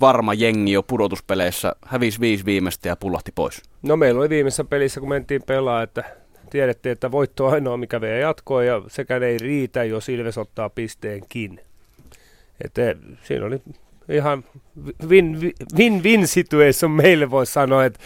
varma 0.00 0.34
jengi 0.34 0.72
jo 0.72 0.82
pudotuspeleissä, 0.82 1.76
hävisi 1.86 2.20
viisi 2.20 2.44
viimeistä 2.44 2.88
ja 2.88 2.96
pullahti 2.96 3.32
pois? 3.34 3.62
No 3.82 3.96
meillä 3.96 4.20
oli 4.20 4.28
viimeisessä 4.28 4.64
pelissä, 4.64 5.00
kun 5.00 5.08
mentiin 5.08 5.42
pelaa, 5.42 5.82
että 5.82 6.04
tiedettiin, 6.50 6.92
että 6.92 7.10
voitto 7.10 7.46
on 7.46 7.52
ainoa, 7.52 7.76
mikä 7.76 8.00
vie 8.00 8.18
jatkoa 8.18 8.64
ja 8.64 8.82
sekä 8.88 9.16
ei 9.16 9.38
riitä, 9.38 9.84
jos 9.84 10.08
Ilves 10.08 10.38
ottaa 10.38 10.70
pisteenkin. 10.70 11.60
Että 12.64 12.94
siinä 13.22 13.46
oli 13.46 13.62
ihan 14.08 14.44
win-win 15.76 16.26
situation 16.26 16.90
meille 17.02 17.30
voisi 17.30 17.52
sanoa, 17.52 17.84
että 17.84 18.00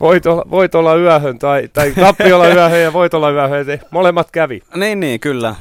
voit 0.00 0.26
olla, 0.26 0.44
voit 0.50 0.74
olla 0.74 0.96
yöhön 0.96 1.38
tai, 1.38 1.68
tai 1.72 1.92
tappi 1.92 2.32
olla 2.32 2.48
yöhön 2.54 2.82
ja 2.82 2.92
voit 2.92 3.14
olla 3.14 3.30
yöhön. 3.30 3.66
Molemmat 3.90 4.30
kävi. 4.30 4.62
Niin, 4.74 5.00
niin, 5.00 5.20
kyllä. 5.20 5.54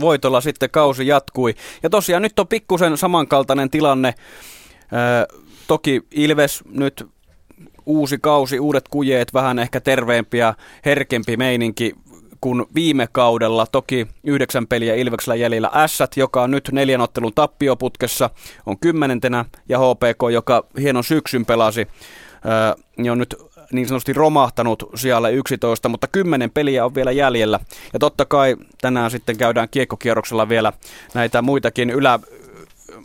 Voitolla 0.00 0.40
sitten 0.40 0.70
kausi 0.70 1.06
jatkui. 1.06 1.54
Ja 1.82 1.90
tosiaan 1.90 2.22
nyt 2.22 2.38
on 2.38 2.48
pikkusen 2.48 2.96
samankaltainen 2.96 3.70
tilanne. 3.70 4.14
Toki 5.66 6.02
Ilves 6.10 6.62
nyt 6.70 7.06
uusi 7.86 8.18
kausi, 8.18 8.60
uudet 8.60 8.88
kujeet, 8.88 9.34
vähän 9.34 9.58
ehkä 9.58 9.80
terveempi 9.80 10.38
ja 10.38 10.54
herkempi 10.84 11.36
meininki 11.36 11.94
kuin 12.40 12.66
viime 12.74 13.08
kaudella. 13.12 13.66
Toki 13.66 14.06
yhdeksän 14.24 14.66
peliä 14.66 14.94
Ilveksellä 14.94 15.34
jäljellä 15.34 15.70
Ässät, 15.74 16.16
joka 16.16 16.42
on 16.42 16.50
nyt 16.50 16.68
neljän 16.72 17.00
ottelun 17.00 17.34
tappioputkessa, 17.34 18.30
on 18.66 18.78
kymmenentenä, 18.78 19.44
ja 19.68 19.78
HPK, 19.78 20.32
joka 20.32 20.66
hienon 20.80 21.04
syksyn 21.04 21.46
pelasi, 21.46 21.88
niin 22.96 23.12
on 23.12 23.18
nyt 23.18 23.36
niin 23.72 23.88
sanotusti 23.88 24.12
romahtanut 24.12 24.90
siellä 24.94 25.28
11, 25.28 25.88
mutta 25.88 26.06
kymmenen 26.06 26.50
peliä 26.50 26.84
on 26.84 26.94
vielä 26.94 27.12
jäljellä. 27.12 27.60
Ja 27.92 27.98
totta 27.98 28.24
kai 28.24 28.56
tänään 28.80 29.10
sitten 29.10 29.36
käydään 29.36 29.68
kiekkokierroksella 29.70 30.48
vielä 30.48 30.72
näitä 31.14 31.42
muitakin 31.42 31.90
ylä, 31.90 32.18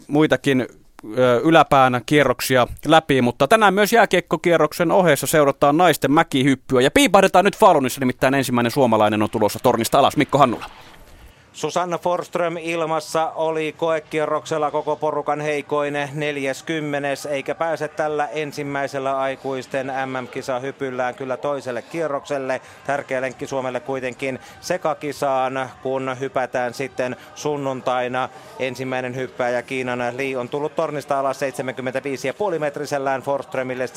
muitakin 0.08 0.68
yläpäänä 1.44 2.02
kierroksia 2.06 2.68
läpi, 2.86 3.22
mutta 3.22 3.48
tänään 3.48 3.74
myös 3.74 3.94
jääkiekkokierroksen 3.94 4.92
ohessa 4.92 5.28
seurataan 5.28 5.78
naisten 5.78 6.12
mäkihyppyä 6.12 6.82
ja 6.82 6.92
piipahdetaan 6.92 7.46
nyt 7.46 7.58
Falunissa, 7.58 8.00
nimittäin 8.00 8.34
ensimmäinen 8.34 8.72
suomalainen 8.72 9.22
on 9.22 9.30
tulossa 9.30 9.60
tornista 9.64 10.00
alas, 10.00 10.18
Mikko 10.18 10.38
Hannula. 10.38 10.66
Susanna 11.56 11.98
Forström 11.98 12.58
ilmassa 12.58 13.32
oli 13.36 13.76
koekierroksella 13.78 14.72
koko 14.72 14.96
porukan 14.96 15.42
heikoinen 15.42 16.10
40, 16.14 17.08
eikä 17.30 17.56
pääse 17.56 17.88
tällä 17.88 18.28
ensimmäisellä 18.28 19.18
aikuisten 19.18 19.88
MM-kisahypyllään 20.06 21.16
kyllä 21.16 21.38
toiselle 21.38 21.82
kierrokselle. 21.82 22.62
Tärkeä 22.88 23.22
lenkki 23.22 23.48
Suomelle 23.48 23.80
kuitenkin 23.80 24.40
sekakisaan, 24.62 25.70
kun 25.84 26.16
hypätään 26.20 26.74
sitten 26.74 27.16
sunnuntaina. 27.36 28.30
Ensimmäinen 28.60 29.16
hyppääjä 29.16 29.62
Kiinan 29.62 30.18
Li 30.18 30.36
on 30.36 30.50
tullut 30.50 30.76
tornista 30.76 31.20
alas 31.20 31.40
75,5 32.54 32.60
metrisellään 32.60 33.22
Forströmille 33.22 33.86
71,5. 33.86 33.92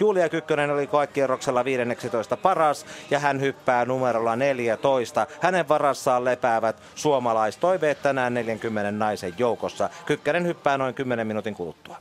Julia 0.00 0.28
Kykkönen 0.28 0.70
oli 0.70 0.86
koekierroksella 0.86 1.64
15 1.64 2.36
paras 2.36 2.86
ja 3.10 3.18
hän 3.18 3.40
hyppää 3.40 3.84
numerolla 3.84 4.36
14. 4.36 5.26
Hänen 5.40 5.65
hänen 5.66 5.68
varassaan 5.68 6.24
lepäävät 6.24 6.76
suomalaistoiveet 6.94 8.02
tänään 8.02 8.34
40 8.34 8.90
naisen 8.92 9.34
joukossa. 9.38 9.90
Kykkänen 10.06 10.46
hyppää 10.46 10.78
noin 10.78 10.94
10 10.94 11.26
minuutin 11.26 11.54
kuluttua. 11.54 11.96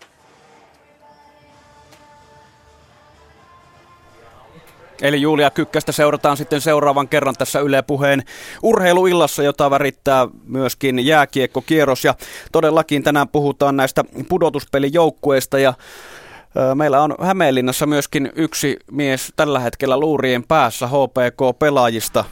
Eli 5.01 5.21
Julia 5.21 5.49
Kykkästä 5.49 5.91
seurataan 5.91 6.37
sitten 6.37 6.61
seuraavan 6.61 7.07
kerran 7.07 7.35
tässä 7.37 7.59
Yle 7.59 7.81
Puheen 7.81 8.23
urheiluillassa, 8.63 9.43
jota 9.43 9.69
värittää 9.69 10.27
myöskin 10.47 11.05
jääkiekkokierros. 11.05 12.03
Ja 12.05 12.15
todellakin 12.51 13.03
tänään 13.03 13.27
puhutaan 13.27 13.77
näistä 13.77 14.03
pudotuspelijoukkueista 14.29 15.59
ja 15.59 15.73
Meillä 16.75 17.01
on 17.01 17.15
Hämeenlinnassa 17.21 17.85
myöskin 17.85 18.31
yksi 18.35 18.77
mies 18.91 19.33
tällä 19.35 19.59
hetkellä 19.59 19.97
luurien 19.97 20.43
päässä 20.47 20.87
HPK-pelaajista. 20.87 22.25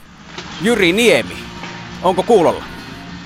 Jyri 0.62 0.92
Niemi. 0.92 1.36
Onko 2.02 2.22
kuulolla? 2.22 2.64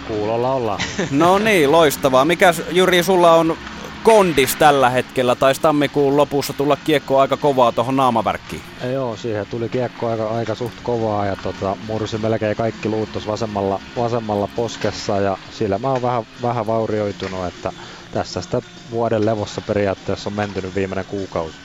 Kuulolla 0.08 0.52
ollaan. 0.52 0.80
No 1.10 1.38
niin, 1.38 1.72
loistavaa. 1.72 2.24
Mikä 2.24 2.54
Jyri 2.70 3.02
sulla 3.02 3.32
on 3.34 3.56
kondis 4.02 4.56
tällä 4.56 4.90
hetkellä? 4.90 5.34
tai 5.34 5.54
tammikuun 5.54 6.16
lopussa 6.16 6.52
tulla 6.52 6.76
kiekko 6.84 7.20
aika 7.20 7.36
kovaa 7.36 7.72
tuohon 7.72 7.96
naamavärkkiin? 7.96 8.62
Ei, 8.84 8.92
joo, 8.92 9.16
siihen 9.16 9.46
tuli 9.46 9.68
kiekko 9.68 10.08
aika, 10.08 10.28
aika 10.28 10.54
suht 10.54 10.74
kovaa 10.82 11.26
ja 11.26 11.36
tota, 11.42 11.76
mursi 11.86 12.18
melkein 12.18 12.56
kaikki 12.56 12.88
luut 12.88 13.26
vasemmalla, 13.26 13.80
vasemmalla 13.96 14.48
poskessa 14.56 15.16
ja 15.20 15.38
sillä 15.50 15.78
mä 15.78 15.88
oon 15.88 16.02
vähän, 16.02 16.22
vähän 16.42 16.66
vaurioitunut, 16.66 17.46
että 17.46 17.72
tässä 18.12 18.40
sitä 18.42 18.62
vuoden 18.90 19.26
levossa 19.26 19.60
periaatteessa 19.60 20.30
on 20.30 20.36
mentynyt 20.36 20.74
viimeinen 20.74 21.04
kuukausi. 21.04 21.56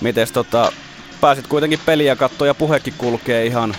Mites 0.00 0.32
tota, 0.32 0.72
pääsit 1.20 1.46
kuitenkin 1.46 1.80
peliä 1.86 2.16
katsoa 2.16 2.46
ja 2.46 2.54
puhekin 2.54 2.94
kulkee 2.98 3.46
ihan 3.46 3.74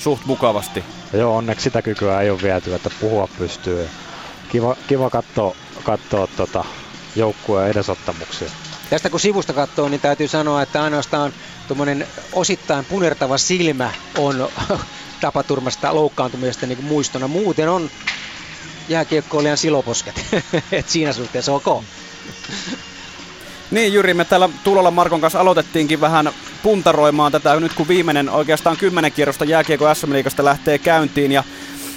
suht 0.00 0.24
mukavasti. 0.26 0.84
Joo, 1.12 1.36
onneksi 1.36 1.64
sitä 1.64 1.82
kykyä 1.82 2.20
ei 2.20 2.30
ole 2.30 2.42
viety, 2.42 2.74
että 2.74 2.90
puhua 3.00 3.28
pystyy. 3.38 3.88
Kiva, 4.48 4.76
kiva 4.86 5.10
katsoa, 5.10 5.56
katsoa 5.82 6.26
tota, 6.26 6.64
joukkueen 7.16 7.70
edesottamuksia. 7.70 8.50
Tästä 8.90 9.10
kun 9.10 9.20
sivusta 9.20 9.52
katsoo, 9.52 9.88
niin 9.88 10.00
täytyy 10.00 10.28
sanoa, 10.28 10.62
että 10.62 10.82
ainoastaan 10.82 11.32
tuommoinen 11.68 12.06
osittain 12.32 12.84
punertava 12.84 13.38
silmä 13.38 13.92
on 14.18 14.48
tapaturmasta 15.20 15.94
loukkaantumisesta 15.94 16.66
niin 16.66 16.84
muistona. 16.84 17.28
Muuten 17.28 17.68
on 17.68 17.90
jääkiekkoilijan 18.88 19.58
siloposket. 19.58 20.24
Et 20.72 20.88
siinä 20.88 21.12
suhteessa 21.12 21.52
ok. 21.52 21.84
Niin 23.70 23.92
Jyri, 23.92 24.14
me 24.14 24.24
täällä 24.24 24.48
Tulolla 24.64 24.90
Markon 24.90 25.20
kanssa 25.20 25.40
aloitettiinkin 25.40 26.00
vähän 26.00 26.30
puntaroimaan 26.62 27.32
tätä 27.32 27.60
nyt 27.60 27.72
kun 27.72 27.88
viimeinen 27.88 28.30
oikeastaan 28.30 28.76
kymmenen 28.76 29.12
kierrosta 29.12 29.44
jääkiekko 29.44 29.94
SM 29.94 30.12
Liigasta 30.12 30.44
lähtee 30.44 30.78
käyntiin 30.78 31.32
ja 31.32 31.44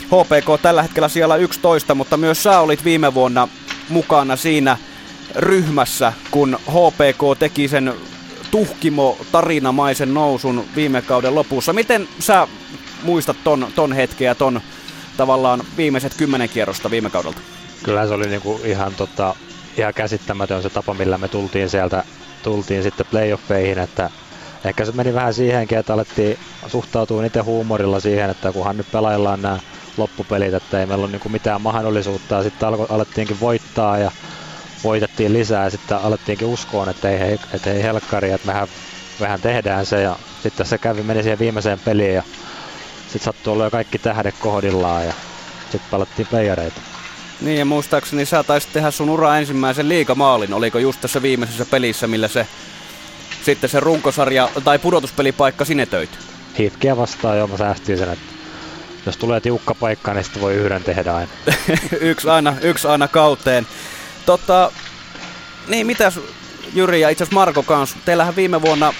HPK 0.05 0.61
tällä 0.61 0.81
hetkellä 0.83 1.09
siellä 1.09 1.35
11, 1.35 1.95
mutta 1.95 2.17
myös 2.17 2.43
sä 2.43 2.59
olit 2.59 2.83
viime 2.83 3.13
vuonna 3.13 3.47
mukana 3.89 4.35
siinä 4.35 4.77
ryhmässä, 5.35 6.13
kun 6.31 6.57
HPK 6.69 7.39
teki 7.39 7.67
sen 7.67 7.93
tuhkimo 8.51 9.17
tarinamaisen 9.31 10.13
nousun 10.13 10.65
viime 10.75 11.01
kauden 11.01 11.35
lopussa. 11.35 11.73
Miten 11.73 12.07
sä 12.19 12.47
muistat 13.03 13.37
ton, 13.43 13.67
ton 13.75 13.93
hetken 13.93 14.25
ja 14.25 14.35
ton 14.35 14.61
tavallaan 15.17 15.63
viimeiset 15.77 16.13
kymmenen 16.17 16.49
kierrosta 16.49 16.91
viime 16.91 17.09
kaudelta? 17.09 17.41
Kyllä 17.83 18.07
se 18.07 18.13
oli 18.13 18.27
niinku 18.27 18.61
ihan 18.63 18.95
tota, 18.95 19.35
ihan 19.77 19.93
käsittämätön 19.93 20.63
se 20.63 20.69
tapa, 20.69 20.93
millä 20.93 21.17
me 21.17 21.29
tultiin 21.29 21.69
sieltä 21.69 22.03
tultiin 22.41 22.83
sitten 22.83 23.05
playoffeihin, 23.09 23.77
että 23.79 24.09
ehkä 24.65 24.85
se 24.85 24.91
meni 24.91 25.13
vähän 25.13 25.33
siihenkin, 25.33 25.77
että 25.77 25.93
alettiin 25.93 26.37
suhtautua 26.67 27.25
itse 27.25 27.39
huumorilla 27.39 27.99
siihen, 27.99 28.29
että 28.29 28.51
kunhan 28.51 28.77
nyt 28.77 28.91
pelaillaan 28.91 29.41
nämä 29.41 29.59
loppupelit, 29.97 30.53
että 30.53 30.79
ei 30.79 30.85
meillä 30.85 31.03
ole 31.03 31.11
niin 31.11 31.31
mitään 31.31 31.61
mahdollisuutta 31.61 32.43
sitten 32.43 32.69
alettiinkin 32.89 33.39
voittaa 33.39 33.97
ja 33.97 34.11
voitettiin 34.83 35.33
lisää 35.33 35.63
ja 35.63 35.69
sitten 35.69 35.97
alettiinkin 35.97 36.47
uskoon, 36.47 36.89
että 36.89 37.09
ei, 37.09 37.37
että 37.53 37.71
ei 37.71 37.83
helkkari, 37.83 38.31
että 38.31 38.47
mehän, 38.47 38.67
mehän 39.19 39.41
tehdään 39.41 39.85
se 39.85 40.01
ja 40.01 40.19
sitten 40.39 40.65
se 40.65 40.77
kävi, 40.79 41.03
meni 41.03 41.23
siihen 41.23 41.39
viimeiseen 41.39 41.79
peliin 41.81 42.13
ja 42.15 42.23
sitten 43.05 43.19
sattui 43.25 43.53
olla 43.53 43.63
jo 43.63 43.71
kaikki 43.71 43.99
tähdet 43.99 44.35
kohdillaan 44.37 45.05
ja 45.05 45.13
sitten 45.69 45.89
palattiin 45.89 46.27
playereita. 46.27 46.92
Niin 47.43 47.59
ja 47.59 47.65
muistaakseni 47.65 48.25
sä 48.25 48.43
taisit 48.43 48.73
tehdä 48.73 48.91
sun 48.91 49.09
ura 49.09 49.37
ensimmäisen 49.37 49.89
liikamaalin. 49.89 50.53
Oliko 50.53 50.79
just 50.79 51.01
tässä 51.01 51.21
viimeisessä 51.21 51.65
pelissä, 51.65 52.07
millä 52.07 52.27
se 52.27 52.47
sitten 53.45 53.69
se 53.69 53.79
runkosarja 53.79 54.49
tai 54.63 54.79
pudotuspelipaikka 54.79 55.65
sinetöit? 55.65 56.09
Hitkiä 56.59 56.97
vastaan 56.97 57.37
jo, 57.37 57.47
mä 57.47 57.57
säästin 57.57 57.97
sen, 57.97 58.13
että 58.13 58.33
jos 59.05 59.17
tulee 59.17 59.39
tiukka 59.39 59.75
paikka, 59.75 60.13
niin 60.13 60.23
sitten 60.23 60.41
voi 60.41 60.55
yhden 60.55 60.83
tehdä 60.83 61.13
aina. 61.13 61.31
yksi, 62.01 62.29
aina 62.29 62.55
yksi 62.61 62.87
aina 62.87 63.07
kauteen. 63.07 63.67
Tota, 64.25 64.71
niin 65.67 65.87
mitäs 65.87 66.19
Jyri 66.73 67.01
ja 67.01 67.09
itse 67.09 67.23
asiassa 67.23 67.35
Marko 67.35 67.63
kanssa, 67.63 67.97
teillähän 68.05 68.35
viime 68.35 68.61
vuonna 68.61 68.93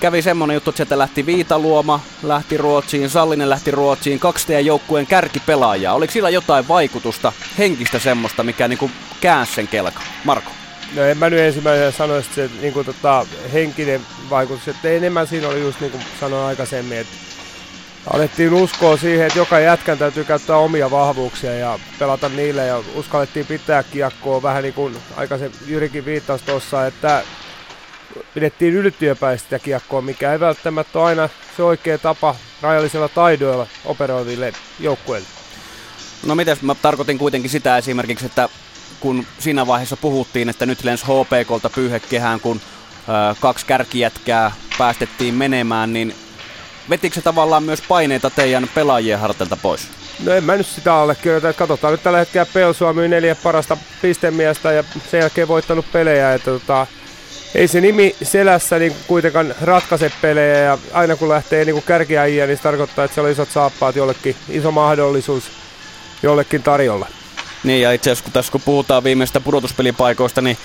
kävi 0.00 0.22
semmonen 0.22 0.54
juttu, 0.54 0.70
että 0.70 0.76
sieltä 0.76 0.98
lähti 0.98 1.26
Viitaluoma, 1.26 2.00
lähti 2.22 2.56
Ruotsiin, 2.56 3.10
Sallinen 3.10 3.50
lähti 3.50 3.70
Ruotsiin, 3.70 4.18
kaksi 4.18 4.46
teidän 4.46 4.66
joukkueen 4.66 5.06
kärkipelaajaa. 5.06 5.94
Oliko 5.94 6.12
sillä 6.12 6.30
jotain 6.30 6.68
vaikutusta, 6.68 7.32
henkistä 7.58 7.98
semmoista, 7.98 8.42
mikä 8.42 8.68
niinku 8.68 8.90
käänsi 9.20 9.54
sen 9.54 9.68
kelka? 9.68 10.00
Marko? 10.24 10.50
No 10.94 11.02
en 11.02 11.18
mä 11.18 11.30
nyt 11.30 11.40
ensimmäisenä 11.40 11.90
sanoisi, 11.90 12.28
että 12.28 12.54
se 12.54 12.60
niin 12.60 12.72
kuin, 12.72 12.86
tota, 12.86 13.26
henkinen 13.52 14.00
vaikutus, 14.30 14.68
että 14.68 14.88
enemmän 14.88 15.26
siinä 15.26 15.48
oli 15.48 15.60
just 15.60 15.80
niin 15.80 15.90
kuin 15.90 16.02
sanoin 16.20 16.46
aikaisemmin, 16.46 16.98
että 16.98 17.12
alettiin 18.12 18.54
uskoa 18.54 18.96
siihen, 18.96 19.26
että 19.26 19.38
joka 19.38 19.60
jätkän 19.60 19.98
täytyy 19.98 20.24
käyttää 20.24 20.56
omia 20.56 20.90
vahvuuksia 20.90 21.54
ja 21.54 21.78
pelata 21.98 22.28
niille 22.28 22.66
ja 22.66 22.82
uskallettiin 22.94 23.46
pitää 23.46 23.82
kiekkoa 23.82 24.42
vähän 24.42 24.62
niin 24.62 24.74
kuin 24.74 24.96
aikaisemmin 25.16 25.58
Jyrikin 25.66 26.04
viittasi 26.04 26.44
tuossa, 26.44 26.86
että 26.86 27.22
pidettiin 28.34 28.74
ylittyöpäistä 28.74 29.58
kiekkoa, 29.58 30.02
mikä 30.02 30.32
ei 30.32 30.40
välttämättä 30.40 30.98
ole 30.98 31.08
aina 31.08 31.28
se 31.56 31.62
oikea 31.62 31.98
tapa 31.98 32.36
rajallisella 32.62 33.08
taidoilla 33.08 33.66
operoiville 33.84 34.52
joukkueille. 34.80 35.28
No 36.26 36.34
miten 36.34 36.56
mä 36.62 36.74
tarkoitin 36.74 37.18
kuitenkin 37.18 37.50
sitä 37.50 37.78
esimerkiksi, 37.78 38.26
että 38.26 38.48
kun 39.00 39.26
siinä 39.38 39.66
vaiheessa 39.66 39.96
puhuttiin, 39.96 40.48
että 40.48 40.66
nyt 40.66 40.84
lens 40.84 41.04
HPKlta 41.04 41.70
pyyhekehään, 41.70 42.40
kun 42.40 42.60
ö, 42.60 43.34
kaksi 43.40 43.66
kärkijätkää 43.66 44.52
päästettiin 44.78 45.34
menemään, 45.34 45.92
niin 45.92 46.14
vetikö 46.90 47.14
se 47.14 47.22
tavallaan 47.22 47.62
myös 47.62 47.82
paineita 47.88 48.30
teidän 48.30 48.70
pelaajien 48.74 49.18
hartelta 49.18 49.56
pois? 49.56 49.88
No 50.24 50.32
en 50.32 50.44
mä 50.44 50.56
nyt 50.56 50.66
sitä 50.66 50.94
allekirjoita. 50.94 51.52
Katsotaan 51.52 51.92
nyt 51.92 52.02
tällä 52.02 52.18
hetkellä 52.18 52.46
Pelsua 52.54 52.92
myy 52.92 53.08
neljä 53.08 53.34
parasta 53.34 53.76
pistemiestä 54.02 54.72
ja 54.72 54.84
sen 55.10 55.20
jälkeen 55.20 55.48
voittanut 55.48 55.92
pelejä. 55.92 56.34
Että 56.34 56.50
tota, 56.50 56.86
ei 57.54 57.68
se 57.68 57.80
nimi 57.80 58.16
selässä 58.22 58.78
niin 58.78 58.96
kuitenkaan 59.06 59.54
ratkaise 59.60 60.12
pelejä 60.22 60.58
ja 60.58 60.78
aina 60.92 61.16
kun 61.16 61.28
lähtee 61.28 61.64
niin 61.64 61.82
kärkiäjiä, 61.82 62.46
niin 62.46 62.56
se 62.56 62.62
tarkoittaa, 62.62 63.04
että 63.04 63.14
siellä 63.14 63.26
on 63.26 63.32
isot 63.32 63.50
saappaat 63.50 63.96
jollekin, 63.96 64.36
iso 64.48 64.70
mahdollisuus 64.70 65.44
jollekin 66.22 66.62
tarjolla. 66.62 67.08
Niin 67.64 67.82
ja 67.82 67.92
itse 67.92 68.10
asiassa 68.10 68.24
kun 68.24 68.32
tässä 68.32 68.52
kun 68.52 68.60
puhutaan 68.64 69.04
viimeistä 69.04 69.40
pudotuspelipaikoista, 69.40 70.42
niin 70.42 70.58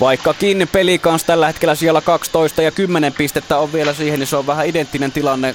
vaikkakin 0.00 0.68
peli 0.72 0.98
kanssa 0.98 1.26
tällä 1.26 1.46
hetkellä 1.46 1.74
siellä 1.74 2.00
12 2.00 2.62
ja 2.62 2.70
10 2.70 3.12
pistettä 3.12 3.58
on 3.58 3.72
vielä 3.72 3.94
siihen, 3.94 4.18
niin 4.18 4.26
se 4.26 4.36
on 4.36 4.46
vähän 4.46 4.66
identtinen 4.66 5.12
tilanne 5.12 5.54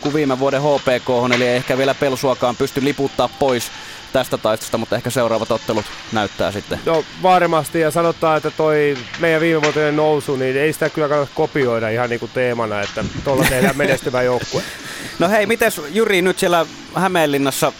kuin 0.00 0.14
viime 0.14 0.38
vuoden 0.38 0.62
HPK, 0.62 1.34
eli 1.34 1.46
ei 1.46 1.56
ehkä 1.56 1.78
vielä 1.78 1.94
Pelsuakaan 1.94 2.56
pysty 2.56 2.84
liputtaa 2.84 3.28
pois 3.38 3.64
tästä 4.12 4.38
taistosta, 4.38 4.78
mutta 4.78 4.96
ehkä 4.96 5.10
seuraavat 5.10 5.50
ottelut 5.50 5.84
näyttää 6.12 6.52
sitten. 6.52 6.80
No 6.86 7.04
varmasti, 7.22 7.80
ja 7.80 7.90
sanotaan, 7.90 8.36
että 8.36 8.50
toi 8.50 8.96
meidän 9.18 9.40
viime 9.40 9.62
vuoteen 9.62 9.96
nousu, 9.96 10.36
niin 10.36 10.56
ei 10.56 10.72
sitä 10.72 10.90
kyllä 10.90 11.08
kannata 11.08 11.32
kopioida 11.34 11.88
ihan 11.88 12.10
niin 12.10 12.20
kuin 12.20 12.30
teemana, 12.34 12.80
että 12.80 13.04
tuolla 13.24 13.44
tehdään 13.44 13.76
menestyvä 13.76 14.22
joukkue. 14.22 14.62
No 15.18 15.28
hei, 15.28 15.46
mites 15.46 15.80
Jyri 15.90 16.22
nyt 16.22 16.38
siellä 16.38 16.66
Hämeenlinnassa 16.94 17.72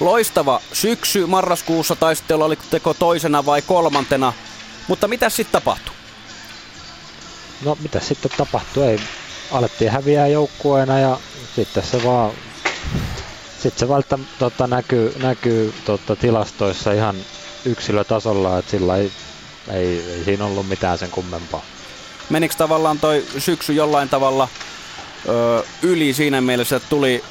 loistava 0.00 0.60
syksy 0.72 1.26
marraskuussa, 1.26 1.96
tai 1.96 2.16
sitten 2.16 2.42
olitteko 2.42 2.94
toisena 2.94 3.46
vai 3.46 3.62
kolmantena, 3.62 4.32
mutta 4.88 5.08
mitä 5.08 5.28
sitten 5.28 5.52
tapahtui? 5.52 5.94
No 7.64 7.76
mitä 7.82 8.00
sitten 8.00 8.30
tapahtui? 8.36 8.86
Ei, 8.86 9.00
alettiin 9.50 9.90
häviää 9.90 10.26
joukkueena 10.26 10.98
ja 10.98 11.18
sitten 11.56 11.82
se 11.82 12.04
vaan 12.04 12.32
sitten 13.62 13.80
se 13.80 13.88
välttämättä 13.88 14.32
tota, 14.38 14.66
näkyy, 14.66 15.14
näkyy 15.22 15.74
tota, 15.84 16.16
tilastoissa 16.16 16.92
ihan 16.92 17.16
yksilötasolla, 17.64 18.58
että 18.58 18.70
sillä 18.70 18.96
ei, 18.96 19.12
ei, 19.68 20.04
ei 20.10 20.24
siinä 20.24 20.44
ollut 20.44 20.68
mitään 20.68 20.98
sen 20.98 21.10
kummempaa. 21.10 21.62
Menikö 22.30 22.54
tavallaan 22.58 22.98
toi 22.98 23.24
syksy 23.38 23.72
jollain 23.72 24.08
tavalla 24.08 24.48
ö, 25.28 25.64
yli 25.82 26.12
siinä 26.12 26.40
mielessä, 26.40 26.76
että 26.76 26.88
tuli 26.88 27.24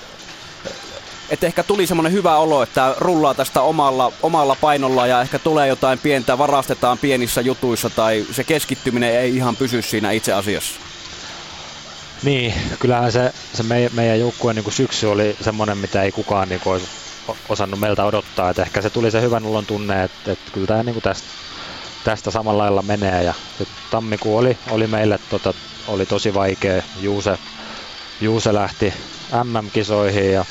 että 1.29 1.47
ehkä 1.47 1.63
tuli 1.63 1.87
semmoinen 1.87 2.13
hyvä 2.13 2.37
olo, 2.37 2.63
että 2.63 2.95
rullaa 2.97 3.33
tästä 3.33 3.61
omalla, 3.61 4.11
omalla 4.21 4.55
painolla 4.61 5.07
ja 5.07 5.21
ehkä 5.21 5.39
tulee 5.39 5.67
jotain 5.67 5.99
pientä, 5.99 6.37
varastetaan 6.37 6.97
pienissä 6.97 7.41
jutuissa 7.41 7.89
tai 7.89 8.25
se 8.31 8.43
keskittyminen 8.43 9.19
ei 9.19 9.35
ihan 9.35 9.55
pysy 9.55 9.81
siinä 9.81 10.11
itse 10.11 10.33
asiassa. 10.33 10.90
Niin, 12.23 12.53
kyllähän 12.79 13.11
se, 13.11 13.33
se 13.53 13.63
meidän, 13.63 13.91
meidän 13.95 14.19
joukkueen 14.19 14.55
niin 14.55 14.71
syksy 14.71 15.07
oli 15.07 15.35
semmoinen, 15.41 15.77
mitä 15.77 16.03
ei 16.03 16.11
kukaan 16.11 16.49
niin 16.49 16.61
kuin, 16.61 16.71
olisi 16.71 16.87
osannut 17.49 17.79
meiltä 17.79 18.05
odottaa. 18.05 18.49
Et 18.49 18.59
ehkä 18.59 18.81
se 18.81 18.89
tuli 18.89 19.11
se 19.11 19.21
hyvän 19.21 19.45
olon 19.45 19.65
tunne, 19.65 20.03
että, 20.03 20.31
että 20.31 20.51
kyllä 20.51 20.67
tämä 20.67 20.83
niin 20.83 21.01
tästä, 21.01 21.27
tästä 22.03 22.31
samalla 22.31 22.63
lailla 22.63 22.81
menee. 22.81 23.23
Ja 23.23 23.33
tammikuu 23.91 24.37
oli, 24.37 24.57
oli 24.69 24.87
meille 24.87 25.19
tota, 25.29 25.53
oli 25.87 26.05
tosi 26.05 26.33
vaikea. 26.33 26.83
Juuse, 26.99 27.37
Juuse 28.21 28.53
lähti 28.53 28.93
MM-kisoihin 29.43 30.31
ja, 30.31 30.45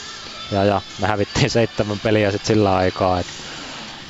ja, 0.52 0.64
ja 0.64 0.82
me 1.00 1.06
hävittiin 1.06 1.50
seitsemän 1.50 2.00
peliä 2.00 2.30
sitten 2.30 2.46
sillä 2.46 2.76
aikaa. 2.76 3.20
Että 3.20 3.32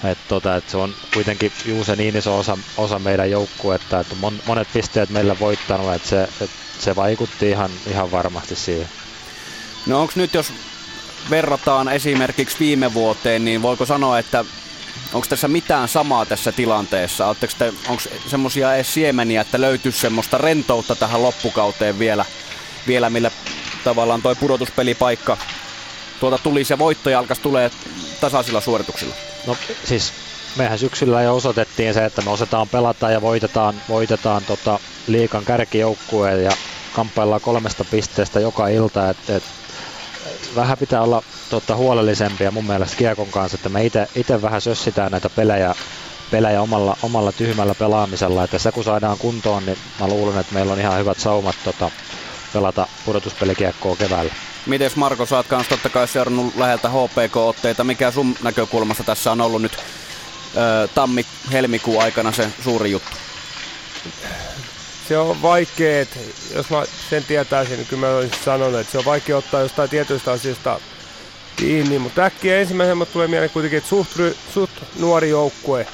et 0.04 0.18
tota, 0.28 0.56
et 0.56 0.68
se 0.68 0.76
on 0.76 0.94
kuitenkin 1.14 1.52
Juuse 1.64 1.96
niin 1.96 2.16
iso 2.16 2.38
osa, 2.38 2.58
osa 2.76 2.98
meidän 2.98 3.30
joukkuetta, 3.30 4.00
että 4.00 4.14
mon, 4.20 4.34
monet 4.46 4.68
pisteet 4.72 5.10
meillä 5.10 5.38
voittanut, 5.40 5.94
että 5.94 6.08
se, 6.08 6.22
et 6.40 6.50
se 6.80 6.96
vaikutti 6.96 7.50
ihan, 7.50 7.70
ihan 7.86 8.10
varmasti 8.10 8.56
siihen. 8.56 8.88
No 9.86 10.00
onko 10.00 10.12
nyt, 10.16 10.34
jos 10.34 10.52
verrataan 11.30 11.88
esimerkiksi 11.88 12.56
viime 12.60 12.94
vuoteen, 12.94 13.44
niin 13.44 13.62
voiko 13.62 13.86
sanoa, 13.86 14.18
että 14.18 14.44
onko 15.12 15.26
tässä 15.28 15.48
mitään 15.48 15.88
samaa 15.88 16.26
tässä 16.26 16.52
tilanteessa? 16.52 17.26
Onko 17.26 18.02
semmoisia 18.26 18.74
edes 18.74 18.94
siemeniä, 18.94 19.40
että 19.40 19.60
löytyy 19.60 19.92
semmoista 19.92 20.38
rentoutta 20.38 20.94
tähän 20.96 21.22
loppukauteen 21.22 21.98
vielä, 21.98 22.24
vielä 22.86 23.10
millä 23.10 23.30
tavallaan 23.84 24.22
toi 24.22 24.34
pudotuspelipaikka 24.34 25.36
tuota 26.20 26.38
tuli 26.38 26.64
se 26.64 26.78
voitto 26.78 27.10
ja 27.10 27.18
alkaisi 27.18 27.42
tulee 27.42 27.70
tasaisilla 28.20 28.60
suorituksilla? 28.60 29.14
No 29.46 29.56
siis 29.84 30.12
mehän 30.56 30.78
syksyllä 30.78 31.22
jo 31.22 31.36
osoitettiin 31.36 31.94
se, 31.94 32.04
että 32.04 32.22
me 32.22 32.30
osataan 32.30 32.68
pelata 32.68 33.10
ja 33.10 33.20
voitetaan, 33.20 33.74
voitetaan 33.88 34.42
tota 34.44 34.78
liikan 35.06 35.44
kärkijoukkueen 35.44 36.44
ja 36.44 36.50
kamppaillaan 36.92 37.40
kolmesta 37.40 37.84
pisteestä 37.84 38.40
joka 38.40 38.68
ilta. 38.68 39.10
Et, 39.10 39.30
et, 39.30 39.42
vähän 40.56 40.78
pitää 40.78 41.02
olla 41.02 41.22
tota, 41.50 41.76
huolellisempia 41.76 42.50
mun 42.50 42.64
mielestä 42.64 42.96
Kiekon 42.96 43.26
kanssa, 43.26 43.54
että 43.54 43.68
me 43.68 43.84
itse 44.14 44.42
vähän 44.42 44.60
sössitään 44.60 45.10
näitä 45.10 45.30
pelejä, 45.30 45.74
pelejä 46.30 46.62
omalla, 46.62 46.96
omalla 47.02 47.32
tyhmällä 47.32 47.74
pelaamisella. 47.74 48.44
Että 48.44 48.58
se 48.58 48.72
kun 48.72 48.84
saadaan 48.84 49.18
kuntoon, 49.18 49.66
niin 49.66 49.78
mä 50.00 50.08
luulen, 50.08 50.38
että 50.38 50.54
meillä 50.54 50.72
on 50.72 50.80
ihan 50.80 50.98
hyvät 50.98 51.18
saumat 51.18 51.56
tota, 51.64 51.90
pelata 52.52 52.86
pudotuspelikiekkoa 53.04 53.96
keväällä. 53.96 54.32
Miten 54.66 54.90
Marko, 54.96 55.26
sä 55.26 55.36
oot 55.36 55.46
kanssa 55.46 55.70
totta 55.70 55.88
kai 55.88 56.08
seurannut 56.08 56.56
läheltä 56.56 56.88
HPK-otteita. 56.88 57.84
Mikä 57.84 58.10
sun 58.10 58.36
näkökulmasta 58.42 59.04
tässä 59.04 59.32
on 59.32 59.40
ollut 59.40 59.62
nyt 59.62 59.78
tammi-helmikuun 60.94 62.02
aikana 62.02 62.32
se 62.32 62.48
suuri 62.64 62.90
juttu? 62.90 63.16
Se 65.08 65.18
on 65.18 65.42
vaikea, 65.42 66.00
että 66.00 66.18
jos 66.54 66.70
mä 66.70 66.82
sen 67.10 67.24
tietäisin, 67.24 67.76
niin 67.76 67.86
kyllä 67.86 68.06
mä 68.06 68.16
olisin 68.16 68.38
sanonut, 68.44 68.80
että 68.80 68.92
se 68.92 68.98
on 68.98 69.04
vaikea 69.04 69.36
ottaa 69.36 69.60
jostain 69.60 69.90
tietyistä 69.90 70.32
asioista 70.32 70.80
kiinni, 71.56 71.98
mutta 71.98 72.24
äkkiä 72.24 72.60
ensimmäisenä 72.60 73.04
tulee 73.04 73.28
mieleen 73.28 73.50
kuitenkin, 73.50 73.76
että 73.76 73.88
suht, 73.90 74.10
suht 74.54 74.72
nuori 74.98 75.30
joukkue. 75.30 75.86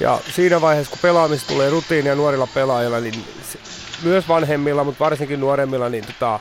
Ja 0.00 0.20
siinä 0.34 0.60
vaiheessa, 0.60 0.90
kun 0.90 0.98
pelaamista 1.02 1.52
tulee 1.52 1.70
rutiinia 1.70 2.14
nuorilla 2.14 2.46
pelaajilla, 2.46 3.00
niin 3.00 3.24
myös 4.02 4.28
vanhemmilla, 4.28 4.84
mutta 4.84 5.04
varsinkin 5.04 5.40
nuoremmilla, 5.40 5.88
niin 5.88 6.06
tota, 6.06 6.40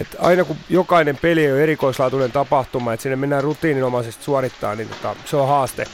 että 0.00 0.16
aina 0.20 0.44
kun 0.44 0.56
jokainen 0.68 1.16
peli 1.16 1.52
on 1.52 1.58
erikoislaatuinen 1.58 2.32
tapahtuma, 2.32 2.92
että 2.92 3.02
sinne 3.02 3.16
mennään 3.16 3.44
rutiininomaisesti 3.44 4.24
suorittaa, 4.24 4.74
niin 4.74 4.88
tota, 4.88 5.16
se 5.24 5.36
on 5.36 5.48
haaste 5.48 5.86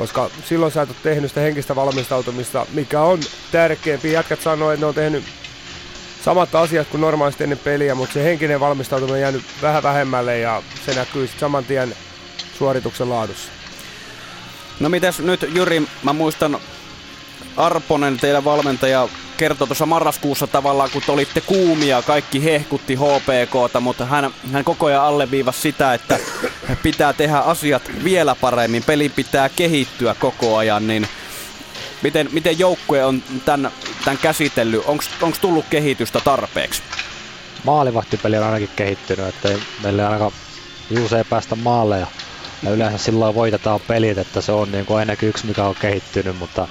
koska 0.00 0.30
silloin 0.44 0.72
sä 0.72 0.82
et 0.82 0.88
ole 0.88 0.96
tehnyt 1.02 1.30
sitä 1.30 1.40
henkistä 1.40 1.76
valmistautumista, 1.76 2.66
mikä 2.72 3.00
on 3.00 3.20
tärkeämpi. 3.52 4.12
Jätkät 4.12 4.40
sanoo, 4.40 4.70
että 4.70 4.80
ne 4.80 4.86
on 4.86 4.94
tehnyt 4.94 5.24
samat 6.24 6.54
asiat 6.54 6.88
kuin 6.88 7.00
normaalisti 7.00 7.44
ennen 7.44 7.58
peliä, 7.58 7.94
mutta 7.94 8.12
se 8.12 8.24
henkinen 8.24 8.60
valmistautuminen 8.60 9.14
on 9.14 9.20
jäänyt 9.20 9.42
vähän 9.62 9.82
vähemmälle 9.82 10.38
ja 10.38 10.62
se 10.86 10.94
näkyy 10.94 11.26
sitten 11.26 11.40
saman 11.40 11.64
tien 11.64 11.96
suorituksen 12.58 13.10
laadussa. 13.10 13.52
No 14.80 14.88
mitäs 14.88 15.18
nyt 15.18 15.46
Jyri, 15.54 15.82
mä 16.02 16.12
muistan 16.12 16.58
Arponen, 17.56 18.16
teidän 18.16 18.44
valmentaja, 18.44 19.08
kertoi 19.40 19.66
tuossa 19.66 19.86
marraskuussa 19.86 20.46
tavallaan, 20.46 20.90
kun 20.90 21.02
olitte 21.08 21.40
kuumia, 21.40 22.02
kaikki 22.02 22.44
hehkutti 22.44 22.94
HPKta, 22.94 23.80
mutta 23.80 24.06
hän, 24.06 24.30
hän 24.52 24.64
koko 24.64 24.86
ajan 24.86 25.02
alleviivasi 25.02 25.60
sitä, 25.60 25.94
että 25.94 26.18
pitää 26.82 27.12
tehdä 27.12 27.38
asiat 27.38 27.82
vielä 28.04 28.34
paremmin, 28.34 28.84
peli 28.84 29.08
pitää 29.08 29.48
kehittyä 29.48 30.14
koko 30.14 30.56
ajan, 30.56 30.86
niin 30.86 31.06
miten, 32.02 32.28
miten 32.32 32.58
joukkue 32.58 33.04
on 33.04 33.22
tämän, 33.44 33.72
tämän 34.04 34.18
käsitellyt? 34.18 34.82
Onko 35.20 35.36
tullut 35.40 35.64
kehitystä 35.70 36.20
tarpeeksi? 36.24 36.82
Maalivahtipeli 37.64 38.38
on 38.38 38.44
ainakin 38.44 38.70
kehittynyt, 38.76 39.26
että 39.26 39.48
meille 39.82 40.04
ainakaan 40.04 40.32
Juuse 40.90 41.18
ei 41.18 41.24
päästä 41.24 41.56
maalle 41.56 41.98
ja, 41.98 42.06
ja 42.62 42.70
yleensä 42.70 42.98
silloin 42.98 43.34
voitetaan 43.34 43.80
pelit, 43.80 44.18
että 44.18 44.40
se 44.40 44.52
on 44.52 44.72
niin 44.72 44.86
kuin 44.86 44.98
ainakin 44.98 45.28
yksi 45.28 45.46
mikä 45.46 45.64
on 45.64 45.74
kehittynyt, 45.80 46.38
mutta 46.38 46.68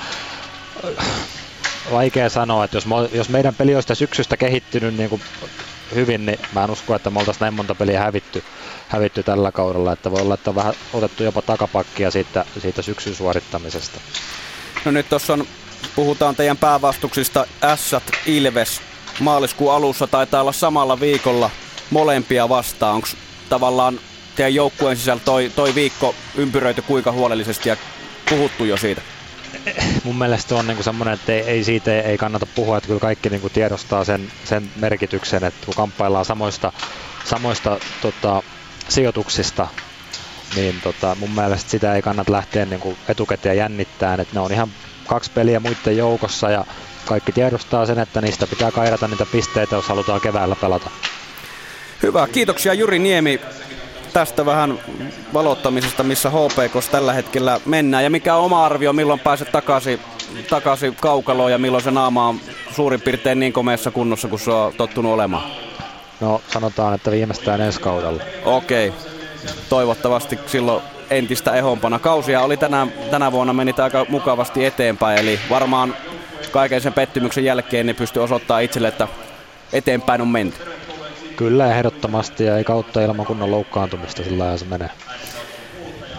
vaikea 1.91 2.29
sanoa, 2.29 2.65
että 2.65 2.77
jos, 2.77 2.85
me, 2.85 2.95
jos 3.11 3.29
meidän 3.29 3.55
peli 3.55 3.75
olisi 3.75 3.95
syksystä 3.95 4.37
kehittynyt 4.37 4.97
niin 4.97 5.09
kuin 5.09 5.21
hyvin, 5.95 6.25
niin 6.25 6.39
mä 6.53 6.63
en 6.63 6.71
usko, 6.71 6.95
että 6.95 7.09
me 7.09 7.19
oltaisiin 7.19 7.41
näin 7.41 7.53
monta 7.53 7.75
peliä 7.75 7.99
hävitty, 7.99 8.43
hävitty 8.87 9.23
tällä 9.23 9.51
kaudella, 9.51 9.93
että 9.93 10.11
voi 10.11 10.21
olla, 10.21 10.33
että 10.33 10.49
on 10.49 10.55
vähän 10.55 10.73
otettu 10.93 11.23
jopa 11.23 11.41
takapakkia 11.41 12.11
siitä, 12.11 12.45
siitä 12.59 12.81
syksyn 12.81 13.15
suorittamisesta. 13.15 13.99
No 14.85 14.91
nyt 14.91 15.09
tuossa 15.09 15.33
on, 15.33 15.47
puhutaan 15.95 16.35
teidän 16.35 16.57
päävastuksista 16.57 17.45
Ässät, 17.63 18.03
Ilves, 18.25 18.81
maaliskuun 19.19 19.73
alussa 19.73 20.07
taitaa 20.07 20.41
olla 20.41 20.51
samalla 20.51 20.99
viikolla 20.99 21.49
molempia 21.89 22.49
vastaan. 22.49 22.95
Onko 22.95 23.07
tavallaan 23.49 23.99
teidän 24.35 24.55
joukkueen 24.55 24.97
sisällä 24.97 25.21
toi, 25.25 25.51
toi 25.55 25.75
viikko 25.75 26.15
ympyröity 26.35 26.81
kuinka 26.81 27.11
huolellisesti 27.11 27.69
ja 27.69 27.77
puhuttu 28.29 28.65
jo 28.65 28.77
siitä? 28.77 29.01
Mun 30.03 30.17
mielestä 30.17 30.55
on 30.55 30.67
niinku 30.67 30.83
semmoinen, 30.83 31.13
että 31.13 31.31
ei, 31.31 31.41
ei 31.41 31.63
siitä 31.63 32.01
ei 32.01 32.17
kannata 32.17 32.45
puhua, 32.45 32.77
että 32.77 32.87
kyllä 32.87 32.99
kaikki 32.99 33.29
niinku 33.29 33.49
tiedostaa 33.49 34.03
sen, 34.03 34.31
sen 34.43 34.71
merkityksen, 34.75 35.43
että 35.43 35.65
kun 35.65 35.75
kamppaillaan 35.75 36.25
samoista, 36.25 36.73
samoista 37.25 37.79
tota, 38.01 38.43
sijoituksista 38.89 39.67
niin 40.55 40.81
tota, 40.83 41.17
mun 41.19 41.31
mielestä 41.31 41.71
sitä 41.71 41.95
ei 41.95 42.01
kannata 42.01 42.31
lähteä 42.31 42.65
niin 42.65 42.79
kuin 42.79 42.97
etukäteen 43.07 43.57
jännittämään, 43.57 44.19
että 44.19 44.33
ne 44.33 44.39
on 44.39 44.51
ihan 44.51 44.69
kaksi 45.07 45.31
peliä 45.31 45.59
muiden 45.59 45.97
joukossa 45.97 46.51
ja 46.51 46.65
kaikki 47.05 47.31
tiedostaa 47.31 47.85
sen, 47.85 47.99
että 47.99 48.21
niistä 48.21 48.47
pitää 48.47 48.71
kairata 48.71 49.07
niitä 49.07 49.25
pisteitä, 49.31 49.75
jos 49.75 49.87
halutaan 49.87 50.21
keväällä 50.21 50.55
pelata. 50.55 50.89
Hyvä, 52.03 52.27
kiitoksia 52.27 52.73
Juri 52.73 52.99
Niemi 52.99 53.39
tästä 54.13 54.45
vähän 54.45 54.79
valottamisesta, 55.33 56.03
missä 56.03 56.29
HPK 56.29 56.91
tällä 56.91 57.13
hetkellä 57.13 57.59
mennään. 57.65 58.03
Ja 58.03 58.09
mikä 58.09 58.35
on 58.35 58.45
oma 58.45 58.65
arvio, 58.65 58.93
milloin 58.93 59.19
pääset 59.19 59.51
takaisin, 59.51 59.99
takaisin 60.49 60.95
kaukaloon 60.95 61.51
ja 61.51 61.57
milloin 61.57 61.83
se 61.83 61.91
naama 61.91 62.27
on 62.27 62.39
suurin 62.71 63.01
piirtein 63.01 63.39
niin 63.39 63.53
komeassa 63.53 63.91
kunnossa 63.91 64.27
kuin 64.27 64.39
se 64.39 64.51
on 64.51 64.73
tottunut 64.73 65.11
olemaan? 65.11 65.43
No 66.19 66.41
sanotaan, 66.47 66.93
että 66.93 67.11
viimeistään 67.11 67.61
ensi 67.61 67.81
kaudella. 67.81 68.23
Okei. 68.45 68.93
Toivottavasti 69.69 70.39
silloin 70.47 70.83
entistä 71.09 71.51
ehompana. 71.51 71.99
Kausia 71.99 72.41
oli 72.41 72.57
tänä, 72.57 72.87
tänä 73.11 73.31
vuonna 73.31 73.53
meni 73.53 73.73
aika 73.77 74.05
mukavasti 74.09 74.65
eteenpäin, 74.65 75.19
eli 75.19 75.39
varmaan 75.49 75.95
kaiken 76.51 76.81
sen 76.81 76.93
pettymyksen 76.93 77.45
jälkeen 77.45 77.85
niin 77.85 77.95
pystyy 77.95 78.23
osoittamaan 78.23 78.63
itselle, 78.63 78.87
että 78.87 79.07
eteenpäin 79.73 80.21
on 80.21 80.27
menty. 80.27 80.78
Kyllä 81.39 81.75
ehdottomasti 81.75 82.43
ja 82.43 82.57
ei 82.57 82.63
kautta 82.63 83.01
ilman 83.01 83.25
kunnon 83.25 83.51
loukkaantumista, 83.51 84.23
sillä 84.23 84.57
se 84.57 84.65
menee. 84.65 84.89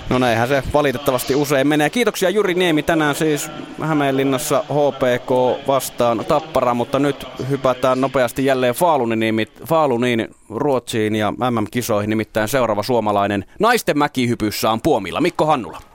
No 0.09 0.19
näinhän 0.19 0.49
se 0.49 0.62
valitettavasti 0.73 1.35
usein 1.35 1.69
menee. 1.69 1.91
Kiitoksia 1.91 2.31
Juri 2.31 2.55
Niemi 2.55 2.83
tänään 2.83 3.15
siis 3.15 3.50
Hämeenlinnassa 3.81 4.65
HPK 4.69 5.31
vastaan 5.67 6.25
Tappara, 6.29 6.75
mutta 6.75 6.99
nyt 6.99 7.27
hypätään 7.50 8.00
nopeasti 8.00 8.45
jälleen 8.45 8.75
Faaluniin, 8.75 9.49
Faaluniin 9.67 10.29
Ruotsiin 10.50 11.17
ja 11.17 11.33
MM-kisoihin, 11.33 12.11
nimittäin 12.11 12.49
seuraava 12.49 12.83
suomalainen 12.83 13.45
naisten 13.59 13.99
mäkihypyssä 13.99 14.71
on 14.71 14.81
Puomilla. 14.83 15.21
Mikko 15.21 15.47
Hannula. 15.47 15.89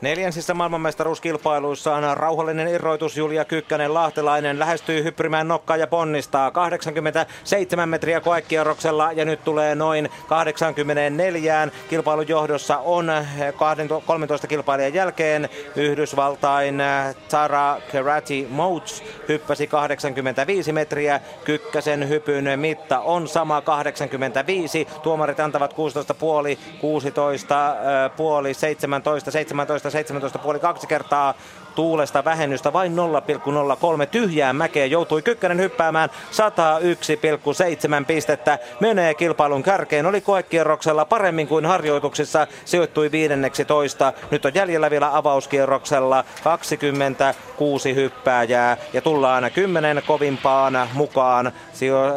Neljänsissä 0.00 0.54
maailmanmestaruuskilpailuissa 0.54 1.94
on 1.94 2.16
rauhallinen 2.16 2.68
irroitus 2.68 3.16
Julia 3.16 3.44
Kykkänen 3.44 3.94
Lahtelainen 3.94 4.58
lähestyy 4.58 5.04
hyppymään 5.04 5.48
nokkaa 5.48 5.76
ja 5.76 5.86
ponnistaa 5.86 6.50
87 6.50 7.88
metriä 7.88 8.20
koekierroksella 8.20 9.12
ja 9.12 9.24
nyt 9.24 9.44
tulee 9.44 9.74
noin 9.74 10.08
84. 10.28 11.68
Kilpailun 11.88 12.28
johdossa 12.28 12.78
on 12.78 13.12
13 14.06 14.46
kilpailijan 14.46 14.94
jälkeen 14.94 15.48
Yhdysvaltain 15.76 16.82
Tara 17.28 17.76
Kerati 17.92 18.46
Moats 18.50 19.02
hyppäsi 19.28 19.66
85 19.66 20.72
metriä. 20.72 21.20
Kykkäsen 21.44 22.08
hypyn 22.08 22.60
mitta 22.60 23.00
on 23.00 23.28
sama 23.28 23.60
85. 23.60 24.88
Tuomarit 25.02 25.40
antavat 25.40 25.72
16 25.72 26.14
puoli, 26.14 26.58
16 26.80 27.76
puoli, 28.16 28.54
17, 28.54 29.30
17 29.30 29.85
17,5 29.88 30.58
kaksi 30.58 30.86
kertaa 30.86 31.34
tuulesta 31.76 32.24
vähennystä 32.24 32.72
vain 32.72 32.96
0,03 32.96 34.06
tyhjää 34.10 34.52
mäkeä 34.52 34.86
joutui 34.86 35.22
Kykkänen 35.22 35.60
hyppäämään 35.60 36.10
101,7 36.10 38.04
pistettä. 38.06 38.58
Menee 38.80 39.14
kilpailun 39.14 39.62
kärkeen, 39.62 40.06
oli 40.06 40.20
koekierroksella 40.20 41.04
paremmin 41.04 41.48
kuin 41.48 41.66
harjoituksissa, 41.66 42.46
sijoittui 42.64 43.12
viidenneksi 43.12 43.64
toista. 43.64 44.12
Nyt 44.30 44.44
on 44.44 44.54
jäljellä 44.54 44.90
vielä 44.90 45.16
avauskierroksella 45.16 46.24
26 46.44 47.94
hyppääjää 47.94 48.76
ja 48.92 49.00
tullaan 49.00 49.50
10 49.54 50.02
kovimpaan 50.06 50.88
mukaan. 50.92 51.52
Sijo, 51.76 52.06
äh, 52.06 52.12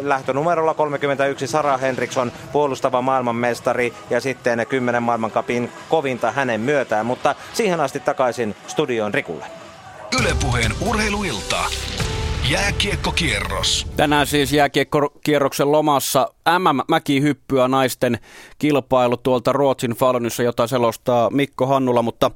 lähtönumerolla 0.00 0.74
31 0.74 1.46
Sara 1.46 1.76
Henriksson, 1.76 2.32
puolustava 2.52 3.02
maailmanmestari 3.02 3.92
ja 4.10 4.20
sitten 4.20 4.66
10 4.68 5.02
maailmankapin 5.02 5.72
kovinta 5.88 6.30
hänen 6.30 6.60
myötään. 6.60 7.06
Mutta 7.06 7.34
siihen 7.52 7.80
asti 7.80 8.00
takaisin 8.00 8.56
studio 8.66 9.04
on 9.04 9.14
Rikulle. 9.14 9.46
Ylepuheen 10.20 10.72
urheiluilta. 10.80 11.64
Jääkiekkokierros. 12.50 13.86
Tänään 13.96 14.26
siis 14.26 14.52
jääkiekkokierroksen 14.52 15.72
lomassa 15.72 16.28
MM-mäkihyppyä 16.58 17.68
naisten 17.68 18.18
kilpailu 18.58 19.16
tuolta 19.16 19.52
Ruotsin 19.52 19.90
Falunissa, 19.90 20.42
jota 20.42 20.66
selostaa 20.66 21.30
Mikko 21.30 21.66
Hannula, 21.66 22.02
mutta 22.02 22.30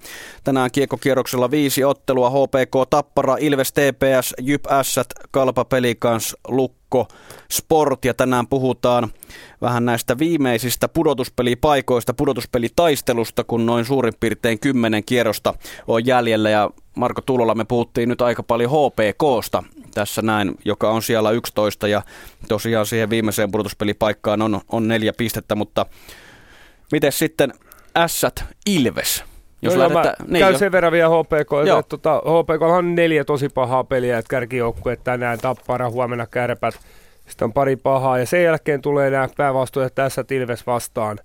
tänään 0.44 0.70
kiekkokierroksella 0.70 1.50
viisi 1.50 1.84
ottelua. 1.84 2.30
HPK 2.30 2.90
Tappara, 2.90 3.36
Ilves 3.40 3.72
TPS, 3.72 4.34
Jyp 4.40 4.66
Ässät, 4.66 5.06
Kalpa 5.30 5.64
Pelikans, 5.64 6.36
Lukko, 6.48 7.08
Sport. 7.50 8.04
Ja 8.04 8.14
tänään 8.14 8.46
puhutaan 8.46 9.12
vähän 9.60 9.84
näistä 9.84 10.18
viimeisistä 10.18 10.88
pudotuspelipaikoista, 10.88 12.14
pudotuspelitaistelusta, 12.14 13.44
kun 13.44 13.66
noin 13.66 13.84
suurin 13.84 14.14
piirtein 14.20 14.60
kymmenen 14.60 15.04
kierrosta 15.04 15.54
on 15.88 16.06
jäljellä. 16.06 16.50
Ja 16.50 16.70
Marko 16.96 17.20
Tulola 17.20 17.54
me 17.54 17.64
puhuttiin 17.64 18.08
nyt 18.08 18.22
aika 18.22 18.42
paljon 18.42 18.70
HPKsta 18.70 19.62
tässä 19.96 20.22
näin, 20.22 20.54
joka 20.64 20.90
on 20.90 21.02
siellä 21.02 21.30
11 21.30 21.88
ja 21.88 22.02
tosiaan 22.48 22.86
siihen 22.86 23.10
viimeiseen 23.10 23.50
pudotuspelipaikkaan 23.50 24.42
on, 24.42 24.60
on 24.68 24.88
neljä 24.88 25.12
pistettä, 25.12 25.54
mutta 25.54 25.86
miten 26.92 27.12
sitten 27.12 27.52
Ässät 27.96 28.44
Ilves? 28.66 29.24
Jos 29.62 29.74
no 29.74 29.80
lähdettä, 29.80 30.16
joo, 30.18 30.28
niin 30.28 30.40
käyn 30.40 30.52
jo. 30.52 30.58
sen 30.58 30.72
verran 30.72 30.92
vielä 30.92 31.08
HPK. 31.08 31.52
Että, 31.60 31.82
tota, 31.88 32.18
HPK 32.18 32.62
on 32.62 32.94
neljä 32.94 33.24
tosi 33.24 33.48
pahaa 33.48 33.84
peliä, 33.84 34.18
että 34.18 34.30
kärkijoukkue 34.30 34.96
tänään 34.96 35.38
Tappara, 35.38 35.90
huomenna 35.90 36.26
Kärpät, 36.26 36.80
sitten 37.28 37.46
on 37.46 37.52
pari 37.52 37.76
pahaa 37.76 38.18
ja 38.18 38.26
sen 38.26 38.44
jälkeen 38.44 38.82
tulee 38.82 39.10
nämä 39.10 39.28
päävastuujat 39.36 39.94
tässä 39.94 40.24
Ilves 40.30 40.66
vastaan. 40.66 41.18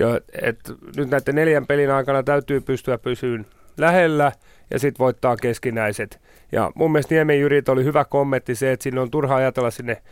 Ja, 0.00 0.20
et, 0.42 0.58
nyt 0.96 1.10
näiden 1.10 1.34
neljän 1.34 1.66
pelin 1.66 1.90
aikana 1.90 2.22
täytyy 2.22 2.60
pystyä 2.60 2.98
pysyyn 2.98 3.46
lähellä 3.76 4.32
ja 4.70 4.78
sitten 4.78 5.04
voittaa 5.04 5.36
keskinäiset. 5.36 6.20
Ja 6.52 6.70
mun 6.74 6.92
mielestä 6.92 7.14
Niemen 7.14 7.40
Jyrit 7.40 7.68
oli 7.68 7.84
hyvä 7.84 8.04
kommentti 8.04 8.54
se, 8.54 8.72
että 8.72 8.82
sinne 8.82 9.00
on 9.00 9.10
turha 9.10 9.36
ajatella 9.36 9.70
sinne 9.70 10.02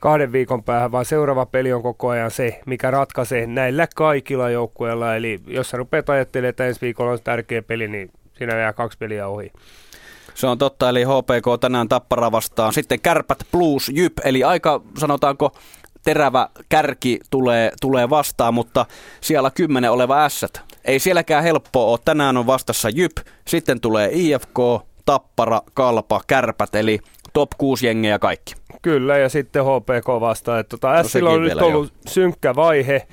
kahden 0.00 0.32
viikon 0.32 0.64
päähän, 0.64 0.92
vaan 0.92 1.04
seuraava 1.04 1.46
peli 1.46 1.72
on 1.72 1.82
koko 1.82 2.08
ajan 2.08 2.30
se, 2.30 2.60
mikä 2.66 2.90
ratkaisee 2.90 3.46
näillä 3.46 3.86
kaikilla 3.96 4.50
joukkueilla. 4.50 5.16
Eli 5.16 5.40
jos 5.46 5.70
sä 5.70 5.76
rupeat 5.76 6.10
ajattelemaan, 6.10 6.50
että 6.50 6.66
ensi 6.66 6.80
viikolla 6.80 7.12
on 7.12 7.18
tärkeä 7.24 7.62
peli, 7.62 7.88
niin 7.88 8.10
siinä 8.38 8.56
jää 8.56 8.72
kaksi 8.72 8.98
peliä 8.98 9.28
ohi. 9.28 9.52
Se 10.34 10.46
on 10.46 10.58
totta, 10.58 10.88
eli 10.88 11.04
HPK 11.04 11.60
tänään 11.60 11.88
Tappara 11.88 12.32
vastaan. 12.32 12.72
Sitten 12.72 13.00
Kärpät 13.00 13.38
plus 13.52 13.88
Jyp, 13.94 14.12
eli 14.24 14.44
aika 14.44 14.80
sanotaanko 14.98 15.52
terävä 16.04 16.48
kärki 16.68 17.20
tulee, 17.30 17.72
tulee 17.80 18.10
vastaan, 18.10 18.54
mutta 18.54 18.86
siellä 19.20 19.50
kymmenen 19.50 19.90
oleva 19.90 20.24
ässät. 20.24 20.60
Ei 20.84 20.98
sielläkään 20.98 21.42
helppoa 21.42 21.86
ole. 21.86 21.98
Tänään 22.04 22.36
on 22.36 22.46
vastassa 22.46 22.88
Jyp, 22.88 23.12
sitten 23.48 23.80
tulee 23.80 24.10
IFK, 24.12 24.58
Tappara, 25.10 25.60
Kalpa, 25.74 26.20
Kärpät, 26.26 26.74
eli 26.74 26.98
top 27.32 27.50
6 27.58 27.86
jengejä 27.86 28.18
kaikki. 28.18 28.54
Kyllä, 28.82 29.18
ja 29.18 29.28
sitten 29.28 29.64
HPK 29.64 30.20
vastaan. 30.20 30.60
Että 30.60 30.76
tota, 30.76 30.88
no, 31.20 31.30
on 31.30 31.42
nyt 31.42 31.62
ollut 31.62 31.86
jo. 31.86 32.10
synkkä 32.10 32.54
vaihe, 32.54 33.06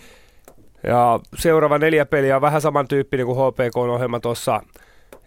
ja 0.83 1.19
seuraava 1.37 1.77
neljä 1.77 2.05
peliä 2.05 2.35
on 2.35 2.41
vähän 2.41 2.61
samantyyppinen 2.61 3.25
kuin 3.25 3.37
HPK-ohjelma 3.37 4.19
tuossa. 4.19 4.63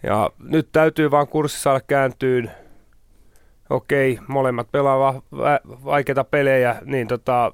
Ja 0.03 0.31
nyt 0.39 0.69
täytyy 0.73 1.11
vaan 1.11 1.29
kurssi 1.29 1.61
saada 1.61 1.81
kääntyyn. 1.81 2.50
Okei, 3.71 4.19
molemmat 4.29 4.73
pelaa 4.73 5.23
vaikeita 5.85 6.25
pelejä, 6.25 6.77
niin 6.85 7.09
tota, 7.09 7.53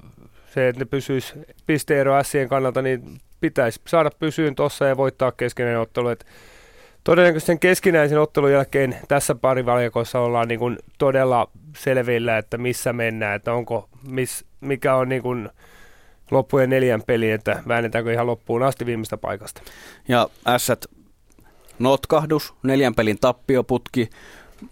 se, 0.54 0.68
että 0.68 0.80
ne 0.80 0.84
pysyisi 0.84 1.34
pisteero 1.66 2.22
Sien 2.22 2.48
kannalta, 2.48 2.82
niin 2.82 3.18
pitäisi 3.40 3.80
saada 3.86 4.10
pysyyn 4.18 4.54
tuossa 4.54 4.86
ja 4.86 4.96
voittaa 4.96 5.32
keskeinen 5.32 5.80
ottelu. 5.80 6.08
Et 6.08 6.26
todennäköisesti 7.06 7.46
sen 7.46 7.58
keskinäisen 7.58 8.20
ottelun 8.20 8.52
jälkeen 8.52 8.96
tässä 9.08 9.34
parivaljakossa 9.34 10.20
ollaan 10.20 10.48
niin 10.48 10.58
kuin 10.58 10.78
todella 10.98 11.48
selvillä, 11.76 12.38
että 12.38 12.58
missä 12.58 12.92
mennään, 12.92 13.36
että 13.36 13.52
onko, 13.52 13.88
miss, 14.08 14.44
mikä 14.60 14.94
on 14.94 15.08
niin 15.08 15.22
kuin 15.22 15.48
loppujen 16.30 16.70
neljän 16.70 17.02
peli, 17.06 17.30
että 17.30 17.62
väännetäänkö 17.68 18.12
ihan 18.12 18.26
loppuun 18.26 18.62
asti 18.62 18.86
viimeistä 18.86 19.16
paikasta. 19.16 19.62
Ja 20.08 20.28
ässät 20.46 20.84
notkahdus, 21.78 22.54
neljän 22.62 22.94
pelin 22.94 23.18
tappioputki, 23.20 24.10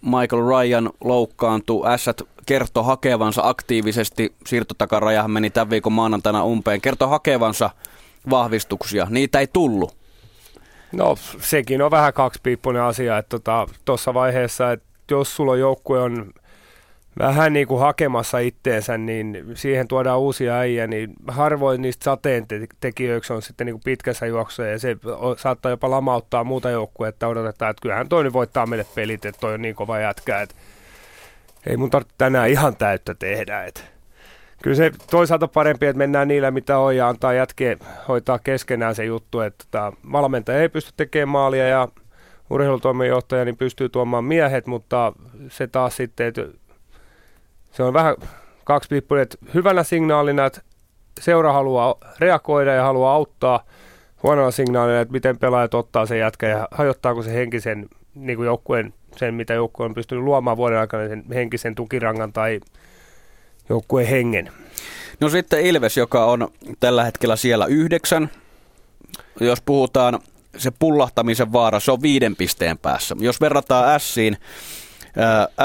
Michael 0.03 0.43
Ryan 0.49 0.91
loukkaantui, 1.05 1.87
ässät 1.87 2.23
kertoi 2.47 2.85
hakevansa 2.85 3.49
aktiivisesti, 3.49 4.35
siirtotakarajahan 4.47 5.31
meni 5.31 5.51
tämän 5.51 5.71
viikon 5.71 5.93
maanantaina 5.93 6.45
umpeen, 6.45 6.81
kertoi 6.81 7.09
hakevansa 7.09 7.71
vahvistuksia, 8.31 9.07
niitä 9.11 9.41
ei 9.41 9.47
tullut 9.47 10.04
No 10.97 11.17
sekin 11.41 11.83
on 11.83 11.91
vähän 11.91 12.13
kaksipiippunen 12.13 12.83
asia, 12.83 13.19
että 13.19 13.39
tuossa 13.85 14.05
tota, 14.05 14.15
vaiheessa, 14.15 14.73
että 14.73 14.87
jos 15.11 15.37
sulla 15.37 15.57
joukkue 15.57 16.01
on 16.01 16.33
vähän 17.19 17.53
niin 17.53 17.69
kuin 17.69 17.81
hakemassa 17.81 18.39
itteensä, 18.39 18.99
niin 18.99 19.45
siihen 19.55 19.89
tuodaan 19.89 20.19
uusia 20.21 20.55
äijä, 20.55 20.87
niin 20.87 21.13
harvoin 21.29 21.83
niistä 21.83 22.05
sateen 22.05 22.47
tekijöiksi 22.81 23.33
on 23.33 23.43
sitten 23.43 23.67
niin 23.67 23.75
kuin 23.75 23.83
pitkässä 23.85 24.27
juoksussa 24.27 24.67
ja 24.67 24.79
se 24.79 24.97
saattaa 25.39 25.71
jopa 25.71 25.91
lamauttaa 25.91 26.45
muuta 26.45 26.71
joukkuetta, 26.71 27.17
että 27.17 27.29
odotetaan, 27.29 27.71
että 27.71 27.83
kyllähän 27.83 28.09
toinen 28.09 28.33
voittaa 28.33 28.67
meille 28.67 28.87
pelit, 28.95 29.25
että 29.25 29.41
toi 29.41 29.55
on 29.55 29.63
niin 29.63 29.75
kova 29.75 29.99
jätkä, 29.99 30.41
että 30.41 30.55
ei 31.67 31.77
mun 31.77 31.91
tarvitse 31.91 32.15
tänään 32.19 32.51
ihan 32.51 32.77
täyttä 32.77 33.15
tehdä, 33.15 33.65
että 33.65 33.81
kyllä 34.63 34.77
se 34.77 34.91
toisaalta 35.11 35.49
parempi, 35.49 35.87
että 35.87 35.99
mennään 35.99 36.29
niillä, 36.29 36.51
mitä 36.51 36.79
on, 36.79 36.97
ja 36.97 37.09
antaa 37.09 37.33
jätkeen 37.33 37.79
hoitaa 38.09 38.39
keskenään 38.39 38.95
se 38.95 39.05
juttu, 39.05 39.41
että 39.41 39.65
tota, 39.71 39.93
valmentaja 40.13 40.61
ei 40.61 40.69
pysty 40.69 40.93
tekemään 40.97 41.29
maalia, 41.29 41.69
ja 41.69 41.89
urheilutoimenjohtaja 42.51 43.45
niin 43.45 43.57
pystyy 43.57 43.89
tuomaan 43.89 44.25
miehet, 44.25 44.67
mutta 44.67 45.13
se 45.49 45.67
taas 45.67 45.97
sitten, 45.97 46.27
että 46.27 46.43
se 47.73 47.83
on 47.83 47.93
vähän 47.93 48.17
kaksi 48.65 48.97
että 49.23 49.37
hyvänä 49.55 49.83
signaalina, 49.83 50.47
että 50.47 50.61
seura 51.21 51.53
haluaa 51.53 51.95
reagoida 52.19 52.73
ja 52.73 52.83
haluaa 52.83 53.15
auttaa, 53.15 53.65
huonolla 54.23 54.51
signaalina, 54.51 55.01
että 55.01 55.13
miten 55.13 55.39
pelaajat 55.39 55.75
ottaa 55.75 56.07
sen 56.07 56.19
jätkä 56.19 56.49
ja 56.49 56.69
hajottaako 56.71 57.23
se 57.23 57.35
henkisen 57.35 57.89
niin 58.15 58.45
joukkueen, 58.45 58.95
sen 59.17 59.35
mitä 59.35 59.55
joukkue 59.55 59.87
on 59.87 59.95
pystynyt 59.95 60.25
luomaan 60.25 60.57
vuoden 60.57 60.79
aikana, 60.79 61.09
sen 61.09 61.25
henkisen 61.35 61.75
tukirangan 61.75 62.33
tai 62.33 62.61
joukkueen 63.69 64.09
hengen. 64.09 64.53
No 65.21 65.29
sitten 65.29 65.67
Ilves, 65.67 65.97
joka 65.97 66.25
on 66.25 66.49
tällä 66.81 67.05
hetkellä 67.05 67.37
siellä 67.37 67.67
yhdeksän. 67.67 68.31
Jos 69.41 69.61
puhutaan 69.61 70.19
se 70.57 70.73
pullahtamisen 70.79 71.53
vaara, 71.53 71.81
se 71.81 71.93
on 71.93 72.03
viiden 72.03 72.37
pisteen 72.37 72.79
päässä. 72.79 73.17
Jos 73.19 73.41
verrataan 73.41 74.01
Siin, 74.01 74.37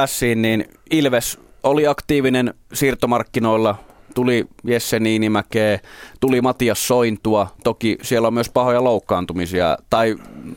Siin 0.05 0.41
niin 0.41 0.65
Ilves 0.91 1.39
oli 1.63 1.87
aktiivinen 1.87 2.53
siirtomarkkinoilla, 2.73 3.75
tuli 4.15 4.45
Jesse 4.63 4.99
Niinimäkeä, 4.99 5.79
tuli 6.19 6.41
Matias 6.41 6.87
Sointua, 6.87 7.47
toki 7.63 7.97
siellä 8.01 8.27
on 8.27 8.33
myös 8.33 8.49
pahoja 8.49 8.83
loukkaantumisia 8.83 9.77
tai 9.89 10.15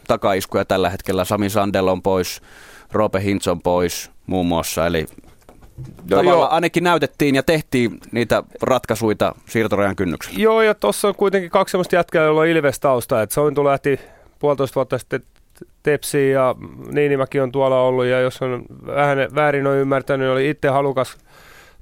takaiskuja 0.09 0.65
tällä 0.65 0.91
hetkellä, 0.91 1.25
Sami 1.25 1.51
Sandel 1.51 1.89
on 1.89 2.03
pois, 2.03 2.43
Roope 2.93 3.23
Hintz 3.23 3.47
on 3.47 3.63
pois 3.63 4.11
muun 4.27 4.47
muassa, 4.47 4.87
eli 4.87 5.07
No 6.11 6.17
Tavallaan 6.17 6.51
ainakin 6.51 6.85
näytettiin 6.85 7.35
ja 7.35 7.43
tehtiin 7.43 8.01
niitä 8.13 8.43
ratkaisuja 8.63 9.33
siirtorajan 9.47 9.97
kynnyksellä. 9.97 10.39
Joo, 10.39 10.63
ja 10.63 10.75
tuossa 10.75 11.09
on 11.09 11.15
kuitenkin 11.15 11.51
kaksi 11.51 11.73
sellaista 11.73 11.97
jätkää, 11.97 12.25
joilla 12.25 12.41
on 12.41 12.47
Ilves 12.47 12.81
tausta. 12.81 13.23
Että 13.23 13.35
Sointu 13.35 13.65
lähti 13.65 14.01
puolitoista 14.39 14.75
vuotta 14.75 14.99
sitten 14.99 15.23
Tepsi 15.83 16.31
ja 16.31 16.55
Niinimäki 16.93 17.41
on 17.41 17.53
tuolla 17.53 17.81
ollut. 17.81 18.05
Ja 18.05 18.21
jos 18.21 18.43
on 18.43 18.63
vähän 18.87 19.19
väärin 19.35 19.67
on 19.67 19.77
ymmärtänyt, 19.77 20.25
niin 20.25 20.33
oli 20.33 20.51
itse 20.51 20.69
halukas, 20.69 21.19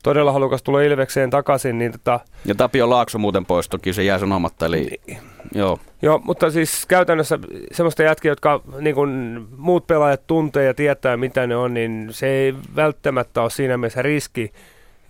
todella 0.03 0.33
halukas 0.33 0.63
tulla 0.63 0.81
Ilvekseen 0.81 1.31
takaisin. 1.31 1.79
Niin 1.79 1.93
tota... 1.93 2.21
Ja 2.45 2.55
Tapio 2.55 2.91
Laakso 2.91 3.19
muuten 3.19 3.47
pois, 3.47 3.69
toki 3.69 3.93
se 3.93 4.03
jää 4.03 4.19
sanomatta. 4.19 4.67
Eli... 4.67 4.99
Niin. 5.07 5.19
Joo. 5.55 5.79
Joo, 6.03 6.21
mutta 6.25 6.51
siis 6.51 6.87
käytännössä 6.87 7.39
semmoista 7.73 8.03
jätkiä, 8.03 8.33
jotka 8.33 8.61
niin 8.81 8.95
kun 8.95 9.49
muut 9.57 9.87
pelaajat 9.87 10.27
tuntee 10.27 10.65
ja 10.65 10.75
tietää, 10.75 11.17
mitä 11.17 11.47
ne 11.47 11.57
on, 11.57 11.75
niin 11.75 12.09
se 12.11 12.27
ei 12.27 12.55
välttämättä 12.77 13.43
ole 13.43 13.51
siinä 13.51 13.77
mielessä 13.77 14.03
riski. 14.03 14.53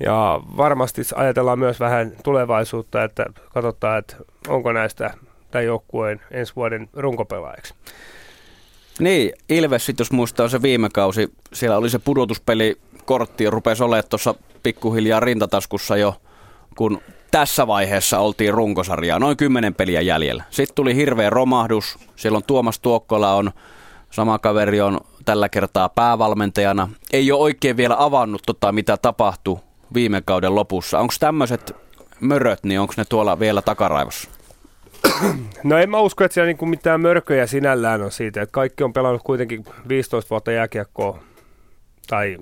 Ja 0.00 0.40
varmasti 0.56 1.02
ajatellaan 1.14 1.58
myös 1.58 1.80
vähän 1.80 2.12
tulevaisuutta, 2.24 3.04
että 3.04 3.26
katsotaan, 3.54 3.98
että 3.98 4.16
onko 4.48 4.72
näistä 4.72 5.10
tämän 5.50 5.64
joukkueen 5.64 6.20
ensi 6.30 6.56
vuoden 6.56 6.88
runkopelaajaksi. 6.92 7.74
Niin, 8.98 9.32
Ilves 9.48 9.86
sitten 9.86 10.04
jos 10.04 10.12
muistaa 10.12 10.48
se 10.48 10.62
viime 10.62 10.88
kausi, 10.88 11.32
siellä 11.52 11.76
oli 11.76 11.90
se 11.90 11.98
pudotuspeli 11.98 12.76
kortti, 13.04 13.50
rupesi 13.50 13.82
olemaan 13.82 14.08
tuossa 14.08 14.34
pikkuhiljaa 14.62 15.20
rintataskussa 15.20 15.96
jo, 15.96 16.14
kun 16.76 17.00
tässä 17.30 17.66
vaiheessa 17.66 18.18
oltiin 18.18 18.54
runkosarjaa, 18.54 19.18
noin 19.18 19.36
kymmenen 19.36 19.74
peliä 19.74 20.00
jäljellä. 20.00 20.44
Sitten 20.50 20.74
tuli 20.74 20.94
hirveä 20.94 21.30
romahdus, 21.30 21.98
siellä 22.16 22.36
on 22.36 22.44
Tuomas 22.46 22.78
Tuokkola 22.78 23.34
on, 23.34 23.50
sama 24.10 24.38
kaveri 24.38 24.80
on 24.80 25.00
tällä 25.24 25.48
kertaa 25.48 25.88
päävalmentajana. 25.88 26.88
Ei 27.12 27.32
ole 27.32 27.40
oikein 27.40 27.76
vielä 27.76 27.96
avannut 27.98 28.42
tota, 28.46 28.72
mitä 28.72 28.96
tapahtui 28.96 29.58
viime 29.94 30.22
kauden 30.24 30.54
lopussa. 30.54 30.98
Onko 30.98 31.14
tämmöiset 31.20 31.76
möröt, 32.20 32.64
niin 32.64 32.80
onko 32.80 32.94
ne 32.96 33.04
tuolla 33.04 33.38
vielä 33.38 33.62
takaraivossa? 33.62 34.30
No 35.64 35.78
en 35.78 35.90
mä 35.90 36.00
usko, 36.00 36.24
että 36.24 36.34
siellä 36.34 36.46
niinku 36.46 36.66
mitään 36.66 37.00
mörköjä 37.00 37.46
sinällään 37.46 38.02
on 38.02 38.12
siitä, 38.12 38.42
että 38.42 38.52
kaikki 38.52 38.84
on 38.84 38.92
pelannut 38.92 39.22
kuitenkin 39.22 39.64
15 39.88 40.30
vuotta 40.30 40.52
jääkiekkoa 40.52 41.18
tai 42.06 42.36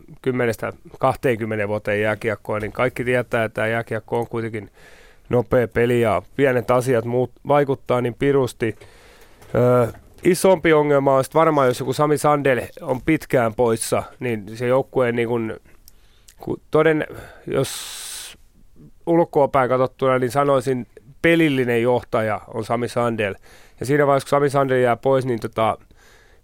10-20 1.64 1.68
vuoteen 1.68 2.02
jääkiekkoa, 2.02 2.60
niin 2.60 2.73
kaikki 2.73 3.04
tietää, 3.04 3.44
että 3.44 3.66
jääkiekko 3.66 4.18
on 4.18 4.28
kuitenkin 4.28 4.71
nopea 5.28 5.68
peli 5.68 6.00
ja 6.00 6.23
pienet 6.36 6.71
asiat 6.71 7.04
muut, 7.04 7.32
vaikuttaa 7.49 8.00
niin 8.00 8.14
pirusti. 8.14 8.76
Öö, 9.54 9.86
isompi 10.25 10.73
ongelma 10.73 11.16
on 11.16 11.25
varmaan, 11.34 11.68
jos 11.68 11.80
joku 11.80 11.92
Sami 11.92 12.18
Sandel 12.18 12.60
on 12.80 13.02
pitkään 13.02 13.54
poissa, 13.54 14.02
niin 14.21 14.56
se 14.56 14.66
joukkueen 14.66 15.16
niin 15.16 15.28
kun, 15.28 15.60
kun 16.38 16.60
toden, 16.71 17.06
jos 17.47 17.99
ulkoapäin 19.06 19.68
katsottuna, 19.68 20.18
niin 20.18 20.30
sanoisin 20.30 20.86
pelillinen 21.23 21.83
johtaja 21.83 22.41
on 22.54 22.65
Sami 22.65 22.89
Sandel. 22.89 23.35
Ja 23.81 23.87
siinä 23.87 24.07
vaiheessa, 24.07 24.26
kun 24.26 24.31
Sami 24.31 24.50
Sandel 24.50 24.76
jää 24.76 24.97
pois, 24.97 25.26
niin 25.26 25.41
tota, 25.41 25.78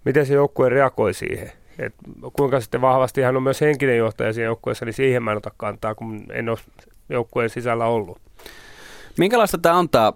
miten 0.05 0.27
se 0.27 0.35
joukkue 0.35 0.69
reagoi 0.69 1.15
siihen? 1.15 1.53
Et 1.79 1.95
kuinka 2.33 2.61
sitten 2.61 2.81
vahvasti 2.81 3.23
hän 3.23 3.37
on 3.37 3.43
myös 3.43 3.61
henkinen 3.61 3.97
johtaja 3.97 4.33
siinä 4.33 4.47
joukkueessa, 4.47 4.85
niin 4.85 4.95
siihen 4.95 5.23
mä 5.23 5.31
en 5.31 5.37
ota 5.37 5.51
kantaa, 5.57 5.95
kun 5.95 6.27
en 6.33 6.49
ole 6.49 6.59
joukkueen 7.09 7.51
sisällä 7.51 7.87
ollut. 7.87 8.19
Minkälaista 9.19 9.59
tämä 9.59 9.79
antaa 9.79 10.13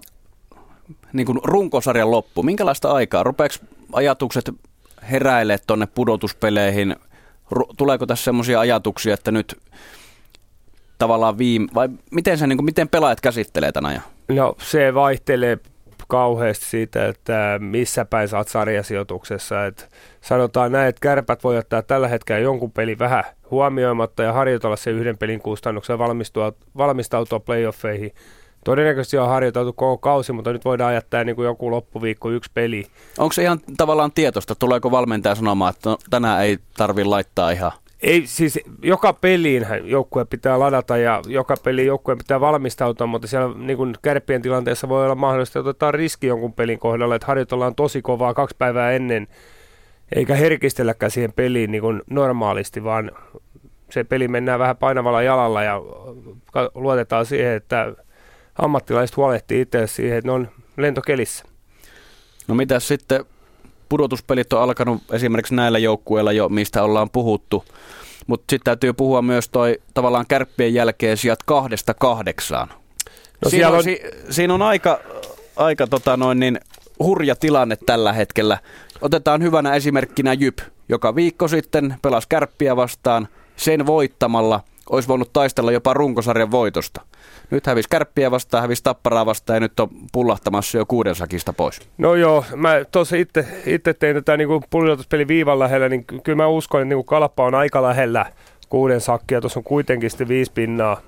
niin 1.13 1.27
kuin 1.27 1.39
runkosarjan 1.45 2.11
loppu? 2.11 2.43
Minkälaista 2.43 2.93
aikaa? 2.93 3.23
Rupeeko 3.23 3.55
ajatukset 3.93 4.51
heräilee 5.11 5.59
tuonne 5.67 5.87
pudotuspeleihin? 5.87 6.97
Tuleeko 7.77 8.07
tässä 8.07 8.25
sellaisia 8.25 8.61
ajatuksia, 8.61 9.15
että 9.15 9.31
nyt 9.31 9.61
tavallaan 10.99 11.39
viime, 11.39 11.69
vai 11.75 11.89
miten, 12.11 12.39
se, 12.39 12.47
niin 12.47 12.57
kuin, 12.57 12.65
miten 12.65 12.89
pelaajat 12.89 13.21
käsittelee 13.21 13.73
tämän 13.73 13.91
ajan? 13.91 14.03
No 14.29 14.55
se 14.59 14.95
vaihtelee 14.95 15.59
kauheasti 16.09 16.65
siitä, 16.65 17.07
että 17.07 17.59
missä 17.63 18.05
päin 18.05 18.29
saat 18.29 18.49
sarjasijoituksessa. 18.49 19.67
Että 19.67 19.85
sanotaan 20.21 20.73
näin, 20.73 20.89
että 20.89 21.01
kärpät 21.01 21.45
voi 21.45 21.59
ottaa 21.59 21.83
tällä 21.83 22.09
hetkellä 22.09 22.41
jonkun 22.41 22.73
pelin 22.73 22.99
vähän 22.99 23.25
huomioimatta 23.51 24.23
ja 24.23 24.33
harjoitella 24.33 24.77
se 24.77 24.91
yhden 24.91 25.19
pelin 25.19 25.41
kustannuksella 25.41 25.99
valmistua, 25.99 26.53
valmistautua 26.77 27.41
playoffeihin. 27.41 28.13
Todennäköisesti 28.65 29.19
on 29.19 29.29
harjoiteltu 29.29 29.73
koko 29.73 29.99
kausi, 29.99 30.33
mutta 30.33 30.53
nyt 30.53 30.65
voidaan 30.65 30.91
ajattaa 30.91 31.25
niin 31.25 31.37
kuin 31.37 31.47
joku 31.47 31.71
loppuviikko 31.71 32.31
yksi 32.31 32.51
peli. 32.55 32.87
Onko 33.19 33.33
se 33.33 33.43
ihan 33.43 33.61
tavallaan 33.77 34.13
tietoista? 34.13 34.55
Tuleeko 34.55 34.91
valmentaja 34.91 35.35
sanomaan, 35.35 35.71
että 35.71 35.91
no, 35.91 35.99
tänään 36.11 36.43
ei 36.43 36.59
tarvi 36.77 37.05
laittaa 37.05 37.51
ihan 37.51 37.73
ei, 38.03 38.27
siis 38.27 38.61
joka 38.83 39.13
peliin 39.13 39.67
joukkue 39.85 40.25
pitää 40.25 40.59
ladata 40.59 40.97
ja 40.97 41.23
joka 41.27 41.55
peli 41.65 41.87
joukkue 41.87 42.17
pitää 42.17 42.41
valmistautua, 42.41 43.07
mutta 43.07 43.29
siellä 43.29 43.55
niin 43.59 43.77
kuin 43.77 43.95
kärppien 44.03 44.43
tilanteessa 44.43 44.89
voi 44.89 45.05
olla 45.05 45.15
mahdollista, 45.15 45.59
että 45.59 45.71
otetaan 45.71 45.95
riski 45.95 46.27
jonkun 46.27 46.53
pelin 46.53 46.79
kohdalla, 46.79 47.15
että 47.15 47.27
harjoitellaan 47.27 47.75
tosi 47.75 48.03
kovaa 48.03 48.35
kaksi 48.35 48.57
päivää 48.59 48.93
ennen, 48.93 49.29
eikä 50.17 50.35
herkistelläkään 50.35 51.11
siihen 51.11 51.33
peliin 51.33 51.71
niin 51.71 51.83
kuin 51.83 52.03
normaalisti, 52.11 52.85
vaan 52.85 53.11
se 53.91 54.05
peli 54.05 54.29
mennään 54.29 54.59
vähän 54.59 54.77
painavalla 54.77 55.23
jalalla 55.23 55.63
ja 55.63 55.81
luotetaan 56.75 57.27
siihen, 57.27 57.53
että 57.53 57.93
ammattilaiset 58.59 59.17
huolehtii 59.17 59.61
itse 59.61 59.87
siihen, 59.87 60.19
että 60.19 60.29
ne 60.29 60.33
on 60.33 60.49
lentokelissä. 60.77 61.45
No 62.49 62.55
mitä 62.55 62.81
sitten 62.81 63.25
pudotuspelit 63.89 64.53
on 64.53 64.63
alkanut 64.63 65.03
esimerkiksi 65.13 65.55
näillä 65.55 65.79
joukkueilla 65.79 66.33
jo, 66.33 66.49
mistä 66.49 66.83
ollaan 66.83 67.11
puhuttu. 67.11 67.65
Mutta 68.27 68.45
sitten 68.51 68.65
täytyy 68.65 68.93
puhua 68.93 69.23
myös 69.23 69.49
toi 69.49 69.79
tavallaan 69.95 70.27
kärppien 70.29 70.75
jälkeen 70.75 71.17
sijat 71.17 71.43
kahdesta 71.43 71.95
kahdeksaan. 71.95 72.69
No 73.45 73.51
siinä, 73.51 73.69
on, 73.69 73.75
on... 73.75 73.83
Si, 73.83 74.01
siinä 74.31 74.55
on 74.55 74.63
aika, 74.63 75.01
aika 75.57 75.87
tota 75.87 76.17
noin, 76.17 76.41
niin, 76.41 76.61
hurja 76.99 77.37
tilanne 77.37 77.79
tällä 77.87 78.13
hetkellä. 78.13 78.59
Otetaan 79.01 79.43
hyvänä 79.43 79.75
esimerkkinä 79.75 80.33
Jyp, 80.33 80.59
joka 80.89 81.15
viikko 81.15 81.49
sitten 81.49 81.97
pelasi 82.03 82.29
kärppiä 82.29 82.77
vastaan 82.77 83.29
sen 83.57 83.87
voittamalla– 83.87 84.61
olisi 84.91 85.09
voinut 85.09 85.33
taistella 85.33 85.73
jopa 85.73 85.95
runkosarjan 85.95 86.51
voitosta. 86.51 87.01
Nyt 87.51 87.67
hävisi 87.67 87.89
kärppiä 87.89 88.31
vastaan, 88.31 88.63
hävisi 88.63 88.83
tapparaa 88.83 89.27
vastaan 89.27 89.57
ja 89.57 89.61
nyt 89.61 89.81
on 89.81 89.89
pullahtamassa 90.13 90.79
jo 90.79 90.87
kuuden 90.87 91.15
sakista 91.15 91.53
pois. 91.53 91.81
No 91.99 92.15
joo, 92.15 92.45
mä 92.57 92.85
tuossa 92.93 93.17
itse, 93.17 93.47
itse 93.67 93.95
tein 93.95 94.17
tätä 94.17 94.37
niin 94.37 94.49
pullotuspeli 94.71 95.29
viivan 95.29 95.59
lähellä, 95.59 95.89
niin 95.89 96.05
kyllä 96.05 96.37
mä 96.37 96.47
uskon, 96.47 96.83
että 96.83 96.95
niin 96.95 97.05
kalppa 97.05 97.45
on 97.45 97.55
aika 97.55 97.83
lähellä 97.83 98.27
kuuden 98.69 99.01
sakkia. 99.01 99.41
Tuossa 99.41 99.61
on 99.61 99.65
kuitenkin 99.65 100.11
sitten 100.11 100.29
viisi 100.29 100.53
pinnaa, 100.53 101.01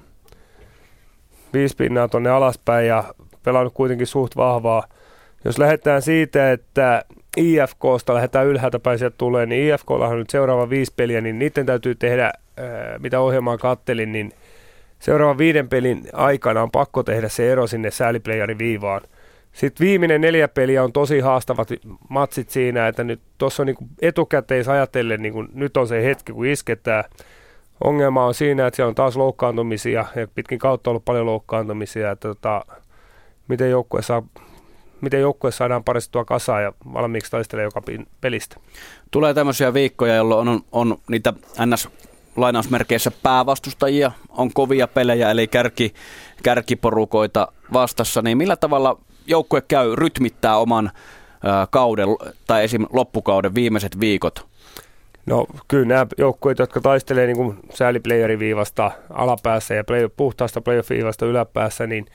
viisi 1.52 1.76
pinnaa 1.76 2.08
tuonne 2.08 2.30
alaspäin 2.30 2.86
ja 2.86 3.04
pelannut 3.42 3.74
kuitenkin 3.74 4.06
suht 4.06 4.36
vahvaa. 4.36 4.84
Jos 5.44 5.58
lähdetään 5.58 6.02
siitä, 6.02 6.52
että 6.52 7.04
IFKsta 7.36 8.14
lähdetään 8.14 8.46
ylhäältä 8.46 8.78
päin 8.78 8.98
sieltä 8.98 9.16
tulee, 9.18 9.46
niin 9.46 9.74
IFKlla 9.74 10.08
on 10.08 10.18
nyt 10.18 10.30
seuraava 10.30 10.70
viisi 10.70 10.92
peliä, 10.96 11.20
niin 11.20 11.38
niiden 11.38 11.66
täytyy 11.66 11.94
tehdä 11.94 12.32
mitä 12.98 13.20
ohjelmaa 13.20 13.58
kattelin, 13.58 14.12
niin 14.12 14.32
seuraavan 15.00 15.38
viiden 15.38 15.68
pelin 15.68 16.02
aikana 16.12 16.62
on 16.62 16.70
pakko 16.70 17.02
tehdä 17.02 17.28
se 17.28 17.52
ero 17.52 17.66
sinne 17.66 17.90
sääliplayerin 17.90 18.58
viivaan. 18.58 19.00
Sitten 19.52 19.86
viimeinen 19.86 20.20
neljä 20.20 20.48
peliä 20.48 20.84
on 20.84 20.92
tosi 20.92 21.20
haastavat 21.20 21.68
matsit 22.08 22.50
siinä, 22.50 22.88
että 22.88 23.04
nyt 23.04 23.20
tuossa 23.38 23.62
on 23.62 23.66
niin 23.66 23.76
etukäteis 24.02 24.68
ajatellen, 24.68 25.22
niin 25.22 25.48
nyt 25.54 25.76
on 25.76 25.88
se 25.88 26.04
hetki, 26.04 26.32
kun 26.32 26.46
isketään. 26.46 27.04
ongelma 27.84 28.26
on 28.26 28.34
siinä, 28.34 28.66
että 28.66 28.76
siellä 28.76 28.88
on 28.88 28.94
taas 28.94 29.16
loukkaantumisia 29.16 30.04
ja 30.16 30.28
pitkin 30.34 30.58
kautta 30.58 30.90
ollut 30.90 31.04
paljon 31.04 31.26
loukkaantumisia. 31.26 32.10
Että 32.10 32.28
tota, 32.28 32.64
miten 33.48 33.70
joukkue 33.70 34.02
saa 34.02 34.22
miten 35.00 35.20
joukkue 35.20 35.52
saadaan 35.52 35.84
paristua 35.84 36.24
kasaan 36.24 36.62
ja 36.62 36.72
valmiiksi 36.92 37.30
taistelee 37.30 37.64
joka 37.64 37.82
pelistä. 38.20 38.56
Tulee 39.10 39.34
tämmöisiä 39.34 39.74
viikkoja, 39.74 40.14
jolloin 40.14 40.48
on, 40.48 40.60
on 40.72 40.98
niitä 41.08 41.32
NS 41.66 41.88
lainausmerkeissä 42.40 43.10
päävastustajia, 43.22 44.12
on 44.28 44.52
kovia 44.52 44.88
pelejä, 44.88 45.30
eli 45.30 45.48
kärki, 45.48 45.94
kärkiporukoita 46.42 47.48
vastassa, 47.72 48.22
niin 48.22 48.38
millä 48.38 48.56
tavalla 48.56 49.00
joukkue 49.26 49.60
käy 49.60 49.96
rytmittää 49.96 50.56
oman 50.56 50.90
kauden 51.70 52.08
tai 52.46 52.64
esim. 52.64 52.86
loppukauden 52.92 53.54
viimeiset 53.54 54.00
viikot? 54.00 54.46
No 55.26 55.46
kyllä 55.68 55.86
nämä 55.86 56.06
joukkueet, 56.18 56.58
jotka 56.58 56.80
taistelee 56.80 57.26
niin 57.26 57.36
kuin 57.36 57.58
viivasta 58.38 58.90
alapäässä 59.10 59.74
ja 59.74 59.84
play, 59.84 60.08
puhtaasta 60.16 60.60
playoff-viivasta 60.60 61.26
yläpäässä, 61.26 61.86
niin 61.86 62.06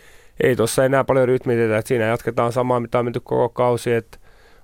ei 0.43 0.55
tuossa 0.55 0.85
enää 0.85 1.03
paljon 1.03 1.27
rytmitetä, 1.27 1.77
että 1.77 1.88
siinä 1.88 2.05
jatketaan 2.05 2.51
samaa, 2.51 2.79
mitä 2.79 2.99
on 2.99 3.05
menty 3.05 3.19
koko 3.19 3.49
kausi, 3.49 3.93
että 3.93 4.17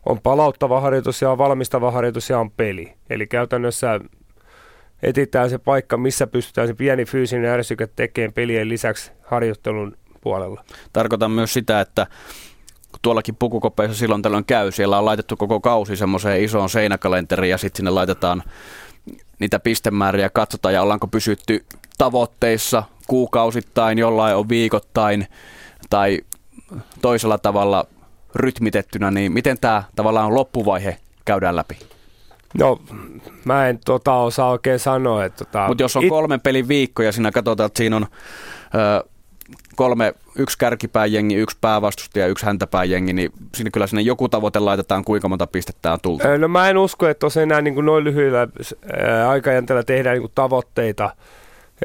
on 0.05 0.21
palauttava 0.21 0.81
harjoitus 0.81 1.21
ja 1.21 1.31
on 1.31 1.37
valmistava 1.37 1.91
harjoitus 1.91 2.29
ja 2.29 2.39
on 2.39 2.51
peli. 2.51 2.93
Eli 3.09 3.27
käytännössä 3.27 3.99
etitään 5.03 5.49
se 5.49 5.57
paikka, 5.57 5.97
missä 5.97 6.27
pystytään 6.27 6.67
se 6.67 6.73
pieni 6.73 7.05
fyysinen 7.05 7.51
ärsyke 7.51 7.87
tekemään 7.87 8.33
pelien 8.33 8.69
lisäksi 8.69 9.11
harjoittelun 9.23 9.97
puolella. 10.21 10.63
Tarkoitan 10.93 11.31
myös 11.31 11.53
sitä, 11.53 11.81
että 11.81 12.07
tuollakin 13.01 13.35
pukukopeissa 13.35 13.97
silloin 13.97 14.21
tällöin 14.21 14.45
käy, 14.45 14.71
siellä 14.71 14.97
on 14.97 15.05
laitettu 15.05 15.37
koko 15.37 15.59
kausi 15.59 15.95
semmoiseen 15.95 16.43
isoon 16.43 16.69
seinäkalenteriin 16.69 17.51
ja 17.51 17.57
sitten 17.57 17.77
sinne 17.77 17.91
laitetaan 17.91 18.43
niitä 19.39 19.59
pistemääriä, 19.59 20.29
katsotaan 20.29 20.73
ja 20.73 20.81
ollaanko 20.81 21.07
pysytty 21.07 21.65
tavoitteissa 21.97 22.83
kuukausittain, 23.07 23.97
jollain 23.97 24.35
on 24.35 24.49
viikoittain 24.49 25.27
tai 25.89 26.19
toisella 27.01 27.37
tavalla 27.37 27.85
rytmitettynä, 28.35 29.11
niin 29.11 29.31
miten 29.31 29.57
tämä 29.61 29.83
tavallaan 29.95 30.35
loppuvaihe 30.35 30.97
käydään 31.25 31.55
läpi? 31.55 31.77
No, 32.59 32.81
mä 33.45 33.67
en 33.67 33.79
tota 33.85 34.13
osaa 34.13 34.49
oikein 34.49 34.79
sanoa. 34.79 35.25
Että 35.25 35.45
tota, 35.45 35.67
Mutta 35.67 35.83
jos 35.83 35.95
on 35.95 36.03
it... 36.03 36.09
kolmen 36.09 36.41
pelin 36.41 36.67
viikko 36.67 37.03
ja 37.03 37.11
siinä 37.11 37.31
katsotaan, 37.31 37.67
että 37.67 37.77
siinä 37.77 37.95
on 37.95 38.05
ö, 38.75 39.09
kolme, 39.75 40.13
yksi 40.35 40.57
kärkipääjengi, 40.57 41.35
yksi 41.35 41.57
päävastustaja, 41.61 42.27
yksi 42.27 42.45
häntäpääjengi, 42.45 43.13
niin 43.13 43.31
siinä 43.55 43.69
kyllä 43.69 43.87
sinne 43.87 44.01
joku 44.01 44.29
tavoite 44.29 44.59
laitetaan, 44.59 45.03
kuinka 45.03 45.29
monta 45.29 45.47
pistettä 45.47 45.93
on 45.93 45.99
tullut. 46.01 46.21
No 46.37 46.47
mä 46.47 46.69
en 46.69 46.77
usko, 46.77 47.07
että 47.07 47.19
tosiaan 47.19 47.43
enää 47.43 47.61
niin 47.61 47.73
kuin 47.73 47.85
noin 47.85 48.03
lyhyillä 48.03 48.47
aikajänteellä 49.29 49.83
tehdään 49.83 50.13
niin 50.13 50.21
kuin 50.21 50.31
tavoitteita. 50.35 51.15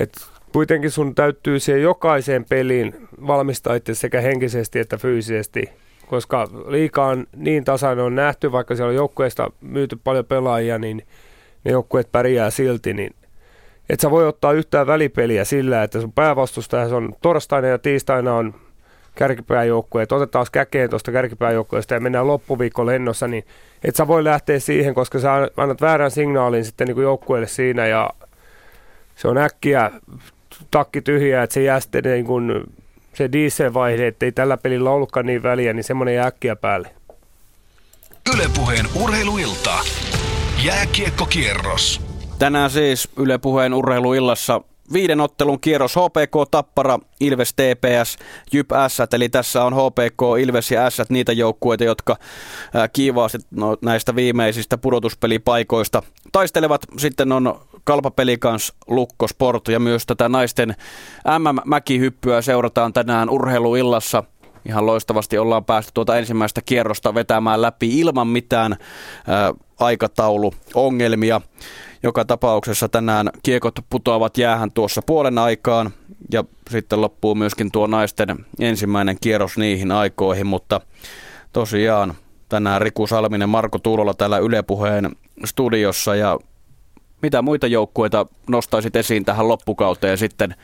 Et 0.01 0.27
kuitenkin 0.53 0.91
sun 0.91 1.15
täytyy 1.15 1.61
siihen 1.61 1.83
jokaiseen 1.83 2.45
peliin 2.45 3.09
valmistaa 3.27 3.75
itse 3.75 3.95
sekä 3.95 4.21
henkisesti 4.21 4.79
että 4.79 4.97
fyysisesti, 4.97 5.71
koska 6.07 6.49
liikaan 6.67 7.27
niin 7.37 7.65
tasainen 7.65 8.05
on 8.05 8.15
nähty, 8.15 8.53
vaikka 8.53 8.77
siellä 8.77 8.91
on 8.91 8.95
joukkueesta 8.95 9.51
myyty 9.61 9.99
paljon 10.05 10.25
pelaajia, 10.25 10.79
niin 10.79 11.07
ne 11.65 11.71
joukkueet 11.71 12.13
pärjää 12.13 12.51
silti, 12.51 12.95
niin 12.95 13.15
et 13.91 14.01
sä 14.01 14.11
voi 14.11 14.27
ottaa 14.27 14.53
yhtään 14.53 14.87
välipeliä 14.87 15.45
sillä, 15.45 15.83
että 15.83 16.01
sun 16.01 16.13
päävastustaja 16.13 16.97
on 16.97 17.13
torstaina 17.23 17.69
ja 17.69 17.79
tiistaina 17.79 18.35
on 18.35 18.55
kärkipääjoukkue, 19.15 20.03
että 20.03 20.15
otetaan 20.15 20.47
käkeen 20.53 20.91
tuosta 20.91 21.13
kärkipääjoukkueesta 21.13 21.95
ja 21.95 22.01
mennään 22.01 22.27
loppuviikko 22.27 22.87
lennossa, 22.87 23.29
niin 23.29 23.45
et 23.85 23.97
sä 23.97 24.09
voi 24.09 24.25
lähteä 24.25 24.59
siihen, 24.59 24.95
koska 24.95 25.19
sä 25.19 25.33
annat 25.57 25.81
väärän 25.81 26.11
signaalin 26.11 26.65
sitten 26.65 26.87
niin 26.87 27.03
joukkueelle 27.03 27.47
siinä 27.47 27.87
ja 27.87 28.11
se 29.17 29.29
on 29.29 29.39
äkkiä 29.39 29.91
takki 30.71 31.03
tyhjää, 31.03 31.43
että 31.43 31.55
se 31.55 31.63
jää 31.63 31.81
sitten 31.81 32.05
niin 32.05 32.27
kuin 32.27 32.65
se 33.17 33.33
dieselvaihde, 33.33 34.07
että 34.07 34.27
ei 34.27 34.33
tällä 34.33 34.57
pelillä 34.57 34.91
ollutkaan 34.91 35.27
niin 35.27 35.43
väliä, 35.43 35.73
niin 35.73 35.85
semmoinen 35.85 36.15
jää 36.15 36.27
äkkiä 36.27 36.57
päälle. 36.57 36.91
Ylepuheen 38.35 38.87
urheiluilta. 39.03 39.79
Jääkiekkokierros. 40.65 42.01
Tänään 42.39 42.71
siis 42.71 43.09
Yle 43.17 43.39
Puheen 43.39 43.75
urheiluillassa 43.75 44.61
viiden 44.93 45.21
ottelun 45.21 45.61
kierros 45.61 45.97
HPK 45.97 46.51
Tappara, 46.51 46.99
Ilves 47.21 47.55
TPS, 47.55 48.17
Jyp 48.53 48.71
S, 48.89 48.99
eli 49.13 49.29
tässä 49.29 49.65
on 49.65 49.75
HPK, 49.75 50.23
Ilves 50.41 50.71
ja 50.71 50.91
S 50.91 51.03
niitä 51.09 51.33
joukkueita, 51.33 51.85
jotka 51.85 52.17
kiivaasti 52.93 53.39
no, 53.51 53.77
näistä 53.83 54.17
viimeisistä 54.17 54.79
pudotuspelipaikoista 54.79 56.03
taistelevat. 56.33 56.81
Sitten 56.97 57.33
on 57.33 57.61
Kalpapeli 57.87 58.39
kanssa 58.39 58.75
Lukko 58.87 59.29
Sport 59.29 59.69
ja 59.69 59.81
myös 59.81 60.07
tätä 60.07 60.29
naisten 60.29 60.75
MM-mäkihyppyä 61.39 62.43
seurataan 62.43 62.93
tänään 62.93 63.31
urheiluillassa. 63.31 64.25
Ihan 64.69 64.87
loistavasti 64.87 65.39
ollaan 65.39 65.65
päästy 65.65 65.91
tuota 65.95 66.19
ensimmäistä 66.19 66.61
kierrosta 66.63 67.15
vetämään 67.15 67.63
läpi 67.63 68.01
ilman 68.01 68.29
mitään 68.29 68.77
ää, 69.27 69.55
aikatauluongelmia. 69.81 71.41
Joka 72.03 72.25
tapauksessa 72.25 72.89
tänään 72.89 73.31
kiekot 73.43 73.75
putoavat 73.91 74.39
jäähän 74.39 74.73
tuossa 74.73 75.03
puolen 75.07 75.39
aikaan 75.39 75.91
ja 76.33 76.45
sitten 76.71 77.01
loppuu 77.01 77.35
myöskin 77.35 77.73
tuo 77.73 77.87
naisten 77.87 78.47
ensimmäinen 78.61 79.17
kierros 79.21 79.59
niihin 79.59 79.93
aikoihin, 79.93 80.47
mutta 80.47 80.81
tosiaan 81.53 82.15
tänään 82.49 82.83
Riku 82.83 83.07
Salminen, 83.07 83.49
Marko 83.49 83.79
Tuulola 83.79 84.15
täällä 84.15 84.39
Yle 84.39 84.63
Puheen 84.63 85.17
studiossa 85.45 86.15
ja 86.15 86.39
mitä 87.23 87.43
muita 87.43 87.67
joukkueita 87.67 88.27
nostaisit 88.49 88.97
esiin 88.97 89.25
tähän 89.25 89.49
loppukauteen 89.49 90.19
sitten 90.19 90.55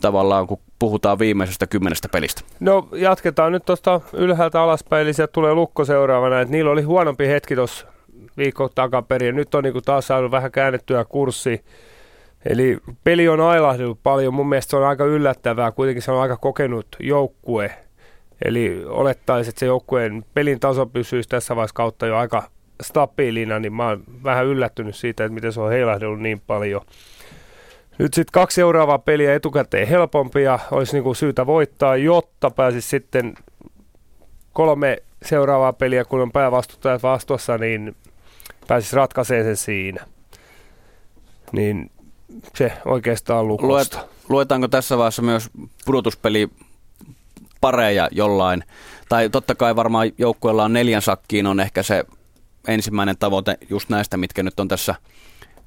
tavallaan, 0.00 0.46
kun 0.46 0.58
puhutaan 0.78 1.18
viimeisestä 1.18 1.66
kymmenestä 1.66 2.08
pelistä? 2.08 2.40
No 2.60 2.88
jatketaan 2.92 3.52
nyt 3.52 3.64
tuosta 3.64 4.00
ylhäältä 4.12 4.62
alaspäin, 4.62 5.02
eli 5.02 5.12
sieltä 5.12 5.32
tulee 5.32 5.54
lukko 5.54 5.84
seuraavana. 5.84 6.40
Että 6.40 6.52
niillä 6.52 6.70
oli 6.70 6.82
huonompi 6.82 7.28
hetki 7.28 7.54
tuossa 7.54 7.86
viikko 8.36 8.68
takaperin, 8.68 9.36
nyt 9.36 9.54
on 9.54 9.64
niin 9.64 9.74
taas 9.84 10.06
saanut 10.06 10.30
vähän 10.30 10.52
käännettyä 10.52 11.04
kurssi. 11.04 11.64
Eli 12.44 12.78
peli 13.04 13.28
on 13.28 13.40
ailahdellut 13.40 13.98
paljon. 14.02 14.34
Mun 14.34 14.48
mielestä 14.48 14.70
se 14.70 14.76
on 14.76 14.84
aika 14.84 15.04
yllättävää. 15.04 15.72
Kuitenkin 15.72 16.02
se 16.02 16.12
on 16.12 16.20
aika 16.20 16.36
kokenut 16.36 16.86
joukkue. 17.00 17.70
Eli 18.44 18.84
olettaisiin, 18.86 19.50
että 19.50 19.60
se 19.60 19.66
joukkueen 19.66 20.24
pelin 20.34 20.60
taso 20.60 20.86
pysyisi 20.86 21.28
tässä 21.28 21.56
vaiheessa 21.56 21.74
kautta 21.74 22.06
jo 22.06 22.16
aika 22.16 22.42
stabiilina, 22.80 23.58
niin 23.58 23.72
mä 23.72 23.88
oon 23.88 24.04
vähän 24.24 24.46
yllättynyt 24.46 24.96
siitä, 24.96 25.24
että 25.24 25.34
miten 25.34 25.52
se 25.52 25.60
on 25.60 25.70
heilahdellut 25.70 26.20
niin 26.20 26.40
paljon. 26.46 26.80
Nyt 27.98 28.14
sitten 28.14 28.32
kaksi 28.32 28.54
seuraavaa 28.54 28.98
peliä 28.98 29.34
etukäteen 29.34 29.88
helpompia, 29.88 30.58
olisi 30.70 30.92
niinku 30.92 31.14
syytä 31.14 31.46
voittaa, 31.46 31.96
jotta 31.96 32.50
pääsisi 32.50 32.88
sitten 32.88 33.34
kolme 34.52 35.02
seuraavaa 35.24 35.72
peliä, 35.72 36.04
kun 36.04 36.20
on 36.20 36.32
päävastuttajat 36.32 37.02
vastuussa, 37.02 37.58
niin 37.58 37.96
pääsisi 38.68 38.96
ratkaiseen 38.96 39.44
sen 39.44 39.56
siinä. 39.56 40.06
Niin 41.52 41.90
se 42.54 42.72
oikeastaan 42.84 43.48
lukosta. 43.48 43.98
Luet, 43.98 44.10
luetaanko 44.28 44.68
tässä 44.68 44.98
vaiheessa 44.98 45.22
myös 45.22 45.50
pudotuspeli 45.84 46.48
pareja 47.60 48.08
jollain? 48.12 48.64
Tai 49.08 49.28
totta 49.28 49.54
kai 49.54 49.76
varmaan 49.76 50.10
joukkueella 50.18 50.64
on 50.64 50.72
neljän 50.72 51.02
sakkiin 51.02 51.46
on 51.46 51.60
ehkä 51.60 51.82
se 51.82 52.04
ensimmäinen 52.68 53.18
tavoite 53.18 53.58
just 53.70 53.88
näistä, 53.88 54.16
mitkä 54.16 54.42
nyt 54.42 54.60
on 54.60 54.68
tässä 54.68 54.94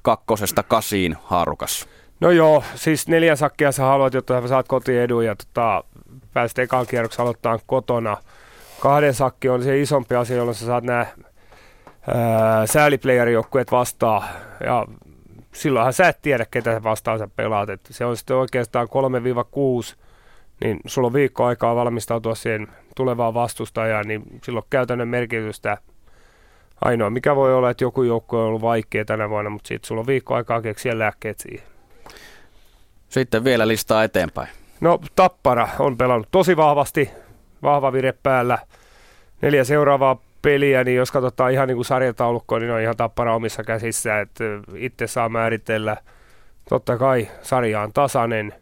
kakkosesta 0.02 0.62
kasiin 0.62 1.16
haarukassa? 1.22 1.86
No 2.20 2.30
joo, 2.30 2.64
siis 2.74 3.08
neljä 3.08 3.36
sakkia 3.36 3.72
sä 3.72 3.82
haluat, 3.82 4.14
jotta 4.14 4.48
saat 4.48 4.68
kotiedun 4.68 5.24
ja 5.24 5.36
tota, 5.36 5.84
pääset 6.32 6.58
ekaan 6.58 6.86
kierroksen 6.86 7.22
aloittaa 7.22 7.58
kotona. 7.66 8.16
Kahden 8.80 9.14
sakki 9.14 9.48
on 9.48 9.62
se 9.62 9.80
isompi 9.80 10.14
asia, 10.14 10.36
jolloin 10.36 10.54
sä 10.54 10.66
saat 10.66 10.84
nämä 10.84 11.06
sääliplayer-joukkueet 12.64 13.70
vastaan. 13.70 14.28
Ja 14.64 14.86
silloinhan 15.52 15.92
sä 15.92 16.08
et 16.08 16.22
tiedä, 16.22 16.46
ketä 16.50 16.82
vastaan 16.82 17.18
sä 17.18 17.28
pelaat. 17.36 17.70
Et 17.70 17.80
se 17.90 18.04
on 18.04 18.16
sitten 18.16 18.36
oikeastaan 18.36 18.88
3-6, 19.92 19.96
niin 20.64 20.80
sulla 20.86 21.06
on 21.06 21.12
viikko 21.12 21.44
aikaa 21.44 21.74
valmistautua 21.74 22.34
siihen 22.34 22.68
tulevaan 22.96 23.34
vastustajaan, 23.34 24.08
niin 24.08 24.22
silloin 24.42 24.66
käytännön 24.70 25.08
merkitystä– 25.08 25.78
Ainoa 26.80 27.10
mikä 27.10 27.36
voi 27.36 27.54
olla, 27.54 27.70
että 27.70 27.84
joku 27.84 28.02
joukko 28.02 28.40
on 28.40 28.46
ollut 28.46 28.62
vaikea 28.62 29.04
tänä 29.04 29.30
vuonna, 29.30 29.50
mutta 29.50 29.68
sitten 29.68 29.88
sulla 29.88 30.00
on 30.00 30.06
viikko 30.06 30.34
aikaa 30.34 30.62
keksiä 30.62 30.98
lääkkeet 30.98 31.40
siihen. 31.40 31.66
Sitten 33.08 33.44
vielä 33.44 33.68
listaa 33.68 34.04
eteenpäin. 34.04 34.48
No 34.80 35.00
Tappara 35.16 35.68
on 35.78 35.96
pelannut 35.96 36.28
tosi 36.30 36.56
vahvasti, 36.56 37.10
vahva 37.62 37.92
vire 37.92 38.14
päällä. 38.22 38.58
Neljä 39.42 39.64
seuraavaa 39.64 40.16
peliä, 40.42 40.84
niin 40.84 40.96
jos 40.96 41.10
katsotaan 41.10 41.52
ihan 41.52 41.68
niin 41.68 41.76
kuin 41.76 41.84
sarjataulukkoa, 41.84 42.58
niin 42.58 42.70
on 42.70 42.80
ihan 42.80 42.96
Tappara 42.96 43.34
omissa 43.34 43.64
käsissä, 43.64 44.20
että 44.20 44.44
itse 44.76 45.06
saa 45.06 45.28
määritellä. 45.28 45.96
Totta 46.68 46.98
kai 46.98 47.28
sarja 47.42 47.80
on 47.80 47.92
tasainen, 47.92 48.54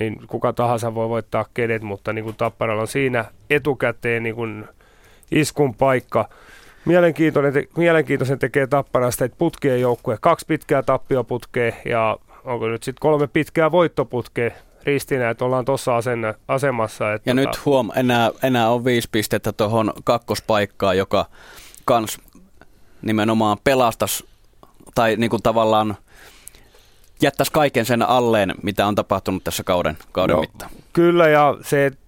niin 0.00 0.20
kuka 0.26 0.52
tahansa 0.52 0.94
voi 0.94 1.08
voittaa 1.08 1.44
kenet, 1.54 1.82
mutta 1.82 2.12
niin 2.12 2.24
kuin 2.24 2.36
Tapparalla 2.36 2.82
on 2.82 2.88
siinä 2.88 3.24
etukäteen 3.50 4.22
niin 4.22 4.34
kuin 4.34 4.64
iskun 5.30 5.74
paikka. 5.74 6.28
Mielenkiintoinen, 6.84 7.52
te, 7.52 7.68
mielenkiintoisen 7.76 8.38
tekee 8.38 8.66
Tapparasta, 8.66 9.24
että 9.24 9.38
putkien 9.38 9.80
joukkue, 9.80 10.18
kaksi 10.20 10.46
pitkää 10.46 10.82
tappioputkea 10.82 11.72
ja 11.84 12.16
onko 12.44 12.68
nyt 12.68 12.82
sitten 12.82 13.00
kolme 13.00 13.26
pitkää 13.26 13.72
voittoputkea 13.72 14.50
ristinä, 14.84 15.30
että 15.30 15.44
ollaan 15.44 15.64
tuossa 15.64 15.92
asemassa. 16.48 17.12
Että 17.12 17.30
ja 17.30 17.34
tota... 17.34 17.48
nyt 17.48 17.64
huom, 17.66 17.90
enää, 17.96 18.30
enää 18.42 18.70
on 18.70 18.84
viisi 18.84 19.08
pistettä 19.12 19.52
tuohon 19.52 19.92
kakkospaikkaan, 20.04 20.98
joka 20.98 21.26
kans 21.84 22.20
nimenomaan 23.02 23.58
pelastas 23.64 24.24
tai 24.94 25.16
niin 25.16 25.30
kuin 25.30 25.42
tavallaan 25.42 25.96
jättäisi 27.22 27.52
kaiken 27.52 27.86
sen 27.86 28.02
alleen, 28.02 28.54
mitä 28.62 28.86
on 28.86 28.94
tapahtunut 28.94 29.44
tässä 29.44 29.64
kauden, 29.64 29.98
kauden 30.12 30.36
no, 30.36 30.40
mittaan. 30.40 30.70
Kyllä, 30.92 31.28
ja 31.28 31.56
se, 31.62 31.86
että 31.86 32.01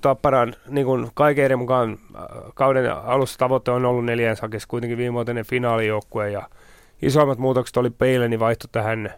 Tapparan 0.00 0.54
niin 0.68 0.86
kuin 0.86 1.10
kaiken 1.14 1.58
mukaan 1.58 1.98
äh, 2.16 2.22
kauden 2.54 2.92
alussa 2.92 3.38
tavoite 3.38 3.70
on 3.70 3.84
ollut 3.84 4.04
neljän 4.04 4.36
sakissa 4.36 4.68
kuitenkin 4.68 4.98
viimeinen 4.98 5.46
finaalijoukkue, 5.46 6.30
ja 6.30 6.48
isoimmat 7.02 7.38
muutokset 7.38 7.76
oli 7.76 7.90
Peileni 7.90 8.38
vaihto 8.38 8.68
tähän. 8.72 9.14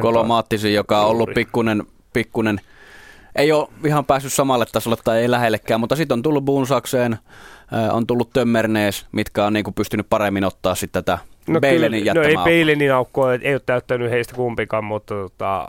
Kolomaattisi, 0.00 0.74
joka 0.74 1.00
on 1.00 1.10
ollut 1.10 1.30
pikkunen, 1.34 1.82
pikkunen 2.12 2.60
ei 3.36 3.52
ole 3.52 3.68
ihan 3.86 4.04
päässyt 4.04 4.32
samalle 4.32 4.66
tasolle 4.72 4.96
tai 5.04 5.18
ei 5.18 5.30
lähellekään, 5.30 5.80
mutta 5.80 5.96
sitten 5.96 6.14
on 6.14 6.22
tullut 6.22 6.44
Buunsakseen, 6.44 7.12
äh, 7.12 7.94
on 7.96 8.06
tullut 8.06 8.30
Tömmernees, 8.32 9.06
mitkä 9.12 9.44
on 9.44 9.52
niinku 9.52 9.72
pystynyt 9.72 10.06
paremmin 10.10 10.44
ottaa 10.44 10.74
sitten 10.74 11.04
tätä 11.04 11.18
no 11.48 11.60
Beilenin 11.60 12.06
No 12.14 12.22
ei 12.22 12.36
Beilenin 12.44 12.94
aukkoa, 12.94 13.34
ei 13.34 13.54
ole 13.54 13.62
täyttänyt 13.66 14.10
heistä 14.10 14.34
kumpikaan, 14.34 14.84
mutta 14.84 15.14
tota, 15.14 15.68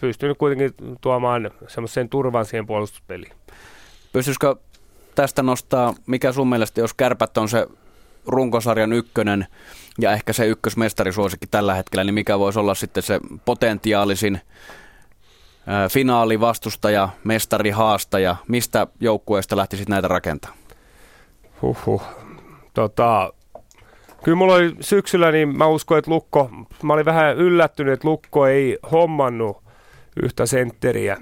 pystynyt 0.00 0.38
kuitenkin 0.38 0.74
tuomaan 1.00 1.50
semmoisen 1.68 2.08
turvan 2.08 2.44
siihen 2.44 2.66
puolustuspeliin. 2.66 3.32
Pystyisikö 4.12 4.56
tästä 5.14 5.42
nostaa, 5.42 5.94
mikä 6.06 6.32
sun 6.32 6.48
mielestä, 6.48 6.80
jos 6.80 6.94
kärpät 6.94 7.38
on 7.38 7.48
se 7.48 7.66
runkosarjan 8.26 8.92
ykkönen 8.92 9.46
ja 10.00 10.12
ehkä 10.12 10.32
se 10.32 10.46
ykkösmestarisuosikki 10.46 11.46
tällä 11.46 11.74
hetkellä, 11.74 12.04
niin 12.04 12.14
mikä 12.14 12.38
voisi 12.38 12.58
olla 12.58 12.74
sitten 12.74 13.02
se 13.02 13.20
potentiaalisin 13.44 14.40
finaalivastustaja, 15.90 17.08
mestari, 17.24 17.70
haastaja, 17.70 18.36
mistä 18.48 18.86
joukkueesta 19.00 19.56
lähtisit 19.56 19.88
näitä 19.88 20.08
rakentaa? 20.08 20.54
Huhhuh. 21.62 22.02
Tota, 22.74 23.32
kyllä 24.24 24.36
mulla 24.36 24.54
oli 24.54 24.76
syksyllä, 24.80 25.32
niin 25.32 25.58
mä 25.58 25.66
uskoin, 25.66 25.98
että 25.98 26.10
Lukko, 26.10 26.50
mä 26.82 26.92
olin 26.92 27.04
vähän 27.04 27.36
yllättynyt, 27.36 27.94
että 27.94 28.08
Lukko 28.08 28.46
ei 28.46 28.78
hommannut 28.92 29.63
yhtä 30.22 30.46
sentteriä 30.46 31.16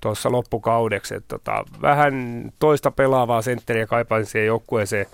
tuossa 0.00 0.32
loppukaudeksi. 0.32 1.14
Että 1.14 1.28
tota, 1.28 1.64
vähän 1.82 2.14
toista 2.58 2.90
pelaavaa 2.90 3.42
sentteriä 3.42 3.86
kaipaisin 3.86 4.32
siihen 4.32 4.46
joukkueeseen. 4.46 5.06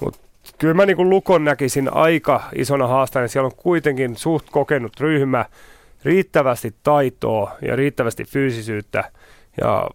Mutta 0.00 0.20
kyllä 0.58 0.74
mä 0.74 0.86
niin 0.86 1.10
Lukon 1.10 1.44
näkisin 1.44 1.92
aika 1.92 2.42
isona 2.54 2.86
haastajana. 2.86 3.28
Siellä 3.28 3.46
on 3.46 3.56
kuitenkin 3.56 4.16
suht 4.16 4.46
kokenut 4.50 5.00
ryhmä, 5.00 5.44
riittävästi 6.04 6.74
taitoa 6.82 7.56
ja 7.62 7.76
riittävästi 7.76 8.24
fyysisyyttä. 8.24 9.10
Ja 9.60 9.90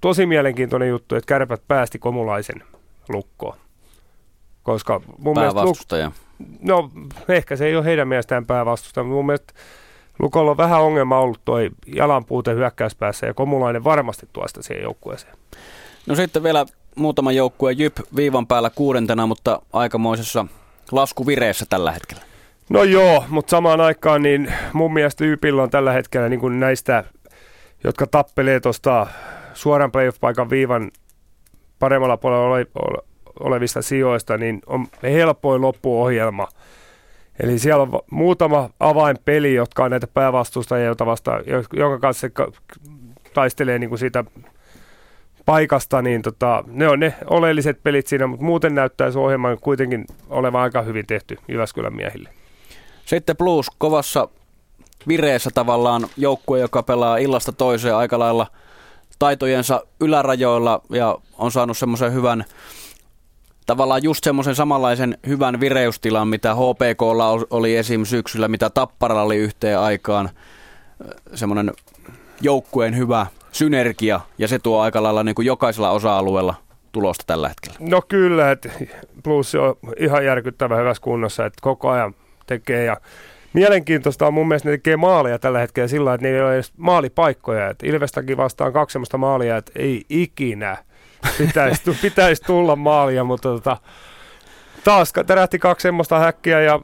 tosi 0.00 0.26
mielenkiintoinen 0.26 0.88
juttu, 0.88 1.14
että 1.14 1.28
kärpät 1.28 1.62
päästi 1.68 1.98
komulaisen 1.98 2.62
lukkoon. 3.08 3.56
Koska 4.62 5.00
mun. 5.18 5.36
Luk- 5.36 6.12
no 6.60 6.90
ehkä 7.28 7.56
se 7.56 7.66
ei 7.66 7.76
ole 7.76 7.84
heidän 7.84 8.08
mielestään 8.08 8.46
päävastustaja, 8.46 9.04
mutta 9.04 9.14
mun 9.14 9.26
mielestä 9.26 9.52
Lukolla 10.22 10.50
on 10.50 10.56
vähän 10.56 10.80
ongelma 10.80 11.18
ollut 11.18 11.40
toi 11.44 11.70
jalanpuute 11.86 12.54
hyökkäyspäässä 12.54 13.26
ja 13.26 13.34
Komulainen 13.34 13.84
varmasti 13.84 14.28
tuosta 14.32 14.62
siihen 14.62 14.82
joukkueeseen. 14.82 15.36
No 16.06 16.14
sitten 16.14 16.42
vielä 16.42 16.66
muutama 16.96 17.32
joukkue 17.32 17.72
Jyp 17.72 17.96
viivan 18.16 18.46
päällä 18.46 18.70
kuudentena, 18.70 19.26
mutta 19.26 19.62
aikamoisessa 19.72 20.46
laskuvireessä 20.92 21.66
tällä 21.68 21.92
hetkellä. 21.92 22.22
No 22.68 22.82
joo, 22.82 23.24
mutta 23.28 23.50
samaan 23.50 23.80
aikaan 23.80 24.22
niin 24.22 24.52
mun 24.72 24.92
mielestä 24.92 25.24
Ypillä 25.24 25.62
on 25.62 25.70
tällä 25.70 25.92
hetkellä 25.92 26.28
niin 26.28 26.40
kuin 26.40 26.60
näistä, 26.60 27.04
jotka 27.84 28.06
tappelee 28.06 28.60
tuosta 28.60 29.06
suoran 29.54 29.92
playoff-paikan 29.92 30.50
viivan 30.50 30.90
paremmalla 31.78 32.16
puolella 32.16 32.46
ole, 32.46 32.66
ole, 32.74 33.02
olevista 33.40 33.82
sijoista, 33.82 34.36
niin 34.36 34.60
on 34.66 34.86
helpoin 35.02 35.62
loppuohjelma. 35.62 36.48
Eli 37.42 37.58
siellä 37.58 37.82
on 37.82 38.00
muutama 38.10 38.70
avainpeli, 38.80 39.54
jotka 39.54 39.84
on 39.84 39.90
näitä 39.90 40.06
päävastustajia, 40.06 40.86
joita 40.86 41.06
vasta, 41.06 41.32
jonka 41.72 41.98
kanssa 41.98 42.20
se 42.20 42.32
taistelee 43.34 43.78
niin 43.78 43.88
kuin 43.88 43.98
siitä 43.98 44.24
paikasta, 45.46 46.02
niin 46.02 46.22
tota, 46.22 46.64
ne 46.66 46.88
on 46.88 47.00
ne 47.00 47.14
oleelliset 47.26 47.82
pelit 47.82 48.06
siinä, 48.06 48.26
mutta 48.26 48.44
muuten 48.44 48.74
näyttää 48.74 49.10
se 49.10 49.18
ohjelma 49.18 49.56
kuitenkin 49.56 50.04
olevan 50.30 50.62
aika 50.62 50.82
hyvin 50.82 51.06
tehty 51.06 51.38
Jyväskylän 51.48 51.96
miehille. 51.96 52.28
Sitten 53.04 53.36
Blues 53.36 53.66
kovassa 53.78 54.28
vireessä 55.08 55.50
tavallaan 55.54 56.06
joukkue, 56.16 56.60
joka 56.60 56.82
pelaa 56.82 57.16
illasta 57.16 57.52
toiseen 57.52 57.96
aika 57.96 58.18
lailla 58.18 58.46
taitojensa 59.18 59.82
ylärajoilla 60.00 60.80
ja 60.90 61.18
on 61.38 61.52
saanut 61.52 61.78
semmoisen 61.78 62.14
hyvän 62.14 62.44
tavallaan 63.66 64.02
just 64.02 64.24
semmoisen 64.24 64.54
samanlaisen 64.54 65.18
hyvän 65.26 65.60
vireystilan, 65.60 66.28
mitä 66.28 66.54
HPKlla 66.54 67.46
oli 67.50 67.76
esim. 67.76 68.04
syksyllä, 68.04 68.48
mitä 68.48 68.70
Tapparalla 68.70 69.22
oli 69.22 69.36
yhteen 69.36 69.78
aikaan. 69.78 70.30
Semmoinen 71.34 71.72
joukkueen 72.40 72.96
hyvä 72.96 73.26
synergia 73.52 74.20
ja 74.38 74.48
se 74.48 74.58
tuo 74.58 74.80
aika 74.80 75.02
lailla 75.02 75.22
niin 75.22 75.34
kuin 75.34 75.46
jokaisella 75.46 75.90
osa-alueella 75.90 76.54
tulosta 76.92 77.24
tällä 77.26 77.48
hetkellä. 77.48 77.76
No 77.80 78.02
kyllä, 78.08 78.50
että 78.50 78.70
plus 79.22 79.54
on 79.54 79.76
ihan 79.98 80.24
järkyttävä 80.24 80.76
hyvässä 80.76 81.02
kunnossa, 81.02 81.46
että 81.46 81.58
koko 81.62 81.88
ajan 81.88 82.14
tekee 82.46 82.84
ja 82.84 82.96
Mielenkiintoista 83.52 84.26
on 84.26 84.34
mun 84.34 84.48
mielestä, 84.48 84.68
ne 84.68 84.76
tekee 84.76 84.96
maaleja 84.96 85.38
tällä 85.38 85.58
hetkellä 85.58 85.88
sillä 85.88 86.14
että 86.14 86.26
ne 86.26 86.34
ei 86.34 86.40
ole 86.40 86.54
edes 86.54 86.72
maalipaikkoja. 86.76 87.70
Että 87.70 87.86
Ilvestäkin 87.86 88.36
vastaan 88.36 88.72
kaksi 88.72 88.92
sellaista 88.92 89.18
maalia, 89.18 89.56
että 89.56 89.72
ei 89.76 90.04
ikinä 90.08 90.76
pitäisi, 91.38 91.82
pitäisi 92.02 92.42
tulla 92.42 92.76
maalia, 92.76 93.24
mutta 93.24 93.48
tota, 93.48 93.76
taas 94.84 95.12
tärähti 95.26 95.58
kaksi 95.58 95.82
semmoista 95.82 96.18
häkkiä 96.18 96.60
ja 96.60 96.76
4-2, 96.76 96.80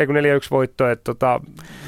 ei 0.00 0.06
4-1 0.06 0.10
voitto, 0.50 0.88
että 0.88 1.04
tota, 1.04 1.40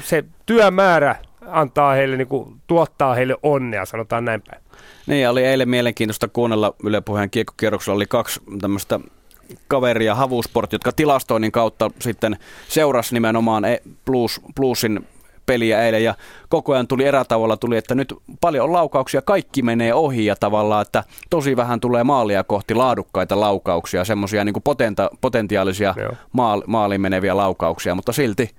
se 0.03 0.23
työmäärä 0.45 1.15
antaa 1.47 1.93
heille, 1.93 2.17
niin 2.17 2.27
kuin, 2.27 2.55
tuottaa 2.67 3.15
heille 3.15 3.35
onnea, 3.43 3.85
sanotaan 3.85 4.25
näin 4.25 4.41
päin. 4.49 4.63
Niin, 5.07 5.29
oli 5.29 5.45
eilen 5.45 5.69
mielenkiintoista 5.69 6.27
kuunnella 6.27 6.75
Yle 6.83 7.01
Puheen 7.01 7.29
kiekkokierroksella, 7.29 7.95
oli 7.95 8.05
kaksi 8.05 8.41
tämmöistä 8.61 8.99
kaveria 9.67 10.15
Havusport, 10.15 10.73
jotka 10.73 10.91
tilastoinnin 10.91 11.51
kautta 11.51 11.91
sitten 11.99 12.37
seurasi 12.67 13.13
nimenomaan 13.13 13.63
Blues, 14.05 14.41
Bluesin 14.55 15.07
peliä 15.45 15.83
eilen 15.83 16.03
ja 16.03 16.15
koko 16.49 16.73
ajan 16.73 16.87
tuli 16.87 17.05
erätavolla 17.05 17.57
tuli, 17.57 17.77
että 17.77 17.95
nyt 17.95 18.13
paljon 18.41 18.73
laukauksia, 18.73 19.21
kaikki 19.21 19.61
menee 19.61 19.93
ohi 19.93 20.25
ja 20.25 20.35
tavallaan, 20.35 20.81
että 20.81 21.03
tosi 21.29 21.57
vähän 21.57 21.79
tulee 21.79 22.03
maalia 22.03 22.43
kohti 22.43 22.75
laadukkaita 22.75 23.39
laukauksia, 23.39 24.05
semmoisia 24.05 24.43
niin 24.43 24.55
potenta, 24.63 25.09
potentiaalisia 25.21 25.95
maal, 26.31 26.63
maaliin 26.67 27.01
meneviä 27.01 27.37
laukauksia, 27.37 27.95
mutta 27.95 28.11
silti 28.11 28.49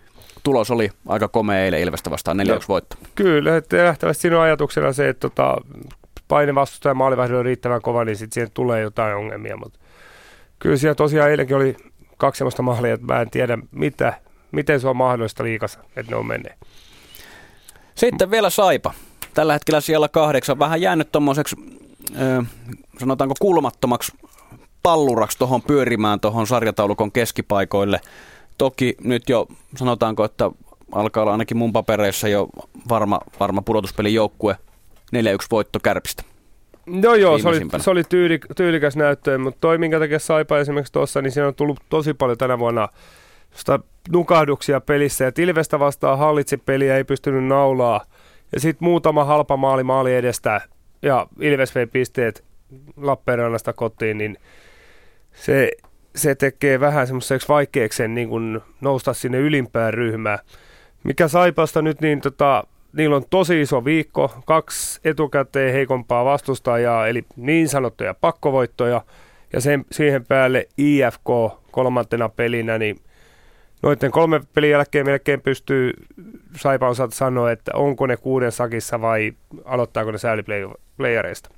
tulos 0.42 0.70
oli 0.70 0.90
aika 1.08 1.28
komea 1.28 1.64
eilen 1.64 1.80
Ilvestä 1.80 2.10
vastaan 2.10 2.36
4 2.36 2.58
voitto. 2.68 2.96
Kyllä, 3.14 3.56
että 3.56 3.84
lähtevästi 3.84 4.22
sinun 4.22 4.40
ajatuksena 4.40 4.92
se, 4.92 5.08
että 5.08 5.20
tota, 5.20 5.56
paine 6.28 6.54
vastustaja 6.54 6.94
maalivahdon 6.94 7.38
on 7.38 7.44
riittävän 7.44 7.82
kova, 7.82 8.04
niin 8.04 8.16
sitten 8.16 8.34
siihen 8.34 8.50
tulee 8.54 8.80
jotain 8.80 9.16
ongelmia, 9.16 9.56
mutta 9.56 9.78
kyllä 10.58 10.76
siellä 10.76 10.94
tosiaan 10.94 11.30
eilenkin 11.30 11.56
oli 11.56 11.76
kaksi 12.16 12.38
sellaista 12.38 12.62
maalia, 12.62 12.94
että 12.94 13.06
mä 13.06 13.20
en 13.20 13.30
tiedä 13.30 13.58
mitä, 13.70 14.14
miten 14.52 14.80
se 14.80 14.88
on 14.88 14.96
mahdollista 14.96 15.44
liikassa, 15.44 15.80
että 15.96 16.12
ne 16.12 16.16
on 16.16 16.26
menneet. 16.26 16.56
Sitten 17.94 18.30
vielä 18.30 18.50
Saipa. 18.50 18.92
Tällä 19.34 19.52
hetkellä 19.52 19.80
siellä 19.80 20.08
kahdeksan. 20.08 20.58
Vähän 20.58 20.80
jäänyt 20.80 21.12
tuommoiseksi, 21.12 21.56
sanotaanko 22.98 23.34
kulmattomaksi 23.40 24.12
palluraksi 24.82 25.38
tuohon 25.38 25.62
pyörimään 25.62 26.20
tuohon 26.20 26.46
sarjataulukon 26.46 27.12
keskipaikoille. 27.12 28.00
Toki 28.58 28.96
nyt 29.04 29.28
jo 29.28 29.46
sanotaanko, 29.76 30.24
että 30.24 30.50
alkaa 30.92 31.22
olla 31.22 31.32
ainakin 31.32 31.56
mun 31.56 31.72
papereissa 31.72 32.28
jo 32.28 32.48
varma, 32.88 33.20
varma 33.40 33.62
pudotuspelin 33.62 34.14
joukkue. 34.14 34.56
4-1 35.16 35.18
voitto 35.50 35.78
kärpistä. 35.82 36.22
No 36.86 37.14
joo, 37.14 37.38
se 37.38 37.48
oli, 37.48 37.60
se 37.78 37.90
oli 37.90 38.04
tyyli, 38.04 38.40
tyylikäs 38.56 38.96
näyttö, 38.96 39.38
mutta 39.38 39.58
toi 39.60 39.78
minkä 39.78 39.98
takia 39.98 40.18
Saipa 40.18 40.58
esimerkiksi 40.58 40.92
tuossa, 40.92 41.22
niin 41.22 41.32
siinä 41.32 41.46
on 41.46 41.54
tullut 41.54 41.80
tosi 41.88 42.14
paljon 42.14 42.38
tänä 42.38 42.58
vuonna 42.58 42.88
sitä 43.54 43.78
nukahduksia 44.12 44.80
pelissä. 44.80 45.24
Ja 45.24 45.32
Ilvestä 45.38 45.78
vastaan 45.78 46.18
hallitsi 46.18 46.56
peliä, 46.56 46.96
ei 46.96 47.04
pystynyt 47.04 47.44
naulaa. 47.44 48.04
Ja 48.52 48.60
sitten 48.60 48.88
muutama 48.88 49.24
halpa 49.24 49.56
maali 49.56 49.82
maali 49.82 50.14
edestä 50.14 50.60
ja 51.02 51.26
Ilves 51.40 51.74
vei 51.74 51.86
pisteet 51.86 52.44
Lappeenrannasta 52.96 53.72
kotiin, 53.72 54.18
niin 54.18 54.38
se, 55.32 55.70
se 56.16 56.34
tekee 56.34 56.80
vähän 56.80 57.06
semmoiseksi 57.06 57.48
vaikeaksi 57.48 58.08
niin 58.08 58.28
kun 58.28 58.62
nousta 58.80 59.14
sinne 59.14 59.38
ylimpään 59.38 59.94
ryhmään. 59.94 60.38
Mikä 61.04 61.28
Saipasta 61.28 61.82
nyt, 61.82 62.00
niin 62.00 62.20
tota, 62.20 62.64
niillä 62.92 63.16
on 63.16 63.24
tosi 63.30 63.60
iso 63.60 63.84
viikko, 63.84 64.34
kaksi 64.46 65.00
etukäteen 65.04 65.72
heikompaa 65.72 66.24
vastustajaa, 66.24 67.08
eli 67.08 67.24
niin 67.36 67.68
sanottuja 67.68 68.14
pakkovoittoja, 68.14 69.02
ja 69.52 69.60
sen, 69.60 69.84
siihen 69.92 70.26
päälle 70.26 70.68
IFK 70.78 71.28
kolmantena 71.70 72.28
pelinä, 72.28 72.78
niin 72.78 72.96
noiden 73.84 74.10
kolme 74.10 74.40
pelin 74.54 74.70
jälkeen 74.70 75.06
melkein 75.06 75.40
pystyy 75.40 75.92
Saipa 76.56 76.88
osaat 76.88 77.12
sanoa, 77.12 77.50
että 77.50 77.72
onko 77.74 78.06
ne 78.06 78.16
kuuden 78.16 78.52
sakissa 78.52 79.00
vai 79.00 79.32
aloittaako 79.64 80.10
ne 80.10 80.18
sääliplayereista? 80.18 81.50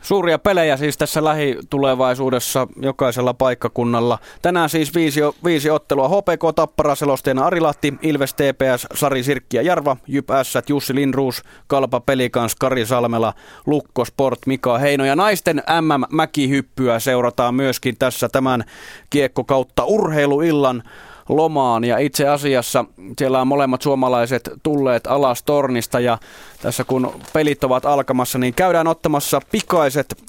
Suuria 0.00 0.38
pelejä 0.38 0.76
siis 0.76 0.98
tässä 0.98 1.24
lähitulevaisuudessa 1.24 2.68
jokaisella 2.82 3.34
paikkakunnalla. 3.34 4.18
Tänään 4.42 4.68
siis 4.68 4.94
viisi, 4.94 5.20
viisi 5.44 5.70
ottelua. 5.70 6.08
HPK 6.08 6.54
Tappara 6.54 6.94
selosteena 6.94 7.46
Arilahti, 7.46 7.94
Ilves 8.02 8.34
TPS, 8.34 8.86
Sari 8.94 9.22
Sirkki 9.22 9.56
ja 9.56 9.62
Jarva, 9.62 9.96
Jyp 10.06 10.28
S, 10.42 10.54
Jussi 10.68 10.94
Lindruus, 10.94 11.42
Kalpa 11.66 12.00
Pelikans, 12.00 12.54
Kari 12.54 12.86
Salmela, 12.86 13.34
Lukko 13.66 14.04
Sport, 14.04 14.38
Mika 14.46 14.78
Heino 14.78 15.04
ja 15.04 15.16
naisten 15.16 15.62
MM 15.80 16.16
Mäkihyppyä 16.16 16.98
seurataan 16.98 17.54
myöskin 17.54 17.96
tässä 17.98 18.28
tämän 18.28 18.64
kiekko 19.10 19.44
kautta 19.44 19.84
urheiluillan 19.84 20.82
lomaan 21.28 21.84
ja 21.84 21.98
itse 21.98 22.28
asiassa 22.28 22.84
siellä 23.18 23.40
on 23.40 23.48
molemmat 23.48 23.82
suomalaiset 23.82 24.50
tulleet 24.62 25.06
alas 25.06 25.42
tornista 25.42 26.00
ja 26.00 26.18
tässä 26.62 26.84
kun 26.84 27.20
pelit 27.32 27.64
ovat 27.64 27.86
alkamassa, 27.86 28.38
niin 28.38 28.54
käydään 28.54 28.86
ottamassa 28.86 29.40
pikaiset 29.50 30.28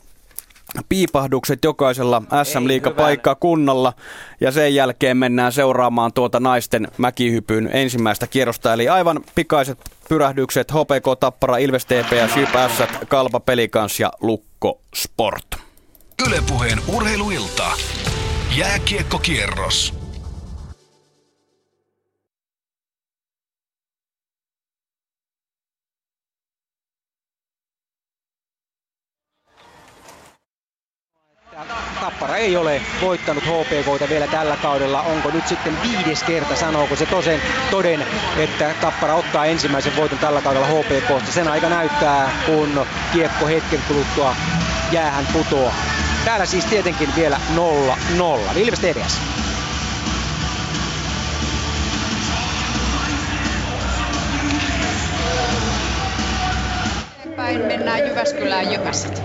piipahdukset 0.90 1.60
jokaisella 1.64 2.22
SM 2.44 2.94
paikkaa 2.96 3.36
kunnalla 3.36 3.94
ja 4.42 4.52
sen 4.52 4.76
jälkeen 4.76 5.18
mennään 5.18 5.52
seuraamaan 5.52 6.14
tuota 6.14 6.40
naisten 6.40 6.88
mäkihypyn 6.98 7.70
ensimmäistä 7.74 8.28
kierrosta. 8.28 8.74
Eli 8.74 8.90
aivan 8.90 9.22
pikaiset 9.36 9.80
pyrähdykset 10.10 10.72
HPK 10.72 11.20
Tappara, 11.20 11.58
Ilves 11.58 11.86
TPS, 11.86 12.36
Jyp 12.36 12.50
Kalpa 13.08 13.40
Pelikans 13.40 14.00
ja 14.00 14.12
Lukko 14.22 14.82
Sport. 14.96 15.56
Ylepuheen 16.28 16.80
urheiluilta. 16.88 17.72
Jääkiekkokierros. 18.58 19.99
Tappara 32.00 32.38
ei 32.38 32.58
ole 32.58 32.82
voittanut 33.02 33.44
HPKta 33.44 34.10
vielä 34.10 34.28
tällä 34.28 34.58
kaudella. 34.58 35.02
Onko 35.02 35.32
nyt 35.32 35.48
sitten 35.48 35.78
viides 35.82 36.24
kerta, 36.24 36.56
sanooko 36.56 36.96
se 36.96 37.06
tosen 37.06 37.42
toden, 37.72 38.06
että 38.38 38.74
Tappara 38.82 39.16
ottaa 39.16 39.46
ensimmäisen 39.46 39.96
voiton 39.96 40.18
tällä 40.18 40.42
kaudella 40.42 40.68
HPKsta. 40.68 41.32
Sen 41.32 41.48
aika 41.48 41.70
näyttää, 41.70 42.32
kun 42.46 42.86
kiekko 43.14 43.48
hetken 43.48 43.80
kuluttua 43.88 44.36
jäähän 44.92 45.28
putoaa. 45.34 45.74
Täällä 46.26 46.46
siis 46.46 46.66
tietenkin 46.66 47.10
vielä 47.16 47.40
0-0. 47.56 48.58
Ilves 48.58 48.80
TVS. 48.80 49.20
Päin 57.36 57.62
mennään 57.62 58.08
Jyväskylään 58.08 58.72
Jyväset. 58.72 59.24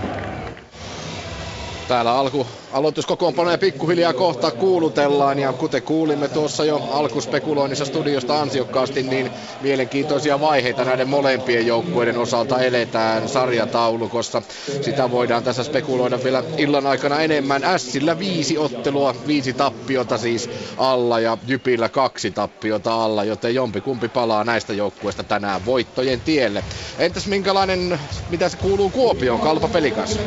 Täällä 1.87 2.13
alku 2.17 2.47
aloituskokoonpanoja 2.73 3.57
pikkuhiljaa 3.57 4.13
kohta 4.13 4.51
kuulutellaan 4.51 5.39
ja 5.39 5.53
kuten 5.53 5.83
kuulimme 5.83 6.27
tuossa 6.27 6.65
jo 6.65 6.89
alkuspekuloinnissa 6.91 7.85
studiosta 7.85 8.41
ansiokkaasti, 8.41 9.03
niin 9.03 9.31
mielenkiintoisia 9.61 10.39
vaiheita 10.39 10.85
näiden 10.85 11.09
molempien 11.09 11.67
joukkueiden 11.67 12.17
osalta 12.17 12.61
eletään 12.61 13.29
sarjataulukossa. 13.29 14.41
Sitä 14.81 15.11
voidaan 15.11 15.43
tässä 15.43 15.63
spekuloida 15.63 16.23
vielä 16.23 16.43
illan 16.57 16.87
aikana 16.87 17.21
enemmän. 17.21 17.63
Ässillä 17.63 18.19
viisi 18.19 18.57
ottelua, 18.57 19.15
viisi 19.27 19.53
tappiota 19.53 20.17
siis 20.17 20.49
alla 20.77 21.19
ja 21.19 21.37
Jypillä 21.47 21.89
kaksi 21.89 22.31
tappiota 22.31 23.03
alla, 23.03 23.23
joten 23.23 23.55
jompi 23.55 23.81
kumpi 23.81 24.07
palaa 24.07 24.43
näistä 24.43 24.73
joukkueista 24.73 25.23
tänään 25.23 25.65
voittojen 25.65 26.21
tielle. 26.21 26.63
Entäs 26.99 27.27
minkälainen, 27.27 27.99
mitä 28.29 28.49
se 28.49 28.57
kuuluu 28.57 28.89
Kuopioon, 28.89 29.39
Kalpa 29.39 29.67
Pelikas? 29.67 30.19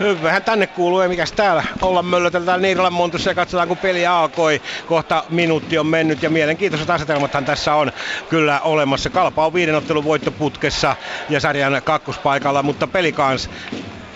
Hyvähän 0.00 0.44
tänne 0.44 0.66
kuuluu, 0.66 1.00
ei 1.00 1.08
mikäs 1.08 1.32
täällä 1.32 1.64
olla 1.80 2.02
möllötellä 2.02 2.58
Niiralan 2.58 2.92
montussa 2.92 3.30
ja 3.30 3.34
katsotaan 3.34 3.68
kun 3.68 3.78
peli 3.78 4.06
alkoi. 4.06 4.60
Kohta 4.86 5.24
minuutti 5.28 5.78
on 5.78 5.86
mennyt 5.86 6.22
ja 6.22 6.30
mielenkiintoiset 6.30 6.90
asetelmathan 6.90 7.44
tässä 7.44 7.74
on 7.74 7.92
kyllä 8.28 8.60
olemassa. 8.60 9.10
Kalpa 9.10 9.46
on 9.46 9.54
viiden 9.54 9.74
ottelun 9.74 10.04
voittoputkessa 10.04 10.96
ja 11.28 11.40
sarjan 11.40 11.80
kakkospaikalla, 11.84 12.62
mutta 12.62 12.88
peli 12.88 13.12
kans 13.12 13.50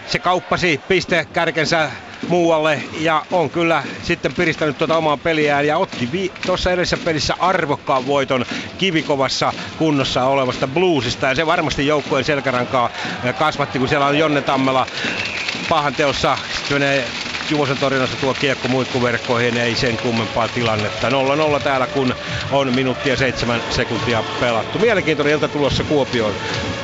se 0.06 0.18
kauppasi 0.18 0.84
piste 0.88 1.26
kärkensä 1.32 1.90
muualle 2.28 2.82
ja 2.98 3.22
on 3.30 3.50
kyllä 3.50 3.82
sitten 4.02 4.34
piristänyt 4.34 4.78
tuota 4.78 4.96
omaa 4.96 5.16
peliään 5.16 5.66
ja 5.66 5.78
otti 5.78 6.08
vi- 6.12 6.32
tuossa 6.46 6.70
edellisessä 6.70 7.04
pelissä 7.04 7.34
arvokkaan 7.38 8.06
voiton 8.06 8.44
kivikovassa 8.78 9.52
kunnossa 9.78 10.24
olevasta 10.24 10.68
bluesista 10.68 11.26
ja 11.26 11.34
se 11.34 11.46
varmasti 11.46 11.86
joukkueen 11.86 12.24
selkärankaa 12.24 12.90
kasvatti, 13.38 13.78
kun 13.78 13.88
siellä 13.88 14.06
on 14.06 14.18
Jonne 14.18 14.42
Tammela 14.42 14.86
pahan 15.68 15.94
teossa 15.94 16.38
Juvosen 17.50 17.78
torjunnassa 17.78 18.16
tuo 18.16 18.34
kiekko 18.34 18.68
muikkuverkkoihin, 18.68 19.56
ei 19.56 19.74
sen 19.74 19.96
kummempaa 19.98 20.48
tilannetta. 20.48 21.08
0-0 21.08 21.12
täällä, 21.62 21.86
kun 21.86 22.14
on 22.52 22.74
minuuttia 22.74 23.16
seitsemän 23.16 23.62
sekuntia 23.70 24.24
pelattu. 24.40 24.78
Mielenkiintoinen 24.78 25.34
ilta 25.34 25.48
tulossa 25.48 25.84
Kuopioon. 25.84 26.34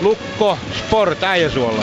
Lukko 0.00 0.58
Sport 0.78 1.22
Äijäsuolla. 1.22 1.82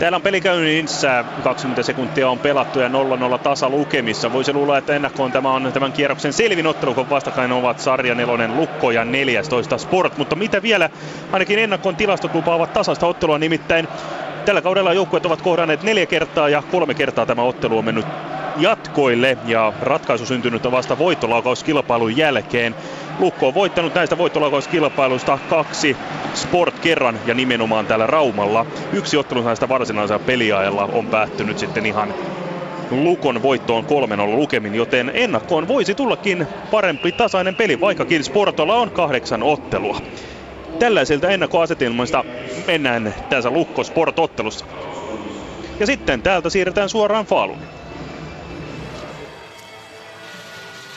Täällä 0.00 0.16
on 0.16 0.22
peli 0.22 0.40
käynnissä, 0.40 1.24
20 1.42 1.82
sekuntia 1.82 2.30
on 2.30 2.38
pelattu 2.38 2.80
ja 2.80 2.88
0-0 2.88 3.38
tasa 3.38 3.68
lukemissa. 3.68 4.32
Voisi 4.32 4.52
luulla, 4.52 4.78
että 4.78 4.94
ennakkoon 4.96 5.32
tämä 5.32 5.52
on 5.52 5.72
tämän 5.72 5.92
kierroksen 5.92 6.32
selvin 6.32 6.66
ottelu, 6.66 6.94
kun 6.94 7.10
vastakkain 7.10 7.52
ovat 7.52 7.78
sarja 7.78 8.14
nelonen 8.14 8.56
Lukko 8.56 8.90
ja 8.90 9.04
14 9.04 9.78
Sport. 9.78 10.18
Mutta 10.18 10.36
mitä 10.36 10.62
vielä, 10.62 10.90
ainakin 11.32 11.58
ennakkoon 11.58 11.96
tilastot 11.96 12.34
lupaavat 12.34 12.72
tasasta 12.72 13.06
ottelua, 13.06 13.38
nimittäin 13.38 13.88
Tällä 14.44 14.62
kaudella 14.62 14.92
joukkueet 14.92 15.26
ovat 15.26 15.42
kohdanneet 15.42 15.82
neljä 15.82 16.06
kertaa 16.06 16.48
ja 16.48 16.62
kolme 16.70 16.94
kertaa 16.94 17.26
tämä 17.26 17.42
ottelu 17.42 17.78
on 17.78 17.84
mennyt 17.84 18.06
jatkoille 18.56 19.38
ja 19.46 19.72
ratkaisu 19.82 20.26
syntynyt 20.26 20.70
vasta 20.70 20.98
voittolaukauskilpailun 20.98 22.16
jälkeen. 22.16 22.74
Lukko 23.20 23.48
on 23.48 23.54
voittanut 23.54 23.94
näistä 23.94 24.18
voittolaukauskilpailuista 24.18 25.38
kaksi 25.50 25.96
Sport 26.34 26.78
kerran 26.78 27.20
ja 27.26 27.34
nimenomaan 27.34 27.86
täällä 27.86 28.06
Raumalla. 28.06 28.66
Yksi 28.92 29.16
ottelu 29.16 29.42
näistä 29.42 29.68
varsinaisella 29.68 30.18
peliajalla 30.26 30.88
on 30.92 31.06
päättynyt 31.06 31.58
sitten 31.58 31.86
ihan 31.86 32.14
Lukon 32.90 33.42
voittoon 33.42 33.84
3-0 33.84 33.86
lukemin, 34.26 34.74
joten 34.74 35.10
ennakkoon 35.14 35.68
voisi 35.68 35.94
tullakin 35.94 36.46
parempi 36.70 37.12
tasainen 37.12 37.54
peli, 37.54 37.80
vaikkakin 37.80 38.24
Sportolla 38.24 38.74
on 38.74 38.90
kahdeksan 38.90 39.42
ottelua. 39.42 40.00
Tällaisilta 40.78 41.28
ennakkoasetelmista 41.28 42.24
mennään 42.66 43.14
tässä 43.30 43.50
Lukko 43.50 43.84
Sport-ottelussa. 43.84 44.64
Ja 45.80 45.86
sitten 45.86 46.22
täältä 46.22 46.50
siirretään 46.50 46.88
suoraan 46.88 47.26
Faaluun. 47.26 47.79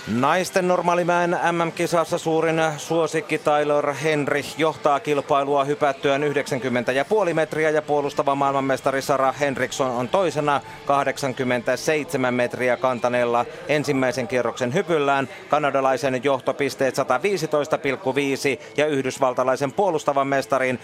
Naisten 0.07 0.67
normaalimäen 0.67 1.37
MM-kisassa 1.51 2.17
suurin 2.17 2.61
suosikki 2.77 3.37
Tyler 3.37 3.93
Henry 3.93 4.41
johtaa 4.57 4.99
kilpailua 4.99 5.63
hypättyään 5.63 6.23
90,5 6.23 7.33
metriä 7.33 7.69
ja 7.69 7.81
puolustava 7.81 8.35
maailmanmestari 8.35 9.01
Sara 9.01 9.31
Henriksson 9.31 9.91
on 9.91 10.09
toisena 10.09 10.61
87 10.85 12.33
metriä 12.33 12.77
kantaneella 12.77 13.45
ensimmäisen 13.67 14.27
kierroksen 14.27 14.73
hypyllään. 14.73 15.29
Kanadalaisen 15.49 16.23
johtopisteet 16.23 16.95
115,5 16.97 17.03
ja 18.77 18.85
yhdysvaltalaisen 18.85 19.73
puolustavan 19.73 20.27
mestarin 20.27 20.79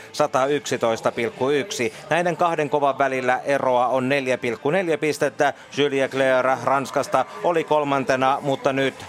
111,1. 1.89 1.93
Näiden 2.09 2.37
kahden 2.37 2.69
kovan 2.69 2.97
välillä 2.97 3.39
eroa 3.45 3.87
on 3.87 4.09
4,4 4.91 4.97
pistettä. 4.97 5.53
Julia 5.77 6.09
Claire 6.09 6.57
Ranskasta 6.63 7.25
oli 7.43 7.63
kolmantena, 7.63 8.37
mutta 8.41 8.73
nyt 8.73 9.08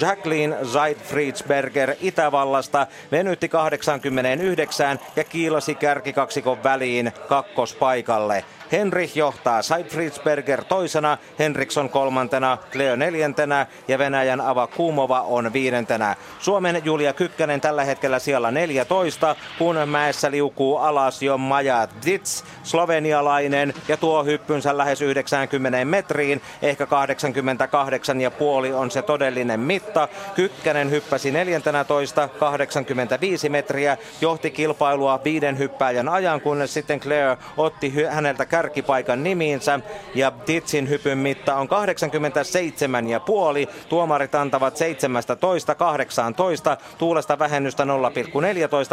Jacqueline 0.00 0.56
Zeidfriedsberger 0.64 1.94
Itävallasta 2.00 2.86
venytti 3.12 3.48
89 3.48 4.98
ja 5.16 5.24
kiilasi 5.24 5.74
kärkikaksikon 5.74 6.62
väliin 6.62 7.12
kakkospaikalle. 7.28 8.44
Henrich 8.72 9.16
johtaa 9.16 9.62
Seidfriedsberger 9.62 10.64
toisena, 10.64 11.18
Henriksson 11.38 11.90
kolmantena, 11.90 12.58
Cleo 12.70 12.96
neljäntenä 12.96 13.66
ja 13.88 13.98
Venäjän 13.98 14.40
Ava 14.40 14.66
Kumova 14.66 15.20
on 15.20 15.52
viidentenä. 15.52 16.16
Suomen 16.38 16.82
Julia 16.84 17.12
Kykkänen 17.12 17.60
tällä 17.60 17.84
hetkellä 17.84 18.18
siellä 18.18 18.50
14, 18.50 19.36
kun 19.58 19.76
mäessä 19.86 20.30
liukuu 20.30 20.76
alas 20.76 21.22
jo 21.22 21.38
Maja 21.38 21.88
Dits, 22.06 22.44
slovenialainen, 22.62 23.74
ja 23.88 23.96
tuo 23.96 24.24
hyppynsä 24.24 24.78
lähes 24.78 25.02
90 25.02 25.84
metriin, 25.84 26.42
ehkä 26.62 26.86
88 26.86 28.20
ja 28.20 28.30
puoli 28.30 28.72
on 28.72 28.90
se 28.90 29.02
todellinen 29.02 29.60
mitta 29.60 29.81
mitta. 29.82 30.08
Kykkänen 30.34 30.90
hyppäsi 30.90 31.30
14, 31.30 32.28
85 32.28 33.48
metriä, 33.48 33.96
johti 34.20 34.50
kilpailua 34.50 35.20
viiden 35.24 35.58
hyppääjän 35.58 36.08
ajan, 36.08 36.40
kunnes 36.40 36.74
sitten 36.74 37.00
Claire 37.00 37.36
otti 37.56 37.92
häneltä 38.10 38.46
kärkipaikan 38.46 39.22
nimiinsä. 39.22 39.80
Ja 40.14 40.32
Ditsin 40.46 40.88
hypyn 40.88 41.18
mitta 41.18 41.56
on 41.56 41.68
87,5. 41.68 43.72
Tuomarit 43.88 44.34
antavat 44.34 44.76
17, 44.76 45.74
18. 45.74 46.76
Tuulesta 46.98 47.38
vähennystä 47.38 47.84
0,14 47.84 47.88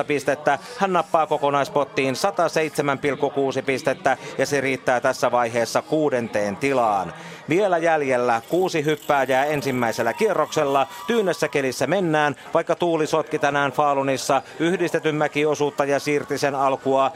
pistettä. 0.07 0.59
Hän 0.77 0.93
nappaa 0.93 1.27
kokonaispottiin 1.27 2.15
107,6 3.57 3.63
pistettä 3.65 4.17
ja 4.37 4.45
se 4.45 4.61
riittää 4.61 4.99
tässä 4.99 5.31
vaiheessa 5.31 5.81
kuudenteen 5.81 6.55
tilaan. 6.55 7.13
Vielä 7.49 7.77
jäljellä 7.77 8.41
kuusi 8.49 8.85
hyppääjää 8.85 9.45
ensimmäisellä 9.45 10.13
kierroksella. 10.13 10.87
Tyynessä 11.07 11.47
kelissä 11.47 11.87
mennään, 11.87 12.35
vaikka 12.53 12.75
tuuli 12.75 13.07
sotki 13.07 13.39
tänään 13.39 13.71
Faalunissa 13.71 14.41
yhdistetyn 14.59 15.15
mäkiosuutta 15.15 15.85
ja 15.85 15.99
siirti 15.99 16.37
sen 16.37 16.55
alkua 16.55 17.11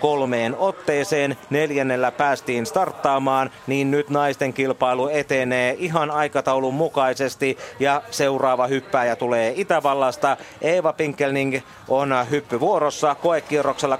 kolmeen 0.00 0.56
otteeseen. 0.56 1.36
Neljännellä 1.50 2.10
päästiin 2.10 2.66
starttaamaan, 2.66 3.50
niin 3.66 3.90
nyt 3.90 4.10
naisten 4.10 4.52
kilpailu 4.52 5.08
etenee 5.08 5.76
ihan 5.78 6.10
aikataulun 6.10 6.74
mukaisesti 6.74 7.58
ja 7.80 8.02
seuraava 8.10 8.66
hyppääjä 8.66 9.16
tulee 9.16 9.52
Itävallasta. 9.56 10.36
Eeva 10.60 10.92
Pinkelning 10.92 11.58
on 11.88 12.14
hyppyvuorossa 12.30 13.14
koekierroksella 13.14 13.98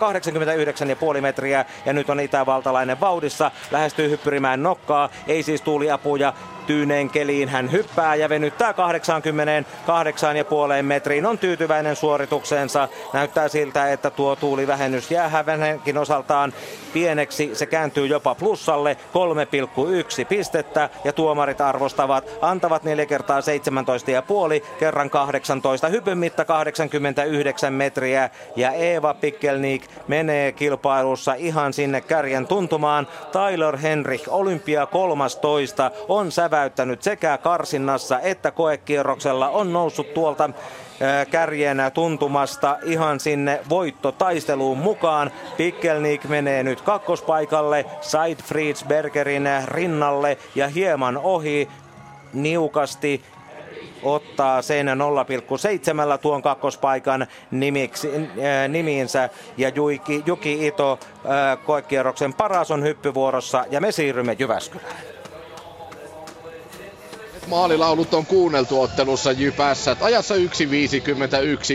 89,5 1.14 1.20
metriä 1.20 1.64
ja 1.86 1.92
nyt 1.92 2.10
on 2.10 2.20
itävaltalainen 2.20 3.00
vauhdissa. 3.00 3.50
Lähestyy 3.70 4.10
hyppyrimään 4.10 4.62
nokkaa, 4.62 5.08
ei 5.26 5.42
siis 5.42 5.62
tuuliapuja 5.62 6.32
tyyneen 6.68 7.10
keliin. 7.10 7.48
Hän 7.48 7.72
hyppää 7.72 8.14
ja 8.14 8.28
venyttää 8.28 8.72
88,5 8.72 8.76
metriin. 10.82 11.26
On 11.26 11.38
tyytyväinen 11.38 11.96
suoritukseensa. 11.96 12.88
Näyttää 13.12 13.48
siltä, 13.48 13.92
että 13.92 14.10
tuo 14.10 14.36
tuulivähennys 14.36 15.10
jää 15.10 15.28
hänenkin 15.28 15.98
osaltaan 15.98 16.52
pieneksi. 16.92 17.50
Se 17.54 17.66
kääntyy 17.66 18.06
jopa 18.06 18.34
plussalle 18.34 18.96
3,1 20.20 20.24
pistettä 20.28 20.90
ja 21.04 21.12
tuomarit 21.12 21.60
arvostavat. 21.60 22.30
Antavat 22.40 22.84
4 22.84 23.06
kertaa 23.06 23.40
17,5, 23.40 23.46
kerran 24.78 25.10
18. 25.10 25.88
Hypyn 25.88 26.18
mitta 26.18 26.44
89 26.44 27.72
metriä 27.72 28.30
ja 28.56 28.72
Eeva 28.72 29.14
Pikkelnik 29.14 29.82
menee 30.08 30.52
kilpailussa 30.52 31.34
ihan 31.34 31.72
sinne 31.72 32.00
kärjen 32.00 32.46
tuntumaan. 32.46 33.06
Tyler 33.32 33.76
Henrich, 33.76 34.28
olympia 34.28 34.86
13, 34.86 35.90
on 36.08 36.32
säväyttänyt 36.58 37.02
sekä 37.02 37.38
karsinnassa 37.38 38.20
että 38.20 38.50
koekierroksella. 38.50 39.48
On 39.48 39.72
noussut 39.72 40.14
tuolta 40.14 40.50
kärjen 41.30 41.78
tuntumasta 41.94 42.76
ihan 42.84 43.20
sinne 43.20 43.60
voittotaisteluun 43.68 44.78
mukaan. 44.78 45.30
Pikkelnik 45.56 46.24
menee 46.24 46.62
nyt 46.62 46.80
kakkospaikalle 46.80 47.84
Seidfriedsbergerin 48.00 49.48
rinnalle 49.64 50.38
ja 50.54 50.68
hieman 50.68 51.16
ohi 51.16 51.68
niukasti 52.32 53.22
ottaa 54.02 54.62
sen 54.62 54.86
0,7 56.14 56.18
tuon 56.18 56.42
kakkospaikan 56.42 57.26
nimiksi, 57.50 58.10
nimiinsä 58.68 59.28
ja 59.56 59.68
Juki, 59.68 60.22
Juki 60.26 60.66
Ito 60.66 60.98
koekierroksen 61.64 62.34
paras 62.34 62.70
on 62.70 62.82
hyppyvuorossa 62.82 63.64
ja 63.70 63.80
me 63.80 63.92
siirrymme 63.92 64.36
Jyväskylään. 64.38 65.17
Maalilaulut 67.48 68.14
on 68.14 68.26
kuunneltu 68.26 68.80
ottelussa 68.80 69.32
Jypässä. 69.32 69.96
Ajassa 70.00 70.34
1.51 70.34 70.40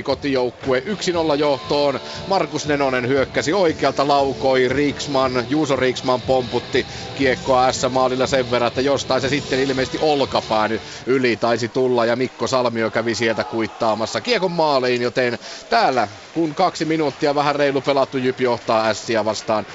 kotijoukkue 0.03 0.79
1-0 0.79 1.35
johtoon. 1.37 1.99
Markus 2.27 2.67
Nenonen 2.67 3.07
hyökkäsi 3.07 3.53
oikealta, 3.53 4.07
laukoi 4.07 4.69
Riksman, 4.69 5.45
Juuso 5.49 5.75
Riksman 5.75 6.21
pomputti 6.21 6.85
kiekkoa 7.17 7.71
S-maalilla 7.71 8.27
sen 8.27 8.51
verran, 8.51 8.67
että 8.67 8.81
jostain 8.81 9.21
se 9.21 9.29
sitten 9.29 9.59
ilmeisesti 9.59 9.99
olkapään 10.01 10.79
yli 11.05 11.37
taisi 11.37 11.69
tulla 11.69 12.05
ja 12.05 12.15
Mikko 12.15 12.47
Salmio 12.47 12.91
kävi 12.91 13.15
sieltä 13.15 13.43
kuittaamassa 13.43 14.21
kiekon 14.21 14.51
maaliin, 14.51 15.01
joten 15.01 15.39
täällä 15.69 16.07
kun 16.33 16.55
kaksi 16.55 16.85
minuuttia 16.85 17.35
vähän 17.35 17.55
reilu 17.55 17.81
pelattu 17.81 18.17
Jyp 18.17 18.41
johtaa 18.41 18.87
Ässiä 18.87 19.25
vastaan 19.25 19.65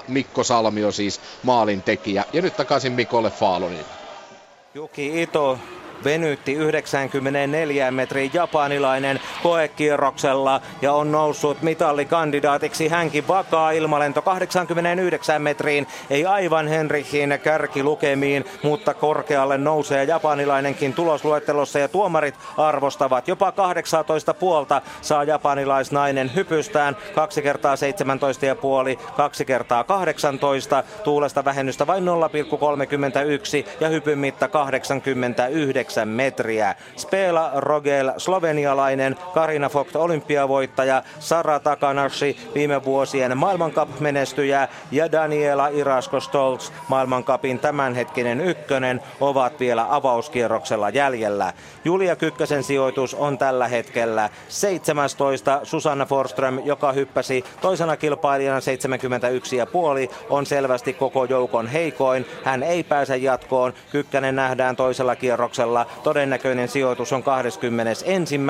1-0 0.00 0.04
Mikko 0.08 0.44
Salmio 0.44 0.92
siis 0.92 1.20
maalin 1.42 1.82
tekijä 1.82 2.24
ja 2.32 2.42
nyt 2.42 2.56
takaisin 2.56 2.92
Mikolle 2.92 3.30
Faalonille. 3.30 4.03
Juki 4.74 5.22
Ito 5.22 5.54
venytti 6.04 6.52
94 6.52 7.90
metriin 7.90 8.30
japanilainen 8.34 9.20
koekierroksella 9.42 10.60
ja 10.82 10.92
on 10.92 11.12
noussut 11.12 11.62
mitallikandidaatiksi 11.62 12.88
hänkin 12.88 13.28
vakaa 13.28 13.70
ilmalento 13.70 14.22
89 14.22 15.42
metriin. 15.42 15.86
Ei 16.10 16.26
aivan 16.26 16.68
Henrichin 16.68 17.38
kärkilukemiin, 17.42 18.44
mutta 18.62 18.94
korkealle 18.94 19.58
nousee 19.58 20.04
japanilainenkin 20.04 20.94
tulosluettelossa 20.94 21.78
ja 21.78 21.88
tuomarit 21.88 22.34
arvostavat. 22.56 23.28
Jopa 23.28 23.52
18 23.52 24.34
puolta 24.34 24.82
saa 25.00 25.24
japanilaisnainen 25.24 26.34
hypystään. 26.34 26.96
Kaksi 27.14 27.42
kertaa 27.42 27.76
17 27.76 28.46
ja 28.46 28.54
puoli, 28.56 28.98
kaksi 29.16 29.44
kertaa 29.44 29.84
18. 29.84 30.84
Tuulesta 31.04 31.44
vähennystä 31.44 31.86
vain 31.86 32.04
0,31 32.04 32.10
ja 33.80 33.88
hypyn 33.88 34.18
mitta 34.18 34.48
89 34.48 35.93
9 35.94 36.08
metriä. 36.08 36.74
Spela 36.96 37.50
Rogel, 37.54 38.12
slovenialainen, 38.16 39.16
Karina 39.34 39.70
Vogt, 39.74 39.96
olympiavoittaja, 39.96 41.02
Sara 41.18 41.60
Takanashi, 41.60 42.36
viime 42.54 42.84
vuosien 42.84 43.38
maailmankap-menestyjä 43.38 44.68
ja 44.90 45.12
Daniela 45.12 45.68
Irasko 45.68 46.20
Stoltz, 46.20 46.70
maailmankapin 46.88 47.58
tämänhetkinen 47.58 48.40
ykkönen, 48.40 49.00
ovat 49.20 49.60
vielä 49.60 49.86
avauskierroksella 49.90 50.90
jäljellä. 50.90 51.52
Julia 51.84 52.16
Kykkösen 52.16 52.62
sijoitus 52.62 53.14
on 53.14 53.38
tällä 53.38 53.68
hetkellä 53.68 54.30
17. 54.48 55.60
Susanna 55.62 56.06
Forström, 56.06 56.60
joka 56.64 56.92
hyppäsi 56.92 57.44
toisena 57.60 57.96
kilpailijana 57.96 58.60
71,5, 60.08 60.14
on 60.30 60.46
selvästi 60.46 60.92
koko 60.92 61.24
joukon 61.24 61.66
heikoin. 61.66 62.26
Hän 62.44 62.62
ei 62.62 62.82
pääse 62.82 63.16
jatkoon. 63.16 63.74
Kykkänen 63.92 64.36
nähdään 64.36 64.76
toisella 64.76 65.16
kierroksella 65.16 65.83
Todennäköinen 66.02 66.68
sijoitus 66.68 67.12
on 67.12 67.22
21. 67.22 68.40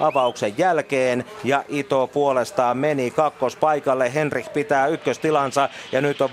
avauksen 0.00 0.54
jälkeen 0.58 1.24
ja 1.44 1.64
Ito 1.68 2.06
puolestaan 2.06 2.78
meni 2.78 3.10
kakkospaikalle. 3.10 4.14
Henrik 4.14 4.52
pitää 4.52 4.86
ykköstilansa 4.86 5.68
ja 5.92 6.00
nyt 6.00 6.20
on 6.20 6.30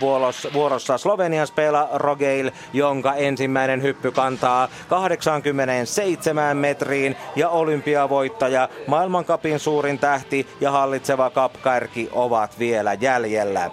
vuorossa 0.54 0.98
Slovenian 0.98 1.48
spela 1.48 1.90
Rogeil, 1.94 2.52
jonka 2.74 3.14
ensimmäinen 3.14 3.82
hyppy 3.82 4.12
kantaa 4.12 4.68
87 4.90 6.58
metriin 6.58 7.16
ja 7.36 7.50
olympiavoittaja, 7.50 8.70
maailmankapin 8.88 9.60
suurin 9.60 10.00
tähti 10.00 10.48
ja 10.62 10.72
hallitseva 10.72 11.30
kapkärki 11.30 12.10
ovat 12.12 12.60
vielä 12.60 12.94
jäljellä. 12.94 13.72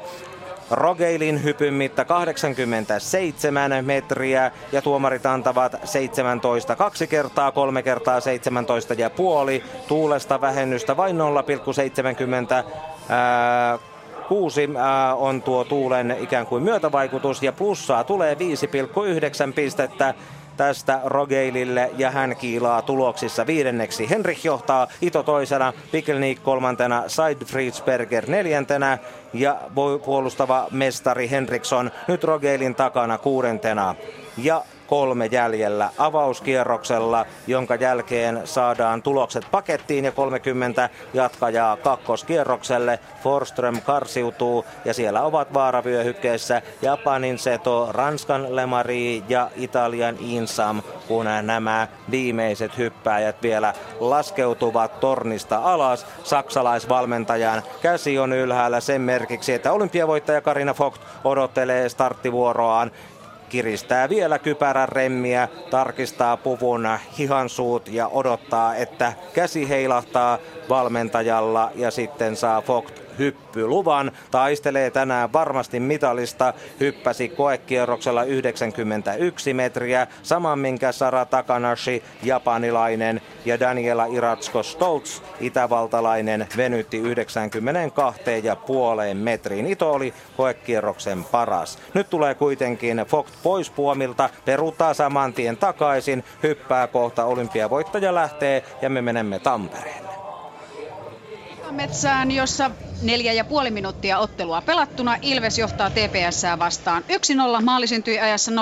Rogeilin 0.74 1.44
hypyn 1.44 1.74
mitta 1.74 2.04
87 2.04 3.84
metriä 3.84 4.50
ja 4.72 4.82
tuomarit 4.82 5.26
antavat 5.26 5.76
17 5.84 6.76
kaksi 6.76 7.06
kertaa, 7.06 7.52
kolme 7.52 7.82
kertaa 7.82 8.20
17 8.20 8.94
ja 8.94 9.10
puoli. 9.10 9.62
Tuulesta 9.88 10.40
vähennystä 10.40 10.96
vain 10.96 11.16
0,70 11.16 11.22
ää, 13.08 13.78
kuusi 14.28 14.68
on 15.16 15.42
tuo 15.42 15.64
tuulen 15.64 16.16
ikään 16.20 16.46
kuin 16.46 16.62
myötävaikutus 16.62 17.42
ja 17.42 17.52
plussaa 17.52 18.04
tulee 18.04 18.34
5,9 18.34 19.52
pistettä 19.54 20.14
tästä 20.56 21.00
Rogeilille 21.04 21.90
ja 21.96 22.10
hän 22.10 22.36
kiilaa 22.36 22.82
tuloksissa 22.82 23.46
viidenneksi. 23.46 24.10
Henrik 24.10 24.44
johtaa 24.44 24.86
Ito 25.00 25.22
toisena, 25.22 25.72
Pikelnik 25.92 26.42
kolmantena, 26.42 27.04
Seidfriedsberger 27.06 28.30
neljäntenä 28.30 28.98
ja 29.32 29.60
puolustava 30.04 30.66
mestari 30.70 31.30
Henriksson 31.30 31.90
nyt 32.08 32.24
Rogeilin 32.24 32.74
takana 32.74 33.18
kuudentena. 33.18 33.94
Ja 34.36 34.62
kolme 34.86 35.26
jäljellä 35.26 35.90
avauskierroksella, 35.98 37.26
jonka 37.46 37.74
jälkeen 37.74 38.40
saadaan 38.44 39.02
tulokset 39.02 39.44
pakettiin 39.50 40.04
ja 40.04 40.12
30 40.12 40.90
jatkajaa 41.14 41.76
kakkoskierrokselle. 41.76 42.98
Forström 43.22 43.80
karsiutuu 43.80 44.64
ja 44.84 44.94
siellä 44.94 45.22
ovat 45.22 45.54
vaaravyöhykkeessä 45.54 46.62
Japanin 46.82 47.38
Seto, 47.38 47.88
Ranskan 47.92 48.56
Lemari 48.56 49.24
ja 49.28 49.50
Italian 49.56 50.16
Insam, 50.20 50.82
kun 51.08 51.26
nämä 51.42 51.88
viimeiset 52.10 52.78
hyppääjät 52.78 53.42
vielä 53.42 53.74
laskeutuvat 54.00 55.00
tornista 55.00 55.60
alas. 55.64 56.06
Saksalaisvalmentajan 56.24 57.62
käsi 57.82 58.18
on 58.18 58.32
ylhäällä 58.32 58.80
sen 58.80 59.00
merkiksi, 59.00 59.52
että 59.52 59.72
olympiavoittaja 59.72 60.40
Karina 60.40 60.74
Vogt 60.78 61.02
odottelee 61.24 61.88
starttivuoroaan 61.88 62.90
kiristää 63.54 64.08
vielä 64.08 64.38
kypärän 64.38 64.88
remmiä, 64.88 65.48
tarkistaa 65.70 66.36
puvun 66.36 66.88
hihansuut 67.18 67.88
ja 67.88 68.08
odottaa, 68.08 68.74
että 68.74 69.12
käsi 69.34 69.68
heilahtaa 69.68 70.38
valmentajalla 70.68 71.70
ja 71.74 71.90
sitten 71.90 72.36
saa 72.36 72.62
Vogt 72.68 73.03
hyppyluvan. 73.18 74.12
Taistelee 74.30 74.90
tänään 74.90 75.32
varmasti 75.32 75.80
mitalista. 75.80 76.54
Hyppäsi 76.80 77.28
koekierroksella 77.28 78.24
91 78.24 79.54
metriä. 79.54 80.06
Saman 80.22 80.58
minkä 80.58 80.92
Sara 80.92 81.24
Takanashi, 81.24 82.02
japanilainen 82.22 83.20
ja 83.44 83.60
Daniela 83.60 84.06
Iratsko 84.06 84.62
Stoltz, 84.62 85.20
itävaltalainen, 85.40 86.46
venytti 86.56 87.02
92,5 87.02 87.08
metriin. 89.14 89.66
Ito 89.66 89.92
oli 89.92 90.14
koekierroksen 90.36 91.24
paras. 91.24 91.78
Nyt 91.94 92.10
tulee 92.10 92.34
kuitenkin 92.34 93.04
Fox 93.06 93.28
pois 93.42 93.70
puomilta, 93.70 94.30
peruuttaa 94.44 94.94
saman 94.94 95.32
tien 95.32 95.56
takaisin, 95.56 96.24
hyppää 96.42 96.86
kohta 96.86 97.24
olympiavoittaja 97.24 98.14
lähtee 98.14 98.62
ja 98.82 98.90
me 98.90 99.02
menemme 99.02 99.38
Tampereelle. 99.38 100.03
Metsään, 101.74 102.30
jossa 102.30 102.70
neljä 103.00 103.32
ja 103.32 103.44
puoli 103.44 103.70
minuuttia 103.70 104.18
ottelua 104.18 104.62
pelattuna. 104.62 105.16
Ilves 105.22 105.58
johtaa 105.58 105.90
TPS 105.90 106.42
vastaan 106.58 107.04
1-0. 107.58 107.62
Maali 107.64 107.86
syntyi 107.86 108.18
ajassa 108.20 108.50
0-26. 108.50 108.54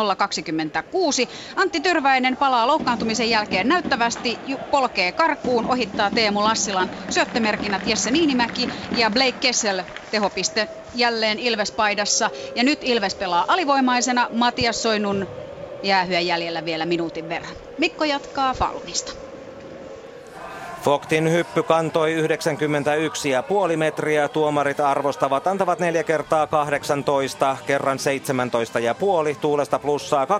Antti 1.57 1.81
Tyrväinen 1.81 2.37
palaa 2.37 2.67
loukkaantumisen 2.67 3.31
jälkeen 3.31 3.69
näyttävästi, 3.69 4.41
polkee 4.71 5.13
karkuun, 5.13 5.67
ohittaa 5.67 6.11
Teemu 6.11 6.43
Lassilan 6.43 6.91
syöttömerkinnät 7.09 7.87
Jesse 7.87 8.11
Niinimäki 8.11 8.69
ja 8.95 9.11
Blake 9.11 9.33
Kessel 9.33 9.83
tehopiste 10.11 10.69
jälleen 10.95 11.39
Ilves-paidassa. 11.39 12.31
Ja 12.55 12.63
nyt 12.65 12.79
Ilves 12.83 13.15
pelaa 13.15 13.45
alivoimaisena. 13.49 14.29
Matias 14.31 14.83
Soinun 14.83 15.29
jäähyä 15.83 16.21
jäljellä 16.21 16.65
vielä 16.65 16.87
minuutin 16.87 17.29
verran. 17.29 17.57
Mikko 17.77 18.05
jatkaa 18.05 18.55
Falunista. 18.55 19.22
Foktin 20.83 21.33
hyppy 21.33 21.63
kantoi 21.63 22.15
91,5 23.71 23.77
metriä. 23.77 24.29
Tuomarit 24.29 24.81
arvostavat, 24.81 25.47
antavat 25.47 25.79
4 25.79 26.05
kertaa 26.05 26.47
18, 26.47 27.57
kerran 27.67 27.99
17,5. 29.33 29.37
Tuulesta 29.41 29.79
plussaa 29.79 30.25
2,2. 30.25 30.31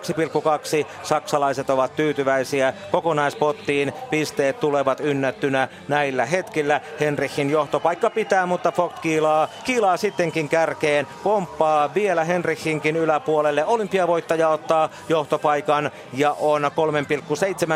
Saksalaiset 1.03 1.71
ovat 1.71 1.97
tyytyväisiä 1.97 2.73
kokonaispottiin. 2.91 3.93
Pisteet 4.11 4.61
tulevat 4.61 5.01
ynnättynä 5.01 5.69
näillä 5.89 6.27
hetkillä. 6.27 6.81
Henrichin 7.01 7.51
johtopaikka 7.51 8.11
pitää, 8.11 8.47
mutta 8.47 8.73
Fokt 8.73 8.99
kiilaa, 8.99 9.49
kiilaa 9.65 9.97
sittenkin 9.97 10.49
kärkeen. 10.49 11.07
Pomppaa 11.23 11.95
vielä 11.95 12.25
Henrichinkin 12.25 12.97
yläpuolelle. 12.97 13.65
Olympiavoittaja 13.65 14.49
ottaa 14.49 14.89
johtopaikan 15.09 15.91
ja 16.13 16.37
on 16.41 16.63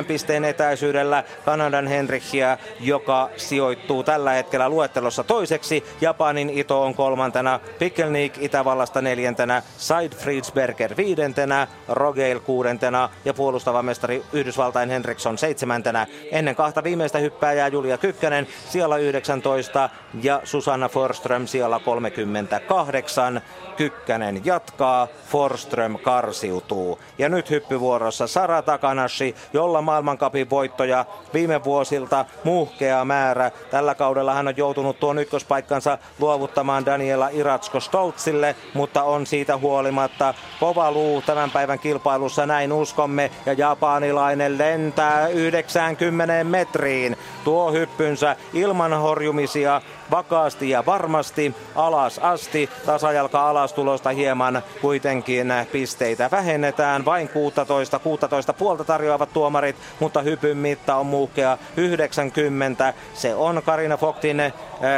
3,7 0.00 0.04
pisteen 0.04 0.44
etäisyydellä 0.44 1.24
Kanadan 1.44 1.86
Henrichia 1.86 2.55
joka 2.80 3.30
sijoittuu 3.36 4.02
tällä 4.02 4.30
hetkellä 4.32 4.68
luettelossa 4.68 5.24
toiseksi. 5.24 5.84
Japanin 6.00 6.50
Ito 6.50 6.82
on 6.82 6.94
kolmantena, 6.94 7.60
Pikelnik 7.78 8.38
Itävallasta 8.38 9.02
neljäntenä, 9.02 9.62
Said 9.78 10.12
Friedberger 10.12 10.96
viidentenä, 10.96 11.68
Rogeil 11.88 12.40
kuudentena 12.40 13.08
ja 13.24 13.34
puolustava 13.34 13.82
mestari 13.82 14.22
Yhdysvaltain 14.32 14.90
Henriksson 14.90 15.38
seitsemäntenä. 15.38 16.06
Ennen 16.30 16.56
kahta 16.56 16.84
viimeistä 16.84 17.18
hyppääjää 17.18 17.68
Julia 17.68 17.98
Kykkänen 17.98 18.46
siellä 18.68 18.96
19 18.96 19.90
ja 20.22 20.40
Susanna 20.44 20.88
Forström 20.88 21.46
siellä 21.46 21.80
38. 21.84 23.42
Kykkänen 23.76 24.40
jatkaa, 24.44 25.08
Forström 25.28 25.98
karsiutuu. 25.98 26.98
Ja 27.18 27.28
nyt 27.28 27.50
hyppyvuorossa 27.50 28.26
Sara 28.26 28.62
Takanashi, 28.62 29.34
jolla 29.52 29.82
maailmankapin 29.82 30.50
voittoja 30.50 31.04
viime 31.34 31.64
vuosilta 31.64 32.24
muhkea 32.46 33.04
määrä. 33.04 33.50
Tällä 33.70 33.94
kaudella 33.94 34.34
hän 34.34 34.48
on 34.48 34.56
joutunut 34.56 35.00
tuon 35.00 35.18
ykköspaikkansa 35.18 35.98
luovuttamaan 36.18 36.86
Daniela 36.86 37.28
Iratsko 37.28 37.80
Stoltzille, 37.80 38.56
mutta 38.74 39.02
on 39.02 39.26
siitä 39.26 39.56
huolimatta 39.56 40.34
kova 40.60 40.92
luu 40.92 41.22
tämän 41.22 41.50
päivän 41.50 41.78
kilpailussa, 41.78 42.46
näin 42.46 42.72
uskomme. 42.72 43.30
Ja 43.46 43.52
japanilainen 43.52 44.58
lentää 44.58 45.28
90 45.28 46.44
metriin. 46.44 47.16
Tuo 47.46 47.72
hyppynsä 47.72 48.36
ilman 48.52 48.94
horjumisia 49.00 49.82
vakaasti 50.10 50.70
ja 50.70 50.86
varmasti 50.86 51.54
alas 51.74 52.18
asti. 52.18 52.70
Tasajalka 52.86 53.48
alastulosta 53.48 54.10
hieman 54.10 54.62
kuitenkin 54.80 55.52
pisteitä 55.72 56.28
vähennetään. 56.30 57.04
Vain 57.04 57.28
16, 57.28 57.98
16 57.98 58.52
puolta 58.52 58.84
tarjoavat 58.84 59.32
tuomarit, 59.32 59.76
mutta 60.00 60.22
hypyn 60.22 60.56
mitta 60.56 60.96
on 60.96 61.06
muhkea 61.06 61.58
90. 61.76 62.94
Se 63.14 63.34
on 63.34 63.62
Karina 63.66 63.96
Foktin 63.96 64.40
äh, 64.40 64.52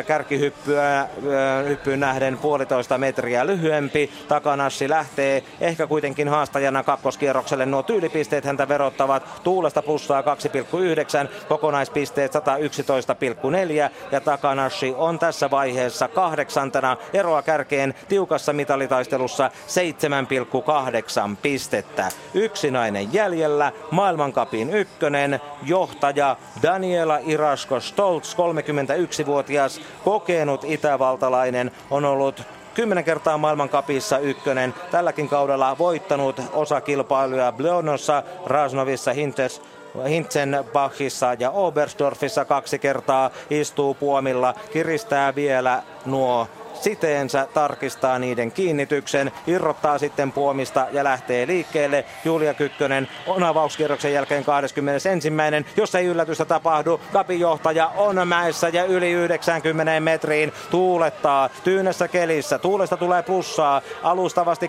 kärkihyppyä 0.07 1.01
äh, 1.01 1.09
nähden 1.97 2.39
puolitoista 2.39 2.99
metriä 2.99 3.47
lyhyempi. 3.47 4.11
Takanassi 4.29 4.89
lähtee 4.89 5.43
ehkä 5.61 5.87
kuitenkin 5.87 6.29
haastajana 6.29 6.83
kakkoskierrokselle. 6.83 7.67
Nuo 7.67 7.83
tyylipisteet 7.83 8.45
häntä 8.45 8.69
verottavat. 8.69 9.43
Tuulesta 9.45 9.83
plussaa 9.83 10.23
2,9, 10.23 10.27
kokonaispisteet 11.49 12.38
111,4 12.41 13.91
ja 14.13 14.21
Takanashi 14.21 14.95
on 14.97 15.19
tässä 15.19 15.51
vaiheessa 15.51 16.09
kahdeksantena 16.09 16.97
eroa 17.13 17.43
kärkeen 17.43 17.95
tiukassa 18.09 18.53
mitalitaistelussa 18.53 19.51
7,8 21.29 21.37
pistettä. 21.43 22.09
Yksinäinen 22.35 23.13
jäljellä, 23.13 23.73
maailmankapin 23.91 24.71
ykkönen, 24.71 25.41
johtaja 25.63 26.37
Daniela 26.63 27.19
Irasko 27.27 27.81
Stoltz, 27.81 28.35
31-vuotias 28.35 29.81
kokenut 30.05 30.65
itävaltalainen, 30.65 31.71
on 31.91 32.05
ollut 32.05 32.43
kymmenen 32.75 33.05
kertaa 33.05 33.39
maailmankapissa 33.39 34.19
ykkönen. 34.19 34.75
Tälläkin 34.91 35.29
kaudella 35.29 35.79
voittanut 35.79 36.43
osakilpailuja 36.53 37.53
Bleonossa, 37.53 38.23
Rasnovissa, 38.47 39.13
Hintes, 39.13 39.63
Hintzenbachissa 40.09 41.37
ja 41.39 41.51
Oberstdorfissa 41.51 42.45
kaksi 42.45 42.79
kertaa 42.79 43.31
istuu 43.51 43.95
puomilla, 43.95 44.55
kiristää 44.73 45.35
vielä 45.35 45.83
nuo 46.07 46.49
siteensä, 46.83 47.47
tarkistaa 47.55 48.19
niiden 48.19 48.53
kiinnityksen, 48.53 49.33
irrottaa 49.47 49.99
sitten 49.99 50.33
puomista 50.33 50.87
ja 50.93 51.05
lähtee 51.05 51.47
liikkeelle. 51.47 52.05
Julia 52.25 52.55
Kykkönen 52.55 53.09
on 53.27 53.45
avauskierroksen 53.45 54.13
jälkeen 54.13 54.45
21. 54.45 55.09
Jos 55.77 55.95
ei 55.95 56.07
yllätystä 56.07 56.45
tapahdu, 56.45 57.01
Kapin 57.13 57.41
johtaja 57.41 57.89
on 57.97 58.29
mäessä 58.29 58.69
ja 58.69 58.85
yli 58.85 59.11
90 59.11 60.01
metriin 60.01 60.53
tuulettaa 60.71 61.49
tyynessä 61.65 62.09
kelissä. 62.09 62.59
Tuulesta 62.59 62.97
tulee 62.97 63.23
plussaa, 63.23 63.83
alustavasti 64.03 64.67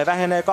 3,3, 0.00 0.06
vähenee 0.06 0.44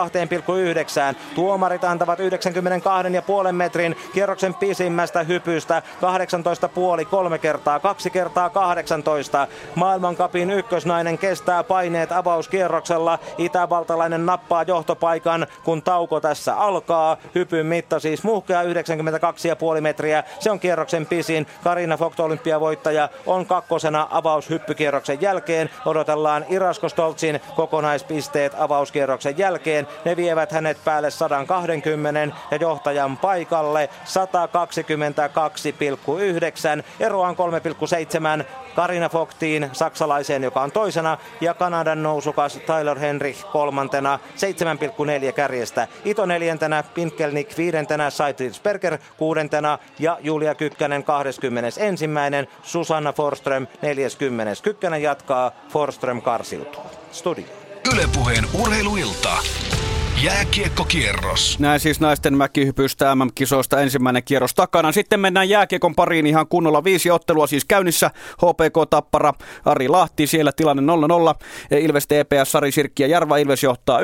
2,9. 1.13 1.15
Tuomarit 1.35 1.83
antavat 1.83 2.19
92,5 2.19 3.51
metrin 3.51 3.95
kierroksen 4.13 4.53
pisimmästä 4.53 5.23
hypystä 5.23 5.81
18,5 6.99 7.05
kolme 7.05 7.37
kertaa, 7.37 7.79
kaksi 7.79 8.09
kertaa 8.09 8.49
18. 8.49 9.47
Maailmankapin 9.75 10.50
ykkösnainen 10.51 11.17
kestää 11.17 11.63
paineet 11.63 12.11
avauskierroksella. 12.11 13.19
Itävaltalainen 13.37 14.25
nappaa 14.25 14.63
johtopaikan, 14.63 15.47
kun 15.63 15.81
tauko 15.81 16.19
tässä 16.19 16.55
alkaa. 16.55 17.17
Hypyn 17.35 17.65
mitta 17.65 17.99
siis 17.99 18.23
muhkea 18.23 18.63
92,5 18.63 18.69
metriä. 19.81 20.23
Se 20.39 20.51
on 20.51 20.59
kierroksen 20.59 21.05
pisin. 21.05 21.47
Karina 21.63 21.99
Vogt 21.99 22.19
olympiavoittaja 22.19 23.09
on 23.25 23.45
kakkosena 23.45 24.07
avaushyppykierroksen 24.11 25.21
jälkeen. 25.21 25.69
Odotellaan 25.85 26.45
Irasko 26.49 26.89
Stoltzin 26.89 27.41
kokonaispisteet 27.55 28.53
avauskierroksen 28.57 29.37
jälkeen. 29.37 29.87
Ne 30.05 30.15
vievät 30.15 30.51
hänet 30.51 30.77
päälle 30.85 31.11
120 31.11 32.35
ja 32.51 32.57
johtajan 32.57 33.17
paikalle 33.17 33.89
122,9. 34.05 36.83
Eroaan 36.99 37.35
3,7 38.39 38.45
Karina 38.75 39.09
Fogtiin, 39.09 39.69
saksalaiseen, 40.41 40.43
joka 40.43 40.61
on 40.61 40.71
toisena, 40.71 41.17
ja 41.41 41.53
Kanadan 41.53 42.03
nousukas 42.03 42.59
Tyler 42.65 42.99
Henry 42.99 43.33
kolmantena, 43.51 44.19
7,4 45.25 45.33
kärjestä. 45.33 45.87
Ito 46.05 46.25
neljäntenä, 46.25 46.83
Pinkelnik 46.93 47.57
viidentenä, 47.57 48.09
Seitrinsberger 48.09 48.97
kuudentena 49.17 49.79
ja 49.99 50.17
Julia 50.21 50.55
Kykkänen 50.55 51.03
21. 51.03 51.81
Susanna 52.63 53.13
Forström 53.13 53.67
40. 53.81 54.63
Kykkänen 54.63 55.01
jatkaa, 55.01 55.51
Forström 55.69 56.21
karsiutuu. 56.21 56.83
Studio. 57.11 57.45
Ylepuheen 57.93 58.45
urheiluilta. 58.53 59.37
Jääkiekkokierros. 60.23 61.59
Näin 61.59 61.79
siis 61.79 61.99
naisten 61.99 62.37
mäkihypystä 62.37 63.15
MM-kisoista 63.15 63.81
ensimmäinen 63.81 64.23
kierros 64.23 64.53
takana. 64.53 64.91
Sitten 64.91 65.19
mennään 65.19 65.49
jääkiekon 65.49 65.95
pariin 65.95 66.27
ihan 66.27 66.47
kunnolla. 66.47 66.83
Viisi 66.83 67.11
ottelua 67.11 67.47
siis 67.47 67.65
käynnissä. 67.65 68.11
HPK 68.37 68.89
Tappara, 68.89 69.33
Ari 69.65 69.87
Lahti, 69.87 70.27
siellä 70.27 70.51
tilanne 70.51 70.83
0-0. 71.71 71.77
Ilves 71.77 72.07
TPS, 72.07 72.51
Sari 72.51 72.71
Sirkki 72.71 73.03
ja 73.03 73.07
Jarva. 73.07 73.37
Ilves 73.37 73.63
johtaa 73.63 73.99
1-0. 73.99 74.03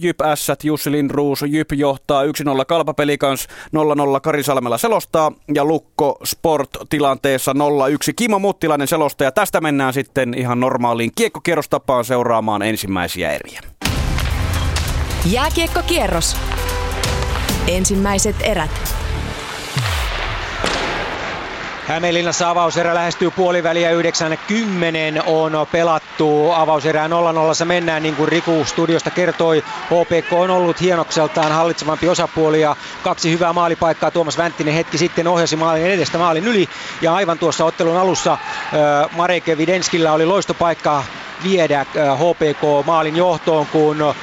Jyp 0.00 0.20
Ässät, 0.20 0.64
Jussi 0.64 0.92
Lindruus, 0.92 1.44
Jyp 1.46 1.72
johtaa 1.72 2.24
1-0. 2.24 2.28
Kalpapelikans 2.68 3.48
0-0. 4.16 4.20
Kari 4.22 4.42
Salmela 4.42 4.78
selostaa. 4.78 5.32
Ja 5.54 5.64
Lukko 5.64 6.18
Sport 6.24 6.70
tilanteessa 6.90 7.52
0-1. 7.52 7.56
Kimo 8.16 8.38
Muttilainen 8.38 8.88
selostaja. 8.88 9.32
Tästä 9.32 9.60
mennään 9.60 9.92
sitten 9.92 10.34
ihan 10.34 10.60
normaaliin 10.60 11.10
kiekkokierrostapaan 11.16 12.04
seuraamaan 12.04 12.62
ensimmäisiä 12.62 13.32
eriä. 13.32 13.60
Jääkiekkokierros. 15.26 16.36
Ensimmäiset 17.68 18.36
erät. 18.40 18.94
Hämeenlinnassa 21.86 22.50
avauserä 22.50 22.94
lähestyy 22.94 23.30
puoliväliä 23.30 23.90
90 23.90 25.22
on 25.26 25.52
pelattu. 25.72 26.50
Avauserää 26.50 27.08
0-0 27.08 27.64
mennään 27.64 28.02
niin 28.02 28.16
kuin 28.16 28.28
Riku 28.28 28.64
studiosta 28.64 29.10
kertoi. 29.10 29.64
HPK 29.86 30.32
on 30.32 30.50
ollut 30.50 30.80
hienokseltaan 30.80 31.52
hallitsevampi 31.52 32.08
osapuoli 32.08 32.60
ja 32.60 32.76
kaksi 33.02 33.30
hyvää 33.30 33.52
maalipaikkaa. 33.52 34.10
Tuomas 34.10 34.38
Vänttinen 34.38 34.74
hetki 34.74 34.98
sitten 34.98 35.28
ohjasi 35.28 35.56
maalin 35.56 35.86
edestä 35.86 36.18
maalin 36.18 36.44
yli. 36.44 36.68
Ja 37.02 37.14
aivan 37.14 37.38
tuossa 37.38 37.64
ottelun 37.64 37.96
alussa 37.96 38.32
äh, 38.32 38.38
Marek 39.16 39.44
Videnskillä 39.46 40.12
oli 40.12 40.26
loistopaikka 40.26 41.04
viedä 41.44 41.86
HPK 42.16 42.86
maalin 42.86 43.16
johtoon, 43.16 43.66
kun 43.66 44.14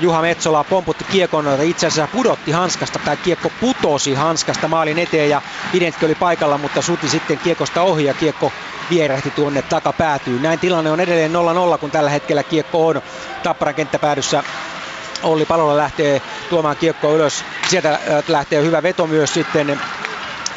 Juha 0.00 0.22
Metsola 0.22 0.64
pomputti 0.64 1.04
kiekon, 1.04 1.44
itse 1.62 1.86
asiassa 1.86 2.12
pudotti 2.12 2.50
hanskasta 2.52 2.98
tai 3.04 3.16
kiekko 3.16 3.52
putosi 3.60 4.14
hanskasta 4.14 4.68
maalin 4.68 4.98
eteen 4.98 5.30
ja 5.30 5.42
Videntki 5.72 6.06
oli 6.06 6.14
paikalla, 6.14 6.58
mutta 6.58 6.82
suti 6.82 7.08
sitten 7.08 7.38
kiekosta 7.38 7.82
ohi 7.82 8.04
ja 8.04 8.14
kiekko 8.14 8.52
vierähti 8.90 9.30
tuonne 9.30 9.62
takapäätyy. 9.62 10.40
Näin 10.40 10.58
tilanne 10.58 10.90
on 10.90 11.00
edelleen 11.00 11.32
0-0, 11.74 11.78
kun 11.78 11.90
tällä 11.90 12.10
hetkellä 12.10 12.42
kiekko 12.42 12.86
on 12.86 13.02
Tapparan 13.42 13.74
kenttäpäädyssä 13.74 14.42
Olli 15.22 15.44
Palola 15.46 15.76
lähtee 15.76 16.22
tuomaan 16.50 16.76
kiekkoa 16.76 17.12
ylös. 17.14 17.44
Sieltä 17.68 17.98
lähtee 18.28 18.62
hyvä 18.62 18.82
veto 18.82 19.06
myös 19.06 19.34
sitten 19.34 19.80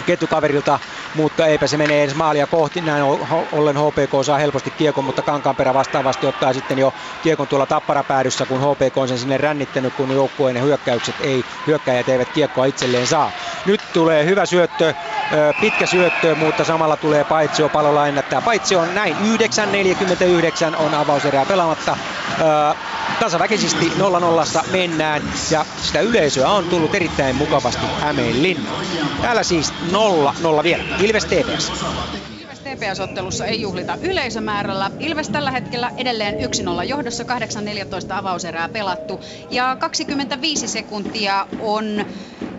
ketjukaverilta 0.05 0.79
mutta 1.15 1.45
eipä 1.45 1.67
se 1.67 1.77
mene 1.77 2.03
edes 2.03 2.15
maalia 2.15 2.47
kohti. 2.47 2.81
Näin 2.81 3.03
ollen 3.51 3.77
HPK 3.77 4.25
saa 4.25 4.37
helposti 4.37 4.71
kiekon, 4.71 5.05
mutta 5.05 5.21
Kankaanperä 5.21 5.73
vastaavasti 5.73 6.27
ottaa 6.27 6.53
sitten 6.53 6.79
jo 6.79 6.93
kiekon 7.23 7.47
tuolla 7.47 7.65
tapparapäädyssä, 7.65 8.45
kun 8.45 8.59
HPK 8.61 8.97
on 8.97 9.07
sen 9.07 9.17
sinne 9.17 9.37
rännittänyt, 9.37 9.93
kun 9.93 10.11
joukkueen 10.11 10.63
hyökkäykset 10.63 11.15
ei, 11.21 11.45
hyökkäjät 11.67 12.09
eivät 12.09 12.29
kiekkoa 12.29 12.65
itselleen 12.65 13.07
saa. 13.07 13.31
Nyt 13.65 13.81
tulee 13.93 14.25
hyvä 14.25 14.45
syöttö, 14.45 14.93
pitkä 15.61 15.85
syöttö, 15.85 16.35
mutta 16.35 16.63
samalla 16.63 16.97
tulee 16.97 17.23
Paitsio 17.23 17.69
palolla 17.69 18.07
ennättää. 18.07 18.41
Paitsio 18.41 18.79
on 18.79 18.95
näin 18.95 19.15
9.49 20.71 20.77
on 20.77 20.93
avauserää 20.93 21.45
pelaamatta. 21.45 21.97
Tasaväkisesti 23.19 23.91
0-0 23.97 24.71
mennään 24.71 25.21
ja 25.51 25.65
sitä 25.81 25.99
yleisöä 25.99 26.49
on 26.49 26.63
tullut 26.63 26.95
erittäin 26.95 27.35
mukavasti 27.35 27.85
Hämeenlinnaan. 27.99 28.85
Täällä 29.21 29.43
siis 29.43 29.73
0-0 29.91 30.63
vielä. 30.63 30.83
Ilves 31.03 31.25
TPS. 31.25 31.71
Ilves 32.41 32.59
TPS-ottelussa 32.59 33.45
ei 33.45 33.61
juhlita 33.61 33.97
yleisömäärällä. 34.01 34.91
Ilves 34.99 35.29
tällä 35.29 35.51
hetkellä 35.51 35.91
edelleen 35.97 36.35
1-0 36.81 36.83
johdossa, 36.83 37.23
8-14 37.23 37.25
avauserää 38.09 38.69
pelattu. 38.69 39.19
Ja 39.49 39.75
25 39.79 40.67
sekuntia 40.67 41.47
on 41.59 42.05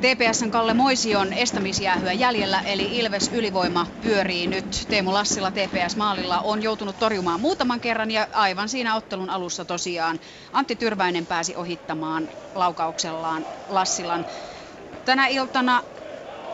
TPSn 0.01 0.51
Kalle 0.51 0.75
Moision 0.75 1.33
estämisjäähyä 1.33 2.13
jäljellä, 2.13 2.61
eli 2.61 2.99
Ilves 2.99 3.31
ylivoima 3.33 3.87
pyörii 4.01 4.47
nyt. 4.47 4.87
Teemu 4.89 5.13
Lassila 5.13 5.51
TPS 5.51 5.97
maalilla 5.97 6.41
on 6.41 6.63
joutunut 6.63 6.99
torjumaan 6.99 7.41
muutaman 7.41 7.81
kerran 7.81 8.11
ja 8.11 8.27
aivan 8.33 8.69
siinä 8.69 8.95
ottelun 8.97 9.31
alussa 9.31 9.65
tosiaan 9.65 10.21
Antti 10.53 10.77
Tyrväinen 10.77 11.27
pääsi 11.27 11.57
ohittamaan 11.57 12.29
laukauksellaan 12.55 13.47
Lassilan. 13.69 14.27
Tänä 15.05 15.27
iltana 15.27 15.83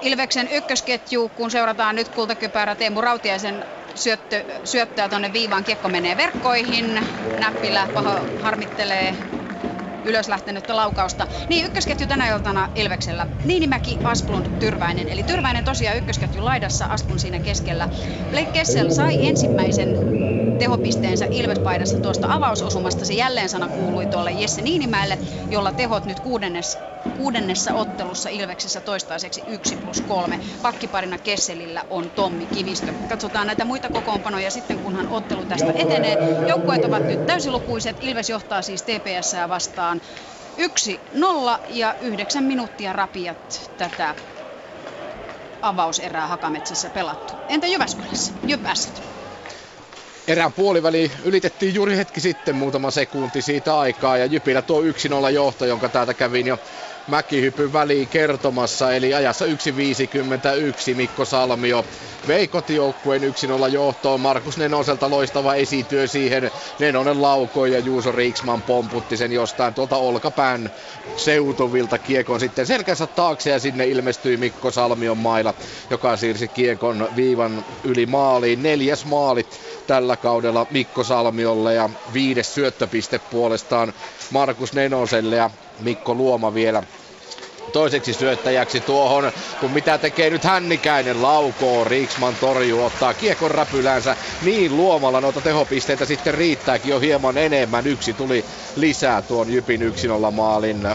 Ilveksen 0.01 0.49
ykkösketju, 0.49 1.29
kun 1.29 1.51
seurataan 1.51 1.97
nyt 1.97 2.09
kultakypärä 2.09 2.77
Teemu 2.77 3.01
Rautiaisen 3.01 3.65
syöttö, 3.95 4.45
syöttöä 4.65 5.09
tuonne 5.09 5.33
viivaan, 5.33 5.65
kiekko 5.65 5.89
menee 5.89 6.17
verkkoihin, 6.17 7.07
näppilä 7.37 7.89
paho 7.95 8.29
harmittelee 8.37 9.19
ylös 10.05 10.29
lähtenyttä 10.29 10.77
laukausta. 10.77 11.27
Niin, 11.49 11.67
ykkösketju 11.67 12.07
tänä 12.07 12.29
iltana 12.29 12.69
Ilveksellä. 12.75 13.27
Niinimäki, 13.45 13.99
Asplund, 14.05 14.47
Tyrväinen. 14.59 15.09
Eli 15.09 15.23
Tyrväinen 15.23 15.65
tosiaan 15.65 15.97
ykkösketju 15.97 16.45
laidassa, 16.45 16.87
Asplund 16.87 17.19
siinä 17.19 17.39
keskellä. 17.39 17.89
Blake 18.31 18.51
Kessel 18.53 18.91
sai 18.91 19.29
ensimmäisen 19.29 19.89
tehopisteensä 20.59 21.27
Ilvespaidassa 21.31 21.99
tuosta 21.99 22.27
avausosumasta. 22.31 23.05
Se 23.05 23.15
jälleen 23.15 23.49
sana 23.49 23.69
kuului 23.69 24.07
tuolle 24.07 24.31
Jesse 24.31 24.63
Niinimäelle, 24.63 25.19
jolla 25.51 25.73
tehot 25.73 26.05
nyt 26.05 26.21
kuudennes, 26.21 26.79
kuudennessa 27.17 27.75
ottelussa 27.75 28.29
Ilveksessä 28.29 28.81
toistaiseksi 28.81 29.43
1 29.47 29.77
plus 29.77 30.01
3. 30.01 30.41
Pakkiparina 30.63 31.19
Kesselillä 31.19 31.85
on 31.91 32.11
Tommi 32.11 32.47
Kivistö. 32.47 32.93
Katsotaan 33.09 33.47
näitä 33.47 33.65
muita 33.65 33.89
kokoonpanoja 33.89 34.51
sitten, 34.51 34.79
kunhan 34.79 35.09
ottelu 35.09 35.45
tästä 35.45 35.73
etenee. 35.75 36.17
Joukkueet 36.49 36.85
ovat 36.85 37.05
nyt 37.05 37.27
täysilukuiset. 37.27 37.97
Ilves 38.01 38.31
johtaa 38.31 38.63
siis 38.63 38.83
TPS 38.83 39.37
vastaan 39.49 39.90
1-0 39.99 41.61
ja 41.69 41.95
9 42.01 42.45
minuuttia 42.45 42.93
rapiat 42.93 43.71
tätä 43.77 44.15
avauserää 45.63 46.27
Hakametsässä 46.27 46.91
pelattu. 46.91 47.33
Entä 47.49 47.67
Jyväskylässä? 47.67 48.33
Jypäsät. 48.47 49.03
Erään 50.27 50.53
puoliväli 50.53 51.13
ylitettiin 51.25 51.75
juuri 51.75 51.97
hetki 51.97 52.21
sitten 52.21 52.57
muutama 52.57 52.91
sekunti 52.91 53.43
siitä 53.43 53.79
aikaa 53.79 54.17
ja 54.17 54.27
Jypillä 54.27 54.63
tuo 54.63 54.83
1-0 54.83 54.85
johto, 55.33 55.67
jonka 55.67 55.89
täältä 55.89 56.15
kävin 56.15 56.47
jo 56.47 56.59
mäkihypyn 57.11 57.73
väliin 57.73 58.09
kertomassa. 58.09 58.93
Eli 58.95 59.15
ajassa 59.15 59.45
1.51 59.45 59.51
Mikko 60.95 61.25
Salmio 61.25 61.85
vei 62.27 62.49
kotijoukkueen 62.49 63.23
1-0 63.23 63.69
johtoon. 63.73 64.21
Markus 64.21 64.57
Nenoselta 64.59 65.11
loistava 65.11 65.55
esityö 65.55 66.07
siihen. 66.07 66.51
Nenonen 66.79 67.23
laukoi 67.23 67.73
ja 67.73 67.79
Juuso 67.79 68.13
Riksman 68.13 68.63
pomputti 68.63 69.17
sen 69.17 69.33
jostain 69.33 69.75
tuolta 69.75 69.97
olkapään 69.97 70.71
seutuvilta 71.17 71.99
kiekon 71.99 72.41
sitten 72.41 72.67
selkänsä 72.67 73.07
taakse 73.07 73.51
ja 73.51 73.59
sinne 73.59 73.87
ilmestyi 73.87 74.37
Mikko 74.37 74.71
Salmion 74.71 75.19
maila, 75.19 75.55
joka 75.91 76.17
siirsi 76.17 76.49
kiekon 76.49 77.09
viivan 77.17 77.65
yli 77.85 78.07
maaliin. 78.07 78.63
Neljäs 78.63 79.05
maali 79.05 79.47
tällä 79.87 80.17
kaudella 80.17 80.67
Mikko 80.71 81.05
Salmiolle 81.05 81.75
ja 81.75 81.91
viides 82.13 82.55
syöttöpiste 82.55 83.19
puolestaan 83.19 83.93
Markus 84.31 84.73
Nenoselle 84.73 85.37
ja 85.37 85.51
Mikko 85.81 86.15
Luoma 86.15 86.55
vielä 86.55 86.83
toiseksi 87.73 88.13
syöttäjäksi 88.15 88.81
tuohon, 88.81 89.33
kun 89.61 89.71
mitä 89.71 89.99
tekee 89.99 90.31
nyt 90.31 90.45
Hännikäinen 90.45 91.23
laukoo, 91.23 91.85
Riksman 91.85 92.35
torjuu, 92.41 92.85
ottaa 92.85 93.15
kiekon 93.15 93.51
räpylänsä, 93.51 94.17
niin 94.45 94.77
luomalla 94.77 95.21
noita 95.21 95.41
tehopisteitä 95.41 96.05
sitten 96.05 96.35
riittääkin 96.35 96.91
jo 96.91 97.01
hieman 97.01 97.39
enemmän, 97.39 97.87
yksi 97.87 98.15
tuli 98.15 98.45
lisää 98.77 99.23
tuon 99.23 99.53
Jypin 99.53 99.81
1-0 99.81 100.31
maalin 100.31 100.89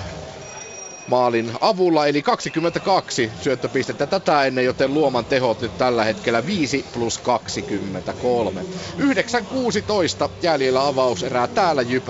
maalin 1.07 1.51
avulla, 1.61 2.07
eli 2.07 2.21
22 2.21 3.31
syöttöpistettä 3.41 4.07
tätä 4.07 4.45
ennen, 4.45 4.65
joten 4.65 4.93
Luoman 4.93 5.25
tehot 5.25 5.61
nyt 5.61 5.77
tällä 5.77 6.03
hetkellä 6.03 6.45
5 6.45 6.85
plus 6.93 7.17
23. 7.17 8.65
9.16 8.99 10.29
jäljellä 10.41 10.87
avauserää 10.87 11.47
täällä 11.47 11.81
Jyp 11.81 12.07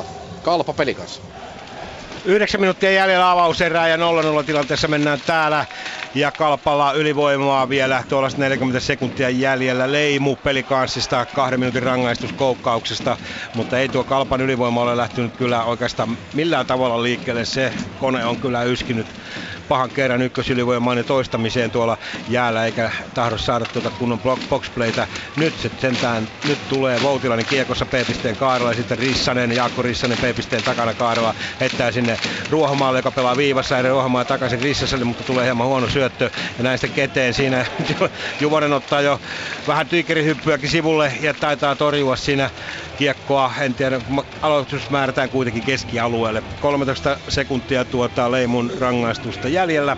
1-0. 0.00 0.04
Kalpa 0.42 0.72
pelikas. 0.72 1.22
9 2.24 2.60
minuuttia 2.60 2.90
jäljellä 2.92 3.30
avauserää 3.30 3.88
ja 3.88 3.96
0-0 3.96 4.00
tilanteessa 4.46 4.88
mennään 4.88 5.18
täällä. 5.26 5.66
Ja 6.14 6.32
Kalpalla 6.32 6.92
ylivoimaa 6.92 7.68
vielä 7.68 8.04
tuollaista 8.08 8.40
40 8.40 8.80
sekuntia 8.80 9.30
jäljellä. 9.30 9.92
Leimu 9.92 10.36
pelikanssista 10.36 11.26
kahden 11.26 11.60
minuutin 11.60 11.82
rangaistuskoukkauksesta. 11.82 13.16
Mutta 13.52 13.78
ei 13.78 13.88
tuo 13.88 14.04
Kalpan 14.04 14.40
ylivoima 14.40 14.82
ole 14.82 14.96
lähtenyt 14.96 15.36
kyllä 15.36 15.64
oikeastaan 15.64 16.18
millään 16.34 16.66
tavalla 16.66 17.02
liikkeelle. 17.02 17.44
Se 17.44 17.72
kone 17.98 18.24
on 18.24 18.38
kyllä 18.38 18.62
yskinyt 18.62 19.14
pahan 19.68 19.90
kerran 19.90 20.22
ykkösylivoimaan 20.22 21.04
toistamiseen 21.04 21.70
tuolla 21.70 21.98
jäällä 22.28 22.64
eikä 22.66 22.90
tahdo 23.14 23.38
saada 23.38 23.64
tuota 23.64 23.90
kunnon 23.90 24.20
boxplaytä. 24.50 25.06
Nyt 25.36 25.54
se 25.58 25.70
sentään, 25.78 26.28
nyt 26.48 26.58
tulee 26.68 27.02
Voutilainen 27.02 27.46
kiekossa 27.46 27.86
P-pisteen 27.86 28.36
kaarella 28.36 28.70
ja 28.70 28.76
sitten 28.76 28.98
Rissanen, 28.98 29.52
Jaakko 29.52 29.82
Rissanen 29.82 30.18
P-pisteen 30.18 30.62
takana 30.62 30.94
kaarella 30.94 31.34
heittää 31.60 31.92
sinne 31.92 32.18
Ruohomaalle, 32.50 32.98
joka 32.98 33.10
pelaa 33.10 33.36
viivassa 33.36 33.74
ja 33.74 33.82
Ruohomaa 33.82 34.24
takaisin 34.24 34.62
Rissaselle, 34.62 35.04
mutta 35.04 35.24
tulee 35.24 35.44
hieman 35.44 35.66
huono 35.66 35.88
syöttö 35.88 36.30
ja 36.58 36.64
näistä 36.64 36.88
keteen 36.88 37.34
siinä 37.34 37.66
Juvonen 38.40 38.72
ottaa 38.72 39.00
jo 39.00 39.20
vähän 39.68 39.86
tyikerihyppyäkin 39.86 40.70
sivulle 40.70 41.12
ja 41.20 41.34
taitaa 41.34 41.76
torjua 41.76 42.16
siinä 42.16 42.50
kiekkoa. 42.98 43.52
En 43.60 43.74
tiedä, 43.74 44.00
aloitus 44.42 44.90
määrätään 44.90 45.28
kuitenkin 45.28 45.62
keskialueelle. 45.62 46.42
13 46.60 47.16
sekuntia 47.28 47.84
tuota 47.84 48.30
Leimun 48.30 48.72
rangaistusta 48.80 49.48
jäljellä. 49.52 49.96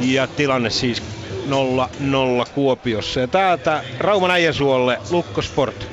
Ja 0.00 0.26
tilanne 0.26 0.70
siis 0.70 1.02
0-0 1.46 2.46
Kuopiossa. 2.54 3.20
Ja 3.20 3.28
täältä 3.28 3.84
Rauman 3.98 4.30
Äijäsuolle 4.30 4.98
Lukko 5.10 5.42
Sport. 5.42 5.86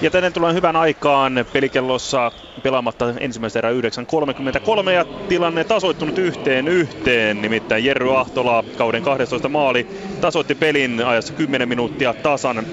Ja 0.00 0.10
tänne 0.10 0.30
tullaan 0.30 0.54
hyvän 0.54 0.76
aikaan 0.76 1.46
pelikellossa 1.52 2.32
pelaamatta 2.62 3.14
ensimmäistä 3.20 3.58
erää 3.58 3.72
9.33 3.72 4.90
ja 4.90 5.04
tilanne 5.28 5.64
tasoittunut 5.64 6.18
yhteen 6.18 6.68
yhteen. 6.68 7.42
Nimittäin 7.42 7.84
Jerry 7.84 8.18
Ahtola 8.18 8.64
kauden 8.78 9.02
12 9.02 9.48
maali 9.48 9.86
tasoitti 10.20 10.54
pelin 10.54 11.04
ajassa 11.06 11.32
10 11.32 11.68
minuuttia 11.68 12.14
tasan. 12.14 12.66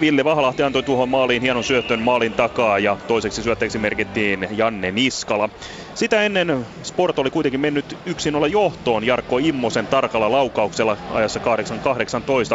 Ville 0.00 0.24
Vahalahti 0.24 0.62
antoi 0.62 0.82
tuohon 0.82 1.08
maaliin 1.08 1.42
hienon 1.42 1.64
syöttön 1.64 2.02
maalin 2.02 2.32
takaa 2.32 2.78
ja 2.78 2.96
toiseksi 3.08 3.42
syötteeksi 3.42 3.78
merkittiin 3.78 4.48
Janne 4.50 4.90
Niskala. 4.92 5.48
Sitä 5.94 6.22
ennen 6.22 6.66
Sport 6.82 7.18
oli 7.18 7.30
kuitenkin 7.30 7.60
mennyt 7.60 7.96
yksin 8.06 8.34
olla 8.34 8.46
johtoon 8.46 9.04
Jarkko 9.04 9.38
Immosen 9.38 9.86
tarkalla 9.86 10.32
laukauksella 10.32 10.96
ajassa 11.12 11.40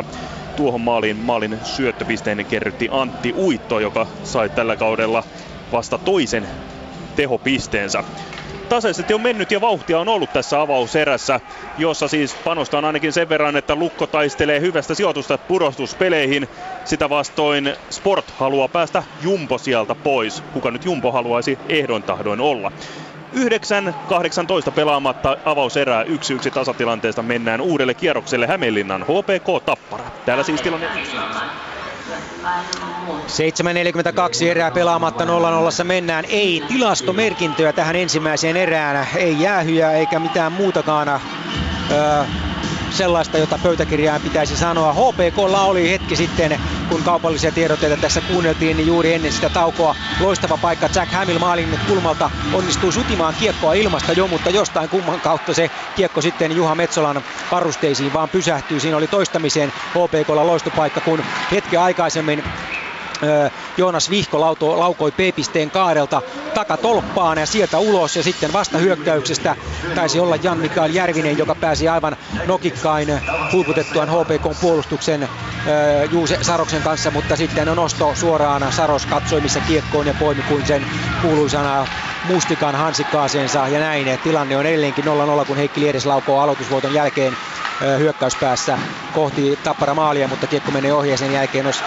8.18. 0.01 0.05
Tuohon 0.55 0.81
maaliin 0.81 1.17
maalin 1.17 1.57
syöttöpisteen 1.63 2.45
kerrytti 2.45 2.87
Antti 2.91 3.33
Uitto, 3.37 3.79
joka 3.79 4.07
sai 4.23 4.49
tällä 4.49 4.75
kaudella 4.75 5.23
vasta 5.71 5.97
toisen 5.97 6.47
tehopisteensä 7.15 8.03
tasaisesti 8.65 9.13
on 9.13 9.21
mennyt 9.21 9.51
ja 9.51 9.61
vauhtia 9.61 9.99
on 9.99 10.09
ollut 10.09 10.33
tässä 10.33 10.61
avauserässä, 10.61 11.39
jossa 11.77 12.07
siis 12.07 12.35
panosta 12.35 12.77
on 12.77 12.85
ainakin 12.85 13.13
sen 13.13 13.29
verran, 13.29 13.55
että 13.55 13.75
Lukko 13.75 14.07
taistelee 14.07 14.59
hyvästä 14.61 14.95
sijoitusta 14.95 15.37
pudostuspeleihin. 15.37 16.47
Sitä 16.85 17.09
vastoin 17.09 17.73
Sport 17.89 18.31
haluaa 18.31 18.67
päästä 18.67 19.03
Jumpo 19.21 19.57
sieltä 19.57 19.95
pois. 19.95 20.43
Kuka 20.53 20.71
nyt 20.71 20.85
Jumpo 20.85 21.11
haluaisi 21.11 21.59
ehdon 21.69 22.03
tahdoin 22.03 22.41
olla? 22.41 22.71
9-18 23.35 24.71
pelaamatta 24.71 25.37
avauserää 25.45 26.03
1-1 26.03 26.07
tasatilanteesta 26.53 27.21
mennään 27.21 27.61
uudelle 27.61 27.93
kierrokselle 27.93 28.47
Hämeenlinnan 28.47 29.03
HPK 29.03 29.65
Tappara. 29.65 30.05
Täällä 30.25 30.43
siis 30.43 30.61
tilanne 30.61 30.87
7.42 32.05 34.45
erää 34.45 34.71
pelaamatta 34.71 35.25
0-0 35.25 35.27
mennään. 35.83 36.25
Ei 36.25 36.63
tilastomerkintöä 36.67 37.73
tähän 37.73 37.95
ensimmäiseen 37.95 38.57
erään. 38.57 39.07
Ei 39.15 39.41
jäähyjä 39.41 39.91
eikä 39.91 40.19
mitään 40.19 40.51
muutakaan 40.51 41.07
öö, 41.07 41.19
sellaista, 42.95 43.37
jota 43.37 43.59
pöytäkirjaan 43.63 44.21
pitäisi 44.21 44.57
sanoa. 44.57 44.93
HPKlla 44.93 45.61
oli 45.61 45.91
hetki 45.91 46.15
sitten, 46.15 46.59
kun 46.89 47.03
kaupallisia 47.03 47.51
tiedotteita 47.51 47.97
tässä 47.97 48.21
kuunneltiin, 48.21 48.77
niin 48.77 48.87
juuri 48.87 49.13
ennen 49.13 49.31
sitä 49.31 49.49
taukoa 49.49 49.95
loistava 50.19 50.57
paikka 50.57 50.89
Jack 50.95 51.11
Hamill 51.11 51.39
maalin 51.39 51.79
kulmalta 51.87 52.31
onnistuu 52.53 52.91
sutimaan 52.91 53.35
kiekkoa 53.39 53.73
ilmasta 53.73 54.13
jo, 54.13 54.27
mutta 54.27 54.49
jostain 54.49 54.89
kumman 54.89 55.21
kautta 55.21 55.53
se 55.53 55.71
kiekko 55.95 56.21
sitten 56.21 56.55
Juha 56.55 56.75
Metsolan 56.75 57.23
varusteisiin 57.51 58.13
vaan 58.13 58.29
pysähtyy. 58.29 58.79
Siinä 58.79 58.97
oli 58.97 59.07
toistamiseen 59.07 59.73
HPKlla 59.89 60.47
loistopaikka, 60.47 61.01
kun 61.01 61.23
hetki 61.51 61.77
aikaisemmin 61.77 62.43
Joonas 63.77 64.09
Vihko 64.09 64.41
laukoi 64.61 65.11
P-pisteen 65.11 65.71
kaarelta 65.71 66.21
takatolppaan 66.53 67.37
ja 67.37 67.45
sieltä 67.45 67.77
ulos 67.77 68.15
ja 68.15 68.23
sitten 68.23 68.53
vasta 68.53 68.77
hyökkäyksestä 68.77 69.55
taisi 69.95 70.19
olla 70.19 70.35
Jan 70.35 70.57
Mikael 70.57 70.93
Järvinen, 70.93 71.37
joka 71.37 71.55
pääsi 71.55 71.89
aivan 71.89 72.17
nokikkain 72.45 73.21
huiputettuaan 73.51 74.09
HPK 74.09 74.59
puolustuksen 74.61 75.29
Juuse 76.11 76.37
Saroksen 76.41 76.81
kanssa, 76.81 77.11
mutta 77.11 77.35
sitten 77.35 77.69
on 77.69 77.77
nosto 77.77 78.11
suoraan 78.15 78.71
Saros 78.73 79.05
katsoi 79.05 79.41
missä 79.41 79.59
kiekkoon 79.59 80.07
ja 80.07 80.13
poimi 80.19 80.41
kuin 80.41 80.65
sen 80.67 80.85
kuuluisana 81.21 81.87
mustikan 82.23 82.75
hansikkaaseensa 82.75 83.67
ja 83.67 83.79
näin. 83.79 84.19
Tilanne 84.23 84.57
on 84.57 84.65
edelleenkin 84.65 85.05
0-0, 85.41 85.45
kun 85.45 85.57
Heikki 85.57 85.81
Liedes 85.81 86.05
laukoo 86.05 86.39
aloitusvoiton 86.39 86.93
jälkeen 86.93 87.37
hyökkäyspäässä 87.99 88.77
kohti 89.13 89.59
Tappara 89.63 89.93
maalia, 89.93 90.27
mutta 90.27 90.47
kiekko 90.47 90.71
menee 90.71 90.91
ja 91.09 91.17
sen 91.17 91.33
jälkeen 91.33 91.65
jos 91.65 91.83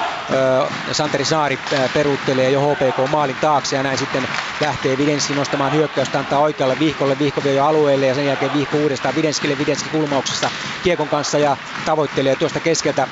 Santeri 0.92 1.17
Saari 1.24 1.58
peruuttelee 1.94 2.50
jo 2.50 2.60
HPK 2.60 3.10
maalin 3.10 3.36
taakse 3.36 3.76
ja 3.76 3.82
näin 3.82 3.98
sitten 3.98 4.28
lähtee 4.60 4.98
Videnski 4.98 5.34
nostamaan 5.34 5.72
hyökkäystä, 5.72 6.18
antaa 6.18 6.38
oikealle 6.38 6.78
Vihkolle, 6.78 7.18
Vihko 7.18 7.42
vie 7.44 7.54
jo 7.54 7.64
alueelle 7.64 8.06
ja 8.06 8.14
sen 8.14 8.26
jälkeen 8.26 8.54
Vihko 8.54 8.76
uudestaan 8.76 9.14
Videnskille, 9.14 9.58
Videnski 9.58 9.88
kulmauksessa 9.88 10.50
kiekon 10.82 11.08
kanssa 11.08 11.38
ja 11.38 11.56
tavoittelee 11.86 12.36
tuosta 12.36 12.60
keskeltä 12.60 13.08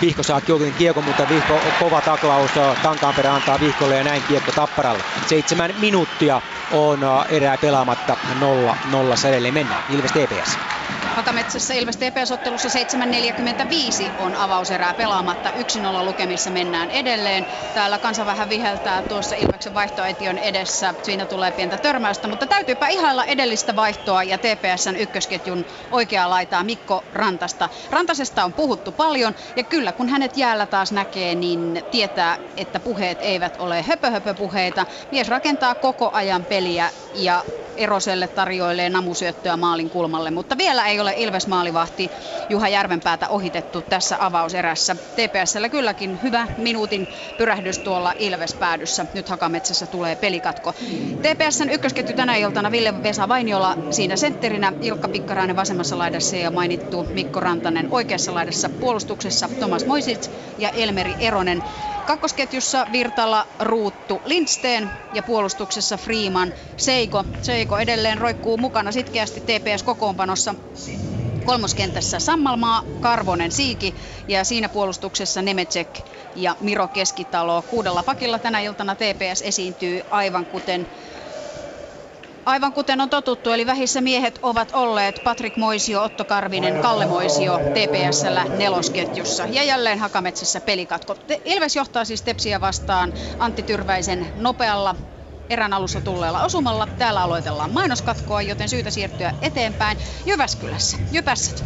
Vihko 0.00 0.22
saa 0.22 0.40
kiekon 0.40 0.72
kiekon, 0.78 1.04
mutta 1.04 1.28
Vihko 1.28 1.60
kova 1.80 2.00
taklaus 2.00 2.50
Tankaanperä 2.82 3.34
antaa 3.34 3.60
Vihkolle 3.60 3.96
ja 3.96 4.04
näin 4.04 4.22
kiekko 4.28 4.52
Tapparalle. 4.52 5.04
Seitsemän 5.26 5.74
minuuttia 5.78 6.42
on 6.72 6.98
erää 7.28 7.58
pelaamatta 7.58 8.16
0-0 8.40 9.28
edelleen 9.28 9.54
mennään. 9.54 9.84
Ilves 9.90 10.12
TPS. 10.12 10.58
Hakametsässä 11.14 11.74
Ilves 11.74 11.96
TPS-ottelussa 11.96 12.68
7.45 14.08 14.12
on 14.18 14.34
avauserää 14.34 14.94
pelaamatta. 14.94 15.50
1-0 15.50 15.54
lukemissa 16.04 16.50
mennään 16.50 16.90
edelleen. 16.90 17.46
Täällä 17.74 17.98
kansa 17.98 18.26
vähän 18.26 18.48
viheltää 18.48 19.02
tuossa 19.02 19.36
Ilveksen 19.36 19.74
vaihtoaition 19.74 20.38
edessä. 20.38 20.94
Siinä 21.02 21.26
tulee 21.26 21.52
pientä 21.52 21.78
törmäystä, 21.78 22.28
mutta 22.28 22.46
täytyypä 22.46 22.88
ihailla 22.88 23.24
edellistä 23.24 23.76
vaihtoa 23.76 24.22
ja 24.22 24.38
TPSn 24.38 24.96
ykkösketjun 24.96 25.64
oikeaa 25.90 26.30
laitaa 26.30 26.64
Mikko 26.64 27.04
Rantasta. 27.12 27.68
Rantasesta 27.90 28.44
on 28.44 28.52
puhuttu 28.54 28.92
paljon 28.92 29.34
ja 29.56 29.64
kyllä 29.64 29.92
kun 29.92 30.08
hänet 30.08 30.36
jäällä 30.36 30.66
taas 30.66 30.92
näkee, 30.92 31.34
niin 31.34 31.82
tietää, 31.90 32.38
että 32.56 32.80
puheet 32.80 33.18
eivät 33.22 33.54
ole 33.58 33.82
höpöhöpöpuheita. 33.82 34.86
Mies 35.10 35.28
rakentaa 35.28 35.74
koko 35.74 36.10
ajan 36.12 36.46
peliä 36.46 36.90
ja 37.12 37.44
Eroselle 37.76 38.28
tarjoilee 38.28 38.90
namusyöttöä 38.90 39.56
maalin 39.56 39.90
kulmalle, 39.90 40.30
mutta 40.30 40.58
vielä 40.58 40.86
ei 40.86 41.00
ole 41.00 41.03
Ilves 41.12 41.46
maalivahti 41.46 42.10
Juha 42.48 42.68
Järvenpäätä 42.68 43.28
ohitettu 43.28 43.82
tässä 43.82 44.16
avauserässä. 44.20 44.96
TPSllä 45.14 45.68
kylläkin 45.68 46.18
hyvä 46.22 46.48
minuutin 46.56 47.08
pyrähdys 47.36 47.78
tuolla 47.78 48.14
Ilves 48.18 48.54
päädyssä. 48.54 49.06
Nyt 49.12 49.28
Hakametsässä 49.28 49.86
tulee 49.86 50.16
pelikatko. 50.16 50.72
TPSn 51.22 51.70
ykkösketju 51.70 52.14
tänä 52.14 52.36
iltana 52.36 52.70
Ville 52.70 53.02
Vesa 53.02 53.28
Vainiola 53.28 53.76
siinä 53.90 54.16
sentterinä, 54.16 54.72
Ilkka 54.80 55.08
Pikkarainen 55.08 55.56
vasemmassa 55.56 55.98
laidassa 55.98 56.36
ja 56.36 56.50
mainittu 56.50 57.06
Mikko 57.12 57.40
Rantanen 57.40 57.88
oikeassa 57.90 58.34
laidassa 58.34 58.70
puolustuksessa, 58.80 59.50
Tomas 59.60 59.86
Moisic 59.86 60.30
ja 60.58 60.70
Elmeri 60.70 61.16
Eronen. 61.18 61.62
Kakkosketjussa 62.04 62.86
Virtala, 62.92 63.46
Ruuttu, 63.60 64.22
Lindsteen 64.24 64.92
ja 65.12 65.22
puolustuksessa 65.22 65.96
Freeman, 65.96 66.54
Seiko. 66.76 67.24
Seiko 67.42 67.78
edelleen 67.78 68.18
roikkuu 68.18 68.56
mukana 68.58 68.92
sitkeästi 68.92 69.40
TPS-kokoonpanossa. 69.40 70.54
Kolmoskentässä 71.44 72.18
Sammalmaa, 72.20 72.96
Karvonen, 73.00 73.50
Siiki 73.52 73.94
ja 74.28 74.44
siinä 74.44 74.68
puolustuksessa 74.68 75.42
Nemecek 75.42 75.88
ja 76.34 76.56
Miro 76.60 76.88
Keskitalo. 76.88 77.62
Kuudella 77.62 78.02
pakilla 78.02 78.38
tänä 78.38 78.60
iltana 78.60 78.94
TPS 78.96 79.42
esiintyy 79.42 80.00
aivan 80.10 80.46
kuten 80.46 80.88
Aivan 82.44 82.72
kuten 82.72 83.00
on 83.00 83.10
totuttu, 83.10 83.50
eli 83.50 83.66
vähissä 83.66 84.00
miehet 84.00 84.38
ovat 84.42 84.68
olleet 84.72 85.20
Patrik 85.24 85.56
Moisio, 85.56 86.02
Otto 86.02 86.24
Karvinen, 86.24 86.80
Kalle 86.82 87.06
Moisio 87.06 87.58
TPSllä 87.58 88.44
nelosketjussa 88.44 89.46
ja 89.46 89.62
jälleen 89.64 89.98
Hakametsässä 89.98 90.60
pelikatko. 90.60 91.16
Ilves 91.44 91.76
johtaa 91.76 92.04
siis 92.04 92.22
Tepsiä 92.22 92.60
vastaan 92.60 93.14
Antti 93.38 93.62
Tyrväisen 93.62 94.28
nopealla 94.36 94.96
erän 95.50 95.72
alussa 95.72 96.00
tulleella 96.00 96.42
osumalla. 96.42 96.86
Täällä 96.98 97.22
aloitellaan 97.22 97.72
mainoskatkoa, 97.72 98.42
joten 98.42 98.68
syytä 98.68 98.90
siirtyä 98.90 99.32
eteenpäin 99.42 99.98
Jyväskylässä. 100.26 100.96
Jypässät. 101.12 101.64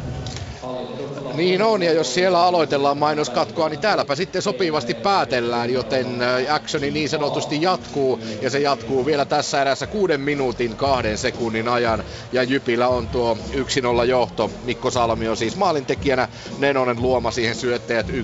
Niin 1.35 1.63
on, 1.63 1.83
ja 1.83 1.93
jos 1.93 2.15
siellä 2.15 2.43
aloitellaan 2.43 2.99
mainoskatkoa, 2.99 3.69
niin 3.69 3.81
täälläpä 3.81 4.15
sitten 4.15 4.43
sopivasti 4.43 4.95
päätellään, 4.95 5.73
joten 5.73 6.23
äh, 6.23 6.55
actioni 6.55 6.91
niin 6.91 7.09
sanotusti 7.09 7.63
jatkuu, 7.63 8.21
ja 8.43 8.51
se 8.51 8.59
jatkuu 8.59 9.07
vielä 9.07 9.25
tässä 9.25 9.61
erässä 9.63 9.87
kuuden 9.87 10.21
minuutin 10.21 10.77
kahden 10.77 11.19
sekunnin 11.19 11.69
ajan, 11.69 12.05
ja 12.33 12.43
Jypillä 12.43 12.89
on 12.89 13.09
tuo 13.09 13.37
1-0 13.53 14.05
johto. 14.05 14.51
Mikko 14.65 14.91
Salmi 14.91 15.29
on 15.29 15.37
siis 15.37 15.57
maalintekijänä, 15.57 16.29
Nenonen 16.59 17.03
luoma 17.03 17.31
siihen 17.31 17.55
syöttäjät 17.55 18.09
1.51 18.09 18.15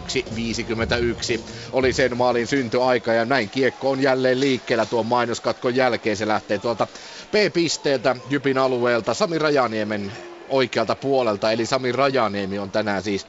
oli 1.72 1.92
sen 1.92 2.16
maalin 2.16 2.46
syntyaika, 2.46 3.12
ja 3.12 3.24
näin 3.24 3.50
kiekko 3.50 3.90
on 3.90 4.02
jälleen 4.02 4.40
liikkeellä 4.40 4.86
tuon 4.86 5.06
mainoskatkon 5.06 5.76
jälkeen, 5.76 6.16
se 6.16 6.28
lähtee 6.28 6.58
tuolta 6.58 6.86
B-pisteeltä 7.30 8.16
Jypin 8.30 8.58
alueelta. 8.58 9.14
Sami 9.14 9.38
Rajaniemen 9.38 10.12
oikealta 10.48 10.96
puolelta, 10.96 11.52
eli 11.52 11.66
Sami 11.66 11.92
Rajaniemi 11.92 12.58
on 12.58 12.70
tänään 12.70 13.02
siis 13.02 13.26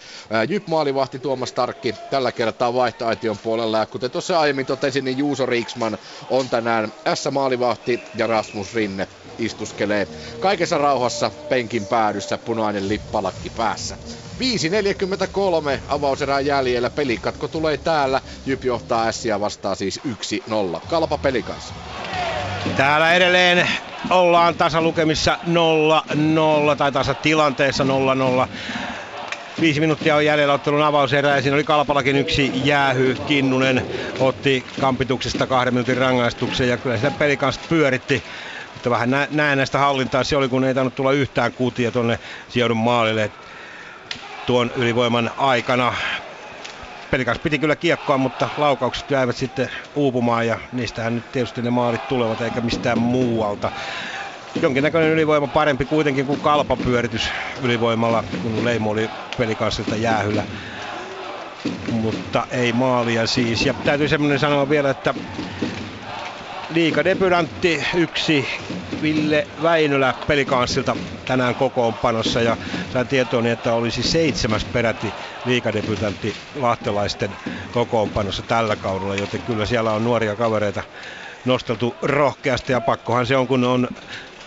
Jyp 0.50 0.68
maalivahti 0.68 1.20
Tuomas 1.20 1.54
Tarkki 1.54 1.96
tällä 2.10 2.32
kertaa 2.32 2.74
vaihtoaition 2.74 3.38
puolella. 3.44 3.78
Ja 3.78 3.86
kuten 3.86 4.12
tuossa 4.12 4.40
aiemmin 4.40 4.66
totesin, 4.66 5.06
niin 5.06 5.18
Juuso 5.18 5.46
Riksman 5.46 5.98
on 6.30 6.50
tänään 6.50 6.92
S-maalivahti 7.16 8.04
ja 8.18 8.28
Rasmus 8.28 8.74
Rinne 8.74 9.08
istuskelee 9.38 10.08
kaikessa 10.40 10.78
rauhassa 10.78 11.32
penkin 11.50 11.86
päädyssä 11.86 12.38
punainen 12.38 12.90
lippalakki 12.90 13.50
päässä. 13.50 13.98
5.43 14.40 15.80
avauserään 15.88 16.46
jäljellä. 16.46 16.90
Pelikatko 16.90 17.48
tulee 17.48 17.78
täällä. 17.78 18.22
Jyp 18.46 18.64
johtaa 18.64 19.08
Ässiä 19.08 19.40
vastaan 19.40 19.76
siis 19.76 20.00
1-0. 20.08 20.80
Kalpa 20.88 21.18
pelikanssa. 21.18 21.74
Täällä 22.76 23.14
edelleen 23.14 23.68
ollaan 24.10 24.56
tasalukemissa 24.56 25.38
0-0 26.74 26.76
tai 26.78 26.92
tasa 26.92 27.14
tilanteessa 27.16 27.84
0-0. 27.84 27.88
Viisi 29.62 29.80
minuuttia 29.80 30.16
on 30.16 30.26
jäljellä 30.26 30.54
ottelun 30.54 30.84
avauserä 30.84 31.36
ja 31.36 31.42
siinä 31.42 31.56
oli 31.56 31.64
Kalpalakin 31.64 32.16
yksi 32.16 32.52
jäähy. 32.64 33.16
Kinnunen 33.28 33.84
otti 34.20 34.66
kampituksesta 34.80 35.48
kahden 35.48 35.74
minuutin 35.74 35.98
rangaistuksen 35.98 36.70
ja 36.70 36.78
kyllä 36.78 36.98
sitä 36.98 37.12
peli 37.12 37.38
kanssa 37.38 37.62
pyöritti. 37.70 38.24
Mutta 38.74 38.90
vähän 38.90 39.10
nä- 39.10 39.28
näennäistä 39.32 39.80
hallintaa 39.80 40.24
se 40.24 40.38
oli, 40.38 40.50
kun 40.50 40.64
ei 40.64 40.74
tainnut 40.74 40.96
tulla 40.96 41.12
yhtään 41.12 41.54
kutia 41.54 41.92
tuonne 41.92 42.20
sijoidun 42.48 42.78
maalille 42.78 43.32
tuon 44.46 44.72
ylivoiman 44.76 45.32
aikana. 45.38 45.94
Pelikas 47.16 47.40
piti 47.40 47.60
kyllä 47.60 47.76
kiekkoa, 47.76 48.18
mutta 48.18 48.50
laukaukset 48.58 49.12
jäivät 49.12 49.36
sitten 49.36 49.70
uupumaan 49.96 50.48
ja 50.48 50.60
niistähän 50.72 51.16
nyt 51.16 51.32
tietysti 51.32 51.62
ne 51.62 51.70
maalit 51.70 52.08
tulevat 52.08 52.42
eikä 52.42 52.62
mistään 52.62 52.98
muualta. 52.98 53.72
Jonkinnäköinen 54.62 55.12
ylivoima 55.12 55.48
parempi 55.48 55.86
kuitenkin 55.86 56.26
kuin 56.26 56.40
kalpapyöritys 56.42 57.30
ylivoimalla, 57.62 58.24
kun 58.40 58.66
Leimo 58.66 58.90
oli 58.90 59.10
pelikanssilta 59.38 59.96
jäähyllä. 59.96 60.46
Mutta 61.90 62.48
ei 62.50 62.74
maalia 62.74 63.28
siis. 63.28 63.66
Ja 63.66 63.74
täytyy 63.74 64.08
semmoinen 64.08 64.40
sanoa 64.40 64.70
vielä, 64.70 64.90
että 64.90 65.16
liikadebyantti 66.76 67.84
yksi 67.94 68.48
Ville 69.02 69.48
Väinölä 69.62 70.14
pelikanssilta 70.28 70.96
tänään 71.26 71.56
kokoonpanossa 71.56 72.42
ja 72.42 72.58
sain 72.94 73.08
tietooni, 73.08 73.50
että 73.50 73.74
olisi 73.74 74.04
seitsemäs 74.04 74.66
peräti 74.66 75.14
liikadebyantti 75.46 76.36
lahtelaisten 76.56 77.38
kokoonpanossa 77.72 78.44
tällä 78.44 78.76
kaudella, 78.76 79.16
joten 79.16 79.42
kyllä 79.42 79.66
siellä 79.66 79.92
on 79.92 80.04
nuoria 80.04 80.36
kavereita 80.36 80.84
nosteltu 81.46 81.98
rohkeasti 82.02 82.72
ja 82.72 82.82
pakkohan 82.82 83.26
se 83.26 83.38
on, 83.38 83.48
kun 83.48 83.64
on 83.64 83.88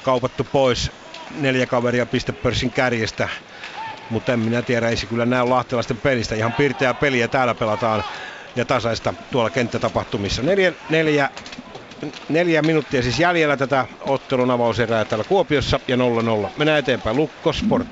kaupattu 0.03 0.45
pois 0.45 0.91
neljä 1.31 1.67
kaveria 1.67 2.07
pistepörssin 2.07 2.71
kärjestä. 2.71 3.29
Mutta 4.11 4.33
en 4.33 4.41
minä 4.41 4.63
tiedä, 4.63 4.89
ei 4.89 4.97
se 4.97 5.07
kyllä 5.07 5.27
näy 5.27 5.45
lahtelaisten 5.45 5.99
pelistä. 5.99 6.35
Ihan 6.35 6.53
pirteää 6.53 6.95
peliä 6.95 7.29
täällä 7.29 7.55
pelataan 7.55 8.05
ja 8.57 8.65
tasaista 8.65 9.15
tuolla 9.31 9.51
kenttätapahtumissa. 9.51 10.43
Neljä, 10.89 11.31
neljä 12.29 12.63
minuuttia 12.63 13.03
siis 13.03 13.21
jäljellä 13.21 13.57
tätä 13.57 13.87
ottelun 14.01 14.51
avauserää 14.51 15.05
täällä 15.05 15.25
Kuopiossa 15.25 15.81
ja 15.89 15.97
0-0. 15.97 16.01
Mennään 16.57 16.79
eteenpäin. 16.79 17.17
Lukko 17.17 17.53
Sport. 17.53 17.89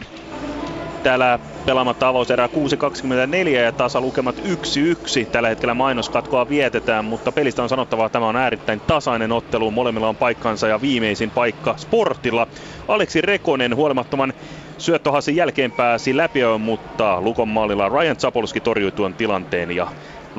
Täällä 1.03 1.39
pelaamatta 1.67 2.09
avauserää 2.09 2.47
6.24 2.47 3.49
ja 3.49 3.73
tasa 3.73 4.01
lukemat 4.01 4.37
1-1. 4.39 5.27
Tällä 5.33 5.49
hetkellä 5.49 5.75
mainoskatkoa 5.75 6.49
vietetään, 6.49 7.05
mutta 7.05 7.33
pelistä 7.33 7.63
on 7.63 7.69
sanottava, 7.69 8.07
että 8.07 8.13
tämä 8.13 8.29
on 8.29 8.37
erittäin 8.37 8.81
tasainen 8.81 9.33
ottelu. 9.33 9.71
Molemmilla 9.71 10.09
on 10.09 10.17
paikkansa 10.17 10.69
ja 10.69 10.81
viimeisin 10.81 11.31
paikka 11.31 11.75
Sportilla. 11.77 12.47
Aleksi 12.89 13.21
Rekonen 13.21 13.77
huolimattoman 13.77 14.33
syöttöhasin 14.79 15.37
jälkeen 15.37 15.73
pääsi 15.73 16.17
läpi, 16.17 16.41
mutta 16.59 17.21
Lukon 17.21 17.49
maalilla 17.49 17.89
Ryan 17.89 18.17
Zapolski 18.17 18.61
torjui 18.61 18.93
tuon 18.93 19.15
tilanteen 19.15 19.71
ja 19.71 19.87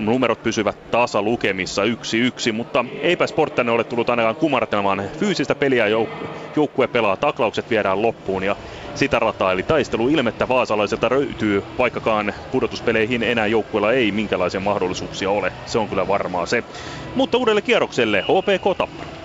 numerot 0.05 0.43
pysyvät 0.43 0.91
tasa 0.91 1.21
lukemissa 1.21 1.81
1-1, 1.85 2.51
mutta 2.53 2.85
eipä 3.01 3.27
Sport 3.27 3.55
tänne 3.55 3.71
ole 3.71 3.83
tullut 3.83 4.09
ainakaan 4.09 4.35
kumartelemaan. 4.35 5.03
Fyysistä 5.19 5.55
peliä 5.55 5.85
jouk- 5.87 6.27
joukkue 6.55 6.87
pelaa, 6.87 7.17
taklaukset 7.17 7.69
viedään 7.69 8.01
loppuun 8.01 8.43
ja 8.43 8.55
sitä 8.95 9.19
rataa, 9.19 9.51
eli 9.51 9.63
taistelu 9.63 10.09
ilmettä 10.09 10.47
vaasalaiselta 10.47 11.09
löytyy, 11.11 11.63
vaikkakaan 11.77 12.33
pudotuspeleihin 12.51 13.23
enää 13.23 13.47
joukkueella 13.47 13.93
ei 13.93 14.11
minkälaisia 14.11 14.59
mahdollisuuksia 14.59 15.29
ole. 15.31 15.53
Se 15.65 15.79
on 15.79 15.89
kyllä 15.89 16.07
varmaa 16.07 16.45
se. 16.45 16.63
Mutta 17.15 17.37
uudelle 17.37 17.61
kierrokselle 17.61 18.21
HPK 18.21 18.77
Tappara. 18.77 19.16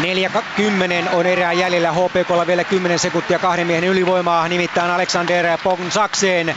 4.10 0.00 1.08
on 1.12 1.26
erää 1.26 1.52
jäljellä. 1.52 1.92
HPKlla 1.92 2.46
vielä 2.46 2.64
10 2.64 2.98
sekuntia 2.98 3.38
kahden 3.38 3.66
miehen 3.66 3.84
ylivoimaa, 3.84 4.48
nimittäin 4.48 4.90
Alexander 4.90 5.58
Pognsaksen 5.64 6.54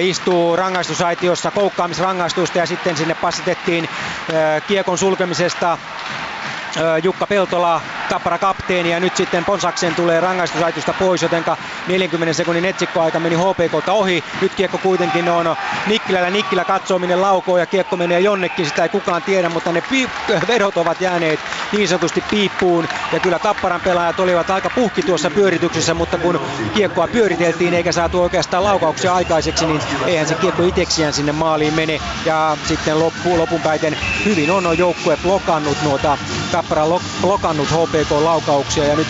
istuu 0.00 0.56
rangaistusaitiossa 0.56 1.50
koukkaamisrangaistusta 1.50 2.58
ja 2.58 2.66
sitten 2.66 2.96
sinne 2.96 3.14
passitettiin 3.14 3.88
kiekon 4.68 4.98
sulkemisesta 4.98 5.78
Jukka 7.02 7.26
Peltola, 7.26 7.80
Tappara 8.08 8.38
kapteeni 8.38 8.90
ja 8.90 9.00
nyt 9.00 9.16
sitten 9.16 9.44
Ponsaksen 9.44 9.94
tulee 9.94 10.20
rangaistusaitusta 10.20 10.94
pois, 10.98 11.22
jotenka 11.22 11.56
40 11.88 12.32
sekunnin 12.32 12.64
etsikkoaika 12.64 13.20
meni 13.20 13.36
HPKlta 13.36 13.92
ohi. 13.92 14.24
Nyt 14.40 14.54
kiekko 14.54 14.78
kuitenkin 14.78 15.28
on 15.28 15.56
Nikkilällä. 15.86 16.30
Nikkilä 16.30 16.64
katsoo 16.64 16.98
minne 16.98 17.16
laukoo 17.16 17.58
ja 17.58 17.66
kiekko 17.66 17.96
menee 17.96 18.20
jonnekin, 18.20 18.66
sitä 18.66 18.82
ei 18.82 18.88
kukaan 18.88 19.22
tiedä, 19.22 19.48
mutta 19.48 19.72
ne 19.72 19.82
vedot 20.48 20.76
ovat 20.76 21.00
jääneet 21.00 21.40
niin 21.72 21.88
sanotusti 21.88 22.24
piippuun. 22.30 22.88
Ja 23.12 23.20
kyllä 23.20 23.38
Tapparan 23.38 23.80
pelaajat 23.80 24.20
olivat 24.20 24.50
aika 24.50 24.70
puhki 24.70 25.02
tuossa 25.02 25.30
pyörityksessä, 25.30 25.94
mutta 25.94 26.18
kun 26.18 26.40
kiekkoa 26.74 27.08
pyöriteltiin 27.08 27.74
eikä 27.74 27.92
saatu 27.92 28.22
oikeastaan 28.22 28.64
laukauksia 28.64 29.14
aikaiseksi, 29.14 29.66
niin 29.66 29.80
eihän 30.06 30.28
se 30.28 30.34
kiekko 30.34 30.62
itseksiään 30.62 31.12
sinne 31.12 31.32
maaliin 31.32 31.74
mene. 31.74 32.00
Ja 32.24 32.56
sitten 32.64 32.98
loppu, 32.98 33.38
lopunpäiten 33.38 33.98
hyvin 34.24 34.50
on 34.50 34.78
joukkue 34.78 35.16
blokannut 35.22 35.76
nuota 35.82 36.18
Tappara 36.60 37.00
blokannut 37.20 37.68
HPK-laukauksia 37.68 38.84
ja 38.86 38.96
nyt 38.96 39.08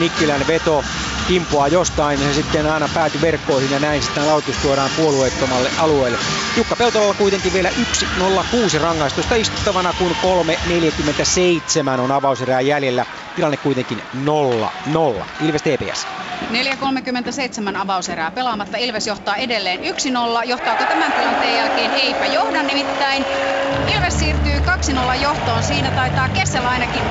Nikkilän 0.00 0.46
veto 0.46 0.84
kimpoaa 1.28 1.68
jostain 1.68 2.22
ja 2.22 2.28
se 2.28 2.34
sitten 2.34 2.72
aina 2.72 2.88
pääty 2.94 3.20
verkkoihin 3.20 3.70
ja 3.70 3.78
näin 3.78 4.02
sitten 4.02 4.26
lautus 4.26 4.56
tuodaan 4.56 4.90
puolueettomalle 4.96 5.70
alueelle. 5.78 6.18
Jukka 6.56 6.76
Peltola 6.76 7.14
kuitenkin 7.14 7.52
vielä 7.52 7.70
1-0-6 7.70 8.80
rangaistusta 8.82 9.34
istuttavana, 9.34 9.92
kun 9.98 10.16
3-47 11.96 12.00
on 12.00 12.12
avauserää 12.12 12.60
jäljellä. 12.60 13.06
Tilanne 13.36 13.56
kuitenkin 13.56 14.02
0-0. 14.24 15.24
Ilves 15.40 15.62
TPS. 15.62 16.06
4.37 16.52 17.76
avauserää 17.76 18.30
pelaamatta. 18.30 18.76
Ilves 18.76 19.06
johtaa 19.06 19.36
edelleen 19.36 19.80
1-0. 19.80 19.84
Johtaako 20.44 20.84
tämän 20.84 21.12
tilanteen 21.12 21.56
jälkeen? 21.56 21.90
Eipä 21.90 22.26
johda 22.26 22.62
nimittäin. 22.62 23.24
Ilves 23.94 24.18
siirtyy 24.18 24.58
2-0 24.58 25.22
johtoon. 25.22 25.62
Siinä 25.62 25.90
taitaa 25.90 26.28
Kessel 26.28 26.66
ainakin 26.66 27.02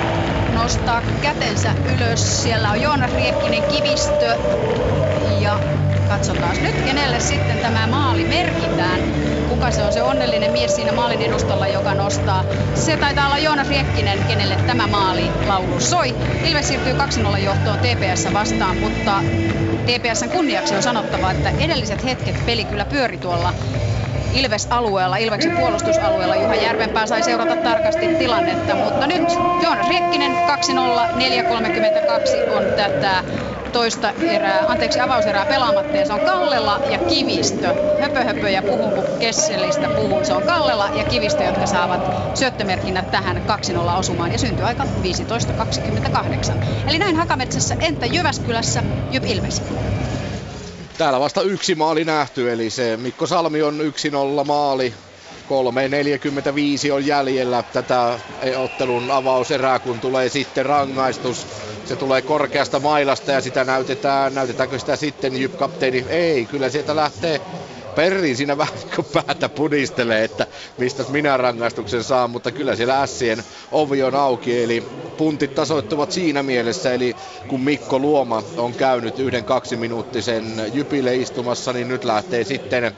nostaa 0.53 1.01
kätensä 1.21 1.73
ylös. 1.95 2.43
Siellä 2.43 2.69
on 2.69 2.81
Joonas 2.81 3.13
Riekkinen 3.13 3.63
kivistö. 4.03 4.37
Ja 5.39 5.59
katsotaan 6.07 6.55
nyt, 6.61 6.81
kenelle 6.81 7.19
sitten 7.19 7.59
tämä 7.59 7.87
maali 7.87 8.25
merkitään. 8.25 9.01
Kuka 9.49 9.71
se 9.71 9.83
on 9.83 9.93
se 9.93 10.03
onnellinen 10.03 10.51
mies 10.51 10.75
siinä 10.75 10.91
maalin 10.91 11.21
edustalla, 11.21 11.67
joka 11.67 11.93
nostaa. 11.93 12.45
Se 12.73 12.97
taitaa 12.97 13.25
olla 13.25 13.37
Joonas 13.37 13.69
Riekkinen, 13.69 14.23
kenelle 14.27 14.55
tämä 14.67 14.87
maali 14.87 15.31
laulu 15.47 15.79
soi. 15.79 16.15
Ilves 16.43 16.67
siirtyy 16.67 16.93
2-0 16.93 17.37
johtoon 17.37 17.79
TPS 17.79 18.33
vastaan, 18.33 18.77
mutta 18.77 19.23
TPSn 19.85 20.29
kunniaksi 20.29 20.75
on 20.75 20.83
sanottava, 20.83 21.31
että 21.31 21.49
edelliset 21.59 22.03
hetket 22.03 22.45
peli 22.45 22.65
kyllä 22.65 22.85
pyöri 22.85 23.17
tuolla 23.17 23.53
Ilves-alueella, 24.33 25.17
Ilveksen 25.17 25.57
puolustusalueella. 25.57 26.35
Juha 26.35 26.55
Järvenpää 26.55 27.07
sai 27.07 27.23
seurata 27.23 27.55
tarkasti 27.55 28.07
tilannetta, 28.15 28.75
mutta 28.75 29.07
nyt 29.07 29.29
Joonas 29.61 29.87
Riekkinen 29.89 30.31
2-0, 30.31 30.35
4.32 32.47 32.49
on 32.49 32.63
tätä 32.75 33.23
toista 33.73 34.13
erää, 34.21 34.63
anteeksi 34.67 34.99
avauserää 34.99 35.45
pelaamatta 35.45 35.97
ja 35.97 36.05
se 36.05 36.13
on 36.13 36.19
Kallela 36.21 36.79
ja 36.91 36.97
Kivistö. 36.97 37.73
Höpö 37.99 38.23
höpö 38.23 38.49
ja 38.49 38.61
puhun 38.61 38.93
kun 38.93 39.03
Kesselistä 39.19 39.89
puhun. 39.95 40.25
Se 40.25 40.33
on 40.33 40.43
Kallela 40.43 40.89
ja 40.93 41.03
Kivistö, 41.03 41.43
jotka 41.43 41.65
saavat 41.65 42.01
syöttömerkinnät 42.33 43.11
tähän 43.11 43.37
2-0 43.37 43.99
osumaan 43.99 44.31
ja 44.31 44.37
syntyy 44.37 44.65
aika 44.65 44.83
15.28. 44.83 44.87
Eli 46.87 46.99
näin 46.99 47.15
Hakametsässä, 47.15 47.75
entä 47.79 48.05
Jyväskylässä, 48.05 48.83
Jyp 49.11 49.25
Ilves? 49.25 49.61
Täällä 50.97 51.19
vasta 51.19 51.41
yksi 51.41 51.75
maali 51.75 52.05
nähty, 52.05 52.51
eli 52.51 52.69
se 52.69 52.97
Mikko 52.97 53.27
Salmi 53.27 53.61
on 53.61 53.79
1-0 54.41 54.45
maali. 54.45 54.93
3.45 55.43 56.91
on 56.93 57.05
jäljellä 57.05 57.63
tätä 57.63 58.19
ottelun 58.57 59.11
avauserää, 59.11 59.79
kun 59.79 59.99
tulee 60.01 60.29
sitten 60.29 60.65
rangaistus. 60.65 61.47
Se 61.85 61.95
tulee 61.95 62.21
korkeasta 62.21 62.79
mailasta 62.79 63.31
ja 63.31 63.41
sitä 63.41 63.63
näytetään, 63.63 64.33
näytetäänkö 64.33 64.79
sitä 64.79 64.95
sitten 64.95 65.35
Jyp-kapteeni? 65.35 66.05
Ei, 66.09 66.45
kyllä 66.45 66.69
sieltä 66.69 66.95
lähtee 66.95 67.41
Perri 67.95 68.35
siinä 68.35 68.57
vähän 68.57 68.73
niin 68.75 69.05
päätä 69.13 69.49
pudistelee, 69.49 70.23
että 70.23 70.47
mistä 70.77 71.03
minä 71.09 71.37
rangaistuksen 71.37 72.03
saan, 72.03 72.29
mutta 72.29 72.51
kyllä 72.51 72.75
siellä 72.75 73.01
Ässien 73.01 73.43
ovi 73.71 74.03
on 74.03 74.15
auki, 74.15 74.63
eli 74.63 74.81
puntit 75.17 75.55
tasoittuvat 75.55 76.11
siinä 76.11 76.43
mielessä, 76.43 76.93
eli 76.93 77.15
kun 77.47 77.61
Mikko 77.61 77.99
Luoma 77.99 78.43
on 78.57 78.73
käynyt 78.73 79.19
yhden 79.19 79.45
kaksi 79.45 79.75
minuuttisen 79.75 80.43
jypille 80.73 81.15
istumassa, 81.15 81.73
niin 81.73 81.87
nyt 81.87 82.03
lähtee 82.03 82.43
sitten 82.43 82.91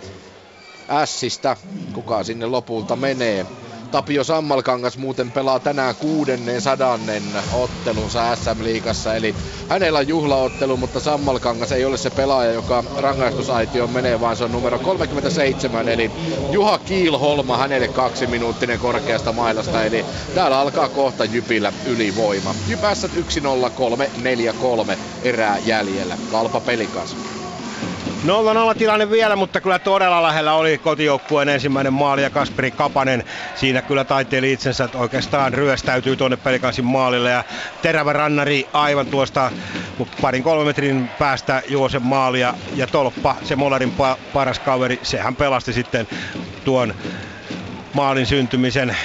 Ässistä, 0.90 1.58
kuka 1.94 2.24
sinne 2.24 2.46
lopulta 2.46 2.96
menee. 2.96 3.46
Tapio 3.92 4.24
Sammalkangas 4.24 4.98
muuten 4.98 5.32
pelaa 5.32 5.60
tänään 5.60 5.96
kuudennen 5.96 6.62
sadannen 6.62 7.24
ottelunsa 7.54 8.36
SM-liigassa, 8.36 9.16
eli 9.16 9.36
hänellä 9.70 10.00
on 10.00 10.08
juhlaottelu, 10.08 10.78
mutta 10.78 11.00
Sammalkangas 11.00 11.72
ei 11.72 11.86
ole 11.86 11.98
se 11.98 12.10
pelaaja, 12.10 12.52
joka 12.52 12.84
rangaistusaitioon 12.98 13.90
menee, 13.90 14.20
vaan 14.20 14.36
se 14.36 14.44
on 14.44 14.52
numero 14.52 14.80
37, 14.80 15.90
eli 15.90 16.12
Juha 16.52 16.78
Kiilholma, 16.78 17.58
hänelle 17.58 17.88
kaksi 17.88 18.28
minuuttinen 18.28 18.80
korkeasta 18.80 19.34
mailasta, 19.34 19.84
eli 19.84 20.06
täällä 20.36 20.60
alkaa 20.60 20.90
kohta 20.90 21.26
Jypillä 21.26 21.74
ylivoima. 21.86 22.56
Jypässä 22.68 23.08
1-0-3-4-3 23.08 24.98
erää 25.24 25.58
jäljellä. 25.66 26.18
Kalpa 26.32 26.60
pelikas. 26.60 27.16
0-0 28.26 28.28
tilanne 28.78 29.10
vielä, 29.10 29.36
mutta 29.36 29.62
kyllä 29.62 29.80
todella 29.80 30.24
lähellä 30.24 30.54
oli 30.54 30.78
kotijoukkueen 30.78 31.50
ensimmäinen 31.50 31.94
maali 31.94 32.24
ja 32.24 32.30
Kasperi 32.30 32.72
Kapanen. 32.72 33.24
Siinä 33.56 33.82
kyllä 33.82 34.06
taiteili 34.06 34.52
itsensä, 34.54 34.84
että 34.84 34.98
oikeastaan 34.98 35.54
ryöstäytyy 35.54 36.16
tuonne 36.16 36.38
pelikansin 36.38 36.86
maalille. 36.86 37.30
Ja 37.30 37.44
terävä 37.82 38.14
rannari 38.14 38.70
aivan 38.74 39.08
tuosta 39.08 39.52
parin 40.22 40.44
kolmen 40.44 40.68
metrin 40.68 41.10
päästä 41.18 41.62
juose 41.68 42.00
maalia. 42.00 42.54
Ja 42.76 42.88
Tolppa, 42.88 43.36
se 43.44 43.56
Molarin 43.56 43.94
pa- 43.94 44.20
paras 44.34 44.60
kaveri, 44.60 45.00
sehän 45.04 45.36
pelasti 45.36 45.74
sitten 45.74 46.08
tuon 46.64 46.96
maalin 47.94 48.26
syntymisen 48.26 48.98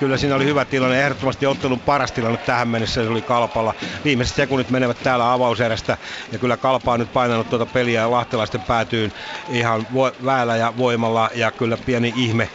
kyllä 0.00 0.16
siinä 0.16 0.36
oli 0.36 0.44
hyvä 0.44 0.64
tilanne, 0.64 1.02
ehdottomasti 1.02 1.46
ottelun 1.46 1.80
paras 1.80 2.12
tilanne 2.12 2.38
tähän 2.38 2.68
mennessä, 2.68 3.02
se 3.04 3.08
oli 3.08 3.22
Kalpalla. 3.22 3.74
Viimeiset 4.04 4.36
sekunnit 4.36 4.70
menevät 4.70 5.02
täällä 5.02 5.32
avauserästä 5.32 5.98
ja 6.32 6.38
kyllä 6.38 6.56
Kalpa 6.56 6.92
on 6.92 7.00
nyt 7.00 7.12
painanut 7.12 7.50
tuota 7.50 7.66
peliä 7.66 8.10
lahtelaisten 8.10 8.60
päätyyn 8.60 9.12
ihan 9.48 9.80
vo- 9.80 10.24
väellä 10.24 10.56
ja 10.56 10.72
voimalla 10.76 11.30
ja 11.34 11.50
kyllä 11.50 11.76
pieni 11.76 12.12
ihme 12.16 12.48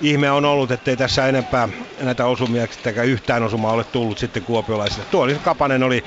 ihme 0.00 0.30
on 0.30 0.44
ollut, 0.44 0.70
ettei 0.70 0.96
tässä 0.96 1.26
enempää 1.26 1.68
näitä 2.00 2.26
osumia 2.26 2.66
yhtään 3.04 3.42
osumaa 3.42 3.72
ole 3.72 3.84
tullut 3.84 4.18
sitten 4.18 4.42
kuopiolaisille. 4.42 5.04
Tuo 5.10 5.22
oli 5.22 5.34
Kapanen 5.34 5.82
oli 5.82 6.04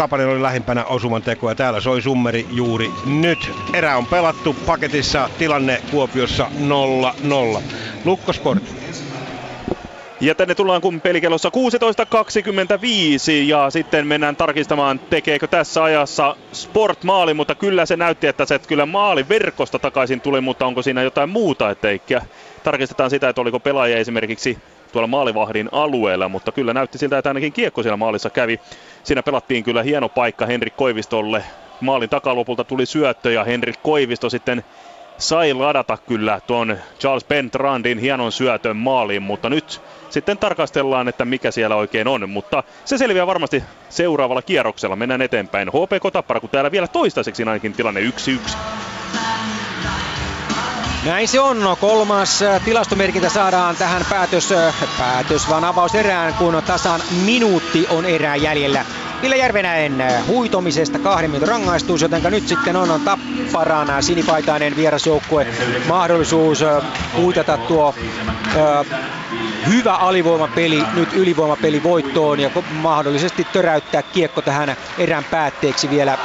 Kapanen 0.00 0.28
oli 0.28 0.42
lähimpänä 0.42 0.84
osuman 0.84 1.22
tekoa. 1.22 1.54
Täällä 1.54 1.80
soi 1.80 2.02
summeri 2.02 2.46
juuri 2.50 2.90
nyt. 3.06 3.52
Erä 3.72 3.96
on 3.96 4.06
pelattu 4.06 4.54
paketissa. 4.66 5.30
Tilanne 5.38 5.82
Kuopiossa 5.90 6.50
0-0. 7.58 7.62
Lukkosport. 8.04 8.62
Ja 10.20 10.34
tänne 10.34 10.54
tullaan 10.54 10.80
kun 10.80 11.00
pelikellossa 11.00 11.48
16.25 11.48 11.54
ja 13.46 13.70
sitten 13.70 14.06
mennään 14.06 14.36
tarkistamaan, 14.36 14.98
tekeekö 14.98 15.46
tässä 15.46 15.82
ajassa 15.84 16.36
Sport 16.52 17.04
maali, 17.04 17.34
mutta 17.34 17.54
kyllä 17.54 17.86
se 17.86 17.96
näytti, 17.96 18.26
että 18.26 18.46
se 18.46 18.58
kyllä 18.58 18.86
maali 18.86 19.28
verkosta 19.28 19.78
takaisin 19.78 20.20
tuli, 20.20 20.40
mutta 20.40 20.66
onko 20.66 20.82
siinä 20.82 21.02
jotain 21.02 21.28
muuta, 21.30 21.70
etteikä 21.70 22.22
tarkistetaan 22.62 23.10
sitä, 23.10 23.28
että 23.28 23.40
oliko 23.40 23.60
pelaaja 23.60 23.96
esimerkiksi 23.96 24.58
tuolla 24.92 25.06
maalivahdin 25.06 25.68
alueella, 25.72 26.28
mutta 26.28 26.52
kyllä 26.52 26.74
näytti 26.74 26.98
siltä, 26.98 27.18
että 27.18 27.30
ainakin 27.30 27.52
kiekko 27.52 27.82
siellä 27.82 27.96
maalissa 27.96 28.30
kävi. 28.30 28.60
Siinä 29.02 29.22
pelattiin 29.22 29.64
kyllä 29.64 29.82
hieno 29.82 30.08
paikka 30.08 30.46
Henrik 30.46 30.76
Koivistolle. 30.76 31.44
Maalin 31.80 32.08
takalopulta 32.08 32.64
tuli 32.64 32.86
syöttö 32.86 33.32
ja 33.32 33.44
Henrik 33.44 33.82
Koivisto 33.82 34.30
sitten 34.30 34.64
sai 35.20 35.54
ladata 35.54 35.96
kyllä 35.96 36.40
tuon 36.46 36.78
Charles 37.00 37.24
Pentrandin 37.24 37.98
hienon 37.98 38.32
syötön 38.32 38.76
maaliin, 38.76 39.22
mutta 39.22 39.50
nyt 39.50 39.80
sitten 40.10 40.38
tarkastellaan, 40.38 41.08
että 41.08 41.24
mikä 41.24 41.50
siellä 41.50 41.76
oikein 41.76 42.08
on. 42.08 42.30
Mutta 42.30 42.62
se 42.84 42.98
selviää 42.98 43.26
varmasti 43.26 43.64
seuraavalla 43.88 44.42
kierroksella. 44.42 44.96
Mennään 44.96 45.22
eteenpäin. 45.22 45.68
HPK 45.68 46.12
Tappara, 46.12 46.40
kun 46.40 46.50
täällä 46.50 46.70
vielä 46.70 46.88
toistaiseksi 46.88 47.42
ainakin 47.42 47.72
tilanne 47.72 48.00
1-1. 48.00 48.56
Näin 51.04 51.28
se 51.28 51.40
on. 51.40 51.76
Kolmas 51.80 52.42
äh, 52.42 52.62
tilastomerkintä 52.64 53.28
saadaan 53.28 53.76
tähän 53.76 54.02
päätös, 54.10 54.52
äh, 54.52 54.74
päätös 54.98 55.48
vaan 55.48 55.64
avauserään, 55.64 56.34
kun 56.34 56.62
tasan 56.66 57.00
minuutti 57.24 57.86
on 57.90 58.04
erää 58.04 58.36
jäljellä. 58.36 58.84
Ville 59.22 59.36
Järvenäen 59.36 60.00
äh, 60.00 60.26
huitomisesta 60.26 60.98
kahden 60.98 61.30
minuutin 61.30 61.48
rangaistus, 61.48 62.02
joten 62.02 62.22
nyt 62.22 62.48
sitten 62.48 62.76
on, 62.76 62.90
on 62.90 63.00
tapparana 63.00 64.02
sinipaitainen 64.02 64.76
vierasjoukkue 64.76 65.46
mahdollisuus 65.88 66.64
huitata 67.16 67.58
tuo 67.58 67.94
ö, 68.56 68.84
hyvä 69.68 69.94
alivoimapeli 69.94 70.84
nyt 70.94 71.12
ylivoimapeli 71.12 71.82
voittoon 71.82 72.40
ja 72.40 72.50
mahdollisesti 72.72 73.46
töräyttää 73.52 74.02
kiekko 74.02 74.42
tähän 74.42 74.76
erän 74.98 75.24
päätteeksi 75.24 75.90
vielä 75.90 76.18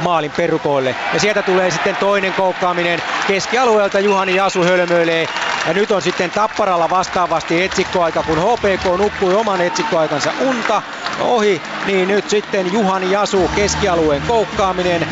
maalin 0.00 0.32
perukoille. 0.36 0.96
Ja 1.14 1.20
sieltä 1.20 1.42
tulee 1.42 1.70
sitten 1.70 1.96
toinen 1.96 2.32
koukkaaminen 2.32 3.02
keskialueelta. 3.28 4.00
Juhani 4.00 4.34
Jasu 4.34 4.64
hölmöilee. 4.64 5.28
Ja 5.66 5.74
nyt 5.74 5.90
on 5.90 6.02
sitten 6.02 6.30
Tapparalla 6.30 6.90
vastaavasti 6.90 7.62
etsikkoaika, 7.62 8.22
kun 8.22 8.38
HPK 8.38 8.98
nukkui 8.98 9.34
oman 9.34 9.60
etsikkoaikansa 9.60 10.32
unta 10.40 10.82
ohi, 11.20 11.62
niin 11.86 12.08
nyt 12.08 12.30
sitten 12.30 12.72
Juhani 12.72 13.10
Jasu 13.10 13.50
keskialueen 13.56 14.22
koukkaaminen 14.22 15.08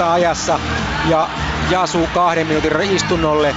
19-18 0.00 0.04
ajassa 0.04 0.60
ja 1.08 1.28
Jasu 1.70 2.08
kahden 2.14 2.46
minuutin 2.46 2.80
istunnolle 2.80 3.54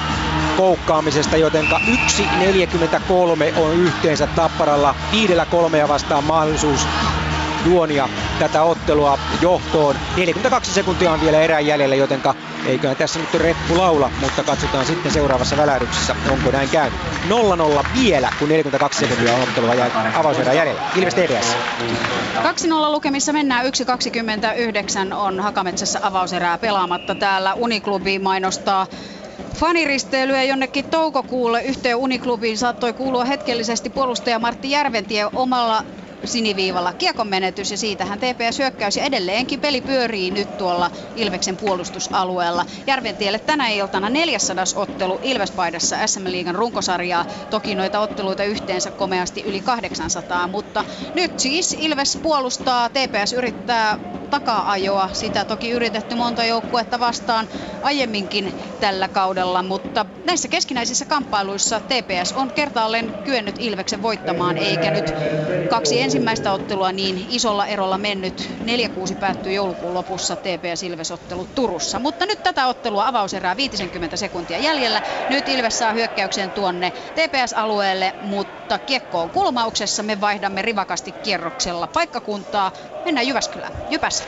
koukkaamisesta, 0.57 1.38
jotenka 1.38 1.80
1.43 1.88 3.60
on 3.60 3.74
yhteensä 3.74 4.28
Tapparalla 4.28 4.95
viidellä 5.12 5.45
kolmea 5.45 5.88
vastaan 5.88 6.24
mahdollisuus 6.24 6.88
juonia 7.66 8.10
tätä 8.39 8.64
ottelua 8.64 9.20
johtoon. 9.41 9.95
42 10.18 10.74
sekuntia 10.74 11.12
on 11.12 11.22
vielä 11.22 11.41
erään 11.41 11.66
jäljellä, 11.66 11.95
jotenka 11.95 12.36
eiköhän 12.66 12.97
tässä 12.97 13.20
nyt 13.20 13.34
reppu 13.34 13.78
laula, 13.78 14.12
mutta 14.22 14.43
katsotaan 14.43 14.86
sitten 14.86 15.12
seuraavassa 15.12 15.57
välähdyksessä, 15.57 16.16
onko 16.30 16.51
näin 16.51 16.70
käynyt. 16.70 16.99
0-0 17.30 17.86
vielä, 17.99 18.30
kun 18.39 18.49
42 18.49 18.99
sekuntia 18.99 19.36
on 19.36 19.41
ottelua 19.41 19.74
ja 19.74 19.91
avauserää 20.16 20.53
jäljellä. 20.53 20.82
Ilves 20.95 21.16
TPS. 21.16 21.55
2-0 22.66 22.91
lukemissa 22.91 23.34
mennään 23.34 23.66
1.29 23.66 25.14
on 25.16 25.39
Hakametsässä 25.39 25.99
avauserää 26.03 26.57
pelaamatta. 26.57 27.16
Täällä 27.16 27.53
Uniklubi 27.53 28.20
mainostaa 28.20 28.88
faniristeilyä 29.55 30.43
jonnekin 30.43 30.86
toukokuulle 30.86 31.64
yhteen 31.64 31.95
Uniklubiin 31.95 32.57
saattoi 32.57 32.93
kuulua 32.93 33.26
hetkellisesti 33.26 33.89
puolustaja 33.89 34.39
Martti 34.39 34.72
Järventie 34.72 35.28
omalla 35.34 35.84
siniviivalla 36.30 36.93
kiekon 36.93 37.27
menetys 37.27 37.71
ja 37.71 37.77
siitähän 37.77 38.19
TPS 38.19 38.59
hyökkäys 38.59 38.97
ja 38.97 39.03
edelleenkin 39.03 39.61
peli 39.61 39.82
pyörii 39.82 40.32
nyt 40.32 40.57
tuolla 40.57 40.91
Ilveksen 41.15 41.57
puolustusalueella. 41.57 42.65
Järventielle 42.88 43.39
tänä 43.39 43.69
iltana 43.69 44.09
400 44.09 44.63
ottelu 44.75 45.19
Ilvespaidassa 45.21 46.07
SM 46.07 46.23
Liigan 46.32 46.55
runkosarjaa. 46.55 47.25
Toki 47.49 47.75
noita 47.75 47.99
otteluita 47.99 48.43
yhteensä 48.43 48.91
komeasti 48.91 49.41
yli 49.45 49.61
800, 49.61 50.47
mutta 50.47 50.86
nyt 51.13 51.39
siis 51.39 51.75
Ilves 51.80 52.17
puolustaa, 52.21 52.89
TPS 52.89 53.34
yrittää 53.34 53.97
taka-ajoa. 54.30 55.09
Sitä 55.13 55.45
toki 55.45 55.69
yritetty 55.69 56.15
monta 56.15 56.43
joukkuetta 56.45 56.99
vastaan 56.99 57.47
aiemminkin 57.82 58.53
tällä 58.80 59.07
kaudella, 59.07 59.63
mutta 59.63 60.05
näissä 60.25 60.47
keskinäisissä 60.47 61.05
kamppailuissa 61.05 61.82
TPS 61.82 62.32
on 62.34 62.51
kertaalleen 62.53 63.13
kyennyt 63.23 63.55
Ilveksen 63.59 64.01
voittamaan, 64.01 64.57
eikä 64.57 64.91
nyt 64.91 65.05
kaksi 65.69 66.01
ensimmäistä 66.01 66.18
ottelua 66.53 66.91
niin 66.91 67.26
isolla 67.30 67.67
erolla 67.67 67.97
mennyt. 67.97 68.49
4-6 69.11 69.15
päättyy 69.20 69.51
joulukuun 69.53 69.93
lopussa 69.93 70.38
TPS 70.38 70.84
Ilves-ottelu 70.84 71.47
Turussa. 71.55 71.99
Mutta 71.99 72.26
nyt 72.26 72.43
tätä 72.43 72.67
ottelua 72.67 73.07
avauserää 73.07 73.55
50 73.57 74.17
sekuntia 74.17 74.57
jäljellä. 74.57 75.01
Nyt 75.28 75.49
Ilves 75.49 75.78
saa 75.78 75.93
hyökkäyksen 75.93 76.51
tuonne 76.51 76.91
TPS-alueelle, 76.91 78.13
mutta 78.20 78.80
kiekko 78.80 79.22
on 79.22 79.32
kulmauksessa. 79.32 80.03
Me 80.03 80.22
vaihdamme 80.22 80.61
rivakasti 80.61 81.11
kierroksella 81.11 81.88
paikkakuntaa. 81.88 82.72
Mennään 83.05 83.28
Jyväskylään. 83.28 83.74
Jypässä. 83.89 84.24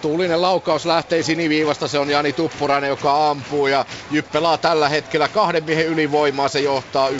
Tuulinen 0.00 0.42
laukaus 0.42 0.86
lähtee 0.86 1.22
siniviivasta, 1.22 1.88
se 1.88 1.98
on 1.98 2.10
Jani 2.10 2.32
Tuppurainen, 2.32 2.88
joka 2.88 3.30
ampuu 3.30 3.66
ja 3.66 3.84
Jyp 4.10 4.30
pelaa 4.32 4.58
tällä 4.58 4.88
hetkellä 4.88 5.28
kahden 5.28 5.64
miehen 5.64 5.86
ylivoimaa, 5.86 6.48
se 6.48 6.60
johtaa 6.60 7.10
1-0 7.10 7.14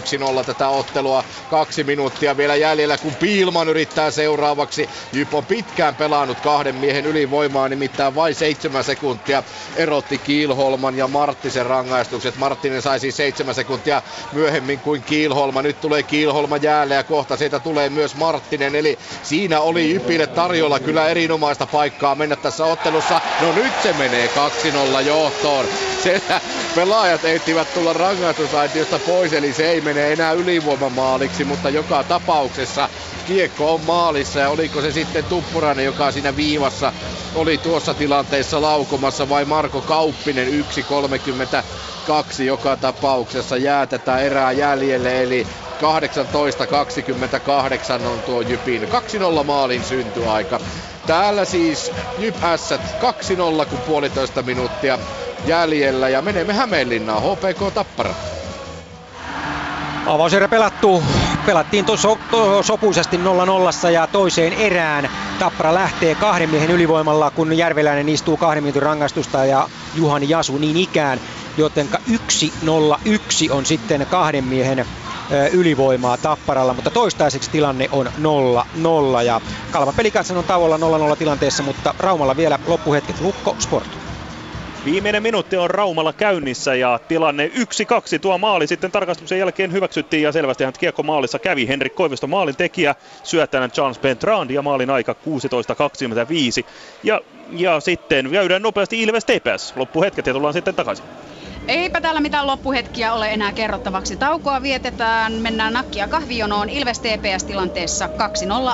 tätä 0.47 0.69
ottelua. 0.69 1.25
Kaksi 1.49 1.85
minuuttia 1.85 2.37
vielä 2.37 2.57
jäljellä, 2.57 2.99
kun 2.99 3.17
Piilman 3.17 3.69
yrittää 3.69 4.11
seuraavaksi. 4.11 4.91
Jyp 5.13 5.35
on 5.35 5.47
pitkään 5.47 5.97
pelannut 5.97 6.41
kahden 6.41 6.75
miehen 6.75 7.07
ylivoimaa, 7.07 7.69
nimittäin 7.69 8.15
vain 8.15 8.35
seitsemän 8.35 8.85
sekuntia 8.85 9.43
erotti 9.77 10.19
Kiilholman 10.19 10.95
ja 10.97 11.09
Marttisen 11.09 11.67
rangaistukset. 11.67 12.37
Marttinen 12.37 12.83
sai 12.83 13.01
siis 13.01 13.17
seitsemän 13.17 13.55
sekuntia 13.55 14.03
myöhemmin 14.33 14.81
kuin 14.81 15.03
Kiilholma. 15.03 15.63
Nyt 15.63 15.81
tulee 15.81 16.03
Kiilholma 16.03 16.57
jäälle 16.57 16.95
ja 16.95 17.05
kohta 17.05 17.37
siitä 17.37 17.61
tulee 17.61 17.91
myös 17.91 18.17
Marttinen, 18.17 18.75
eli 18.75 18.99
siinä 19.23 19.61
oli 19.61 19.91
Jypille 19.91 20.27
tarjolla 20.27 20.81
kyllä 20.81 21.09
erinomaista 21.09 21.67
paikkaa 21.67 22.15
mennä 22.15 22.37
tässä 22.37 22.54
tässä 22.55 22.65
ottelussa. 22.73 23.21
No 23.41 23.53
nyt 23.53 23.73
se 23.83 23.93
menee 23.93 24.31
2-0 24.97 25.01
johtoon. 25.01 25.67
Siellä 26.03 26.41
pelaajat 26.75 27.25
eittivät 27.25 27.75
tulla 27.75 27.93
rangaistusaitiosta 27.93 28.99
pois, 28.99 29.33
eli 29.33 29.53
se 29.53 29.71
ei 29.71 29.81
mene 29.81 30.13
enää 30.13 30.33
ylivoimamaaliksi, 30.33 31.45
mutta 31.45 31.71
joka 31.71 32.05
tapauksessa 32.05 32.89
kiekko 33.27 33.75
on 33.75 33.81
maalissa 33.81 34.39
ja 34.41 34.49
oliko 34.49 34.81
se 34.81 34.93
sitten 34.93 35.25
Tuppurainen, 35.25 35.85
joka 35.85 36.11
siinä 36.13 36.37
viivassa 36.37 36.93
oli 37.35 37.59
tuossa 37.59 37.95
tilanteessa 37.95 38.63
laukomassa 38.63 39.29
vai 39.29 39.45
Marko 39.45 39.81
Kauppinen 39.81 40.49
1.32 40.49 42.43
joka 42.43 42.77
tapauksessa 42.77 43.57
jää 43.57 43.87
tätä 43.87 44.19
erää 44.19 44.53
jäljelle 44.53 45.23
eli 45.23 45.47
18-28 48.03 48.07
on 48.07 48.19
tuo 48.27 48.41
Jypin 48.41 48.83
2-0 48.83 49.45
maalin 49.45 49.85
syntyaika. 49.85 50.61
Täällä 51.07 51.45
siis 51.45 51.93
Jyp 52.19 52.45
Ässät 52.45 52.81
2-0 53.63 53.67
kun 53.67 53.79
puolitoista 53.79 54.43
minuuttia 54.43 54.99
jäljellä 55.47 56.09
ja 56.09 56.23
menemme 56.23 56.53
Hämeenlinnaan 56.53 57.23
HPK 57.23 57.75
Tappara. 57.75 58.15
Avauserä 60.07 60.49
pelattu. 60.49 61.03
Pelattiin 61.47 61.85
tuossa 61.85 62.09
to, 62.31 62.63
sopuisesti 62.63 63.17
0-0 63.87 63.91
ja 63.91 64.07
toiseen 64.07 64.53
erään. 64.53 65.11
Tappara 65.39 65.75
lähtee 65.75 66.15
kahden 66.15 66.51
miehen 66.51 66.71
ylivoimalla, 66.71 67.31
kun 67.31 67.59
Järveläinen 67.59 68.09
istuu 68.09 68.37
kahden 68.37 68.63
minuutin 68.63 68.83
rangaistusta 68.83 69.45
ja 69.45 69.69
Juhani 69.95 70.29
Jasu 70.29 70.59
niin 70.59 70.77
ikään. 70.77 71.21
Joten 71.57 71.89
1-0-1 72.11 73.51
on 73.51 73.67
sitten 73.67 74.07
kahden 74.11 74.45
miehen 74.45 74.87
ylivoimaa 75.53 76.17
Tapparalla, 76.17 76.75
mutta 76.75 76.91
toistaiseksi 76.91 77.51
tilanne 77.51 77.89
on 77.93 78.07
0-0 78.07 79.23
ja 79.25 79.41
Kalpa 79.71 79.93
Pelikatsen 79.93 80.37
on 80.37 80.45
tauolla 80.45 80.77
0-0 81.13 81.17
tilanteessa, 81.17 81.63
mutta 81.63 81.95
Raumalla 81.99 82.37
vielä 82.37 82.59
loppuhetket 82.67 83.21
Lukko 83.21 83.57
Sport. 83.59 83.89
Viimeinen 84.85 85.23
minuutti 85.23 85.57
on 85.57 85.71
Raumalla 85.71 86.13
käynnissä 86.13 86.75
ja 86.75 87.01
tilanne 87.09 87.51
1-2. 88.17 88.19
Tuo 88.21 88.39
maali 88.39 88.67
sitten 88.67 88.93
tarkastuksen 88.93 89.39
jälkeen 89.39 89.73
hyväksyttiin 89.73 90.23
ja 90.23 90.33
selvästi 90.33 90.65
hän 90.65 90.73
kiekko 90.79 91.03
maalissa 91.03 91.39
kävi. 91.39 91.69
Henrik 91.69 91.95
Koivisto 91.95 92.27
maalin 92.27 92.57
tekijä, 92.57 92.95
syöttäjänä 93.23 93.69
Charles 93.69 93.99
Bentrand 93.99 94.51
ja 94.51 94.63
maalin 94.63 94.91
aika 94.91 95.13
16.25. 95.13 96.67
Ja, 97.03 97.21
ja 97.53 97.81
sitten 97.81 98.31
käydään 98.31 98.63
nopeasti 98.63 99.03
Ilves 99.03 99.25
TPS. 99.25 99.73
Loppuhetket 99.77 100.27
ja 100.27 100.33
tullaan 100.33 100.55
sitten 100.55 100.75
takaisin. 100.75 101.05
Eipä 101.69 102.01
täällä 102.01 102.21
mitään 102.21 102.47
loppuhetkiä 102.47 103.13
ole 103.13 103.33
enää 103.33 103.53
kerrottavaksi. 103.53 104.17
Taukoa 104.17 104.63
vietetään, 104.63 105.33
mennään 105.33 105.73
nakkia 105.73 106.09
kahvionoon 106.09 106.69
Ilves 106.69 107.01
TPS-tilanteessa 107.01 108.09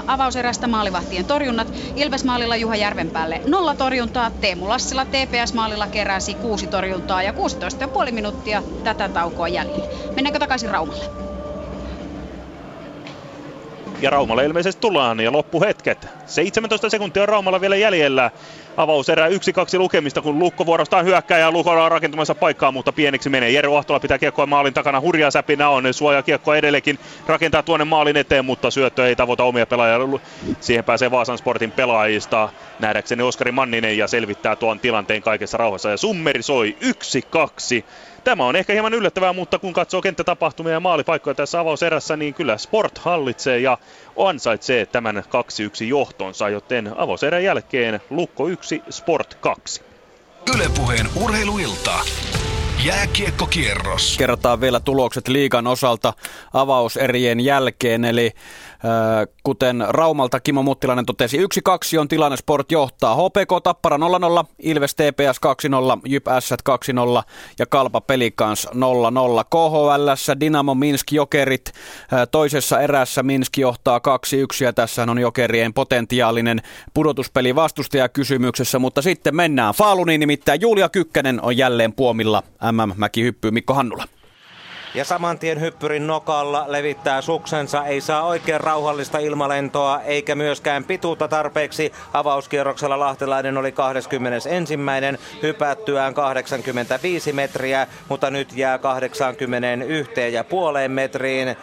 2-0 0.00 0.02
avauserästä 0.06 0.66
maalivahtien 0.66 1.26
torjunnat. 1.26 1.72
Ilves 1.96 2.24
maalilla 2.24 2.56
Juha 2.56 2.76
Järvenpäälle 2.76 3.40
nolla 3.46 3.74
torjuntaa, 3.74 4.30
Teemu 4.30 4.68
Lassila 4.68 5.06
TPS 5.06 5.54
maalilla 5.54 5.88
keräsi 5.88 6.34
kuusi 6.34 6.68
torjuntaa 6.68 7.22
ja 7.22 7.32
16,5 8.06 8.12
minuuttia 8.12 8.62
tätä 8.82 9.08
taukoa 9.08 9.48
jäljellä. 9.48 9.86
Mennäänkö 10.16 10.38
takaisin 10.38 10.70
Raumalle? 10.70 11.29
Ja 14.00 14.10
Raumalle 14.10 14.44
ilmeisesti 14.44 14.80
tullaan 14.80 15.20
ja 15.20 15.32
loppuhetket. 15.32 16.08
17 16.26 16.90
sekuntia 16.90 17.22
on 17.22 17.28
Raumalla 17.28 17.60
vielä 17.60 17.76
jäljellä. 17.76 18.30
Avauserä 18.76 19.28
1-2 19.28 19.30
lukemista, 19.78 20.22
kun 20.22 20.38
Lukko 20.38 20.66
vuorostaan 20.66 21.04
hyökkää 21.04 21.38
ja 21.38 21.50
Lukko 21.50 21.70
on 21.70 21.90
rakentumassa 21.90 22.34
paikkaa, 22.34 22.72
mutta 22.72 22.92
pieneksi 22.92 23.28
menee. 23.28 23.50
Jero 23.50 23.76
Ahtola 23.76 24.00
pitää 24.00 24.18
kiekkoa 24.18 24.46
maalin 24.46 24.74
takana. 24.74 25.00
Hurjaa 25.00 25.30
säpinä 25.30 25.68
on. 25.68 25.94
Suoja 25.94 26.22
kiekkoa 26.22 26.56
edelleenkin 26.56 26.98
rakentaa 27.26 27.62
tuonne 27.62 27.84
maalin 27.84 28.16
eteen, 28.16 28.44
mutta 28.44 28.70
syöttö 28.70 29.08
ei 29.08 29.16
tavoita 29.16 29.44
omia 29.44 29.66
pelaajia. 29.66 30.20
Siihen 30.60 30.84
pääsee 30.84 31.10
Vaasan 31.10 31.38
Sportin 31.38 31.72
pelaajista. 31.72 32.48
Nähdäkseni 32.78 33.22
Oskari 33.22 33.52
Manninen 33.52 33.98
ja 33.98 34.08
selvittää 34.08 34.56
tuon 34.56 34.80
tilanteen 34.80 35.22
kaikessa 35.22 35.58
rauhassa. 35.58 35.90
Ja 35.90 35.96
summeri 35.96 36.42
soi 36.42 36.76
1-2. 36.82 37.84
Tämä 38.24 38.46
on 38.46 38.56
ehkä 38.56 38.72
hieman 38.72 38.94
yllättävää, 38.94 39.32
mutta 39.32 39.58
kun 39.58 39.72
katsoo 39.72 40.02
kenttätapahtumia 40.02 40.72
ja 40.72 40.80
maalipaikkoja 40.80 41.34
tässä 41.34 41.60
avauserässä, 41.60 42.16
niin 42.16 42.34
kyllä 42.34 42.58
Sport 42.58 42.98
hallitsee 42.98 43.58
ja 43.58 43.78
ansaitsee 44.16 44.86
tämän 44.86 45.16
2-1 45.16 45.84
johtonsa, 45.84 46.48
joten 46.48 46.92
avauserän 46.96 47.44
jälkeen 47.44 48.00
Lukko 48.10 48.48
1, 48.48 48.82
Sport 48.90 49.34
2. 49.34 49.82
Ylepuheen 50.54 51.06
urheiluilta. 51.22 51.98
Jääkiekkokierros. 52.84 54.16
Kerrotaan 54.18 54.60
vielä 54.60 54.80
tulokset 54.80 55.28
liikan 55.28 55.66
osalta 55.66 56.12
avauserien 56.52 57.40
jälkeen, 57.40 58.04
eli 58.04 58.30
Kuten 59.42 59.84
Raumalta 59.88 60.40
Kimmo 60.40 60.62
Muttilainen 60.62 61.06
totesi, 61.06 61.38
1-2 61.38 61.98
on 62.00 62.08
tilanne 62.08 62.36
Sport 62.36 62.72
johtaa. 62.72 63.14
HPK 63.14 63.62
Tappara 63.62 63.96
0-0, 63.96 64.00
Ilves 64.58 64.94
TPS 64.94 65.40
2-0, 65.96 66.00
Jyp 66.06 66.26
S 66.40 66.52
2-0 66.52 67.22
ja 67.58 67.66
Kalpa 67.66 68.00
Pelikans 68.00 68.66
0-0. 68.66 68.70
KHL 69.50 70.34
Dinamo 70.40 70.74
Minsk 70.74 71.12
Jokerit 71.12 71.72
toisessa 72.30 72.80
erässä 72.80 73.22
Minsk 73.22 73.58
johtaa 73.58 73.98
2-1 73.98 74.64
ja 74.64 74.72
tässä 74.72 75.02
on 75.02 75.18
Jokerien 75.18 75.74
potentiaalinen 75.74 76.62
pudotuspeli 76.94 77.54
vastustaja 77.54 78.08
kysymyksessä, 78.08 78.78
mutta 78.78 79.02
sitten 79.02 79.36
mennään 79.36 79.74
Faaluniin 79.74 80.20
nimittäin 80.20 80.60
Julia 80.60 80.88
Kykkänen 80.88 81.42
on 81.42 81.56
jälleen 81.56 81.92
puomilla 81.92 82.42
MM 82.72 82.92
Mäki 82.96 83.22
hyppyy 83.22 83.50
Mikko 83.50 83.74
Hannula. 83.74 84.04
Ja 84.94 85.04
saman 85.04 85.38
tien 85.38 85.60
hyppyrin 85.60 86.06
nokalla 86.06 86.64
levittää 86.68 87.20
suksensa, 87.20 87.84
ei 87.84 88.00
saa 88.00 88.22
oikein 88.22 88.60
rauhallista 88.60 89.18
ilmalentoa 89.18 90.00
eikä 90.00 90.34
myöskään 90.34 90.84
pituutta 90.84 91.28
tarpeeksi. 91.28 91.92
Avauskierroksella 92.12 92.98
Lahtelainen 92.98 93.58
oli 93.58 93.72
21. 93.72 94.76
hypättyään 95.42 96.14
85 96.14 97.32
metriä, 97.32 97.86
mutta 98.08 98.30
nyt 98.30 98.56
jää 98.56 98.78
81 98.78 100.32
ja 100.32 100.44
puoleen 100.44 100.90
metriin. 100.90 101.56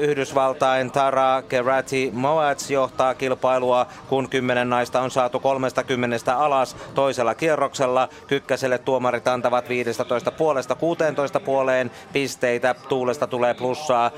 Yhdysvaltain 0.00 0.90
Tara 0.90 1.42
Kerati 1.48 2.10
Moats 2.14 2.70
johtaa 2.70 3.14
kilpailua, 3.14 3.86
kun 4.08 4.30
kymmenen 4.30 4.70
naista 4.70 5.00
on 5.00 5.10
saatu 5.10 5.40
30 5.40 6.36
alas 6.36 6.76
toisella 6.94 7.34
kierroksella. 7.34 8.08
Kykkäselle 8.26 8.78
tuomarit 8.78 9.28
antavat 9.28 9.68
15 9.68 10.30
puolesta 10.30 10.74
16 10.74 11.40
puoleen 11.40 11.90
pisteitä. 12.12 12.74
Tuulesta 12.88 13.26
tulee 13.26 13.54
plussaa 13.54 14.10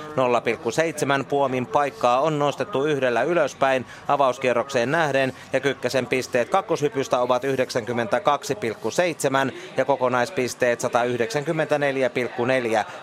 0,7. 1.18 1.24
Puomin 1.28 1.66
paikkaa 1.66 2.20
on 2.20 2.38
nostettu 2.38 2.84
yhdellä 2.84 3.22
ylöspäin 3.22 3.86
avauskierrokseen 4.08 4.90
nähden 4.90 5.32
ja 5.52 5.60
Kykkäsen 5.60 6.06
pisteet 6.06 6.48
kakkoshypystä 6.48 7.20
ovat 7.20 7.44
92,7 7.44 7.50
ja 9.76 9.84
kokonaispisteet 9.84 10.82
194,4. 10.82 10.88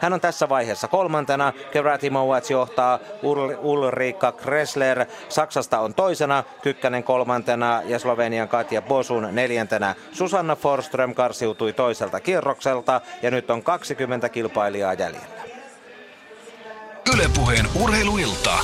Hän 0.02 0.14
on 0.14 0.22
tässä 0.22 0.50
vaiheessa 0.50 0.88
kolmantena. 0.88 1.54
Kerati 1.72 2.10
Moats 2.10 2.33
Schwarz 2.34 2.50
johtaa 2.50 3.00
Ulrika 3.62 4.32
Kressler. 4.32 5.06
Saksasta 5.30 5.80
on 5.80 5.94
toisena, 5.94 6.44
Kykkänen 6.62 7.04
kolmantena 7.04 7.82
ja 7.86 8.00
Slovenian 8.00 8.48
Katja 8.48 8.82
Bosun 8.82 9.28
neljäntenä. 9.32 9.96
Susanna 10.12 10.56
Forström 10.56 11.14
karsiutui 11.14 11.74
toiselta 11.74 12.20
kierrokselta 12.20 13.02
ja 13.22 13.32
nyt 13.32 13.50
on 13.50 13.64
20 13.64 14.30
kilpailijaa 14.30 14.94
jäljellä. 14.94 15.44
Ylepuheen 17.14 17.66
urheiluilta. 17.84 18.58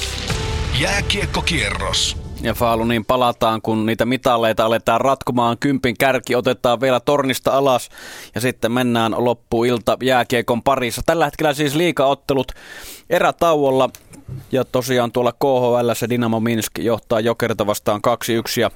Jääkiekkokierros. 0.79 2.28
Ja 2.41 2.53
Faaluniin 2.53 3.05
palataan, 3.05 3.61
kun 3.61 3.85
niitä 3.85 4.05
mitaleita 4.05 4.65
aletaan 4.65 5.01
ratkomaan. 5.01 5.57
Kympin 5.59 5.97
kärki 5.97 6.35
otetaan 6.35 6.81
vielä 6.81 6.99
tornista 6.99 7.51
alas 7.51 7.89
ja 8.35 8.41
sitten 8.41 8.71
mennään 8.71 9.15
loppuilta 9.17 9.97
jääkiekon 10.03 10.63
parissa. 10.63 11.01
Tällä 11.05 11.25
hetkellä 11.25 11.53
siis 11.53 11.75
liikaottelut 11.75 12.51
erätauolla. 13.09 13.89
Ja 14.51 14.65
tosiaan 14.65 15.11
tuolla 15.11 15.31
KHL 15.31 15.93
se 15.93 16.09
Dynamo 16.09 16.39
Minsk 16.39 16.77
johtaa 16.77 17.19
Jokerta 17.19 17.67
vastaan 17.67 18.01
2-1 18.57 18.61
ja 18.61 18.71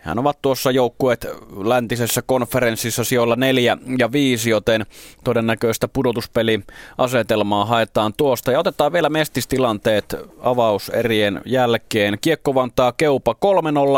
hän 0.00 0.18
ovat 0.18 0.42
tuossa 0.42 0.70
joukkueet 0.70 1.26
läntisessä 1.64 2.22
konferenssissa 2.22 3.04
sijoilla 3.04 3.36
4 3.36 3.78
ja 3.98 4.12
5, 4.12 4.50
joten 4.50 4.86
todennäköistä 5.24 5.88
pudotuspeliasetelmaa 5.88 7.64
haetaan 7.64 8.12
tuosta. 8.16 8.52
Ja 8.52 8.60
otetaan 8.60 8.92
vielä 8.92 9.08
mestistilanteet 9.08 10.16
avauserien 10.40 11.40
jälkeen. 11.44 12.18
Kiekko 12.20 12.54
Vantaa 12.54 12.92
Keupa 12.92 13.34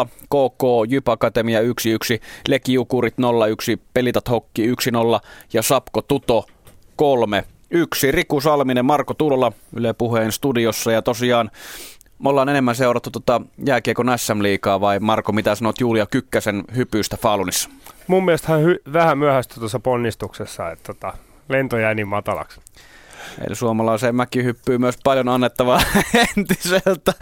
3-0, 0.04 0.08
KK 0.24 0.62
Jyp 0.88 1.08
Akatemia 1.08 1.60
1-1, 1.60 1.64
Lekiukurit 2.48 3.14
0-1, 3.76 3.80
Pelitat 3.94 4.30
Hokki 4.30 4.66
1-0 4.66 4.72
ja 5.52 5.62
Sapko 5.62 6.02
Tuto 6.02 6.46
3 6.96 7.44
yksi. 7.70 8.12
Riku 8.12 8.40
Salminen, 8.40 8.84
Marko 8.84 9.14
Tulola 9.14 9.52
Yle 9.76 9.92
Puheen 9.92 10.32
studiossa 10.32 10.92
ja 10.92 11.02
tosiaan 11.02 11.50
me 12.18 12.28
ollaan 12.28 12.48
enemmän 12.48 12.74
seurattu 12.74 13.10
tota 13.10 13.40
jääkiekon 13.66 14.12
SM-liikaa 14.16 14.80
vai 14.80 15.00
Marko, 15.00 15.32
mitä 15.32 15.54
sanot 15.54 15.80
Julia 15.80 16.06
Kykkäsen 16.06 16.64
hypystä 16.76 17.16
Falunissa? 17.16 17.70
Mun 18.06 18.24
mielestä 18.24 18.52
hän 18.52 18.62
hy- 18.64 18.92
vähän 18.92 19.18
myöhästyi 19.18 19.58
tuossa 19.58 19.80
ponnistuksessa, 19.80 20.70
että 20.70 20.94
tota, 20.94 21.12
lento 21.48 21.78
jäi 21.78 21.94
niin 21.94 22.08
matalaksi. 22.08 22.60
Eli 23.46 23.54
suomalaiseen 23.54 24.14
mäkihyppyy 24.14 24.78
myös 24.78 24.98
paljon 25.04 25.28
annettavaa 25.28 25.80
entiseltä 26.36 27.12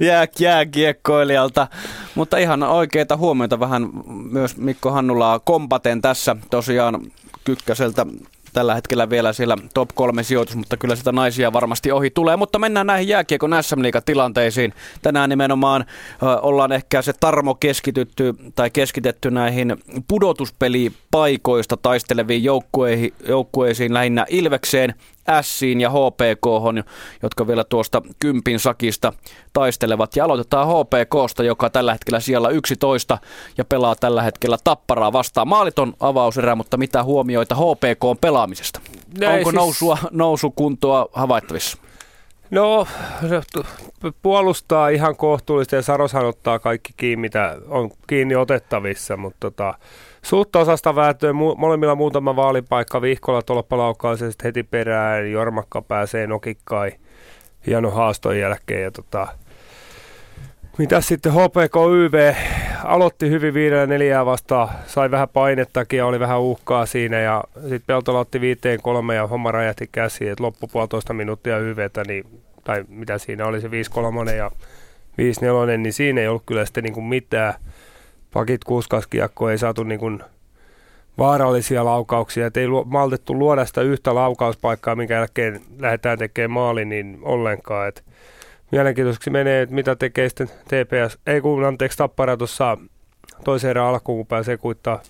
jää, 0.00 0.26
jääkiekkoilijalta. 0.38 1.68
Mutta 2.14 2.38
ihan 2.38 2.62
oikeita 2.62 3.16
huomioita 3.16 3.60
vähän 3.60 3.88
myös 4.30 4.56
Mikko 4.56 4.90
Hannulaa 4.90 5.38
kompaten 5.38 6.02
tässä 6.02 6.36
tosiaan 6.50 7.00
Kykkäseltä 7.44 8.06
tällä 8.56 8.74
hetkellä 8.74 9.10
vielä 9.10 9.32
siellä 9.32 9.56
top 9.74 9.90
kolme 9.94 10.22
sijoitus, 10.22 10.56
mutta 10.56 10.76
kyllä 10.76 10.96
sitä 10.96 11.12
naisia 11.12 11.52
varmasti 11.52 11.92
ohi 11.92 12.10
tulee. 12.10 12.36
Mutta 12.36 12.58
mennään 12.58 12.86
näihin 12.86 13.08
jääkiekon 13.08 13.56
SM 13.60 13.80
tilanteisiin. 14.04 14.72
Tänään 15.02 15.30
nimenomaan 15.30 15.84
ö, 16.22 16.40
ollaan 16.40 16.72
ehkä 16.72 17.02
se 17.02 17.12
tarmo 17.20 17.54
keskitytty 17.54 18.34
tai 18.54 18.70
keskitetty 18.70 19.30
näihin 19.30 19.76
pudotuspelipaikoista 20.08 21.76
taisteleviin 21.76 22.44
joukkueisiin, 23.28 23.94
lähinnä 23.94 24.26
Ilvekseen 24.28 24.94
Siin 25.42 25.80
ja 25.80 25.90
HPK, 25.90 26.46
jotka 27.22 27.46
vielä 27.46 27.64
tuosta 27.64 28.02
kympin 28.18 28.58
sakista 28.60 29.12
taistelevat. 29.52 30.16
Ja 30.16 30.24
aloitetaan 30.24 30.68
HPKsta, 30.68 31.42
joka 31.42 31.70
tällä 31.70 31.92
hetkellä 31.92 32.20
siellä 32.20 32.48
11 32.48 33.18
ja 33.58 33.64
pelaa 33.64 33.96
tällä 33.96 34.22
hetkellä 34.22 34.58
tapparaa 34.64 35.12
vastaan. 35.12 35.48
Maaliton 35.48 35.94
avauserä, 36.00 36.54
mutta 36.54 36.76
mitä 36.76 37.04
huomioita 37.04 37.54
HPK 37.54 38.20
pelaamisesta? 38.20 38.80
No, 39.20 39.30
Onko 39.30 39.50
siis... 39.50 39.54
nousua, 39.54 39.98
nousukuntoa 40.10 41.08
havaittavissa? 41.12 41.78
No, 42.50 42.86
puolustaa 44.22 44.88
ihan 44.88 45.16
kohtuullisesti 45.16 45.76
ja 45.76 45.82
Saroshan 45.82 46.26
ottaa 46.26 46.58
kaikki 46.58 46.92
kiinni, 46.96 47.20
mitä 47.20 47.56
on 47.68 47.90
kiinni 48.06 48.34
otettavissa, 48.36 49.16
mutta 49.16 49.36
tota, 49.40 49.74
Suutta 50.26 50.58
osasta 50.58 50.94
vääntöä, 50.94 51.32
molemmilla 51.32 51.94
muutama 51.94 52.36
vaalipaikka, 52.36 53.02
Vihkola 53.02 53.42
tolppalaukaisee 53.42 54.30
heti 54.44 54.62
perään, 54.62 55.32
Jormakka 55.32 55.82
pääsee 55.82 56.26
nokikkai 56.26 56.92
hieno 57.66 57.90
haaston 57.90 58.38
jälkeen. 58.38 58.82
Ja 58.82 58.90
tota, 58.90 59.26
mitä 60.78 61.00
sitten 61.00 61.32
HPK 61.32 61.76
YV 61.92 62.34
aloitti 62.84 63.30
hyvin 63.30 63.54
viidellä 63.54 63.86
neljää 63.86 64.26
vastaan, 64.26 64.68
sai 64.86 65.10
vähän 65.10 65.28
painettakin 65.28 65.96
ja 65.96 66.06
oli 66.06 66.20
vähän 66.20 66.40
uhkaa 66.40 66.86
siinä. 66.86 67.20
Ja 67.20 67.44
sitten 67.60 67.82
Peltola 67.86 68.18
otti 68.18 68.40
viiteen 68.40 68.82
kolme 68.82 69.14
ja 69.14 69.26
homma 69.26 69.52
räjähti 69.52 69.88
käsiin, 69.92 70.32
että 70.32 70.44
loppu 70.44 70.66
puolitoista 70.66 71.12
minuuttia 71.12 71.58
YVtä, 71.58 72.02
niin, 72.06 72.24
tai 72.64 72.84
mitä 72.88 73.18
siinä 73.18 73.46
oli 73.46 73.60
se 73.60 73.68
5-3 73.68 73.70
ja 74.30 74.50
5-4, 75.74 75.76
niin 75.76 75.92
siinä 75.92 76.20
ei 76.20 76.28
ollut 76.28 76.46
kyllä 76.46 76.64
sitten 76.64 76.84
niin 76.84 76.94
kuin 76.94 77.06
mitään 77.06 77.54
pakit 78.36 78.64
kuuskaskiakko 78.64 79.50
ei 79.50 79.58
saatu 79.58 79.82
niin 79.82 80.00
kuin 80.00 80.22
vaarallisia 81.18 81.84
laukauksia, 81.84 82.46
että 82.46 82.60
ei 82.60 82.66
maltettu 82.84 83.38
luoda 83.38 83.64
sitä 83.64 83.80
yhtä 83.80 84.14
laukauspaikkaa, 84.14 84.96
minkä 84.96 85.14
jälkeen 85.14 85.60
lähdetään 85.78 86.18
tekemään 86.18 86.50
maali, 86.50 86.84
niin 86.84 87.18
ollenkaan. 87.22 87.88
Et 87.88 88.04
mielenkiintoiseksi 88.72 89.30
menee, 89.30 89.62
että 89.62 89.74
mitä 89.74 89.96
tekee 89.96 90.28
sitten 90.28 90.48
TPS, 90.48 91.18
ei 91.26 91.40
kun 91.40 91.64
anteeksi 91.64 91.98
Tappara 91.98 92.36
tuossa 92.36 92.78
toiseen 93.44 93.70
erään 93.70 93.88
alkuun, 93.88 94.18
kun 94.18 94.26
pääsee 94.26 94.56
kuittaa 94.56 95.00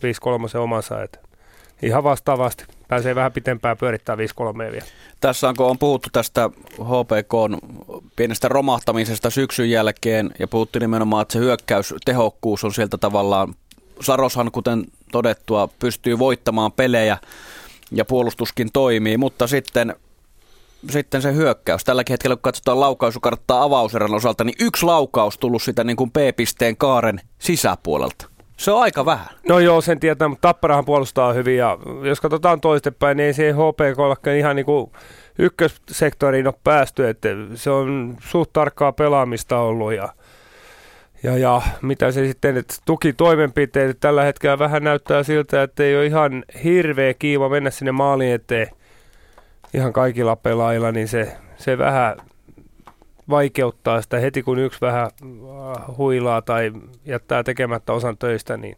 5-3 0.56 0.58
omansa. 0.58 1.02
Et 1.02 1.20
ihan 1.82 2.04
vastaavasti. 2.04 2.64
Pääsee 2.88 3.14
vähän 3.14 3.32
pitempään 3.32 3.76
pyörittää 3.76 4.16
5-3 4.16 4.18
vielä. 4.58 4.86
Tässä 5.20 5.48
on, 5.48 5.56
kun 5.56 5.66
on 5.66 5.78
puhuttu 5.78 6.08
tästä 6.12 6.50
HPK 6.80 7.62
pienestä 8.16 8.48
romahtamisesta 8.48 9.30
syksyn 9.30 9.70
jälkeen 9.70 10.30
ja 10.38 10.48
puhuttiin 10.48 10.80
nimenomaan, 10.80 11.22
että 11.22 11.32
se 11.32 11.38
hyökkäystehokkuus 11.38 12.64
on 12.64 12.74
sieltä 12.74 12.98
tavallaan, 12.98 13.54
Saroshan 14.00 14.52
kuten 14.52 14.84
todettua 15.12 15.68
pystyy 15.78 16.18
voittamaan 16.18 16.72
pelejä 16.72 17.18
ja 17.90 18.04
puolustuskin 18.04 18.72
toimii, 18.72 19.16
mutta 19.16 19.46
sitten 19.46 19.96
sitten 20.90 21.22
se 21.22 21.34
hyökkäys. 21.34 21.84
Tälläkin 21.84 22.12
hetkellä, 22.12 22.36
kun 22.36 22.42
katsotaan 22.42 22.80
laukaisukarttaa 22.80 23.62
avauserän 23.62 24.14
osalta, 24.14 24.44
niin 24.44 24.56
yksi 24.60 24.86
laukaus 24.86 25.38
tullut 25.38 25.62
sitä 25.62 25.84
niin 25.84 25.96
kuin 25.96 26.10
P-pisteen 26.10 26.76
kaaren 26.76 27.20
sisäpuolelta. 27.38 28.35
Se 28.56 28.70
on 28.70 28.82
aika 28.82 29.04
vähän. 29.04 29.26
No 29.48 29.58
joo, 29.58 29.80
sen 29.80 30.00
tietää, 30.00 30.28
mutta 30.28 30.48
Tapparahan 30.48 30.84
puolustaa 30.84 31.32
hyvin 31.32 31.56
ja 31.56 31.78
jos 32.02 32.20
katsotaan 32.20 32.60
toistepäin, 32.60 33.16
niin 33.16 33.26
ei 33.26 33.32
se 33.32 33.52
HPK 33.52 34.26
ihan 34.38 34.56
niin 34.56 34.66
kuin 34.66 34.92
ykkössektoriin 35.38 36.46
ole 36.46 36.54
päästy, 36.64 37.08
että 37.08 37.28
se 37.54 37.70
on 37.70 38.16
suht 38.20 38.52
tarkkaa 38.52 38.92
pelaamista 38.92 39.58
ollut 39.58 39.92
ja, 39.92 40.08
ja, 41.22 41.38
ja 41.38 41.62
mitä 41.82 42.12
se 42.12 42.26
sitten, 42.26 42.56
että 42.56 42.74
tukitoimenpiteet 42.84 44.00
tällä 44.00 44.22
hetkellä 44.22 44.58
vähän 44.58 44.84
näyttää 44.84 45.22
siltä, 45.22 45.62
että 45.62 45.82
ei 45.82 45.96
ole 45.96 46.06
ihan 46.06 46.44
hirveä 46.64 47.14
kiima 47.14 47.48
mennä 47.48 47.70
sinne 47.70 47.92
maaliin 47.92 48.34
eteen 48.34 48.68
ihan 49.74 49.92
kaikilla 49.92 50.36
pelaajilla, 50.36 50.92
niin 50.92 51.08
se, 51.08 51.36
se 51.56 51.78
vähän 51.78 52.16
vaikeuttaa 53.28 54.02
sitä 54.02 54.18
heti, 54.18 54.42
kun 54.42 54.58
yksi 54.58 54.80
vähän 54.80 55.04
äh, 55.04 55.96
huilaa 55.96 56.42
tai 56.42 56.72
jättää 57.04 57.42
tekemättä 57.42 57.92
osan 57.92 58.18
töistä, 58.18 58.56
niin 58.56 58.76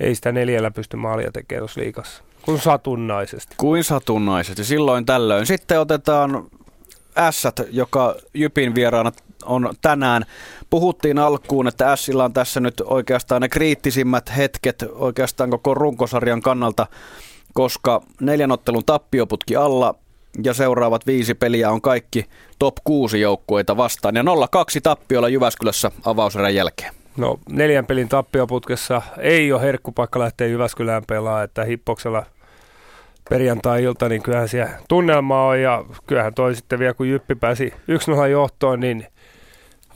ei 0.00 0.14
sitä 0.14 0.32
neljällä 0.32 0.70
pysty 0.70 0.96
maalia 0.96 1.32
tekemään 1.32 1.68
liikassa. 1.76 2.22
Kuin 2.42 2.60
satunnaisesti. 2.60 3.54
Kuin 3.56 3.84
satunnaisesti, 3.84 4.64
silloin 4.64 5.06
tällöin. 5.06 5.46
Sitten 5.46 5.80
otetaan 5.80 6.46
Ässät, 7.18 7.60
joka 7.70 8.14
Jypin 8.34 8.74
vieraana 8.74 9.12
on 9.44 9.74
tänään. 9.82 10.24
Puhuttiin 10.70 11.18
alkuun, 11.18 11.68
että 11.68 11.92
Ässillä 11.92 12.24
on 12.24 12.32
tässä 12.32 12.60
nyt 12.60 12.82
oikeastaan 12.84 13.42
ne 13.42 13.48
kriittisimmät 13.48 14.36
hetket 14.36 14.84
oikeastaan 14.94 15.50
koko 15.50 15.74
runkosarjan 15.74 16.42
kannalta, 16.42 16.86
koska 17.54 18.02
neljän 18.20 18.52
ottelun 18.52 18.84
tappioputki 18.86 19.56
alla 19.56 19.94
ja 20.44 20.54
seuraavat 20.54 21.06
viisi 21.06 21.34
peliä 21.34 21.70
on 21.70 21.80
kaikki 21.80 22.26
top 22.58 22.74
6 22.84 23.20
joukkueita 23.20 23.76
vastaan. 23.76 24.16
Ja 24.16 24.22
0-2 24.22 24.24
tappiolla 24.82 25.28
Jyväskylässä 25.28 25.90
avauserän 26.04 26.54
jälkeen. 26.54 26.94
No 27.16 27.38
neljän 27.48 27.86
pelin 27.86 28.08
tappioputkessa 28.08 29.02
ei 29.18 29.52
ole 29.52 29.62
herkkupaikka 29.62 30.18
lähteä 30.18 30.46
Jyväskylään 30.46 31.02
pelaamaan, 31.06 31.44
että 31.44 31.64
hippoksella 31.64 32.26
perjantai-ilta, 33.30 34.08
niin 34.08 34.22
kyllähän 34.22 34.48
siellä 34.48 34.70
tunnelma 34.88 35.46
on 35.46 35.60
ja 35.60 35.84
kyllähän 36.06 36.34
toi 36.34 36.54
sitten 36.54 36.78
vielä 36.78 36.94
kun 36.94 37.08
Jyppi 37.08 37.34
pääsi 37.34 37.72
1-0 38.24 38.26
johtoon, 38.26 38.80
niin 38.80 39.06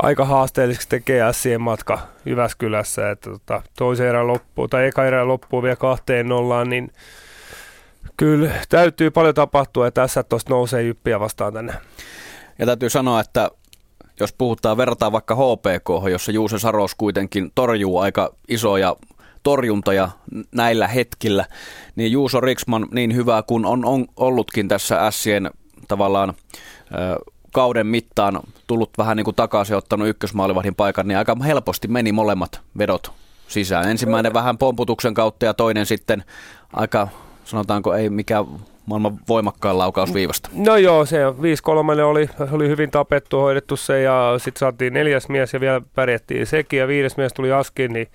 aika 0.02 0.24
haasteelliseksi 0.24 0.88
tekee 0.88 1.32
Sien 1.32 1.60
matka 1.60 1.98
Jyväskylässä, 2.24 3.10
että 3.10 3.30
tota, 3.30 3.62
toisen 3.78 4.06
erän 4.06 4.26
loppuu 4.26 4.68
tai 4.68 4.86
eka 4.86 5.04
erän 5.04 5.28
loppuu 5.28 5.62
vielä 5.62 5.76
kahteen 5.76 6.28
nollaan, 6.28 6.70
niin 6.70 6.92
Kyllä, 8.16 8.50
täytyy 8.68 9.10
paljon 9.10 9.34
tapahtua 9.34 9.84
ja 9.84 9.90
tässä 9.90 10.22
tuosta 10.22 10.50
nousee 10.50 10.82
jyppiä 10.82 11.20
vastaan 11.20 11.52
tänne. 11.52 11.74
Ja 12.58 12.66
täytyy 12.66 12.90
sanoa, 12.90 13.20
että 13.20 13.50
jos 14.20 14.32
puhutaan, 14.32 14.76
verrataan 14.76 15.12
vaikka 15.12 15.34
HPK, 15.34 16.10
jossa 16.10 16.32
Juuse 16.32 16.58
Saros 16.58 16.94
kuitenkin 16.94 17.52
torjuu 17.54 17.98
aika 17.98 18.34
isoja 18.48 18.96
torjuntoja 19.42 20.08
näillä 20.54 20.88
hetkillä, 20.88 21.44
niin 21.96 22.12
Juuso 22.12 22.40
Riksman 22.40 22.86
niin 22.90 23.14
hyvä 23.14 23.42
kuin 23.42 23.66
on, 23.66 23.84
on 23.84 24.06
ollutkin 24.16 24.68
tässä 24.68 25.10
Sien 25.10 25.50
tavallaan 25.88 26.28
ö, 26.28 27.32
kauden 27.52 27.86
mittaan 27.86 28.40
tullut 28.66 28.90
vähän 28.98 29.16
niin 29.16 29.24
kuin 29.24 29.36
takaisin 29.36 29.76
ottanut 29.76 30.08
ykkösmaalivahdin 30.08 30.74
paikan, 30.74 31.08
niin 31.08 31.18
aika 31.18 31.36
helposti 31.44 31.88
meni 31.88 32.12
molemmat 32.12 32.60
vedot 32.78 33.12
sisään. 33.48 33.90
Ensimmäinen 33.90 34.34
vähän 34.34 34.58
pomputuksen 34.58 35.14
kautta 35.14 35.46
ja 35.46 35.54
toinen 35.54 35.86
sitten 35.86 36.24
aika 36.72 37.08
sanotaanko 37.44 37.94
ei 37.94 38.10
mikään 38.10 38.44
maailman 38.86 39.18
voimakkaan 39.28 39.78
laukaus 39.78 40.14
viivasta. 40.14 40.50
No 40.52 40.76
joo, 40.76 41.06
se 41.06 41.18
5-3 41.98 42.00
oli, 42.04 42.30
oli 42.52 42.68
hyvin 42.68 42.90
tapettu, 42.90 43.40
hoidettu 43.40 43.76
se 43.76 44.02
ja 44.02 44.34
sitten 44.38 44.60
saatiin 44.60 44.92
neljäs 44.92 45.28
mies 45.28 45.52
ja 45.52 45.60
vielä 45.60 45.80
pärjättiin 45.94 46.46
sekin 46.46 46.78
ja 46.78 46.88
viides 46.88 47.16
mies 47.16 47.32
tuli 47.32 47.52
askin, 47.52 47.92
niin 47.92 48.08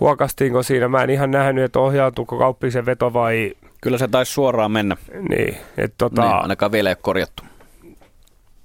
huokastiinko 0.00 0.62
siinä? 0.62 0.88
Mä 0.88 1.02
en 1.02 1.10
ihan 1.10 1.30
nähnyt, 1.30 1.64
että 1.64 1.78
ohjautuuko 1.78 2.38
kauppisen 2.38 2.86
veto 2.86 3.12
vai... 3.12 3.52
Kyllä 3.80 3.98
se 3.98 4.08
taisi 4.08 4.32
suoraan 4.32 4.70
mennä. 4.70 4.96
Niin, 5.28 5.56
että 5.76 5.94
tota... 5.98 6.22
Niin, 6.22 6.32
ainakaan 6.32 6.72
vielä 6.72 6.88
ei 6.88 6.92
ole 6.92 6.98
korjattu. 7.02 7.42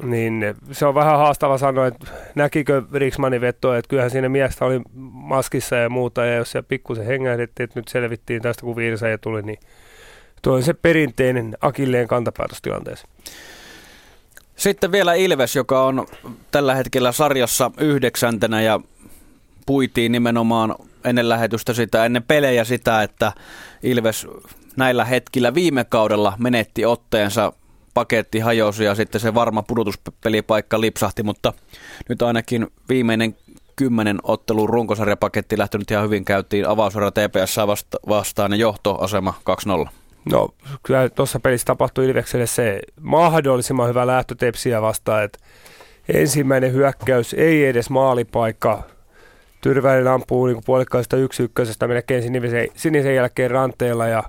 Niin 0.04 0.56
se 0.72 0.86
on 0.86 0.96
vähän 0.96 1.18
haastava 1.18 1.58
sanoa, 1.58 1.88
että 1.88 2.08
näkikö 2.36 2.82
Riksmanin 2.94 3.42
vetoa, 3.42 3.78
että 3.78 3.90
kyllähän 3.90 4.12
siinä 4.12 4.30
miestä 4.30 4.66
oli 4.66 4.82
maskissa 5.12 5.76
ja 5.76 5.90
muuta, 5.90 6.26
ja 6.26 6.36
jos 6.36 6.52
se 6.52 6.62
pikkusen 6.62 7.06
hengähdettiin, 7.06 7.64
että 7.64 7.80
nyt 7.80 7.88
selvittiin 7.88 8.42
tästä, 8.42 8.62
kun 8.62 8.76
ja 9.12 9.18
tuli, 9.18 9.42
niin 9.42 9.60
tuo 10.42 10.62
se 10.62 10.74
perinteinen 10.74 11.58
akilleen 11.62 12.08
kantapäätöstilanteessa. 12.08 13.08
Sitten 14.56 14.92
vielä 14.92 15.14
Ilves, 15.14 15.56
joka 15.56 15.84
on 15.84 16.06
tällä 16.52 16.76
hetkellä 16.76 17.12
sarjassa 17.12 17.72
yhdeksäntenä 17.78 18.62
ja 18.62 18.80
puitiin 19.66 20.12
nimenomaan 20.12 20.76
ennen 21.06 21.30
lähetystä 21.30 21.74
sitä, 21.74 22.06
ennen 22.06 22.24
pelejä 22.24 22.64
sitä, 22.64 23.04
että 23.04 23.32
Ilves 23.84 24.28
näillä 24.76 25.06
hetkillä 25.06 25.54
viime 25.54 25.84
kaudella 25.84 26.34
menetti 26.40 26.86
otteensa 26.86 27.54
paketti 27.94 28.40
hajosi 28.40 28.84
ja 28.84 28.96
sitten 28.96 29.22
se 29.22 29.34
varma 29.34 29.64
pudotuspelipaikka 29.64 30.82
lipsahti, 30.82 31.24
mutta 31.24 31.54
nyt 32.10 32.22
ainakin 32.22 32.68
viimeinen 32.90 33.36
kymmenen 33.76 34.18
ottelun 34.24 34.70
runkosarjapaketti 34.70 35.58
lähtenyt 35.58 35.92
ihan 35.92 36.04
hyvin. 36.04 36.26
Käytiin 36.26 36.68
avausarja 36.68 37.12
TPS 37.12 37.58
vasta- 37.68 38.00
vastaan 38.08 38.52
ja 38.52 38.58
johtoasema 38.58 39.34
2-0. 39.44 39.90
No 40.32 40.50
kyllä 40.84 41.10
tuossa 41.10 41.40
pelissä 41.40 41.66
tapahtui 41.66 42.06
Ilvekselle 42.06 42.48
se 42.48 42.80
mahdollisimman 43.02 43.90
hyvä 43.90 44.08
lähtö 44.08 44.36
Tepsiä 44.36 44.82
vastaan, 44.82 45.24
että 45.24 45.40
ensimmäinen 46.14 46.74
hyökkäys 46.74 47.34
ei 47.34 47.66
edes 47.66 47.90
maalipaikka. 47.90 48.84
Tyrväinen 49.62 50.08
ampuu 50.08 50.46
niin 50.46 50.62
puolikkaista 50.66 51.18
yksi 51.18 51.44
ykkösestä 51.44 51.88
melkein 51.88 52.24
sinisen, 52.24 52.68
sinisen 52.76 53.16
jälkeen 53.16 53.52
ranteella 53.52 54.08
ja 54.08 54.24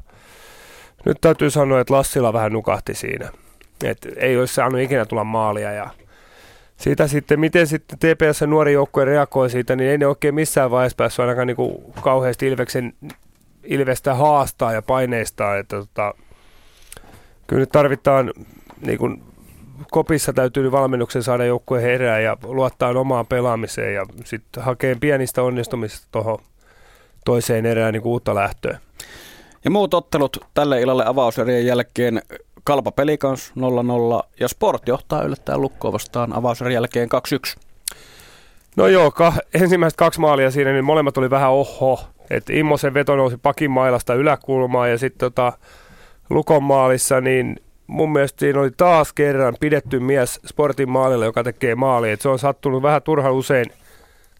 nyt 1.05 1.20
täytyy 1.20 1.51
sanoa, 1.51 1.80
että 1.80 1.94
Lassila 1.94 2.32
vähän 2.32 2.52
nukahti 2.52 2.94
siinä. 2.94 3.30
Et 3.84 4.09
ei 4.16 4.38
olisi 4.38 4.54
saanut 4.54 4.80
ikinä 4.80 5.04
tulla 5.04 5.24
maalia 5.24 5.72
ja 5.72 5.90
siitä 6.76 7.06
sitten, 7.06 7.40
miten 7.40 7.66
sitten 7.66 7.98
TPS 7.98 8.42
nuori 8.46 8.72
joukkue 8.72 9.04
reagoi 9.04 9.50
siitä, 9.50 9.76
niin 9.76 9.90
ei 9.90 9.98
ne 9.98 10.06
oikein 10.06 10.34
missään 10.34 10.70
vaiheessa 10.70 10.96
päässyt 10.96 11.20
ainakaan 11.20 11.46
niin 11.46 11.56
kuin 11.56 11.74
kauheasti 12.00 12.46
Ilveksen, 12.46 12.92
Ilvestä 13.64 14.14
haastaa 14.14 14.72
ja 14.72 14.82
paineistaa. 14.82 15.56
Että 15.56 15.76
tota, 15.76 16.14
kyllä 17.46 17.60
nyt 17.60 17.72
tarvitaan, 17.72 18.32
niin 18.86 18.98
kuin 18.98 19.22
kopissa 19.90 20.32
täytyy 20.32 20.72
valmennuksen 20.72 21.22
saada 21.22 21.44
joukkue 21.44 21.82
herää 21.82 22.20
ja 22.20 22.36
luottaa 22.42 22.90
omaan 22.90 23.26
pelaamiseen 23.26 23.94
ja 23.94 24.06
sitten 24.24 24.62
hakee 24.62 24.94
pienistä 24.94 25.42
onnistumisista 25.42 26.06
tuohon 26.12 26.38
toiseen 27.24 27.66
erään 27.66 27.92
niin 27.92 28.02
uutta 28.04 28.34
lähtöä. 28.34 28.78
Ja 29.64 29.70
muut 29.70 29.94
ottelut 29.94 30.46
tälle 30.54 30.80
illalle 30.80 31.04
avauserien 31.06 31.66
jälkeen 31.66 32.22
Kalpa 32.64 32.93
Pelikans 32.93 33.52
0-0 34.22 34.28
ja 34.40 34.48
Sport 34.48 34.89
johtaa 34.89 35.22
yllättäen 35.22 35.60
lukkoa 35.60 35.93
vastaan 35.93 36.36
avauserien 36.36 36.74
jälkeen 36.74 37.09
2-1. 37.56 37.60
No 38.76 38.86
joo, 38.86 39.10
ka- 39.10 39.32
ensimmäiset 39.55 39.97
kaksi 39.97 40.20
maalia 40.20 40.51
siinä, 40.51 40.72
niin 40.72 40.84
molemmat 40.84 41.18
oli 41.18 41.30
vähän 41.30 41.51
oho. 41.51 42.01
että 42.30 42.52
Immosen 42.52 42.94
veto 42.94 43.16
nousi 43.16 43.36
pakin 43.36 43.70
mailasta 43.70 44.14
yläkulmaan 44.14 44.90
ja 44.90 44.98
sitten 44.98 45.18
tota, 45.18 45.52
Lukon 46.30 46.62
maalissa, 46.62 47.20
niin 47.20 47.56
mun 47.86 48.12
mielestä 48.12 48.40
siinä 48.40 48.60
oli 48.60 48.70
taas 48.76 49.12
kerran 49.12 49.56
pidetty 49.60 50.01
mies 50.01 50.40
Sportin 50.47 50.90
maalilla, 50.90 51.24
joka 51.24 51.44
tekee 51.44 51.74
maali. 51.74 52.10
Et 52.10 52.20
se 52.20 52.28
on 52.28 52.39
sattunut 52.39 52.82
vähän 52.82 53.02
turha 53.02 53.30
usein 53.32 53.66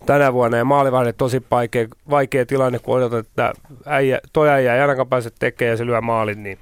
tänä 0.07 0.32
vuonna 0.32 0.57
ja 0.57 0.65
maalivahdille 0.65 1.12
tosi 1.12 1.43
vaikea, 1.51 1.86
vaikea 2.11 2.47
tilanne, 2.47 2.78
kun 2.78 2.97
odotat, 2.97 3.27
että 3.27 3.53
äijä, 3.86 4.20
toi 4.32 4.49
äijä 4.49 4.74
ei 4.74 4.81
ainakaan 4.81 5.09
pääse 5.09 5.31
tekemään 5.39 5.70
ja 5.70 5.77
se 5.77 5.86
lyö 5.86 6.01
maalin, 6.01 6.43
niin 6.43 6.59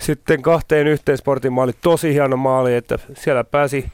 sitten 0.00 0.42
kahteen 0.42 0.86
yhteen 0.86 1.18
sportin 1.18 1.52
maali, 1.52 1.72
tosi 1.80 2.14
hieno 2.14 2.36
maali, 2.36 2.74
että 2.74 2.98
siellä 3.14 3.44
pääsi 3.44 3.92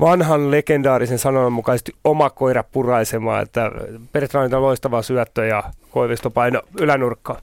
vanhan 0.00 0.50
legendaarisen 0.50 1.18
sanonnan 1.18 1.52
mukaisesti 1.52 1.92
oma 2.04 2.30
koira 2.30 2.62
puraisemaan, 2.62 3.42
että 3.42 3.70
Bertrandilta 4.12 4.60
loistava 4.60 5.02
syöttö 5.02 5.44
ja 5.44 5.62
Koivisto 5.90 6.30
paino 6.30 6.62
ylänurkkaan. 6.80 7.42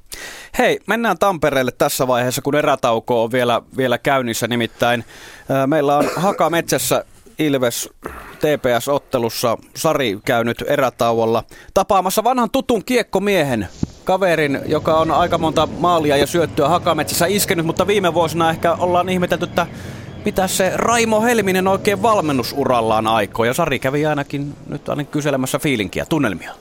Hei, 0.57 0.79
mennään 0.87 1.17
Tampereelle 1.17 1.71
tässä 1.71 2.07
vaiheessa, 2.07 2.41
kun 2.41 2.55
erätauko 2.55 3.23
on 3.23 3.31
vielä, 3.31 3.61
vielä 3.77 3.97
käynnissä. 3.97 4.47
Nimittäin 4.47 5.05
meillä 5.67 5.97
on 5.97 6.09
Haka 6.15 6.49
Metsässä 6.49 7.05
Ilves 7.39 7.89
TPS-ottelussa 8.39 9.57
Sari 9.75 10.19
käynyt 10.25 10.63
erätauolla 10.67 11.43
tapaamassa 11.73 12.23
vanhan 12.23 12.49
tutun 12.51 12.85
kiekkomiehen 12.85 13.67
kaverin, 14.05 14.59
joka 14.65 14.97
on 14.97 15.11
aika 15.11 15.37
monta 15.37 15.67
maalia 15.77 16.17
ja 16.17 16.27
syöttöä 16.27 16.69
Hakametsässä 16.69 17.25
iskenyt, 17.25 17.65
mutta 17.65 17.87
viime 17.87 18.13
vuosina 18.13 18.49
ehkä 18.49 18.73
ollaan 18.73 19.09
ihmetelty, 19.09 19.45
että 19.45 19.67
mitä 20.25 20.47
se 20.47 20.71
Raimo 20.75 21.21
Helminen 21.21 21.67
oikein 21.67 22.01
valmennusurallaan 22.01 23.07
aikoo. 23.07 23.45
Ja 23.45 23.53
Sari 23.53 23.79
kävi 23.79 24.05
ainakin 24.05 24.53
nyt 24.69 24.89
ainakin 24.89 25.11
kyselemässä 25.11 25.59
fiilinkiä, 25.59 26.05
tunnelmia. 26.05 26.51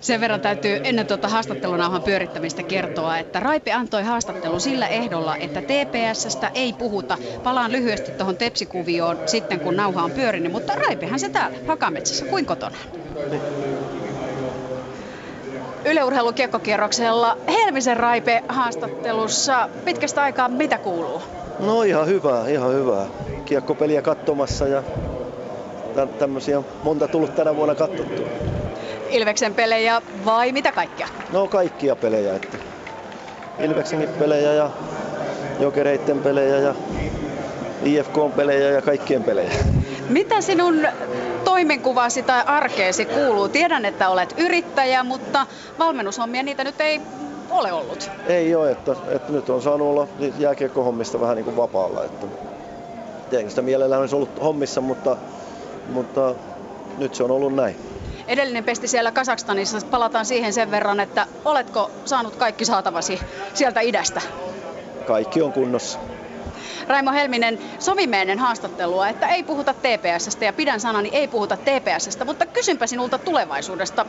Sen 0.00 0.20
verran 0.20 0.40
täytyy 0.40 0.80
ennen 0.84 1.06
tuota 1.06 1.28
haastattelunauhan 1.28 2.02
pyörittämistä 2.02 2.62
kertoa, 2.62 3.18
että 3.18 3.40
Raipe 3.40 3.72
antoi 3.72 4.02
haastattelun 4.02 4.60
sillä 4.60 4.88
ehdolla, 4.88 5.36
että 5.36 5.62
TPSstä 5.62 6.50
ei 6.54 6.72
puhuta. 6.72 7.18
Palaan 7.42 7.72
lyhyesti 7.72 8.10
tuohon 8.10 8.36
tepsikuvioon 8.36 9.18
sitten, 9.26 9.60
kun 9.60 9.76
nauha 9.76 10.02
on 10.02 10.10
pyörinyt, 10.10 10.52
mutta 10.52 10.74
Raipehan 10.74 11.20
se 11.20 11.28
täällä 11.28 11.58
Hakametsässä, 11.66 12.24
kuin 12.24 12.46
kotona. 12.46 12.76
Yleurheilun 15.90 16.34
kiekkokierroksella 16.34 17.38
Helmisen 17.48 17.96
Raipe 17.96 18.44
haastattelussa. 18.48 19.68
Pitkästä 19.84 20.22
aikaa 20.22 20.48
mitä 20.48 20.78
kuuluu? 20.78 21.22
No 21.58 21.82
ihan 21.82 22.06
hyvää, 22.06 22.48
ihan 22.48 22.72
hyvää. 22.72 23.06
Kiekkopeliä 23.44 24.02
katsomassa 24.02 24.66
ja 24.66 24.82
tämmöisiä 26.18 26.62
monta 26.82 27.08
tullut 27.08 27.34
tänä 27.34 27.56
vuonna 27.56 27.74
katsottua. 27.74 28.26
Ilveksen 29.10 29.54
pelejä 29.54 30.02
vai 30.24 30.52
mitä 30.52 30.72
kaikkea? 30.72 31.08
No 31.32 31.46
kaikkia 31.46 31.96
pelejä. 31.96 32.34
Että 32.34 32.58
Ilveksenkin 33.58 34.08
pelejä 34.08 34.52
ja 34.52 34.70
Jokereitten 35.60 36.18
pelejä 36.18 36.58
ja 36.58 36.74
IFK-pelejä 37.84 38.70
ja 38.70 38.82
kaikkien 38.82 39.24
pelejä. 39.24 39.50
Mitä 40.08 40.40
sinun 40.40 40.86
toimenkuvasi 41.44 42.22
tai 42.22 42.42
arkeesi 42.46 43.04
kuuluu? 43.04 43.48
Tiedän, 43.48 43.84
että 43.84 44.08
olet 44.08 44.34
yrittäjä, 44.36 45.04
mutta 45.04 45.46
valmennushommia 45.78 46.42
niitä 46.42 46.64
nyt 46.64 46.80
ei 46.80 47.00
ole 47.50 47.72
ollut. 47.72 48.10
Ei 48.26 48.54
ole, 48.54 48.70
että, 48.70 48.96
että 49.08 49.32
nyt 49.32 49.50
on 49.50 49.62
saanut 49.62 49.88
olla 49.88 50.08
jääkiekkohommista 50.38 51.20
vähän 51.20 51.36
niin 51.36 51.44
kuin 51.44 51.56
vapaalla. 51.56 52.04
Että 52.04 52.26
tietenkin 53.30 53.50
sitä 53.50 53.62
mielellään 53.62 54.00
olisi 54.00 54.14
ollut 54.14 54.42
hommissa, 54.42 54.80
mutta, 54.80 55.16
mutta 55.92 56.34
nyt 56.98 57.14
se 57.14 57.22
on 57.22 57.30
ollut 57.30 57.54
näin. 57.54 57.76
Edellinen 58.26 58.64
pesti 58.64 58.88
siellä 58.88 59.12
Kasakstanissa, 59.12 59.78
palataan 59.90 60.26
siihen 60.26 60.52
sen 60.52 60.70
verran, 60.70 61.00
että 61.00 61.26
oletko 61.44 61.90
saanut 62.04 62.36
kaikki 62.36 62.64
saatavasi 62.64 63.20
sieltä 63.54 63.80
idästä? 63.80 64.20
Kaikki 65.06 65.42
on 65.42 65.52
kunnossa. 65.52 65.98
Raimo 66.88 67.12
Helminen, 67.12 67.58
sovimme 67.78 68.20
ennen 68.20 68.38
haastattelua, 68.38 69.08
että 69.08 69.28
ei 69.28 69.42
puhuta 69.42 69.74
TPSstä 69.74 70.44
ja 70.44 70.52
pidän 70.52 70.80
sanani 70.80 71.08
ei 71.12 71.28
puhuta 71.28 71.56
TPSstä, 71.56 72.24
mutta 72.24 72.46
kysynpä 72.46 72.86
sinulta 72.86 73.18
tulevaisuudesta. 73.18 74.06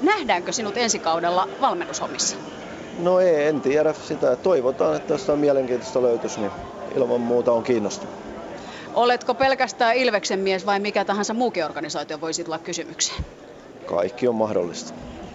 Nähdäänkö 0.00 0.52
sinut 0.52 0.76
ensi 0.76 0.98
kaudella 0.98 1.48
valmennushommissa? 1.60 2.36
No 2.98 3.20
ei, 3.20 3.46
en 3.46 3.60
tiedä 3.60 3.92
sitä. 3.92 4.36
Toivotaan, 4.36 4.96
että 4.96 5.14
jostain 5.14 5.38
mielenkiintoista 5.38 6.02
löytyisi, 6.02 6.40
niin 6.40 6.52
ilman 6.96 7.20
muuta 7.20 7.52
on 7.52 7.62
kiinnostunut. 7.62 8.14
Oletko 8.94 9.34
pelkästään 9.34 9.96
Ilveksen 9.96 10.38
mies 10.38 10.66
vai 10.66 10.80
mikä 10.80 11.04
tahansa 11.04 11.34
muukin 11.34 11.64
organisaatio 11.64 12.20
voisi 12.20 12.44
tulla 12.44 12.58
kysymykseen? 12.58 13.24
Kaikki 13.86 14.28
on 14.28 14.34
mahdollista. 14.34 14.92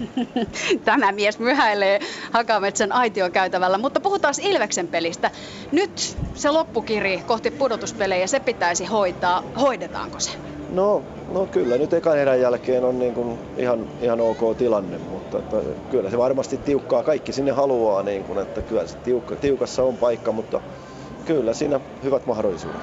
Tämä 0.85 1.11
mies 1.11 1.39
myhäilee 1.39 1.99
Hakametsän 2.31 2.91
aitiokäytävällä, 2.91 3.77
mutta 3.77 3.99
puhutaan 3.99 4.33
Ilveksen 4.41 4.87
pelistä. 4.87 5.31
Nyt 5.71 6.17
se 6.33 6.51
loppukiri 6.51 7.23
kohti 7.25 7.51
pudotuspelejä, 7.51 8.27
se 8.27 8.39
pitäisi 8.39 8.85
hoitaa. 8.85 9.43
Hoidetaanko 9.61 10.19
se? 10.19 10.31
No, 10.69 11.03
no 11.31 11.45
kyllä, 11.45 11.77
nyt 11.77 11.93
ekan 11.93 12.17
erän 12.17 12.41
jälkeen 12.41 12.83
on 12.83 12.99
niin 12.99 13.13
kuin 13.13 13.39
ihan, 13.57 13.87
ihan 14.01 14.21
ok 14.21 14.57
tilanne, 14.57 14.97
mutta 14.97 15.37
että 15.37 15.57
kyllä 15.91 16.09
se 16.09 16.17
varmasti 16.17 16.57
tiukkaa. 16.57 17.03
Kaikki 17.03 17.33
sinne 17.33 17.51
haluaa, 17.51 18.03
niin 18.03 18.23
kuin, 18.23 18.39
että 18.39 18.61
kyllä 18.61 18.87
se 18.87 18.97
tiukka, 18.97 19.35
tiukassa 19.35 19.83
on 19.83 19.97
paikka, 19.97 20.31
mutta 20.31 20.61
kyllä 21.25 21.53
siinä 21.53 21.79
hyvät 22.03 22.25
mahdollisuudet. 22.25 22.81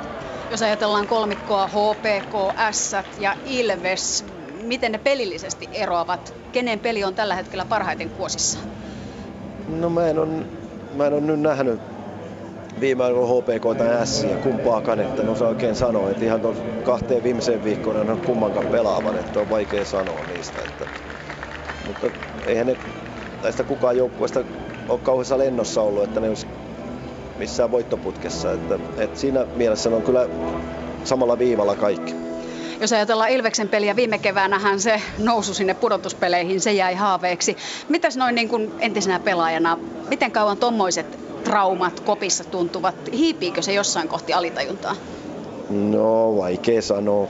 Jos 0.50 0.62
ajatellaan 0.62 1.06
kolmikkoa 1.06 1.66
HPK, 1.66 2.34
S 2.70 2.92
ja 3.18 3.36
Ilves, 3.46 4.24
miten 4.68 4.92
ne 4.92 4.98
pelillisesti 4.98 5.68
eroavat? 5.72 6.34
Kenen 6.52 6.80
peli 6.80 7.04
on 7.04 7.14
tällä 7.14 7.34
hetkellä 7.34 7.64
parhaiten 7.64 8.10
kuosissa? 8.10 8.58
No 9.68 9.90
mä 9.90 10.08
en, 10.08 10.18
on, 10.18 10.46
mä 10.94 11.06
en 11.06 11.12
ole 11.12 11.20
nyt 11.20 11.40
nähnyt 11.40 11.80
viime 12.80 13.04
aikoina 13.04 13.34
HPK 13.34 13.78
tai 13.78 14.06
S 14.06 14.24
ja 14.24 14.36
kumpaakaan, 14.36 15.00
että 15.00 15.22
en 15.22 15.28
osaa 15.28 15.48
oikein 15.48 15.74
sanoa. 15.74 16.10
Että 16.10 16.24
ihan 16.24 16.40
kahteen 16.84 17.22
viimeiseen 17.22 17.64
viikkoon 17.64 17.96
en 17.96 18.10
ole 18.10 18.18
kummankaan 18.26 18.66
pelaavan, 18.66 19.18
että 19.18 19.40
on 19.40 19.50
vaikea 19.50 19.84
sanoa 19.84 20.20
niistä. 20.34 20.58
Että, 20.68 20.84
mutta 21.86 22.06
eihän 22.46 22.66
ne 22.66 22.76
näistä 23.42 23.64
kukaan 23.64 23.96
joukkueesta 23.96 24.44
ole 24.88 24.98
kauheassa 24.98 25.38
lennossa 25.38 25.82
ollut, 25.82 26.04
että 26.04 26.20
ne 26.20 26.28
olisi 26.28 26.46
missään 27.38 27.70
voittoputkessa. 27.70 28.52
Että, 28.52 28.78
että 28.98 29.18
siinä 29.18 29.46
mielessä 29.56 29.90
ne 29.90 29.96
on 29.96 30.02
kyllä 30.02 30.28
samalla 31.04 31.38
viivalla 31.38 31.76
kaikki. 31.76 32.27
Jos 32.80 32.92
ajatellaan 32.92 33.30
Ilveksen 33.30 33.68
peliä 33.68 33.96
viime 33.96 34.18
keväänähän 34.18 34.80
se 34.80 35.02
nousu 35.18 35.54
sinne 35.54 35.74
pudotuspeleihin, 35.74 36.60
se 36.60 36.72
jäi 36.72 36.94
haaveeksi. 36.94 37.56
Mitäs 37.88 38.16
noin 38.16 38.34
niin 38.34 38.48
kuin 38.48 38.72
entisenä 38.80 39.20
pelaajana, 39.20 39.78
miten 40.08 40.32
kauan 40.32 40.56
tommoiset 40.56 41.18
traumat 41.44 42.00
kopissa 42.00 42.44
tuntuvat? 42.44 42.94
Hiipiikö 43.12 43.62
se 43.62 43.72
jossain 43.72 44.08
kohti 44.08 44.32
alitajuntaa? 44.32 44.96
No 45.70 46.36
vaikea 46.36 46.82
sanoa. 46.82 47.28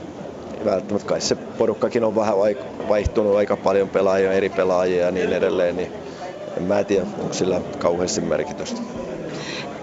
Välttämättä 0.65 1.07
kai 1.09 1.21
se 1.21 1.35
porukkakin 1.35 2.03
on 2.03 2.15
vähän 2.15 2.35
vaihtunut 2.89 3.35
aika 3.35 3.57
paljon 3.57 3.89
pelaajia, 3.89 4.33
eri 4.33 4.49
pelaajia 4.49 5.05
ja 5.05 5.11
niin 5.11 5.33
edelleen, 5.33 5.77
niin 5.77 5.91
en 6.57 6.63
mä 6.63 6.83
tiedä, 6.83 7.05
onko 7.19 7.33
sillä 7.33 7.61
kauheasti 7.77 8.21
merkitystä. 8.21 8.81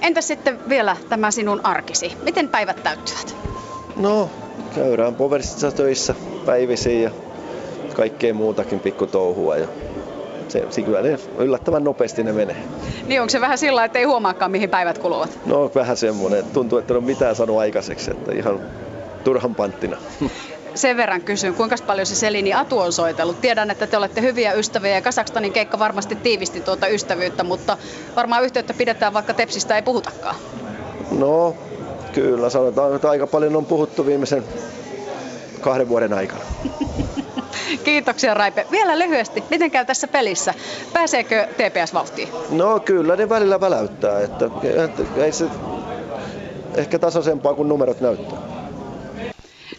Entä 0.01 0.21
sitten 0.21 0.69
vielä 0.69 0.97
tämä 1.09 1.31
sinun 1.31 1.61
arkisi? 1.65 2.13
Miten 2.23 2.49
päivät 2.49 2.83
täyttyvät? 2.83 3.37
No, 3.97 4.31
käydään 4.77 5.15
Poversissa 5.15 5.73
töissä 5.73 6.15
päivisin 6.47 7.03
ja 7.03 7.11
kaikkea 7.95 8.35
muutakin 8.35 8.81
pikkutouhua. 8.81 9.57
Ja 9.57 9.69
se, 10.49 10.67
se 10.71 10.83
kyllä 10.83 11.03
ne 11.03 11.19
yllättävän 11.39 11.85
nopeasti 11.85 12.25
ne 12.25 12.33
menee. 12.33 12.57
Niin 13.07 13.21
onko 13.21 13.31
se 13.31 13.41
vähän 13.41 13.59
sillä, 13.59 13.85
että 13.85 13.99
ei 13.99 14.05
huomaakaan 14.05 14.51
mihin 14.51 14.71
päivät 14.71 14.99
kuluvat? 14.99 15.39
No 15.47 15.71
vähän 15.75 15.97
semmoinen, 15.97 16.45
tuntuu, 16.53 16.79
että 16.79 16.95
en 16.95 16.99
ole 16.99 17.05
mitään 17.05 17.37
saanut 17.37 17.59
aikaiseksi, 17.59 18.11
että 18.11 18.33
ihan 18.33 18.61
turhan 19.25 19.55
panttina. 19.55 19.97
sen 20.75 20.97
verran 20.97 21.23
kysyn, 21.23 21.55
kuinka 21.55 21.77
paljon 21.87 22.07
se 22.07 22.15
Selini 22.15 22.55
Atu 22.55 22.79
on 22.79 22.93
soitellut. 22.93 23.41
Tiedän, 23.41 23.71
että 23.71 23.87
te 23.87 23.97
olette 23.97 24.21
hyviä 24.21 24.53
ystäviä 24.53 24.95
ja 24.95 25.03
Kasakstanin 25.03 25.53
keikka 25.53 25.79
varmasti 25.79 26.15
tiivisti 26.15 26.61
tuota 26.61 26.89
ystävyyttä, 26.89 27.45
mutta 27.45 27.77
varmaan 28.17 28.45
yhteyttä 28.45 28.75
pidetään, 28.75 29.13
vaikka 29.13 29.35
Tepsistä 29.35 29.77
ei 29.77 29.83
puhutakaan. 29.83 30.37
No, 31.11 31.57
kyllä 32.17 32.51
sanotaan, 32.51 32.95
että 32.97 33.11
aika 33.11 33.27
paljon 33.27 33.57
on 33.57 33.67
puhuttu 33.67 34.07
viimeisen 34.07 34.45
kahden 35.61 35.89
vuoden 35.89 36.13
aikana. 36.13 36.41
Kiitoksia 37.85 38.35
Raipe. 38.35 38.67
Vielä 38.71 38.99
lyhyesti, 38.99 39.45
miten 39.51 39.71
käy 39.71 39.85
tässä 39.85 40.09
pelissä? 40.09 40.55
Pääseekö 40.93 41.47
TPS 41.47 41.95
vauhtiin? 41.95 42.29
No 42.51 42.81
kyllä 42.81 43.17
ne 43.17 43.29
välillä 43.29 43.61
väläyttää, 43.61 44.21
että, 44.21 44.51
että 44.85 45.03
ei 45.17 45.33
se 45.33 45.45
ehkä 46.77 46.99
tasaisempaa 46.99 47.55
kuin 47.55 47.69
numerot 47.69 48.01
näyttää. 48.01 48.39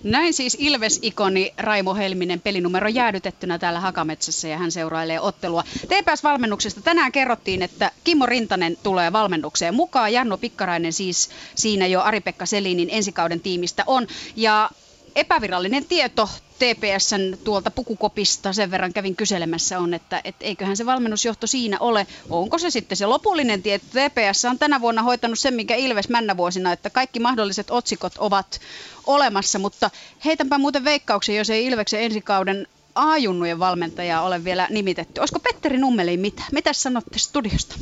Näin 0.07 0.33
siis 0.33 0.57
Ilves-ikoni 0.59 1.53
Raimo 1.57 1.95
Helminen 1.95 2.41
pelinumero 2.41 2.87
jäädytettynä 2.87 3.59
täällä 3.59 3.79
Hakametsässä 3.79 4.47
ja 4.47 4.57
hän 4.57 4.71
seurailee 4.71 5.19
ottelua. 5.19 5.63
TPS-valmennuksesta 5.87 6.81
tänään 6.81 7.11
kerrottiin, 7.11 7.61
että 7.61 7.91
Kimmo 8.03 8.25
Rintanen 8.25 8.77
tulee 8.83 9.13
valmennukseen 9.13 9.75
mukaan. 9.75 10.13
Janno 10.13 10.37
Pikkarainen 10.37 10.93
siis 10.93 11.29
siinä 11.55 11.87
jo 11.87 12.01
Ari-Pekka 12.01 12.45
Selinin 12.45 12.89
ensikauden 12.91 13.39
tiimistä 13.39 13.83
on. 13.87 14.07
Ja 14.35 14.69
epävirallinen 15.17 15.85
tieto 15.85 16.29
TPSn 16.59 17.37
tuolta 17.43 17.71
pukukopista 17.71 18.53
sen 18.53 18.71
verran 18.71 18.93
kävin 18.93 19.15
kyselemässä 19.15 19.79
on, 19.79 19.93
että 19.93 20.21
et 20.23 20.35
eiköhän 20.41 20.77
se 20.77 20.85
valmennusjohto 20.85 21.47
siinä 21.47 21.77
ole. 21.79 22.07
Onko 22.29 22.57
se 22.57 22.69
sitten 22.69 22.97
se 22.97 23.05
lopullinen 23.05 23.63
tieto? 23.63 23.85
TPS 23.85 24.45
on 24.45 24.59
tänä 24.59 24.81
vuonna 24.81 25.03
hoitanut 25.03 25.39
sen, 25.39 25.53
mikä 25.53 25.75
Ilves 25.75 26.09
männä 26.09 26.37
vuosina, 26.37 26.71
että 26.71 26.89
kaikki 26.89 27.19
mahdolliset 27.19 27.71
otsikot 27.71 28.13
ovat 28.17 28.59
olemassa, 29.05 29.59
mutta 29.59 29.91
heitänpä 30.25 30.57
muuten 30.57 30.83
veikkauksen, 30.83 31.35
jos 31.35 31.49
ei 31.49 31.65
Ilveksen 31.65 32.01
ensikauden 32.01 32.67
A-junnujen 32.95 33.59
valmentajaa 33.59 34.21
ole 34.21 34.43
vielä 34.43 34.67
nimitetty. 34.69 35.19
Olisiko 35.21 35.39
Petteri 35.39 35.77
Nummeli 35.77 36.17
mitä? 36.17 36.43
Mitä 36.51 36.73
sanotte 36.73 37.19
studiosta? 37.19 37.75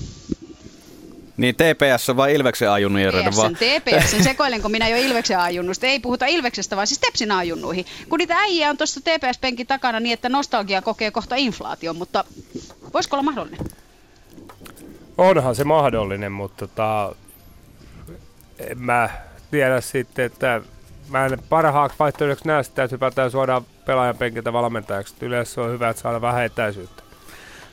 Niin 1.37 1.55
TPS 1.55 2.17
vai 2.17 2.35
Ilveksen 2.35 2.71
ajunnujen 2.71 3.13
vaan? 3.35 3.55
TPS, 3.55 4.23
sekoilenko 4.23 4.69
minä 4.69 4.89
jo 4.89 4.97
Ilveksen 4.97 5.39
ajunnusta? 5.39 5.85
Ei 5.85 5.99
puhuta 5.99 6.25
Ilveksestä, 6.25 6.75
vaan 6.75 6.87
siis 6.87 6.99
Tepsin 6.99 7.31
ajunnuihin. 7.31 7.85
Kun 8.09 8.19
niitä 8.19 8.35
äijä 8.37 8.69
on 8.69 8.77
tuossa 8.77 9.01
TPS-penkin 9.01 9.67
takana 9.67 9.99
niin, 9.99 10.13
että 10.13 10.29
nostalgia 10.29 10.81
kokee 10.81 11.11
kohta 11.11 11.35
inflaation, 11.35 11.95
mutta 11.95 12.23
voisiko 12.93 13.15
olla 13.15 13.23
mahdollinen? 13.23 13.59
Onhan 15.17 15.55
se 15.55 15.63
mahdollinen, 15.63 16.31
mutta 16.31 16.67
tota, 16.67 17.15
en 18.59 18.79
mä 18.79 19.09
tiedä 19.51 19.81
sitten, 19.81 20.25
että 20.25 20.61
mä 21.09 21.25
en 21.25 21.39
parhaaksi 21.49 21.99
vaihtoehdoksi 21.99 22.47
näe 22.47 22.63
sitä, 22.63 22.83
että 22.83 22.93
hypätään 22.93 23.31
suoraan 23.31 23.65
pelaajan 23.85 24.17
penkiltä 24.17 24.53
valmentajaksi. 24.53 25.15
Yleensä 25.21 25.61
on 25.61 25.71
hyvä, 25.71 25.89
että 25.89 26.01
saada 26.01 26.21
vähän 26.21 26.45
etäisyyttä. 26.45 27.04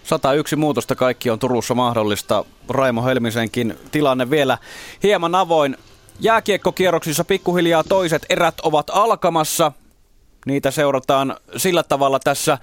101 0.03 0.57
muutosta 0.57 0.95
kaikki 0.95 1.31
on 1.31 1.39
Turussa 1.39 1.75
mahdollista. 1.75 2.45
Raimo 2.69 3.05
Helmisenkin 3.05 3.79
tilanne 3.93 4.31
vielä 4.31 4.59
hieman 5.03 5.35
avoin. 5.35 5.77
Jääkiekkokierroksissa 6.21 7.25
pikkuhiljaa 7.25 7.85
toiset 7.85 8.27
erät 8.29 8.61
ovat 8.63 8.91
alkamassa. 8.93 9.73
Niitä 10.47 10.71
seurataan 10.71 11.37
sillä 11.57 11.83
tavalla 11.83 12.21
tässä 12.21 12.59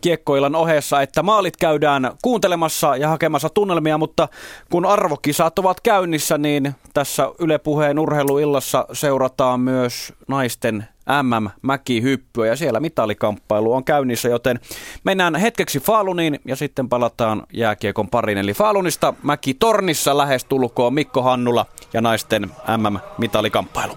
kiekkoilan 0.00 0.54
ohessa, 0.54 1.02
että 1.02 1.22
maalit 1.22 1.56
käydään 1.56 2.12
kuuntelemassa 2.22 2.96
ja 2.96 3.08
hakemassa 3.08 3.48
tunnelmia, 3.48 3.98
mutta 3.98 4.28
kun 4.70 4.86
arvokisat 4.86 5.58
ovat 5.58 5.80
käynnissä, 5.80 6.38
niin 6.38 6.74
tässä 6.94 7.28
Yle 7.38 7.58
Puheen 7.58 7.98
urheiluillassa 7.98 8.86
seurataan 8.92 9.60
myös 9.60 10.12
naisten 10.28 10.88
MM-mäkihyppyä 11.22 12.46
ja 12.46 12.56
siellä 12.56 12.80
mitalikamppailu 12.80 13.72
on 13.72 13.84
käynnissä, 13.84 14.28
joten 14.28 14.60
mennään 15.04 15.34
hetkeksi 15.34 15.80
Faaluniin 15.80 16.40
ja 16.44 16.56
sitten 16.56 16.88
palataan 16.88 17.42
jääkiekon 17.52 18.08
pariin. 18.08 18.38
Eli 18.38 18.54
Faalunista 18.54 19.14
Mäki 19.22 19.54
Tornissa 19.54 20.18
lähestulkoon 20.18 20.94
Mikko 20.94 21.22
Hannula 21.22 21.66
ja 21.92 22.00
naisten 22.00 22.50
MM-mitalikamppailu. 22.76 23.92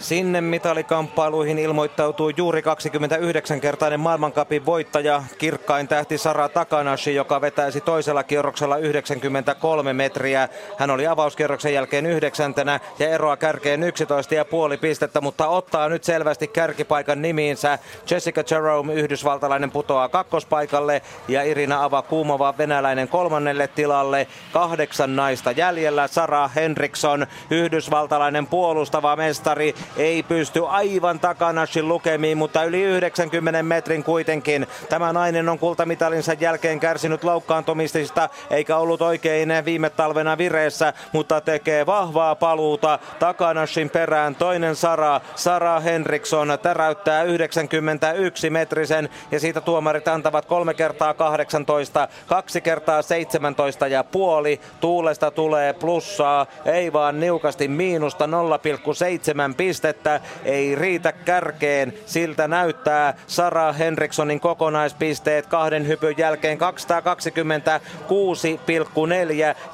Sinne 0.00 0.40
mitalikamppailuihin 0.40 1.58
ilmoittautuu 1.58 2.32
juuri 2.36 2.60
29-kertainen 2.60 4.00
maailmankapin 4.00 4.66
voittaja, 4.66 5.22
kirkkain 5.38 5.88
tähti 5.88 6.18
Sara 6.18 6.48
Takanashi, 6.48 7.14
joka 7.14 7.40
vetäisi 7.40 7.80
toisella 7.80 8.22
kierroksella 8.22 8.76
93 8.76 9.92
metriä. 9.92 10.48
Hän 10.78 10.90
oli 10.90 11.06
avauskierroksen 11.06 11.74
jälkeen 11.74 12.06
yhdeksäntenä 12.06 12.80
ja 12.98 13.08
eroa 13.08 13.36
kärkeen 13.36 13.82
11,5 13.82 14.78
pistettä, 14.80 15.20
mutta 15.20 15.48
ottaa 15.48 15.88
nyt 15.88 16.04
selvästi 16.04 16.48
kärkipaikan 16.48 17.22
nimiinsä. 17.22 17.78
Jessica 18.10 18.42
Jerome, 18.50 18.94
yhdysvaltalainen, 18.94 19.70
putoaa 19.70 20.08
kakkospaikalle 20.08 21.02
ja 21.28 21.42
Irina 21.42 21.84
Avakumova, 21.84 22.54
venäläinen 22.58 23.08
kolmannelle 23.08 23.68
tilalle. 23.68 24.26
Kahdeksan 24.52 25.16
naista 25.16 25.50
jäljellä. 25.50 26.06
Sara 26.06 26.48
Henriksson, 26.48 27.26
yhdysvaltalainen 27.50 28.46
puolustava 28.46 29.16
mestari, 29.16 29.74
ei 29.96 30.22
pysty 30.22 30.66
aivan 30.66 31.20
Takanashin 31.20 31.88
lukemiin, 31.88 32.38
mutta 32.38 32.64
yli 32.64 32.82
90 32.82 33.62
metrin 33.62 34.04
kuitenkin. 34.04 34.66
Tämä 34.88 35.12
nainen 35.12 35.48
on 35.48 35.58
kultamitalinsa 35.58 36.32
jälkeen 36.32 36.80
kärsinyt 36.80 37.24
loukkaantumisista, 37.24 38.28
eikä 38.50 38.76
ollut 38.76 39.02
oikein 39.02 39.52
viime 39.64 39.90
talvena 39.90 40.38
vireessä, 40.38 40.92
mutta 41.12 41.40
tekee 41.40 41.86
vahvaa 41.86 42.34
paluuta 42.34 42.98
Takanashin 43.18 43.90
perään. 43.90 44.34
Toinen 44.34 44.76
Sara, 44.76 45.20
Sara 45.36 45.80
Henriksson 45.80 46.58
täräyttää 46.62 47.22
91 47.22 48.50
metrisen 48.50 49.08
ja 49.30 49.40
siitä 49.40 49.60
tuomarit 49.60 50.08
antavat 50.08 50.46
kolme 50.46 50.74
kertaa 50.74 51.14
18, 51.14 52.08
kaksi 52.26 52.60
kertaa 52.60 53.02
17 53.02 53.86
ja 53.86 54.04
puoli. 54.04 54.60
Tuulesta 54.80 55.30
tulee 55.30 55.72
plussaa, 55.72 56.46
ei 56.64 56.92
vaan 56.92 57.20
niukasti 57.20 57.68
miinusta 57.68 58.26
0,7 58.26 59.54
pistettä 59.56 59.79
pistettä 59.80 60.20
ei 60.44 60.74
riitä 60.74 61.12
kärkeen. 61.12 61.92
Siltä 62.06 62.48
näyttää 62.48 63.14
Sara 63.26 63.72
Henrikssonin 63.72 64.40
kokonaispisteet 64.40 65.46
kahden 65.46 65.88
hypyn 65.88 66.14
jälkeen 66.18 66.58
226,4 66.58 66.62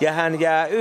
ja 0.01 0.13
hän 0.13 0.41
jää 0.41 0.67
1,9 0.67 0.73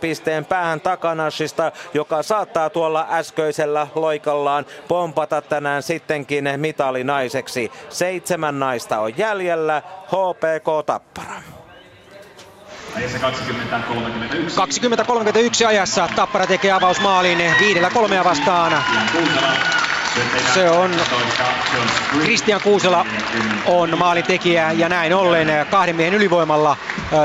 pisteen 0.00 0.44
päähän 0.44 0.80
Takanashista, 0.80 1.72
joka 1.94 2.22
saattaa 2.22 2.70
tuolla 2.70 3.06
äskeisellä 3.10 3.86
loikallaan 3.94 4.66
pompata 4.88 5.42
tänään 5.42 5.82
sittenkin 5.82 6.48
mitalinaiseksi. 6.56 7.72
Seitsemän 7.88 8.58
naista 8.58 9.00
on 9.00 9.18
jäljellä, 9.18 9.82
HPK 10.06 10.86
Tappara. 10.86 11.55
20-31 12.96 15.66
ajassa 15.66 16.08
Tappara 16.16 16.46
tekee 16.46 16.72
avausmaalin 16.72 17.54
viidellä 17.60 17.90
kolmea 17.90 18.24
vastaan. 18.24 18.72
Se 20.54 20.70
on 20.70 20.90
Kristian 22.22 22.60
Kuusela 22.60 23.06
on 23.66 23.98
maalin 23.98 24.24
tekijä 24.24 24.72
ja 24.72 24.88
näin 24.88 25.14
ollen 25.14 25.66
kahden 25.70 25.96
miehen 25.96 26.14
ylivoimalla 26.14 26.76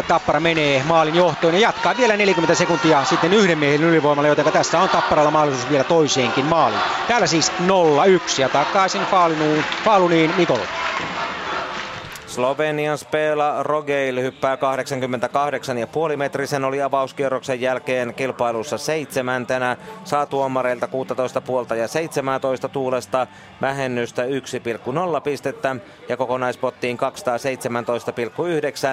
Tappara 0.08 0.40
menee 0.40 0.84
maalin 0.88 1.16
johtoon 1.16 1.54
ja 1.54 1.60
jatkaa 1.60 1.98
vielä 1.98 2.18
40 2.18 2.56
sekuntia 2.56 3.06
sitten 3.06 3.34
yhden 3.34 3.58
miehen 3.58 3.84
ylivoimalla, 3.84 4.28
joten 4.28 4.46
tässä 4.46 4.80
on 4.80 4.90
Tapparalla 4.90 5.32
mahdollisuus 5.32 5.70
vielä 5.70 5.84
toiseenkin 5.84 6.46
maaliin. 6.46 6.82
Täällä 7.08 7.28
siis 7.28 7.52
0-1 8.38 8.42
ja 8.42 8.50
takaisin 8.50 9.02
Faaluniin, 9.86 10.34
Nikolo. 10.38 10.64
Slovenian 12.32 12.98
Spela 12.98 13.64
Rogeil 13.64 14.22
hyppää 14.22 14.56
88,5 16.12 16.18
metrisen 16.18 16.66
oli 16.66 16.82
avauskierroksen 16.82 17.62
jälkeen 17.62 18.14
kilpailussa 18.14 18.78
seitsemäntenä. 18.78 19.78
Saa 20.04 20.26
tuomareilta 20.26 20.88
16 20.88 21.42
puolta 21.42 21.76
ja 21.76 21.88
17 21.88 22.70
tuulesta 22.70 23.28
vähennystä 23.62 24.24
1,0 24.24 24.30
pistettä 25.24 25.76
ja 26.10 26.18
kokonaispottiin 26.18 26.98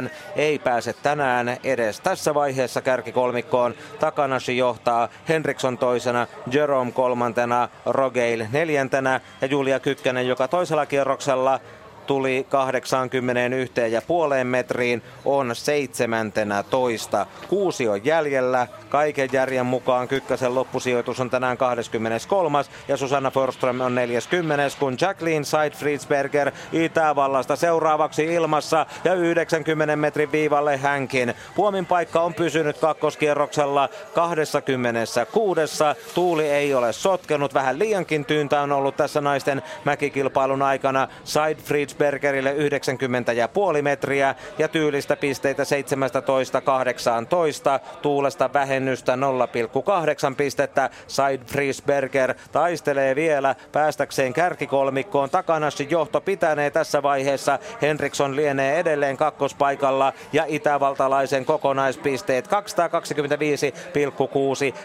217,9. 0.04 0.10
Ei 0.36 0.58
pääse 0.58 0.92
tänään 0.92 1.56
edes 1.64 2.00
tässä 2.00 2.34
vaiheessa 2.34 2.80
kärkikolmikkoon. 2.80 3.74
Takanashi 4.00 4.56
johtaa 4.56 5.08
Henriksson 5.28 5.78
toisena, 5.78 6.26
Jerome 6.52 6.92
kolmantena, 6.92 7.68
Rogeil 7.86 8.46
neljäntenä 8.52 9.20
ja 9.40 9.46
Julia 9.46 9.80
Kykkänen, 9.80 10.28
joka 10.28 10.48
toisella 10.48 10.86
kierroksella 10.86 11.60
tuli 12.08 12.46
81 12.48 13.92
ja 13.92 14.02
puoleen 14.02 14.46
metriin, 14.46 15.02
on 15.24 15.56
seitsemäntenä 15.56 16.62
toista. 16.62 17.26
Kuusi 17.48 17.88
on 17.88 18.04
jäljellä. 18.04 18.66
Kaiken 18.88 19.28
järjen 19.32 19.66
mukaan 19.66 20.08
Kykkäsen 20.08 20.54
loppusijoitus 20.54 21.20
on 21.20 21.30
tänään 21.30 21.58
23. 21.58 22.58
ja 22.88 22.96
Susanna 22.96 23.30
Forström 23.30 23.80
on 23.80 23.94
40, 23.94 24.76
kun 24.78 24.96
Jacqueline 25.00 25.44
Seidfriedsberger 25.44 26.52
Itävallasta 26.72 27.56
seuraavaksi 27.56 28.24
ilmassa 28.24 28.86
ja 29.04 29.14
90 29.14 29.96
metrin 29.96 30.32
viivalle 30.32 30.76
hänkin. 30.76 31.34
Puomin 31.54 31.86
paikka 31.86 32.20
on 32.20 32.34
pysynyt 32.34 32.78
kakkoskierroksella 32.78 33.88
26. 34.14 35.60
Tuuli 36.14 36.48
ei 36.48 36.74
ole 36.74 36.92
sotkenut. 36.92 37.54
Vähän 37.54 37.78
liiankin 37.78 38.24
tyyntä 38.24 38.60
on 38.60 38.72
ollut 38.72 38.96
tässä 38.96 39.20
naisten 39.20 39.62
mäkikilpailun 39.84 40.62
aikana. 40.62 41.08
Seidfriedsbergerille 41.98 42.52
90 42.52 43.32
ja 43.32 43.48
puoli 43.48 43.82
metriä 43.82 44.34
ja 44.58 44.68
tyylistä 44.68 45.16
pisteitä 45.16 45.62
17-18. 45.62 45.66
Tuulesta 48.02 48.50
vähennystä 48.52 49.12
0,8 49.12 49.18
pistettä. 50.36 50.90
Seidfriedsberger 51.06 52.34
taistelee 52.52 53.14
vielä 53.14 53.54
päästäkseen 53.72 54.32
kärkikolmikkoon. 54.32 55.30
Takanassi 55.30 55.86
johto 55.90 56.20
pitänee 56.20 56.70
tässä 56.70 57.02
vaiheessa. 57.02 57.58
Henriksson 57.82 58.36
lienee 58.36 58.78
edelleen 58.78 59.16
kakkospaikalla 59.16 60.12
ja 60.32 60.44
itävaltalaisen 60.48 61.44
kokonaispisteet 61.44 62.46
225,6. 62.46 62.52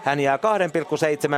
Hän 0.04 0.20
jää 0.20 0.38
2,7 0.38 0.42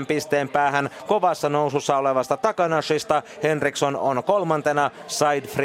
pisteen 0.07 0.49
päähän 0.49 0.89
kovassa 1.07 1.49
nousussa 1.49 1.97
olevasta 1.97 2.38
Takanashista. 2.38 3.23
Henriksson 3.43 3.95
on 3.95 4.23
kolmantena, 4.23 4.91
Seidfriedsberger 5.07 5.65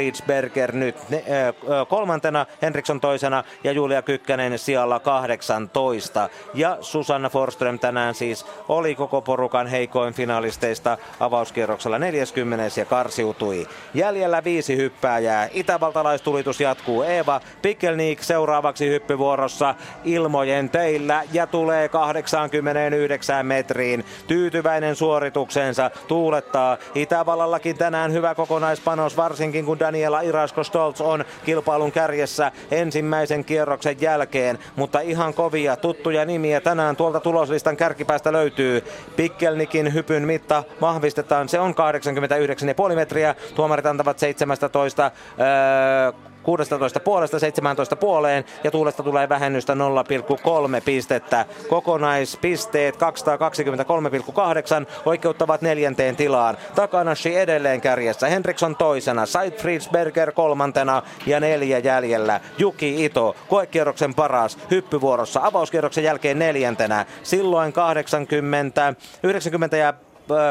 ne, 1.09 1.17
äh, 1.17 1.87
kolmantena, 1.87 2.45
Henriksson 2.61 3.01
toisena 3.01 3.43
ja 3.63 3.71
Julia 3.71 4.01
Kykkänen 4.01 4.59
sijalla 4.59 4.99
18. 4.99 6.29
Ja 6.53 6.77
Susanna 6.81 7.29
Forström 7.29 7.79
tänään 7.79 8.15
siis 8.15 8.45
oli 8.69 8.95
koko 8.95 9.21
porukan 9.21 9.67
heikoin 9.67 10.13
finalisteista 10.13 10.97
avauskierroksella 11.19 11.99
40 11.99 12.79
ja 12.79 12.85
karsiutui. 12.85 13.67
Jäljellä 13.93 14.43
viisi 14.43 14.77
hyppääjää. 14.77 15.49
Itävaltalaistulitus 15.53 16.59
jatkuu 16.59 17.03
Eeva 17.03 17.41
Pikkelniik 17.61 18.23
seuraavaksi 18.23 18.89
hyppyvuorossa 18.89 19.75
ilmojen 20.03 20.69
teillä 20.69 21.23
ja 21.33 21.47
tulee 21.47 21.89
89 21.89 23.45
metriin. 23.45 24.05
Tyytyväinen 24.27 24.95
suorituksensa 24.95 25.91
tuulettaa. 26.07 26.77
Itävallallakin 26.95 27.77
tänään 27.77 28.13
hyvä 28.13 28.35
kokonaispanos, 28.35 29.17
varsinkin 29.17 29.65
kun 29.65 29.77
Daniela 29.91 30.21
Irasko 30.21 30.63
Stolz 30.63 31.01
on 31.01 31.25
kilpailun 31.45 31.91
kärjessä 31.91 32.51
ensimmäisen 32.71 33.45
kierroksen 33.45 34.01
jälkeen. 34.01 34.59
Mutta 34.75 34.99
ihan 34.99 35.33
kovia 35.33 35.75
tuttuja 35.75 36.25
nimiä 36.25 36.61
tänään 36.61 36.95
tuolta 36.95 37.19
tuloslistan 37.19 37.77
kärkipäästä 37.77 38.31
löytyy. 38.31 38.83
Pikkelnikin 39.15 39.93
hypyn 39.93 40.27
mitta 40.27 40.63
vahvistetaan. 40.81 41.49
Se 41.49 41.59
on 41.59 41.75
89,5 42.89 42.95
metriä. 42.95 43.35
Tuomarit 43.55 43.85
antavat 43.85 44.19
17 44.19 45.11
öö, 45.39 46.30
16 46.43 46.99
puolesta 46.99 47.39
17 47.39 47.95
puoleen 47.95 48.45
ja 48.63 48.71
tuulesta 48.71 49.03
tulee 49.03 49.29
vähennystä 49.29 49.73
0,3 49.73 50.81
pistettä. 50.85 51.45
Kokonaispisteet 51.69 52.95
223,8 52.95 53.01
oikeuttavat 55.05 55.61
neljänteen 55.61 56.15
tilaan. 56.15 56.57
Takanashi 56.75 57.37
edelleen 57.37 57.81
kärjessä, 57.81 58.27
Henriksson 58.27 58.75
toisena, 58.75 59.25
Seidfriedsberger 59.25 60.31
kolmantena 60.31 61.01
ja 61.25 61.39
neljä 61.39 61.77
jäljellä. 61.77 62.39
Juki 62.57 63.05
Ito, 63.05 63.35
koekierroksen 63.47 64.13
paras, 64.13 64.57
hyppyvuorossa 64.71 65.41
avauskierroksen 65.43 66.03
jälkeen 66.03 66.39
neljäntenä. 66.39 67.05
Silloin 67.23 67.73
80, 67.73 68.93
90 69.23 69.77
ja 69.77 69.93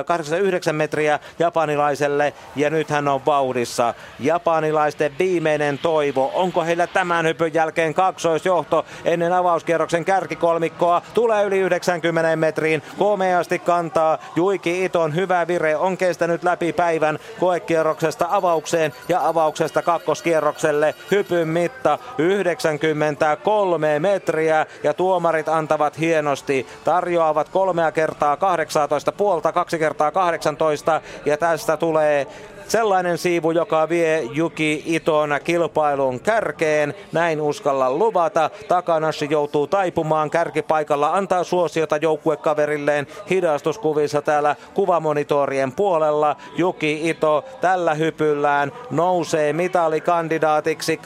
89 0.07 0.75
metriä 0.75 1.19
japanilaiselle 1.39 2.33
ja 2.57 2.71
nyt 2.71 2.91
hän 2.91 3.09
on 3.09 3.27
vauhdissa. 3.27 3.95
Japanilaisten 4.21 5.13
viimeinen 5.19 5.79
toivo. 5.79 6.31
Onko 6.35 6.65
heillä 6.65 6.87
tämän 6.87 7.27
hypyn 7.27 7.55
jälkeen 7.55 7.95
kaksoisjohto 7.95 8.85
ennen 9.05 9.33
avauskierroksen 9.33 10.05
kärkikolmikkoa? 10.05 11.03
Tulee 11.15 11.45
yli 11.45 11.59
90 11.59 12.37
metriin. 12.37 12.83
Komeasti 12.99 13.59
kantaa. 13.59 14.19
Juiki 14.37 14.85
Iton 14.85 15.15
hyvä 15.15 15.47
vire 15.47 15.77
on 15.77 15.97
kestänyt 15.97 16.45
läpi 16.45 16.73
päivän 16.73 17.19
koekierroksesta 17.41 18.27
avaukseen 18.31 18.93
ja 19.09 19.29
avauksesta 19.29 19.83
kakkoskierrokselle. 19.83 20.95
Hypyn 21.11 21.49
mitta 21.49 21.99
93 22.19 23.99
metriä 23.99 24.67
ja 24.83 24.95
tuomarit 24.95 25.49
antavat 25.49 25.99
hienosti. 25.99 26.67
Tarjoavat 26.85 27.49
kolmea 27.49 27.93
kertaa 27.93 28.37
18 28.37 29.13
puolta 29.13 29.53
kaksi 29.61 29.79
kertaa 29.79 30.11
18 30.11 31.01
ja 31.25 31.37
tästä 31.37 31.77
tulee 31.77 32.27
sellainen 32.71 33.19
siivu, 33.19 33.51
joka 33.51 33.89
vie 33.89 34.23
Juki 34.23 34.83
Iton 34.87 35.31
kilpailun 35.45 36.21
kärkeen. 36.21 36.95
Näin 37.13 37.41
uskalla 37.41 37.91
luvata. 37.91 38.51
Takanashi 38.69 39.27
joutuu 39.31 39.67
taipumaan 39.67 40.31
kärkipaikalla, 40.31 41.15
antaa 41.15 41.45
suosiota 41.45 41.97
joukkuekaverilleen 41.97 43.07
hidastuskuvissa 43.31 44.23
täällä 44.23 44.57
kuvamonitorien 44.75 45.73
puolella. 45.73 46.37
Juki 46.57 47.09
Ito 47.09 47.45
tällä 47.61 47.95
hypyllään 47.95 48.73
nousee 48.91 49.53
mitalikandidaatiksi 49.53 51.01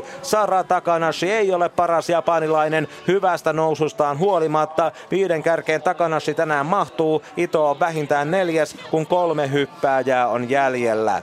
235,1. 0.00 0.06
Sara 0.22 0.64
Takanashi 0.64 1.30
ei 1.30 1.54
ole 1.54 1.68
paras 1.68 2.08
japanilainen 2.08 2.88
hyvästä 3.08 3.52
nousustaan 3.52 4.18
huolimatta. 4.18 4.92
Viiden 5.10 5.42
kärkeen 5.42 5.82
Takanashi 5.82 6.34
tänään 6.34 6.66
mahtuu. 6.66 7.22
Ito 7.36 7.70
on 7.70 7.80
vähintään 7.80 8.30
neljäs, 8.30 8.76
kun 8.90 9.06
kolme 9.14 9.50
hyppääjää 9.52 10.28
on 10.28 10.50
jäljellä. 10.50 11.22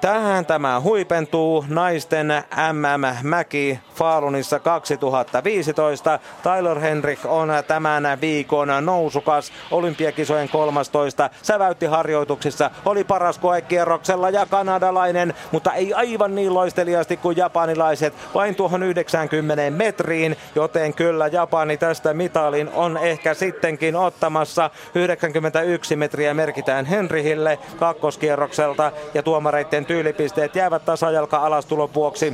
Tähän 0.00 0.46
tämä 0.46 0.80
huipentuu 0.80 1.64
naisten 1.68 2.28
MM-mäki 2.72 3.78
Faalunissa 3.94 4.60
2015. 4.60 6.18
Tyler 6.42 6.78
Henrik 6.78 7.18
on 7.24 7.48
tämän 7.66 8.18
viikon 8.20 8.68
nousukas 8.80 9.52
olympiakisojen 9.70 10.48
13. 10.48 11.30
Säväytti 11.42 11.86
harjoituksissa, 11.86 12.70
oli 12.84 13.04
paras 13.04 13.38
koekierroksella 13.38 14.30
ja 14.30 14.46
kanadalainen, 14.46 15.34
mutta 15.52 15.72
ei 15.72 15.94
aivan 15.94 16.34
niin 16.34 16.54
loisteliasti 16.54 17.16
kuin 17.16 17.36
japanilaiset, 17.36 18.14
vain 18.34 18.54
tuohon 18.54 18.82
90 18.82 19.70
metriin, 19.70 20.36
joten 20.54 20.94
kyllä 20.94 21.26
Japani 21.26 21.76
tästä 21.76 22.14
mitalin 22.14 22.70
on 22.74 22.96
ehkä 22.96 23.34
sittenkin 23.34 23.96
ottamassa. 23.96 24.70
91 24.94 25.96
metriä 25.96 26.34
merkitään 26.34 26.84
Henrihille 26.84 27.58
kakkoskierrokselta 27.78 28.92
ja 29.14 29.22
tuomareiden 29.22 29.87
tyylipisteet 29.88 30.54
jäävät 30.56 30.84
tasajalka 30.84 31.36
alastulon 31.36 31.94
vuoksi 31.94 32.32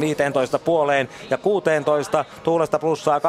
15 0.00 0.58
puoleen 0.58 1.08
ja 1.30 1.38
16. 1.38 2.24
Tuulesta 2.42 2.78
plussaa 2.78 3.18
2,9 3.18 3.24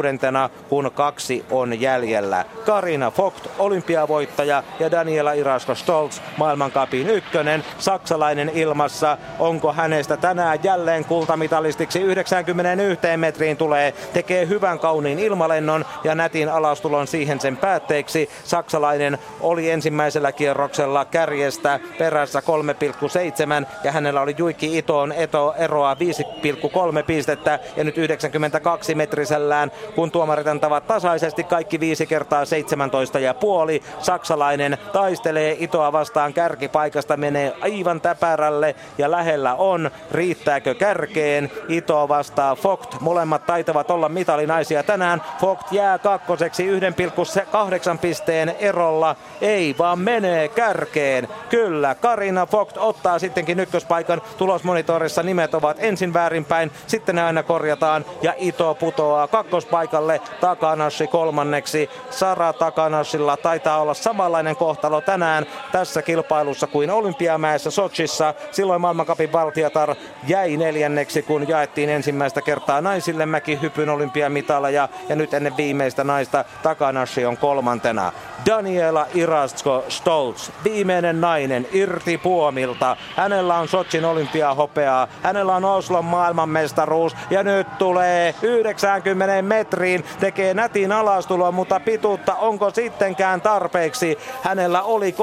kun 0.70 0.92
kaksi 0.96 1.46
on 1.52 1.82
jäljellä. 1.82 2.46
Karina 2.66 3.12
Vogt, 3.18 3.48
olympiavoittaja 3.60 4.64
ja 4.80 4.92
Daniela 4.92 5.34
Irasko 5.34 5.76
Stolz, 5.76 6.20
maailmankapin 6.38 7.10
ykkönen, 7.10 7.64
saksalainen 7.80 8.52
ilmassa. 8.54 9.18
Onko 9.40 9.74
hänestä 9.74 10.18
tänään 10.18 10.60
jälleen 10.64 11.06
kultamitalistiksi 11.06 12.02
91 12.02 13.08
metriin 13.18 13.58
tulee, 13.58 13.94
tekee 14.14 14.48
hyvän 14.48 14.80
kauniin 14.80 15.20
ilmalennon 15.20 15.86
ja 16.04 16.16
nätin 16.16 16.50
alastulon 16.50 17.08
siihen 17.08 17.40
sen 17.40 17.58
päätteeksi. 17.58 18.30
Saksalainen 18.44 19.18
oli 19.40 19.72
ensimmäisellä 19.72 20.32
kierroksella 20.32 21.06
kärjestä 21.06 21.80
perässä 21.98 22.40
3,7 23.62 23.68
ja 23.84 23.92
hänellä 23.92 24.22
oli 24.22 24.36
Juikki 24.38 24.78
Itoon 24.78 25.12
eto 25.12 25.54
eroa 25.58 25.94
5,3 25.94 27.04
pistettä 27.08 27.60
ja 27.76 27.84
nyt 27.84 27.98
92 27.98 28.96
metrisellään 28.96 29.72
kun 29.96 30.12
tuomarit 30.12 30.48
antavat 30.48 30.88
tasaisesti 30.88 31.44
kaikki 31.44 31.80
viisi 31.80 32.06
kertaa 32.06 32.46
17 32.46 33.20
ja 33.20 33.34
puoli. 33.34 33.84
Saksalainen 34.00 34.78
taistelee 34.94 35.56
Itoa 35.60 35.92
vastaan 35.92 36.34
kärkipaikasta, 36.34 37.18
menee 37.18 37.54
aivan 37.62 38.02
täpärällä 38.02 38.66
sisälle 38.66 38.76
ja 38.98 39.12
lähellä 39.12 39.56
on. 39.56 39.92
Riittääkö 40.12 40.76
kärkeen? 40.76 41.52
Ito 41.70 42.08
vastaa 42.08 42.56
Fogt. 42.56 43.02
Molemmat 43.02 43.46
taitavat 43.46 43.92
olla 43.92 44.10
mitalinaisia 44.10 44.84
tänään. 44.84 45.22
Fogt 45.40 45.72
jää 45.72 45.98
kakkoseksi 45.98 46.80
1,8 46.80 47.98
pisteen 48.02 48.56
erolla. 48.60 49.16
Ei 49.42 49.76
vaan 49.80 50.00
menee 50.00 50.48
kärkeen. 50.48 51.28
Kyllä, 51.50 51.96
Karina 51.96 52.46
Fogt 52.46 52.78
ottaa 52.78 53.20
sittenkin 53.20 53.60
ykköspaikan. 53.60 54.22
Tulosmonitorissa 54.38 55.24
nimet 55.24 55.54
ovat 55.54 55.78
ensin 55.80 56.14
väärinpäin, 56.14 56.72
sitten 56.88 57.16
ne 57.16 57.24
aina 57.24 57.44
korjataan 57.44 58.06
ja 58.22 58.34
Ito 58.38 58.76
putoaa 58.76 59.28
kakkospaikalle. 59.76 60.22
Takanashi 60.42 61.08
kolmanneksi. 61.08 61.90
Sara 62.10 62.54
Takanashilla 62.54 63.38
taitaa 63.38 63.82
olla 63.82 63.94
samanlainen 63.94 64.56
kohtalo 64.56 65.02
tänään 65.02 65.46
tässä 65.72 66.02
kilpailussa 66.02 66.68
kuin 66.68 66.92
Olympiamäessä 66.92 67.72
Sochissa. 67.72 68.34
Silloin 68.52 68.82
maailmankapin 68.82 69.32
valtiatar 69.32 69.96
jäi 70.28 70.58
neljänneksi, 70.58 71.22
kun 71.22 71.48
jaettiin 71.48 71.90
ensimmäistä 71.90 72.42
kertaa 72.42 72.82
naisille 72.82 73.26
mäkihypyn 73.26 73.90
olympiamitaleja 73.90 74.90
ja 75.10 75.16
nyt 75.16 75.34
ennen 75.34 75.58
viimeistä 75.58 76.04
naista 76.04 76.46
Takanashi 76.64 77.26
on 77.26 77.38
kolmantena. 77.38 78.12
Daniela 78.46 79.08
Irasko 79.14 79.86
Stolz, 79.90 80.50
viimeinen 80.64 81.22
nainen, 81.22 81.68
irti 81.72 82.18
puomilta. 82.18 82.98
Hänellä 83.16 83.56
on 83.56 83.68
Sochin 83.68 84.06
olympiahopeaa, 84.06 85.08
hänellä 85.24 85.56
on 85.56 85.66
Oslon 85.66 86.06
maailmanmestaruus 86.06 87.16
ja 87.30 87.44
nyt 87.44 87.78
tulee 87.78 88.36
90 88.42 89.42
metriin, 89.66 90.04
tekee 90.20 90.54
nätin 90.54 90.92
alastulon, 90.92 91.54
mutta 91.54 91.80
pituutta 91.80 92.36
onko 92.36 92.70
sittenkään 92.70 93.42
tarpeeksi? 93.42 94.18
Hänellä 94.42 94.82
oli 94.82 95.16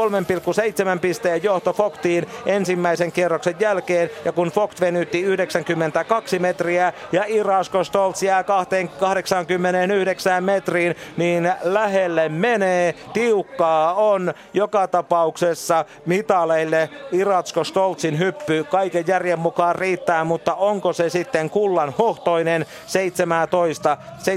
3,7 0.94 0.98
pisteen 1.00 1.42
johto 1.42 1.72
Fogtiin 1.72 2.26
ensimmäisen 2.46 3.12
kierroksen 3.12 3.54
jälkeen 3.60 4.10
ja 4.24 4.32
kun 4.32 4.48
Fogt 4.48 4.80
venytti 4.80 5.20
92 5.20 6.38
metriä 6.38 6.92
ja 7.12 7.24
Irasko 7.26 7.84
Stolz 7.84 8.22
jää 8.22 8.44
89 8.44 10.44
metriin, 10.44 10.96
niin 11.16 11.52
lähelle 11.62 12.28
menee. 12.28 12.94
Tiukkaa 13.12 13.94
on 13.94 14.34
joka 14.54 14.88
tapauksessa 14.88 15.84
mitaleille 16.06 16.90
Iratsko 17.12 17.64
Stolzin 17.64 18.18
hyppy. 18.18 18.64
Kaiken 18.64 19.04
järjen 19.06 19.38
mukaan 19.38 19.74
riittää, 19.74 20.24
mutta 20.24 20.54
onko 20.54 20.92
se 20.92 21.08
sitten 21.08 21.50
kullan 21.50 21.94
hohtoinen 21.98 22.66
17, 22.86 23.96
17 24.18 24.31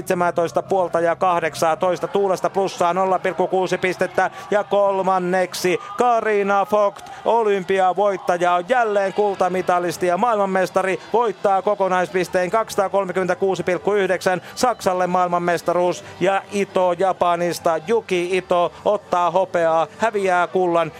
puolta 0.68 1.00
ja 1.00 1.16
18 1.16 2.08
tuulesta 2.08 2.50
plussaa 2.50 2.92
0,6 2.92 2.98
pistettä. 3.80 4.30
Ja 4.50 4.64
kolmanneksi 4.64 5.78
Karina 5.98 6.66
Vogt, 6.72 7.10
olympiavoittaja 7.24 8.52
on 8.52 8.64
jälleen 8.68 9.12
kultamitalisti 9.12 10.06
ja 10.06 10.18
maailmanmestari. 10.18 11.00
Voittaa 11.12 11.62
kokonaispisteen 11.62 12.50
236,9 12.52 14.42
Saksalle 14.54 15.06
maailmanmestaruus 15.06 16.04
ja 16.20 16.42
Ito 16.52 16.92
Japanista. 16.92 17.80
Juki 17.86 18.36
Ito 18.36 18.72
ottaa 18.84 19.30
hopeaa, 19.30 19.86
häviää 19.98 20.46
kullan 20.46 20.92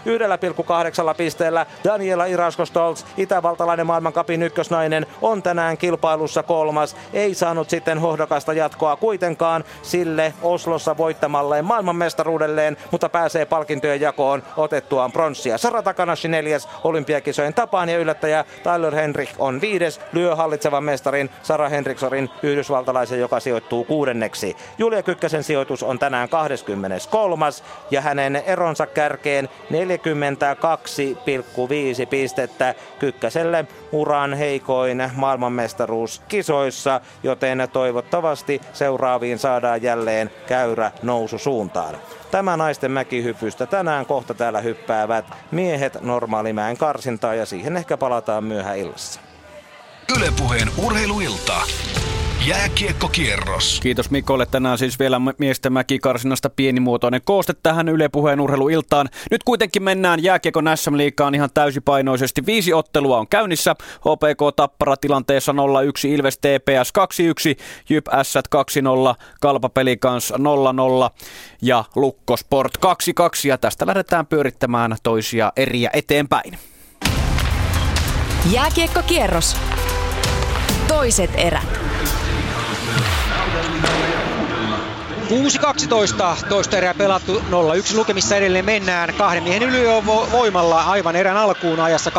1,8 1.08 1.14
pisteellä. 1.16 1.66
Daniela 1.84 2.26
Irasko-Stolz, 2.26 3.04
itävaltalainen 3.16 3.86
maailmankapin 3.86 4.42
ykkösnainen, 4.42 5.06
on 5.22 5.42
tänään 5.42 5.78
kilpailussa 5.78 6.42
kolmas. 6.42 6.96
Ei 7.12 7.34
saanut 7.34 7.70
sitten 7.70 7.98
hohdokasta 7.98 8.52
jatkoa 8.52 8.85
kuitenkaan 8.96 9.64
sille 9.82 10.34
Oslossa 10.42 10.96
voittamalleen 10.96 11.64
maailmanmestaruudelleen, 11.64 12.76
mutta 12.90 13.08
pääsee 13.08 13.44
palkintojen 13.44 14.00
jakoon 14.00 14.42
otettuaan 14.56 15.12
pronssia. 15.12 15.58
Sara 15.58 15.82
Takanashi 15.82 16.28
neljäs 16.28 16.68
olympiakisojen 16.84 17.54
tapaan 17.54 17.88
ja 17.88 17.98
yllättäjä 17.98 18.44
Tyler 18.62 18.94
Henrik 18.94 19.30
on 19.38 19.60
viides, 19.60 20.00
lyö 20.12 20.36
hallitsevan 20.36 20.84
mestarin 20.84 21.30
Sara 21.42 21.68
Henrikssonin 21.68 22.30
yhdysvaltalaisen, 22.42 23.20
joka 23.20 23.40
sijoittuu 23.40 23.84
kuudenneksi. 23.84 24.56
Julia 24.78 25.02
Kykkäsen 25.02 25.44
sijoitus 25.44 25.82
on 25.82 25.98
tänään 25.98 26.28
23 26.28 27.46
ja 27.90 28.00
hänen 28.00 28.36
eronsa 28.36 28.86
kärkeen 28.86 29.48
42,5 29.70 32.06
pistettä 32.10 32.74
Kykkäselle 32.98 33.66
uran 33.92 34.34
heikoin 34.34 35.10
maailmanmestaruus 35.14 36.22
kisoissa, 36.28 37.00
joten 37.22 37.68
toivottavasti 37.72 38.60
seuraaviin 38.76 39.38
saadaan 39.38 39.82
jälleen 39.82 40.30
käyrä 40.46 40.90
nousu 41.02 41.38
suuntaan. 41.38 41.96
Tämä 42.30 42.56
naisten 42.56 42.90
mäkihypystä 42.90 43.66
tänään 43.66 44.06
kohta 44.06 44.34
täällä 44.34 44.60
hyppäävät 44.60 45.24
miehet 45.50 46.02
normaalimäen 46.02 46.76
karsintaa 46.76 47.34
ja 47.34 47.46
siihen 47.46 47.76
ehkä 47.76 47.96
palataan 47.96 48.44
myöhään 48.44 48.78
illassa. 48.78 49.20
Ylepuheen 50.16 50.68
urheiluilta. 50.84 51.62
Jääkiekkokierros. 52.44 53.80
Kiitos 53.82 54.10
Mikolle. 54.10 54.46
Tänään 54.46 54.78
siis 54.78 54.98
vielä 54.98 55.20
miesten 55.38 55.72
mäkikarsinnasta 55.72 56.50
pienimuotoinen 56.50 57.20
kooste 57.24 57.54
tähän 57.62 57.88
Yle 57.88 58.08
Puheen 58.08 58.40
urheiluiltaan. 58.40 59.08
Nyt 59.30 59.44
kuitenkin 59.44 59.82
mennään 59.82 60.22
jääkiekon 60.22 60.70
SM 60.74 60.96
Liigaan 60.96 61.34
ihan 61.34 61.50
täysipainoisesti. 61.54 62.46
Viisi 62.46 62.72
ottelua 62.72 63.18
on 63.18 63.28
käynnissä. 63.28 63.74
HPK 63.80 64.56
Tappara 64.56 64.96
tilanteessa 64.96 65.52
0-1, 65.52 65.54
Ilves 66.08 66.38
TPS 66.38 66.92
2-1, 66.98 67.62
Jyp 67.88 68.06
S 68.22 68.36
2-0, 68.36 68.40
Kalpa 69.40 69.68
Pelikans 69.68 70.32
0-0 70.32 70.36
ja 71.62 71.84
Lukko 71.96 72.36
Sport 72.36 72.72
2-2. 72.76 72.80
Ja 73.44 73.58
tästä 73.58 73.86
lähdetään 73.86 74.26
pyörittämään 74.26 74.96
toisia 75.02 75.52
eriä 75.56 75.90
eteenpäin. 75.92 76.58
Jääkiekkokierros. 78.52 79.56
Toiset 80.88 81.30
erät. 81.36 81.86
6-12, 85.26 86.46
toista 86.48 86.76
erää 86.76 86.94
pelattu, 86.94 87.42
0-1 87.92 87.96
lukemissa 87.96 88.36
edelleen 88.36 88.64
mennään. 88.64 89.14
Kahden 89.14 89.42
miehen 89.42 89.62
ylivoimalla 89.62 90.82
aivan 90.84 91.16
erän 91.16 91.36
alkuun 91.36 91.80
ajassa 91.80 92.10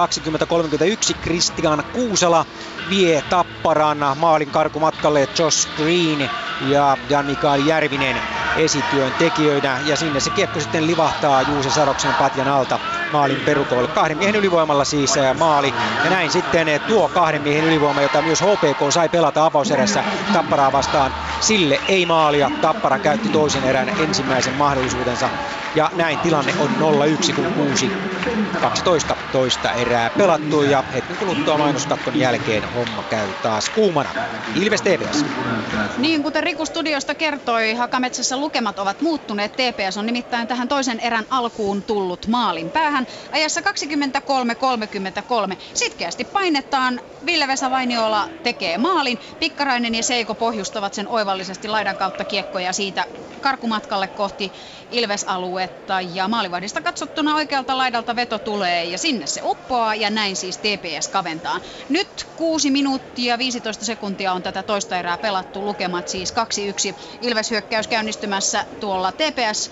20-31 1.11 1.15
Christian 1.21 1.83
Kuusela 1.93 2.45
vie 2.89 3.23
Tapparan 3.29 3.97
maalin 4.15 4.51
karkumatkalle 4.51 5.29
Josh 5.39 5.67
Green 5.77 6.29
ja 6.67 6.97
Jan-Mikael 7.09 7.65
Järvinen 7.65 8.15
esityön 8.57 9.11
tekijöinä. 9.19 9.79
Ja 9.85 9.95
sinne 9.95 10.19
se 10.19 10.29
kiekko 10.29 10.59
sitten 10.59 10.87
livahtaa 10.87 11.41
Juuse 11.41 11.69
Saroksen 11.69 12.13
patjan 12.13 12.47
alta 12.47 12.79
maalin 13.11 13.41
perukoille. 13.45 13.87
Kahden 13.87 14.17
miehen 14.17 14.35
ylivoimalla 14.35 14.83
siis 14.83 15.15
maali. 15.39 15.73
Ja 16.03 16.09
näin 16.09 16.31
sitten 16.31 16.67
tuo 16.87 17.09
kahden 17.09 17.41
miehen 17.41 17.65
ylivoima, 17.65 18.01
jota 18.01 18.21
myös 18.21 18.41
HPK 18.41 18.91
sai 18.91 19.09
pelata 19.09 19.45
avauserässä 19.45 20.03
Tapparaa 20.33 20.71
vastaan. 20.71 21.13
Sille 21.39 21.79
ei 21.87 22.05
maalia. 22.05 22.51
Tappara 22.61 22.99
käytti 22.99 23.29
toisen 23.29 23.63
erän 23.63 23.89
ensimmäisen 23.89 24.53
mahdollisuutensa. 24.53 25.29
Ja 25.75 25.91
näin 25.95 26.19
tilanne 26.19 26.53
on 26.59 26.69
0-1, 26.79 27.33
kun 27.33 27.53
6 27.69 27.91
12 28.61 29.15
toista 29.31 29.71
erää 29.71 30.09
pelattu. 30.09 30.63
Ja 30.63 30.83
hetken 30.93 31.17
kuluttua 31.17 31.57
mainoskatkon 31.57 32.19
jälkeen 32.19 32.63
homma 32.77 33.03
käy 33.03 33.33
taas 33.41 33.69
kuumana. 33.69 34.09
Ilves 34.55 34.81
TPS. 34.81 35.25
Niin, 35.97 36.23
kuten 36.23 36.43
Riku 36.43 36.65
Studiosta 36.65 37.15
kertoi, 37.15 37.73
Hakametsässä 37.73 38.37
lukemat 38.37 38.79
ovat 38.79 39.01
muuttuneet. 39.01 39.51
TPS 39.51 39.97
on 39.97 40.05
nimittäin 40.05 40.47
tähän 40.47 40.67
toisen 40.67 40.99
erän 40.99 41.25
alkuun 41.29 41.83
tullut 41.83 42.27
maalin 42.27 42.71
päähän 42.71 43.05
ajassa 43.31 43.61
23-33. 43.61 43.63
Sitkeästi 45.73 46.25
painetaan. 46.25 47.01
Ville-Vesa 47.25 47.71
Vainiola 47.71 48.29
tekee 48.43 48.77
maalin. 48.77 49.19
Pikkarainen 49.39 49.95
ja 49.95 50.03
Seiko 50.03 50.35
pohjustavat 50.35 50.93
sen 50.93 51.07
oivallisesti 51.07 51.67
laidan 51.67 51.97
kautta 51.97 52.25
kiekkoja 52.25 52.73
siitä 52.73 53.05
karkumatkalle 53.41 54.07
kohti 54.07 54.53
Ilves-aluetta. 54.89 56.01
Ja 56.01 56.27
maalivahdista 56.27 56.81
katsottuna 56.81 57.35
oikealta 57.35 57.77
laidalta 57.77 58.15
veto 58.15 58.39
tulee 58.39 58.85
ja 58.85 58.97
sinne 58.97 59.27
se 59.27 59.41
uppoaa 59.43 59.95
ja 59.95 60.09
näin 60.09 60.35
siis 60.35 60.57
TPS 60.57 61.07
kaventaa. 61.07 61.61
Nyt 61.89 62.27
6 62.35 62.71
minuuttia 62.71 63.37
15 63.37 63.85
sekuntia 63.85 64.33
on 64.33 64.43
tätä 64.43 64.63
toista 64.63 64.97
erää 64.99 65.17
pelattu. 65.17 65.65
Lukemat 65.65 66.07
siis 66.07 66.33
2-1. 66.93 66.95
Ilves 67.21 67.51
hyökkäys 67.51 67.87
käynnistymässä 67.87 68.65
tuolla 68.79 69.11
TPS 69.11 69.71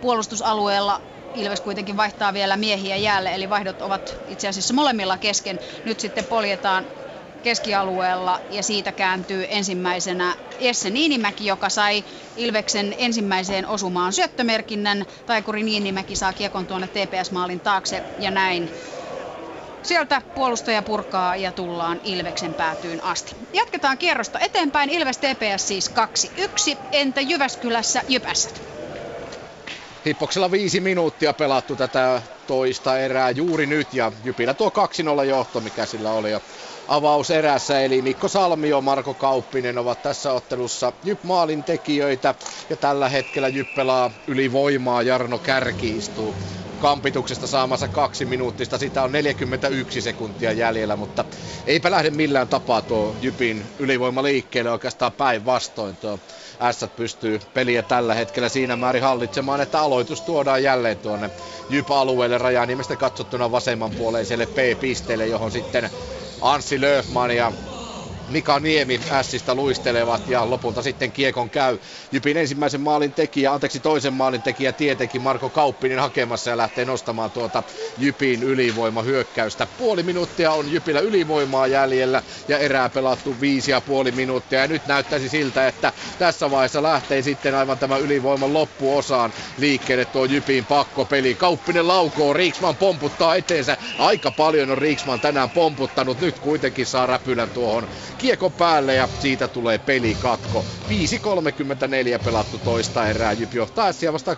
puolustusalueella 0.00 1.00
Ilves 1.34 1.60
kuitenkin 1.60 1.96
vaihtaa 1.96 2.32
vielä 2.32 2.56
miehiä 2.56 2.96
jäälle, 2.96 3.34
eli 3.34 3.48
vaihdot 3.50 3.82
ovat 3.82 4.16
itse 4.26 4.48
asiassa 4.48 4.74
molemmilla 4.74 5.18
kesken. 5.18 5.60
Nyt 5.84 6.00
sitten 6.00 6.26
poljetaan 6.26 6.88
keskialueella 7.42 8.40
ja 8.50 8.62
siitä 8.62 8.92
kääntyy 8.92 9.46
ensimmäisenä 9.48 10.36
Jesse 10.58 10.90
Niinimäki, 10.90 11.46
joka 11.46 11.68
sai 11.68 12.04
Ilveksen 12.36 12.94
ensimmäiseen 12.98 13.66
osumaan 13.66 14.12
syöttömerkinnän. 14.12 15.06
Taikuri 15.26 15.62
Niinimäki 15.62 16.16
saa 16.16 16.32
kiekon 16.32 16.66
tuonne 16.66 16.88
TPS-maalin 16.88 17.60
taakse 17.60 18.02
ja 18.18 18.30
näin 18.30 18.70
Sieltä 19.82 20.22
puolustaja 20.34 20.82
purkaa 20.82 21.36
ja 21.36 21.52
tullaan 21.52 22.00
Ilveksen 22.02 22.54
päätyyn 22.54 23.04
asti. 23.04 23.36
Jatketaan 23.52 23.98
kierrosta 23.98 24.38
eteenpäin. 24.40 24.90
Ilves 24.90 25.18
TPS 25.18 25.68
siis 25.68 25.90
2-1. 26.74 26.78
Entä 26.92 27.20
Jyväskylässä 27.20 28.02
Jypässät? 28.08 28.62
Hippoksella 30.06 30.50
viisi 30.50 30.80
minuuttia 30.80 31.32
pelattu 31.32 31.76
tätä 31.76 32.22
toista 32.46 32.98
erää 32.98 33.30
juuri 33.30 33.66
nyt 33.66 33.94
ja 33.94 34.12
Jypillä 34.24 34.54
tuo 34.54 34.72
2-0 35.22 35.24
johto, 35.24 35.60
mikä 35.60 35.86
sillä 35.86 36.12
oli 36.12 36.30
jo 36.30 36.40
avauserässä. 36.92 37.80
Eli 37.80 38.02
Mikko 38.02 38.28
Salmio, 38.28 38.80
Marko 38.80 39.14
Kauppinen 39.14 39.78
ovat 39.78 40.02
tässä 40.02 40.32
ottelussa 40.32 40.92
Jyp 41.04 41.22
maalin 41.22 41.64
tekijöitä 41.64 42.34
ja 42.70 42.76
tällä 42.76 43.08
hetkellä 43.08 43.48
Jyp 43.48 43.74
pelaa 43.74 44.10
ylivoimaa. 44.26 45.02
Jarno 45.02 45.38
Kärki 45.38 45.96
istuu 45.96 46.34
kampituksesta 46.78 47.46
saamassa 47.46 47.88
kaksi 47.88 48.24
minuuttista. 48.24 48.78
Sitä 48.78 49.02
on 49.02 49.12
41 49.12 50.00
sekuntia 50.00 50.52
jäljellä, 50.52 50.96
mutta 50.96 51.24
eipä 51.66 51.90
lähde 51.90 52.10
millään 52.10 52.48
tapaa 52.48 52.82
tuo 52.82 53.16
Jypin 53.20 53.64
ylivoima 53.78 54.22
liikkeelle 54.22 54.70
oikeastaan 54.70 55.12
päinvastoin. 55.12 55.96
Tuo 55.96 56.18
S 56.72 56.84
pystyy 56.96 57.40
peliä 57.54 57.82
tällä 57.82 58.14
hetkellä 58.14 58.48
siinä 58.48 58.76
määrin 58.76 59.02
hallitsemaan, 59.02 59.60
että 59.60 59.80
aloitus 59.80 60.22
tuodaan 60.22 60.62
jälleen 60.62 60.98
tuonne 60.98 61.30
Jyp-alueelle 61.68 62.38
Rajanimestä 62.38 62.96
katsottuna 62.96 63.50
vasemmanpuoleiselle 63.50 64.46
P-pisteelle, 64.46 65.26
johon 65.26 65.52
sitten 65.52 65.90
Anssi 66.42 66.78
Löfman 66.80 67.30
ja 67.30 67.52
Mika 68.32 68.60
Niemi 68.60 69.00
ässistä 69.10 69.54
luistelevat 69.54 70.28
ja 70.28 70.50
lopulta 70.50 70.82
sitten 70.82 71.12
kiekon 71.12 71.50
käy. 71.50 71.78
Jypin 72.12 72.36
ensimmäisen 72.36 72.80
maalin 72.80 73.14
tekijä, 73.14 73.52
anteeksi 73.52 73.80
toisen 73.80 74.12
maalin 74.14 74.42
tekijä 74.42 74.72
tietenkin 74.72 75.22
Marko 75.22 75.50
Kauppinen 75.50 75.98
hakemassa 75.98 76.50
ja 76.50 76.56
lähtee 76.56 76.84
nostamaan 76.84 77.32
tuota 77.32 77.62
Jypin 77.96 78.42
ylivoima 78.42 79.02
hyökkäystä. 79.02 79.68
Puoli 79.76 80.02
minuuttia 80.02 80.52
on 80.52 80.72
Jypillä 80.72 81.00
ylivoimaa 81.00 81.66
jäljellä 81.66 82.22
ja 82.48 82.58
erää 82.58 82.88
pelattu 82.90 83.40
viisi 83.40 83.70
ja 83.70 83.80
puoli 83.80 84.12
minuuttia 84.12 84.60
ja 84.60 84.68
nyt 84.68 84.86
näyttäisi 84.86 85.28
siltä, 85.28 85.68
että 85.68 85.92
tässä 86.18 86.50
vaiheessa 86.50 86.82
lähtee 86.82 87.22
sitten 87.22 87.54
aivan 87.54 87.78
tämä 87.78 87.96
ylivoiman 87.96 88.52
loppuosaan 88.52 89.32
liikkeelle 89.56 90.04
tuo 90.04 90.24
Jypin 90.24 90.66
pakkopeli. 90.66 91.34
Kauppinen 91.34 91.88
laukoo, 91.88 92.32
Riksman 92.32 92.76
pomputtaa 92.76 93.36
eteensä. 93.36 93.76
Aika 93.98 94.30
paljon 94.30 94.70
on 94.70 94.78
Riksman 94.78 95.20
tänään 95.20 95.50
pomputtanut, 95.50 96.20
nyt 96.20 96.38
kuitenkin 96.38 96.86
saa 96.86 97.06
räpylän 97.06 97.50
tuohon 97.50 97.88
kiekko 98.22 98.50
päälle 98.50 98.94
ja 98.94 99.08
siitä 99.20 99.48
tulee 99.48 99.78
pelikatko. 99.78 100.64
5.34 100.88 102.24
pelattu 102.24 102.58
toista 102.58 103.06
erää. 103.06 103.32
Jyp 103.32 103.54
johtaa 103.54 103.86
Ässiä 103.86 104.12
vasta 104.12 104.34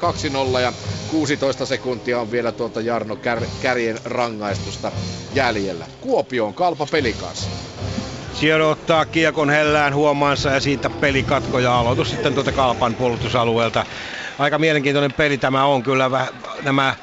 2-0 0.57 0.61
ja 0.61 0.73
16 1.11 1.67
sekuntia 1.67 2.21
on 2.21 2.31
vielä 2.31 2.53
tuota 2.53 2.81
Jarno 2.81 3.17
Kär, 3.17 3.43
Kärjen 3.63 3.99
rangaistusta 4.05 4.93
jäljellä. 5.35 5.87
Kuopio 6.01 6.47
on 6.47 6.55
kalpa 6.55 6.87
pelikas. 6.87 7.49
Sijoido 8.35 8.71
ottaa 8.71 9.07
kiekon 9.07 9.51
hellään 9.51 9.95
huomaansa 9.95 10.51
ja 10.51 10.61
siitä 10.61 10.91
pelikatko 10.91 11.59
ja 11.59 11.79
aloitus 11.79 12.11
sitten 12.11 12.35
tuota 12.35 12.53
kalpan 12.53 12.95
puolustusalueelta. 12.95 13.87
Aika 14.39 14.59
mielenkiintoinen 14.59 15.13
peli 15.13 15.39
tämä 15.39 15.65
on 15.65 15.83
kyllä. 15.83 16.11
Nämä 16.63 16.95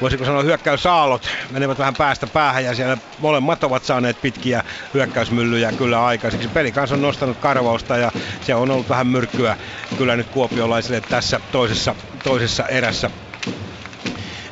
voisiko 0.00 0.24
sanoa 0.24 0.42
hyökkäysaallot 0.42 1.28
menevät 1.50 1.78
vähän 1.78 1.96
päästä 1.96 2.26
päähän 2.26 2.64
ja 2.64 2.74
siellä 2.74 2.96
molemmat 3.18 3.64
ovat 3.64 3.84
saaneet 3.84 4.20
pitkiä 4.20 4.64
hyökkäysmyllyjä 4.94 5.72
kyllä 5.72 6.04
aikaiseksi. 6.04 6.48
Peli 6.48 6.72
kanssa 6.72 6.94
on 6.94 7.02
nostanut 7.02 7.38
karvausta 7.38 7.96
ja 7.96 8.12
se 8.40 8.54
on 8.54 8.70
ollut 8.70 8.88
vähän 8.88 9.06
myrkkyä 9.06 9.56
kyllä 9.98 10.16
nyt 10.16 10.28
kuopiolaisille 10.28 11.00
tässä 11.00 11.40
toisessa, 11.52 11.94
toisessa 12.24 12.66
erässä. 12.66 13.10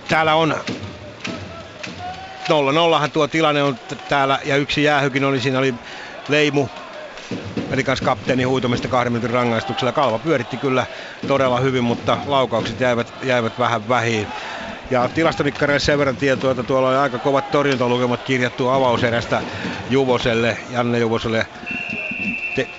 Täällä 0.09 0.35
on 0.35 0.55
0-0 3.07 3.11
tuo 3.13 3.29
tilanne 3.29 3.63
on 3.63 3.79
täällä 4.09 4.39
ja 4.45 4.57
yksi 4.57 4.83
jäähykin 4.83 5.25
oli, 5.25 5.41
siinä 5.41 5.59
oli 5.59 5.75
Leimu 6.29 6.69
Pelikans 7.71 8.01
kapteeni 8.01 8.43
huutomista 8.43 8.89
kahden 8.89 9.13
minuutin 9.13 9.31
rangaistuksella. 9.35 9.93
Kalva 9.93 10.19
pyöritti 10.19 10.57
kyllä 10.57 10.87
todella 11.27 11.61
hyvin, 11.61 11.85
mutta 11.85 12.19
laukaukset 12.27 12.81
jäivät, 12.81 13.13
jäivät 13.23 13.59
vähän 13.59 13.89
vähiin. 13.89 14.27
Ja 14.91 15.09
tilastonikkareille 15.09 15.79
sen 15.81 15.99
verran 15.99 16.17
tietoa, 16.17 16.51
että 16.51 16.65
tuolla 16.65 16.89
on 16.89 16.97
aika 16.97 17.19
kovat 17.19 17.51
torjuntalukemat 17.51 18.23
kirjattu 18.23 18.69
avauserästä 18.69 19.43
Juvoselle, 19.89 20.59
Janne 20.69 20.99
Juvoselle 20.99 21.47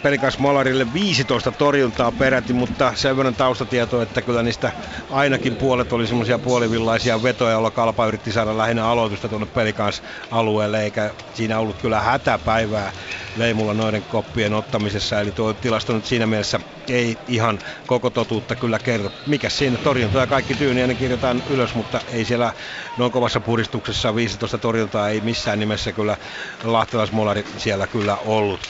Pelikas 0.02 0.40
Molarille 0.40 0.94
15 0.94 1.52
torjuntaa 1.52 2.12
peräti, 2.12 2.54
mutta 2.54 2.92
sen 2.96 3.18
verran 3.18 3.36
taustatietoa, 3.36 4.04
että 4.04 4.22
kyllä 4.22 4.44
niistä 4.44 4.72
ainakin 5.10 5.58
puolet 5.58 5.92
oli 5.94 6.08
semmoisia 6.08 6.40
puolivillaisia 6.40 7.24
vetoja, 7.24 7.52
joilla 7.52 7.72
Kalpa 7.72 8.08
yritti 8.08 8.32
saada 8.32 8.58
lähinnä 8.58 8.86
aloitusta 8.88 9.30
tuonne 9.30 9.48
Pelikans 9.54 10.02
alueelle, 10.32 10.84
eikä 10.84 11.14
siinä 11.34 11.60
ollut 11.60 11.82
kyllä 11.82 12.02
hätäpäivää 12.02 12.94
Leimulla 13.36 13.74
noiden 13.74 14.04
koppien 14.04 14.54
ottamisessa, 14.54 15.20
eli 15.20 15.32
tuo 15.32 15.54
tilasto 15.54 15.94
nyt 15.94 16.06
siinä 16.06 16.28
mielessä 16.28 16.60
ei 16.90 17.18
ihan 17.28 17.60
koko 17.86 18.10
totuutta 18.10 18.56
kyllä 18.56 18.80
kerro. 18.80 19.10
Mikä 19.26 19.50
siinä 19.50 19.78
torjunta 19.78 20.20
ja 20.20 20.28
kaikki 20.28 20.56
tyyniä, 20.56 20.88
ne 20.88 20.96
kirjoitetaan 20.96 21.44
ylös, 21.50 21.76
mutta 21.76 22.02
ei 22.08 22.26
siellä 22.26 22.54
noin 22.98 23.12
kovassa 23.12 23.42
puristuksessa 23.42 24.16
15 24.16 24.58
torjuntaa 24.58 25.10
ei 25.10 25.22
missään 25.22 25.60
nimessä 25.60 25.94
kyllä 25.94 26.18
lahtelasmolari 26.64 27.44
siellä 27.58 27.88
kyllä 27.88 28.18
ollut. 28.18 28.68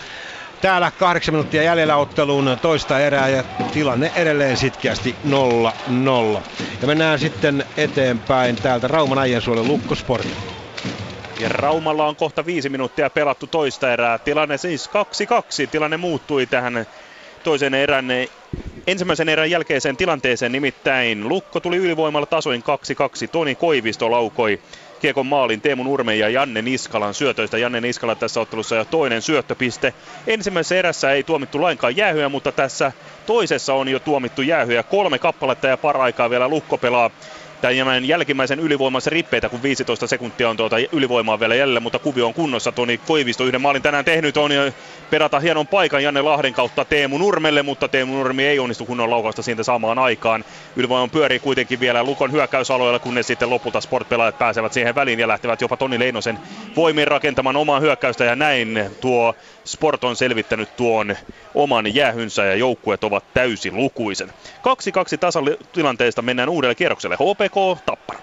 Täällä 0.62 0.92
kahdeksan 0.92 1.34
minuuttia 1.34 1.64
jäljellä 1.64 1.98
otteluun 1.98 2.58
toista 2.62 3.00
erää 3.00 3.30
ja 3.30 3.44
tilanne 3.74 4.12
edelleen 4.16 4.58
sitkeästi 4.58 5.18
0-0. 5.26 5.30
Ja 6.82 6.88
mennään 6.88 7.20
sitten 7.20 7.66
eteenpäin 7.78 8.56
täältä 8.56 8.88
Rauman 8.88 9.18
Aiensuolen 9.18 9.68
Lukkosportti. 9.68 10.34
Ja 11.40 11.50
Raumalla 11.50 12.08
on 12.08 12.16
kohta 12.16 12.46
viisi 12.46 12.70
minuuttia 12.70 13.10
pelattu 13.10 13.48
toista 13.48 13.94
erää. 13.94 14.20
Tilanne 14.20 14.58
siis 14.58 14.90
2-2. 15.66 15.68
Tilanne 15.72 15.98
muuttui 15.98 16.48
tähän 16.48 16.86
toisen 17.44 17.74
erän 17.74 18.06
ensimmäisen 18.88 19.30
erän 19.30 19.52
jälkeiseen 19.52 19.98
tilanteeseen. 19.98 20.52
Nimittäin 20.52 21.30
Lukko 21.30 21.60
tuli 21.60 21.78
ylivoimalla 21.78 22.26
tasoin 22.26 22.64
2-2. 23.26 23.28
Toni 23.32 23.56
Koivisto 23.56 24.12
laukoi 24.12 24.60
Kiekon 25.00 25.26
maalin 25.26 25.62
Teemu 25.62 25.84
Nurme 25.84 26.16
ja 26.16 26.30
Janne 26.30 26.62
Niskalan 26.62 27.14
syötöistä. 27.14 27.58
Janne 27.58 27.82
Niskala 27.82 28.16
tässä 28.16 28.42
ottelussa 28.42 28.76
jo 28.76 28.86
toinen 28.86 29.22
syöttöpiste. 29.22 29.94
Ensimmäisessä 30.28 30.76
erässä 30.76 31.12
ei 31.12 31.24
tuomittu 31.24 31.62
lainkaan 31.62 31.96
jäähyä, 31.96 32.30
mutta 32.30 32.52
tässä 32.52 32.92
toisessa 33.26 33.74
on 33.74 33.88
jo 33.88 34.00
tuomittu 34.00 34.42
jäähyä. 34.42 34.84
Kolme 34.84 35.20
kappaletta 35.20 35.68
ja 35.68 35.78
paraikaa 35.78 36.30
vielä 36.30 36.48
Lukko 36.48 36.78
pelaa 36.78 37.12
tämän 37.62 38.06
jälkimmäisen 38.06 38.60
ylivoimassa 38.60 39.10
rippeitä, 39.10 39.50
kun 39.50 39.64
15 39.64 40.08
sekuntia 40.08 40.50
on 40.50 40.58
tuota 40.58 40.76
ylivoimaa 40.92 41.40
vielä 41.40 41.56
jäljellä, 41.56 41.80
mutta 41.80 42.00
kuvio 42.00 42.28
on 42.28 42.34
kunnossa. 42.34 42.72
Toni 42.72 42.98
Koivisto 42.98 43.44
yhden 43.44 43.62
maalin 43.62 43.82
tänään 43.82 44.06
tehnyt 44.06 44.38
on 44.38 44.52
perata 45.10 45.40
hienon 45.40 45.68
paikan 45.68 46.04
Janne 46.04 46.22
Lahden 46.22 46.54
kautta 46.54 46.86
Teemu 46.86 47.18
Nurmelle, 47.18 47.64
mutta 47.64 47.88
Teemu 47.88 48.14
Nurmi 48.14 48.46
ei 48.46 48.60
onnistu 48.60 48.86
kunnon 48.86 49.10
laukausta 49.10 49.42
siitä 49.42 49.64
samaan 49.64 50.00
aikaan. 50.00 50.46
Ylivoima 50.76 51.08
pyörii 51.08 51.40
kuitenkin 51.40 51.80
vielä 51.80 52.04
Lukon 52.04 52.32
hyökkäysalueella, 52.32 53.00
kunnes 53.00 53.28
sitten 53.28 53.50
lopulta 53.50 53.82
sportpelaajat 53.82 54.38
pääsevät 54.38 54.74
siihen 54.74 54.96
väliin 54.96 55.20
ja 55.20 55.28
lähtevät 55.28 55.62
jopa 55.62 55.78
Toni 55.78 56.00
Leinosen 56.00 56.40
voimin 56.76 57.08
rakentamaan 57.08 57.56
omaa 57.56 57.80
hyökkäystä 57.80 58.24
ja 58.26 58.36
näin 58.36 58.90
tuo 59.02 59.36
Sport 59.66 60.04
on 60.04 60.16
selvittänyt 60.16 60.76
tuon 60.78 61.16
oman 61.56 61.96
jäähynsä 61.96 62.46
ja 62.46 62.56
joukkueet 62.56 63.04
ovat 63.04 63.24
täysin 63.34 63.76
lukuisen. 63.78 64.30
2-2 64.30 64.32
tasatilanteesta 65.20 66.22
mennään 66.22 66.50
uudelle 66.50 66.76
kierrokselle. 66.76 67.16
HPK 67.16 67.86
Tappara. 67.86 68.20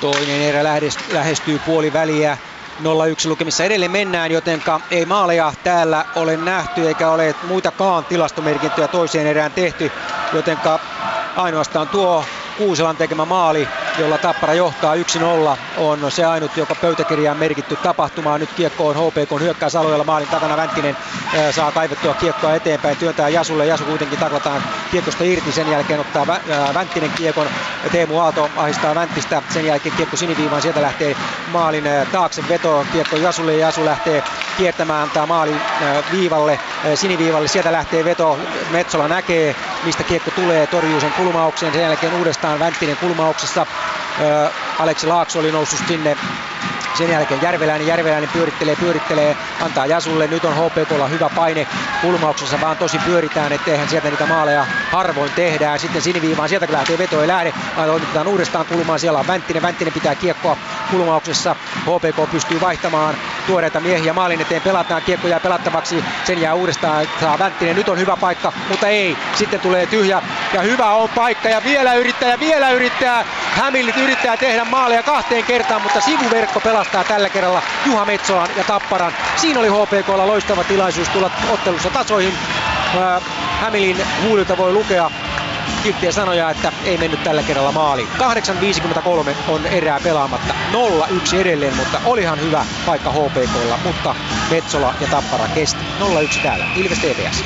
Toinen 0.00 0.42
erä 0.42 0.64
lähestyy 1.12 1.58
puoli 1.66 1.92
väliä. 1.92 2.38
0-1 2.82 3.28
lukemissa 3.28 3.64
edelleen 3.64 3.90
mennään, 3.90 4.30
jotenka 4.30 4.80
ei 4.90 5.04
maaleja 5.04 5.52
täällä 5.64 6.04
ole 6.16 6.36
nähty 6.36 6.88
eikä 6.88 7.10
ole 7.10 7.34
muitakaan 7.48 8.04
tilastomerkintöjä 8.04 8.88
toiseen 8.88 9.26
erään 9.26 9.52
tehty, 9.52 9.90
jotenka 10.32 10.80
ainoastaan 11.36 11.88
tuo 11.88 12.24
Kuuselan 12.58 12.96
tekemä 12.96 13.24
maali, 13.24 13.68
jolla 13.98 14.18
Tappara 14.18 14.54
johtaa 14.54 14.94
1-0, 14.94 14.98
on 15.76 16.10
se 16.10 16.24
ainut, 16.24 16.56
joka 16.56 16.74
pöytäkirjaan 16.74 17.36
merkitty 17.36 17.76
tapahtuma. 17.76 18.38
Nyt 18.38 18.52
kiekko 18.52 18.88
on 18.88 18.96
HPK 18.96 19.40
hyökkäysalueella 19.40 20.04
maalin 20.04 20.28
takana. 20.28 20.56
Vänttinen 20.56 20.96
saa 21.50 21.72
kaivettua 21.72 22.14
kiekkoa 22.14 22.54
eteenpäin, 22.54 22.96
työntää 22.96 23.28
Jasulle. 23.28 23.66
Jasu 23.66 23.84
kuitenkin 23.84 24.18
taklataan 24.18 24.62
kiekosta 24.90 25.24
irti, 25.24 25.52
sen 25.52 25.70
jälkeen 25.70 26.00
ottaa 26.00 26.26
Vänttinen 26.74 27.10
kiekon. 27.10 27.46
Teemu 27.92 28.20
Aalto 28.20 28.50
ahistaa 28.56 28.94
Vänttistä, 28.94 29.42
sen 29.50 29.66
jälkeen 29.66 29.96
kiekko 29.96 30.16
siniviivaan, 30.16 30.62
sieltä 30.62 30.82
lähtee 30.82 31.16
maalin 31.52 31.84
taakse 32.12 32.48
veto. 32.48 32.86
Kiekko 32.92 33.16
Jasulle 33.16 33.52
ja 33.52 33.66
Jasu 33.66 33.84
lähtee 33.84 34.22
kiertämään, 34.56 35.02
antaa 35.02 35.26
maalin 35.26 35.60
viivalle, 36.12 36.60
siniviivalle. 36.94 37.48
Sieltä 37.48 37.72
lähtee 37.72 38.04
veto, 38.04 38.38
Metsola 38.70 39.08
näkee, 39.08 39.56
mistä 39.84 40.02
kiekko 40.02 40.30
tulee, 40.30 40.66
torjuu 40.66 41.00
sen 41.00 41.12
kulmauksen, 41.12 41.72
sen 41.72 41.82
jälkeen 41.82 42.14
uudestaan 42.14 42.43
Vänttinen 42.58 42.96
kulmauksessa. 42.96 43.66
Aleksi 44.78 45.06
Laakso 45.06 45.38
oli 45.38 45.52
noussut 45.52 45.80
sinne 45.88 46.16
sen 46.98 47.10
jälkeen 47.10 47.42
Järveläinen, 47.42 47.86
Järveläinen 47.86 48.30
pyörittelee, 48.32 48.76
pyörittelee, 48.76 49.36
antaa 49.60 49.86
Jasulle. 49.86 50.26
Nyt 50.26 50.44
on 50.44 50.54
HPKlla 50.54 51.08
hyvä 51.08 51.30
paine 51.36 51.66
kulmauksessa, 52.00 52.60
vaan 52.60 52.76
tosi 52.76 52.98
pyöritään, 52.98 53.52
etteihän 53.52 53.88
sieltä 53.88 54.10
niitä 54.10 54.26
maaleja 54.26 54.66
harvoin 54.92 55.30
tehdään. 55.30 55.78
Sitten 55.78 56.02
siniviivaan, 56.02 56.48
sieltä 56.48 56.66
lähtee 56.70 56.98
veto 56.98 57.22
ei 57.22 57.28
lähde, 57.28 57.52
vaan 57.76 57.88
toimitetaan 57.88 58.26
uudestaan 58.26 58.66
kulmaan. 58.66 59.00
Siellä 59.00 59.18
on 59.18 59.26
Vänttinen, 59.26 59.62
Vänttinen 59.62 59.94
pitää 59.94 60.14
kiekkoa 60.14 60.56
kulmauksessa. 60.90 61.56
HPK 61.80 62.30
pystyy 62.30 62.60
vaihtamaan 62.60 63.14
tuoreita 63.46 63.80
miehiä 63.80 64.12
maalin 64.12 64.40
eteen, 64.40 64.62
pelataan, 64.62 65.02
kiekko 65.02 65.28
jää 65.28 65.40
pelattavaksi, 65.40 66.04
sen 66.24 66.40
jää 66.40 66.54
uudestaan, 66.54 67.06
saa 67.20 67.38
Vänttinen, 67.38 67.76
nyt 67.76 67.88
on 67.88 67.98
hyvä 67.98 68.16
paikka, 68.16 68.52
mutta 68.68 68.88
ei. 68.88 69.16
Sitten 69.34 69.60
tulee 69.60 69.86
tyhjä 69.86 70.22
Ja 70.52 70.62
hyvä 70.62 70.90
on 70.90 71.08
paikka 71.08 71.48
ja 71.48 71.64
vielä 71.64 71.94
yrittää 71.94 72.33
ja 72.34 72.40
vielä 72.40 72.70
yrittää. 72.70 73.24
Hämillit 73.52 73.96
yrittää 73.96 74.36
tehdä 74.36 74.64
maalia 74.64 75.02
kahteen 75.02 75.44
kertaan, 75.44 75.82
mutta 75.82 76.00
sivuverkko 76.00 76.60
pelastaa 76.60 77.04
tällä 77.04 77.28
kerralla 77.28 77.62
Juha 77.86 78.04
Metsolan 78.04 78.48
ja 78.56 78.64
Tapparan. 78.64 79.12
Siinä 79.36 79.60
oli 79.60 79.68
HPKlla 79.68 80.26
loistava 80.26 80.64
tilaisuus 80.64 81.08
tulla 81.08 81.30
ottelussa 81.50 81.90
tasoihin. 81.90 82.34
Hämilin 83.60 84.06
huulilta 84.22 84.56
voi 84.56 84.72
lukea 84.72 85.10
kilttiä 85.82 86.12
sanoja, 86.12 86.50
että 86.50 86.72
ei 86.84 86.98
mennyt 86.98 87.24
tällä 87.24 87.42
kerralla 87.42 87.72
maaliin. 87.72 88.08
8.53 88.18 89.30
on 89.48 89.66
erää 89.66 90.00
pelaamatta. 90.00 90.54
0-1 91.32 91.36
edelleen, 91.36 91.76
mutta 91.76 92.00
olihan 92.04 92.40
hyvä 92.40 92.66
paikka 92.86 93.10
HPKlla, 93.10 93.78
mutta 93.84 94.14
Metsola 94.50 94.94
ja 95.00 95.06
Tappara 95.06 95.48
kesti. 95.54 95.80
0-1 96.00 96.42
täällä. 96.42 96.64
Ilves 96.76 96.98
TPS. 96.98 97.44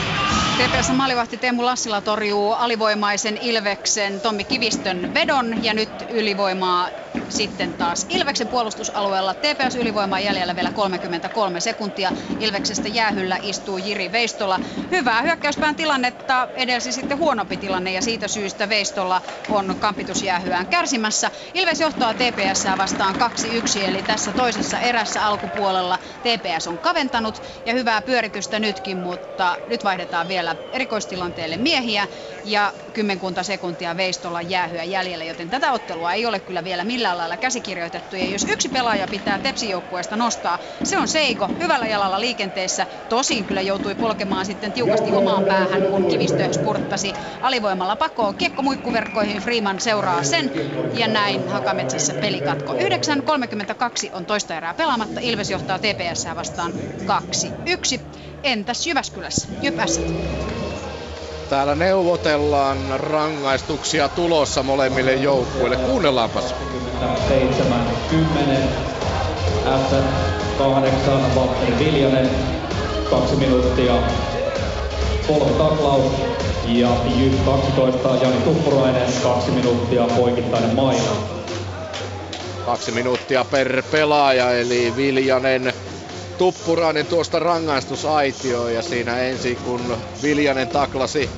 TPS 0.58 0.90
maalivahti 0.94 1.38
Teemu 1.38 1.64
Lassila 1.64 2.00
torjuu 2.00 2.52
alivoimaisen 2.52 3.36
Ilveksen 3.40 4.20
Tommi 4.20 4.44
Kivistön 4.44 5.10
vedon 5.14 5.62
ja 5.62 5.74
nyt 5.74 5.90
ylivoimaa 6.08 6.90
sitten 7.28 7.74
taas 7.74 8.06
Ilveksen 8.08 8.48
puolustusalueella. 8.48 9.34
TPS 9.34 9.76
ylivoimaa 9.76 10.20
jäljellä 10.20 10.56
vielä 10.56 10.70
33 10.70 11.60
sekuntia. 11.60 12.12
Ilveksestä 12.38 12.88
jäähyllä 12.88 13.38
istuu 13.42 13.78
Jiri 13.78 14.12
Veistola. 14.12 14.60
Hyvää 14.90 15.22
hyökkäyspään 15.22 15.76
tilannetta 15.76 16.48
edelsi 16.54 16.92
sitten 16.92 17.18
huonompi 17.18 17.56
tilanne 17.56 17.92
ja 17.92 18.02
siitä 18.02 18.28
syystä 18.28 18.68
Veistola 18.68 19.22
on 19.48 19.76
kampitusjäähyään 19.78 20.66
kärsimässä. 20.66 21.30
Ilves 21.54 21.80
johtaa 21.80 22.14
TPS 22.14 22.64
vastaan 22.76 23.16
2-1 23.78 23.78
eli 23.84 24.02
tässä 24.02 24.32
toisessa 24.32 24.80
erässä 24.80 25.24
alkupuolella 25.26 25.98
TPS 25.98 26.66
on 26.66 26.78
kaventanut 26.78 27.42
ja 27.64 27.72
hyvää 27.74 28.02
pyöritystä 28.02 28.58
nytkin, 28.58 28.98
mutta 28.98 29.58
nyt 29.66 29.84
vaihdetaan 29.84 30.28
vielä 30.28 30.47
erikoistilanteelle 30.72 31.56
miehiä 31.56 32.08
ja 32.44 32.72
kymmenkunta 32.92 33.42
sekuntia 33.42 33.96
Veistolla 33.96 34.42
jäähyä 34.42 34.84
jäljellä, 34.84 35.24
joten 35.24 35.50
tätä 35.50 35.72
ottelua 35.72 36.12
ei 36.12 36.26
ole 36.26 36.40
kyllä 36.40 36.64
vielä 36.64 36.84
millään 36.84 37.18
lailla 37.18 37.36
käsikirjoitettu. 37.36 38.16
Ja 38.16 38.26
jos 38.26 38.46
yksi 38.48 38.68
pelaaja 38.68 39.06
pitää 39.10 39.38
Tepsijoukkueesta 39.38 40.16
nostaa, 40.16 40.58
se 40.84 40.98
on 40.98 41.08
Seiko 41.08 41.48
hyvällä 41.58 41.86
jalalla 41.86 42.20
liikenteessä. 42.20 42.86
Tosin 43.08 43.44
kyllä 43.44 43.60
joutui 43.60 43.94
polkemaan 43.94 44.46
sitten 44.46 44.72
tiukasti 44.72 45.12
omaan 45.12 45.44
päähän, 45.44 45.82
kun 45.82 46.08
kivistö 46.08 46.52
spurttasi 46.52 47.12
alivoimalla 47.40 47.96
pakoon. 47.96 48.34
Kiekko 48.34 48.62
muikkuverkkoihin, 48.62 49.42
Freeman 49.42 49.80
seuraa 49.80 50.22
sen 50.22 50.50
ja 50.94 51.08
näin 51.08 51.48
Hakametsässä 51.48 52.14
pelikatko. 52.14 52.72
9.32 52.72 52.78
on 54.12 54.26
toista 54.26 54.56
erää 54.56 54.74
pelaamatta. 54.74 55.20
Ilves 55.20 55.50
johtaa 55.50 55.78
TPS 55.78 56.24
vastaan 56.36 56.72
2-1. 57.06 58.27
Entäs 58.42 58.86
Jyväskylässä? 58.86 59.48
Jypässä. 59.62 60.00
Täällä 61.50 61.74
neuvotellaan 61.74 62.78
rangaistuksia 62.96 64.08
tulossa 64.08 64.62
molemmille 64.62 65.14
joukkueille. 65.14 65.76
Kuunnellaanpas. 65.76 66.54
7, 67.28 67.86
10, 68.10 68.68
F 69.64 69.94
8, 70.58 71.34
Valtteri 71.34 71.78
Viljanen, 71.78 72.30
2 73.10 73.36
minuuttia, 73.36 73.94
kolme 75.26 75.52
taklaus 75.52 76.12
ja 76.66 76.88
Jyp 77.16 77.44
12, 77.44 78.08
Jani 78.22 78.36
Tuppurainen, 78.44 79.12
2 79.22 79.50
minuuttia, 79.50 80.06
poikittainen 80.16 80.76
maina. 80.76 81.38
Kaksi 82.66 82.90
minuuttia 82.90 83.44
per 83.44 83.82
pelaaja, 83.90 84.52
eli 84.52 84.92
Viljanen 84.96 85.72
Tuppurainen 86.38 87.06
tuosta 87.06 87.38
rangaistusaitioon 87.38 88.74
ja 88.74 88.82
siinä 88.82 89.20
ensin 89.20 89.56
kun 89.56 89.96
Viljanen 90.22 90.68
taklasi 90.68 91.30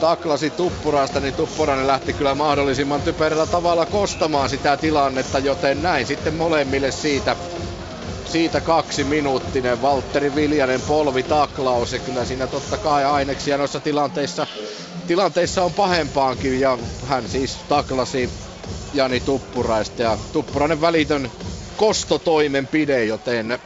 taklasi 0.00 0.50
Tuppuraista, 0.50 1.20
niin 1.20 1.34
Tuppurainen 1.34 1.86
lähti 1.86 2.12
kyllä 2.12 2.34
mahdollisimman 2.34 3.00
typerällä 3.02 3.46
tavalla 3.46 3.86
kostamaan 3.86 4.48
sitä 4.50 4.76
tilannetta, 4.76 5.38
joten 5.38 5.82
näin 5.82 6.06
sitten 6.06 6.34
molemmille 6.34 6.90
siitä 6.90 7.36
siitä 8.24 8.60
kaksi 8.60 9.04
minuuttinen 9.04 9.82
Valtteri 9.82 10.34
Viljanen 10.34 10.80
polvi 10.80 11.22
taklaus 11.22 11.92
ja 11.92 11.98
kyllä 11.98 12.24
siinä 12.24 12.46
totta 12.46 12.76
kai 12.76 13.04
aineksia 13.04 13.58
noissa 13.58 13.80
tilanteissa, 13.80 14.46
tilanteissa 15.06 15.62
on 15.64 15.72
pahempaankin 15.72 16.60
ja 16.60 16.78
hän 17.06 17.28
siis 17.28 17.56
taklasi 17.68 18.30
Jani 18.94 19.20
Tuppuraista. 19.20 20.02
Ja 20.02 20.18
Tuppurainen 20.32 20.80
välitön 20.80 21.30
kostotoimenpide, 21.76 23.04
joten 23.04 23.58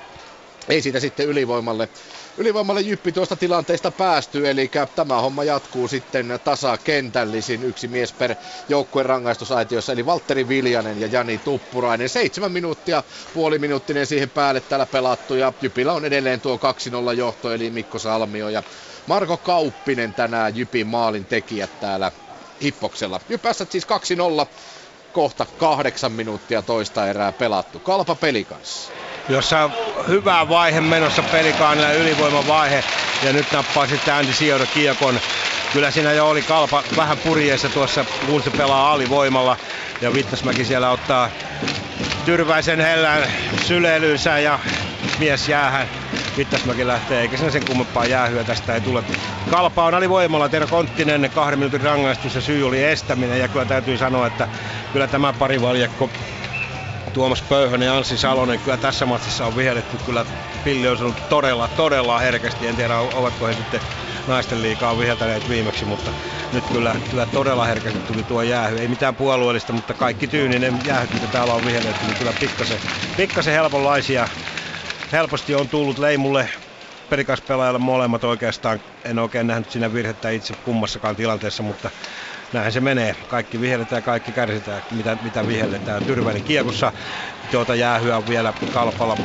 ei 0.68 0.82
siitä 0.82 1.00
sitten 1.00 1.26
ylivoimalle, 1.26 1.88
ylivoimalle 2.36 2.80
Jyppi 2.80 3.12
tuosta 3.12 3.36
tilanteesta 3.36 3.90
päästy, 3.90 4.48
eli 4.48 4.70
tämä 4.94 5.20
homma 5.20 5.44
jatkuu 5.44 5.88
sitten 5.88 6.38
tasakentällisin 6.44 7.62
yksi 7.62 7.88
mies 7.88 8.12
per 8.12 8.36
joukkueen 8.68 9.06
rangaistusaitiossa, 9.06 9.92
eli 9.92 10.06
Valtteri 10.06 10.48
Viljanen 10.48 10.98
ja 11.00 11.06
Jani 11.06 11.38
Tuppurainen. 11.38 12.08
Seitsemän 12.08 12.52
minuuttia, 12.52 13.02
puoli 13.32 13.58
minuuttinen 13.58 14.06
siihen 14.06 14.30
päälle 14.30 14.60
täällä 14.60 14.86
pelattu, 14.86 15.34
ja 15.34 15.52
Jypillä 15.60 15.92
on 15.92 16.04
edelleen 16.04 16.40
tuo 16.40 16.56
2-0 17.12 17.14
johto, 17.16 17.52
eli 17.52 17.70
Mikko 17.70 17.98
Salmio 17.98 18.48
ja 18.48 18.62
Marko 19.06 19.36
Kauppinen 19.36 20.14
tänään 20.14 20.56
Jypin 20.56 20.86
maalin 20.86 21.26
tekijät 21.26 21.80
täällä 21.80 22.12
Hippoksella. 22.62 23.20
Jypässä 23.28 23.66
siis 23.70 23.86
2-0, 24.44 24.46
kohta 25.12 25.46
kahdeksan 25.56 26.12
minuuttia 26.12 26.62
toista 26.62 27.08
erää 27.08 27.32
pelattu. 27.32 27.80
Kalpa 27.80 28.14
peli 28.14 28.44
kanssa 28.44 29.03
jossa 29.28 29.64
on 29.64 29.72
hyvä 30.08 30.48
vaihe 30.48 30.80
menossa 30.80 31.22
pelikaanilla 31.22 31.92
ylivoimavaihe. 31.92 32.84
Ja 33.22 33.32
nyt 33.32 33.52
nappaa 33.52 33.86
sitten 33.86 34.14
Andy 34.14 34.32
Sioro 34.32 34.66
kiekon. 34.74 35.20
Kyllä 35.72 35.90
siinä 35.90 36.12
jo 36.12 36.28
oli 36.28 36.42
kalpa 36.42 36.82
vähän 36.96 37.18
purjeessa 37.18 37.68
tuossa, 37.68 38.04
kun 38.26 38.42
se 38.42 38.50
pelaa 38.50 38.92
alivoimalla. 38.92 39.56
Ja 40.00 40.14
Vittasmäki 40.14 40.64
siellä 40.64 40.90
ottaa 40.90 41.30
tyrväisen 42.24 42.80
hellän 42.80 43.22
sylelynsä 43.66 44.38
ja 44.38 44.58
mies 45.18 45.48
jäähän. 45.48 45.88
Vittasmäki 46.36 46.86
lähtee, 46.86 47.20
eikä 47.20 47.36
sen 47.36 47.52
sen 47.52 47.66
kummempaa 47.66 48.04
jäähyä 48.06 48.44
tästä 48.44 48.74
ei 48.74 48.80
tule. 48.80 49.04
Kalpa 49.50 49.84
on 49.84 49.94
alivoimalla, 49.94 50.48
Tero 50.48 50.66
Konttinen, 50.66 51.30
kahden 51.34 51.58
minuutin 51.58 51.80
rangaistus 51.80 52.34
ja 52.34 52.40
syy 52.40 52.66
oli 52.66 52.84
estäminen. 52.84 53.40
Ja 53.40 53.48
kyllä 53.48 53.64
täytyy 53.64 53.98
sanoa, 53.98 54.26
että 54.26 54.48
kyllä 54.92 55.06
tämä 55.06 55.32
parivaljakko 55.32 56.10
Tuomas 57.14 57.42
Pöyhönen 57.42 57.86
ja 57.86 57.96
Anssi 57.96 58.18
Salonen 58.18 58.60
kyllä 58.60 58.78
tässä 58.78 59.06
matsissa 59.06 59.46
on 59.46 59.56
vihelletty 59.56 59.98
kyllä 59.98 60.24
Pilli 60.64 60.88
on 60.88 60.98
sanonut 60.98 61.28
todella, 61.28 61.68
todella 61.68 62.18
herkästi. 62.18 62.66
En 62.66 62.76
tiedä, 62.76 62.98
ovatko 62.98 63.46
he 63.46 63.54
sitten 63.54 63.80
naisten 64.26 64.62
liikaa 64.62 64.98
viheltäneet 64.98 65.48
viimeksi, 65.48 65.84
mutta 65.84 66.12
nyt 66.52 66.64
kyllä, 66.72 66.96
kyllä 67.10 67.26
todella 67.26 67.64
herkästi 67.64 67.98
tuli 68.06 68.24
tuo 68.24 68.42
jäähy. 68.42 68.78
Ei 68.78 68.88
mitään 68.88 69.16
puolueellista, 69.16 69.72
mutta 69.72 69.94
kaikki 69.94 70.28
tyyninen 70.28 70.78
jäähyt, 70.86 71.12
mitä 71.14 71.26
täällä 71.26 71.54
on 71.54 71.64
vihelletty, 71.64 72.06
niin 72.06 72.16
kyllä 72.16 72.32
pikkasen, 72.40 72.78
pikkasen 73.16 73.54
helponlaisia. 73.54 74.28
Helposti 75.12 75.54
on 75.54 75.68
tullut 75.68 75.98
Leimulle 75.98 76.48
pelikaspelaajalle 77.10 77.78
molemmat 77.78 78.24
oikeastaan. 78.24 78.80
En 79.04 79.18
oikein 79.18 79.46
nähnyt 79.46 79.70
siinä 79.70 79.92
virhettä 79.92 80.30
itse 80.30 80.54
kummassakaan 80.64 81.16
tilanteessa, 81.16 81.62
mutta 81.62 81.90
näin 82.54 82.72
se 82.72 82.80
menee. 82.80 83.16
Kaikki 83.26 83.60
vihelletään, 83.60 84.02
kaikki 84.02 84.32
kärsitään, 84.32 84.82
mitä, 84.90 85.16
mitä 85.20 85.46
vihelletään. 85.46 86.04
Tyrväinen 86.04 86.44
kiekossa, 86.44 86.92
tuota 87.50 87.74
jäähyä 87.74 88.16
on 88.18 88.28
vielä 88.28 88.54
kalpalla 88.70 89.18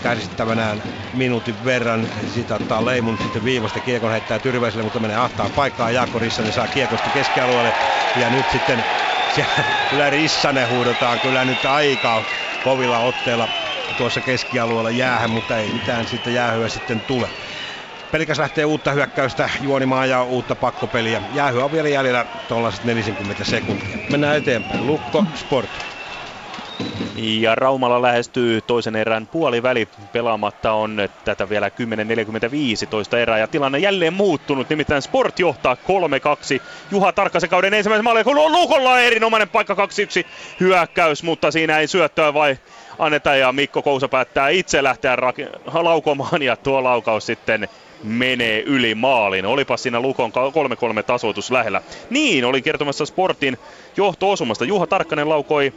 kärsittävänään 0.00 0.84
minuutin 1.12 1.64
verran. 1.64 2.08
Siitä 2.26 2.54
ottaa 2.54 2.84
Leimun 2.84 3.18
sitten 3.18 3.44
viivasta 3.44 3.80
kiekon 3.80 4.10
heittää 4.10 4.40
Tyrväiselle, 4.40 4.82
mutta 4.82 5.00
menee 5.00 5.16
ahtaan 5.16 5.52
paikkaan. 5.52 5.94
Jaakko 5.94 6.18
Rissanen 6.18 6.52
saa 6.52 6.68
kiekosta 6.68 7.10
keskialueelle 7.10 7.74
ja 8.14 8.30
nyt 8.30 8.48
sitten 8.48 8.84
kyllä 9.88 10.10
Rissanen 10.10 10.68
huudetaan 10.68 11.20
kyllä 11.20 11.44
nyt 11.44 11.64
aika 11.64 12.24
kovilla 12.60 12.98
otteella 12.98 13.48
tuossa 13.96 14.22
keskialueella 14.22 14.90
jäähän, 14.90 15.30
mutta 15.30 15.58
ei 15.58 15.70
mitään 15.70 16.06
sitten 16.06 16.34
jäähyä 16.34 16.68
sitten 16.68 17.02
tule. 17.04 17.30
Pelikas 18.12 18.38
lähtee 18.38 18.64
uutta 18.64 18.92
hyökkäystä 18.92 19.50
juonimaan 19.60 20.10
ja 20.10 20.22
uutta 20.22 20.54
pakkopeliä. 20.54 21.22
Jäähyä 21.34 21.64
on 21.64 21.72
vielä 21.72 21.88
jäljellä 21.88 22.26
tuollaiset 22.48 22.84
40 22.84 23.44
sekuntia. 23.44 23.98
Mennään 24.10 24.36
eteenpäin. 24.36 24.86
Lukko 24.86 25.24
Sport. 25.34 25.68
Ja 27.16 27.54
Raumalla 27.54 28.02
lähestyy 28.02 28.60
toisen 28.60 28.96
erän 28.96 29.26
puoliväli. 29.26 29.88
Pelaamatta 30.12 30.72
on 30.72 30.96
tätä 31.24 31.48
vielä 31.48 31.68
10.45 31.68 31.74
toista 32.90 33.18
erää. 33.18 33.38
Ja 33.38 33.46
tilanne 33.46 33.78
jälleen 33.78 34.14
muuttunut. 34.14 34.70
Nimittäin 34.70 35.02
Sport 35.02 35.38
johtaa 35.38 35.74
3-2. 35.74 36.62
Juha 36.90 37.12
Tarkkasen 37.12 37.50
kauden 37.50 37.74
ensimmäisen 37.74 38.04
maalin. 38.04 38.24
Kun 38.24 38.38
on 38.38 38.52
Lukolla 38.52 39.00
erinomainen 39.00 39.48
paikka 39.48 39.74
2-1 39.74 39.78
hyökkäys, 40.60 41.22
mutta 41.22 41.50
siinä 41.50 41.78
ei 41.78 41.86
syöttöä 41.86 42.34
vai 42.34 42.58
anneta. 42.98 43.34
Ja 43.34 43.52
Mikko 43.52 43.82
Kousa 43.82 44.08
päättää 44.08 44.48
itse 44.48 44.82
lähteä 44.82 45.16
rak- 45.16 45.82
laukomaan. 45.82 46.42
Ja 46.42 46.56
tuo 46.56 46.84
laukaus 46.84 47.26
sitten 47.26 47.68
menee 48.02 48.62
yli 48.62 48.94
maalin. 48.94 49.46
Olipa 49.46 49.76
siinä 49.76 50.00
Lukon 50.00 50.32
3-3 51.00 51.02
tasoitus 51.02 51.50
lähellä. 51.50 51.82
Niin, 52.10 52.44
oli 52.44 52.62
kertomassa 52.62 53.06
Sportin 53.06 53.58
johto-osumasta. 53.96 54.64
Juha 54.64 54.86
Tarkkanen 54.86 55.28
laukoi 55.28 55.72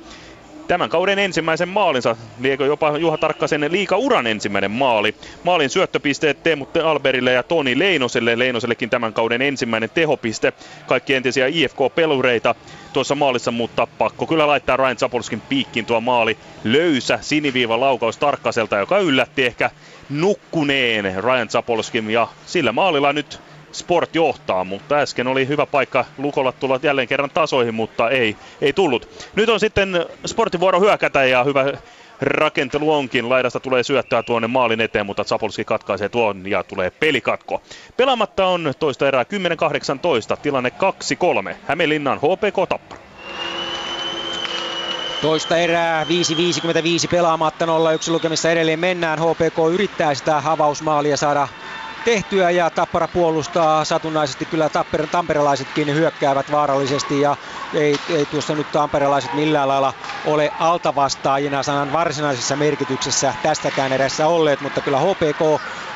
tämän 0.67 0.89
kauden 0.89 1.19
ensimmäisen 1.19 1.69
maalinsa. 1.69 2.15
Liekö 2.39 2.65
jopa 2.65 2.97
Juha 2.97 3.17
Tarkkasen 3.17 3.67
liika-uran 3.71 4.27
ensimmäinen 4.27 4.71
maali. 4.71 5.15
Maalin 5.43 5.69
syöttöpisteet 5.69 6.43
Teemu 6.43 6.67
Alberille 6.83 7.31
ja 7.31 7.43
Toni 7.43 7.79
Leinoselle. 7.79 8.39
Leinosellekin 8.39 8.89
tämän 8.89 9.13
kauden 9.13 9.41
ensimmäinen 9.41 9.89
tehopiste. 9.93 10.53
Kaikki 10.87 11.13
entisiä 11.13 11.47
IFK-pelureita 11.47 12.55
tuossa 12.93 13.15
maalissa, 13.15 13.51
mutta 13.51 13.87
pakko 13.97 14.25
kyllä 14.27 14.47
laittaa 14.47 14.77
Ryan 14.77 14.97
Zapolskin 14.97 15.41
piikkiin 15.41 15.85
tuo 15.85 16.01
maali. 16.01 16.37
Löysä 16.63 17.19
siniviiva 17.21 17.79
laukaus 17.79 18.17
Tarkkaselta, 18.17 18.77
joka 18.77 18.97
yllätti 18.97 19.45
ehkä 19.45 19.71
nukkuneen 20.09 21.23
Ryan 21.23 21.49
Zapolskin 21.49 22.09
ja 22.09 22.27
sillä 22.45 22.71
maalilla 22.71 23.13
nyt 23.13 23.39
Sport 23.71 24.15
johtaa, 24.15 24.63
mutta 24.63 24.95
äsken 24.95 25.27
oli 25.27 25.47
hyvä 25.47 25.65
paikka 25.65 26.05
Lukolla 26.17 26.51
tulla 26.51 26.79
jälleen 26.83 27.07
kerran 27.07 27.29
tasoihin, 27.29 27.73
mutta 27.73 28.09
ei, 28.09 28.35
ei 28.61 28.73
tullut. 28.73 29.09
Nyt 29.35 29.49
on 29.49 29.59
sitten 29.59 30.05
Sportin 30.25 30.59
vuoro 30.59 30.79
hyökätä 30.79 31.25
ja 31.25 31.43
hyvä 31.43 31.65
rakentelu 32.21 32.93
onkin. 32.93 33.29
Laidasta 33.29 33.59
tulee 33.59 33.83
syöttää 33.83 34.23
tuonne 34.23 34.47
maalin 34.47 34.81
eteen, 34.81 35.05
mutta 35.05 35.23
Zapolski 35.23 35.65
katkaisee 35.65 36.09
tuon 36.09 36.47
ja 36.47 36.63
tulee 36.63 36.91
pelikatko. 36.91 37.61
Pelaamatta 37.97 38.45
on 38.45 38.73
toista 38.79 39.07
erää 39.07 39.23
10-18, 39.23 40.37
tilanne 40.41 40.71
2-3. 41.51 41.55
Hämeenlinnan 41.67 42.17
HPK 42.17 42.69
Tappara. 42.69 43.04
Toista 45.21 45.57
erää, 45.57 46.03
5.55 46.03 46.09
pelaamatta, 47.11 47.65
0-1 47.65 47.67
lukemissa 48.07 48.51
edelleen 48.51 48.79
mennään. 48.79 49.19
HPK 49.19 49.57
yrittää 49.73 50.15
sitä 50.15 50.41
avausmaalia 50.45 51.17
saada 51.17 51.47
tehtyä 52.05 52.51
ja 52.51 52.69
Tappara 52.69 53.07
puolustaa 53.07 53.85
satunnaisesti. 53.85 54.45
Kyllä 54.45 54.69
Tapper, 54.69 55.07
tamperelaisetkin 55.07 55.93
hyökkäävät 55.93 56.51
vaarallisesti 56.51 57.21
ja 57.21 57.35
ei, 57.73 57.95
ei 58.09 58.25
tuossa 58.25 58.55
nyt 58.55 58.71
tamperelaiset 58.71 59.33
millään 59.33 59.67
lailla 59.67 59.93
ole 60.25 60.51
altavastaajina 60.59 61.63
sanan 61.63 61.93
varsinaisessa 61.93 62.55
merkityksessä 62.55 63.33
tästäkään 63.43 63.93
erässä 63.93 64.27
olleet, 64.27 64.61
mutta 64.61 64.81
kyllä 64.81 64.99
HPK 64.99 65.41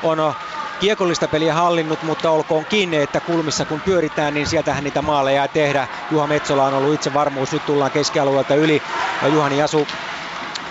on 0.04 0.34
kiekollista 0.80 1.28
peliä 1.28 1.54
hallinnut, 1.54 2.04
mutta 2.04 2.32
olkoon 2.32 2.66
kiinni, 2.66 2.98
että 2.98 3.20
kulmissa 3.22 3.66
kun 3.66 3.82
pyöritään, 3.82 4.34
niin 4.34 4.48
sieltähän 4.48 4.84
niitä 4.84 5.02
maaleja 5.02 5.48
tehdä. 5.48 5.88
Juha 6.12 6.28
Metsola 6.28 6.66
on 6.66 6.74
ollut 6.74 6.94
itse 6.94 7.14
varmuus, 7.14 7.52
nyt 7.52 7.66
tullaan 7.66 7.92
keskialueelta 7.92 8.56
yli. 8.56 8.82
Ja 9.22 9.28
Juhani 9.28 9.58
Jasu 9.58 9.88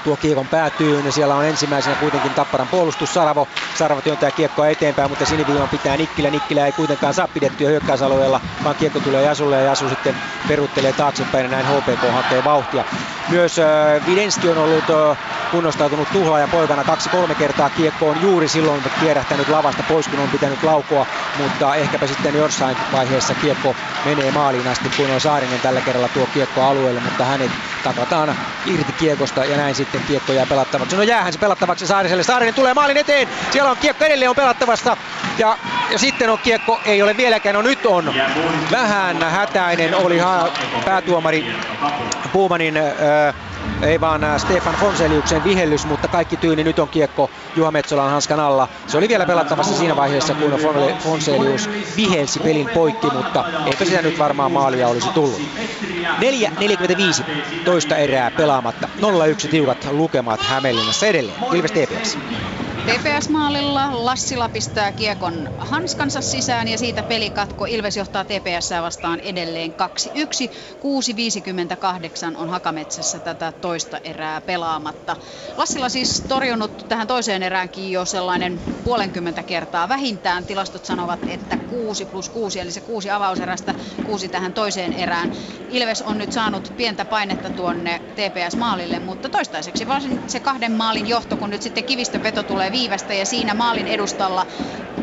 tuo 0.09 0.17
kiekon 0.17 0.47
päätyy, 0.47 1.03
niin 1.03 1.13
siellä 1.13 1.35
on 1.35 1.45
ensimmäisenä 1.45 1.97
kuitenkin 1.97 2.35
Tapparan 2.35 2.69
puolustus 2.69 3.15
Saravo. 3.15 3.49
Saravo 3.75 4.01
työntää 4.01 4.31
kiekkoa 4.31 4.69
eteenpäin, 4.69 5.11
mutta 5.11 5.27
siniviivan 5.27 5.69
pitää 5.69 5.97
Nikkilä. 5.97 6.31
Nikkilä 6.31 6.67
ei 6.67 6.73
kuitenkaan 6.73 7.15
saa 7.15 7.29
pidettyä 7.29 7.69
hyökkäysalueella, 7.69 8.41
vaan 8.65 8.77
kiekko 8.77 9.01
tulee 9.01 9.23
Jasulle 9.23 9.57
ja 9.57 9.63
Jasu 9.63 9.89
sitten 9.89 10.15
peruttelee 10.49 10.93
taaksepäin 10.93 11.45
ja 11.45 11.51
näin 11.51 11.67
HPK 11.67 12.13
hakee 12.13 12.45
vauhtia. 12.45 12.85
Myös 13.29 13.59
äh, 13.59 14.07
Videnski 14.07 14.49
on 14.49 14.59
ollut 14.59 14.85
äh, 14.91 15.19
kunnostautunut 15.51 16.09
tuhlaaja 16.13 16.49
poikana 16.49 16.85
kaksi-kolme 16.85 17.35
kertaa 17.35 17.71
kiekko 17.71 18.09
on 18.09 18.23
juuri 18.23 18.49
silloin 18.49 18.83
kierähtänyt 19.01 19.49
lavasta 19.49 19.83
pois, 19.89 20.09
kun 20.09 20.21
on 20.21 20.29
pitänyt 20.29 20.63
laukoa, 20.63 21.07
mutta 21.39 21.75
ehkäpä 21.75 22.07
sitten 22.07 22.35
jossain 22.35 22.77
vaiheessa 22.93 23.35
kiekko 23.35 23.77
menee 24.05 24.31
maaliin 24.31 24.69
asti, 24.69 24.91
kun 24.97 25.11
on 25.11 25.21
Saarinen 25.21 25.61
tällä 25.61 25.81
kerralla 25.81 26.09
tuo 26.09 26.29
kiekko 26.35 26.63
alueelle, 26.63 27.01
mutta 27.01 27.25
hänet 27.25 27.51
takataan 27.85 28.37
irti 28.67 28.93
kiekosta 28.93 29.45
ja 29.45 29.57
näin 29.57 29.75
sitten 29.75 29.98
kiekko 30.07 30.33
jää 30.33 30.47
pelattavaksi. 30.47 30.97
No 30.97 31.03
jäähän 31.03 31.33
se 31.33 31.39
pelattavaksi 31.39 31.87
Saariselle. 31.87 32.23
Saarinen 32.23 32.55
tulee 32.55 32.75
maalin 32.75 32.97
eteen. 32.97 33.29
Siellä 33.51 33.71
on 33.71 33.77
kiekko 33.77 34.05
edelleen 34.05 34.31
on 34.31 34.37
pelattavasta. 34.37 34.97
Ja, 35.39 35.59
ja 35.91 35.99
sitten 35.99 36.31
on 36.31 36.39
kiekko, 36.39 36.81
ei 36.85 37.03
ole 37.03 37.17
vieläkään, 37.17 37.55
no 37.55 37.63
nyt 37.63 37.87
on 37.87 38.15
vähän 38.71 39.23
hätäinen 39.31 39.95
oli 39.95 40.19
ha- 40.19 40.49
päätuomari 40.85 41.55
Puumanin 42.33 42.77
äh, 42.77 43.35
ei 43.83 44.01
vaan 44.01 44.25
äh, 44.25 44.41
Stefan 44.41 44.75
Fonseliuksen 44.75 45.45
vihellys, 45.45 45.87
mutta 45.87 46.09
kaikki 46.09 46.37
tyyni 46.37 46.65
nyt 46.65 46.79
on 46.79 46.89
kiekko 46.89 47.31
Juha 47.57 47.71
Metsolan 47.71 48.11
hanskan 48.11 48.41
alla. 48.41 48.69
Se 48.87 48.99
oli 48.99 49.09
vielä 49.09 49.27
pelattavassa 49.27 49.75
siinä 49.75 49.97
vaiheessa, 49.97 50.35
kun 50.35 50.61
Fonselius 50.99 51.71
vihelsi 51.97 52.41
pelin 52.41 52.71
poikki, 52.75 53.07
mutta 53.11 53.45
eipä 53.67 53.85
sitä 53.85 54.03
nyt 54.03 54.19
varmaan 54.19 54.53
maalia 54.53 54.89
olisi 54.89 55.09
tullut. 55.09 55.41
4.45 56.21 57.23
toista 57.65 57.97
erää 57.97 58.31
pelaamatta. 58.31 58.89
0-1 59.47 59.49
tiukat 59.49 59.89
lukemat 59.91 60.43
Hämeenlinnassa 60.43 61.07
edelleen. 61.07 61.39
Ilves 61.55 61.73
TPS. 61.73 62.19
TPS-maalilla 62.89 64.05
Lassila 64.05 64.49
pistää 64.49 64.93
kiekon 64.93 65.49
hanskansa 65.59 66.23
sisään 66.23 66.69
ja 66.69 66.79
siitä 66.79 67.03
pelikatko. 67.03 67.65
Ilves 67.65 67.97
johtaa 67.97 68.25
TPS 68.25 68.71
vastaan 68.83 69.21
edelleen 69.21 69.75
2-1. 69.75 70.15
6.58 72.33 72.37
on 72.37 72.49
Hakametsässä 72.49 73.21
tätä 73.21 73.53
toista 73.61 73.99
erää 74.05 74.41
pelaamatta. 74.41 75.17
Lassila 75.57 75.89
siis 75.89 76.25
torjunut 76.29 76.73
tähän 76.89 77.07
toiseen 77.07 77.43
eräänkin 77.43 77.91
jo 77.91 78.05
sellainen 78.05 78.63
puolenkymmentä 78.85 79.43
kertaa 79.43 79.89
vähintään. 79.89 80.47
Tilastot 80.47 80.85
sanovat, 80.85 81.21
että 81.27 81.59
6 81.67 82.07
plus 82.07 82.29
6, 82.29 82.61
eli 82.61 82.73
se 82.73 82.81
kuusi 82.81 83.11
avauserästä, 83.11 83.75
kuusi 84.03 84.29
tähän 84.29 84.55
toiseen 84.55 84.93
erään. 84.93 85.31
Ilves 85.69 86.03
on 86.03 86.19
nyt 86.19 86.33
saanut 86.33 86.73
pientä 86.77 87.05
painetta 87.05 87.51
tuonne 87.51 88.01
TPS-maalille, 88.15 88.99
mutta 88.99 89.29
toistaiseksi 89.31 89.87
varsin 89.87 90.23
se 90.27 90.41
kahden 90.41 90.73
maalin 90.73 91.07
johto, 91.07 91.37
kun 91.37 91.51
nyt 91.51 91.63
sitten 91.63 91.85
kivistön 91.85 92.23
veto 92.23 92.43
tulee 92.43 92.73
viivästä 92.79 93.15
ja 93.15 93.27
siinä 93.27 93.55
maalin 93.55 93.89
edustalla 93.89 94.47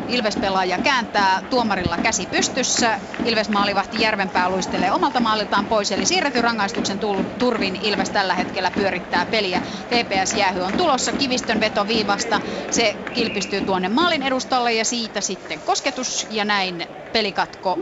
Ilves-pelaaja 0.08 0.78
kääntää 0.78 1.42
tuomarilla 1.50 1.98
käsi 1.98 2.26
pystyssä. 2.26 3.00
Ilves 3.24 3.48
maalivahti 3.48 4.00
Järvenpää 4.00 4.48
luistelee 4.50 4.92
omalta 4.92 5.20
maaliltaan 5.20 5.66
pois, 5.66 5.92
eli 5.92 6.06
siirretty 6.06 6.42
rangaistuksen 6.42 7.00
turvin 7.38 7.76
Ilves 7.76 8.10
tällä 8.10 8.34
hetkellä 8.34 8.70
pyörittää 8.70 9.26
peliä. 9.26 9.62
TPS-jäähy 9.88 10.60
on 10.60 10.74
tulossa 10.74 11.12
kivistön 11.12 11.60
veto 11.60 11.86
viivasta. 11.86 12.40
Se 12.70 12.96
kilpistyy 13.12 13.62
tuonne 13.62 13.88
maalin 13.88 14.22
edustalle 14.22 14.72
ja 14.72 14.84
siitä 14.84 15.20
sitten 15.20 15.62
kosketus 15.62 16.26
ja 16.30 16.44
näin 16.44 16.86
pelikatko 17.12 17.80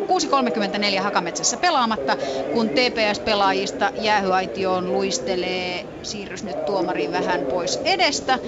6.34 0.96 1.02
Hakametsässä 1.02 1.56
pelaamatta, 1.56 2.16
kun 2.50 2.70
TPS-pelaajista 2.70 3.90
jäähyaitioon 3.96 4.92
luistelee, 4.92 5.86
siirrys 6.02 6.44
nyt 6.44 6.64
tuomari 6.64 7.10
vähän 7.10 7.46
pois 7.46 7.80
edestä 7.84 8.38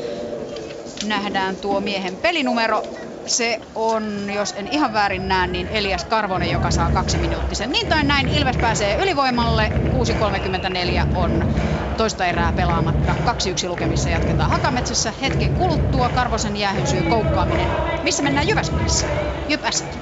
nähdään 1.02 1.58
tuo 1.58 1.80
miehen 1.80 2.18
pelinumero. 2.18 2.82
Se 3.26 3.60
on, 3.74 4.30
jos 4.34 4.52
en 4.56 4.68
ihan 4.68 4.92
väärin 4.92 5.28
näe, 5.28 5.46
niin 5.46 5.68
Elias 5.68 6.04
Karvonen, 6.04 6.50
joka 6.50 6.70
saa 6.70 6.90
kaksi 6.90 7.18
minuuttisen. 7.18 7.72
Niin 7.72 7.88
tai 7.88 8.04
näin, 8.04 8.28
Ilves 8.28 8.58
pääsee 8.58 8.96
ylivoimalle. 8.96 9.72
6.34 11.02 11.06
on 11.14 11.46
toista 11.96 12.26
erää 12.26 12.52
pelaamatta. 12.52 13.16
2-1 13.64 13.68
lukemissa 13.68 14.10
jatketaan 14.10 14.50
Hakametsässä. 14.50 15.14
Hetken 15.20 15.52
kuluttua 15.52 16.08
Karvosen 16.10 16.56
jäähyn 16.56 16.86
syy 16.86 17.04
koukkaaminen. 17.04 17.72
Missä 18.02 18.22
mennään 18.22 18.48
Jyväskylässä? 18.48 19.06
Jypäs. 19.48 19.84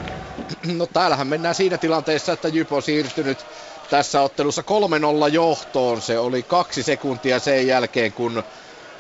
No 0.65 0.87
täällähän 0.87 1.27
mennään 1.27 1.55
siinä 1.55 1.79
tilanteessa, 1.79 2.33
että 2.33 2.49
Jyp 2.49 2.73
on 2.73 2.83
siirtynyt 2.83 3.47
tässä 3.91 4.21
ottelussa 4.21 4.63
3-0 5.29 5.33
johtoon. 5.33 6.03
Se 6.03 6.19
oli 6.19 6.43
kaksi 6.43 6.83
sekuntia 6.83 7.39
sen 7.39 7.67
jälkeen, 7.67 8.13
kun 8.13 8.43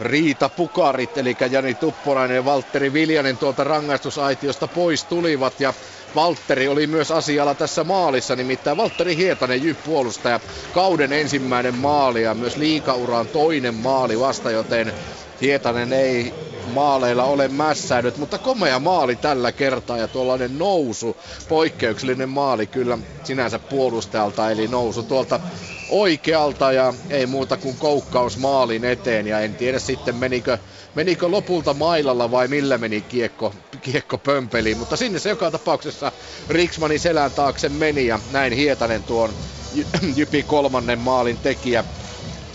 Riita 0.01 0.49
Pukarit, 0.49 1.17
eli 1.17 1.37
Jani 1.51 1.75
Tupporainen 1.75 2.35
ja 2.35 2.45
Valtteri 2.45 2.93
Viljanen 2.93 3.39
tuolta 3.39 3.65
rangaistusaitiosta 3.65 4.69
pois 4.69 5.05
tulivat. 5.05 5.61
Ja 5.61 5.75
Valtteri 6.15 6.69
oli 6.69 6.87
myös 6.87 7.11
asialla 7.11 7.55
tässä 7.55 7.85
maalissa, 7.85 8.37
nimittäin 8.37 8.77
Valtteri 8.77 9.17
Hietanen 9.17 9.61
puolustaja 9.83 10.41
kauden 10.71 11.13
ensimmäinen 11.13 11.75
maali 11.75 12.23
ja 12.23 12.35
myös 12.35 12.57
liikauran 12.57 13.29
toinen 13.29 13.75
maali 13.75 14.19
vasta, 14.19 14.51
joten 14.51 14.95
Hietanen 15.41 15.93
ei 15.93 16.35
maaleilla 16.65 17.25
ole 17.25 17.49
mässäynyt, 17.49 18.17
mutta 18.17 18.39
komea 18.39 18.79
maali 18.79 19.17
tällä 19.17 19.53
kertaa 19.53 19.99
ja 19.99 20.09
tuollainen 20.09 20.59
nousu, 20.59 21.21
poikkeuksellinen 21.49 22.29
maali 22.29 22.67
kyllä 22.67 22.99
sinänsä 23.23 23.59
puolustajalta, 23.59 24.51
eli 24.51 24.69
nousu 24.69 25.03
tuolta 25.03 25.41
oikealta 25.89 26.73
ja 26.73 26.95
ei 27.11 27.27
muuta 27.27 27.57
kuin 27.57 27.79
koukkaus 27.79 28.39
maalin 28.39 28.85
eteen 28.85 29.27
ja 29.27 29.41
en 29.41 29.57
tiedä 29.57 29.79
sitten 29.79 30.17
menikö, 30.17 30.59
menikö 30.95 31.29
lopulta 31.31 31.75
mailalla 31.75 32.31
vai 32.31 32.49
millä 32.49 32.79
meni 32.79 33.03
kiekko, 33.03 33.55
kiekko 33.81 34.19
pömpeliin, 34.19 34.79
mutta 34.79 34.97
sinne 34.97 35.19
se 35.19 35.29
joka 35.29 35.51
tapauksessa 35.51 36.13
Riksmanin 36.49 37.01
selän 37.01 37.33
taakse 37.33 37.69
meni 37.69 38.07
ja 38.07 38.21
näin 38.31 38.53
Hietanen 38.53 39.05
tuon 39.05 39.37
Jypi 40.17 40.43
kolmannen 40.43 40.99
maalin 40.99 41.41
tekijä 41.41 41.85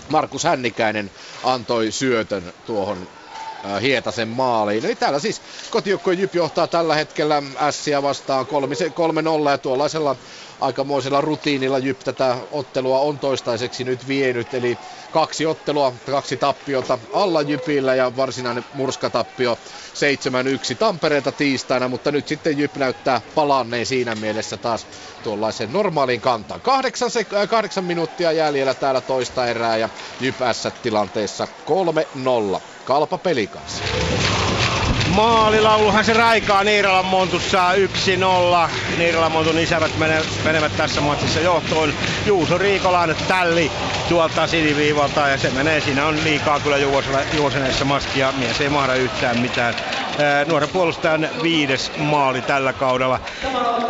Markus 0.08 0.44
Hännikäinen 0.44 1.10
antoi 1.42 1.90
syötön 1.90 2.52
tuohon 2.64 3.08
Hietasen 3.82 4.28
maaliin. 4.28 4.84
Eli 4.84 4.96
täällä 4.96 5.18
siis 5.18 5.42
kotijoukkojen 5.70 6.18
Jyp 6.18 6.34
johtaa 6.34 6.68
tällä 6.68 6.94
hetkellä 6.94 7.42
Ässiä 7.56 8.02
vastaan 8.02 8.46
3-0 9.46 9.50
ja 9.50 9.58
tuollaisella 9.58 10.16
aikamoisella 10.60 11.20
rutiinilla 11.20 11.78
Jyp 11.78 11.98
tätä 11.98 12.36
ottelua 12.50 13.00
on 13.00 13.18
toistaiseksi 13.18 13.84
nyt 13.84 14.08
vienyt. 14.08 14.54
Eli 14.54 14.78
kaksi 15.10 15.46
ottelua, 15.46 15.92
kaksi 16.10 16.36
tappiota 16.36 16.98
alla 17.12 17.42
Jypillä 17.42 17.94
ja 17.94 18.16
varsinainen 18.16 18.64
murskatappio 18.72 19.58
7-1 20.74 20.76
Tampereelta 20.78 21.32
tiistaina, 21.32 21.88
mutta 21.88 22.12
nyt 22.12 22.28
sitten 22.28 22.58
Jyp 22.58 22.76
näyttää 22.76 23.20
palanneen 23.34 23.86
siinä 23.86 24.14
mielessä 24.14 24.56
taas 24.56 24.86
tuollaisen 25.22 25.72
normaaliin 25.72 26.20
kantaan. 26.20 26.60
Kahdeksan, 26.60 27.10
sek- 27.10 27.36
äh, 27.36 27.48
kahdeksan 27.48 27.84
minuuttia 27.84 28.32
jäljellä 28.32 28.74
täällä 28.74 29.00
toista 29.00 29.46
erää 29.46 29.76
ja 29.76 29.88
Jyp 30.20 30.36
tilanteessa 30.82 31.48
3-0. 31.64 32.60
Kalpa 32.84 33.18
pelikanssa. 33.18 33.84
Maalilauluhan 35.20 36.04
se 36.04 36.12
raikaa 36.12 36.64
Niiralan 36.64 37.04
Montussa 37.04 37.72
1-0. 37.72 38.70
Niiralan 38.98 39.32
Montun 39.32 39.58
isävät 39.58 39.98
menevät 40.44 40.76
tässä 40.76 41.00
matsissa 41.00 41.40
johtoon. 41.40 41.92
Juuso 42.26 42.58
Riikolan 42.58 43.16
tälli 43.28 43.70
tuolta 44.08 44.46
siniviivalta 44.46 45.28
ja 45.28 45.38
se 45.38 45.50
menee. 45.50 45.80
Siinä 45.80 46.06
on 46.06 46.24
liikaa 46.24 46.60
kyllä 46.60 46.76
juoseneessa 47.36 47.84
maskia. 47.84 48.32
Mies 48.32 48.60
ei 48.60 48.68
mahda 48.68 48.94
yhtään 48.94 49.40
mitään. 49.40 49.74
Nuoren 50.46 50.68
puolustajan 50.68 51.28
viides 51.42 51.92
maali 51.96 52.42
tällä 52.42 52.72
kaudella. 52.72 53.20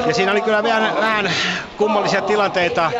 Ja 0.06 0.14
siinä 0.14 0.32
oli 0.32 0.40
kyllä 0.42 0.62
vähän, 0.62 0.96
vähän 1.00 1.30
kummallisia 1.76 2.22
tilanteita. 2.22 2.92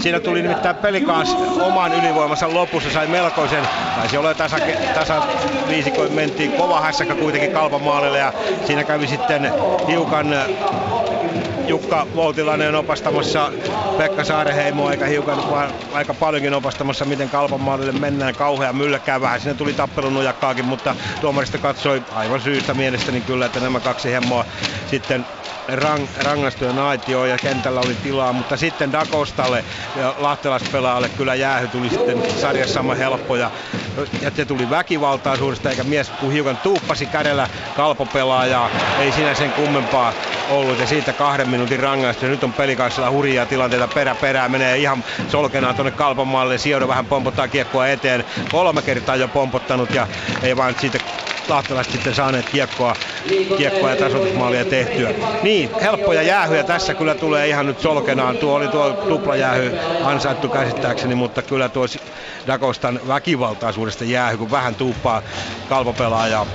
Siinä 0.00 0.20
tuli 0.20 0.42
nimittäin 0.42 0.76
pelikans 0.76 1.36
oman 1.60 1.92
ylivoimansa 1.92 2.54
lopussa, 2.54 2.90
sai 2.90 3.06
melkoisen, 3.06 3.68
taisi 3.96 4.16
olla 4.16 4.34
tasa, 4.34 4.56
tasa 4.94 5.22
viisikoin 5.68 6.12
mentiin 6.12 6.52
kova 6.52 6.80
hässäkä 6.80 7.14
kuitenkin 7.14 7.50
Kalpan 7.52 7.82
maalille 7.82 8.18
ja 8.18 8.32
siinä 8.66 8.84
kävi 8.84 9.06
sitten 9.06 9.52
hiukan 9.88 10.26
Jukka 11.70 12.06
Voutilainen 12.14 12.74
opastamassa 12.74 13.52
Pekka 13.98 14.24
Saareheimo, 14.24 14.90
eikä 14.90 15.06
hiukan 15.06 15.50
vaan 15.50 15.72
aika 15.92 16.14
paljonkin 16.14 16.54
opastamassa, 16.54 17.04
miten 17.04 17.30
Kalpan 17.30 17.60
maalille 17.60 17.92
mennään. 17.92 18.34
Kauhea 18.34 18.72
mylläkää 18.72 19.20
vähän, 19.20 19.40
sinne 19.40 19.54
tuli 19.54 19.74
tappelun 19.74 20.14
nujakkaakin, 20.14 20.64
mutta 20.64 20.96
tuomarista 21.20 21.58
katsoi 21.58 22.02
aivan 22.10 22.40
syystä 22.40 22.74
mielestäni 22.74 23.20
kyllä, 23.20 23.46
että 23.46 23.60
nämä 23.60 23.80
kaksi 23.80 24.12
hemmoa 24.12 24.44
sitten 24.86 25.26
rang, 25.72 26.06
rangaistuja 26.24 26.72
naitio 26.72 27.24
ja 27.24 27.38
kentällä 27.38 27.80
oli 27.80 27.94
tilaa, 27.94 28.32
mutta 28.32 28.56
sitten 28.56 28.92
Dakostalle 28.92 29.64
ja 29.96 30.14
lahtelaispelaajalle 30.18 31.08
kyllä 31.08 31.34
jäähy 31.34 31.68
tuli 31.68 31.88
sitten 31.88 32.22
sarjassa 32.40 32.74
sama 32.74 32.94
helppo 32.94 33.36
ja, 33.36 33.50
ja 34.22 34.30
se 34.36 34.44
tuli 34.44 34.70
väkivaltaisuudesta 34.70 35.70
eikä 35.70 35.84
mies 35.84 36.10
kun 36.20 36.32
hiukan 36.32 36.56
tuuppasi 36.56 37.06
kädellä 37.06 37.48
kalpopelaajaa, 37.76 38.70
ei 39.00 39.12
siinä 39.12 39.34
sen 39.34 39.52
kummempaa 39.52 40.12
ollut 40.50 40.78
ja 40.78 40.86
siitä 40.86 41.12
kahden 41.12 41.48
minuutin 41.48 41.80
rangaistu. 41.80 42.24
Ja 42.24 42.30
nyt 42.30 42.44
on 42.44 42.52
pelikaisella 42.52 43.10
hurjia 43.10 43.46
tilanteita 43.46 43.88
perä 43.88 44.14
perää, 44.14 44.48
menee 44.48 44.78
ihan 44.78 45.04
solkenaan 45.28 45.74
tuonne 45.74 45.90
kalpamaalle. 45.90 46.58
Sijoida 46.58 46.88
vähän 46.88 47.06
pompottaa 47.06 47.48
kiekkoa 47.48 47.88
eteen. 47.88 48.24
Kolme 48.50 48.82
kertaa 48.82 49.16
jo 49.16 49.28
pompottanut 49.28 49.94
ja 49.94 50.08
ei 50.42 50.56
vaan 50.56 50.74
siitä 50.80 50.98
lahtelaiset 51.48 51.92
sitten 51.92 52.14
saaneet 52.14 52.48
kiekkoa, 52.48 52.96
kiekkoa 53.56 53.90
ja 53.90 53.96
tasoitusmaalia 53.96 54.64
tehtyä. 54.64 55.10
Niin, 55.42 55.70
helppoja 55.82 56.22
jäähyjä 56.22 56.62
tässä 56.62 56.94
kyllä 56.94 57.14
tulee 57.14 57.48
ihan 57.48 57.66
nyt 57.66 57.80
solkenaan. 57.80 58.36
Tuo 58.36 58.54
oli 58.54 58.68
tuo 58.68 58.90
tuplajäähy 58.90 59.78
ansaittu 60.04 60.48
käsittääkseni, 60.48 61.14
mutta 61.14 61.42
kyllä 61.42 61.68
tuo 61.68 61.86
Dakostan 62.46 63.00
väkivaltaisuudesta 63.08 64.04
jäähy, 64.04 64.36
kun 64.36 64.50
vähän 64.50 64.74
tuuppaa 64.74 65.22
kalpopelaajaa 65.68 66.46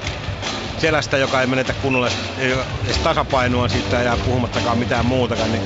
selästä, 0.77 1.17
joka 1.17 1.41
ei 1.41 1.47
menetä 1.47 1.73
kunnolla 1.73 2.09
edes 2.37 2.97
tasapainoa 3.03 3.67
siitä 3.67 4.01
ja 4.01 4.17
puhumattakaan 4.25 4.77
mitään 4.77 5.05
muutakaan, 5.05 5.51
niin 5.51 5.63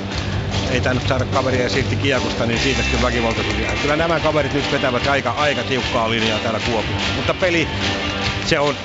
ei 0.72 0.82
tainnut 0.82 1.08
saada 1.08 1.26
kaveria 1.26 1.70
silti 1.70 1.96
kiekosta, 1.96 2.46
niin 2.46 2.60
siitä 2.60 2.82
sitten 2.82 3.02
väkivaltaisuus. 3.02 3.56
Kyllä 3.82 3.96
nämä 3.96 4.20
kaverit 4.20 4.54
nyt 4.54 4.72
vetävät 4.72 5.08
aika, 5.08 5.32
aika 5.38 5.64
tiukkaa 5.64 6.10
linjaa 6.10 6.40
täällä 6.40 6.60
Kuopiossa. 6.60 7.14
Mutta 7.16 7.34
peli, 7.34 7.68
se 8.50 8.60
on 8.60 8.76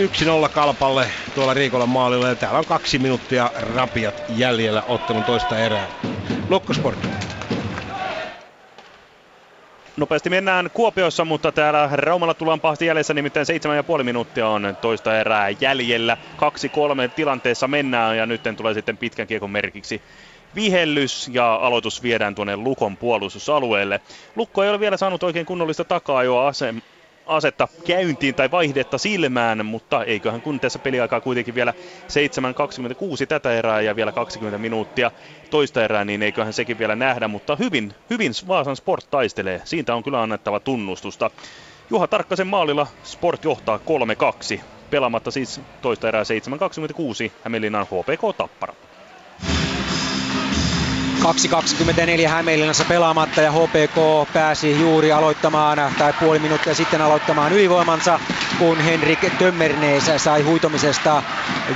1-0 0.46 0.48
kalpalle 0.52 1.10
tuolla 1.34 1.54
Riikolan 1.54 1.88
maalilla 1.88 2.28
ja 2.28 2.36
täällä 2.36 2.58
on 2.58 2.64
kaksi 2.64 2.98
minuuttia 2.98 3.50
rapiat 3.54 4.22
jäljellä 4.28 4.82
ottelun 4.86 5.24
toista 5.24 5.58
erää. 5.58 5.88
Lukkosport. 6.48 6.98
Nopeasti 9.96 10.30
mennään 10.30 10.70
Kuopiossa, 10.72 11.24
mutta 11.24 11.52
täällä 11.52 11.88
Raumalla 11.92 12.34
tullaan 12.34 12.60
pahasti 12.60 12.86
jäljessä, 12.86 13.14
nimittäin 13.14 13.46
7,5 13.98 14.02
minuuttia 14.02 14.48
on 14.48 14.76
toista 14.80 15.18
erää 15.20 15.50
jäljellä. 15.60 16.16
2-3 16.36 16.38
tilanteessa 17.14 17.68
mennään 17.68 18.16
ja 18.16 18.26
nyt 18.26 18.42
tulee 18.56 18.74
sitten 18.74 18.98
pitkän 18.98 19.26
kiekon 19.26 19.50
merkiksi 19.50 20.02
vihellys 20.54 21.30
ja 21.32 21.54
aloitus 21.54 22.02
viedään 22.02 22.34
tuonne 22.34 22.56
Lukon 22.56 22.96
puolustusalueelle. 22.96 24.00
Lukko 24.36 24.62
ei 24.62 24.70
ole 24.70 24.80
vielä 24.80 24.96
saanut 24.96 25.22
oikein 25.22 25.46
kunnollista 25.46 25.84
takaa 25.84 26.24
jo 26.24 26.36
asem- 26.50 26.93
asetta 27.26 27.68
käyntiin 27.86 28.34
tai 28.34 28.50
vaihdetta 28.50 28.98
silmään, 28.98 29.66
mutta 29.66 30.04
eiköhän 30.04 30.40
kun 30.40 30.60
tässä 30.60 30.78
peliaikaa 30.78 31.20
kuitenkin 31.20 31.54
vielä 31.54 31.74
7.26 33.22 33.26
tätä 33.28 33.52
erää 33.52 33.80
ja 33.80 33.96
vielä 33.96 34.12
20 34.12 34.58
minuuttia 34.58 35.10
toista 35.50 35.84
erää, 35.84 36.04
niin 36.04 36.22
eiköhän 36.22 36.52
sekin 36.52 36.78
vielä 36.78 36.96
nähdä, 36.96 37.28
mutta 37.28 37.56
hyvin, 37.56 37.94
hyvin 38.10 38.32
Vaasan 38.48 38.76
Sport 38.76 39.06
taistelee. 39.10 39.60
Siitä 39.64 39.94
on 39.94 40.02
kyllä 40.02 40.22
annettava 40.22 40.60
tunnustusta. 40.60 41.30
Juha 41.90 42.06
Tarkkasen 42.06 42.46
maalilla 42.46 42.86
Sport 43.02 43.44
johtaa 43.44 43.80
3-2. 44.56 44.60
Pelaamatta 44.90 45.30
siis 45.30 45.60
toista 45.82 46.08
erää 46.08 46.22
7.26 47.26 47.32
Hämeenlinnan 47.44 47.86
HPK 47.86 48.36
Tappara. 48.36 48.74
2.24 51.24 52.28
Hämeenlinnassa 52.28 52.84
pelaamatta 52.84 53.40
ja 53.40 53.52
HPK 53.52 54.28
pääsi 54.32 54.80
juuri 54.80 55.12
aloittamaan 55.12 55.92
tai 55.98 56.12
puoli 56.12 56.38
minuuttia 56.38 56.74
sitten 56.74 57.00
aloittamaan 57.00 57.52
ylivoimansa, 57.52 58.20
kun 58.58 58.80
Henrik 58.80 59.38
Tömmernees 59.38 60.10
sai 60.16 60.42
huitomisesta 60.42 61.22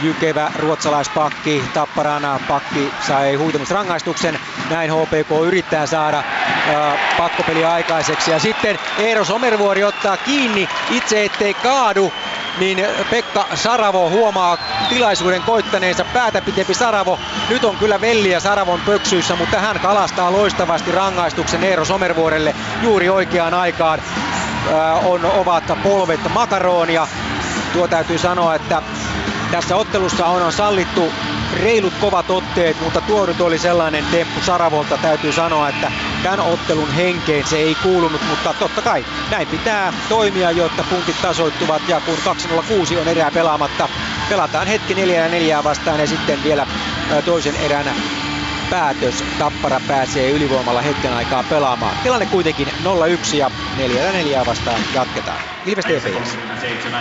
jykevä 0.03 0.53
ruotsalaispakki. 0.59 1.63
Tapparana 1.75 2.41
pakki 2.49 2.93
sai 3.07 3.35
huitomisrangaistuksen. 3.35 4.39
Näin 4.71 4.91
HPK 4.91 5.31
yrittää 5.47 5.87
saada 5.87 6.19
äh, 6.19 7.17
pakkopeli 7.19 7.65
aikaiseksi. 7.65 8.31
Ja 8.31 8.39
sitten 8.39 8.79
Eero 8.99 9.25
Somervuori 9.25 9.85
ottaa 9.85 10.17
kiinni 10.17 10.69
itse 10.91 11.25
ettei 11.25 11.55
kaadu 11.55 12.13
niin 12.59 12.87
Pekka 13.11 13.47
Saravo 13.55 14.11
huomaa 14.11 14.59
tilaisuuden 14.89 15.43
koittaneensa 15.43 16.05
päätä 16.05 16.41
pitempi 16.41 16.75
Saravo. 16.75 17.19
Nyt 17.49 17.65
on 17.65 17.77
kyllä 17.77 18.01
velliä 18.01 18.41
Saravon 18.41 18.81
pöksyissä, 18.81 19.37
mutta 19.39 19.61
hän 19.61 19.81
kalastaa 19.81 20.33
loistavasti 20.33 20.93
rangaistuksen 20.93 21.65
Eero 21.65 21.85
Somervuorelle 21.85 22.55
juuri 22.83 23.09
oikeaan 23.09 23.55
aikaan. 23.55 24.01
Äh, 24.73 25.07
on, 25.07 25.25
ovat 25.25 25.65
polvet 25.83 26.21
makaronia. 26.35 27.09
Tuo 27.73 27.89
täytyy 27.89 28.19
sanoa, 28.19 28.55
että 28.55 28.83
tässä 29.51 29.77
ottelussa 29.77 30.27
on 30.27 30.53
sallittu 30.53 31.13
reilut 31.53 31.93
kovat 32.01 32.31
otteet, 32.31 32.81
mutta 32.81 33.01
tuo 33.01 33.27
nyt 33.27 33.41
oli 33.41 33.59
sellainen 33.59 34.05
temppu 34.11 34.41
Saravolta, 34.41 34.99
täytyy 34.99 35.33
sanoa, 35.33 35.69
että 35.69 35.93
tämän 36.23 36.41
ottelun 36.41 36.93
henkeen 36.93 37.47
se 37.47 37.57
ei 37.57 37.77
kuulunut, 37.83 38.23
mutta 38.29 38.55
totta 38.59 38.83
kai 38.83 39.05
näin 39.31 39.49
pitää 39.49 39.93
toimia, 40.09 40.51
jotta 40.51 40.85
puntit 40.91 41.23
tasoittuvat 41.23 41.83
ja 41.89 42.01
kun 42.01 42.17
206 42.25 42.97
on 42.97 43.09
erää 43.09 43.31
pelaamatta, 43.31 43.89
pelataan 44.29 44.67
hetki 44.67 44.95
4 44.95 45.23
ja 45.23 45.29
4 45.29 45.65
vastaan 45.65 46.01
ja 46.01 46.07
sitten 46.07 46.45
vielä 46.45 46.67
toisen 47.25 47.57
erän 47.57 47.87
päätös. 48.71 49.25
Tappara 49.39 49.81
pääsee 49.89 50.31
ylivoimalla 50.31 50.81
hetken 50.83 51.13
aikaa 51.13 51.45
pelaamaan. 51.51 51.97
Tilanne 52.03 52.27
kuitenkin 52.27 52.69
0-1 52.69 53.37
ja 53.37 53.51
4-4 54.43 54.47
vastaan 54.47 54.81
jatketaan. 54.95 55.39
Ilves 55.67 55.85
TPS. 55.85 56.39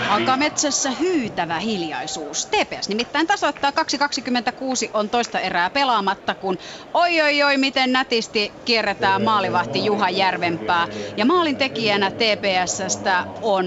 Alkaa 0.10 0.38
metsässä 0.38 0.92
hyytävä 0.92 1.60
hiljaisuus. 1.60 2.46
TPS 2.46 2.90
nimittäin 2.90 3.28
tasoittaa 3.28 3.72
2.26 3.72 4.90
on 4.94 5.10
toista 5.10 5.40
erää 5.40 5.70
pelaamatta, 5.70 6.36
kun 6.36 6.58
oi 6.94 7.22
oi 7.22 7.44
oi 7.44 7.58
miten 7.58 7.92
nätisti 7.92 8.52
kierretään 8.66 9.24
maalivahti 9.24 9.86
Juha 9.86 10.10
Järvenpää. 10.10 10.88
Ja 11.18 11.26
maalin 11.26 11.58
tekijänä 11.58 12.12
TPSstä 12.12 13.24
on 13.42 13.66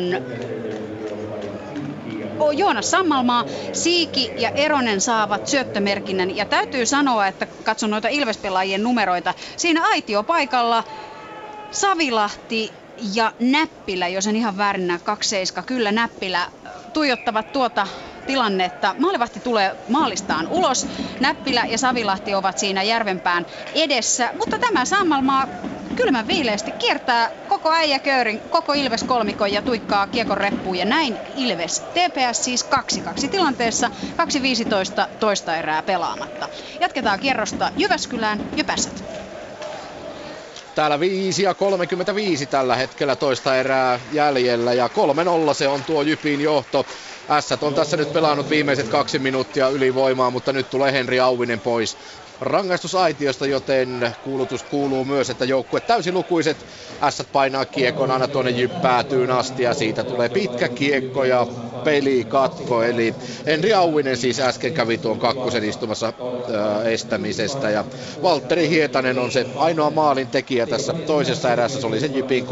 Joonas 2.56 2.90
Sammalmaa, 2.90 3.44
Siiki 3.72 4.32
ja 4.36 4.50
Eronen 4.50 5.00
saavat 5.00 5.46
syöttömerkinnän. 5.46 6.36
Ja 6.36 6.46
täytyy 6.46 6.86
sanoa, 6.86 7.26
että 7.26 7.46
katson 7.62 7.90
noita 7.90 8.08
Ilvespelaajien 8.08 8.82
numeroita. 8.82 9.34
Siinä 9.56 9.82
aitio 9.88 10.22
paikalla 10.22 10.84
Savilahti 11.70 12.74
ja 12.96 13.32
Näppilä, 13.38 14.08
jos 14.08 14.26
en 14.26 14.36
ihan 14.36 14.56
väärin 14.56 14.86
näe, 14.86 14.98
27, 15.04 15.64
kyllä 15.66 15.92
Näppilä, 15.92 16.50
tuijottavat 16.92 17.52
tuota 17.52 17.86
tilannetta. 18.26 18.94
Maalivahti 18.98 19.40
tulee 19.40 19.76
maalistaan 19.88 20.46
ulos. 20.48 20.86
Näppilä 21.20 21.66
ja 21.66 21.78
Savilahti 21.78 22.34
ovat 22.34 22.58
siinä 22.58 22.82
Järvenpään 22.82 23.46
edessä, 23.72 24.30
mutta 24.34 24.58
tämä 24.58 24.84
Sammalmaa 24.84 25.48
kylmän 25.94 26.26
viileästi 26.26 26.72
kiertää 26.72 27.30
koko 27.46 27.72
äijäköörin, 27.72 28.42
koko 28.50 28.72
Ilves 28.72 29.04
kolmikon 29.04 29.52
ja 29.52 29.62
tuikkaa 29.62 30.06
kiekon 30.06 30.36
reppuun. 30.38 30.76
Ja 30.76 30.84
näin 30.84 31.20
Ilves 31.34 31.80
TPS 31.80 32.44
siis 32.44 32.68
2-2 33.26 33.28
tilanteessa, 33.30 33.90
2-15 35.06 35.08
toista 35.18 35.56
erää 35.56 35.82
pelaamatta. 35.82 36.48
Jatketaan 36.80 37.20
kierrosta 37.20 37.72
Jyväskylään 37.76 38.42
ja 38.56 38.64
Pässät. 38.64 39.04
Täällä 40.74 41.00
5 41.00 41.42
ja 41.42 41.54
35 41.54 42.46
tällä 42.46 42.76
hetkellä 42.76 43.16
toista 43.16 43.56
erää 43.56 44.00
jäljellä 44.10 44.72
ja 44.72 44.88
3-0 45.50 45.54
se 45.54 45.68
on 45.68 45.84
tuo 45.84 46.02
Jypin 46.02 46.40
johto. 46.40 46.86
Ässät 47.30 47.62
on 47.62 47.74
tässä 47.74 47.96
nyt 47.96 48.12
pelannut 48.12 48.50
viimeiset 48.50 48.88
kaksi 48.88 49.18
minuuttia 49.18 49.68
ylivoimaa, 49.68 50.30
mutta 50.30 50.52
nyt 50.52 50.70
tulee 50.70 50.92
Henri 50.92 51.20
Auvinen 51.20 51.60
pois 51.60 51.98
rangaistusaitiosta, 52.40 53.46
joten 53.46 54.14
kuulutus 54.22 54.62
kuuluu 54.62 55.04
myös, 55.04 55.30
että 55.30 55.44
joukkue 55.44 55.80
täysilukuiset 55.80 56.66
ässät 57.02 57.32
painaa 57.32 57.64
kiekon 57.64 58.10
aina 58.10 58.28
tuonne 58.28 58.50
jyppäätyyn 58.50 59.30
asti 59.30 59.62
ja 59.62 59.74
siitä 59.74 60.04
tulee 60.04 60.28
pitkä 60.28 60.68
kiekko 60.68 61.24
ja 61.24 61.46
peli 61.84 62.24
katko. 62.28 62.82
Eli 62.82 63.14
Henri 63.46 63.72
Auinen 63.72 64.16
siis 64.16 64.40
äsken 64.40 64.72
kävi 64.72 64.98
tuon 64.98 65.18
kakkosen 65.18 65.64
istumassa 65.64 66.12
ää, 66.54 66.84
estämisestä 66.84 67.70
ja 67.70 67.84
Valtteri 68.22 68.68
Hietanen 68.68 69.18
on 69.18 69.32
se 69.32 69.46
ainoa 69.56 69.90
maalin 69.90 70.28
tekijä 70.28 70.66
tässä 70.66 70.92
toisessa 70.92 71.52
erässä. 71.52 71.80
Se 71.80 71.86
oli 71.86 72.00
se 72.00 72.06
Jypin 72.06 72.46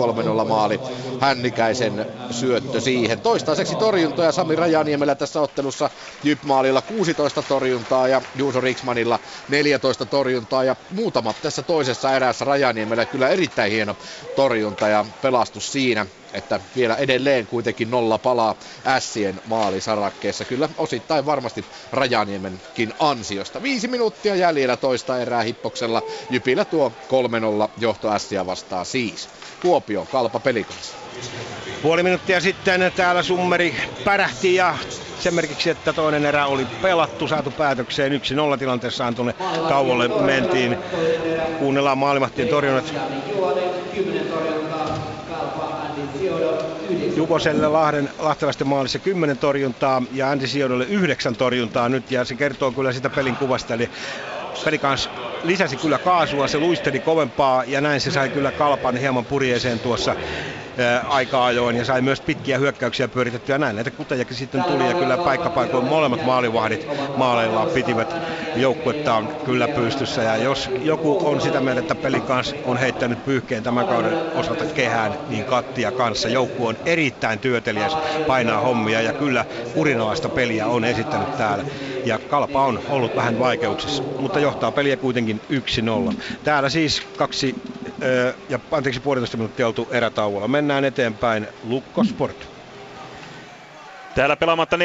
3-0 0.45 0.49
maali, 0.49 0.81
Hännikäisen 1.21 2.07
syöttö 2.31 2.81
siihen. 2.81 3.21
Toistaiseksi 3.21 3.75
torjuntoja 3.77 4.33
Sami 4.33 4.57
Rajaniemellä 4.57 5.15
tässä 5.15 5.41
ottelussa 5.41 5.91
Jyp-maalilla 6.23 6.83
16 6.83 7.43
torjuntaa 7.43 8.09
ja 8.09 8.23
Juuso 8.35 8.61
Riksmanilla 8.61 9.19
14 9.79 10.07
torjuntaa 10.07 10.65
ja 10.65 10.77
muutama 10.91 11.35
tässä 11.35 11.63
toisessa 11.63 12.17
erässä 12.17 12.45
Rajaniemellä 12.45 13.07
kyllä 13.07 13.29
erittäin 13.29 13.73
hieno 13.73 13.97
torjunta 14.35 14.89
ja 14.89 15.05
pelastus 15.21 15.73
siinä 15.73 16.07
että 16.33 16.61
vielä 16.77 16.95
edelleen 16.97 17.47
kuitenkin 17.47 17.91
nolla 17.91 18.19
palaa 18.19 18.55
Ässien 18.87 19.41
maalisarakkeessa. 19.45 20.45
Kyllä 20.45 20.69
osittain 20.77 21.27
varmasti 21.27 21.65
Rajaniemenkin 21.93 22.93
ansiosta. 22.99 23.63
Viisi 23.63 23.89
minuuttia 23.89 24.37
jäljellä 24.37 24.77
toista 24.77 25.19
erää 25.19 25.43
hippoksella. 25.43 26.03
Jypillä 26.31 26.65
tuo 26.65 26.93
3-0 27.69 27.71
johto 27.77 28.13
Ässiä 28.13 28.47
vastaa 28.47 28.85
siis. 28.85 29.29
Kuopio, 29.63 30.07
Kalpa 30.07 30.41
pelikanssa. 30.41 30.97
Puoli 31.83 32.03
minuuttia 32.03 32.41
sitten 32.41 32.93
täällä 32.97 33.23
Summeri 33.23 33.77
pärähti 34.05 34.55
ja 34.55 34.77
sen 35.19 35.35
merkiksi, 35.35 35.71
että 35.71 35.93
toinen 35.93 36.25
erä 36.25 36.47
oli 36.47 36.67
pelattu, 36.83 37.29
saatu 37.29 37.51
päätökseen. 37.51 38.13
Yksi 38.13 38.35
nolla 38.35 38.59
tilanteessaan 38.59 39.15
tuonne 39.15 39.33
tauolle 39.69 40.09
mentiin. 40.09 40.79
Kuunnellaan 41.59 41.99
maalimahtien 41.99 42.49
torjunnat. 42.49 42.95
Jukoselle 47.17 47.69
Lahden 47.69 48.11
lahtelaisten 48.19 48.67
maalissa 48.67 48.99
10 48.99 49.39
torjuntaa 49.39 50.03
ja 50.13 50.31
Andy 50.31 50.47
Siodolle 50.47 50.85
9 50.85 51.37
torjuntaa 51.37 51.89
nyt 51.89 52.11
ja 52.11 52.25
se 52.25 52.35
kertoo 52.35 52.73
kyllä 52.73 52.93
sitä 52.93 53.11
pelin 53.11 53.37
kuvasta. 53.37 53.75
Eli 53.75 53.91
peli 54.65 54.79
kanssa 54.79 55.11
lisäsi 55.43 55.77
kyllä 55.77 55.99
kaasua, 55.99 56.49
se 56.49 56.59
luisteli 56.59 57.01
kovempaa 57.01 57.65
ja 57.65 57.81
näin 57.81 58.01
se 58.01 58.11
sai 58.11 58.29
kyllä 58.29 58.53
kalpan 58.53 58.97
hieman 58.97 59.25
purjeeseen 59.25 59.81
tuossa 59.81 60.17
aika 61.09 61.45
ajoin 61.45 61.77
ja 61.77 61.85
sai 61.85 62.03
myös 62.03 62.21
pitkiä 62.21 62.59
hyökkäyksiä 62.59 63.09
pyöritettyä. 63.09 63.59
Näin 63.59 63.77
näitä 63.77 63.91
kutajakin 63.91 64.37
sitten 64.37 64.65
tuli 64.65 64.89
ja 64.89 64.95
kyllä 64.95 65.17
paikkapaikoin 65.19 65.85
molemmat 65.85 66.25
maalivahdit 66.25 66.87
maaleillaan 67.17 67.69
pitivät 67.69 68.15
joukkuettaan 68.57 69.29
kyllä 69.45 69.69
pystyssä. 69.69 70.23
Ja 70.23 70.37
jos 70.37 70.71
joku 70.83 71.29
on 71.29 71.41
sitä 71.41 71.61
mieltä, 71.61 71.81
että 71.81 71.95
pelin 71.95 72.23
kanssa 72.23 72.57
on 72.65 72.77
heittänyt 72.77 73.25
pyyhkeen 73.25 73.63
tämän 73.63 73.87
kauden 73.87 74.13
osalta 74.35 74.65
kehään, 74.65 75.15
niin 75.29 75.45
Kattia 75.45 75.93
kanssa. 75.93 76.29
Joukku 76.29 76.67
on 76.67 76.77
erittäin 76.87 77.39
työtelijäs, 77.39 77.97
painaa 78.27 78.61
hommia 78.61 79.01
ja 79.01 79.13
kyllä 79.13 79.45
urinalaista 79.75 80.29
peliä 80.29 80.67
on 80.67 80.85
esittänyt 80.85 81.37
täällä. 81.37 81.65
Ja 82.09 82.19
Kalpa 82.19 82.65
on 82.65 82.81
ollut 82.89 83.17
vähän 83.17 83.39
vaikeuksissa, 83.39 84.05
mutta 84.17 84.41
johtaa 84.41 84.73
peliä 84.73 84.97
kuitenkin 84.97 85.41
1-0. 85.53 86.15
Täällä 86.43 86.69
siis 86.69 87.03
kaksi 87.17 87.57
ja 88.49 88.61
anteeksi 88.71 89.01
puolitoista 89.01 89.37
minuuttia 89.37 89.67
oltu 89.67 89.89
erätauolla. 89.93 90.49
Mennään 90.49 90.85
eteenpäin. 90.85 91.49
Lukko 91.63 92.05
Sport. 92.05 92.58
Täällä 94.19 94.37
pelaamatta 94.37 94.77
4-17 94.77 94.81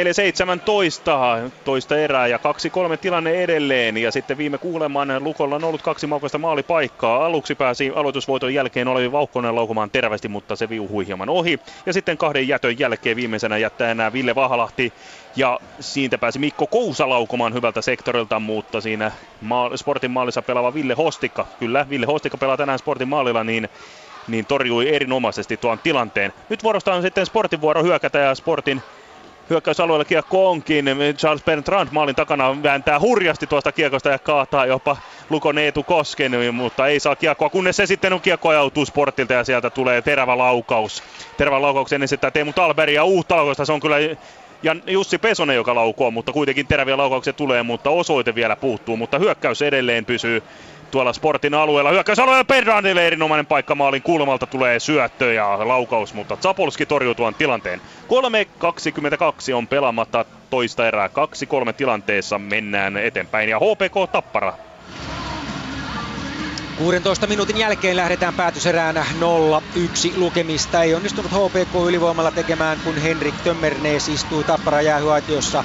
toista 1.65 1.97
erää 1.97 2.27
ja 2.27 2.38
2-3 2.38 2.97
tilanne 3.01 3.43
edelleen. 3.43 3.97
Ja 3.97 4.11
sitten 4.11 4.38
viime 4.38 4.57
kuuleman 4.57 5.23
Lukolla 5.23 5.55
on 5.55 5.64
ollut 5.64 5.81
kaksi 5.81 6.07
maukaista 6.07 6.38
maalipaikkaa. 6.38 7.26
Aluksi 7.26 7.55
pääsi 7.55 7.91
aloitusvoiton 7.95 8.53
jälkeen 8.53 8.88
Olevi 8.88 9.11
Vauhkonen 9.11 9.55
laukumaan 9.55 9.91
terävästi, 9.91 10.27
mutta 10.27 10.55
se 10.55 10.69
viuhui 10.69 11.07
hieman 11.07 11.30
ohi. 11.30 11.60
Ja 11.85 11.93
sitten 11.93 12.18
kahden 12.18 12.47
jätön 12.47 12.80
jälkeen 12.80 13.15
viimeisenä 13.15 13.57
jättää 13.57 13.91
enää 13.91 14.14
Ville 14.14 14.35
Vahalahti. 14.35 14.93
Ja 15.35 15.60
siitä 15.80 16.18
pääsi 16.18 16.39
Mikko 16.39 16.68
Kousa 16.68 17.10
laukumaan 17.10 17.53
hyvältä 17.53 17.81
sektorilta, 17.81 18.39
mutta 18.39 18.81
siinä 18.81 19.11
ma- 19.41 19.72
Sportin 19.76 20.11
maalissa 20.11 20.41
pelaava 20.41 20.73
Ville 20.73 20.93
Hostikka, 20.93 21.45
kyllä 21.60 21.85
Ville 21.89 22.05
Hostikka 22.05 22.38
pelaa 22.38 22.57
tänään 22.57 22.80
Sportin 22.80 23.07
maalilla, 23.10 23.43
niin 23.43 23.69
niin 24.27 24.45
torjui 24.45 24.95
erinomaisesti 24.95 25.57
tuon 25.57 25.80
tilanteen. 25.80 26.34
Nyt 26.49 26.64
vuorosta 26.64 26.93
on 26.93 27.01
sitten 27.01 27.26
Sportin 27.26 27.61
vuoro 27.61 27.84
hyökätä 27.84 28.19
ja 28.19 28.35
Sportin 28.35 28.81
hyökkäysalueella 29.49 30.06
kiekko 30.06 30.49
onkin. 30.49 30.86
Charles 31.18 31.44
Bertrand 31.44 31.90
maalin 31.91 32.15
takana 32.15 32.64
vääntää 32.64 32.99
hurjasti 32.99 33.48
tuosta 33.48 33.72
kiekosta 33.72 34.10
ja 34.10 34.20
kaataa 34.20 34.65
jopa 34.65 34.98
Lukon 35.30 35.57
Eetu 35.57 35.84
Kosken, 35.84 36.32
mutta 36.53 36.88
ei 36.88 36.99
saa 36.99 37.15
kiekkoa, 37.15 37.49
kunnes 37.49 37.78
se 37.78 37.86
sitten 37.86 38.14
on 38.14 38.22
kiekko 38.22 38.49
ajautuu 38.49 38.86
sportilta 38.86 39.34
ja 39.34 39.44
sieltä 39.44 39.70
tulee 39.70 40.02
terävä 40.02 40.38
laukaus. 40.38 41.03
Terävä 41.38 41.61
laukauksen 41.61 42.03
esittää 42.03 42.32
Teemu 42.32 42.53
Talberi 42.53 42.94
ja 42.94 43.03
uutta 43.03 43.36
laukausta, 43.36 43.65
se 43.65 43.74
on 43.74 43.80
kyllä 43.80 43.98
ja 44.64 44.76
Jussi 44.88 45.18
Pesonen, 45.18 45.56
joka 45.56 45.76
laukoo, 45.76 46.11
mutta 46.11 46.32
kuitenkin 46.32 46.68
teräviä 46.68 46.98
laukauksia 46.98 47.34
tulee, 47.34 47.64
mutta 47.64 47.90
osoite 47.90 48.36
vielä 48.36 48.56
puuttuu, 48.56 48.98
mutta 48.98 49.20
hyökkäys 49.20 49.61
edelleen 49.61 50.06
pysyy 50.06 50.44
tuolla 50.94 51.14
Sportin 51.14 51.53
alueella. 51.53 51.91
Hyökkäysalueella 51.91 52.44
Perrandille 52.44 53.07
erinomainen 53.07 53.45
paikka 53.45 53.76
maalin 53.76 54.02
kulmalta 54.02 54.48
tulee 54.48 54.80
syöttö 54.80 55.34
ja 55.34 55.68
laukaus, 55.68 56.14
mutta 56.14 56.38
Zapolski 56.38 56.86
torjuu 56.86 57.15
tuon 57.15 57.36
tilanteen. 57.36 57.82
3.22 59.49 59.53
on 59.53 59.68
pelaamatta 59.68 60.26
toista 60.49 60.88
erää. 60.88 61.07
2-3 61.70 61.74
tilanteessa 61.74 62.40
mennään 62.40 62.98
eteenpäin 62.98 63.49
ja 63.49 63.60
HPK 63.60 64.11
Tappara 64.11 64.53
16 66.78 67.28
minuutin 67.28 67.57
jälkeen 67.57 67.98
lähdetään 67.98 68.34
päätöserään 68.34 68.95
0-1 68.95 69.02
lukemista. 70.18 70.84
Ei 70.84 70.95
onnistunut 70.95 71.32
HPK 71.32 71.76
ylivoimalla 71.88 72.32
tekemään, 72.32 72.78
kun 72.84 72.98
Henrik 72.98 73.36
Tömmernees 73.44 74.10
istui 74.10 74.44
Tappara 74.44 74.82
jäähyaitiossa 74.82 75.64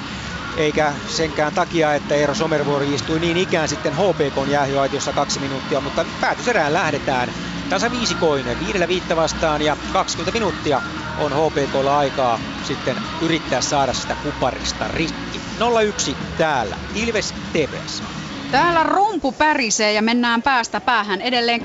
eikä 0.59 0.93
senkään 1.07 1.53
takia, 1.53 1.93
että 1.95 2.15
Eero 2.15 2.33
Somervuori 2.33 2.93
istui 2.93 3.19
niin 3.19 3.37
ikään 3.37 3.67
sitten 3.67 3.93
HPK 3.93 4.47
jäähyaitiossa 4.47 5.13
kaksi 5.13 5.39
minuuttia, 5.39 5.81
mutta 5.81 6.05
päätöserään 6.21 6.73
lähdetään 6.73 7.33
tasa 7.69 7.91
viisikoinen, 7.91 8.59
viidellä 8.59 8.87
viittä 8.87 9.15
vastaan 9.15 9.61
ja 9.61 9.77
20 9.93 10.31
minuuttia 10.31 10.81
on 11.17 11.31
HPKlla 11.31 11.97
aikaa 11.97 12.39
sitten 12.63 12.97
yrittää 13.21 13.61
saada 13.61 13.93
sitä 13.93 14.15
kuparista 14.23 14.87
rikki. 14.87 15.41
0-1 16.11 16.15
täällä, 16.37 16.77
Ilves 16.95 17.33
TPS. 17.33 18.18
Täällä 18.51 18.83
rumpu 18.83 19.31
pärisee 19.31 19.93
ja 19.93 20.01
mennään 20.01 20.41
päästä 20.43 20.81
päähän. 20.81 21.21
Edelleen 21.21 21.61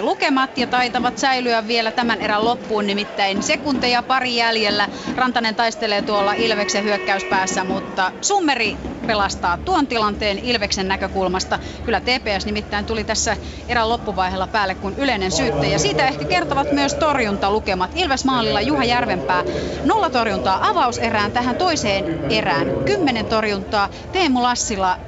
2-2 0.00 0.02
lukemat 0.02 0.58
ja 0.58 0.66
taitavat 0.66 1.18
säilyä 1.18 1.66
vielä 1.66 1.92
tämän 1.92 2.20
erän 2.20 2.44
loppuun, 2.44 2.86
nimittäin 2.86 3.42
sekunteja 3.42 4.02
pari 4.02 4.36
jäljellä. 4.36 4.88
Rantanen 5.16 5.56
taistelee 5.56 6.02
tuolla 6.02 6.32
Ilveksen 6.34 6.84
hyökkäyspäässä, 6.84 7.64
mutta 7.64 8.12
Summeri 8.20 8.78
pelastaa 9.06 9.58
tuon 9.58 9.86
tilanteen 9.86 10.38
Ilveksen 10.38 10.88
näkökulmasta. 10.88 11.58
Kyllä 11.84 12.00
TPS 12.00 12.46
nimittäin 12.46 12.86
tuli 12.86 13.04
tässä 13.04 13.36
erän 13.68 13.88
loppuvaiheella 13.88 14.46
päälle 14.46 14.74
kuin 14.74 14.94
yleinen 14.98 15.32
syyttäjä. 15.32 15.78
Siitä 15.78 16.06
ehkä 16.08 16.24
kertovat 16.24 16.72
myös 16.72 16.94
torjuntalukemat. 16.94 17.90
Ilves 17.94 18.24
maalilla 18.24 18.60
Juha 18.60 18.84
Järvenpää 18.84 19.44
nolla 19.84 20.10
torjuntaa 20.10 20.68
avauserään 20.68 21.32
tähän 21.32 21.56
toiseen 21.56 22.32
erään. 22.32 22.66
Kymmenen 22.84 23.26
torjuntaa. 23.26 23.88
Teemu 24.12 24.42
Lassila 24.42 24.98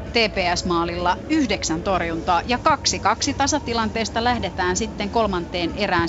TPS-maalilla 1.14 1.16
yhdeksän 1.28 1.82
torjuntaa 1.82 2.42
ja 2.46 2.58
kaksi 2.58 2.98
kaksi 2.98 3.34
tasatilanteesta 3.34 4.24
lähdetään 4.24 4.76
sitten 4.76 5.10
kolmanteen 5.10 5.72
erään 5.76 6.08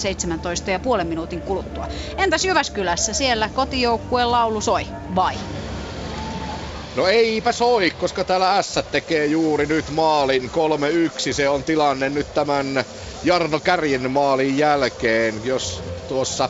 17,5 1.00 1.04
minuutin 1.04 1.42
kuluttua. 1.42 1.88
Entäs 2.18 2.46
Jyväskylässä 2.46 3.14
siellä 3.14 3.50
kotijoukkueen 3.50 4.32
laulu 4.32 4.62
soi 4.62 4.88
vai? 5.16 5.36
No 6.96 7.08
eipä 7.08 7.52
soi, 7.52 7.92
koska 7.92 8.24
täällä 8.24 8.62
S 8.62 8.80
tekee 8.92 9.26
juuri 9.26 9.66
nyt 9.66 9.90
maalin 9.90 10.52
3-1. 11.30 11.34
Se 11.34 11.50
on 11.50 11.64
tilanne 11.64 12.10
nyt 12.10 12.34
tämän 12.34 12.84
Jarno 13.24 13.60
Kärjen 13.60 14.12
maalin 14.12 14.58
jälkeen. 14.58 15.42
Jos 15.44 15.84
tuossa 16.08 16.50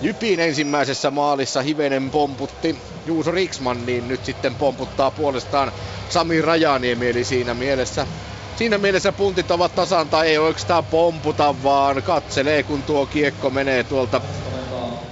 Jypin 0.00 0.40
ensimmäisessä 0.40 1.10
maalissa 1.10 1.62
hivenen 1.62 2.10
pomputti 2.10 2.78
Juuso 3.06 3.30
Riksman, 3.30 3.86
niin 3.86 4.08
nyt 4.08 4.24
sitten 4.24 4.56
pomputtaa 4.56 5.10
puolestaan 5.10 5.72
Sami 6.08 6.42
Rajaniemi, 6.42 7.08
eli 7.08 7.24
siinä 7.24 7.54
mielessä 7.54 8.06
Siinä 8.56 8.78
mielessä 8.78 9.12
puntit 9.12 9.50
ovat 9.50 9.74
tasan 9.74 10.08
tai 10.08 10.28
ei 10.28 10.38
oikeastaan 10.38 10.84
pomputa, 10.84 11.62
vaan 11.62 12.02
katselee 12.02 12.62
kun 12.62 12.82
tuo 12.82 13.06
kiekko 13.06 13.50
menee 13.50 13.84
tuolta 13.84 14.20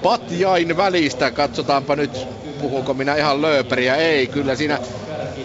patjain 0.03 0.77
välistä. 0.77 1.31
Katsotaanpa 1.31 1.97
nyt, 1.97 2.29
puhunko 2.61 2.95
minä 2.95 3.15
ihan 3.17 3.43
lööperiä. 3.43 3.97
Ei, 3.97 4.27
kyllä 4.27 4.57
siinä 4.57 4.79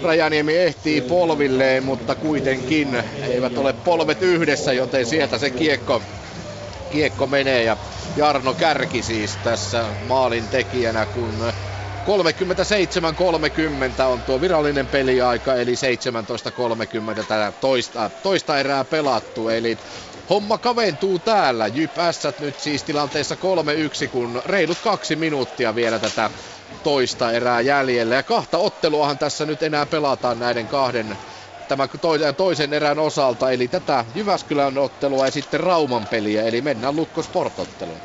Rajaniemi 0.04 0.58
ehtii 0.58 1.02
polvilleen, 1.02 1.84
mutta 1.84 2.16
kuitenkin 2.16 3.04
eivät 3.30 3.58
ole 3.58 3.74
polvet 3.74 4.22
yhdessä, 4.22 4.74
joten 4.74 5.06
sieltä 5.06 5.38
se 5.38 5.50
kiekko 5.50 6.02
kiekko 6.92 7.28
menee 7.28 7.64
ja 7.64 7.78
Jarno 8.16 8.54
Kärki 8.54 9.04
siis 9.04 9.38
tässä 9.44 9.84
maalin 10.08 10.50
tekijänä, 10.50 11.06
kun 11.06 11.34
37-30 12.02 12.04
on 14.08 14.22
tuo 14.22 14.42
virallinen 14.42 14.88
peliaika, 14.88 15.56
eli 15.56 15.72
17.30 15.72 15.78
tätä 17.16 17.54
toista, 17.62 18.12
toista 18.24 18.60
erää 18.60 18.86
pelattu. 18.86 19.50
Eli 19.50 19.78
homma 20.30 20.58
kaventuu 20.58 21.20
täällä. 21.20 21.68
Jyp 21.68 21.98
Ässät 21.98 22.40
nyt 22.40 22.60
siis 22.60 22.84
tilanteessa 22.84 23.36
3-1, 24.06 24.10
kun 24.12 24.42
reilut 24.46 24.78
kaksi 24.84 25.16
minuuttia 25.16 25.76
vielä 25.76 26.00
tätä 26.00 26.30
toista 26.84 27.32
erää 27.32 27.62
jäljellä. 27.62 28.16
Ja 28.16 28.24
kahta 28.24 28.58
otteluahan 28.58 29.18
tässä 29.18 29.46
nyt 29.46 29.64
enää 29.64 29.86
pelataan 29.86 30.40
näiden 30.40 30.68
kahden 30.68 31.18
tämän 31.72 32.36
toisen 32.38 32.74
erän 32.74 33.00
osalta, 33.00 33.52
eli 33.52 33.68
tätä 33.68 34.06
Jyväskylän 34.16 34.78
ottelua 34.78 35.26
ja 35.26 35.32
sitten 35.32 35.60
Rauman 35.60 36.08
peliä, 36.08 36.44
eli 36.44 36.62
mennään 36.62 36.96
Lukko 36.96 37.24
Sportotteluun. 37.24 38.00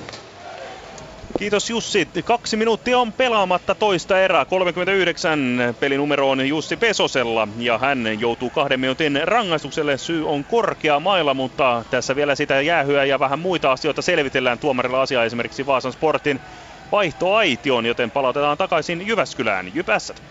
Kiitos 1.36 1.70
Jussi. 1.70 2.08
Kaksi 2.24 2.56
minuuttia 2.56 2.98
on 2.98 3.12
pelaamatta 3.12 3.74
toista 3.74 4.20
erää. 4.20 4.44
39 4.44 5.58
pelinumero 5.80 6.30
on 6.30 6.48
Jussi 6.48 6.76
Pesosella 6.76 7.48
ja 7.58 7.78
hän 7.78 8.20
joutuu 8.20 8.50
kahden 8.50 8.80
minuutin 8.80 9.20
rangaistukselle. 9.24 9.98
Syy 9.98 10.28
on 10.28 10.44
korkea 10.44 11.00
mailla, 11.00 11.34
mutta 11.34 11.84
tässä 11.90 12.16
vielä 12.16 12.34
sitä 12.34 12.60
jäähyä 12.60 13.04
ja 13.04 13.18
vähän 13.18 13.38
muita 13.38 13.72
asioita 13.72 14.02
selvitellään 14.02 14.58
tuomarilla 14.58 15.02
asiaa 15.02 15.24
esimerkiksi 15.24 15.66
Vaasan 15.66 15.92
Sportin 15.92 16.40
vaihtoaition, 16.92 17.86
joten 17.86 18.10
palautetaan 18.10 18.58
takaisin 18.58 19.06
Jyväskylään. 19.06 19.74
Jypässät 19.74 20.22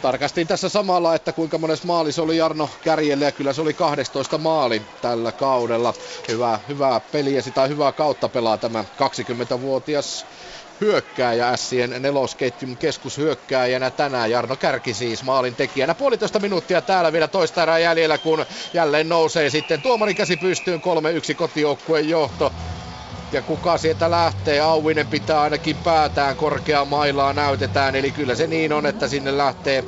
tarkastin 0.00 0.46
tässä 0.46 0.68
samalla, 0.68 1.14
että 1.14 1.32
kuinka 1.32 1.58
monessa 1.58 1.86
maalis 1.86 2.18
oli 2.18 2.36
Jarno 2.36 2.70
Kärjelle 2.80 3.24
ja 3.24 3.32
kyllä 3.32 3.52
se 3.52 3.60
oli 3.60 3.74
12 3.74 4.38
maali 4.38 4.82
tällä 5.00 5.32
kaudella. 5.32 5.94
Hyvää, 6.28 6.60
hyvää 6.68 7.00
peliä, 7.00 7.42
sitä 7.42 7.66
hyvää 7.66 7.92
kautta 7.92 8.28
pelaa 8.28 8.58
tämä 8.58 8.84
20-vuotias 9.54 10.26
hyökkääjä 10.80 11.56
Sien 11.56 11.94
nelosketjun 11.98 12.76
keskushyökkääjänä 12.78 13.90
tänään. 13.90 14.30
Jarno 14.30 14.56
Kärki 14.56 14.94
siis 14.94 15.22
maalin 15.22 15.56
tekijänä. 15.56 15.94
Puolitoista 15.94 16.38
minuuttia 16.38 16.82
täällä 16.82 17.12
vielä 17.12 17.28
toista 17.28 17.62
erää 17.62 17.78
jäljellä, 17.78 18.18
kun 18.18 18.46
jälleen 18.72 19.08
nousee 19.08 19.50
sitten 19.50 19.82
tuomarin 19.82 20.16
käsi 20.16 20.36
pystyyn 20.36 20.80
3-1 21.32 21.34
kotijoukkueen 21.34 22.08
johto. 22.08 22.52
Ja 23.32 23.42
kuka 23.42 23.78
sieltä 23.78 24.10
lähtee, 24.10 24.60
Auvinen 24.60 25.06
pitää 25.06 25.40
ainakin 25.40 25.76
päätään 25.84 26.36
korkeaa 26.36 26.84
mailaa 26.84 27.32
näytetään. 27.32 27.96
Eli 27.96 28.12
kyllä 28.12 28.34
se 28.34 28.46
niin 28.46 28.72
on, 28.72 28.86
että 28.86 29.08
sinne 29.08 29.38
lähtee 29.38 29.84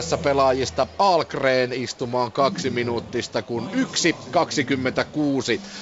S-pelaajista 0.00 0.86
Alkreen 0.98 1.72
istumaan 1.72 2.32
kaksi 2.32 2.70
minuuttista, 2.70 3.42
kun 3.42 3.68
1.26 3.72 3.78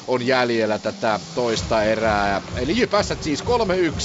on 0.07 0.27
jäljellä 0.27 0.79
tätä 0.79 1.21
toista 1.35 1.83
erää. 1.83 2.43
Eli 2.57 2.79
Jypässät 2.79 3.23
siis 3.23 3.43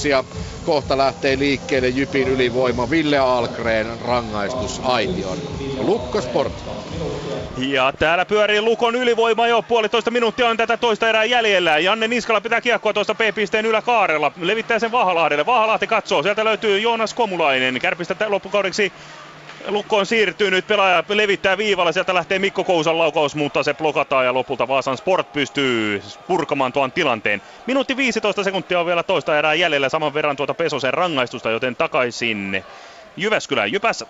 3-1 0.04 0.08
ja 0.08 0.24
kohta 0.64 0.98
lähtee 0.98 1.38
liikkeelle 1.38 1.88
Jypin 1.88 2.28
ylivoima 2.28 2.90
Ville 2.90 3.18
Alkreen 3.18 4.00
rangaistus 4.00 4.80
Aition. 4.84 5.38
Lukko. 6.98 7.38
Ja 7.56 7.92
täällä 7.98 8.26
pyörii 8.26 8.60
Lukon 8.60 8.94
ylivoima 8.94 9.46
jo 9.46 9.62
puolitoista 9.62 10.10
minuuttia 10.10 10.48
on 10.48 10.56
tätä 10.56 10.76
toista 10.76 11.08
erää 11.08 11.24
jäljellä. 11.24 11.78
Janne 11.78 12.08
Niskala 12.08 12.40
pitää 12.40 12.60
kiekkoa 12.60 12.92
tuosta 12.92 13.14
P-pisteen 13.14 13.66
yläkaarella. 13.66 14.32
Levittää 14.40 14.78
sen 14.78 14.92
Vahalahdelle. 14.92 15.46
Vahalahti 15.46 15.86
katsoo. 15.86 16.22
Sieltä 16.22 16.44
löytyy 16.44 16.78
Joonas 16.78 17.14
Komulainen. 17.14 17.80
Kärpistä 17.80 18.16
loppukaudeksi 18.28 18.92
Lukkoon 19.66 20.06
siirtyy 20.06 20.50
nyt 20.50 20.66
pelaaja 20.66 21.04
levittää 21.08 21.58
viivalla, 21.58 21.92
sieltä 21.92 22.14
lähtee 22.14 22.38
Mikko 22.38 22.64
Kousan 22.64 22.98
laukaus, 22.98 23.34
mutta 23.34 23.62
se 23.62 23.74
blokataan 23.74 24.24
ja 24.24 24.34
lopulta 24.34 24.68
Vaasan 24.68 24.96
Sport 24.96 25.32
pystyy 25.32 26.02
purkamaan 26.26 26.72
tuon 26.72 26.92
tilanteen. 26.92 27.42
Minuutti 27.66 27.96
15 27.96 28.44
sekuntia 28.44 28.80
on 28.80 28.86
vielä 28.86 29.02
toista 29.02 29.38
erää 29.38 29.54
jäljellä, 29.54 29.88
saman 29.88 30.14
verran 30.14 30.36
tuota 30.36 30.54
Pesosen 30.54 30.94
rangaistusta, 30.94 31.50
joten 31.50 31.76
takaisin 31.76 32.64
Jyväskylään 33.16 33.72
Jypässä. 33.72 34.06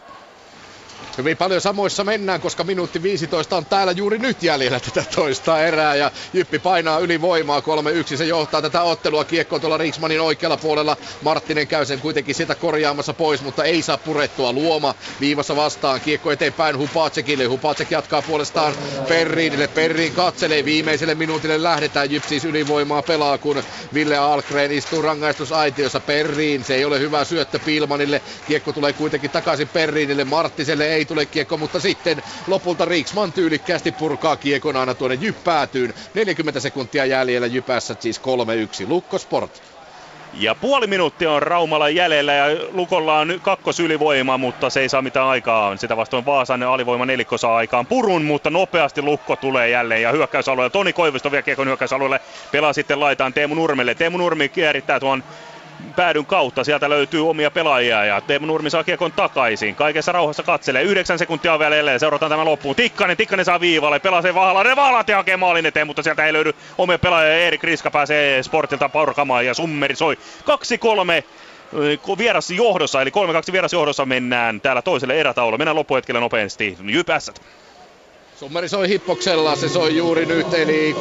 Hyvin 1.18 1.36
paljon 1.36 1.60
samoissa 1.60 2.04
mennään, 2.04 2.40
koska 2.40 2.64
minuutti 2.64 3.02
15 3.02 3.56
on 3.56 3.66
täällä 3.66 3.92
juuri 3.92 4.18
nyt 4.18 4.42
jäljellä 4.42 4.80
tätä 4.80 5.04
toista 5.14 5.60
erää 5.62 5.94
ja 5.94 6.10
Jyppi 6.32 6.58
painaa 6.58 6.98
ylivoimaa 6.98 7.60
3-1. 7.60 8.16
Se 8.16 8.24
johtaa 8.24 8.62
tätä 8.62 8.82
ottelua 8.82 9.24
kiekko 9.24 9.58
tuolla 9.58 9.76
Riksmanin 9.76 10.20
oikealla 10.20 10.56
puolella. 10.56 10.96
Marttinen 11.22 11.66
käy 11.66 11.86
sen 11.86 12.00
kuitenkin 12.00 12.34
sitä 12.34 12.54
korjaamassa 12.54 13.12
pois, 13.12 13.42
mutta 13.42 13.64
ei 13.64 13.82
saa 13.82 13.96
purettua 13.96 14.52
luoma 14.52 14.94
viivassa 15.20 15.56
vastaan. 15.56 16.00
Kiekko 16.00 16.30
eteenpäin 16.32 16.78
Hupacekille. 16.78 17.44
Hupacek 17.44 17.90
jatkaa 17.90 18.22
puolestaan 18.22 18.74
Perriinille. 19.08 19.68
Perriin 19.68 20.12
katselee 20.12 20.64
viimeiselle 20.64 21.14
minuutille 21.14 21.62
lähdetään. 21.62 22.10
Jyp 22.10 22.24
siis 22.24 22.44
ylivoimaa 22.44 23.02
pelaa, 23.02 23.38
kun 23.38 23.62
Ville 23.94 24.16
Algren 24.16 24.72
istuu 24.72 25.02
rangaistusaitiossa. 25.02 26.00
Perriin, 26.00 26.64
se 26.64 26.74
ei 26.74 26.84
ole 26.84 27.00
hyvä 27.00 27.24
syöttö 27.24 27.58
Pilmanille. 27.58 28.22
Kiekko 28.46 28.72
tulee 28.72 28.92
kuitenkin 28.92 29.30
takaisin 29.30 29.68
Perriinille. 29.68 30.24
Marttiselle 30.24 30.94
ei 30.94 31.07
tule 31.08 31.26
kiekko, 31.26 31.56
mutta 31.56 31.80
sitten 31.80 32.22
lopulta 32.46 32.84
Riksman 32.84 33.32
tyylikkäästi 33.32 33.92
purkaa 33.92 34.36
kiekon 34.36 34.76
aina 34.76 34.94
tuonne 34.94 35.18
Jyppäätyyn. 35.20 35.94
40 36.14 36.60
sekuntia 36.60 37.04
jäljellä 37.04 37.46
Jypässä 37.46 37.96
siis 38.00 38.20
3-1. 38.84 38.88
Lukko 38.88 39.18
Sport. 39.18 39.62
Ja 40.34 40.54
puoli 40.54 40.86
minuuttia 40.86 41.32
on 41.32 41.42
Raumalla 41.42 41.88
jäljellä 41.88 42.32
ja 42.34 42.44
Lukolla 42.72 43.18
on 43.18 43.40
kakkosylivoima, 43.42 44.38
mutta 44.38 44.70
se 44.70 44.80
ei 44.80 44.88
saa 44.88 45.02
mitään 45.02 45.26
aikaa. 45.26 45.76
Sitä 45.76 45.96
vastoin 45.96 46.26
Vaasan 46.26 46.62
alivoima 46.62 47.06
nelikko 47.06 47.38
saa 47.38 47.56
aikaan 47.56 47.86
purun, 47.86 48.24
mutta 48.24 48.50
nopeasti 48.50 49.02
Lukko 49.02 49.36
tulee 49.36 49.70
jälleen 49.70 50.02
ja 50.02 50.12
hyökkäysalueelle. 50.12 50.70
Toni 50.70 50.92
Koivisto 50.92 51.30
vie 51.32 51.42
kiekon 51.42 51.66
hyökkäysalueelle, 51.66 52.20
pelaa 52.52 52.72
sitten 52.72 53.00
laitaan 53.00 53.32
Teemu 53.32 53.54
Nurmelle. 53.54 53.94
Teemu 53.94 54.18
Nurmi 54.18 54.48
kierittää 54.48 55.00
tuon 55.00 55.24
päädyn 55.96 56.26
kautta. 56.26 56.64
Sieltä 56.64 56.90
löytyy 56.90 57.30
omia 57.30 57.50
pelaajia 57.50 58.04
ja 58.04 58.20
Teemu 58.20 58.46
Nurmi 58.46 58.70
saa 58.70 58.84
kiekon 58.84 59.12
takaisin. 59.12 59.74
Kaikessa 59.74 60.12
rauhassa 60.12 60.42
katselee. 60.42 60.82
Yhdeksän 60.82 61.18
sekuntia 61.18 61.58
vielä 61.58 61.76
jäljellä. 61.76 61.98
Seurataan 61.98 62.30
tämä 62.30 62.44
loppuun. 62.44 62.76
Tikkanen, 62.76 63.16
Tikkanen 63.16 63.44
saa 63.44 63.60
viivalle. 63.60 63.98
Pelaa 63.98 64.22
sen 64.22 64.34
Vahalainen. 64.34 64.76
Vahalainen 64.76 65.16
hakee 65.16 65.36
maalin 65.36 65.66
eteen, 65.66 65.86
mutta 65.86 66.02
sieltä 66.02 66.26
ei 66.26 66.32
löydy 66.32 66.52
omia 66.78 66.98
pelaajia. 66.98 67.38
Erik 67.38 67.64
Riska 67.64 67.90
pääsee 67.90 68.42
sportilta 68.42 68.88
purkamaan 68.88 69.46
ja 69.46 69.54
summeri 69.54 69.94
soi. 69.94 70.18
2-3 70.40 71.24
vieras 72.18 72.50
johdossa, 72.50 73.02
eli 73.02 73.10
3-2 73.48 73.52
vieras 73.52 73.72
johdossa 73.72 74.06
mennään 74.06 74.60
täällä 74.60 74.82
toiselle 74.82 75.20
erätaululle. 75.20 75.58
Mennään 75.58 75.76
loppuhetkellä 75.76 76.20
nopeasti. 76.20 76.78
Jypässät. 76.84 77.40
Summeri 78.38 78.68
soi 78.68 78.88
hippoksella, 78.88 79.56
se 79.56 79.68
soi 79.68 79.96
juuri 79.96 80.26
nyt, 80.26 80.54
eli 80.54 80.96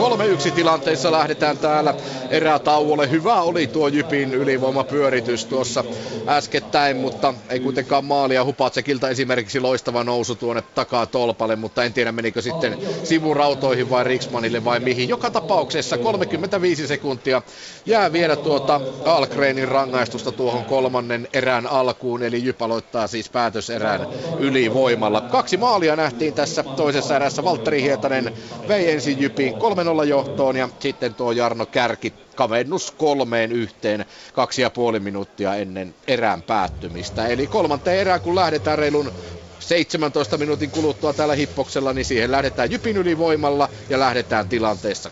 3-1 0.47 0.51
tilanteessa 0.51 1.11
lähdetään 1.11 1.57
täällä 1.57 1.93
erätauolle. 2.29 3.09
Hyvä 3.09 3.41
oli 3.41 3.67
tuo 3.67 3.87
Jypin 3.87 4.33
ylivoimapyöritys 4.33 5.45
tuossa 5.45 5.83
äskettäin, 6.27 6.97
mutta 6.97 7.33
ei 7.49 7.59
kuitenkaan 7.59 8.05
maalia. 8.05 8.45
Hupatsekilta 8.45 9.09
esimerkiksi 9.09 9.59
loistava 9.59 10.03
nousu 10.03 10.35
tuonne 10.35 10.61
takaa 10.75 11.05
tolpalle, 11.05 11.55
mutta 11.55 11.83
en 11.83 11.93
tiedä 11.93 12.11
menikö 12.11 12.41
sitten 12.41 12.77
sivurautoihin 13.03 13.89
vai 13.89 14.03
Riksmanille 14.03 14.65
vai 14.65 14.79
mihin. 14.79 15.09
Joka 15.09 15.29
tapauksessa 15.29 15.97
35 15.97 16.87
sekuntia 16.87 17.41
jää 17.85 18.13
vielä 18.13 18.35
tuota 18.35 18.81
Algrenin 19.05 19.67
rangaistusta 19.67 20.31
tuohon 20.31 20.65
kolmannen 20.65 21.27
erään 21.33 21.67
alkuun, 21.67 22.23
eli 22.23 22.43
Jyp 22.43 22.61
aloittaa 22.61 23.07
siis 23.07 23.29
päätöserään 23.29 24.07
ylivoimalla. 24.39 25.21
Kaksi 25.21 25.57
maalia 25.57 25.95
nähtiin 25.95 26.33
tässä 26.33 26.63
toisessa 26.63 27.15
erässä 27.15 27.26
erässä 27.27 27.43
Valtteri 27.43 27.81
Hietanen 27.81 28.33
vei 28.67 28.91
ensin 28.91 29.21
Jypin 29.21 29.53
3-0 29.53 30.05
johtoon 30.05 30.55
ja 30.55 30.69
sitten 30.79 31.13
tuo 31.13 31.31
Jarno 31.31 31.65
Kärki 31.65 32.13
kavennus 32.35 32.91
kolmeen 32.91 33.51
yhteen 33.51 34.05
kaksi 34.33 34.61
ja 34.61 34.69
puoli 34.69 34.99
minuuttia 34.99 35.55
ennen 35.55 35.95
erään 36.07 36.41
päättymistä. 36.41 37.27
Eli 37.27 37.47
kolmanteen 37.47 37.99
erään 37.99 38.21
kun 38.21 38.35
lähdetään 38.35 38.79
reilun 38.79 39.11
17 39.59 40.37
minuutin 40.37 40.71
kuluttua 40.71 41.13
täällä 41.13 41.35
hippoksella, 41.35 41.93
niin 41.93 42.05
siihen 42.05 42.31
lähdetään 42.31 42.71
Jypin 42.71 42.97
ylivoimalla 42.97 43.69
ja 43.89 43.99
lähdetään 43.99 44.49
tilanteessa 44.49 45.11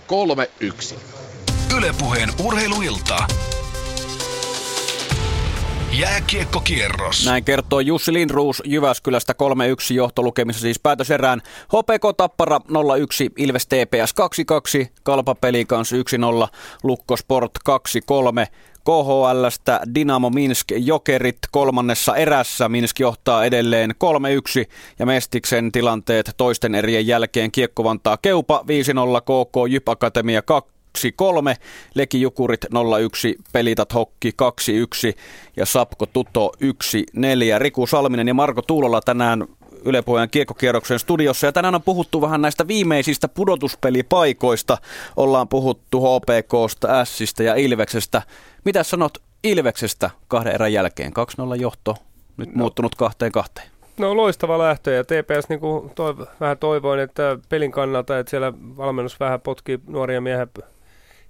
3-1. 0.63 0.95
Ylepuheen 1.77 2.29
urheiluilta. 2.43 3.27
Jääkiekkokierros. 5.99 7.25
Näin 7.25 7.43
kertoo 7.43 7.79
Jussi 7.79 8.13
Lindruus 8.13 8.63
Jyväskylästä 8.65 9.33
3-1 9.91 9.93
johtolukemissa 9.93 10.61
siis 10.61 10.79
päätöserään. 10.79 11.41
HPK 11.67 12.17
Tappara 12.17 12.57
0-1, 12.57 12.61
Ilves 13.37 13.67
TPS 13.67 14.13
2-2, 14.83 14.87
Kalpa 15.03 15.35
Pelikans 15.35 15.93
1-0, 15.93 15.95
Lukko 16.83 17.17
Sport 17.17 17.51
2-3. 17.69 18.47
KHLstä 18.85 19.79
Dynamo 19.95 20.29
Minsk 20.29 20.71
Jokerit 20.71 21.37
kolmannessa 21.51 22.15
erässä. 22.15 22.69
Minsk 22.69 22.99
johtaa 22.99 23.45
edelleen 23.45 23.91
3-1 23.91 23.95
ja 24.99 25.05
Mestiksen 25.05 25.71
tilanteet 25.71 26.31
toisten 26.37 26.75
erien 26.75 27.07
jälkeen 27.07 27.51
Kiekko 27.51 27.83
Vantaa 27.83 28.17
Keupa 28.17 28.63
5-0, 28.67 29.21
KK 29.21 29.55
Jyp 29.69 29.89
Akatemia 29.89 30.41
2 30.41 30.74
1-3, 30.95 31.55
Leki 31.95 32.21
Jukurit 32.21 32.65
0-1, 32.65 32.67
Pelitat 33.51 33.93
Hokki 33.93 34.31
2-1 35.11 35.15
ja 35.57 35.65
Sapko 35.65 36.05
Tuto 36.05 36.51
1-4. 36.63 37.59
Riku 37.59 37.87
Salminen 37.87 38.27
ja 38.27 38.33
Marko 38.33 38.61
Tuulola 38.61 39.01
tänään 39.01 39.47
Yle 39.85 40.01
Puheen 40.01 40.29
kiekkokierroksen 40.29 40.99
studiossa. 40.99 41.45
Ja 41.45 41.51
tänään 41.51 41.75
on 41.75 41.81
puhuttu 41.81 42.21
vähän 42.21 42.41
näistä 42.41 42.67
viimeisistä 42.67 43.27
pudotuspelipaikoista. 43.27 44.77
Ollaan 45.17 45.47
puhuttu 45.47 46.01
HPKsta, 46.01 47.05
Sistä 47.05 47.43
ja 47.43 47.55
Ilveksestä. 47.55 48.21
Mitä 48.63 48.83
sanot 48.83 49.17
Ilveksestä 49.43 50.09
kahden 50.27 50.53
erän 50.53 50.73
jälkeen? 50.73 51.11
2-0 51.55 51.55
johto, 51.61 51.95
nyt 52.37 52.55
no. 52.55 52.59
muuttunut 52.59 52.95
kahteen 52.95 53.31
kahteen. 53.31 53.69
No 53.97 54.17
loistava 54.17 54.57
lähtö 54.57 54.91
ja 54.91 55.03
TPS 55.03 55.49
niin 55.49 55.59
kuin 55.59 55.89
toiv- 55.89 56.27
vähän 56.39 56.57
toivoin, 56.57 56.99
että 56.99 57.37
pelin 57.49 57.71
kannalta, 57.71 58.19
että 58.19 58.29
siellä 58.29 58.53
valmennus 58.77 59.19
vähän 59.19 59.41
potki 59.41 59.79
nuoria 59.87 60.21
miehiä 60.21 60.47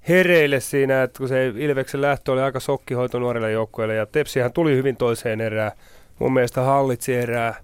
hereille 0.09 0.59
siinä, 0.59 1.03
että 1.03 1.17
kun 1.17 1.27
se 1.27 1.53
Ilveksen 1.57 2.01
lähtö 2.01 2.31
oli 2.31 2.41
aika 2.41 2.59
sokkihoito 2.59 3.19
nuorille 3.19 3.51
joukkueille 3.51 3.95
ja 3.95 4.05
Tepsihän 4.05 4.53
tuli 4.53 4.75
hyvin 4.75 4.97
toiseen 4.97 5.41
erään. 5.41 5.71
Mun 6.19 6.33
mielestä 6.33 6.61
hallitsi 6.61 7.15
erää. 7.15 7.55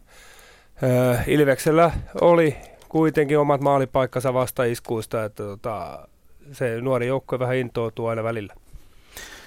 Öö, 0.83 1.15
Ilveksellä 1.27 1.91
oli 2.21 2.55
kuitenkin 2.89 3.39
omat 3.39 3.61
maalipaikkansa 3.61 4.33
vastaiskuista, 4.33 5.25
että 5.25 5.43
tota, 5.43 6.07
se 6.51 6.81
nuori 6.81 7.07
joukkue 7.07 7.39
vähän 7.39 7.55
intoutuu 7.55 8.07
aina 8.07 8.23
välillä. 8.23 8.53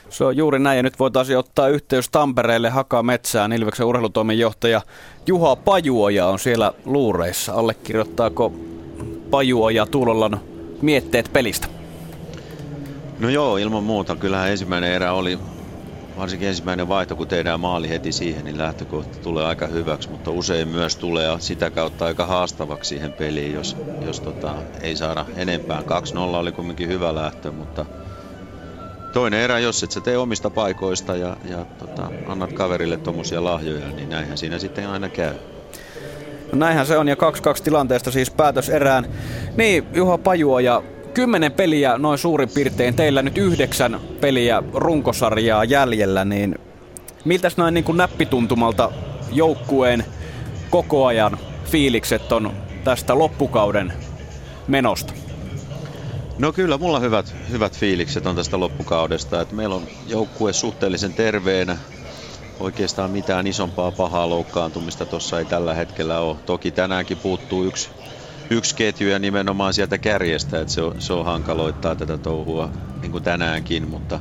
Se 0.08 0.24
on 0.24 0.36
juuri 0.36 0.58
näin 0.58 0.76
ja 0.76 0.82
nyt 0.82 0.98
voitaisiin 0.98 1.38
ottaa 1.38 1.68
yhteys 1.68 2.08
Tampereelle 2.08 2.70
Haka 2.70 3.02
Metsään. 3.02 3.52
Ilveksen 3.52 3.86
urheilutoimenjohtaja 3.86 4.80
Juha 5.26 5.56
Pajuoja 5.56 6.26
on 6.26 6.38
siellä 6.38 6.72
luureissa. 6.84 7.52
Allekirjoittaako 7.52 8.52
Pajuoja 9.30 9.86
Tuulolan 9.86 10.40
mietteet 10.82 11.30
pelistä? 11.32 11.73
No 13.18 13.28
joo, 13.28 13.56
ilman 13.56 13.84
muuta. 13.84 14.16
Kyllähän 14.16 14.50
ensimmäinen 14.50 14.92
erä 14.92 15.12
oli, 15.12 15.38
varsinkin 16.18 16.48
ensimmäinen 16.48 16.88
vaihto, 16.88 17.16
kun 17.16 17.28
tehdään 17.28 17.60
maali 17.60 17.88
heti 17.88 18.12
siihen, 18.12 18.44
niin 18.44 18.58
lähtökohta 18.58 19.18
tulee 19.18 19.44
aika 19.46 19.66
hyväksi, 19.66 20.10
mutta 20.10 20.30
usein 20.30 20.68
myös 20.68 20.96
tulee 20.96 21.36
sitä 21.38 21.70
kautta 21.70 22.04
aika 22.04 22.26
haastavaksi 22.26 22.88
siihen 22.88 23.12
peliin, 23.12 23.54
jos, 23.54 23.76
jos 24.06 24.20
tota, 24.20 24.54
ei 24.80 24.96
saada 24.96 25.26
enempää. 25.36 25.80
2-0 25.80 25.84
oli 26.18 26.52
kuitenkin 26.52 26.88
hyvä 26.88 27.14
lähtö, 27.14 27.52
mutta 27.52 27.86
toinen 29.12 29.40
erä, 29.40 29.58
jos 29.58 29.82
et 29.82 29.90
sä 29.90 30.00
tee 30.00 30.18
omista 30.18 30.50
paikoista 30.50 31.16
ja, 31.16 31.36
ja 31.50 31.66
tota, 31.78 32.10
annat 32.26 32.52
kaverille 32.52 32.96
tuommoisia 32.96 33.44
lahjoja, 33.44 33.88
niin 33.88 34.08
näinhän 34.08 34.38
siinä 34.38 34.58
sitten 34.58 34.88
aina 34.88 35.08
käy. 35.08 35.34
No 36.52 36.58
näinhän 36.58 36.86
se 36.86 36.98
on 36.98 37.08
ja 37.08 37.14
2-2 37.14 37.18
tilanteesta 37.64 38.10
siis 38.10 38.30
päätös 38.30 38.68
erään. 38.68 39.06
Niin, 39.56 39.86
Juha 39.94 40.18
Pajua 40.18 40.60
ja 40.60 40.82
kymmenen 41.14 41.52
peliä 41.52 41.98
noin 41.98 42.18
suurin 42.18 42.48
piirtein, 42.48 42.94
teillä 42.94 43.22
nyt 43.22 43.38
yhdeksän 43.38 44.00
peliä 44.20 44.62
runkosarjaa 44.74 45.64
jäljellä, 45.64 46.24
niin 46.24 46.54
miltä 47.24 47.50
näin 47.56 47.74
niin 47.74 47.84
kuin 47.84 47.98
näppituntumalta 47.98 48.92
joukkueen 49.32 50.04
koko 50.70 51.06
ajan 51.06 51.38
fiilikset 51.64 52.32
on 52.32 52.52
tästä 52.84 53.18
loppukauden 53.18 53.92
menosta? 54.68 55.12
No 56.38 56.52
kyllä, 56.52 56.78
mulla 56.78 57.00
hyvät, 57.00 57.34
hyvät 57.50 57.78
fiilikset 57.78 58.26
on 58.26 58.36
tästä 58.36 58.60
loppukaudesta. 58.60 59.40
että 59.40 59.54
meillä 59.54 59.74
on 59.74 59.82
joukkue 60.06 60.52
suhteellisen 60.52 61.14
terveenä. 61.14 61.76
Oikeastaan 62.60 63.10
mitään 63.10 63.46
isompaa 63.46 63.92
pahaa 63.92 64.30
loukkaantumista 64.30 65.06
tuossa 65.06 65.38
ei 65.38 65.44
tällä 65.44 65.74
hetkellä 65.74 66.20
ole. 66.20 66.36
Toki 66.46 66.70
tänäänkin 66.70 67.16
puuttuu 67.16 67.64
yksi 67.64 67.90
yksi 68.50 68.74
ketju 68.74 69.08
ja 69.08 69.18
nimenomaan 69.18 69.74
sieltä 69.74 69.98
kärjestä, 69.98 70.60
että 70.60 70.72
se 70.72 70.82
on, 70.82 70.94
se 70.98 71.12
on 71.12 71.24
hankaloittaa 71.24 71.94
tätä 71.94 72.18
touhua 72.18 72.70
niin 73.00 73.12
kuin 73.12 73.24
tänäänkin, 73.24 73.88
mutta, 73.88 74.20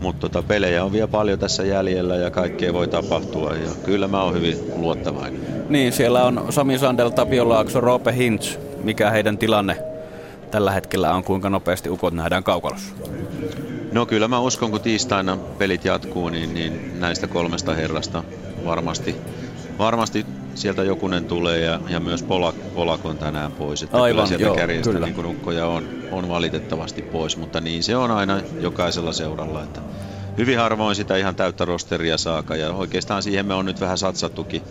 mutta 0.00 0.20
tota, 0.20 0.42
pelejä 0.48 0.84
on 0.84 0.92
vielä 0.92 1.08
paljon 1.08 1.38
tässä 1.38 1.62
jäljellä 1.62 2.16
ja 2.16 2.30
kaikkea 2.30 2.72
voi 2.72 2.88
tapahtua 2.88 3.54
ja 3.54 3.70
kyllä 3.84 4.08
mä 4.08 4.22
oon 4.22 4.34
hyvin 4.34 4.58
luottavainen. 4.76 5.40
Niin, 5.68 5.92
siellä 5.92 6.24
on 6.24 6.46
Sami 6.50 6.78
Sandel, 6.78 7.08
Tapio 7.08 7.48
Laakso, 7.48 7.80
Roope 7.80 8.16
Hintz. 8.16 8.56
Mikä 8.82 9.10
heidän 9.10 9.38
tilanne 9.38 9.78
tällä 10.50 10.72
hetkellä 10.72 11.14
on, 11.14 11.24
kuinka 11.24 11.50
nopeasti 11.50 11.90
ukot 11.90 12.14
nähdään 12.14 12.44
kaukalossa? 12.44 12.94
No 13.92 14.06
kyllä 14.06 14.28
mä 14.28 14.40
uskon, 14.40 14.70
kun 14.70 14.80
tiistaina 14.80 15.36
pelit 15.58 15.84
jatkuu, 15.84 16.28
niin, 16.28 16.54
niin 16.54 17.00
näistä 17.00 17.26
kolmesta 17.26 17.74
herrasta 17.74 18.24
varmasti, 18.64 19.16
varmasti 19.78 20.26
sieltä 20.56 20.82
jokunen 20.82 21.24
tulee 21.24 21.60
ja, 21.60 21.80
ja 21.88 22.00
myös 22.00 22.22
Polak, 22.22 22.54
Polak 22.74 23.06
on 23.06 23.18
tänään 23.18 23.52
pois. 23.52 23.82
Että 23.82 23.96
Aivan, 23.96 24.10
kyllä 24.10 24.26
sieltä 24.26 24.44
joo, 24.44 24.54
kärjestä 24.54 24.92
kyllä. 24.92 25.06
niin 25.06 25.26
ukkoja 25.26 25.66
on, 25.66 25.88
on 26.12 26.28
valitettavasti 26.28 27.02
pois, 27.02 27.36
mutta 27.36 27.60
niin 27.60 27.82
se 27.82 27.96
on 27.96 28.10
aina 28.10 28.40
jokaisella 28.60 29.12
seuralla. 29.12 29.62
Että 29.62 29.80
hyvin 30.38 30.58
harvoin 30.58 30.96
sitä 30.96 31.16
ihan 31.16 31.34
täyttä 31.34 31.64
rosteria 31.64 32.18
saaka 32.18 32.56
ja 32.56 32.72
oikeastaan 32.72 33.22
siihen 33.22 33.46
me 33.46 33.54
on 33.54 33.66
nyt 33.66 33.80
vähän 33.80 33.98
satsattukin 33.98 34.62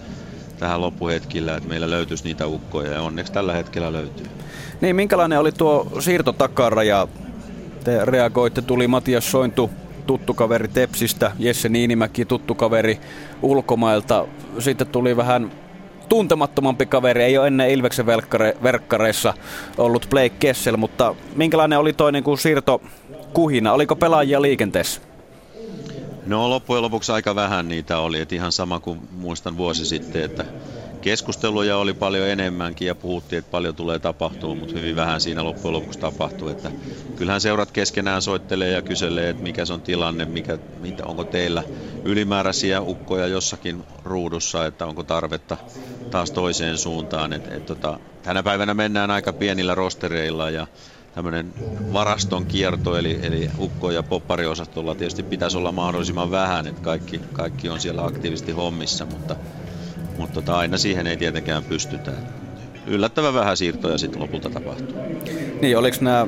tähän 0.60 0.82
loppuhetkillä, 0.82 1.56
että 1.56 1.70
meillä 1.70 1.90
löytyisi 1.90 2.24
niitä 2.24 2.48
ukkoja 2.48 2.92
ja 2.92 3.02
onneksi 3.02 3.34
tällä 3.34 3.54
hetkellä 3.54 3.94
löytyy. 3.94 4.26
Niin, 4.82 4.96
minkälainen 4.96 5.40
oli 5.40 5.52
tuo 5.52 5.92
siirto 6.00 6.32
takaraja? 6.34 7.08
Te 7.84 8.06
reagoitte, 8.06 8.62
tuli 8.62 8.88
Matias 8.88 9.32
Sointu 9.32 9.70
tuttu 10.08 10.34
kaveri 10.34 10.68
Tepsistä, 10.68 11.32
Jesse 11.40 11.70
Niinimäki 11.70 12.26
tuttu 12.26 12.56
kaveri 12.56 13.00
ulkomailta. 13.42 14.28
Sitten 14.60 14.88
tuli 14.88 15.18
vähän 15.18 15.52
tuntemattomampi 16.10 16.86
kaveri, 16.86 17.24
ei 17.24 17.38
ole 17.38 17.48
ennen 17.48 17.70
Ilveksen 17.70 18.06
verkkare, 18.06 18.58
verkkareissa 18.64 19.34
ollut 19.78 20.08
Blake 20.10 20.36
Kessel, 20.40 20.78
mutta 20.78 21.16
minkälainen 21.36 21.80
oli 21.80 21.94
toi 21.94 22.12
niin 22.12 22.24
kuin 22.24 22.38
siirto 22.38 22.82
kuhina? 23.34 23.74
Oliko 23.74 23.96
pelaajia 23.96 24.42
liikenteessä? 24.42 25.02
No 26.26 26.50
loppujen 26.50 26.82
lopuksi 26.82 27.12
aika 27.12 27.36
vähän 27.36 27.68
niitä 27.68 28.00
oli, 28.00 28.20
että 28.20 28.36
ihan 28.36 28.52
sama 28.52 28.80
kuin 28.80 29.00
muistan 29.12 29.58
vuosi 29.58 29.86
sitten, 29.86 30.24
että 30.24 30.46
keskusteluja 31.06 31.78
oli 31.78 31.94
paljon 31.94 32.28
enemmänkin 32.28 32.88
ja 32.88 32.96
puhuttiin, 32.96 33.40
että 33.40 33.52
paljon 33.52 33.76
tulee 33.76 34.00
tapahtuu, 34.00 34.56
mutta 34.56 34.80
hyvin 34.80 34.96
vähän 34.96 35.22
siinä 35.22 35.44
loppujen 35.44 35.74
lopuksi 35.74 36.00
tapahtuu. 36.00 36.48
Että 36.48 36.72
kyllähän 37.16 37.42
seurat 37.42 37.72
keskenään 37.72 38.22
soittelee 38.22 38.72
ja 38.72 38.82
kyselee, 38.82 39.30
että 39.30 39.44
mikä 39.44 39.66
se 39.66 39.74
on 39.74 39.82
tilanne, 39.82 40.26
mikä, 40.26 40.60
mitä, 40.80 41.04
onko 41.06 41.26
teillä 41.26 41.64
ylimääräisiä 42.06 42.82
ukkoja 42.82 43.28
jossakin 43.28 43.84
ruudussa, 44.04 44.66
että 44.66 44.86
onko 44.86 45.04
tarvetta 45.04 45.58
taas 46.10 46.32
toiseen 46.32 46.78
suuntaan. 46.78 47.34
Et, 47.34 47.48
et, 47.48 47.66
tota, 47.66 48.00
tänä 48.22 48.44
päivänä 48.44 48.74
mennään 48.74 49.12
aika 49.12 49.34
pienillä 49.34 49.76
rostereilla 49.76 50.50
ja 50.50 50.68
tämmöinen 51.12 51.54
varaston 51.94 52.48
kierto, 52.48 52.98
eli, 52.98 53.20
eli 53.22 53.50
ukko- 53.58 53.92
ja 53.92 54.04
poppariosastolla 54.04 54.96
tietysti 54.96 55.24
pitäisi 55.24 55.58
olla 55.58 55.72
mahdollisimman 55.72 56.32
vähän, 56.32 56.68
että 56.68 56.82
kaikki, 56.82 57.22
kaikki 57.32 57.70
on 57.70 57.80
siellä 57.80 58.06
aktiivisesti 58.06 58.52
hommissa, 58.52 59.06
mutta 59.06 59.36
mutta 60.18 60.34
tota, 60.34 60.58
aina 60.58 60.78
siihen 60.78 61.08
ei 61.08 61.18
tietenkään 61.18 61.64
pystytä. 61.64 62.12
Yllättävän 62.88 63.34
vähän 63.34 63.58
siirtoja 63.58 63.98
sitten 63.98 64.22
lopulta 64.22 64.50
tapahtuu. 64.50 64.98
Niin, 65.62 65.78
oliko 65.78 65.98
nämä, 66.02 66.28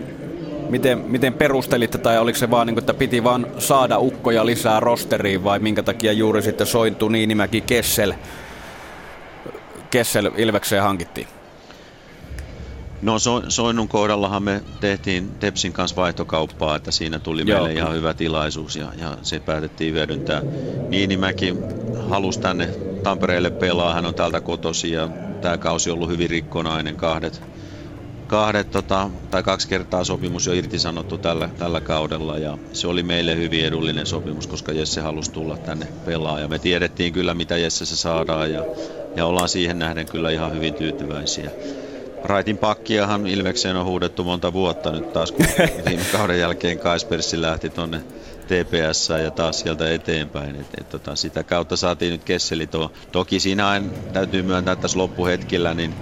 miten, 0.70 0.98
miten 0.98 1.34
perustelitte, 1.34 1.98
tai 1.98 2.20
oliko 2.20 2.38
se 2.38 2.52
vaan, 2.52 2.68
niin 2.68 2.76
kuin, 2.76 2.82
että 2.82 2.94
piti 2.94 3.24
vaan 3.24 3.48
saada 3.58 4.00
ukkoja 4.00 4.46
lisää 4.46 4.80
rosteriin, 4.80 5.44
vai 5.44 5.60
minkä 5.60 5.84
takia 5.84 6.12
juuri 6.12 6.42
sitten 6.42 6.68
sointu 6.68 7.10
Niinimäki 7.10 7.62
Kessel, 7.62 8.14
Kessel 9.92 10.32
Ilvekseen 10.38 10.84
hankittiin? 10.84 11.28
No 13.02 13.20
so, 13.20 13.44
Soinnun 13.48 13.88
kohdallahan 13.88 14.44
me 14.44 14.62
tehtiin 14.80 15.32
Tepsin 15.40 15.74
kanssa 15.74 15.96
vaihtokauppaa, 15.96 16.76
että 16.76 16.92
siinä 16.92 17.20
tuli 17.20 17.44
Joo. 17.46 17.60
meille 17.60 17.80
ihan 17.80 17.94
hyvä 17.94 18.14
tilaisuus 18.14 18.76
ja, 18.76 18.88
ja 19.02 19.18
se 19.22 19.40
päätettiin 19.40 19.94
hyödyntää. 19.94 20.42
Niinimäki 20.90 21.56
halusi 22.10 22.40
tänne 22.40 22.70
Tampereelle 23.04 23.50
pelaa, 23.50 23.94
hän 23.94 24.06
on 24.06 24.16
täältä 24.16 24.42
kotosi 24.42 24.92
ja 24.92 25.10
tämä 25.42 25.58
kausi 25.58 25.90
on 25.90 25.94
ollut 25.94 26.10
hyvin 26.10 26.30
rikkonainen, 26.30 26.96
kahdet, 26.96 27.42
kahdet 28.28 28.72
tota, 28.72 29.10
tai 29.32 29.44
kaksi 29.44 29.68
kertaa 29.68 30.04
sopimus 30.04 30.46
jo 30.46 30.54
irtisanottu 30.54 31.18
tällä, 31.18 31.50
tällä 31.58 31.82
kaudella 31.82 32.38
ja 32.38 32.58
se 32.74 32.88
oli 32.88 33.04
meille 33.04 33.36
hyvin 33.36 33.66
edullinen 33.66 34.06
sopimus, 34.06 34.48
koska 34.48 34.72
Jesse 34.72 35.02
halusi 35.02 35.32
tulla 35.32 35.58
tänne 35.58 35.88
pelaa 36.06 36.40
ja 36.40 36.48
me 36.48 36.60
tiedettiin 36.60 37.14
kyllä 37.14 37.34
mitä 37.34 37.58
Jesse 37.58 37.86
se 37.86 37.96
saadaan 37.96 38.52
ja, 38.52 38.66
ja 39.16 39.26
ollaan 39.26 39.50
siihen 39.50 39.80
nähden 39.80 40.06
kyllä 40.06 40.30
ihan 40.30 40.54
hyvin 40.56 40.74
tyytyväisiä. 40.74 41.52
Raitin 42.24 42.58
pakkiahan 42.58 43.28
Ilvekseen 43.28 43.76
on 43.76 43.86
huudettu 43.86 44.24
monta 44.24 44.54
vuotta 44.54 44.92
nyt 44.92 45.14
taas, 45.14 45.32
kun 45.32 45.46
viime 45.86 46.04
kauden 46.12 46.40
jälkeen 46.40 46.80
Kaispersi 46.80 47.42
lähti 47.42 47.70
tonne 47.70 48.02
TPS 48.48 49.10
ja 49.24 49.32
taas 49.32 49.60
sieltä 49.60 49.94
eteenpäin. 49.94 50.56
Et, 50.56 50.68
et, 50.80 50.90
tota, 50.90 51.16
sitä 51.16 51.44
kautta 51.44 51.76
saatiin 51.76 52.12
nyt 52.12 52.24
Kesseli. 52.24 52.68
To, 52.68 52.92
toki 53.12 53.40
siinä 53.40 53.68
aina 53.68 53.88
täytyy 54.14 54.42
myöntää 54.42 54.72
että 54.72 54.82
tässä 54.82 55.00
loppuhetkellä, 55.00 55.74
niin 55.74 55.94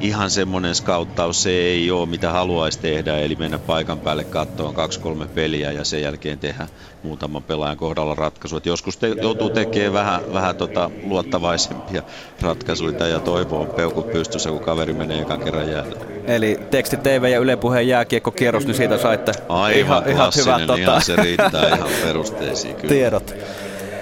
ihan 0.00 0.30
semmoinen 0.30 0.74
skauttaus 0.74 1.42
se 1.42 1.50
ei 1.50 1.90
ole, 1.90 2.08
mitä 2.08 2.30
haluaisi 2.30 2.78
tehdä, 2.78 3.18
eli 3.18 3.36
mennä 3.36 3.58
paikan 3.58 3.98
päälle 3.98 4.24
katsomaan 4.24 4.74
kaksi-kolme 4.74 5.26
peliä 5.26 5.72
ja 5.72 5.84
sen 5.84 6.02
jälkeen 6.02 6.38
tehdä 6.38 6.68
muutaman 7.02 7.42
pelaajan 7.42 7.76
kohdalla 7.76 8.14
ratkaisu. 8.14 8.56
Et 8.56 8.66
joskus 8.66 8.96
te, 8.96 9.08
joutuu 9.22 9.50
tekemään 9.50 9.92
vähän, 9.92 10.20
vähän 10.32 10.56
tota 10.56 10.90
luottavaisempia 11.04 12.02
ratkaisuja 12.40 13.06
ja 13.06 13.20
toivoo 13.20 13.64
peukut 13.64 14.12
pystyssä, 14.12 14.50
kun 14.50 14.60
kaveri 14.60 14.92
menee 14.92 15.20
ekan 15.20 15.40
kerran 15.40 15.70
jälleen. 15.70 16.24
Eli 16.26 16.60
teksti 16.70 16.96
TV 16.96 17.28
ja 17.32 17.38
Yle 17.38 17.56
Puheen 17.56 17.88
jääkiekkokierros, 17.88 18.66
niin 18.66 18.76
siitä 18.76 18.98
saitte 18.98 19.32
Aivan 19.48 19.78
ihan, 19.78 20.08
ihan 20.08 20.32
hyvät 20.36 20.66
tota... 20.66 20.80
ihan 20.80 21.02
se 21.02 21.16
riittää 21.16 21.74
ihan 21.76 21.90
perusteisiin 22.02 22.74
kyllä. 22.74 22.88
tiedot. 22.88 23.34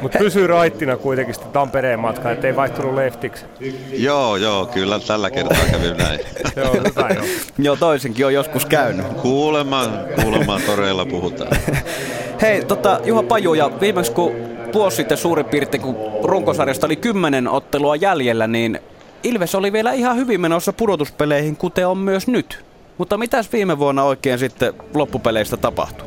Mutta 0.03 0.19
pysyy 0.19 0.47
raittina 0.47 0.97
kuitenkin 0.97 1.35
sitten 1.35 1.53
Tampereen 1.53 2.01
matka, 2.01 2.31
ettei 2.31 2.57
vaihtunut 2.57 2.95
leftiksi. 2.95 3.45
Joo, 3.93 4.37
joo, 4.37 4.67
kyllä 4.67 5.01
tällä 5.01 5.31
kertaa 5.31 5.65
kävi 5.71 5.95
näin. 5.95 6.21
joo, 6.57 6.73
hyvä 6.73 7.09
joo. 7.15 7.25
joo, 7.59 7.77
toisinkin 7.77 8.27
on 8.27 8.35
joskus 8.35 8.67
käynyt. 8.67 9.07
Kuulemma, 9.07 9.85
kuulemma 10.23 10.61
toreilla 10.67 11.07
puhutaan. 11.07 11.57
Hei, 12.43 12.65
tota, 12.65 13.01
Juha 13.05 13.23
Paju, 13.23 13.55
ja 13.55 13.71
viimeksi 13.81 14.13
kun 14.13 14.33
vuosi 14.75 14.97
sitten 14.97 15.19
suurin 15.19 15.47
piirtein, 15.47 15.83
kun 15.83 15.97
runkosarjasta 16.25 16.87
oli 16.87 16.97
kymmenen 16.97 17.49
ottelua 17.49 17.97
jäljellä, 17.97 18.47
niin 18.47 18.81
Ilves 19.23 19.55
oli 19.55 19.73
vielä 19.73 19.93
ihan 19.93 20.17
hyvin 20.17 20.41
menossa 20.41 20.73
pudotuspeleihin, 20.73 21.57
kuten 21.57 21.87
on 21.87 21.99
myös 21.99 22.27
nyt. 22.27 22.65
Mutta 22.99 23.19
mitäs 23.19 23.53
viime 23.53 23.79
vuonna 23.79 24.05
oikein 24.05 24.39
sitten 24.39 24.75
loppupeleistä 24.95 25.57
tapahtui? 25.57 26.07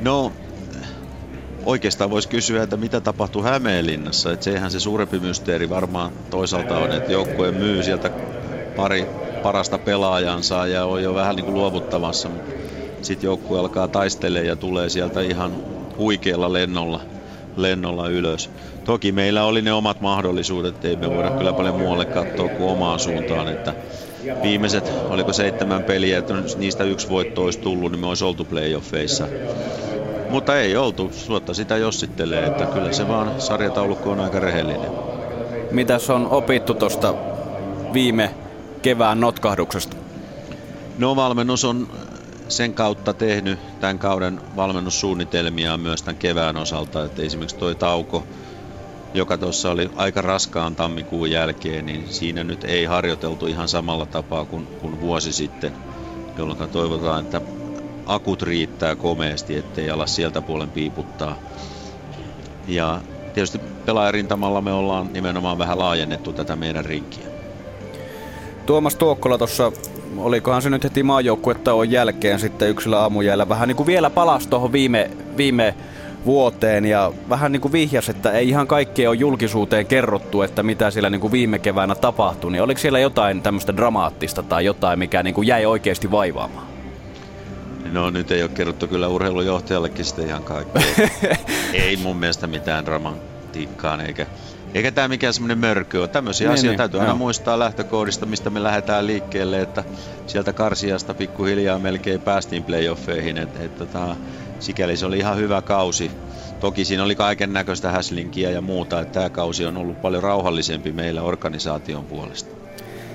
No, 0.00 0.32
oikeastaan 1.66 2.10
voisi 2.10 2.28
kysyä, 2.28 2.62
että 2.62 2.76
mitä 2.76 3.00
tapahtui 3.00 3.42
Hämeenlinnassa. 3.42 4.32
Että 4.32 4.44
sehän 4.44 4.70
se 4.70 4.80
suurempi 4.80 5.18
mysteeri 5.18 5.70
varmaan 5.70 6.12
toisaalta 6.30 6.78
on, 6.78 6.92
että 6.92 7.12
joukkue 7.12 7.50
myy 7.50 7.82
sieltä 7.82 8.10
pari 8.76 9.06
parasta 9.42 9.78
pelaajansa 9.78 10.66
ja 10.66 10.84
on 10.84 11.02
jo 11.02 11.14
vähän 11.14 11.36
niin 11.36 11.44
kuin 11.44 11.54
luovuttamassa. 11.54 12.28
Sitten 13.02 13.28
joukkue 13.28 13.58
alkaa 13.58 13.88
taistelemaan 13.88 14.46
ja 14.46 14.56
tulee 14.56 14.88
sieltä 14.88 15.20
ihan 15.20 15.52
huikealla 15.98 16.52
lennolla, 16.52 17.00
lennolla 17.56 18.08
ylös. 18.08 18.50
Toki 18.84 19.12
meillä 19.12 19.44
oli 19.44 19.62
ne 19.62 19.72
omat 19.72 20.00
mahdollisuudet, 20.00 20.84
ei 20.84 20.96
me 20.96 21.10
voida 21.10 21.30
kyllä 21.30 21.52
paljon 21.52 21.78
muualle 21.78 22.04
katsoa 22.04 22.48
kuin 22.48 22.70
omaan 22.70 22.98
suuntaan, 22.98 23.48
että 23.48 23.74
viimeiset, 24.42 24.92
oliko 25.08 25.32
seitsemän 25.32 25.82
peliä, 25.82 26.18
että 26.18 26.34
niistä 26.56 26.84
yksi 26.84 27.08
voitto 27.08 27.44
olisi 27.44 27.58
tullut, 27.58 27.92
niin 27.92 28.00
me 28.00 28.06
olisi 28.06 28.24
oltu 28.24 28.44
playoffeissa. 28.44 29.28
Mutta 30.30 30.58
ei 30.58 30.76
oltu, 30.76 31.10
suotta 31.12 31.54
sitä 31.54 31.76
jossittelee, 31.76 32.46
että 32.46 32.66
kyllä 32.66 32.92
se 32.92 33.08
vaan 33.08 33.40
sarjataulukko 33.40 34.10
on 34.10 34.20
aika 34.20 34.40
rehellinen. 34.40 34.90
Mitäs 35.70 36.10
on 36.10 36.26
opittu 36.26 36.74
tuosta 36.74 37.14
viime 37.92 38.34
kevään 38.82 39.20
notkahduksesta? 39.20 39.96
No 40.98 41.16
valmennus 41.16 41.64
on 41.64 41.88
sen 42.48 42.74
kautta 42.74 43.14
tehnyt 43.14 43.58
tämän 43.80 43.98
kauden 43.98 44.40
valmennussuunnitelmia 44.56 45.76
myös 45.76 46.02
tämän 46.02 46.18
kevään 46.18 46.56
osalta, 46.56 47.04
että 47.04 47.22
esimerkiksi 47.22 47.56
toi 47.56 47.74
tauko, 47.74 48.24
joka 49.14 49.38
tuossa 49.38 49.70
oli 49.70 49.90
aika 49.96 50.20
raskaan 50.20 50.76
tammikuun 50.76 51.30
jälkeen, 51.30 51.86
niin 51.86 52.08
siinä 52.08 52.44
nyt 52.44 52.64
ei 52.64 52.84
harjoiteltu 52.84 53.46
ihan 53.46 53.68
samalla 53.68 54.06
tapaa 54.06 54.44
kuin, 54.44 54.66
kuin 54.66 55.00
vuosi 55.00 55.32
sitten, 55.32 55.72
jolloin 56.38 56.70
toivotaan, 56.70 57.24
että 57.24 57.40
akut 58.06 58.42
riittää 58.42 58.96
komeasti, 58.96 59.56
ettei 59.56 59.90
ala 59.90 60.06
sieltä 60.06 60.40
puolen 60.40 60.70
piiputtaa. 60.70 61.36
Ja 62.68 63.00
tietysti 63.34 63.60
pelaajarintamalla 63.86 64.60
me 64.60 64.72
ollaan 64.72 65.12
nimenomaan 65.12 65.58
vähän 65.58 65.78
laajennettu 65.78 66.32
tätä 66.32 66.56
meidän 66.56 66.84
rinkiä. 66.84 67.26
Tuomas 68.66 68.94
Tuokkola 68.94 69.38
tuossa, 69.38 69.72
olikohan 70.16 70.62
se 70.62 70.70
nyt 70.70 70.84
heti 70.84 71.02
maajoukkuetta 71.02 71.74
on 71.74 71.90
jälkeen 71.90 72.38
sitten 72.38 72.68
yksilö 72.68 72.98
aamujäällä, 72.98 73.48
vähän 73.48 73.68
niin 73.68 73.76
kuin 73.76 73.86
vielä 73.86 74.10
palasi 74.10 74.48
tuohon 74.48 74.72
viime, 74.72 75.10
viime 75.36 75.74
vuoteen 76.26 76.84
ja 76.84 77.12
vähän 77.28 77.52
niin 77.52 77.60
kuin 77.60 77.72
vihjas, 77.72 78.08
että 78.08 78.32
ei 78.32 78.48
ihan 78.48 78.66
kaikkea 78.66 79.10
ole 79.10 79.16
julkisuuteen 79.16 79.86
kerrottu, 79.86 80.42
että 80.42 80.62
mitä 80.62 80.90
siellä 80.90 81.10
niin 81.10 81.20
kuin 81.20 81.32
viime 81.32 81.58
keväänä 81.58 81.94
tapahtui, 81.94 82.52
niin 82.52 82.62
oliko 82.62 82.80
siellä 82.80 82.98
jotain 82.98 83.42
tämmöistä 83.42 83.76
dramaattista 83.76 84.42
tai 84.42 84.64
jotain, 84.64 84.98
mikä 84.98 85.22
niin 85.22 85.34
kuin 85.34 85.46
jäi 85.46 85.66
oikeasti 85.66 86.10
vaivaamaan? 86.10 86.70
No 87.92 88.10
nyt 88.10 88.30
ei 88.30 88.42
ole 88.42 88.50
kerrottu 88.50 88.88
kyllä 88.88 89.08
urheilujohtajallekin 89.08 90.04
sitten 90.04 90.26
ihan 90.26 90.42
kaikkea. 90.42 90.82
ei 91.72 91.96
mun 91.96 92.16
mielestä 92.16 92.46
mitään 92.46 92.86
dramatiikkaan 92.86 94.00
eikä, 94.00 94.26
eikä 94.74 94.92
tämä 94.92 95.08
mikään 95.08 95.34
semmoinen 95.34 95.58
mörky 95.58 95.98
ole. 95.98 96.08
Tämmöisiä 96.08 96.48
niin, 96.48 96.54
asioita 96.54 96.70
niin, 96.70 96.78
täytyy 96.78 97.00
aina 97.00 97.14
muistaa 97.14 97.58
lähtökoodista, 97.58 98.26
mistä 98.26 98.50
me 98.50 98.62
lähdetään 98.62 99.06
liikkeelle, 99.06 99.60
että 99.60 99.84
sieltä 100.26 100.52
karsiasta 100.52 101.14
pikkuhiljaa 101.14 101.78
melkein 101.78 102.20
päästiin 102.20 102.64
playoffeihin. 102.64 103.38
Että, 103.38 103.64
että, 103.64 103.84
että 103.84 104.16
sikäli 104.60 104.96
se 104.96 105.06
oli 105.06 105.18
ihan 105.18 105.36
hyvä 105.36 105.62
kausi. 105.62 106.10
Toki 106.60 106.84
siinä 106.84 107.04
oli 107.04 107.14
kaiken 107.14 107.52
näköistä 107.52 107.90
häslinkiä 107.90 108.50
ja 108.50 108.60
muuta, 108.60 109.00
että 109.00 109.12
tämä 109.12 109.30
kausi 109.30 109.66
on 109.66 109.76
ollut 109.76 110.02
paljon 110.02 110.22
rauhallisempi 110.22 110.92
meillä 110.92 111.22
organisaation 111.22 112.04
puolesta. 112.04 112.56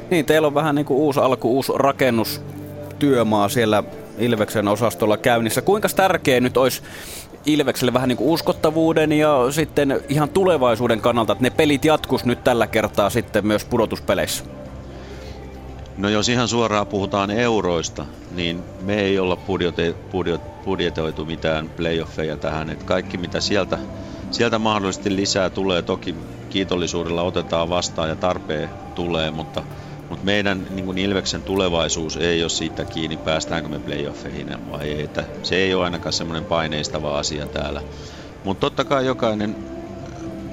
Niin, 0.10 0.26
teillä 0.26 0.48
on 0.48 0.54
vähän 0.54 0.76
niin 0.76 0.86
kuin 0.86 0.98
uusi 0.98 1.20
alku, 1.20 1.56
uusi 1.56 1.72
rakennustyömaa 1.76 3.50
siellä 3.50 3.84
Ilveksen 4.18 4.68
osastolla 4.68 5.18
käynnissä. 5.18 5.62
Kuinka 5.62 5.88
tärkeä 5.96 6.40
nyt 6.40 6.58
olisi 6.58 6.82
Ilvekselle 7.46 7.94
vähän 7.94 8.10
niin 8.10 8.18
kuin 8.18 8.30
uskottavuuden 8.30 9.12
ja 9.12 9.38
sitten 9.50 10.02
ihan 10.10 10.30
tulevaisuuden 10.30 11.02
kannalta, 11.02 11.34
että 11.34 11.44
ne 11.44 11.50
pelit 11.50 11.86
jatkus 11.86 12.26
nyt 12.26 12.44
tällä 12.44 12.68
kertaa 12.68 13.10
sitten 13.10 13.48
myös 13.48 13.66
pudotuspeleissä? 13.66 14.44
No 15.98 16.10
jos 16.10 16.30
ihan 16.30 16.48
suoraan 16.48 16.88
puhutaan 16.88 17.32
euroista, 17.32 18.06
niin 18.32 18.64
me 18.82 19.02
ei 19.02 19.20
olla 19.20 19.36
budjote, 19.36 19.96
budjot, 20.12 20.64
budjetoitu 20.64 21.26
mitään 21.26 21.70
playoffeja 21.70 22.38
tähän. 22.38 22.70
Että 22.70 22.86
kaikki 22.86 23.18
mitä 23.18 23.40
sieltä, 23.42 23.78
sieltä 24.32 24.60
mahdollisesti 24.60 25.16
lisää 25.16 25.50
tulee, 25.50 25.82
toki 25.82 26.16
kiitollisuudella 26.50 27.22
otetaan 27.22 27.70
vastaan 27.70 28.10
ja 28.10 28.16
tarpeen 28.16 28.70
tulee, 28.96 29.32
mutta, 29.32 29.64
mutta 30.10 30.26
meidän 30.26 30.68
niin 30.70 30.86
kuin 30.86 30.98
Ilveksen 30.98 31.42
tulevaisuus 31.42 32.18
ei 32.18 32.44
ole 32.44 32.50
siitä 32.50 32.86
kiinni, 32.86 33.18
päästäänkö 33.18 33.70
me 33.70 33.80
playoffeihin 33.80 34.72
vai 34.72 34.90
ei. 34.90 35.04
Että 35.04 35.24
se 35.44 35.56
ei 35.56 35.74
ole 35.74 35.84
ainakaan 35.84 36.14
semmoinen 36.14 36.46
paineistava 36.46 37.20
asia 37.20 37.48
täällä. 37.48 37.82
Mutta 38.44 38.62
totta 38.62 38.86
kai 38.86 39.06
jokainen 39.06 39.75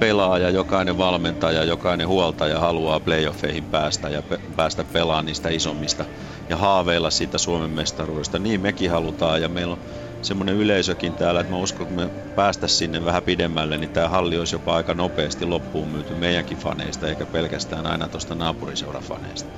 pelaaja, 0.03 0.49
jokainen 0.49 0.97
valmentaja, 0.97 1.63
jokainen 1.63 2.07
huoltaja 2.07 2.59
haluaa 2.59 2.99
playoffeihin 2.99 3.63
päästä 3.63 4.09
ja 4.09 4.21
pe- 4.21 4.39
päästä 4.55 4.83
pelaamaan 4.83 5.25
niistä 5.25 5.49
isommista 5.49 6.05
ja 6.49 6.57
haaveilla 6.57 7.09
siitä 7.09 7.37
Suomen 7.37 7.69
mestaruudesta. 7.69 8.39
Niin 8.39 8.61
mekin 8.61 8.91
halutaan 8.91 9.41
ja 9.41 9.49
meillä 9.49 9.73
on 9.73 9.79
semmoinen 10.21 10.55
yleisökin 10.55 11.13
täällä, 11.13 11.39
että 11.39 11.53
mä 11.53 11.59
uskon, 11.59 11.87
että 11.87 12.01
me 12.01 12.09
päästä 12.35 12.67
sinne 12.67 13.05
vähän 13.05 13.23
pidemmälle, 13.23 13.77
niin 13.77 13.89
tämä 13.89 14.09
halli 14.09 14.37
olisi 14.37 14.55
jopa 14.55 14.75
aika 14.75 14.93
nopeasti 14.93 15.45
loppuun 15.45 15.87
myyty 15.87 16.13
meidänkin 16.13 16.57
faneista, 16.57 17.07
eikä 17.07 17.25
pelkästään 17.25 17.85
aina 17.85 18.07
tuosta 18.07 18.35
naapuriseurafaneista. 18.35 19.49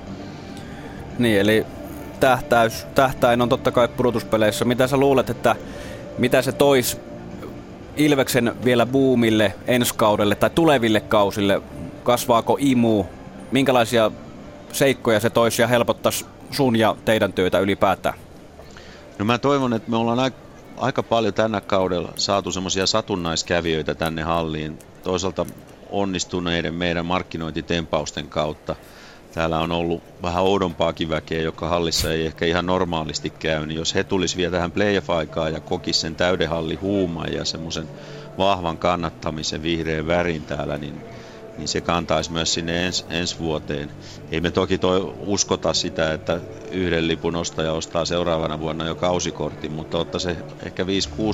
Niin, 1.19 1.39
eli 1.39 1.65
tähtäys, 2.19 2.87
tähtäin 2.95 3.41
on 3.41 3.49
totta 3.49 3.71
kai 3.71 3.87
pudotuspeleissä. 3.87 4.65
Mitä 4.65 4.87
sä 4.87 4.97
luulet, 4.97 5.29
että 5.29 5.55
mitä 6.17 6.41
se 6.41 6.51
tois 6.51 6.97
Ilveksen 7.97 8.55
vielä 8.65 8.85
buumille 8.85 9.55
ensi 9.67 9.93
kaudelle 9.95 10.35
tai 10.35 10.49
tuleville 10.49 10.99
kausille? 10.99 11.61
Kasvaako 12.03 12.57
imu? 12.59 13.03
Minkälaisia 13.51 14.11
seikkoja 14.71 15.19
se 15.19 15.29
toisi 15.29 15.61
ja 15.61 15.67
helpottaisi 15.67 16.25
sun 16.51 16.75
ja 16.75 16.95
teidän 17.05 17.33
työtä 17.33 17.59
ylipäätään? 17.59 18.15
No 19.19 19.25
mä 19.25 19.37
toivon, 19.37 19.73
että 19.73 19.91
me 19.91 19.97
ollaan 19.97 20.31
aika 20.77 21.03
paljon 21.03 21.33
tänä 21.33 21.61
kaudella 21.61 22.13
saatu 22.15 22.51
semmoisia 22.51 22.87
satunnaiskävijöitä 22.87 23.95
tänne 23.95 24.21
halliin. 24.21 24.79
Toisaalta 25.03 25.45
onnistuneiden 25.89 26.73
meidän 26.73 27.05
markkinointitempausten 27.05 28.27
kautta. 28.27 28.75
Täällä 29.35 29.59
on 29.59 29.71
ollut 29.71 30.03
vähän 30.21 30.43
oudompaakin 30.43 31.09
väkeä, 31.09 31.41
joka 31.41 31.69
hallissa 31.69 32.13
ei 32.13 32.25
ehkä 32.25 32.45
ihan 32.45 32.65
normaalisti 32.65 33.29
käy. 33.39 33.65
Niin 33.65 33.77
jos 33.77 33.95
he 33.95 34.03
tulisivat 34.03 34.37
vielä 34.37 34.51
tähän 34.51 34.71
playoff-aikaan 34.71 35.53
ja 35.53 35.61
kokisivat 35.61 36.01
sen 36.01 36.15
täydenhalli 36.15 36.75
huuman 36.75 37.33
ja 37.33 37.45
semmoisen 37.45 37.89
vahvan 38.37 38.77
kannattamisen 38.77 39.61
vihreän 39.61 40.07
värin 40.07 40.45
täällä, 40.45 40.77
niin 40.77 41.03
niin 41.57 41.67
se 41.67 41.81
kantaisi 41.81 42.31
myös 42.31 42.53
sinne 42.53 42.85
ens, 42.85 43.05
ensi 43.09 43.39
vuoteen. 43.39 43.91
Ei 44.31 44.41
me 44.41 44.51
toki 44.51 44.77
toi 44.77 45.13
uskota 45.17 45.73
sitä, 45.73 46.13
että 46.13 46.41
yhden 46.71 47.07
lipun 47.07 47.35
ostaja 47.35 47.73
ostaa 47.73 48.05
seuraavana 48.05 48.59
vuonna 48.59 48.85
jo 48.87 48.95
kausikortin, 48.95 49.71
mutta 49.71 49.97
ottaa 49.97 50.19
se 50.19 50.37
ehkä 50.65 50.83
5-6 50.83 50.87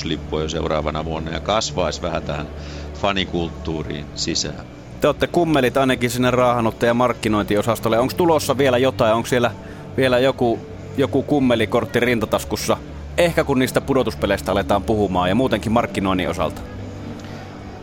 lippua 0.03 0.41
jo 0.41 0.49
seuraavana 0.49 1.06
vuonna 1.06 1.32
ja 1.32 1.41
kasvaisi 1.41 2.02
vähän 2.02 2.23
tähän 2.23 2.49
fanikulttuuriin 3.02 4.10
sisään. 4.15 4.81
Te 5.02 5.07
olette 5.07 5.28
kummelit 5.28 5.78
ainakin 5.78 6.10
sinne 6.10 6.32
raahanutta 6.32 6.86
ja 6.86 6.94
markkinointiosastolle. 6.94 7.99
Onko 7.99 8.14
tulossa 8.18 8.57
vielä 8.57 8.78
jotain? 8.78 9.14
Onko 9.14 9.28
siellä 9.28 9.52
vielä 9.98 10.19
joku, 10.19 10.60
joku 10.98 11.23
kummelikortti 11.23 11.99
rintataskussa? 11.99 12.78
Ehkä 13.18 13.44
kun 13.44 13.60
niistä 13.60 13.82
pudotuspeleistä 13.82 14.52
aletaan 14.52 14.84
puhumaan 14.84 15.30
ja 15.30 15.36
muutenkin 15.36 15.72
markkinoinnin 15.72 16.30
osalta. 16.30 16.61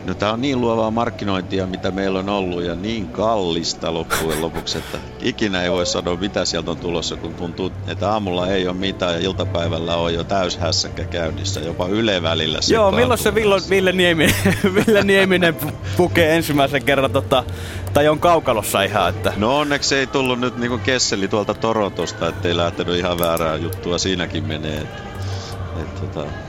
No 0.09 0.15
tämä 0.15 0.33
on 0.33 0.41
niin 0.41 0.61
luovaa 0.61 0.91
markkinointia, 0.91 1.67
mitä 1.67 1.91
meillä 1.91 2.19
on 2.19 2.29
ollut 2.29 2.63
ja 2.63 2.75
niin 2.75 3.07
kallista 3.07 3.93
loppujen 3.93 4.41
lopuksi, 4.41 4.77
että 4.77 4.97
ikinä 5.21 5.63
ei 5.63 5.71
voi 5.71 5.85
sanoa 5.85 6.15
mitä 6.15 6.45
sieltä 6.45 6.71
on 6.71 6.77
tulossa, 6.77 7.15
kun 7.15 7.33
tuntuu, 7.33 7.71
että 7.87 8.11
aamulla 8.11 8.47
ei 8.47 8.67
ole 8.67 8.75
mitään 8.75 9.13
ja 9.13 9.19
iltapäivällä 9.19 9.95
on 9.95 10.13
jo 10.13 10.23
täyshässäkkä 10.23 11.03
käynnissä, 11.03 11.59
jopa 11.59 11.87
Yle 11.87 12.21
välillä. 12.21 12.59
Joo, 12.69 12.91
milloin 12.91 13.19
se 13.19 13.35
Ville, 13.35 13.55
Ville, 13.69 13.91
Nieminen, 13.91 14.35
Ville 14.75 15.03
Nieminen 15.03 15.55
pukee 15.97 16.35
ensimmäisen 16.35 16.83
kerran, 16.83 17.11
tota, 17.11 17.43
tai 17.93 18.07
on 18.07 18.19
kaukalossa 18.19 18.81
ihan? 18.81 19.09
Että... 19.09 19.33
No 19.37 19.57
onneksi 19.57 19.95
ei 19.95 20.07
tullut 20.07 20.39
nyt 20.39 20.57
niinku 20.57 20.77
Kesseli 20.77 21.27
tuolta 21.27 21.53
Torontosta, 21.53 22.27
ettei 22.27 22.57
lähtenyt 22.57 22.95
ihan 22.95 23.19
väärää 23.19 23.55
juttua 23.55 23.97
siinäkin 23.97 24.43
menee. 24.43 24.77
Että, 24.77 25.03
että, 25.81 26.01
tota, 26.01 26.48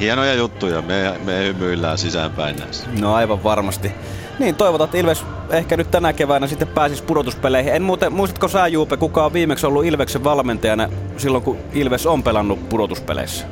Hienoja 0.00 0.34
juttuja, 0.34 0.82
me, 0.82 1.14
me 1.24 1.44
hymyillään 1.44 1.98
sisäänpäin 1.98 2.56
näissä. 2.56 2.86
No 3.00 3.14
aivan 3.14 3.44
varmasti. 3.44 3.92
Niin, 4.38 4.54
toivotaan, 4.54 4.86
että 4.86 4.98
Ilves 4.98 5.24
ehkä 5.50 5.76
nyt 5.76 5.90
tänä 5.90 6.12
keväänä 6.12 6.46
sitten 6.46 6.68
pääsisi 6.68 7.02
pudotuspeleihin. 7.02 7.74
En 7.74 7.82
muuten, 7.82 8.12
muistatko 8.12 8.48
sä 8.48 8.66
Juupe, 8.66 8.96
kuka 8.96 9.24
on 9.24 9.32
viimeksi 9.32 9.66
ollut 9.66 9.84
Ilveksen 9.84 10.24
valmentajana 10.24 10.88
silloin, 11.16 11.44
kun 11.44 11.58
Ilves 11.72 12.06
on 12.06 12.22
pelannut 12.22 12.68
pudotuspeleissä? 12.68 13.46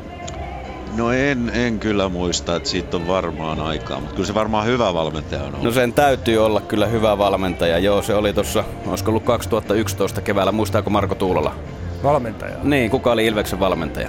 No 0.97 1.13
en, 1.13 1.51
en 1.55 1.79
kyllä 1.79 2.09
muista, 2.09 2.57
että 2.57 2.69
siitä 2.69 2.97
on 2.97 3.09
varmaan 3.09 3.61
aikaa, 3.61 4.01
mutta 4.01 4.15
kyllä 4.15 4.27
se 4.27 4.35
varmaan 4.35 4.67
hyvä 4.67 4.95
valmentaja 4.95 5.41
on 5.41 5.47
ollut. 5.47 5.63
No 5.63 5.73
sen 5.73 5.93
täytyy 5.93 6.47
olla 6.47 6.61
kyllä 6.61 6.87
hyvä 6.87 7.19
valmentaja. 7.19 7.79
Joo, 7.79 8.03
se 8.03 8.15
oli 8.15 8.33
tuossa, 8.33 8.65
olisiko 8.87 9.11
ollut 9.11 9.25
2011 9.25 10.21
keväällä, 10.21 10.53
muistaako 10.53 10.91
Marko 10.91 11.15
Tuulola? 11.15 11.55
Valmentaja? 12.03 12.57
Niin, 12.63 12.91
kuka 12.91 13.13
oli 13.13 13.27
Ilveksen 13.27 13.61
valmentaja? 13.61 14.09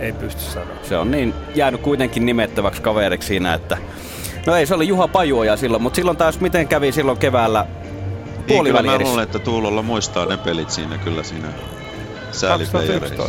Ei 0.00 0.12
pysty 0.12 0.42
sanoa. 0.42 0.76
Se 0.82 0.96
on 0.96 1.10
niin 1.10 1.34
jäänyt 1.54 1.80
kuitenkin 1.80 2.26
nimettäväksi 2.26 2.82
kaveriksi 2.82 3.28
siinä, 3.28 3.54
että... 3.54 3.78
No 4.46 4.56
ei, 4.56 4.66
se 4.66 4.74
oli 4.74 4.88
Juha 4.88 5.08
Pajuoja 5.08 5.56
silloin, 5.56 5.82
mutta 5.82 5.96
silloin 5.96 6.16
taas 6.16 6.40
miten 6.40 6.68
kävi 6.68 6.92
silloin 6.92 7.18
keväällä 7.18 7.66
niin, 8.46 8.64
kyllä 8.64 8.82
mä 8.82 8.98
luulen, 8.98 9.22
että 9.22 9.38
Tuulolla 9.38 9.82
muistaa 9.82 10.26
ne 10.26 10.36
pelit 10.36 10.70
siinä 10.70 10.98
kyllä 10.98 11.22
siinä 11.22 11.48
sääliplayereissa. 12.32 13.24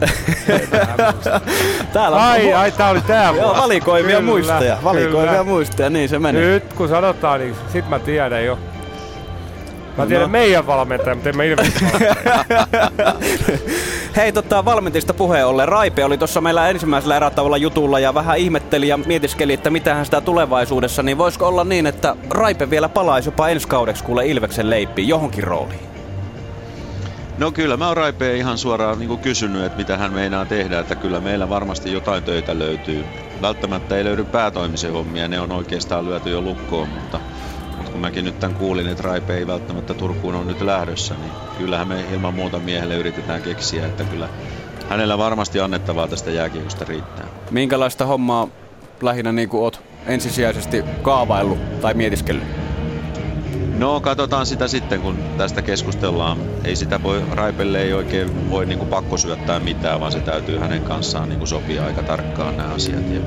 Täällä 1.92 2.16
on... 2.16 2.22
Ai, 2.22 2.52
ai, 2.52 2.72
tää 2.72 2.90
oli 2.90 3.00
tää 3.00 3.32
Joo, 3.36 3.56
valikoimia 3.56 4.16
kyllä, 4.16 4.30
muistoja. 4.30 4.78
Valikoimia 4.84 5.30
kyllä. 5.30 5.44
muistoja, 5.44 5.90
niin 5.90 6.08
se 6.08 6.18
meni. 6.18 6.40
Nyt 6.40 6.72
kun 6.72 6.88
sanotaan, 6.88 7.40
niin 7.40 7.54
sit 7.72 7.88
mä 7.88 7.98
tiedän 7.98 8.44
jo. 8.44 8.58
Mä 10.00 10.06
tiedän 10.06 10.22
no. 10.22 10.32
meidän 10.32 10.66
valmentaja, 10.66 11.14
mutta 11.14 11.30
en 11.30 11.36
mä 11.36 11.42
Hei, 14.16 14.32
tota, 14.32 14.64
valmentista 14.64 15.14
puheen 15.14 15.46
ollen. 15.46 15.68
Raipe 15.68 16.04
oli 16.04 16.18
tuossa 16.18 16.40
meillä 16.40 16.68
ensimmäisellä 16.68 17.16
erätavalla 17.16 17.56
jutulla 17.56 18.00
ja 18.00 18.14
vähän 18.14 18.38
ihmetteli 18.38 18.88
ja 18.88 18.96
mietiskeli, 18.96 19.52
että 19.52 19.70
mitähän 19.70 20.04
sitä 20.04 20.20
tulevaisuudessa, 20.20 21.02
niin 21.02 21.18
voisiko 21.18 21.46
olla 21.46 21.64
niin, 21.64 21.86
että 21.86 22.16
Raipe 22.30 22.70
vielä 22.70 22.88
palaisi 22.88 23.28
jopa 23.28 23.48
ensi 23.48 23.68
kaudeksi 23.68 24.04
kuule 24.04 24.26
Ilveksen 24.26 24.70
leippiin 24.70 25.08
johonkin 25.08 25.44
rooliin? 25.44 25.80
No 27.38 27.52
kyllä 27.52 27.76
mä 27.76 27.88
oon 27.88 27.96
Raipeen 27.96 28.36
ihan 28.36 28.58
suoraan 28.58 28.98
niin 28.98 29.08
kuin 29.08 29.20
kysynyt, 29.20 29.64
että 29.64 29.78
mitä 29.78 29.96
hän 29.96 30.12
meinaa 30.12 30.44
tehdä, 30.44 30.78
että 30.78 30.94
kyllä 30.94 31.20
meillä 31.20 31.48
varmasti 31.48 31.92
jotain 31.92 32.22
töitä 32.22 32.58
löytyy. 32.58 33.04
Välttämättä 33.42 33.96
ei 33.96 34.04
löydy 34.04 34.24
päätoimisen 34.24 34.92
hommia, 34.92 35.28
ne 35.28 35.40
on 35.40 35.52
oikeastaan 35.52 36.04
lyöty 36.04 36.30
jo 36.30 36.40
lukkoon, 36.40 36.88
mutta 36.88 37.20
kun 38.00 38.06
mäkin 38.06 38.24
nyt 38.24 38.40
tämän 38.40 38.56
kuulin, 38.56 38.88
että 38.88 39.02
Raipe 39.02 39.36
ei 39.36 39.46
välttämättä 39.46 39.94
Turkuun 39.94 40.34
on 40.34 40.46
nyt 40.46 40.60
lähdössä, 40.60 41.14
niin 41.14 41.32
kyllähän 41.58 41.88
me 41.88 42.04
ilman 42.12 42.34
muuta 42.34 42.58
miehelle 42.58 42.96
yritetään 42.96 43.42
keksiä, 43.42 43.86
että 43.86 44.04
kyllä 44.04 44.28
hänellä 44.88 45.18
varmasti 45.18 45.60
annettavaa 45.60 46.08
tästä 46.08 46.30
jääkiekosta 46.30 46.84
riittää. 46.84 47.26
Minkälaista 47.50 48.06
hommaa 48.06 48.48
lähinnä 49.02 49.32
niin 49.32 49.48
kuin 49.48 49.62
oot 49.62 49.80
ensisijaisesti 50.06 50.84
kaavaillut 51.02 51.80
tai 51.80 51.94
mietiskellyt? 51.94 52.44
No 53.78 54.00
katsotaan 54.00 54.46
sitä 54.46 54.68
sitten, 54.68 55.00
kun 55.00 55.18
tästä 55.38 55.62
keskustellaan. 55.62 56.38
Ei 56.64 56.76
sitä 56.76 57.02
voi, 57.02 57.22
Raipelle 57.30 57.82
ei 57.82 57.92
oikein 57.92 58.50
voi 58.50 58.66
niin 58.66 58.78
pakko 58.78 59.16
syöttää 59.16 59.60
mitään, 59.60 60.00
vaan 60.00 60.12
se 60.12 60.20
täytyy 60.20 60.58
hänen 60.58 60.82
kanssaan 60.82 61.28
niin 61.28 61.46
sopia 61.46 61.86
aika 61.86 62.02
tarkkaan 62.02 62.56
nämä 62.56 62.74
asiat. 62.74 63.10
Ja 63.14 63.20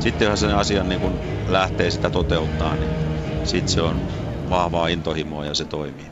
sitten 0.00 0.28
jos 0.28 0.40
sen 0.40 0.56
asian 0.56 0.88
niin 0.88 1.00
lähtee 1.48 1.90
sitä 1.90 2.10
toteuttaa, 2.10 2.74
niin 2.74 3.04
sitten 3.44 3.68
se 3.68 3.82
on 3.82 4.00
vahvaa 4.50 4.88
intohimoa 4.88 5.44
ja 5.44 5.54
se 5.54 5.64
toimii. 5.64 6.06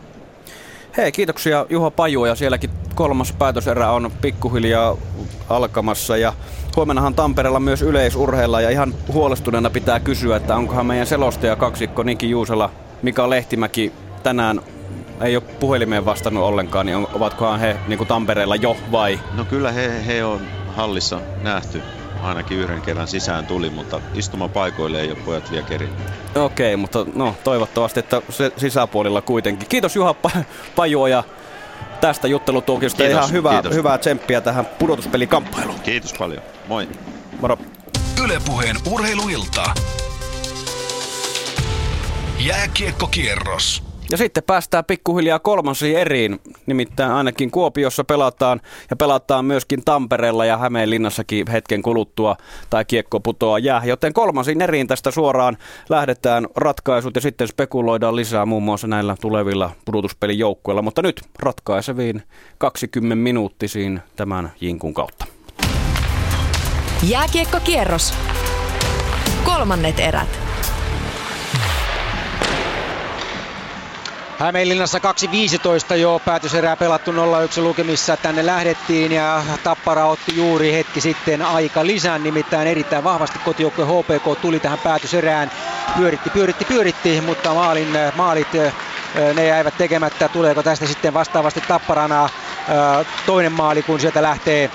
Hei, 0.96 1.12
kiitoksia 1.12 1.66
Juha 1.70 1.90
Paju 1.90 2.24
ja 2.24 2.34
sielläkin 2.34 2.70
kolmas 2.94 3.32
päätöserä 3.32 3.90
on 3.90 4.12
pikkuhiljaa 4.20 4.96
alkamassa 5.48 6.16
ja 6.16 6.32
huomennahan 6.76 7.14
Tampereella 7.14 7.60
myös 7.60 7.82
yleisurheilla 7.82 8.60
ja 8.60 8.70
ihan 8.70 8.94
huolestuneena 9.12 9.70
pitää 9.70 10.00
kysyä, 10.00 10.36
että 10.36 10.56
onkohan 10.56 10.86
meidän 10.86 11.06
selostaja 11.06 11.56
kaksikko 11.56 12.02
Niki 12.02 12.30
Juusela 12.30 12.70
Mika 13.02 13.30
Lehtimäki 13.30 13.92
tänään 14.22 14.60
ei 15.20 15.36
ole 15.36 15.44
puhelimeen 15.60 16.04
vastannut 16.04 16.44
ollenkaan, 16.44 16.86
niin 16.86 17.06
ovatkohan 17.12 17.60
he 17.60 17.76
niin 17.88 17.98
kuin 17.98 18.09
Tampereella 18.09 18.56
jo 18.56 18.76
vai? 18.92 19.20
No 19.34 19.44
kyllä 19.44 19.72
he, 19.72 20.06
he 20.06 20.24
on 20.24 20.40
hallissa 20.76 21.20
nähty. 21.42 21.82
Ainakin 22.23 22.59
yhden 22.59 22.82
kerran 22.82 23.09
sisään 23.09 23.47
tuli, 23.47 23.70
mutta 23.70 24.01
istumapaikoille 24.15 25.01
ei 25.01 25.09
ole 25.09 25.19
pojat 25.24 25.51
vielä 25.51 25.66
kerinyt. 25.66 25.97
Okei, 26.35 26.77
mutta 26.77 27.07
no 27.15 27.35
toivottavasti, 27.44 28.01
että 28.01 28.23
se 28.31 28.53
sisäpuolilla 28.57 29.23
kuitenkin. 29.23 29.69
Kiitos 29.69 29.97
Juha 29.97 30.15
Pajuoja 30.77 31.24
tästä 32.01 32.28
juttelutuokiosta. 32.28 33.05
Ihan 33.05 33.32
hyvää, 33.32 33.53
kiitos. 33.53 33.74
hyvää 33.74 33.99
tsemppiä 33.99 34.40
tähän 34.40 34.66
pudotuspelikamppailuun. 34.66 35.81
Kiitos 35.81 36.12
paljon. 36.12 36.43
Moi. 36.69 36.89
Moro. 37.40 37.59
Ylepuheen 38.24 38.77
urheiluilta. 38.90 39.74
Jääkiekkokierros. 42.39 43.91
Ja 44.12 44.18
sitten 44.18 44.43
päästään 44.43 44.84
pikkuhiljaa 44.84 45.39
kolmansiin 45.39 45.98
eriin, 45.98 46.40
nimittäin 46.66 47.12
ainakin 47.12 47.51
Kuopiossa 47.51 48.05
pelataan 48.05 48.60
ja 48.90 48.97
pelataan 48.97 49.44
myöskin 49.44 49.84
Tampereella 49.84 50.44
ja 50.44 50.56
Hämeenlinnassakin 50.56 51.47
hetken 51.51 51.82
kuluttua 51.82 52.36
tai 52.70 52.84
kiekko 52.84 53.20
putoaa 53.20 53.59
jää. 53.59 53.84
Joten 53.84 54.12
kolmansiin 54.12 54.62
eriin 54.62 54.86
tästä 54.86 55.10
suoraan 55.10 55.56
lähdetään 55.89 56.47
ratkaisut 56.56 57.14
ja 57.14 57.20
sitten 57.20 57.48
spekuloidaan 57.48 58.16
lisää 58.16 58.47
muun 58.47 58.62
muassa 58.62 58.86
näillä 58.86 59.16
tulevilla 59.20 59.70
pudotuspelijoukkueilla. 59.84 60.82
Mutta 60.82 61.02
nyt 61.02 61.22
ratkaiseviin 61.39 62.22
20 62.59 63.16
minuuttisiin 63.16 64.01
tämän 64.16 64.52
jinkun 64.60 64.94
kautta. 64.94 65.24
Jääkiekkokierros. 67.09 68.14
Kolmannet 69.44 70.01
erät. 70.01 70.52
Hämeenlinnassa 74.43 74.98
2.15 75.90 75.94
jo 75.94 76.20
päätöserää 76.24 76.77
pelattu 76.77 77.12
0-1 77.12 77.14
lukemissa. 77.56 78.16
Tänne 78.16 78.47
lähdettiin 78.47 79.12
ja 79.12 79.43
Tappara 79.64 80.06
otti 80.06 80.36
juuri 80.36 80.73
hetki 80.73 81.01
sitten 81.01 81.43
aika 81.43 81.86
lisän. 81.86 82.23
Nimittäin 82.23 82.69
erittäin 82.69 83.05
vahvasti 83.05 83.39
kotijoukkue 83.39 83.85
HPK 83.85 84.40
tuli 84.40 84.60
tähän 84.60 84.78
päätöserään. 84.78 85.51
Pyöritti, 85.97 86.31
pyöritti, 86.31 86.64
pyöritti, 86.64 87.20
mutta 87.20 87.55
maalin, 87.55 87.89
maalit 88.16 88.48
ne 89.35 89.47
jäivät 89.47 89.74
tekemättä. 89.78 90.28
Tuleeko 90.28 90.62
tästä 90.62 90.86
sitten 90.86 91.14
vastaavasti 91.14 91.60
Tapparana 91.69 92.28
toinen 93.27 93.52
maali, 93.52 93.82
kun 93.82 94.01
sieltä 94.01 94.23
lähtee 94.23 94.70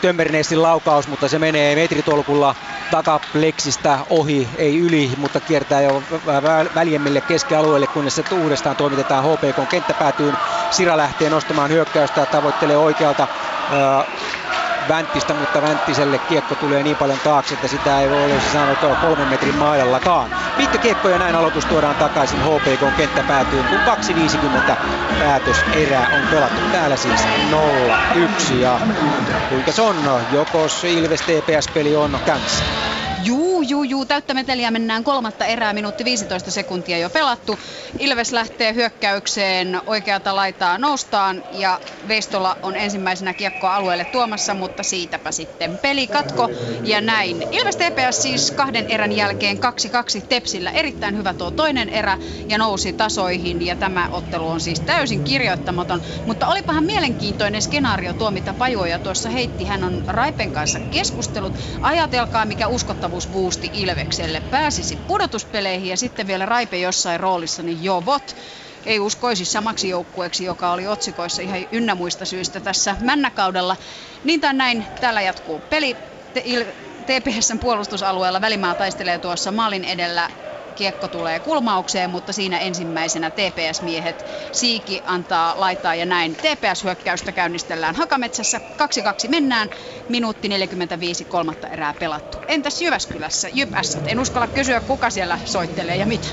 Tömmernessin 0.00 0.62
laukaus, 0.62 1.08
mutta 1.08 1.28
se 1.28 1.38
menee 1.38 1.74
metritolkulla 1.74 2.54
takapleksistä 2.90 3.98
ohi, 4.10 4.48
ei 4.56 4.78
yli, 4.78 5.12
mutta 5.16 5.40
kiertää 5.40 5.80
jo 5.80 6.02
väljemmille 6.74 7.20
keskialueelle, 7.20 7.86
kunnes 7.86 8.14
se 8.14 8.24
uudestaan 8.34 8.76
toimitetaan 8.76 9.24
HPK 9.24 9.68
kenttäpäätyyn. 9.68 10.38
Sira 10.70 10.96
lähtee 10.96 11.30
nostamaan 11.30 11.70
hyökkäystä, 11.70 12.26
tavoittelee 12.26 12.76
oikealta 12.76 13.28
Vänttistä, 14.88 15.34
mutta 15.34 15.62
Vänttiselle 15.62 16.18
kiekko 16.18 16.54
tulee 16.54 16.82
niin 16.82 16.96
paljon 16.96 17.18
taakse, 17.24 17.54
että 17.54 17.68
sitä 17.68 18.00
ei 18.00 18.10
voi 18.10 18.24
olisi 18.24 18.50
saanut 18.50 18.78
kolmen 19.00 19.28
metrin 19.28 19.56
mailallakaan. 19.56 20.30
Pitkä 20.56 20.78
kiekko 20.78 21.08
ja 21.08 21.18
näin 21.18 21.36
aloitus 21.36 21.66
tuodaan 21.66 21.96
takaisin 21.96 22.40
HPK 22.40 22.96
kenttäpäätyyn, 22.96 23.64
kun 23.64 23.80
2.50 24.70 24.76
päätös 25.18 25.64
erää 25.72 26.06
on 26.12 26.22
pelattu. 26.30 26.60
Täällä 26.72 26.96
siis 26.96 27.28
0-1 28.50 28.52
ja 28.54 28.80
kuinka 29.48 29.72
se 29.72 29.82
on, 29.82 30.26
joko 30.32 30.66
Ilves 30.88 31.20
TPS-peli 31.20 31.96
on 31.96 32.18
käynnissä. 32.26 32.64
Juu, 33.60 33.68
juu, 33.68 33.84
juu. 33.84 34.06
Täyttä 34.06 34.34
meteliä 34.34 34.70
mennään 34.70 35.04
kolmatta 35.04 35.44
erää, 35.44 35.72
minuutti 35.72 36.04
15 36.04 36.50
sekuntia 36.50 36.98
jo 36.98 37.10
pelattu. 37.10 37.58
Ilves 37.98 38.32
lähtee 38.32 38.74
hyökkäykseen 38.74 39.80
oikeata 39.86 40.36
laitaa 40.36 40.78
noustaan 40.78 41.44
ja 41.52 41.80
Veistola 42.08 42.56
on 42.62 42.76
ensimmäisenä 42.76 43.34
kiekkoa 43.34 43.76
alueelle 43.76 44.04
tuomassa, 44.04 44.54
mutta 44.54 44.82
siitäpä 44.82 45.32
sitten 45.32 45.78
pelikatko 45.78 46.48
ja 46.84 47.00
näin. 47.00 47.42
Ilves 47.50 47.76
TPS 47.76 48.22
siis 48.22 48.50
kahden 48.50 48.90
erän 48.90 49.12
jälkeen 49.12 49.56
2-2 49.56 49.60
Tepsillä. 50.28 50.70
Erittäin 50.70 51.16
hyvä 51.16 51.34
tuo 51.34 51.50
toinen 51.50 51.88
erä 51.88 52.18
ja 52.48 52.58
nousi 52.58 52.92
tasoihin 52.92 53.66
ja 53.66 53.76
tämä 53.76 54.08
ottelu 54.12 54.48
on 54.48 54.60
siis 54.60 54.80
täysin 54.80 55.24
kirjoittamaton. 55.24 56.02
Mutta 56.26 56.46
olipahan 56.46 56.84
mielenkiintoinen 56.84 57.62
skenaario 57.62 58.12
tuo, 58.12 58.30
mitä 58.30 58.54
Pajuoja 58.54 58.98
tuossa 58.98 59.28
heitti. 59.30 59.64
Hän 59.64 59.84
on 59.84 60.04
Raipen 60.06 60.52
kanssa 60.52 60.80
keskustellut. 60.80 61.52
Ajatelkaa, 61.80 62.44
mikä 62.44 62.68
uskottava 62.68 63.10
uskottavuusbuusti 63.50 63.70
Ilvekselle. 63.72 64.40
Pääsisi 64.40 64.96
pudotuspeleihin 64.96 65.88
ja 65.88 65.96
sitten 65.96 66.26
vielä 66.26 66.46
Raipe 66.46 66.78
jossain 66.78 67.20
roolissa, 67.20 67.62
niin 67.62 67.82
joo, 67.82 68.04
vot 68.04 68.36
ei 68.86 68.98
uskoisi 69.00 69.44
samaksi 69.44 69.88
joukkueeksi, 69.88 70.44
joka 70.44 70.72
oli 70.72 70.86
otsikoissa 70.86 71.42
ihan 71.42 71.58
ynnä 71.72 71.94
muista 71.94 72.26
syistä 72.26 72.60
tässä 72.60 72.96
männäkaudella. 73.00 73.76
Niin 74.24 74.40
tai 74.40 74.54
näin, 74.54 74.86
täällä 75.00 75.22
jatkuu 75.22 75.60
peli. 75.60 75.96
TPSn 77.06 77.58
puolustusalueella 77.60 78.40
Välimaa 78.40 78.74
taistelee 78.74 79.18
tuossa 79.18 79.52
maalin 79.52 79.84
edellä 79.84 80.30
kiekko 80.80 81.08
tulee 81.08 81.40
kulmaukseen, 81.40 82.10
mutta 82.10 82.32
siinä 82.32 82.58
ensimmäisenä 82.58 83.30
TPS-miehet 83.30 84.24
Siiki 84.52 85.00
antaa 85.04 85.60
laittaa 85.60 85.94
ja 85.94 86.06
näin. 86.06 86.36
TPS-hyökkäystä 86.36 87.32
käynnistellään 87.32 87.94
Hakametsässä. 87.94 88.60
2-2 89.26 89.28
mennään. 89.28 89.70
Minuutti 90.08 90.48
45 90.48 91.24
kolmatta 91.24 91.68
erää 91.68 91.94
pelattu. 91.94 92.38
Entäs 92.48 92.80
Jyväskylässä? 92.80 93.48
Jyp 93.52 93.68
En 94.06 94.20
uskalla 94.20 94.48
kysyä, 94.48 94.80
kuka 94.80 95.10
siellä 95.10 95.38
soittelee 95.44 95.96
ja 95.96 96.06
mitä. 96.06 96.28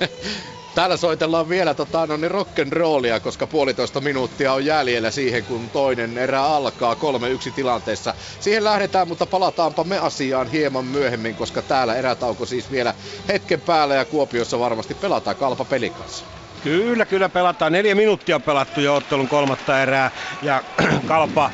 Täällä 0.74 0.96
soitellaan 0.96 1.48
vielä 1.48 1.74
tota, 1.74 2.06
no 2.06 2.16
niin 2.16 2.30
rock'n'rollia, 2.30 3.20
koska 3.20 3.46
puolitoista 3.46 4.00
minuuttia 4.00 4.52
on 4.52 4.64
jäljellä 4.64 5.10
siihen, 5.10 5.44
kun 5.44 5.70
toinen 5.70 6.18
erä 6.18 6.42
alkaa 6.42 6.94
3-1 6.94 7.52
tilanteessa. 7.54 8.14
Siihen 8.40 8.64
lähdetään, 8.64 9.08
mutta 9.08 9.26
palataanpa 9.26 9.84
me 9.84 9.98
asiaan 9.98 10.46
hieman 10.46 10.84
myöhemmin, 10.84 11.34
koska 11.34 11.62
täällä 11.62 11.94
erätauko 11.94 12.46
siis 12.46 12.70
vielä 12.70 12.94
hetken 13.28 13.60
päällä 13.60 13.94
ja 13.94 14.04
Kuopiossa 14.04 14.58
varmasti 14.58 14.94
pelataan 14.94 15.36
kalpa 15.36 15.64
pelikanssa. 15.64 16.24
Kyllä, 16.64 17.06
kyllä 17.06 17.28
pelataan. 17.28 17.72
Neljä 17.72 17.94
minuuttia 17.94 18.40
pelattu 18.40 18.80
jo 18.80 18.94
ottelun 18.94 19.28
kolmatta 19.28 19.82
erää 19.82 20.10
ja 20.42 20.62
Kalpa 21.08 21.50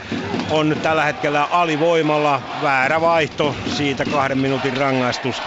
on 0.51 0.69
nyt 0.69 0.83
tällä 0.83 1.05
hetkellä 1.05 1.45
alivoimalla. 1.45 2.43
Väärä 2.63 3.01
vaihto, 3.01 3.55
siitä 3.77 4.05
kahden 4.05 4.39
minuutin 4.39 4.77
rangaistus 4.77 5.43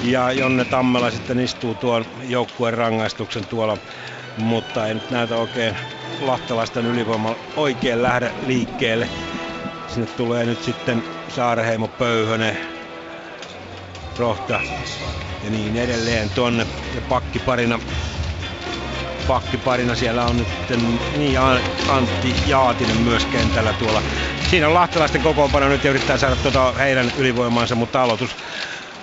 ja 0.00 0.32
Jonne 0.32 0.64
Tammela 0.64 1.10
sitten 1.10 1.38
istuu 1.38 1.74
tuon 1.74 2.04
joukkueen 2.22 2.74
rangaistuksen 2.74 3.46
tuolla, 3.46 3.78
mutta 4.36 4.86
ei 4.86 4.94
nyt 4.94 5.10
näytä 5.10 5.36
oikein 5.36 5.76
lahtelaisten 6.18 6.86
ylivoima 6.86 7.36
oikein 7.56 8.02
lähde 8.02 8.34
liikkeelle. 8.40 9.10
Sinne 9.86 10.06
tulee 10.06 10.46
nyt 10.46 10.62
sitten 10.62 11.04
Saarheimo, 11.28 11.88
Pöyhönen, 11.88 12.58
Rohta 14.18 14.60
ja 15.42 15.50
niin 15.50 15.76
edelleen 15.76 16.30
tuonne. 16.30 16.66
Ja 16.92 17.02
pakkiparina, 17.02 17.80
pakkiparina 19.26 19.94
siellä 19.94 20.24
on 20.24 20.38
nyt 20.38 20.48
niin 21.16 21.38
Antti 21.86 22.38
Jaatinen 22.44 22.96
myös 22.96 23.26
kentällä 23.26 23.72
tuolla. 23.72 24.02
Siinä 24.50 24.66
on 24.68 24.74
lahtelaisten 24.74 25.22
kokoonpano 25.22 25.68
nyt 25.68 25.84
ja 25.84 25.90
yrittää 25.90 26.18
saada 26.18 26.36
tuota 26.36 26.72
heidän 26.72 27.12
ylivoimaansa, 27.16 27.74
mutta 27.74 28.02
aloitus 28.02 28.36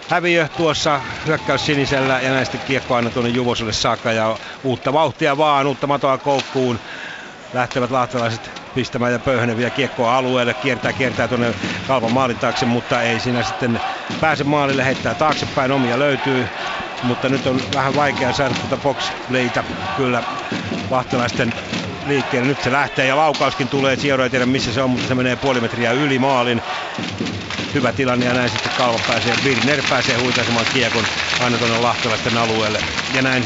häviö 0.09 0.47
tuossa 0.57 1.01
hyökkäys 1.25 1.65
sinisellä 1.65 2.21
ja 2.21 2.31
näistä 2.31 2.57
kiekko 2.57 2.95
aina 2.95 3.09
tuonne 3.09 3.29
Juvoselle 3.29 3.73
saakka 3.73 4.11
ja 4.11 4.39
uutta 4.63 4.93
vauhtia 4.93 5.37
vaan, 5.37 5.67
uutta 5.67 5.87
matoa 5.87 6.17
koukkuun. 6.17 6.79
Lähtevät 7.53 7.91
lahtelaiset 7.91 8.51
pistämään 8.73 9.13
ja 9.13 9.19
pöyhneviä 9.19 9.69
kiekkoa 9.69 10.17
alueelle, 10.17 10.53
kiertää, 10.53 10.93
kiertää 10.93 11.27
tuonne 11.27 11.53
kalpan 11.87 12.13
maalin 12.13 12.37
taakse, 12.39 12.65
mutta 12.65 13.01
ei 13.01 13.19
siinä 13.19 13.43
sitten 13.43 13.79
pääse 14.21 14.43
maalille, 14.43 14.85
heittää 14.85 15.15
taaksepäin, 15.15 15.71
omia 15.71 15.99
löytyy. 15.99 16.47
Mutta 17.03 17.29
nyt 17.29 17.47
on 17.47 17.61
vähän 17.75 17.95
vaikea 17.95 18.33
saada 18.33 18.53
tuota 18.55 18.77
box 18.83 19.11
kyllä 19.97 20.23
lahtelaisten 20.89 21.53
liikkeelle. 22.07 22.47
Nyt 22.47 22.63
se 22.63 22.71
lähtee 22.71 23.05
ja 23.05 23.17
laukauskin 23.17 23.67
tulee. 23.67 23.95
Siero 23.95 24.23
ei 24.23 24.29
tiedä 24.29 24.45
missä 24.45 24.73
se 24.73 24.81
on, 24.81 24.89
mutta 24.89 25.07
se 25.07 25.15
menee 25.15 25.35
puoli 25.35 25.61
metriä 25.61 25.91
yli 25.91 26.19
maalin. 26.19 26.61
Hyvä 27.73 27.91
tilanne 27.91 28.25
ja 28.25 28.33
näin 28.33 28.49
sitten 28.49 28.71
Kalvo 28.77 28.99
pääsee, 29.07 29.33
Birner 29.43 29.83
pääsee 29.89 30.17
huitaisemaan 30.17 30.65
kiekon 30.73 31.03
aina 31.43 31.57
tuonne 31.57 31.79
Lahtelaisten 31.79 32.37
alueelle. 32.37 32.79
Ja 33.15 33.21
näin 33.21 33.43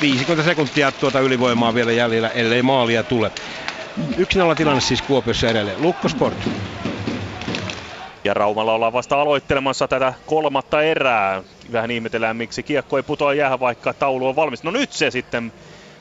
50 0.00 0.44
sekuntia 0.44 0.92
tuota 0.92 1.20
ylivoimaa 1.20 1.74
vielä 1.74 1.92
jäljellä, 1.92 2.28
ellei 2.28 2.62
maalia 2.62 3.02
tule. 3.02 3.30
1-0 3.98 4.54
tilanne 4.56 4.80
siis 4.80 5.02
Kuopiossa 5.02 5.48
edelleen. 5.48 5.82
Lukko 5.82 6.08
Sport. 6.08 6.48
Ja 8.24 8.34
Raumalla 8.34 8.72
ollaan 8.72 8.92
vasta 8.92 9.20
aloittelemassa 9.20 9.88
tätä 9.88 10.14
kolmatta 10.26 10.82
erää. 10.82 11.42
Vähän 11.72 11.90
ihmetellään, 11.90 12.36
miksi 12.36 12.62
kiekko 12.62 12.96
ei 12.96 13.02
putoa 13.02 13.34
jäähän, 13.34 13.60
vaikka 13.60 13.92
taulu 13.92 14.28
on 14.28 14.36
valmis. 14.36 14.62
No 14.62 14.70
nyt 14.70 14.92
se 14.92 15.10
sitten 15.10 15.52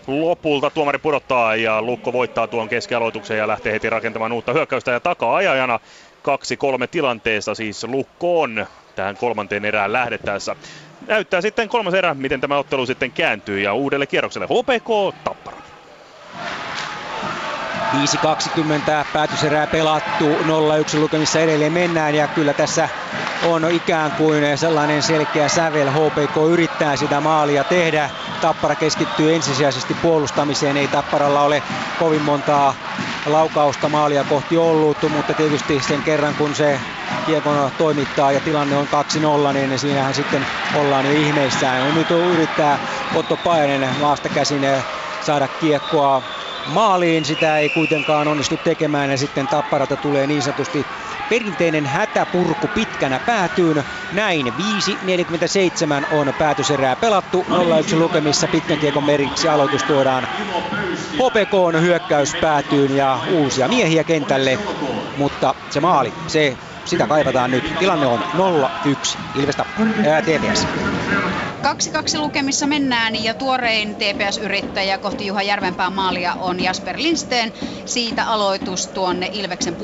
lopulta 0.07 0.69
tuomari 0.69 0.99
pudottaa 0.99 1.55
ja 1.55 1.81
Lukko 1.81 2.13
voittaa 2.13 2.47
tuon 2.47 2.69
keskialoituksen 2.69 3.37
ja 3.37 3.47
lähtee 3.47 3.73
heti 3.73 3.89
rakentamaan 3.89 4.31
uutta 4.31 4.53
hyökkäystä 4.53 4.91
ja 4.91 4.99
takaa-ajajana 4.99 5.79
2-3 6.25 6.87
tilanteessa 6.91 7.55
siis 7.55 7.83
Lukko 7.83 8.41
on 8.41 8.65
tähän 8.95 9.17
kolmanteen 9.17 9.65
erään 9.65 9.93
lähdettäessä. 9.93 10.55
Näyttää 11.07 11.41
sitten 11.41 11.69
kolmas 11.69 11.93
erä, 11.93 12.13
miten 12.13 12.41
tämä 12.41 12.57
ottelu 12.57 12.85
sitten 12.85 13.11
kääntyy 13.11 13.59
ja 13.59 13.73
uudelle 13.73 14.07
kierrokselle 14.07 14.47
HPK 14.47 15.19
Tappara. 15.23 15.61
5.20 17.95 19.05
päätöserää 19.13 19.67
pelattu, 19.67 20.33
0-1 20.33 20.99
lukemissa 20.99 21.39
edelleen 21.39 21.73
mennään 21.73 22.15
ja 22.15 22.27
kyllä 22.27 22.53
tässä 22.53 22.89
on 23.45 23.71
ikään 23.71 24.11
kuin 24.11 24.57
sellainen 24.57 25.03
selkeä 25.03 25.47
sävel. 25.47 25.89
HPK 25.91 26.37
yrittää 26.49 26.95
sitä 26.95 27.21
maalia 27.21 27.63
tehdä. 27.63 28.09
Tappara 28.41 28.75
keskittyy 28.75 29.35
ensisijaisesti 29.35 29.93
puolustamiseen. 29.93 30.77
Ei 30.77 30.87
Tapparalla 30.87 31.41
ole 31.41 31.63
kovin 31.99 32.21
montaa 32.21 32.73
laukausta 33.25 33.89
maalia 33.89 34.23
kohti 34.23 34.57
ollut, 34.57 34.97
mutta 35.09 35.33
tietysti 35.33 35.81
sen 35.87 36.01
kerran 36.01 36.35
kun 36.35 36.55
se 36.55 36.79
kiekon 37.25 37.71
toimittaa 37.77 38.31
ja 38.31 38.39
tilanne 38.39 38.75
on 38.75 38.87
2-0, 39.49 39.53
niin 39.53 39.79
siinähän 39.79 40.13
sitten 40.13 40.45
ollaan 40.75 41.05
jo 41.05 41.11
ihmeissään. 41.11 41.79
Ja 41.79 41.93
nyt 41.93 42.11
yrittää 42.11 42.79
Otto 43.15 43.37
Pajanen 43.37 43.95
maasta 44.01 44.29
käsin 44.29 44.67
saada 45.21 45.47
kiekkoa 45.47 46.21
maaliin. 46.65 47.25
Sitä 47.25 47.57
ei 47.59 47.69
kuitenkaan 47.69 48.27
onnistu 48.27 48.57
tekemään 48.57 49.11
ja 49.11 49.17
sitten 49.17 49.47
Tapparata 49.47 49.97
tulee 49.97 50.27
niin 50.27 50.43
sanotusti 50.43 50.87
perinteinen 51.29 51.85
hätäpurku 51.85 52.67
pitkänä 52.67 53.19
päätyyn. 53.19 53.83
Näin 54.13 54.47
5.47 54.47 56.07
on 56.11 56.33
päätöserää 56.37 56.95
pelattu. 56.95 57.45
0-1 57.93 57.95
lukemissa 57.95 58.47
pitkän 58.47 58.79
kiekon 58.79 59.03
meriksi 59.03 59.47
aloitus 59.47 59.83
tuodaan 59.83 60.27
HPK 61.13 61.81
hyökkäys 61.81 62.35
päätyyn 62.41 62.95
ja 62.95 63.19
uusia 63.31 63.67
miehiä 63.67 64.03
kentälle. 64.03 64.59
Mutta 65.17 65.55
se 65.69 65.79
maali, 65.79 66.13
se 66.27 66.57
sitä 66.85 67.07
kaivataan 67.07 67.51
nyt. 67.51 67.73
Tilanne 67.79 68.05
on 68.05 68.19
0-1 68.85 69.17
Ilvestä 69.35 69.65
ää, 70.09 70.21
TPS. 70.21 70.67
2-2 72.17 72.17
lukemissa 72.17 72.67
mennään 72.67 73.23
ja 73.23 73.33
tuorein 73.33 73.95
TPS-yrittäjä 73.95 74.97
kohti 74.97 75.25
Juha 75.25 75.41
Järvenpään 75.41 75.93
maalia 75.93 76.35
on 76.35 76.59
Jasper 76.59 76.95
Lindsteen. 76.97 77.53
Siitä 77.85 78.25
aloitus 78.25 78.87
tuonne 78.87 79.29
Ilveksen 79.31 79.77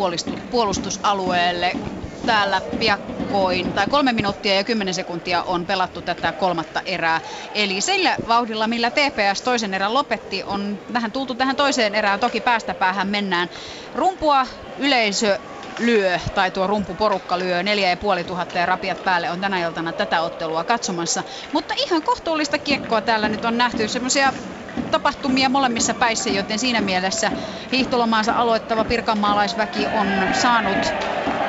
puolustusalueelle. 0.50 1.78
Täällä 2.26 2.62
piakkoin, 2.80 3.74
tai 3.74 3.88
kolme 3.88 4.14
minuuttia 4.14 4.56
ja 4.56 4.64
kymmenen 4.64 4.94
sekuntia 4.94 5.44
on 5.44 5.66
pelattu 5.66 6.02
tätä 6.02 6.34
kolmatta 6.34 6.82
erää. 6.86 7.22
Eli 7.54 7.82
sillä 7.82 8.18
vauhdilla, 8.28 8.68
millä 8.68 8.92
TPS 8.92 9.42
toisen 9.44 9.74
erän 9.74 9.94
lopetti, 9.94 10.44
on 10.44 10.80
vähän 10.94 11.12
tultu 11.12 11.36
tähän 11.36 11.56
toiseen 11.56 11.96
erään. 11.96 12.20
Toki 12.20 12.42
päästä 12.42 12.74
päähän 12.74 13.08
mennään. 13.08 13.50
Rumpua 13.96 14.48
yleisö 14.78 15.40
lyö, 15.82 16.20
tai 16.34 16.52
tuo 16.52 16.68
rumpuporukka 16.68 17.40
lyö, 17.40 17.64
neljä 17.64 17.90
ja 17.90 17.98
puoli 17.98 18.24
tuhatta 18.26 18.60
ja 18.60 18.66
rapiat 18.66 19.04
päälle 19.04 19.32
on 19.32 19.42
tänä 19.42 19.60
iltana 19.60 19.94
tätä 19.94 20.22
ottelua 20.22 20.64
katsomassa. 20.64 21.24
Mutta 21.52 21.74
ihan 21.86 22.04
kohtuullista 22.04 22.60
kiekkoa 22.60 23.02
täällä 23.02 23.30
nyt 23.30 23.46
on 23.46 23.58
nähty, 23.58 23.88
semmoisia 23.88 24.34
tapahtumia 24.92 25.50
molemmissa 25.50 25.94
päissä, 25.96 26.30
joten 26.30 26.60
siinä 26.60 26.82
mielessä 26.82 27.32
hiihtolomaansa 27.72 28.34
aloittava 28.34 28.86
pirkanmaalaisväki 28.86 29.88
on 29.88 30.30
saanut 30.32 30.96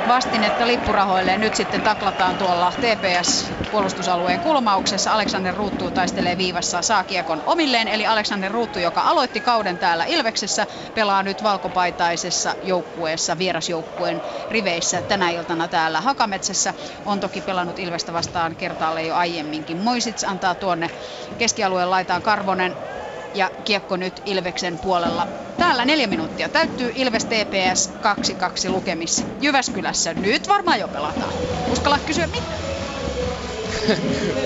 vastinetta 0.06 0.66
lippurahoille. 0.66 1.36
Nyt 1.36 1.54
sitten 1.54 1.82
taklataan 1.82 2.38
tuolla 2.38 2.72
TPS-puolustusalueen 2.80 4.40
kulmauksessa. 4.40 5.12
Aleksander 5.12 5.54
Ruuttu 5.54 5.90
taistelee 5.90 6.36
viivassa, 6.38 6.82
saa 6.82 7.04
kiekon 7.04 7.42
omilleen. 7.46 7.88
Eli 7.88 8.06
Aleksander 8.06 8.52
Ruuttu, 8.52 8.78
joka 8.78 9.00
aloitti 9.02 9.40
kauden 9.40 9.78
täällä 9.78 10.04
Ilveksessä, 10.04 10.66
pelaa 10.94 11.22
nyt 11.22 11.42
valkopaitaisessa 11.42 12.56
joukkueessa, 12.62 13.38
vierasjoukkueen 13.38 14.22
riveissä 14.50 15.02
tänä 15.02 15.30
iltana 15.30 15.68
täällä 15.68 16.00
Hakametsässä. 16.00 16.74
On 17.04 17.20
toki 17.20 17.40
pelannut 17.40 17.78
Ilvestä 17.78 18.12
vastaan 18.12 18.56
kertaalle 18.56 19.02
jo 19.04 19.14
aiemminkin. 19.14 19.78
Moisits 19.78 20.24
antaa 20.24 20.54
tuonne 20.54 20.90
keskialueen 21.38 21.90
laitaan 21.90 22.22
Karvonen 22.22 22.76
ja 23.34 23.50
kiekko 23.64 23.96
nyt 23.96 24.20
Ilveksen 24.24 24.78
puolella. 24.78 25.28
Täällä 25.58 25.84
neljä 25.84 26.06
minuuttia 26.06 26.48
täyttyy 26.48 26.92
Ilves 26.94 27.24
TPS 27.24 27.98
2-2 28.68 28.70
lukemissa. 28.70 29.24
Jyväskylässä 29.40 30.14
nyt 30.14 30.48
varmaan 30.48 30.80
jo 30.80 30.88
pelataan. 30.88 31.34
Uskalla 31.66 32.00
kysyä 32.00 32.26
mitä? 32.26 32.54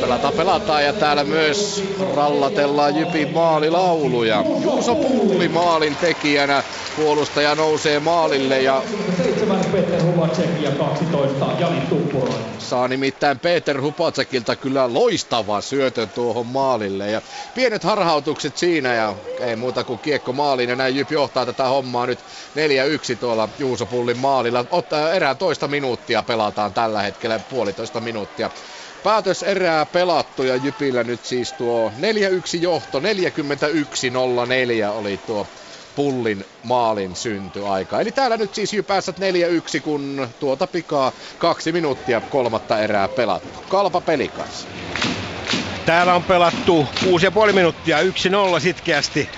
Pelataan, 0.00 0.34
pelataan 0.34 0.84
ja 0.84 0.92
täällä 0.92 1.24
myös 1.24 1.84
rallatellaan 2.14 2.96
Jypin 2.96 3.32
maalilauluja. 3.34 4.44
Juuso 4.62 4.94
Puuli 4.94 5.48
maalin 5.48 5.96
tekijänä. 5.96 6.62
Puolustaja 6.96 7.54
nousee 7.54 8.00
maalille 8.00 8.62
ja... 8.62 8.82
7 9.16 9.60
Peter 9.72 10.02
Hubacek 10.02 10.60
ja 10.60 10.70
12 10.70 11.46
Jani 11.58 11.80
Tuppurainen. 11.80 12.60
Saa 12.60 12.88
nimittäin 12.88 13.38
Peter 13.38 13.80
Hupacekilta 13.80 14.56
kyllä 14.56 14.92
loistava 14.94 15.60
syötön 15.60 16.10
tuohon 16.10 16.46
maalille. 16.46 17.10
Ja 17.10 17.22
pienet 17.54 17.84
harhautukset 17.84 18.56
siinä 18.56 18.94
ja 18.94 19.16
ei 19.40 19.56
muuta 19.56 19.84
kuin 19.84 19.98
kiekko 20.00 20.32
maaliin. 20.32 20.70
Ja 20.70 20.76
näin 20.76 20.96
Jyp 20.96 21.10
johtaa 21.10 21.46
tätä 21.46 21.64
hommaa 21.64 22.06
nyt 22.06 22.18
4-1 23.14 23.18
tuolla 23.20 23.48
Juuso 23.58 23.86
Pullin 23.86 24.18
maalilla. 24.18 24.64
Ottaa 24.70 25.12
erään 25.12 25.38
toista 25.38 25.68
minuuttia 25.68 26.22
pelataan 26.22 26.74
tällä 26.74 27.02
hetkellä, 27.02 27.40
puolitoista 27.48 28.00
minuuttia 28.00 28.50
päätös 29.06 29.42
erää 29.42 29.86
pelattu 29.86 30.42
ja 30.42 30.56
Jypillä 30.56 31.04
nyt 31.04 31.24
siis 31.24 31.52
tuo 31.52 31.92
4-1 31.98 32.02
johto, 32.60 33.00
41-04 33.00 33.02
oli 34.92 35.18
tuo 35.26 35.46
Pullin 35.94 36.44
maalin 36.62 37.16
syntyaika. 37.16 38.00
Eli 38.00 38.12
täällä 38.12 38.36
nyt 38.36 38.54
siis 38.54 38.72
Jypässät 38.72 39.16
4-1, 39.20 39.80
kun 39.82 40.28
tuota 40.38 40.66
pikaa 40.66 41.12
kaksi 41.38 41.72
minuuttia 41.72 42.20
kolmatta 42.20 42.78
erää 42.78 43.08
pelattu. 43.08 43.60
Kalpa 43.68 44.00
pelikas. 44.00 44.66
Täällä 45.86 46.14
on 46.14 46.22
pelattu 46.22 46.86
6,5 47.46 47.52
minuuttia, 47.52 47.98
1-0 48.02 48.60
sitkeästi 48.60 49.28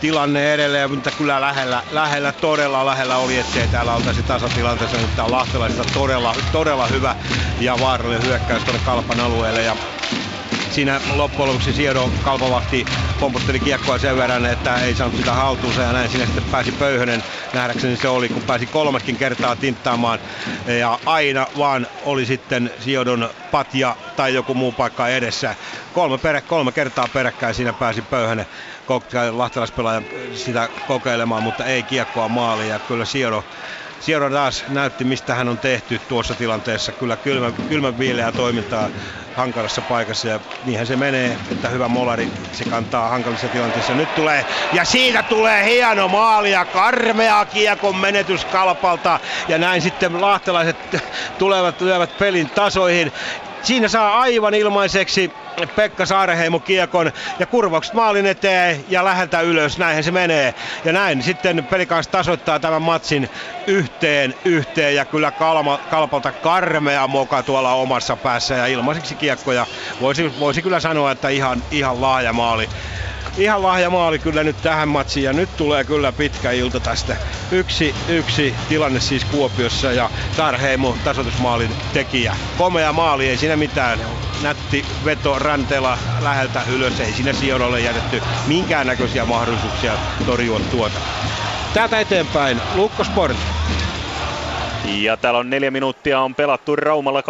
tilanne 0.00 0.54
edelleen, 0.54 0.90
mutta 0.90 1.10
kyllä 1.10 1.40
lähellä, 1.40 1.82
lähellä, 1.90 2.32
todella 2.32 2.86
lähellä 2.86 3.16
oli, 3.16 3.38
ettei 3.38 3.68
täällä 3.68 3.94
oltaisi 3.94 4.22
tasatilanteessa. 4.22 4.96
Nyt 4.96 5.16
tää 5.16 5.24
on 5.24 5.30
lahtelaisista 5.30 5.84
todella, 5.94 6.34
todella 6.52 6.86
hyvä 6.86 7.16
ja 7.60 7.76
vaarallinen 7.80 8.26
hyökkäys 8.26 8.64
tuonne 8.64 8.82
Kalpan 8.84 9.20
alueelle. 9.20 9.62
Ja 9.62 9.76
siinä 10.70 11.00
loppujen 11.14 11.48
lopuksi 11.48 11.72
Siedo 11.72 12.10
kalpavahti 12.24 12.84
pompotteli 13.20 13.60
kiekkoa 13.60 13.98
sen 13.98 14.16
verran, 14.16 14.46
että 14.46 14.76
ei 14.76 14.94
saanut 14.94 15.16
sitä 15.16 15.32
haltuunsa 15.32 15.82
ja 15.82 15.92
näin 15.92 16.10
sinne 16.10 16.26
sitten 16.26 16.44
pääsi 16.44 16.72
Pöyhönen, 16.72 17.24
nähdäkseni 17.52 17.96
se 17.96 18.08
oli, 18.08 18.28
kun 18.28 18.42
pääsi 18.42 18.66
kolmekin 18.66 19.16
kertaa 19.16 19.56
tinttaamaan 19.56 20.18
ja 20.78 20.98
aina 21.06 21.46
vaan 21.58 21.86
oli 22.04 22.26
sitten 22.26 22.70
Siodon 22.78 23.30
patja 23.50 23.96
tai 24.16 24.34
joku 24.34 24.54
muu 24.54 24.72
paikka 24.72 25.08
edessä. 25.08 25.54
Kolme, 25.92 26.18
perä, 26.18 26.40
kolme 26.40 26.72
kertaa 26.72 27.08
peräkkäin 27.12 27.54
siinä 27.54 27.72
pääsi 27.72 28.02
Pöyhönen 28.02 28.46
lahtelaispelaaja 29.30 30.02
sitä 30.34 30.68
kokeilemaan, 30.86 31.42
mutta 31.42 31.64
ei 31.64 31.82
kiekkoa 31.82 32.28
maaliin 32.28 32.68
ja 32.68 32.78
kyllä 32.78 33.04
Siedo 33.04 33.44
Sierra 34.00 34.30
taas 34.30 34.64
näytti, 34.68 35.04
mistä 35.04 35.34
hän 35.34 35.48
on 35.48 35.58
tehty 35.58 36.00
tuossa 36.08 36.34
tilanteessa. 36.34 36.92
Kyllä 36.92 37.16
kylmä, 37.16 37.52
kylmän 37.68 37.98
viileää 37.98 38.32
toimintaa 38.32 38.88
hankalassa 39.36 39.80
paikassa 39.80 40.28
ja 40.28 40.40
niinhän 40.64 40.86
se 40.86 40.96
menee, 40.96 41.36
että 41.50 41.68
hyvä 41.68 41.88
molari 41.88 42.28
se 42.52 42.64
kantaa 42.64 43.08
hankalissa 43.08 43.48
tilanteissa. 43.48 43.94
Nyt 43.94 44.14
tulee, 44.14 44.44
ja 44.72 44.84
siitä 44.84 45.22
tulee 45.22 45.64
hieno 45.64 46.08
maali 46.08 46.50
ja 46.50 46.64
karmea 46.64 47.44
kiekon 47.44 47.96
menetys 47.96 48.44
kalpalta 48.44 49.20
ja 49.48 49.58
näin 49.58 49.82
sitten 49.82 50.20
lahtelaiset 50.20 50.76
tulevat, 51.38 51.80
lyövät 51.80 52.18
pelin 52.18 52.50
tasoihin. 52.50 53.12
Siinä 53.66 53.88
saa 53.88 54.20
aivan 54.20 54.54
ilmaiseksi 54.54 55.30
Pekka 55.74 56.06
Saareheimo 56.06 56.60
kiekon 56.60 57.12
ja 57.38 57.46
kurvaukset 57.46 57.94
maalin 57.94 58.26
eteen 58.26 58.84
ja 58.88 59.04
läheltä 59.04 59.40
ylös, 59.40 59.78
näinhän 59.78 60.04
se 60.04 60.10
menee. 60.10 60.54
Ja 60.84 60.92
näin 60.92 61.22
sitten 61.22 61.66
pelikans 61.66 62.08
tasoittaa 62.08 62.60
tämän 62.60 62.82
matsin 62.82 63.30
yhteen 63.66 64.34
yhteen 64.44 64.94
ja 64.94 65.04
kyllä 65.04 65.32
Kalma, 65.32 65.78
Kalpalta 65.88 66.32
karmea 66.32 67.06
moka 67.08 67.42
tuolla 67.42 67.72
omassa 67.72 68.16
päässä 68.16 68.54
ja 68.54 68.66
ilmaiseksi 68.66 69.16
kiekkoja. 69.16 69.66
Voisi, 70.00 70.38
voisi 70.38 70.62
kyllä 70.62 70.80
sanoa, 70.80 71.10
että 71.10 71.28
ihan, 71.28 71.62
ihan 71.70 72.00
laaja 72.00 72.32
maali 72.32 72.68
ihan 73.38 73.62
lahja 73.62 73.90
maali 73.90 74.18
kyllä 74.18 74.44
nyt 74.44 74.62
tähän 74.62 74.88
matsiin 74.88 75.24
ja 75.24 75.32
nyt 75.32 75.56
tulee 75.56 75.84
kyllä 75.84 76.12
pitkä 76.12 76.50
ilta 76.50 76.80
tästä. 76.80 77.16
Yksi, 77.52 77.94
yksi 78.08 78.54
tilanne 78.68 79.00
siis 79.00 79.24
Kuopiossa 79.24 79.92
ja 79.92 80.10
Tarheimo 80.36 80.96
tasoitusmaalin 81.04 81.70
tekijä. 81.92 82.36
Komea 82.58 82.92
maali, 82.92 83.28
ei 83.28 83.36
siinä 83.36 83.56
mitään. 83.56 83.98
Nätti 84.42 84.84
veto 85.04 85.38
Rantela 85.38 85.98
läheltä 86.20 86.62
ylös, 86.74 87.00
ei 87.00 87.12
siinä 87.12 87.32
Sionolle 87.32 87.80
jätetty 87.80 88.22
minkäännäköisiä 88.46 89.24
mahdollisuuksia 89.24 89.92
torjua 90.26 90.60
tuota. 90.60 90.98
Täältä 91.74 92.00
eteenpäin 92.00 92.60
Lukko 92.74 93.04
Sport. 93.04 93.36
Ja 94.86 95.16
täällä 95.16 95.40
on 95.40 95.50
neljä 95.50 95.70
minuuttia 95.70 96.20
on 96.20 96.34
pelattu 96.34 96.76
Raumalla 96.76 97.20
2-3 97.20 97.24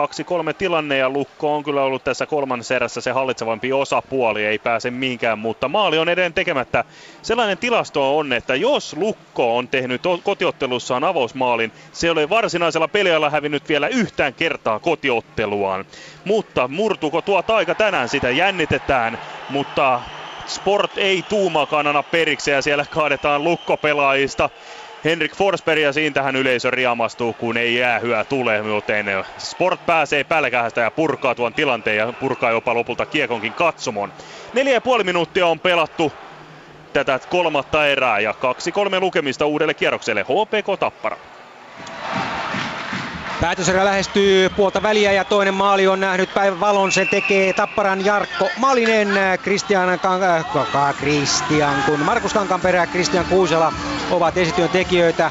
tilanne 0.58 0.96
ja 0.96 1.10
Lukko 1.10 1.56
on 1.56 1.64
kyllä 1.64 1.82
ollut 1.82 2.04
tässä 2.04 2.26
kolmannessa 2.26 2.74
erässä 2.74 3.00
se 3.00 3.10
hallitsevampi 3.12 3.72
osapuoli, 3.72 4.44
ei 4.44 4.58
pääse 4.58 4.90
mihinkään, 4.90 5.38
mutta 5.38 5.68
maali 5.68 5.98
on 5.98 6.08
edelleen 6.08 6.32
tekemättä. 6.32 6.84
Sellainen 7.22 7.58
tilasto 7.58 8.18
on, 8.18 8.32
että 8.32 8.54
jos 8.54 8.96
Lukko 8.96 9.56
on 9.56 9.68
tehnyt 9.68 10.02
kotiottelussaan 10.22 11.04
avausmaalin, 11.04 11.72
se 11.92 12.10
oli 12.10 12.28
varsinaisella 12.28 12.88
pelialla 12.88 13.30
hävinnyt 13.30 13.68
vielä 13.68 13.88
yhtään 13.88 14.34
kertaa 14.34 14.78
kotiotteluaan. 14.78 15.84
Mutta 16.24 16.68
murtuuko 16.68 17.22
tuo 17.22 17.42
taika 17.42 17.74
tänään, 17.74 18.08
sitä 18.08 18.30
jännitetään, 18.30 19.18
mutta 19.50 20.00
Sport 20.46 20.98
ei 20.98 21.24
tuumakaan 21.28 21.86
anna 21.86 22.02
periksi 22.02 22.50
ja 22.50 22.62
siellä 22.62 22.84
kaadetaan 22.90 23.44
lukkopelaajista 23.44 24.50
Henrik 25.06 25.36
Forsberg 25.36 25.80
ja 25.80 25.92
siitähän 25.92 26.36
yleisö 26.36 26.70
riamastuu, 26.70 27.32
kun 27.32 27.56
ei 27.56 27.74
jäähyä 27.74 28.24
tule, 28.24 28.56
joten 28.56 29.06
Sport 29.38 29.86
pääsee 29.86 30.24
pälkähästä 30.24 30.80
ja 30.80 30.90
purkaa 30.90 31.34
tuon 31.34 31.54
tilanteen 31.54 31.96
ja 31.96 32.12
purkaa 32.12 32.50
jopa 32.50 32.74
lopulta 32.74 33.06
kiekonkin 33.06 33.52
ja 34.74 34.80
puoli 34.80 35.04
minuuttia 35.04 35.46
on 35.46 35.60
pelattu 35.60 36.12
tätä 36.92 37.20
kolmatta 37.30 37.86
erää 37.86 38.20
ja 38.20 38.32
kaksi 38.32 38.72
kolme 38.72 39.00
lukemista 39.00 39.46
uudelle 39.46 39.74
kierrokselle 39.74 40.22
HPK 40.22 40.80
Tappara. 40.80 41.16
Päätöserä 43.40 43.84
lähestyy 43.84 44.48
puolta 44.50 44.82
väliä 44.82 45.12
ja 45.12 45.24
toinen 45.24 45.54
maali 45.54 45.86
on 45.86 46.00
nähnyt 46.00 46.34
päivän 46.34 46.60
valon. 46.60 46.92
Sen 46.92 47.08
tekee 47.08 47.52
Tapparan 47.52 48.04
Jarkko 48.04 48.50
Malinen, 48.56 49.08
Kristian, 49.42 49.98
Kan- 49.98 50.94
Kristian 51.00 51.82
kun 51.86 52.00
Markus 52.00 52.32
Kankanperä 52.34 52.86
Kristian 52.86 53.24
Kuusela 53.24 53.72
ovat 54.10 54.36
esityön 54.36 54.68
tekijöitä. 54.68 55.30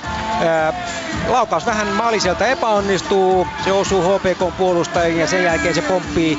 Laukaus 1.27 1.65
vähän 1.65 1.87
maaliselta 1.87 2.45
epäonnistuu, 2.45 3.47
se 3.63 3.71
osuu 3.71 4.01
HPK 4.01 4.57
puolustajiin 4.57 5.19
ja 5.19 5.27
sen 5.27 5.43
jälkeen 5.43 5.75
se 5.75 5.81
pomppii 5.81 6.37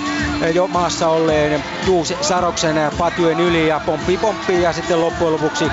jo 0.54 0.66
maassa 0.68 1.08
olleen 1.08 1.64
Juus 1.86 2.14
Saroksen 2.20 2.76
patjojen 2.98 3.40
yli 3.40 3.68
ja 3.68 3.80
pomppii 3.86 4.18
pomppii 4.18 4.62
ja 4.62 4.72
sitten 4.72 5.00
loppujen 5.00 5.32
lopuksi 5.32 5.64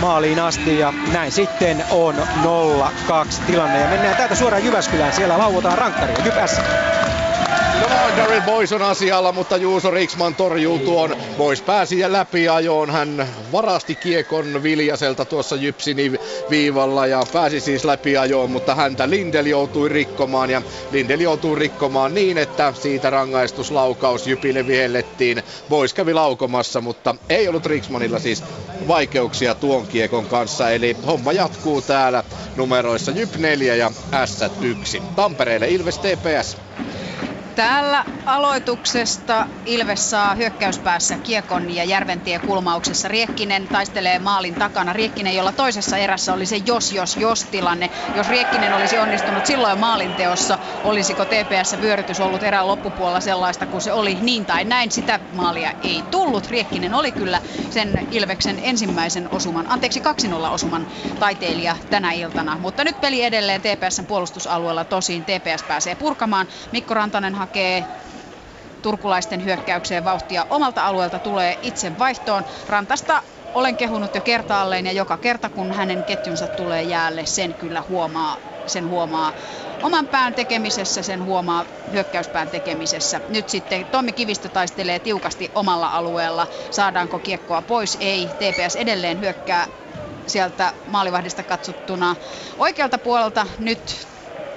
maaliin 0.00 0.40
asti 0.40 0.78
ja 0.78 0.92
näin 1.12 1.32
sitten 1.32 1.84
on 1.90 2.14
0-2 2.14 2.16
tilanne 3.46 3.80
ja 3.80 3.88
mennään 3.88 4.16
täältä 4.16 4.34
suoraan 4.34 4.64
Jyväskylään, 4.64 5.12
siellä 5.12 5.38
lauotaan 5.38 5.78
rankkaria 5.78 6.24
Jypässä. 6.24 6.62
No 7.80 8.16
Daryl 8.16 8.40
Boys 8.42 8.72
on 8.72 8.82
asialla, 8.82 9.32
mutta 9.32 9.56
Juuso 9.56 9.90
Riksman 9.90 10.34
torjuu 10.34 10.78
tuon. 10.78 11.16
Boys 11.38 11.62
pääsi 11.62 11.98
ja 11.98 12.12
läpi 12.12 12.48
ajoon. 12.48 12.90
Hän 12.90 13.28
varasti 13.52 13.94
kiekon 13.94 14.62
Viljaselta 14.62 15.24
tuossa 15.24 15.56
Jypsin 15.56 15.96
viivalla 16.50 17.06
ja 17.06 17.22
pääsi 17.32 17.60
siis 17.60 17.84
läpi 17.84 18.16
ajoon, 18.16 18.50
mutta 18.50 18.74
häntä 18.74 19.10
Lindel 19.10 19.46
joutui 19.46 19.88
rikkomaan 19.88 20.50
ja 20.50 20.62
Lindel 20.90 21.20
joutui 21.20 21.58
rikkomaan 21.58 22.14
niin, 22.14 22.38
että 22.38 22.72
siitä 22.82 23.10
rangaistuslaukaus 23.10 24.26
Jypille 24.26 24.66
vihellettiin. 24.66 25.42
Boys 25.68 25.94
kävi 25.94 26.14
laukomassa, 26.14 26.80
mutta 26.80 27.14
ei 27.28 27.48
ollut 27.48 27.66
Riksmanilla 27.66 28.18
siis 28.18 28.44
vaikeuksia 28.88 29.54
tuon 29.54 29.86
kiekon 29.86 30.26
kanssa, 30.26 30.70
eli 30.70 30.96
homma 31.06 31.32
jatkuu 31.32 31.82
täällä 31.82 32.24
numeroissa 32.56 33.10
Jyp 33.10 33.36
4 33.36 33.74
ja 33.74 33.90
S 34.24 34.40
1. 34.60 35.02
Tampereelle 35.16 35.68
Ilves 35.68 35.98
TPS. 35.98 36.56
Täällä 37.54 38.04
aloituksesta 38.26 39.46
Ilves 39.66 40.10
saa 40.10 40.34
hyökkäyspäässä 40.34 41.18
Kiekon 41.18 41.70
ja 41.70 41.84
Järventie 41.84 42.38
kulmauksessa. 42.38 43.08
Riekkinen 43.08 43.68
taistelee 43.68 44.18
maalin 44.18 44.54
takana. 44.56 44.92
Riekkinen, 44.92 45.36
jolla 45.36 45.52
toisessa 45.52 45.96
erässä 45.96 46.32
oli 46.32 46.46
se 46.46 46.56
jos, 46.56 46.92
jos, 46.92 47.16
jos 47.16 47.44
tilanne. 47.44 47.90
Jos 48.14 48.28
Riekkinen 48.28 48.72
olisi 48.72 48.98
onnistunut 48.98 49.46
silloin 49.46 49.78
maalinteossa, 49.78 50.58
olisiko 50.84 51.24
TPS 51.24 51.80
vyörytys 51.80 52.20
ollut 52.20 52.42
erään 52.42 52.66
loppupuolella 52.66 53.20
sellaista 53.20 53.66
kuin 53.66 53.80
se 53.82 53.92
oli 53.92 54.18
niin 54.20 54.46
tai 54.46 54.64
näin. 54.64 54.90
Sitä 54.90 55.20
maalia 55.32 55.72
ei 55.82 56.02
tullut. 56.10 56.46
Riekkinen 56.46 56.94
oli 56.94 57.12
kyllä 57.12 57.40
sen 57.70 58.08
Ilveksen 58.10 58.58
ensimmäisen 58.62 59.28
osuman, 59.30 59.66
anteeksi 59.68 60.00
2-0 60.00 60.50
osuman 60.50 60.86
taiteilija 61.18 61.76
tänä 61.90 62.12
iltana. 62.12 62.58
Mutta 62.58 62.84
nyt 62.84 63.00
peli 63.00 63.22
edelleen 63.22 63.60
TPSn 63.60 64.06
puolustusalueella. 64.06 64.84
Tosin 64.84 65.24
TPS 65.24 65.62
pääsee 65.62 65.94
purkamaan. 65.94 66.46
Mikko 66.72 66.94
Rantanen 66.94 67.34
hakee 67.44 67.86
turkulaisten 68.82 69.44
hyökkäykseen 69.44 70.04
vauhtia 70.04 70.46
omalta 70.50 70.86
alueelta 70.86 71.18
tulee 71.18 71.58
itse 71.62 71.98
vaihtoon. 71.98 72.44
Rantasta 72.68 73.22
olen 73.54 73.76
kehunut 73.76 74.14
jo 74.14 74.20
kertaalleen 74.20 74.86
ja 74.86 74.92
joka 74.92 75.16
kerta 75.18 75.50
kun 75.50 75.72
hänen 75.72 76.04
ketjunsa 76.04 76.48
tulee 76.48 76.82
jäälle, 76.82 77.26
sen 77.26 77.54
kyllä 77.54 77.82
huomaa, 77.88 78.38
sen 78.66 78.88
huomaa 78.88 79.32
oman 79.82 80.08
pään 80.08 80.34
tekemisessä, 80.34 81.02
sen 81.02 81.24
huomaa 81.24 81.66
hyökkäyspään 81.92 82.50
tekemisessä. 82.50 83.20
Nyt 83.28 83.48
sitten 83.48 83.86
Tommi 83.86 84.12
Kivistö 84.12 84.48
taistelee 84.48 84.98
tiukasti 85.00 85.50
omalla 85.54 85.88
alueella. 85.88 86.46
Saadaanko 86.70 87.18
kiekkoa 87.18 87.62
pois? 87.62 87.96
Ei. 88.00 88.32
TPS 88.38 88.76
edelleen 88.76 89.20
hyökkää 89.20 89.68
sieltä 90.26 90.72
maalivahdista 90.86 91.44
katsottuna 91.44 92.16
oikealta 92.58 92.98
puolelta. 92.98 93.46
Nyt 93.58 94.08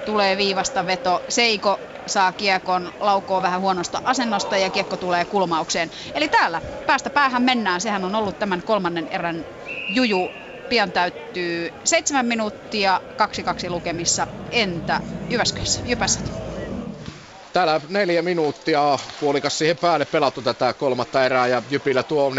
tulee 0.04 0.36
viivasta 0.36 0.86
veto. 0.86 1.24
Seiko 1.28 1.80
saa 2.08 2.32
kiekon, 2.32 2.92
laukoo 3.00 3.42
vähän 3.42 3.60
huonosta 3.60 4.00
asennosta 4.04 4.56
ja 4.56 4.70
kiekko 4.70 4.96
tulee 4.96 5.24
kulmaukseen. 5.24 5.90
Eli 6.14 6.28
täällä 6.28 6.62
päästä 6.86 7.10
päähän 7.10 7.42
mennään. 7.42 7.80
Sehän 7.80 8.04
on 8.04 8.14
ollut 8.14 8.38
tämän 8.38 8.62
kolmannen 8.64 9.08
erän 9.10 9.46
juju. 9.88 10.32
Pian 10.68 10.92
täyttyy 10.92 11.68
seitsemän 11.84 12.26
minuuttia, 12.26 13.00
kaksi 13.16 13.42
kaksi 13.42 13.70
lukemissa. 13.70 14.26
Entä 14.50 15.00
Jyväskylässä, 15.30 15.80
Jypässä? 15.84 16.20
Täällä 17.52 17.80
neljä 17.88 18.22
minuuttia 18.22 18.98
puolikas 19.20 19.58
siihen 19.58 19.76
päälle 19.76 20.04
pelattu 20.04 20.42
tätä 20.42 20.74
kolmatta 20.74 21.24
erää 21.24 21.46
ja 21.46 21.62
Jypillä 21.70 22.02
tuo 22.02 22.30
4-1 22.30 22.34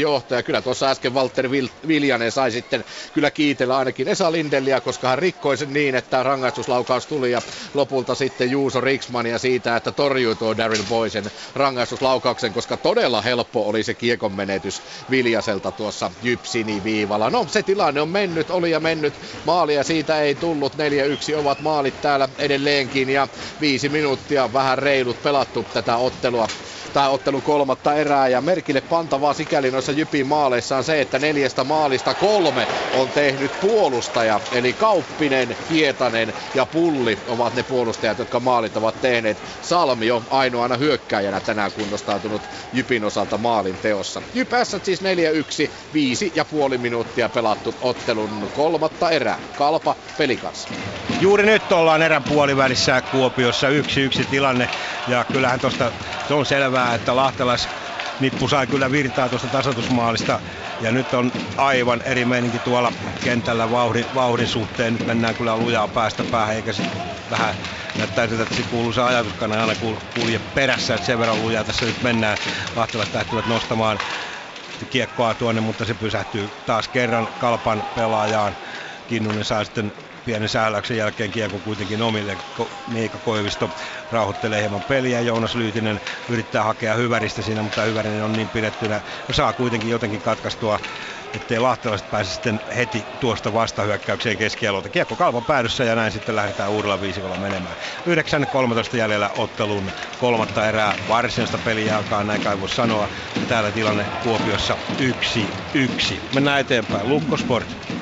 johtaja. 0.00 0.42
Kyllä 0.42 0.62
tuossa 0.62 0.90
äsken 0.90 1.14
Walter 1.14 1.50
Viljanen 1.88 2.32
sai 2.32 2.50
sitten 2.50 2.84
kyllä 3.12 3.30
kiitellä 3.30 3.76
ainakin 3.76 4.08
Esa 4.08 4.32
Lindellia, 4.32 4.80
koska 4.80 5.08
hän 5.08 5.18
rikkoi 5.18 5.56
sen 5.56 5.72
niin, 5.72 5.94
että 5.94 6.22
rangaistuslaukaus 6.22 7.06
tuli 7.06 7.30
ja 7.30 7.42
lopulta 7.74 8.14
sitten 8.14 8.50
Juuso 8.50 8.80
Riksmania 8.80 9.38
siitä, 9.38 9.76
että 9.76 9.92
torjui 9.92 10.36
tuo 10.36 10.56
Daryl 10.56 10.84
Boysen 10.88 11.24
rangaistuslaukauksen, 11.54 12.52
koska 12.52 12.76
todella 12.76 13.22
helppo 13.22 13.68
oli 13.68 13.82
se 13.82 13.94
kiekon 13.94 14.32
menetys 14.32 14.82
Viljaselta 15.10 15.72
tuossa 15.72 16.10
Jypsini 16.22 16.82
viivalla. 16.84 17.30
No 17.30 17.46
se 17.48 17.62
tilanne 17.62 18.00
on 18.00 18.08
mennyt, 18.08 18.50
oli 18.50 18.70
ja 18.70 18.80
mennyt. 18.80 19.14
Maalia 19.44 19.84
siitä 19.84 20.20
ei 20.20 20.34
tullut. 20.34 20.74
4-1 20.74 21.36
ovat 21.36 21.60
maalit 21.60 22.00
täällä 22.00 22.28
edelleenkin 22.38 23.10
ja 23.10 23.28
viisi 23.60 23.88
minuuttia 23.88 24.47
vähän 24.52 24.78
reilut 24.78 25.22
pelattu 25.22 25.62
tätä 25.72 25.96
ottelua 25.96 26.48
tämä 26.92 27.08
ottelu 27.08 27.40
kolmatta 27.40 27.94
erää 27.94 28.28
ja 28.28 28.40
merkille 28.40 28.80
pantavaa 28.80 29.34
sikäli 29.34 29.70
noissa 29.70 29.92
Jypin 29.92 30.26
maaleissa 30.26 30.76
on 30.76 30.84
se, 30.84 31.00
että 31.00 31.18
neljästä 31.18 31.64
maalista 31.64 32.14
kolme 32.14 32.68
on 32.98 33.08
tehnyt 33.08 33.50
puolustaja. 33.60 34.40
Eli 34.52 34.72
Kauppinen, 34.72 35.56
Hietanen 35.70 36.34
ja 36.54 36.66
Pulli 36.66 37.18
ovat 37.28 37.54
ne 37.54 37.62
puolustajat, 37.62 38.18
jotka 38.18 38.40
maalit 38.40 38.76
ovat 38.76 39.00
tehneet. 39.00 39.38
Salmio 39.62 40.22
ainoana 40.30 40.76
hyökkäjänä 40.76 41.40
tänään 41.40 41.72
kunnostautunut 41.72 42.42
Jypin 42.72 43.04
osalta 43.04 43.38
maalin 43.38 43.76
teossa. 43.76 44.22
Jyp 44.34 44.50
siis 44.82 45.02
4-1, 45.02 45.04
viisi 45.94 46.32
ja 46.34 46.44
puoli 46.44 46.78
minuuttia 46.78 47.28
pelattu 47.28 47.74
ottelun 47.80 48.50
kolmatta 48.56 49.10
erää. 49.10 49.38
Kalpa 49.58 49.96
pelikas. 50.18 50.68
Juuri 51.20 51.46
nyt 51.46 51.72
ollaan 51.72 52.02
erän 52.02 52.22
puolivälissä 52.22 53.00
Kuopiossa 53.00 53.68
yksi 53.68 54.00
yksi 54.00 54.24
tilanne 54.24 54.68
ja 55.08 55.24
kyllähän 55.32 55.60
tosta 55.60 55.92
se 56.28 56.34
on 56.34 56.46
selvää, 56.78 56.94
että 56.94 57.16
Lahtelais 57.16 57.68
nippu 58.20 58.48
sai 58.48 58.66
kyllä 58.66 58.90
virtaa 58.90 59.28
tuosta 59.28 59.48
tasoitusmaalista. 59.48 60.40
Ja 60.80 60.92
nyt 60.92 61.14
on 61.14 61.32
aivan 61.56 62.02
eri 62.02 62.24
meininki 62.24 62.58
tuolla 62.58 62.92
kentällä 63.22 63.70
vauhdin, 63.70 64.06
vauhdin 64.14 64.48
suhteen. 64.48 64.92
Nyt 64.92 65.06
mennään 65.06 65.36
kyllä 65.36 65.56
lujaa 65.56 65.88
päästä 65.88 66.24
päähän, 66.30 66.56
eikä 66.56 66.72
se 66.72 66.82
vähän 67.30 67.54
näyttää 67.98 68.28
siltä, 68.28 68.42
että 68.42 68.54
se 68.54 68.62
kuuluu 68.62 68.92
se 68.92 69.02
ajatuskana 69.02 69.60
aina 69.60 69.74
kulje 70.14 70.38
perässä, 70.54 70.94
että 70.94 71.06
sen 71.06 71.18
verran 71.18 71.42
lujaa 71.42 71.64
tässä 71.64 71.86
nyt 71.86 72.02
mennään. 72.02 72.38
Lahtelaiset 72.76 73.14
lähtevät 73.14 73.46
nostamaan 73.46 73.98
kiekkoa 74.90 75.34
tuonne, 75.34 75.60
mutta 75.60 75.84
se 75.84 75.94
pysähtyy 75.94 76.50
taas 76.66 76.88
kerran 76.88 77.28
kalpan 77.38 77.82
pelaajaan. 77.94 78.56
Kinnunen 79.06 79.44
saa 79.44 79.64
sitten 79.64 79.92
pienen 80.28 80.48
sähläyksen 80.48 80.96
jälkeen 80.96 81.30
kiekko 81.30 81.58
kuitenkin 81.58 82.02
omille. 82.02 82.38
Miika 82.86 83.18
Koivisto 83.18 83.70
rauhoittelee 84.10 84.60
hieman 84.60 84.82
peliä. 84.88 85.20
Joonas 85.20 85.54
Lyytinen 85.54 86.00
yrittää 86.28 86.64
hakea 86.64 86.94
hyväristä 86.94 87.42
siinä, 87.42 87.62
mutta 87.62 87.82
hyvärinen 87.82 88.24
on 88.24 88.32
niin 88.32 88.48
pidettynä. 88.48 89.00
Ja 89.28 89.34
saa 89.34 89.52
kuitenkin 89.52 89.90
jotenkin 89.90 90.20
katkaistua 90.20 90.80
ettei 91.34 91.58
lahtelaiset 91.58 92.10
pääse 92.10 92.32
sitten 92.32 92.60
heti 92.76 93.04
tuosta 93.20 93.52
vastahyökkäykseen 93.52 94.38
keskialueelta. 94.38 94.88
Kiekko 94.88 95.16
kalpan 95.16 95.44
päädyssä 95.44 95.84
ja 95.84 95.94
näin 95.94 96.12
sitten 96.12 96.36
lähdetään 96.36 96.70
uudella 96.70 97.00
viisikolla 97.00 97.36
menemään. 97.36 97.76
9.13 98.92 98.96
jäljellä 98.96 99.30
ottelun 99.36 99.90
kolmatta 100.18 100.68
erää 100.68 100.94
varsinaista 101.08 101.58
peliä 101.58 101.96
alkaa, 101.96 102.24
näin 102.24 102.42
kai 102.42 102.60
voi 102.60 102.68
sanoa. 102.68 103.08
Täällä 103.48 103.70
tilanne 103.70 104.06
Kuopiossa 104.22 104.76
1-1. 105.74 106.14
Mennään 106.34 106.60
eteenpäin. 106.60 107.08
Lukko 107.08 107.36
Sport. 107.36 107.97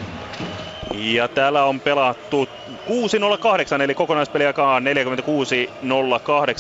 Ja 1.15 1.29
täällä 1.29 1.65
on 1.65 1.81
pelattu 1.81 2.49
6.08 2.71 3.83
eli 3.83 3.95
kokonaispeliaikaa 3.95 4.81
46.08 4.81 4.85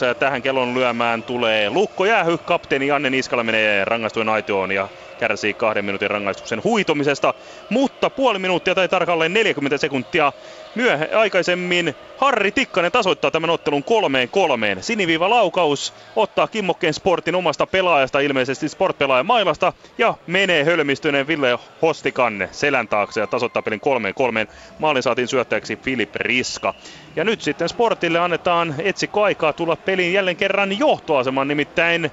ja 0.06 0.14
tähän 0.14 0.42
kellon 0.42 0.74
lyömään 0.74 1.22
tulee 1.24 1.70
Lukko 1.70 2.04
Jäähy. 2.04 2.38
Kapteeni 2.38 2.86
Janne 2.86 3.10
Niskala 3.10 3.44
menee 3.44 3.84
rangaistuin 3.84 4.28
aitoon 4.28 4.72
ja 4.72 4.88
kärsii 5.18 5.54
kahden 5.54 5.84
minuutin 5.84 6.10
rangaistuksen 6.10 6.64
huitomisesta. 6.64 7.34
Mutta 7.70 8.10
puoli 8.10 8.38
minuuttia 8.38 8.74
tai 8.74 8.88
tarkalleen 8.88 9.32
40 9.32 9.78
sekuntia 9.78 10.32
myöhä, 10.74 11.08
aikaisemmin 11.14 11.94
Harri 12.16 12.52
Tikkanen 12.52 12.92
tasoittaa 12.92 13.30
tämän 13.30 13.50
ottelun 13.50 13.84
kolmeen 13.84 14.28
kolmeen. 14.28 14.82
Siniviiva 14.82 15.30
laukaus 15.30 15.94
ottaa 16.16 16.46
kimmokkeen 16.46 16.94
sportin 16.94 17.34
omasta 17.34 17.66
pelaajasta, 17.66 18.20
ilmeisesti 18.20 18.68
sportpelaajan 18.68 19.26
mailasta, 19.26 19.72
ja 19.98 20.14
menee 20.26 20.64
hölmistyneen 20.64 21.26
Ville 21.26 21.58
Hostikanne 21.82 22.48
selän 22.52 22.88
taakse 22.88 23.20
ja 23.20 23.26
tasoittaa 23.26 23.62
pelin 23.62 23.80
kolmeen 23.80 24.14
kolmeen. 24.14 24.48
Maalin 24.78 25.02
saatiin 25.02 25.28
syöttäjäksi 25.28 25.76
Filip 25.76 26.14
Riska. 26.14 26.74
Ja 27.16 27.24
nyt 27.24 27.40
sitten 27.40 27.68
Sportille 27.68 28.18
annetaan 28.18 28.74
etsikko 28.78 29.22
aikaa 29.22 29.52
tulla 29.52 29.76
pelin 29.76 30.12
jälleen 30.12 30.36
kerran 30.36 30.78
johtoaseman, 30.78 31.48
nimittäin 31.48 32.10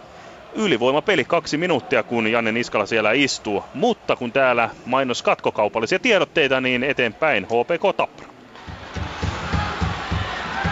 ylivoimapeli 0.55 1.25
kaksi 1.25 1.57
minuuttia, 1.57 2.03
kun 2.03 2.27
Janne 2.27 2.51
Niskala 2.51 2.85
siellä 2.85 3.11
istuu. 3.11 3.63
Mutta 3.73 4.15
kun 4.15 4.31
täällä 4.31 4.69
mainos 4.85 5.21
katkokaupallisia 5.23 5.99
tiedotteita, 5.99 6.61
niin 6.61 6.83
eteenpäin 6.83 7.45
HPK 7.45 7.97
Tappara. 7.97 8.33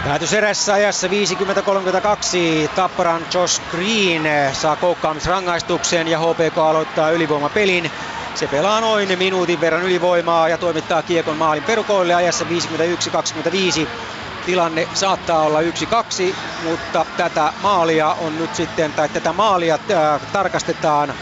Päätös 0.04 0.34
erässä 0.34 0.74
ajassa 0.74 1.08
50-32. 1.08 1.10
Tapparan 2.76 3.22
Josh 3.34 3.62
Green 3.70 4.54
saa 4.54 4.76
koukkaamisrangaistuksen 4.76 6.08
ja 6.08 6.18
HPK 6.18 6.58
aloittaa 6.58 7.10
ylivoimapelin. 7.10 7.90
Se 8.34 8.46
pelaa 8.46 8.80
noin 8.80 9.18
minuutin 9.18 9.60
verran 9.60 9.82
ylivoimaa 9.82 10.48
ja 10.48 10.58
toimittaa 10.58 11.02
kiekon 11.02 11.36
maalin 11.36 11.62
perukoille 11.62 12.14
ajassa 12.14 12.44
51-25. 13.84 13.88
Tilanne 14.46 14.88
saattaa 14.94 15.42
olla 15.42 15.60
1-2, 15.60 15.64
mutta 16.64 17.06
tätä 17.16 17.52
maalia 17.62 18.08
on 18.12 18.38
nyt 18.38 18.54
sitten, 18.54 18.92
tai 18.92 19.08
tätä 19.08 19.32
maalia 19.32 19.74
äh, 19.74 20.20
tarkastetaan 20.32 21.14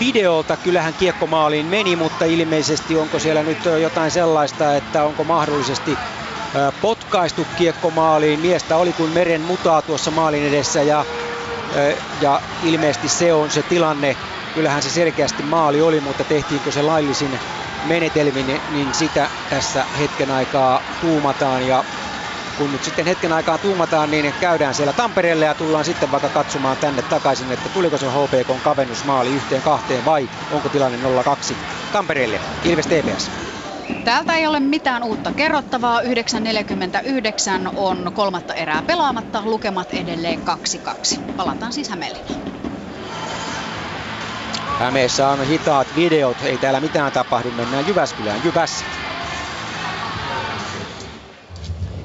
videolta. 0.00 0.56
Kyllähän 0.56 0.94
kiekko 0.94 1.26
maaliin 1.26 1.66
meni, 1.66 1.96
mutta 1.96 2.24
ilmeisesti 2.24 2.96
onko 2.96 3.18
siellä 3.18 3.42
nyt 3.42 3.58
jotain 3.82 4.10
sellaista, 4.10 4.76
että 4.76 5.04
onko 5.04 5.24
mahdollisesti 5.24 5.98
potkaistu 6.82 7.46
kiekko 7.56 7.90
maaliin. 7.90 8.40
Miestä 8.40 8.76
oli 8.76 8.92
kuin 8.92 9.10
meren 9.10 9.40
mutaa 9.40 9.82
tuossa 9.82 10.10
maalin 10.10 10.48
edessä 10.48 10.82
ja, 10.82 11.04
ja 12.20 12.40
ilmeisesti 12.64 13.08
se 13.08 13.32
on 13.32 13.50
se 13.50 13.62
tilanne. 13.62 14.16
Kyllähän 14.54 14.82
se 14.82 14.90
selkeästi 14.90 15.42
maali 15.42 15.82
oli, 15.82 16.00
mutta 16.00 16.24
tehtiinkö 16.24 16.72
se 16.72 16.82
laillisin 16.82 17.38
menetelmin, 17.84 18.60
niin 18.70 18.94
sitä 18.94 19.28
tässä 19.50 19.84
hetken 19.98 20.30
aikaa 20.30 20.82
tuumataan 21.00 21.66
ja 21.66 21.84
kun 22.60 22.72
nyt 22.72 22.84
sitten 22.84 23.06
hetken 23.06 23.32
aikaa 23.32 23.58
tuumataan, 23.58 24.10
niin 24.10 24.34
käydään 24.40 24.74
siellä 24.74 24.92
Tampereelle 24.92 25.44
ja 25.44 25.54
tullaan 25.54 25.84
sitten 25.84 26.10
vaikka 26.10 26.28
katsomaan 26.28 26.76
tänne 26.76 27.02
takaisin, 27.02 27.52
että 27.52 27.68
tuliko 27.68 27.98
se 27.98 28.06
HPK 28.06 28.62
kavennusmaali 28.64 29.34
yhteen 29.34 29.62
kahteen 29.62 30.04
vai 30.04 30.28
onko 30.52 30.68
tilanne 30.68 30.98
0-2 31.50 31.54
Tampereelle. 31.92 32.40
Ilves 32.64 32.86
TPS. 32.86 33.30
Täältä 34.04 34.34
ei 34.34 34.46
ole 34.46 34.60
mitään 34.60 35.02
uutta 35.02 35.32
kerrottavaa. 35.32 36.00
9.49 36.00 36.08
on 37.74 38.10
kolmatta 38.14 38.54
erää 38.54 38.82
pelaamatta. 38.82 39.42
Lukemat 39.44 39.92
edelleen 39.92 40.42
2-2. 41.16 41.20
Palataan 41.36 41.72
siis 41.72 41.88
Hämeenlinnaan. 41.88 42.40
Hämeessä 44.78 45.28
on 45.28 45.46
hitaat 45.46 45.86
videot. 45.96 46.36
Ei 46.42 46.58
täällä 46.58 46.80
mitään 46.80 47.12
tapahdu. 47.12 47.50
Mennään 47.50 47.86
Jyväskylään. 47.86 48.40
Jyväs. 48.44 48.84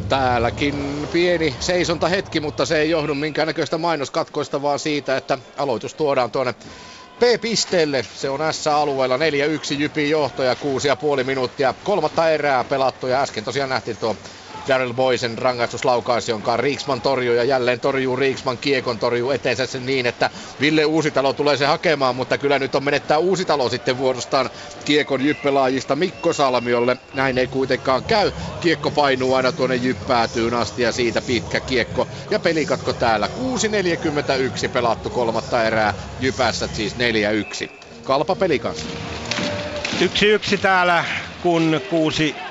Täälläkin 0.08 1.08
pieni 1.11 1.58
seisonta 1.59 2.08
hetki, 2.08 2.40
mutta 2.40 2.66
se 2.66 2.80
ei 2.80 2.90
johdu 2.90 3.16
minkäännäköistä 3.16 3.77
mainoskatkoista, 3.77 4.61
vaan 4.61 4.80
siitä, 4.80 5.17
että 5.17 5.38
aloitus 5.58 5.93
tuodaan 5.95 6.32
tuonne 6.32 6.53
P-pisteelle. 7.19 8.06
Se 8.14 8.30
on 8.30 8.40
S-alueella 8.53 9.17
4-1 9.17 9.19
Jypin 9.77 10.09
johto 10.09 10.43
ja 10.43 10.53
6,5 10.53 11.24
minuuttia. 11.24 11.74
Kolmatta 11.84 12.30
erää 12.30 12.64
pelattu 12.64 13.08
ja 13.08 13.22
äsken 13.22 13.43
tosiaan 13.43 13.69
nähtiin 13.69 13.98
tuo 13.98 14.16
Daryl 14.67 14.93
Boysen 14.93 15.38
rangaistuslaukaus, 15.38 16.30
jonka 16.30 16.58
Riiksman 16.58 17.01
torjuu 17.01 17.35
ja 17.35 17.43
jälleen 17.43 17.80
torjuu 17.80 18.16
Riiksman 18.16 18.58
kiekon 18.58 19.00
torjuu 19.00 19.32
eteensä 19.32 19.66
sen 19.66 19.85
niin, 19.85 20.06
että 20.06 20.30
Ville 20.59 20.85
Uusitalo 20.85 21.34
tulee 21.34 21.58
se 21.58 21.66
hakemaan, 21.66 22.16
mutta 22.16 22.38
kyllä 22.38 22.59
nyt 22.59 22.75
on 22.75 22.84
menettää 22.84 23.17
Uusitalo 23.17 23.69
sitten 23.69 23.98
vuorostaan 23.98 24.50
kiekon 24.85 25.22
jyppelaajista 25.25 25.95
Mikko 25.95 26.34
Salmiolle. 26.34 26.98
Näin 27.14 27.38
ei 27.38 27.48
kuitenkaan 27.48 28.03
käy. 28.03 28.32
Kiekko 28.61 28.92
painuu 28.92 29.34
aina 29.34 29.51
tuonne 29.51 29.75
jyppäätyyn 29.75 30.53
asti 30.53 30.82
ja 30.82 30.92
siitä 30.92 31.22
pitkä 31.22 31.61
kiekko 31.61 32.08
ja 32.30 32.40
pelikatko 32.40 32.93
täällä. 32.93 33.27
6.41 34.66 34.69
pelattu 34.69 35.09
kolmatta 35.09 35.64
erää, 35.64 35.93
Jypässä 36.19 36.69
siis 36.74 36.95
4-1. 36.95 37.69
Kalpa. 38.03 38.38
Yksi 40.01 40.25
yksi 40.27 40.58
täällä, 40.58 41.06
kun 41.42 41.82
kuusi 41.90 42.44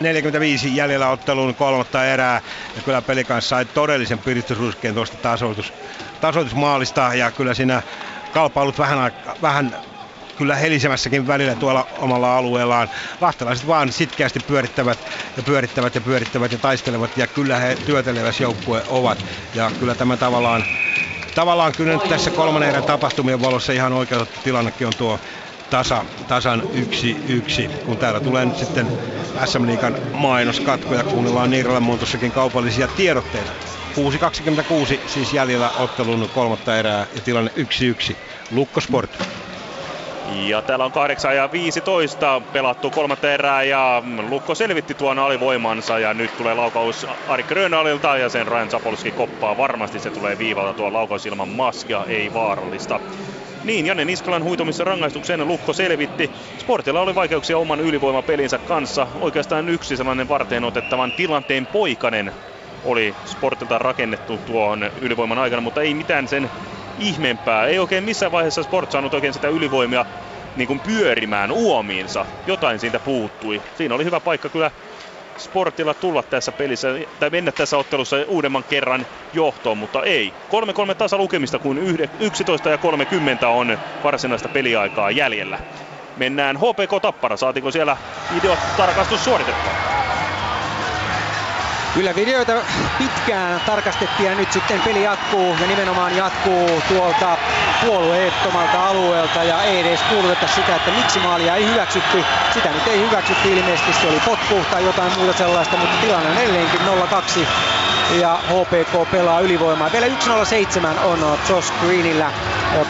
45 0.00 0.74
jäljellä 0.76 1.08
ottelun 1.08 1.54
kolmatta 1.54 2.04
erää. 2.06 2.40
Ja 2.74 2.82
kyllä 2.82 3.02
kanssa 3.26 3.48
sai 3.48 3.66
todellisen 3.66 4.18
piristysruskeen 4.18 4.94
tuosta 4.94 5.16
tasoitus, 5.16 5.74
tasoitusmaalista. 6.20 7.14
Ja 7.14 7.32
kyllä 7.32 7.54
siinä 7.54 7.82
kalpa 8.30 8.62
ollut 8.62 8.78
vähän, 8.78 9.12
vähän 9.42 9.76
kyllä 10.36 10.56
helisemässäkin 10.56 11.26
välillä 11.26 11.56
tuolla 11.56 11.88
omalla 11.90 12.36
alueellaan. 12.36 12.88
Lahtelaiset 13.20 13.66
vaan 13.66 13.92
sitkeästi 13.92 14.40
pyörittävät 14.40 15.06
ja 15.36 15.42
pyörittävät 15.42 15.94
ja 15.94 16.00
pyörittävät 16.00 16.52
ja 16.52 16.58
taistelevat 16.58 17.16
ja 17.16 17.28
kyllä 17.28 17.58
he 17.58 17.76
työteleväs 17.84 18.40
joukkue 18.40 18.82
ovat. 18.86 19.24
Ja 19.54 19.72
kyllä 19.72 19.94
tämä 19.94 20.16
tavallaan, 20.16 20.66
tavallaan 21.34 21.74
kyllä 21.74 21.92
nyt 21.92 22.08
tässä 22.08 22.30
kolmannen 22.30 22.68
erän 22.68 22.84
tapahtumien 22.84 23.40
valossa 23.40 23.72
ihan 23.72 23.92
oikeutettu 23.92 24.40
tilannekin 24.42 24.86
on 24.86 24.96
tuo 24.96 25.20
tasa, 25.70 26.04
tasan 26.28 26.62
yksi 26.74 27.16
yksi, 27.28 27.70
kun 27.86 27.98
täällä 27.98 28.20
tulee 28.20 28.44
nyt 28.46 28.56
sitten 28.56 28.86
SM 29.44 29.66
Liikan 29.66 29.96
mainoskatko 30.12 30.94
ja 30.94 31.04
kuunnellaan 31.04 31.50
Niiralan 31.50 31.82
muuntossakin 31.82 32.32
kaupallisia 32.32 32.88
tiedotteita. 32.88 33.50
6.26 34.92 34.98
siis 35.06 35.32
jäljellä 35.32 35.70
ottelun 35.78 36.28
kolmatta 36.34 36.78
erää 36.78 37.06
ja 37.14 37.20
tilanne 37.20 37.50
1-1. 38.10 38.16
Lukko 38.50 38.80
Sport. 38.80 39.10
Ja 40.32 40.62
täällä 40.62 40.84
on 40.84 40.92
8 40.92 41.36
ja 41.36 41.52
15 41.52 42.42
pelattu 42.52 42.90
kolmatta 42.90 43.32
erää 43.32 43.62
ja 43.62 44.02
Lukko 44.28 44.54
selvitti 44.54 44.94
tuon 44.94 45.18
alivoimansa 45.18 45.98
ja 45.98 46.14
nyt 46.14 46.36
tulee 46.36 46.54
laukaus 46.54 47.06
Ari 47.28 47.42
Grönalilta 47.42 48.16
ja 48.16 48.28
sen 48.28 48.46
Ryan 48.46 48.70
Zapolski 48.70 49.10
koppaa 49.10 49.56
varmasti. 49.56 49.98
Se 49.98 50.10
tulee 50.10 50.38
viivalta 50.38 50.72
tuo 50.72 50.92
laukaus 50.92 51.26
ilman 51.26 51.48
maskia, 51.48 52.04
ei 52.08 52.34
vaarallista. 52.34 53.00
Niin, 53.62 53.86
Janne 53.86 54.04
Niskalan 54.04 54.42
huitomissa 54.44 54.84
rangaistuksen 54.84 55.46
Lukko 55.46 55.72
selvitti. 55.72 56.32
Sportilla 56.56 57.00
oli 57.00 57.14
vaikeuksia 57.14 57.58
oman 57.58 57.80
ylivoimapelinsä 57.80 58.58
kanssa. 58.58 59.08
Oikeastaan 59.14 59.68
yksi 59.68 59.96
sellainen 59.96 60.28
varteen 60.28 60.64
otettavan 60.64 61.12
tilanteen 61.12 61.66
poikanen 61.66 62.32
oli 62.82 63.16
Sportilta 63.24 63.78
rakennettu 63.78 64.38
tuon 64.44 64.90
ylivoiman 65.00 65.38
aikana, 65.38 65.60
mutta 65.62 65.82
ei 65.82 65.94
mitään 65.94 66.28
sen 66.28 66.50
ihmeempää. 66.96 67.66
Ei 67.66 67.78
oikein 67.78 68.04
missään 68.04 68.32
vaiheessa 68.32 68.62
Sport 68.62 68.90
saanut 68.90 69.14
oikein 69.14 69.32
sitä 69.32 69.48
ylivoimia 69.48 70.06
niin 70.54 70.66
kuin 70.68 70.80
pyörimään 70.80 71.52
uomiinsa. 71.52 72.26
Jotain 72.46 72.80
siitä 72.80 73.00
puuttui. 73.00 73.62
Siinä 73.74 73.94
oli 73.94 74.04
hyvä 74.04 74.20
paikka 74.20 74.50
kyllä 74.50 74.70
Sportilla 75.38 75.94
tulla 75.94 76.22
tässä 76.22 76.52
pelissä, 76.52 76.88
tai 77.18 77.30
mennä 77.30 77.52
tässä 77.52 77.78
ottelussa 77.78 78.16
uudemman 78.28 78.64
kerran 78.64 79.06
johtoon, 79.32 79.78
mutta 79.78 80.02
ei. 80.02 80.34
3-3 80.90 80.94
tasa 80.94 81.18
lukemista, 81.18 81.58
kun 81.58 81.78
11 82.18 82.70
ja 82.70 82.78
30 82.78 83.48
on 83.48 83.78
varsinaista 84.02 84.48
peliaikaa 84.48 85.10
jäljellä. 85.10 85.58
Mennään 86.16 86.56
HPK 86.56 87.02
Tappara, 87.02 87.36
saatiko 87.36 87.70
siellä 87.70 87.96
videotarkastus 88.30 89.24
suoritettua? 89.24 89.76
Kyllä 91.94 92.14
videoita 92.14 92.52
pitkään 92.98 93.60
tarkastettiin 93.66 94.30
ja 94.30 94.34
nyt 94.34 94.52
sitten 94.52 94.80
peli 94.80 95.02
jatkuu 95.02 95.56
ja 95.60 95.66
nimenomaan 95.66 96.16
jatkuu 96.16 96.82
tuolta 96.88 97.36
puolueettomalta 97.86 98.88
alueelta 98.88 99.44
ja 99.44 99.62
ei 99.62 99.80
edes 99.80 100.00
kuuluteta 100.02 100.46
sitä, 100.54 100.76
että 100.76 100.90
miksi 100.90 101.18
maalia 101.18 101.54
ei 101.54 101.66
hyväksytty. 101.66 102.24
Sitä 102.54 102.68
nyt 102.68 102.86
ei 102.86 103.00
hyväksytty 103.00 103.48
ilmeisesti, 103.48 103.92
se 103.92 104.08
oli 104.08 104.20
potku 104.24 104.64
tai 104.70 104.84
jotain 104.84 105.12
muuta 105.18 105.38
sellaista, 105.38 105.76
mutta 105.76 105.96
tilanne 106.00 106.30
on 106.30 106.36
edelleenkin 106.36 106.80
0-2 106.80 107.40
ja 108.20 108.38
HPK 108.48 109.10
pelaa 109.10 109.40
ylivoimaa. 109.40 109.92
Vielä 109.92 110.06
1-0-7 110.06 111.04
on 111.04 111.38
Josh 111.48 111.72
Greenillä 111.80 112.32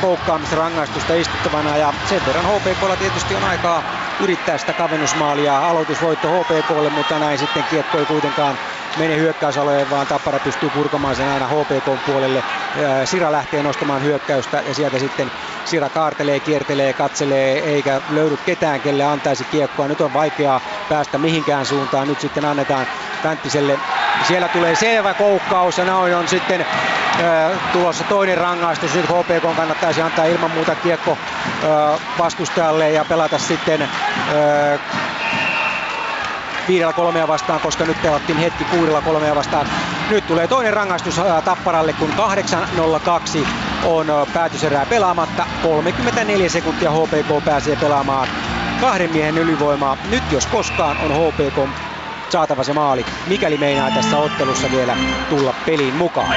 koukkaamisrangaistusta 0.00 1.14
istuttavana 1.14 1.76
ja 1.76 1.92
sen 2.08 2.26
verran 2.26 2.44
HPKlla 2.44 2.96
tietysti 2.96 3.34
on 3.34 3.44
aikaa 3.44 3.82
yrittää 4.20 4.58
sitä 4.58 4.72
kavennusmaalia. 4.72 5.58
Aloitusvoitto 5.58 6.28
HPKlle, 6.28 6.90
mutta 6.90 7.18
näin 7.18 7.38
sitten 7.38 7.64
kiekko 7.70 7.98
ei 7.98 8.06
kuitenkaan 8.06 8.58
mene 8.98 9.16
hyökkäysalojen, 9.16 9.90
vaan 9.90 10.06
Tappara 10.06 10.38
pystyy 10.38 10.70
purkamaan 10.70 11.16
sen 11.16 11.28
aina 11.28 11.46
HPK 11.46 12.06
puolelle. 12.06 12.42
Sira 13.04 13.32
lähtee 13.32 13.62
nostamaan 13.62 14.02
hyökkäystä 14.02 14.62
ja 14.68 14.74
sieltä 14.74 14.98
sitten 14.98 15.30
Sira 15.64 15.88
kaartelee, 15.88 16.40
kiertelee, 16.40 16.92
katselee 16.92 17.58
eikä 17.58 18.00
löydy 18.10 18.38
ketään, 18.46 18.80
kelle 18.80 19.04
antaisi 19.04 19.44
kiekkoa. 19.44 19.88
Nyt 19.88 20.00
on 20.00 20.14
vaikeaa 20.14 20.60
päästä 20.88 21.18
mihinkään 21.18 21.66
suuntaan. 21.66 22.08
Nyt 22.08 22.20
sitten 22.20 22.44
annetaan 22.44 22.86
Pänttiselle. 23.22 23.78
Siellä 24.28 24.48
tulee 24.48 24.74
selvä 24.74 25.14
koukkaus 25.14 25.78
ja 25.78 25.84
noin 25.84 26.14
on 26.14 26.28
sitten 26.28 26.66
tulossa 27.72 28.04
toinen 28.04 28.38
rangaistus. 28.38 28.94
Nyt 28.94 29.06
HPK 29.06 29.56
kannattaisi 29.56 30.02
antaa 30.02 30.24
ilman 30.24 30.50
muuta 30.50 30.74
kiekko 30.74 31.18
vastustajalle 32.18 32.90
ja 32.90 33.04
pelata 33.04 33.38
sitten 33.38 33.88
viidellä 36.68 36.92
kolmea 36.92 37.28
vastaan, 37.28 37.60
koska 37.60 37.84
nyt 37.84 38.02
pelattiin 38.02 38.38
hetki 38.38 38.64
kuudella 38.64 39.00
kolmea 39.00 39.34
vastaan. 39.34 39.66
Nyt 40.10 40.26
tulee 40.26 40.48
toinen 40.48 40.72
rangaistus 40.72 41.20
Tapparalle, 41.44 41.92
kun 41.92 42.10
8.02 42.10 43.46
on 43.84 44.06
päätöserää 44.34 44.86
pelaamatta. 44.86 45.46
34 45.62 46.48
sekuntia 46.48 46.90
HPK 46.90 47.44
pääsee 47.44 47.76
pelaamaan 47.76 48.28
kahden 48.80 49.10
miehen 49.12 49.38
ylivoimaa. 49.38 49.96
Nyt 50.10 50.22
jos 50.32 50.46
koskaan 50.46 50.96
on 50.96 51.10
HPK 51.10 51.68
saatava 52.30 52.64
se 52.64 52.72
maali, 52.72 53.06
mikäli 53.26 53.58
meinaa 53.58 53.90
tässä 53.90 54.18
ottelussa 54.18 54.70
vielä 54.70 54.96
tulla 55.28 55.54
peliin 55.66 55.94
mukaan. 55.94 56.34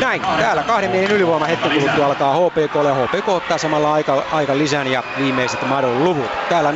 Näin, 0.00 0.22
täällä 0.38 0.62
kahden 0.62 0.90
miehen 0.90 1.10
ylivoima 1.10 1.46
hetken 1.46 1.72
kuluttua 1.72 2.06
alkaa 2.06 2.34
HPK 2.34 2.74
ja 2.74 2.94
HPK 2.94 3.28
ottaa 3.28 3.58
samalla 3.58 3.92
aika, 3.92 4.22
aika 4.32 4.58
lisän 4.58 4.86
ja 4.86 5.02
viimeiset 5.18 5.68
madon 5.68 6.04
luvut. 6.04 6.30
Täällä 6.48 6.72
0-2 6.72 6.74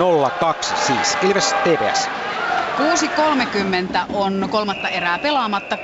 siis. 0.63 1.19
Ilves 1.23 1.55
TPS. 1.65 2.09
6.30 2.71 4.07
on 4.13 4.47
kolmatta 4.51 4.89
erää 4.89 5.19
pelaamatta, 5.19 5.79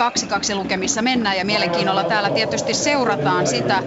2-2 0.53 0.55
lukemissa 0.55 1.03
mennään 1.03 1.39
ja 1.39 1.45
mielenkiinnolla 1.45 2.05
täällä 2.05 2.31
tietysti 2.31 2.75
seurataan 2.75 3.47
sitä 3.47 3.83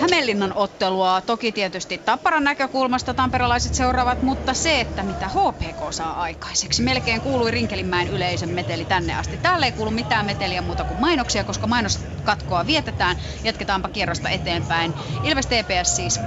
Hämeenlinnan 0.00 0.52
ottelua. 0.54 1.20
Toki 1.20 1.52
tietysti 1.52 1.98
Tapparan 1.98 2.44
näkökulmasta 2.44 3.14
tamperalaiset 3.14 3.74
seuraavat, 3.74 4.22
mutta 4.22 4.54
se, 4.54 4.80
että 4.80 5.02
mitä 5.02 5.28
HPK 5.28 5.92
saa 5.92 6.22
aikaiseksi. 6.22 6.82
Melkein 6.82 7.20
kuului 7.20 7.50
Rinkelinmäen 7.50 8.08
yleisön 8.08 8.48
meteli 8.48 8.84
tänne 8.84 9.14
asti. 9.14 9.38
Täällä 9.38 9.66
ei 9.66 9.72
kuulu 9.72 9.90
mitään 9.90 10.26
meteliä 10.26 10.62
muuta 10.62 10.84
kuin 10.84 11.00
mainoksia, 11.00 11.44
koska 11.44 11.66
mainoskatkoa 11.66 12.66
vietetään. 12.66 13.16
Jatketaanpa 13.44 13.88
kierrosta 13.88 14.30
eteenpäin. 14.30 14.94
Ilves 15.24 15.46
TPS 15.46 15.96
siis 15.96 16.20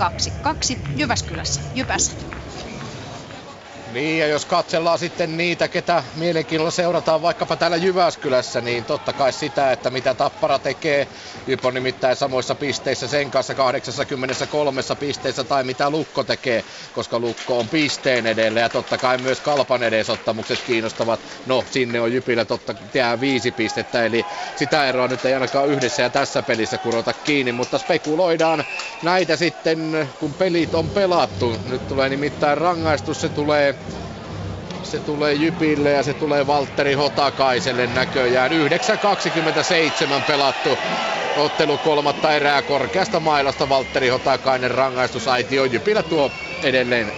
2-2 0.74 0.78
Jyväskylässä. 0.96 1.62
Jypässä. 1.76 2.12
Niin, 3.92 4.20
ja 4.20 4.28
jos 4.28 4.46
katsellaan 4.46 5.00
sitten 5.00 5.38
niitä, 5.38 5.68
ketä 5.68 6.04
mielenkiinnolla 6.16 6.72
seurataan 6.72 7.22
vaikkapa 7.22 7.58
täällä 7.58 7.78
Jyväskylässä, 7.78 8.62
niin 8.62 8.86
totta 8.86 9.14
kai 9.14 9.34
sitä, 9.34 9.72
että 9.72 9.90
mitä 9.90 10.14
Tappara 10.14 10.60
tekee. 10.60 11.08
Jyp 11.48 11.66
on 11.66 11.74
nimittäin 11.74 12.16
samoissa 12.16 12.56
pisteissä 12.56 13.08
sen 13.08 13.32
kanssa 13.32 13.56
83 13.56 14.82
pisteessä 15.00 15.44
tai 15.44 15.64
mitä 15.64 15.90
Lukko 15.90 16.24
tekee, 16.24 16.64
koska 16.92 17.20
Lukko 17.20 17.60
on 17.60 17.70
pisteen 17.70 18.26
edellä 18.26 18.60
ja 18.60 18.70
totta 18.70 18.98
kai 18.98 19.18
myös 19.18 19.42
Kalpan 19.42 19.84
edesottamukset 19.84 20.64
kiinnostavat. 20.64 21.26
No, 21.46 21.66
sinne 21.70 22.02
on 22.02 22.14
Jypillä 22.14 22.46
totta 22.46 22.76
jää 22.94 23.20
viisi 23.20 23.52
pistettä, 23.52 24.06
eli 24.06 24.28
sitä 24.56 24.90
eroa 24.90 25.08
nyt 25.08 25.26
ei 25.26 25.34
ainakaan 25.34 25.70
yhdessä 25.70 26.04
ja 26.04 26.10
tässä 26.10 26.44
pelissä 26.44 26.78
kurota 26.78 27.14
kiinni, 27.14 27.52
mutta 27.52 27.78
spekuloidaan 27.78 28.64
näitä 29.02 29.36
sitten, 29.36 30.10
kun 30.20 30.36
pelit 30.36 30.76
on 30.76 30.90
pelattu. 30.92 31.58
Nyt 31.64 31.88
tulee 31.88 32.10
nimittäin 32.10 32.58
rangaistus, 32.58 33.22
se 33.22 33.30
tulee 33.30 33.77
se 34.84 35.00
tulee 35.00 35.34
Jypille 35.34 35.92
ja 35.92 36.04
se 36.04 36.14
tulee 36.14 36.48
Valtteri 36.48 36.94
Hotakaiselle 36.94 37.88
näköjään. 37.88 38.52
9.27 38.52 40.22
pelattu 40.28 40.78
ottelu 41.38 41.78
kolmatta 41.78 42.34
erää 42.34 42.62
korkeasta 42.62 43.20
mailasta 43.20 43.70
Valtteri 43.70 44.08
Hotakainen 44.10 44.72
rangaistusaitio. 44.72 45.66
Jypillä 45.66 46.04
tuo 46.04 46.32
edelleen 46.64 47.12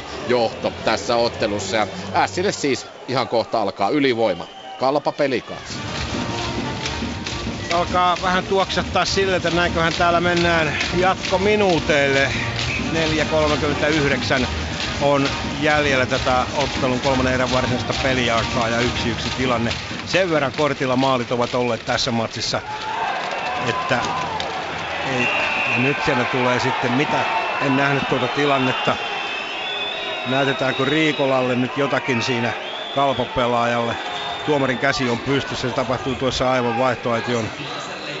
4-1 0.00 0.04
johto 0.28 0.72
tässä 0.84 1.16
ottelussa. 1.16 1.76
Ja 1.76 1.86
Ässille 2.14 2.52
siis 2.52 2.86
ihan 3.08 3.28
kohta 3.28 3.62
alkaa 3.62 3.90
ylivoima. 3.90 4.46
Kalpa 4.78 5.12
pelikas. 5.12 5.78
Alkaa 7.72 8.16
vähän 8.22 8.44
tuoksattaa 8.44 9.04
sille, 9.04 9.36
että 9.36 9.50
näinköhän 9.50 9.92
täällä 9.98 10.20
mennään 10.20 10.78
jatkominuuteille. 10.96 12.32
4.39 14.40 14.46
on 15.00 15.28
jäljellä 15.60 16.06
tätä 16.06 16.46
ottelun 16.56 17.00
kolmannen 17.00 17.34
erän 17.34 17.52
varsinaista 17.52 17.94
peliaikaa 18.02 18.68
ja 18.68 18.80
yksi 18.80 19.10
yksi 19.10 19.30
tilanne. 19.36 19.70
Sen 20.06 20.30
verran 20.30 20.52
kortilla 20.56 20.96
maalit 20.96 21.32
ovat 21.32 21.54
olleet 21.54 21.84
tässä 21.84 22.10
matsissa, 22.10 22.60
että 23.66 24.02
ei, 25.04 25.28
ja 25.66 25.78
nyt 25.78 26.02
siellä 26.02 26.24
tulee 26.24 26.60
sitten 26.60 26.92
mitä, 26.92 27.24
en 27.60 27.76
nähnyt 27.76 28.08
tuota 28.08 28.28
tilannetta. 28.28 28.96
Näytetäänkö 30.26 30.84
Riikolalle 30.84 31.56
nyt 31.56 31.76
jotakin 31.76 32.22
siinä 32.22 32.52
kalpopelaajalle. 32.90 33.96
Tuomarin 34.44 34.78
käsi 34.78 35.08
on 35.08 35.18
pystyssä, 35.20 35.68
se 35.68 35.74
tapahtuu 35.74 36.14
tuossa 36.14 36.50
aivan 36.50 36.78
vaihtoaition 36.78 37.48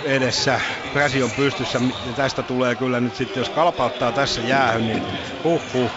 edessä. 0.04 0.60
Käsi 0.92 1.22
on 1.22 1.30
pystyssä 1.30 1.80
tästä 2.14 2.42
tulee 2.42 2.76
kyllä 2.76 3.00
nyt 3.00 3.14
sitten, 3.14 3.40
jos 3.40 3.50
kalpauttaa 3.50 4.12
tässä 4.12 4.40
jäähyn, 4.40 4.86
niin 4.86 5.02
huh, 5.44 5.62
huh 5.72 5.92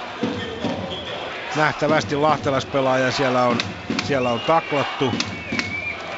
nähtävästi 1.56 2.16
lahtelaispelaaja 2.16 3.12
siellä 3.12 3.44
on, 3.44 3.58
siellä 4.04 4.32
on 4.32 4.42
taklattu. 4.42 5.16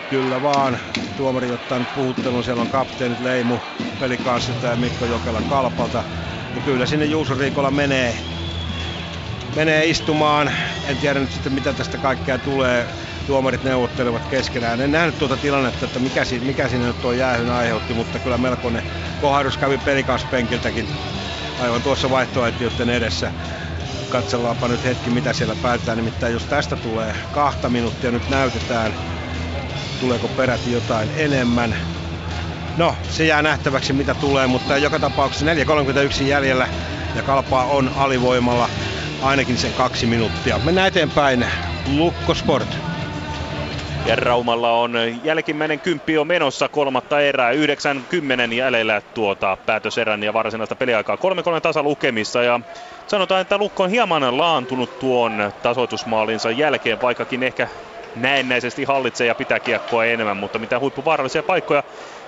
Kyllä 0.09 0.41
vaan. 0.41 0.77
Tuomari 1.17 1.51
ottaa 1.51 1.79
nyt 1.79 1.93
puhuttelun. 1.93 2.43
Siellä 2.43 2.61
on 2.61 2.67
kapteenit 2.67 3.19
Leimu, 3.19 3.59
pelikanssilta 3.99 4.67
ja 4.67 4.75
Mikko 4.75 5.05
Jokela 5.05 5.41
Kalpalta. 5.41 6.03
Ja 6.55 6.61
kyllä 6.61 6.85
sinne 6.85 7.05
Juuso 7.05 7.33
Riikola 7.35 7.71
menee, 7.71 8.17
menee 9.55 9.85
istumaan. 9.85 10.51
En 10.87 10.97
tiedä 10.97 11.19
nyt 11.19 11.31
sitten 11.31 11.53
mitä 11.53 11.73
tästä 11.73 11.97
kaikkea 11.97 12.37
tulee. 12.37 12.87
Tuomarit 13.27 13.63
neuvottelevat 13.63 14.25
keskenään. 14.29 14.81
En 14.81 14.91
nähnyt 14.91 15.17
tuota 15.17 15.37
tilannetta, 15.37 15.85
että 15.85 15.99
mikä, 15.99 16.21
mikä 16.41 16.67
sinne 16.67 16.87
nyt 16.87 17.01
tuo 17.01 17.11
jäähyn 17.11 17.51
aiheutti, 17.51 17.93
mutta 17.93 18.19
kyllä 18.19 18.37
melkoinen 18.37 18.83
kohdus 19.21 19.57
kävi 19.57 19.77
pelikauspenkiltäkin 19.77 20.87
aivan 21.61 21.81
tuossa 21.81 22.09
vaihtoehtojen 22.09 22.89
edessä. 22.89 23.31
Katsellaanpa 24.13 24.67
nyt 24.67 24.83
hetki, 24.83 25.09
mitä 25.09 25.33
siellä 25.33 25.55
päätetään. 25.55 25.97
Nimittäin 25.97 26.33
jos 26.33 26.45
tästä 26.45 26.75
tulee 26.75 27.15
kahta 27.31 27.69
minuuttia 27.69 28.11
nyt 28.11 28.29
näytetään, 28.29 28.95
tuleeko 29.99 30.27
peräti 30.29 30.71
jotain 30.71 31.11
enemmän. 31.15 31.77
No, 32.77 32.95
se 33.09 33.25
jää 33.25 33.41
nähtäväksi 33.41 33.93
mitä 33.93 34.15
tulee, 34.15 34.47
mutta 34.47 34.77
joka 34.77 34.99
tapauksessa 34.99 35.45
4.31 35.45 36.23
jäljellä 36.23 36.67
ja 37.15 37.23
kalpaa 37.23 37.65
on 37.65 37.91
alivoimalla 37.95 38.69
ainakin 39.21 39.57
sen 39.57 39.73
kaksi 39.73 40.05
minuuttia. 40.05 40.59
Mennään 40.59 40.87
eteenpäin. 40.87 41.45
Lukko 41.87 42.33
Sport. 42.33 42.92
Ja 44.05 44.15
Raumalla 44.15 44.71
on 44.71 44.93
jälkimmäinen 45.23 45.81
kymppi 45.81 46.17
on 46.17 46.27
menossa 46.27 46.69
kolmatta 46.69 47.21
erää, 47.21 47.51
90 47.51 48.55
jäljellä 48.55 49.01
tuota 49.01 49.57
päätöserän 49.65 50.23
ja 50.23 50.33
varsinaista 50.33 50.75
peliaikaa. 50.75 51.15
3-3 51.15 51.19
tasa 51.61 51.83
lukemissa 51.83 52.43
ja 52.43 52.59
sanotaan, 53.07 53.41
että 53.41 53.57
Lukko 53.57 53.83
on 53.83 53.89
hieman 53.89 54.37
laantunut 54.37 54.99
tuon 54.99 55.51
tasoitusmaalinsa 55.61 56.51
jälkeen, 56.51 57.01
vaikkakin 57.01 57.43
ehkä 57.43 57.67
näennäisesti 58.15 58.83
hallitsee 58.83 59.27
ja 59.27 59.35
pitää 59.35 59.59
kiekkoa 59.59 60.05
enemmän, 60.05 60.37
mutta 60.37 60.59
mitä 60.59 60.79
huippuvaarallisia 60.79 61.43
paikkoja 61.43 61.83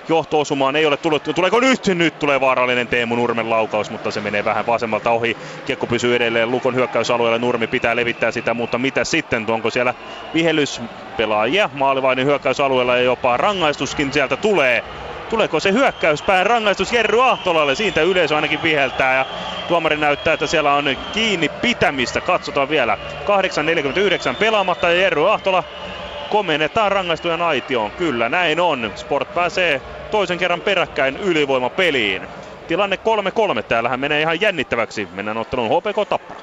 johto-osumaan 0.08 0.76
ei 0.76 0.86
ole 0.86 0.96
tullut. 0.96 1.22
Tuleeko 1.34 1.60
nyt? 1.60 1.86
Nyt 1.94 2.18
tulee 2.18 2.40
vaarallinen 2.40 2.88
Teemu 2.88 3.16
Nurmen 3.16 3.50
laukaus, 3.50 3.90
mutta 3.90 4.10
se 4.10 4.20
menee 4.20 4.44
vähän 4.44 4.66
vasemmalta 4.66 5.10
ohi. 5.10 5.36
Kiekko 5.64 5.86
pysyy 5.86 6.16
edelleen 6.16 6.50
Lukon 6.50 6.74
hyökkäysalueella. 6.74 7.38
Nurmi 7.38 7.66
pitää 7.66 7.96
levittää 7.96 8.30
sitä, 8.30 8.54
mutta 8.54 8.78
mitä 8.78 9.04
sitten? 9.04 9.50
Onko 9.50 9.70
siellä 9.70 9.94
vihellyspelaajia 10.34 11.70
maalivainen 11.72 12.26
hyökkäysalueella 12.26 12.96
ja 12.96 13.02
jopa 13.02 13.36
rangaistuskin 13.36 14.12
sieltä 14.12 14.36
tulee? 14.36 14.84
Tuleeko 15.30 15.60
se 15.60 15.72
hyökkäyspään 15.72 16.46
rangaistus 16.46 16.92
Jerry 16.92 17.22
Ahtolalle? 17.22 17.74
Siitä 17.74 18.02
yleisö 18.02 18.36
ainakin 18.36 18.62
viheltää 18.62 19.14
ja 19.14 19.26
tuomari 19.68 19.96
näyttää, 19.96 20.34
että 20.34 20.46
siellä 20.46 20.74
on 20.74 20.96
kiinni 21.12 21.48
pitämistä. 21.48 22.20
Katsotaan 22.20 22.68
vielä. 22.68 22.98
8.49 24.30 24.36
pelaamatta 24.38 24.90
ja 24.90 25.00
Jerry 25.00 25.32
Ahtola 25.32 25.64
komennetaan 26.30 26.92
rangaistujan 26.92 27.42
aitioon. 27.42 27.90
Kyllä, 27.90 28.28
näin 28.28 28.60
on. 28.60 28.92
Sport 28.94 29.34
pääsee 29.34 29.82
toisen 30.10 30.38
kerran 30.38 30.60
peräkkäin 30.60 31.16
ylivoimapeliin. 31.16 32.22
Tilanne 32.68 32.98
3-3. 33.58 33.62
Täällähän 33.62 34.00
menee 34.00 34.20
ihan 34.20 34.40
jännittäväksi. 34.40 35.08
Mennään 35.12 35.36
otteluun 35.36 35.70
HPK 35.70 36.08
Tappara. 36.08 36.40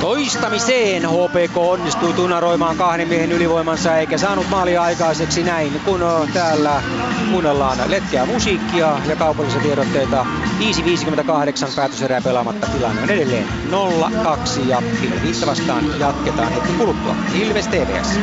Toistamiseen 0.00 1.02
HPK 1.02 1.56
onnistui 1.56 2.12
tunaroimaan 2.12 2.76
kahden 2.76 3.08
miehen 3.08 3.32
ylivoimansa 3.32 3.96
eikä 3.96 4.18
saanut 4.18 4.48
maalia 4.50 4.82
aikaiseksi 4.82 5.42
näin, 5.42 5.80
kun 5.84 6.00
täällä 6.34 6.82
kuunnellaan 7.30 7.78
letkeää 7.90 8.26
musiikkia 8.26 8.98
ja 9.08 9.16
kaupallisia 9.16 9.60
tiedotteita. 9.60 10.26
5.58 10.60 11.76
päätöserää 11.76 12.20
pelaamatta 12.20 12.66
tilanne 12.66 13.02
on 13.02 13.10
edelleen 13.10 13.48
0-2 13.70 14.68
ja 14.68 14.82
Ilves 15.02 15.46
vastaan 15.46 15.84
jatketaan 16.00 16.52
hetki 16.52 16.72
kuluttua. 16.72 17.16
Ilves 17.34 17.68
TVS. 17.68 18.20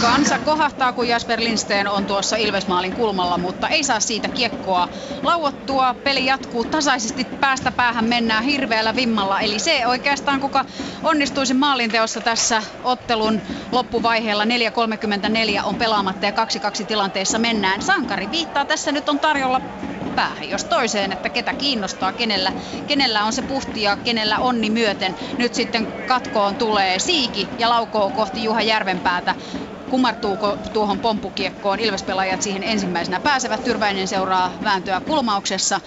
Kansa 0.00 0.38
kohahtaa, 0.38 0.92
kun 0.92 1.08
Jasper 1.08 1.40
Lindsten 1.40 1.88
on 1.88 2.06
tuossa 2.06 2.36
Ilvesmaalin 2.36 2.92
kulmalla, 2.92 3.38
mutta 3.38 3.68
ei 3.68 3.84
saa 3.84 4.00
siitä 4.00 4.28
kiekkoa 4.28 4.88
lauottua. 5.22 5.94
Peli 5.94 6.26
jatkuu 6.26 6.64
tasaisesti, 6.64 7.24
päästä 7.24 7.72
päähän 7.72 8.04
mennään 8.04 8.44
hirveällä 8.44 8.96
vimmalla. 8.96 9.40
Eli 9.40 9.58
se 9.58 9.86
oikeastaan, 9.86 10.40
kuka 10.40 10.64
onnistuisi 11.20 11.54
maalinteossa 11.54 12.20
tässä 12.20 12.62
ottelun 12.82 13.42
loppuvaiheella 13.72 14.44
4.34 14.44 14.50
on 15.64 15.76
pelaamatta 15.76 16.26
ja 16.26 16.32
2-2 16.82 16.86
tilanteessa 16.86 17.38
mennään. 17.38 17.82
Sankari 17.82 18.30
viittaa 18.30 18.64
tässä 18.64 18.92
nyt 18.92 19.08
on 19.08 19.20
tarjolla 19.20 19.60
päähän, 20.14 20.48
jos 20.48 20.64
toiseen, 20.64 21.12
että 21.12 21.30
ketä 21.30 21.54
kiinnostaa, 21.54 22.12
kenellä, 22.12 22.52
kenellä 22.86 23.24
on 23.24 23.32
se 23.32 23.42
puhti 23.42 23.82
ja 23.82 23.96
kenellä 23.96 24.38
onni 24.38 24.70
myöten. 24.70 25.16
Nyt 25.38 25.54
sitten 25.54 25.88
katkoon 26.06 26.56
tulee 26.56 26.98
Siiki 26.98 27.50
ja 27.58 27.68
laukoo 27.68 28.10
kohti 28.10 28.42
Juha 28.42 28.62
Järvenpäätä. 28.62 29.34
Kumartuuko 29.88 30.56
tuohon 30.72 31.00
pomppukiekkoon? 31.00 31.80
Ilvespelaajat 31.80 32.42
siihen 32.42 32.62
ensimmäisenä 32.62 33.20
pääsevät. 33.20 33.64
Tyrväinen 33.64 34.08
seuraa 34.08 34.52
vääntöä 34.64 35.00
kulmauksessa. 35.00 35.80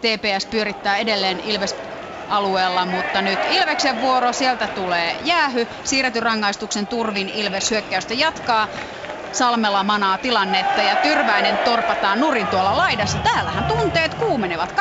TPS 0.00 0.46
pyörittää 0.46 0.96
edelleen 0.96 1.40
Ilves 1.40 1.76
alueella, 2.32 2.86
mutta 2.86 3.22
nyt 3.22 3.40
Ilveksen 3.44 4.00
vuoro, 4.00 4.32
sieltä 4.32 4.68
tulee 4.68 5.16
jäähy. 5.20 5.66
Siirretty 5.84 6.20
rangaistuksen 6.20 6.86
turvin 6.86 7.28
Ilves 7.28 7.70
hyökkäystä 7.70 8.14
jatkaa. 8.14 8.68
Salmela 9.32 9.84
manaa 9.84 10.18
tilannetta 10.18 10.82
ja 10.82 10.96
Tyrväinen 10.96 11.58
torpataan 11.58 12.20
nurin 12.20 12.48
tuolla 12.48 12.76
laidassa. 12.76 13.18
Täällähän 13.18 13.64
tunteet 13.64 14.14
kuumenevat. 14.14 14.72
2-2, 14.72 14.74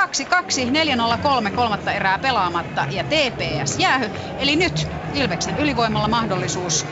4-0-3, 1.49 1.51
kolmatta 1.51 1.91
erää 1.93 2.19
pelaamatta 2.19 2.85
ja 2.89 3.03
TPS 3.03 3.80
jäähy. 3.80 4.11
Eli 4.38 4.55
nyt 4.55 4.88
Ilveksen 5.13 5.57
ylivoimalla 5.57 6.07
mahdollisuus 6.07 6.85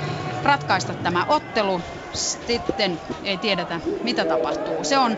ratkaista 0.44 0.94
tämä 0.94 1.26
ottelu. 1.28 1.82
Sitten 2.14 3.02
ei 3.24 3.38
tiedetä 3.38 3.82
mitä 4.04 4.26
tapahtuu. 4.26 4.84
Se 4.84 4.98
on 4.98 5.18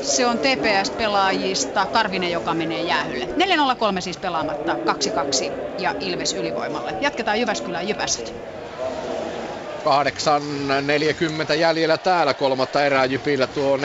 se 0.00 0.26
on 0.26 0.38
TPS-pelaajista 0.38 1.86
Karvinen, 1.86 2.30
joka 2.30 2.54
menee 2.54 2.82
jäähylle. 2.82 3.28
4-0-3 3.98 4.00
siis 4.00 4.18
pelaamatta, 4.18 4.78
2-2 5.50 5.54
ja 5.78 5.94
Ilves 6.00 6.32
ylivoimalle. 6.32 6.96
Jatketaan 7.00 7.40
Jyväskylään 7.40 7.88
Jypäsät. 7.88 8.34
8.40 9.84 11.54
jäljellä 11.54 11.98
täällä 11.98 12.34
kolmatta 12.34 12.84
erää 12.84 13.04
Jypillä 13.04 13.46
tuo 13.46 13.76
4-1 13.76 13.80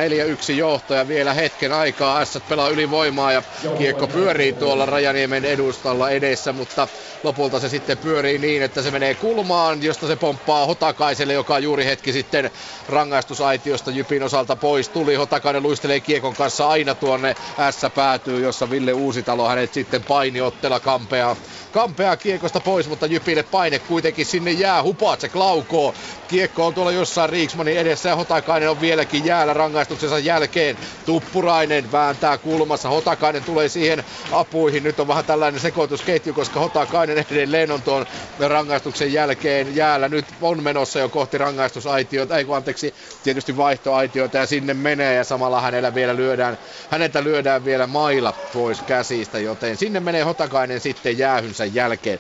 johto 0.58 0.94
ja 0.94 1.08
vielä 1.08 1.34
hetken 1.34 1.74
aikaa 1.74 2.26
S 2.26 2.40
pelaa 2.50 2.70
ylivoimaa 2.70 3.32
ja 3.32 3.44
kiekko 3.78 4.08
pyörii 4.08 4.54
tuolla 4.54 4.86
Rajaniemen 4.86 5.46
edustalla 5.46 6.10
edessä, 6.10 6.54
mutta 6.54 6.88
lopulta 7.24 7.60
se 7.60 7.70
sitten 7.70 7.98
pyörii 7.98 8.38
niin, 8.38 8.64
että 8.64 8.82
se 8.82 8.92
menee 8.92 9.16
kulmaan, 9.16 9.84
josta 9.84 10.08
se 10.08 10.16
pomppaa 10.16 10.66
Hotakaiselle, 10.66 11.34
joka 11.34 11.60
juuri 11.60 11.86
hetki 11.86 12.12
sitten 12.12 12.52
rangaistusaitiosta 12.90 13.92
Jypin 13.92 14.24
osalta 14.24 14.56
pois 14.56 14.90
tuli. 14.90 15.16
Hotakainen 15.16 15.64
luistelee 15.64 16.00
kiekon 16.00 16.36
kanssa 16.36 16.70
aina 16.70 16.96
tuonne 16.96 17.36
S 17.72 17.82
päätyy, 17.96 18.42
jossa 18.42 18.70
Ville 18.70 18.94
Uusitalo 18.94 19.48
hänet 19.48 19.74
sitten 19.74 20.04
paini 20.04 20.42
ottela 20.42 20.80
kampeaa, 20.80 21.36
kampeaa 21.72 22.18
kiekosta 22.18 22.60
pois, 22.60 22.90
mutta 22.90 23.06
Jypille 23.06 23.44
paine 23.44 23.80
kuitenkin 23.80 24.26
sinne 24.26 24.52
jää. 24.52 24.84
Hupacek 24.84 25.36
laukoo. 25.36 25.89
Kiekko 26.28 26.66
on 26.66 26.74
tuolla 26.74 26.92
jossain 26.92 27.30
Riiksmanin 27.30 27.78
edessä 27.78 28.10
ja 28.10 28.16
Hotakainen 28.16 28.70
on 28.70 28.82
vieläkin 28.82 29.26
jäällä 29.26 29.54
rangaistuksensa 29.54 30.20
jälkeen. 30.20 30.78
Tuppurainen 31.06 31.92
vääntää 31.92 32.38
kulmassa. 32.38 32.90
Hotakainen 32.90 33.44
tulee 33.44 33.70
siihen 33.70 34.04
apuihin. 34.32 34.84
Nyt 34.84 35.00
on 35.00 35.08
vähän 35.08 35.26
tällainen 35.26 35.62
sekoitusketju, 35.62 36.34
koska 36.34 36.60
Hotakainen 36.60 37.26
edelleen 37.32 37.72
on 37.72 37.84
tuon 37.84 38.06
rangaistuksen 38.40 39.14
jälkeen 39.14 39.76
jäällä. 39.76 40.10
Nyt 40.10 40.26
on 40.42 40.64
menossa 40.64 41.00
jo 41.00 41.10
kohti 41.10 41.38
rangaistusaitiota, 41.38 42.38
ei 42.38 42.46
kun 42.46 42.56
anteeksi, 42.58 42.96
tietysti 43.24 43.58
vaihtoaitiota 43.58 44.38
ja 44.38 44.46
sinne 44.46 44.74
menee 44.74 45.16
ja 45.16 45.24
samalla 45.24 45.62
hänellä 45.62 45.94
vielä 45.94 46.16
lyödään, 46.16 46.58
häneltä 46.90 47.24
lyödään 47.24 47.66
vielä 47.66 47.88
maila 47.88 48.34
pois 48.52 48.82
käsistä, 48.84 49.40
joten 49.40 49.78
sinne 49.78 50.00
menee 50.00 50.24
Hotakainen 50.24 50.80
sitten 50.80 51.18
jäähynsä 51.18 51.66
jälkeen. 51.66 52.20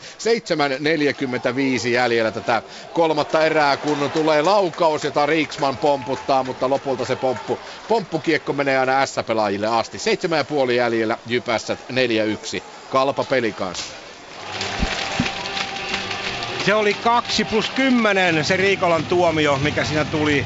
7.45 1.83 1.87
jäljellä 1.87 2.31
tätä 2.31 2.63
kolmatta 2.93 3.45
erää, 3.45 3.58
kun 3.81 4.11
tulee 4.13 4.41
laukaus, 4.41 5.03
jota 5.03 5.25
Riksman 5.25 5.77
pomputtaa, 5.77 6.43
mutta 6.43 6.69
lopulta 6.69 7.05
se 7.05 7.15
pomppu, 7.15 7.59
pomppukiekko 7.87 8.53
menee 8.53 8.77
aina 8.77 9.05
S-pelaajille 9.05 9.67
asti. 9.67 9.97
7,5 10.67 10.71
jäljellä 10.71 11.17
Jypässä 11.25 11.77
4-1. 11.91 12.63
Kalpa 12.89 13.23
peli 13.23 13.51
kanssa. 13.51 13.93
Se 16.65 16.73
oli 16.73 16.93
2 16.93 17.45
plus 17.45 17.69
10 17.69 18.45
se 18.45 18.57
Riikolan 18.57 19.05
tuomio, 19.05 19.57
mikä 19.63 19.85
siinä 19.85 20.05
tuli. 20.05 20.45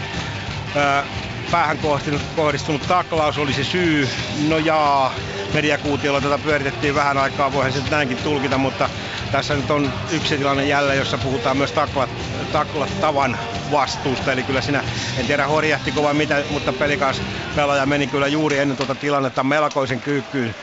Öö, 0.75 1.22
päähän 1.53 1.77
kohdistunut, 1.77 2.21
kohdistunut 2.35 2.81
taklaus 2.87 3.37
oli 3.37 3.53
se 3.53 3.63
syy. 3.63 4.09
No 4.47 4.57
jaa, 4.57 5.13
mediakuutiolla 5.53 6.21
tätä 6.21 6.37
pyöritettiin 6.37 6.95
vähän 6.95 7.17
aikaa, 7.17 7.53
voihan 7.53 7.73
se 7.73 7.79
näinkin 7.91 8.17
tulkita, 8.17 8.57
mutta 8.57 8.89
tässä 9.31 9.55
nyt 9.55 9.71
on 9.71 9.93
yksi 10.11 10.37
tilanne 10.37 10.65
jälleen, 10.65 10.97
jossa 10.97 11.17
puhutaan 11.17 11.57
myös 11.57 11.71
taklat, 11.71 12.09
taklattavan 12.51 13.37
vastuusta. 13.71 14.31
Eli 14.31 14.43
kyllä 14.43 14.61
siinä, 14.61 14.83
en 15.17 15.27
tiedä 15.27 15.47
horjahtiko 15.47 16.03
vai 16.03 16.13
mitä, 16.13 16.43
mutta 16.49 16.73
pelikas 16.73 17.21
pelaaja 17.55 17.85
meni 17.85 18.07
kyllä 18.07 18.27
juuri 18.27 18.57
ennen 18.57 18.77
tuota 18.77 18.95
tilannetta 18.95 19.43
melkoisen 19.43 20.01
kyykkyyn, 20.01 20.55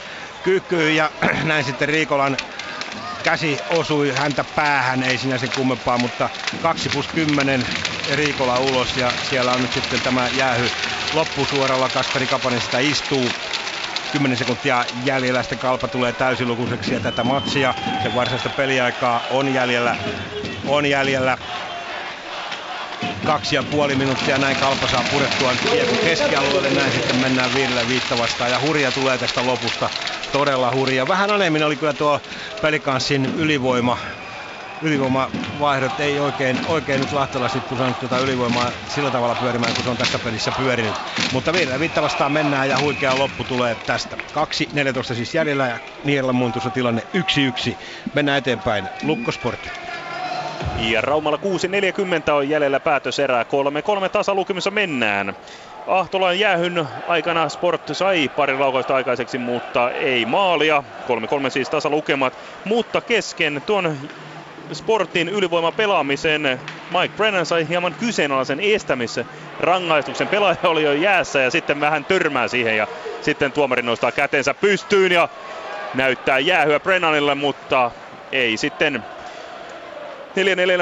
kyykkyyn 0.43 0.97
ja 0.97 1.11
näin 1.45 1.65
sitten 1.65 1.89
Riikolan 1.89 2.37
käsi 3.23 3.61
osui 3.69 4.13
häntä 4.13 4.45
päähän, 4.45 5.03
ei 5.03 5.19
sinä 5.19 5.39
sen 5.39 5.51
kummempaa, 5.51 5.99
mutta 5.99 6.31
2 6.63 6.89
plus 6.89 7.09
10 7.09 7.67
Riikola 8.15 8.59
ulos 8.59 8.97
ja 8.97 9.13
siellä 9.23 9.53
on 9.53 9.63
nyt 9.63 9.73
sitten 9.73 10.01
tämä 10.01 10.29
jäähy 10.29 10.71
loppusuoralla. 11.13 11.89
Kasperi 11.89 12.27
Kapanen 12.27 12.61
sitä 12.61 12.79
istuu. 12.79 13.33
10 14.13 14.39
sekuntia 14.39 14.85
jäljellä, 15.05 15.43
sitten 15.43 15.59
kalpa 15.59 15.89
tulee 15.89 16.13
täysilukuiseksi 16.13 16.95
ja 16.95 17.01
tätä 17.01 17.25
matsia, 17.25 17.75
se 18.03 18.15
varsinaista 18.15 18.51
peliaikaa 18.51 19.23
on 19.31 19.55
jäljellä, 19.55 19.97
on 20.67 20.87
jäljellä 20.87 21.39
kaksi 23.25 23.55
ja 23.55 23.63
puoli 23.63 23.95
minuuttia. 23.97 24.39
Näin 24.39 24.57
Kalpa 24.57 24.89
saa 24.89 25.05
purettua 25.11 25.53
kiekon 25.71 25.99
keskialueelle. 25.99 26.71
Näin 26.71 26.93
sitten 26.93 27.17
mennään 27.17 27.55
Ville 27.55 27.89
Viitta 27.89 28.19
vastaan. 28.19 28.51
Ja 28.51 28.61
hurja 28.61 28.93
tulee 28.93 29.19
tästä 29.19 29.47
lopusta. 29.47 29.91
Todella 30.33 30.73
hurja. 30.75 31.09
Vähän 31.09 31.31
alemmin 31.31 31.63
oli 31.65 31.77
kyllä 31.77 31.93
tuo 31.93 32.21
pelikanssin 32.63 33.25
ylivoima 33.37 33.99
ylivoimavaihdot 34.83 36.01
ei 36.01 36.19
oikein, 36.19 36.57
oikein 36.67 37.01
nyt 37.01 37.13
Lahtela 37.13 37.49
sitten 37.49 37.79
saanut 37.79 37.99
tuota 37.99 38.19
ylivoimaa 38.19 38.73
sillä 38.89 39.11
tavalla 39.11 39.35
pyörimään, 39.35 39.75
kun 39.75 39.85
se 39.85 39.91
on 39.91 39.97
tässä 39.97 40.19
pelissä 40.19 40.53
pyörinyt. 40.53 40.95
Mutta 41.33 41.53
vielä 41.53 41.81
Vitta 41.81 42.03
vastaan 42.03 42.33
mennään 42.33 42.69
ja 42.69 42.79
huikea 42.81 43.19
loppu 43.19 43.45
tulee 43.45 43.77
tästä. 43.87 44.17
2.14 44.17 45.15
siis 45.15 45.35
jäljellä 45.35 45.69
ja 45.69 45.79
Niellä 46.05 46.33
muuntussa 46.33 46.71
tilanne 46.71 47.03
1-1. 47.17 47.77
Mennään 48.15 48.39
eteenpäin. 48.39 48.89
Lukkosportti. 49.03 49.90
Ja 50.77 51.01
Raumalla 51.01 51.39
6.40 52.29 52.33
on 52.33 52.49
jäljellä 52.49 52.81
päätöserää. 52.81 53.43
3-3 54.07 54.09
tasalukemissa 54.09 54.71
mennään. 54.71 55.37
Ahtolan 55.87 56.39
jäähyn 56.39 56.87
aikana 57.07 57.49
Sport 57.49 57.83
sai 57.93 58.29
pari 58.29 58.59
laukausta 58.59 58.95
aikaiseksi, 58.95 59.39
mutta 59.39 59.91
ei 59.91 60.27
maalia. 60.27 60.85
3-3 61.47 61.51
siis 61.51 61.71
tasalukemat, 61.71 62.39
mutta 62.65 63.01
kesken 63.01 63.63
tuon 63.67 63.97
Sportin 64.73 65.29
ylivoimapelaamisen 65.29 66.61
Mike 67.01 67.17
Brennan 67.17 67.47
sai 67.47 67.69
hieman 67.69 67.95
kyseenalaisen 67.95 68.61
estämissä 68.61 69.25
rangaistuksen. 69.61 70.29
Pelaaja 70.29 70.57
oli 70.65 70.83
jo 70.83 70.93
jäässä 70.93 71.41
ja 71.41 71.51
sitten 71.51 71.81
vähän 71.81 72.05
törmää 72.05 72.49
siihen 72.49 72.77
ja 72.77 72.87
sitten 73.21 73.53
tuomari 73.53 73.83
nostaa 73.83 74.13
kätensä 74.13 74.55
pystyyn 74.55 75.13
ja 75.13 75.29
näyttää 75.95 76.39
jäähyä 76.39 76.81
Brennanille, 76.81 77.35
mutta 77.35 77.91
ei 78.33 78.57
sitten 78.57 79.05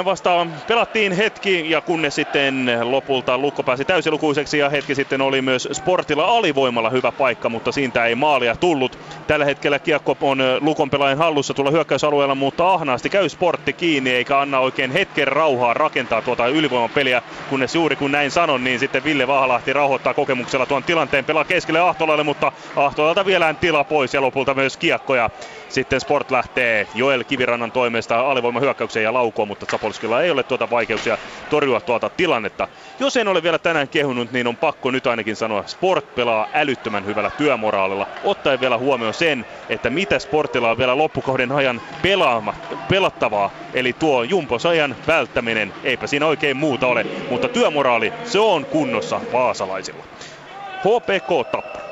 4-4 0.01 0.05
vastaan 0.05 0.53
pelattiin 0.69 1.13
hetki 1.13 1.71
ja 1.71 1.81
kunnes 1.81 2.15
sitten 2.15 2.79
lopulta 2.83 3.39
Lukko 3.39 3.63
pääsi 3.63 3.85
täysilukuiseksi 3.85 4.59
ja 4.59 4.69
hetki 4.69 4.95
sitten 4.95 5.21
oli 5.21 5.43
myös 5.43 5.69
Sportilla 5.73 6.25
alivoimalla 6.25 6.91
hyvä 6.91 7.13
paikka, 7.13 7.49
mutta 7.49 7.73
siitä 7.73 8.07
ei 8.07 8.15
maalia 8.15 8.57
tullut. 8.57 8.99
Tällä 9.27 9.45
hetkellä 9.45 9.79
kiekko 9.79 10.17
on 10.21 10.39
Lukon 10.61 10.91
pelaajan 10.91 11.19
hallussa 11.19 11.55
tuolla 11.55 11.71
hyökkäysalueella, 11.71 12.35
mutta 12.35 12.73
ahnaasti 12.73 13.11
käy 13.11 13.29
Sportti 13.29 13.73
kiinni 13.73 14.11
eikä 14.11 14.41
anna 14.41 14.59
oikein 14.59 14.91
hetken 14.91 15.29
rauhaa 15.29 15.75
rakentaa 15.75 16.23
tuota 16.23 16.47
ylivoimapeliä, 16.47 17.23
kunnes 17.51 17.75
juuri 17.75 17.97
kun 17.97 18.13
näin 18.13 18.31
sanon, 18.31 18.65
niin 18.65 18.79
sitten 18.79 19.05
Ville 19.05 19.27
Vahalahti 19.27 19.73
rauhoittaa 19.73 20.15
kokemuksella 20.15 20.67
tuon 20.67 20.85
tilanteen 20.85 21.25
pelaa 21.25 21.45
keskelle 21.45 21.81
Ahtolalle, 21.81 22.23
mutta 22.25 22.53
Ahtolalta 22.77 23.27
vielä 23.27 23.55
tila 23.55 23.85
pois 23.85 24.15
ja 24.15 24.21
lopulta 24.21 24.55
myös 24.55 24.77
kiekkoja. 24.77 25.31
Sitten 25.69 26.01
Sport 26.01 26.31
lähtee 26.31 26.89
Joel 26.95 27.25
Kivirannan 27.25 27.73
toimesta 27.73 28.21
alivoimahyökkäykseen 28.21 29.05
ja 29.05 29.13
laukoo, 29.13 29.47
mutta 29.47 29.67
Zapolskilla 29.67 30.23
ei 30.23 30.31
ole 30.31 30.43
tuota 30.45 30.71
vaikeuksia 30.71 31.19
torjua 31.49 31.81
tuota 31.81 32.11
tilannetta. 32.11 32.69
Jos 32.99 33.17
en 33.17 33.29
ole 33.29 33.43
vielä 33.43 33.59
tänään 33.59 33.89
kehunut, 33.89 34.33
niin 34.33 34.47
on 34.47 34.57
pakko 34.57 34.91
nyt 34.91 35.07
ainakin 35.07 35.37
sanoa, 35.37 35.67
Sport 35.67 36.15
pelaa 36.15 36.47
älyttömän 36.53 37.07
hyvällä 37.07 37.31
työmoraalilla, 37.31 38.07
ottaen 38.23 38.61
vielä 38.61 38.79
huomioon 38.79 39.15
sen, 39.15 39.47
että 39.69 39.91
mitä 39.91 40.19
Sportilla 40.19 40.71
on 40.71 40.79
vielä 40.79 40.97
loppukauden 40.99 41.53
ajan 41.53 41.81
pelaama, 42.03 42.55
pelattavaa, 42.89 43.51
eli 43.75 43.93
tuo 43.93 44.23
jumposajan 44.23 44.97
välttäminen, 45.07 45.75
eipä 45.83 46.07
siinä 46.07 46.27
oikein 46.27 46.57
muuta 46.57 46.87
ole, 46.87 47.07
mutta 47.29 47.49
työmoraali, 47.49 48.15
se 48.23 48.39
on 48.39 48.67
kunnossa 48.67 49.21
vaasalaisilla. 49.33 50.05
HPK 50.79 51.51
Tappara. 51.51 51.88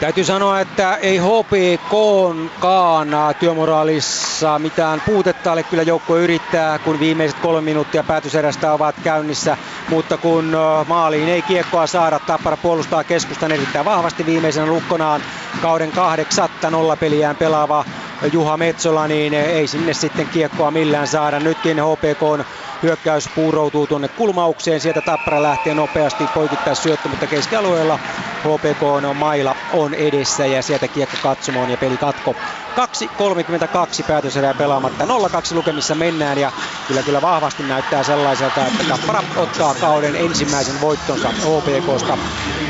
Täytyy 0.00 0.24
sanoa, 0.24 0.60
että 0.60 0.94
ei 0.96 1.18
HPKkaan 1.18 3.08
työmoraalissa 3.40 4.58
mitään 4.58 5.02
puutetta 5.06 5.52
ole. 5.52 5.62
Kyllä 5.62 5.82
joukko 5.82 6.16
yrittää, 6.16 6.78
kun 6.78 6.98
viimeiset 7.00 7.38
kolme 7.38 7.60
minuuttia 7.60 8.02
päätöserästä 8.04 8.72
ovat 8.72 8.94
käynnissä. 9.04 9.56
Mutta 9.88 10.16
kun 10.16 10.56
maaliin 10.88 11.28
ei 11.28 11.42
kiekkoa 11.42 11.86
saada, 11.86 12.18
Tappara 12.18 12.56
puolustaa 12.56 13.04
keskustan 13.04 13.52
erittäin 13.52 13.84
vahvasti 13.84 14.26
viimeisenä 14.26 14.66
lukkonaan 14.66 15.20
kauden 15.62 15.92
kahdeksatta 15.92 16.70
nollapeliään 16.70 17.36
pelaava 17.36 17.84
Juha 18.32 18.56
Metsola, 18.56 19.08
niin 19.08 19.34
ei 19.34 19.66
sinne 19.66 19.94
sitten 19.94 20.26
kiekkoa 20.28 20.70
millään 20.70 21.08
saada. 21.08 21.40
Nytkin 21.40 21.76
HPK 21.78 22.46
hyökkäys 22.82 23.28
puuroutuu 23.34 23.86
tuonne 23.86 24.08
kulmaukseen. 24.08 24.80
Sieltä 24.80 25.00
Tappara 25.00 25.42
lähtee 25.42 25.74
nopeasti 25.74 26.28
poikittaa 26.34 26.74
syöttö, 26.74 27.08
mutta 27.08 27.26
keskialueella 27.26 27.98
HPK 28.40 28.82
on 28.82 29.16
maila 29.16 29.56
on 29.72 29.94
edessä 29.94 30.46
ja 30.46 30.62
sieltä 30.62 30.88
kiekko 30.88 31.16
katsomoon 31.22 31.70
ja 31.70 31.76
peli 31.76 31.96
katko. 31.96 32.36
2.32 32.74 34.04
päätöserää 34.08 34.54
pelaamatta. 34.54 35.04
0-2 35.04 35.06
lukemissa 35.54 35.94
mennään 35.94 36.38
ja 36.38 36.52
kyllä 36.88 37.02
kyllä 37.02 37.22
vahvasti 37.22 37.62
näyttää 37.62 38.02
sellaiselta, 38.02 38.66
että 38.66 38.84
Tappara 38.88 39.22
ottaa 39.36 39.74
kauden 39.74 40.16
ensimmäisen 40.16 40.80
voittonsa 40.80 41.28
HPKsta. 41.28 42.18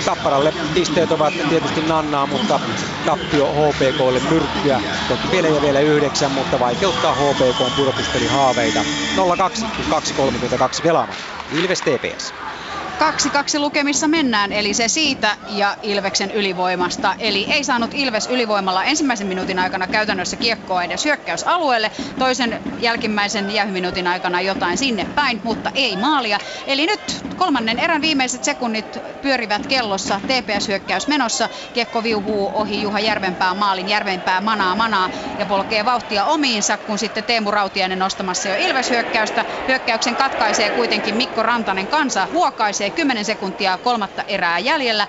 Tapparalle 0.05 0.53
pisteet 0.75 1.13
ovat 1.13 1.35
tietysti 1.49 1.81
nannaa, 1.81 2.27
mutta 2.27 2.61
tappio 3.07 3.47
HPKlle 3.47 4.21
myrkkyä. 4.31 4.81
Toki 5.09 5.29
pelejä 5.31 5.63
vielä 5.63 5.81
yhdeksän, 5.81 6.31
mutta 6.33 6.61
vaikeuttaa 6.61 7.15
HPK 7.15 7.77
pudotuspeli 7.77 8.27
haaveita. 8.27 8.81
0-2, 8.81 8.85
2.32 9.91 10.83
pelaamatta. 10.83 11.23
Ilves 11.53 11.81
TPS. 11.81 12.35
2-2 12.95 13.59
lukemissa 13.59 14.09
mennään, 14.09 14.53
eli 14.53 14.75
se 14.75 14.89
siitä 14.89 15.37
ja 15.49 15.77
Ilveksen 15.83 16.31
ylivoimasta. 16.31 17.15
Eli 17.19 17.47
ei 17.53 17.65
saanut 17.65 17.91
Ilves 17.95 18.27
ylivoimalla 18.27 18.85
ensimmäisen 18.85 19.27
minuutin 19.27 19.59
aikana 19.59 19.87
käytännössä 19.87 20.37
kiekkoa 20.37 20.83
edes 20.83 21.05
hyökkäysalueelle. 21.05 21.91
Toisen 22.19 22.63
jälkimmäisen 22.81 23.51
jäähyminuutin 23.51 24.07
aikana 24.07 24.41
jotain 24.41 24.79
sinne 24.79 25.07
päin, 25.15 25.41
mutta 25.45 25.71
ei 25.75 25.97
maalia. 25.97 26.39
Eli 26.67 26.87
nyt 26.87 27.01
kolmannen 27.37 27.79
erän 27.79 28.03
viimeiset 28.03 28.45
sekunnit 28.45 28.99
pyörivät 29.23 29.67
kellossa. 29.67 30.21
TPS-hyökkäys 30.27 31.09
menossa. 31.09 31.49
Kiekko 31.75 32.03
viuhuu 32.03 32.51
ohi 32.55 32.83
Juha 32.83 33.01
Järvenpää 33.01 33.55
maalin. 33.55 33.89
Järvenpää 33.89 34.41
manaa 34.41 34.75
manaa 34.75 35.11
ja 35.39 35.47
polkee 35.47 35.85
vauhtia 35.85 36.25
omiinsa, 36.25 36.77
kun 36.77 36.99
sitten 36.99 37.25
Teemu 37.25 37.51
Rautiainen 37.51 37.99
nostamassa 37.99 38.49
jo 38.49 38.55
Ilves-hyökkäystä. 38.59 39.45
Hyökkäyksen 39.69 40.17
katkaisee 40.17 40.71
kuitenkin 40.71 41.17
Mikko 41.17 41.43
Rantanen 41.43 41.87
kansa. 41.87 42.29
Huokaisee 42.33 42.84
10 42.91 43.25
sekuntia 43.25 43.79
kolmatta 43.79 44.25
erää 44.29 44.59
jäljellä. 44.59 45.07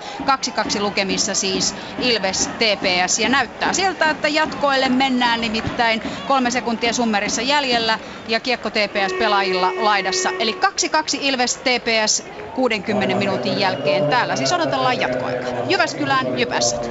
2-2 0.78 0.80
lukemissa 0.80 1.34
siis 1.34 1.74
Ilves 1.98 2.48
TPS 2.58 3.18
ja 3.18 3.28
näyttää 3.28 3.72
siltä, 3.72 4.10
että 4.10 4.28
jatkoille 4.28 4.88
mennään 4.88 5.40
nimittäin 5.40 6.02
kolme 6.26 6.50
sekuntia 6.50 6.92
summerissa 6.92 7.42
jäljellä 7.42 7.98
ja 8.28 8.40
kiekko 8.40 8.70
TPS 8.70 9.14
pelaajilla 9.18 9.72
laidassa. 9.76 10.32
Eli 10.38 10.58
2-2 10.86 10.98
Ilves 11.20 11.56
TPS 11.56 12.22
60 12.54 13.14
minuutin 13.14 13.58
jälkeen. 13.58 14.06
Täällä 14.10 14.36
siis 14.36 14.52
odotellaan 14.52 15.00
jatkoaikaa. 15.00 15.50
Jyväskylään 15.68 16.38
Jypässät. 16.38 16.90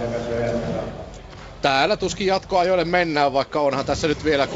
Täällä 1.65 1.97
tuskin 1.97 2.27
jatkoajoille 2.27 2.85
mennään, 2.85 3.33
vaikka 3.33 3.59
onhan 3.61 3.85
tässä 3.85 4.07
nyt 4.07 4.23
vielä 4.23 4.45
4.24 4.45 4.49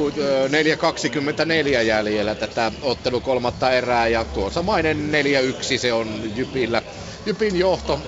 jäljellä 1.84 2.36
tätä 2.36 2.72
ottelu 2.82 3.22
kolmatta 3.22 3.72
erää. 3.72 4.08
Ja 4.08 4.26
tuo 4.26 4.50
samainen 4.50 4.98
4-1 5.76 5.78
se 5.78 5.94
on 5.94 6.24
Jypillä. 6.36 6.82
Jypin 7.26 7.56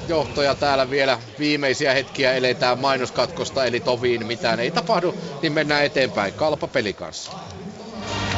johto, 0.07 0.41
ja 0.45 0.55
täällä 0.55 0.89
vielä 0.89 1.19
viimeisiä 1.39 1.93
hetkiä 1.93 2.33
eletään 2.33 2.79
mainoskatkosta, 2.79 3.65
eli 3.65 3.79
toviin 3.79 4.27
mitään 4.27 4.59
ei 4.59 4.71
tapahdu, 4.71 5.15
niin 5.41 5.53
mennään 5.53 5.85
eteenpäin. 5.85 6.33
Kalpa 6.33 6.67
peli 6.67 6.93
kanssa. 6.93 7.31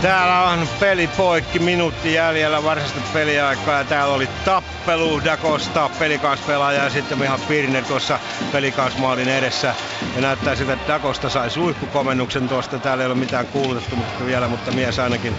Täällä 0.02 0.44
on 0.44 0.68
peli 0.80 1.08
poikki, 1.08 1.60
minuutti 1.60 2.14
jäljellä 2.14 2.64
varsinaista 2.64 3.00
peliaikaa 3.14 3.78
ja 3.78 3.84
täällä 3.84 4.14
oli 4.14 4.28
tappelu 4.46 5.22
Dakosta 5.26 5.90
pelikansspelaaja 6.00 6.84
ja 6.84 6.90
sitten 6.90 7.20
Miha 7.20 7.38
Pirner 7.48 7.84
tuossa 7.84 8.20
pelikansmaalin 8.52 9.30
edessä. 9.30 9.76
Ja 10.16 10.22
näyttää 10.22 10.56
siltä, 10.56 10.74
että 10.74 10.94
Dakosta 10.94 11.30
sai 11.30 11.50
suihkukomennuksen 11.50 12.50
tuosta. 12.50 12.80
Täällä 12.80 13.04
ei 13.04 13.08
ole 13.08 13.16
mitään 13.16 13.48
kuulutettu 13.48 13.96
mutta 13.96 14.26
vielä, 14.26 14.48
mutta 14.48 14.72
mies 14.72 15.00
ainakin, 15.00 15.36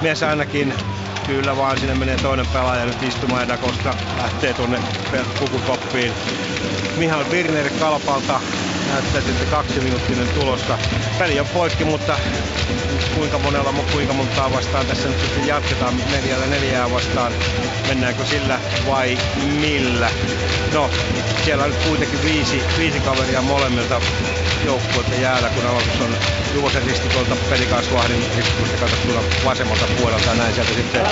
mies 0.00 0.22
ainakin 0.22 0.74
Kyllä 1.26 1.56
vaan 1.56 1.78
sinne 1.78 1.94
menee 1.94 2.16
toinen 2.16 2.46
pelaaja 2.46 2.84
nyt 2.84 3.02
istumaan 3.02 3.42
ja 3.42 3.48
Dakosta 3.48 3.94
lähtee 4.22 4.54
tuonne 4.54 4.78
pukukoppiin. 5.38 6.12
Mihal 6.96 7.24
Birner 7.24 7.70
Kalpalta 7.80 8.40
näyttää 8.88 9.20
sitten 9.20 9.48
kaksi 9.48 9.80
minuuttinen 9.80 10.28
tulosta. 10.28 10.78
Peli 11.18 11.40
on 11.40 11.46
poikki, 11.46 11.84
mutta 11.84 12.18
kuinka 13.14 13.38
monella, 13.38 13.74
kuinka 13.92 14.12
montaa 14.12 14.52
vastaan 14.52 14.86
tässä 14.86 15.08
nyt 15.08 15.20
sitten 15.20 15.46
jatketaan 15.46 15.94
neljällä 16.10 16.46
neljää 16.46 16.90
vastaan. 16.90 17.32
Mennäänkö 17.88 18.24
sillä 18.24 18.60
vai 18.86 19.18
millä? 19.60 20.10
No, 20.72 20.90
siellä 21.44 21.64
on 21.64 21.70
nyt 21.70 21.82
kuitenkin 21.88 22.22
viisi, 22.24 22.62
viisi 22.78 23.00
kaveria 23.00 23.42
molemmilta 23.42 24.00
joukkueilta 24.64 25.14
jäällä, 25.14 25.48
kun 25.48 25.66
aloitus 25.66 26.00
on 26.00 26.16
Juvosen 26.54 26.82
risti 26.82 27.08
tuolta 27.08 27.36
pelikansvahdin 27.50 28.24
ristipuista 28.36 28.76
katsottuna 28.76 29.20
vasemmalta 29.44 29.86
puolelta 30.00 30.34
näin 30.34 30.54
sieltä 30.54 30.74
sitten 30.74 31.02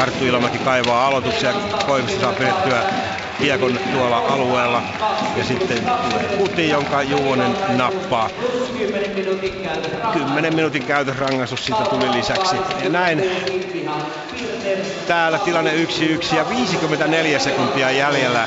Arttu 0.00 0.24
Ilomäki 0.24 0.58
kaivaa 0.58 1.06
aloituksia. 1.06 1.52
Koivisto 1.86 2.20
saa 2.20 2.32
pidettyä 2.32 2.82
kiekon 3.40 3.78
tuolla 3.92 4.18
alueella. 4.18 4.82
Ja 5.36 5.44
sitten 5.44 5.78
tulee 5.78 6.36
kuti, 6.38 6.68
jonka 6.68 7.02
Juvonen 7.02 7.56
nappaa. 7.68 8.30
10 10.12 10.54
minuutin 10.54 10.84
käytösrangaistus 10.84 11.66
siitä 11.66 11.82
tuli 11.82 12.12
lisäksi. 12.12 12.56
Ja 12.84 12.90
näin 12.90 13.24
täällä 15.06 15.38
tilanne 15.38 15.72
1-1 15.84 16.36
ja 16.36 16.48
54 16.48 17.38
sekuntia 17.38 17.90
jäljellä 17.90 18.46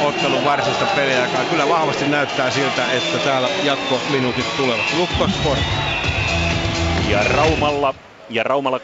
ottelun 0.00 0.44
varsinaista 0.44 0.86
peliä, 0.96 1.22
joka 1.22 1.38
kyllä 1.50 1.68
vahvasti 1.68 2.08
näyttää 2.08 2.50
siltä, 2.50 2.92
että 2.92 3.18
täällä 3.18 3.48
jatkominuutit 3.62 4.56
tulevat. 4.56 4.84
Lukko 4.96 5.28
Sport. 5.28 5.60
Ja 7.08 7.22
Raumalla 7.22 7.94
ja 8.30 8.42
Raumalla 8.42 8.78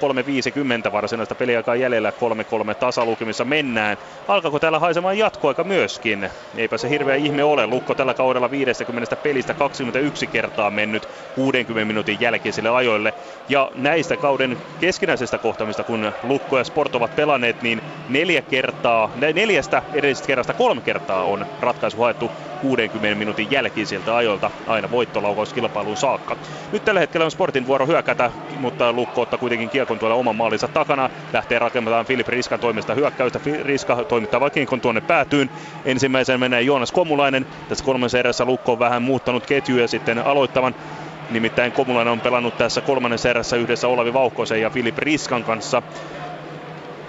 3.50 0.87 0.93
varsinaista 0.93 1.35
peliaikaa 1.35 1.77
jäljellä 1.77 2.12
3-3 2.71 2.75
tasalukemissa 2.75 3.45
mennään. 3.45 3.97
Alkaako 4.29 4.59
täällä 4.59 4.79
haisemaan 4.79 5.19
jatkoaika 5.19 5.65
myöskin? 5.65 6.31
Eipä 6.57 6.79
se 6.79 6.89
hirveä 6.89 7.17
ihme 7.17 7.45
ole. 7.45 7.67
Lukko 7.67 7.95
tällä 7.95 8.15
kaudella 8.15 8.51
50 8.51 9.17
pelistä 9.17 9.55
21 9.55 10.27
kertaa 10.27 10.71
mennyt 10.71 11.09
60 11.35 11.87
minuutin 11.87 12.21
jälkeisille 12.21 12.69
ajoille. 12.69 13.15
Ja 13.49 13.71
näistä 13.75 14.17
kauden 14.17 14.59
keskinäisestä 14.81 15.39
kohtamista, 15.39 15.85
kun 15.85 16.12
Lukko 16.23 16.59
ja 16.59 16.65
Sport 16.65 16.95
ovat 16.95 17.17
pelanneet, 17.17 17.62
niin 17.62 17.83
neljä 18.09 18.43
kertaa, 18.43 19.11
neljästä 19.35 19.83
edellisestä 19.95 20.27
kerrasta 20.27 20.55
kolme 20.55 20.81
kertaa 20.81 21.23
on 21.23 21.47
ratkaisu 21.61 22.01
haettu 22.01 22.31
60 22.61 23.19
minuutin 23.19 23.51
jälkeisiltä 23.51 24.17
ajoilta 24.17 24.51
aina 24.67 24.91
voittolaukauskilpailuun 24.91 25.97
saakka. 25.97 26.37
Nyt 26.73 26.85
tällä 26.85 27.01
hetkellä 27.01 27.25
on 27.25 27.31
Sportin 27.31 27.67
vuoro 27.67 27.87
hyökätä, 27.87 28.31
mutta 28.59 28.93
Lukko 28.93 29.27
ottaa 29.35 29.41
kuitenkin 29.41 29.70
kiekon 29.70 29.99
tuolla 29.99 30.15
oman 30.15 30.36
maalinsa 30.36 30.69
takana. 30.69 31.11
Lähtee 31.33 31.59
rakentamaan 31.59 32.07
Filip 32.07 32.28
Riskan 32.28 32.61
toimesta 32.61 32.94
hyökkäystä. 32.94 33.41
Riska 33.62 34.05
toimittaa 34.05 34.41
vaikka 34.41 34.61
tuonne 34.83 35.01
päätyyn. 35.01 35.51
Ensimmäisen 35.85 36.41
menee 36.41 36.62
Joonas 36.62 36.93
Komulainen. 36.93 37.47
Tässä 37.69 37.85
kolmannessa 37.85 38.19
erässä 38.19 38.44
Lukko 38.44 38.73
on 38.73 38.78
vähän 38.78 39.02
muuttanut 39.02 39.47
ketjuja 39.47 39.89
sitten 39.89 40.19
aloittavan 40.19 40.75
Nimittäin 41.31 41.73
Komulainen 41.73 42.12
on 42.12 42.20
pelannut 42.20 42.57
tässä 42.59 42.81
kolmannessa 42.81 43.31
erässä 43.31 43.57
yhdessä 43.57 43.89
Olavi 43.89 44.12
Vauhkosen 44.12 44.61
ja 44.61 44.70
Filip 44.70 44.99
Riskan 44.99 45.44
kanssa. 45.44 45.83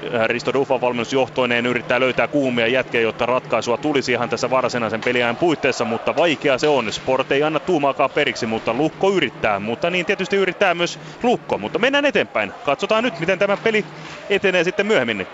Äh, 0.03 0.27
Risto 0.27 0.53
Dufan 0.53 0.81
valmennusjohtoineen 0.81 1.65
yrittää 1.65 1.99
löytää 1.99 2.27
kuumia 2.27 2.67
jätkiä, 2.67 3.01
jotta 3.01 3.25
ratkaisua 3.25 3.77
tulisi 3.77 4.11
ihan 4.11 4.29
tässä 4.29 4.49
varsinaisen 4.49 5.03
peliajan 5.03 5.37
puitteissa, 5.37 5.85
mutta 5.85 6.15
vaikea 6.15 6.57
se 6.57 6.67
on. 6.67 6.93
Sport 6.93 7.31
ei 7.31 7.43
anna 7.43 7.59
tuumaakaan 7.59 8.11
periksi, 8.11 8.45
mutta 8.45 8.73
Lukko 8.73 9.11
yrittää, 9.11 9.59
mutta 9.59 9.89
niin 9.89 10.05
tietysti 10.05 10.35
yrittää 10.35 10.73
myös 10.75 10.99
Lukko, 11.23 11.57
mutta 11.57 11.79
mennään 11.79 12.05
eteenpäin. 12.05 12.53
Katsotaan 12.63 13.03
nyt, 13.03 13.19
miten 13.19 13.39
tämä 13.39 13.57
peli 13.57 13.85
etenee 14.29 14.63
sitten 14.63 14.85
myöhemmin. 14.85 15.27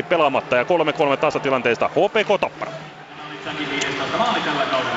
2.45 0.00 0.06
pelaamatta 0.08 0.56
ja 0.56 0.64
3-3 0.64 0.66
tasatilanteesta 1.20 1.88
HPK 1.88 2.40
Tappara. 2.40 2.72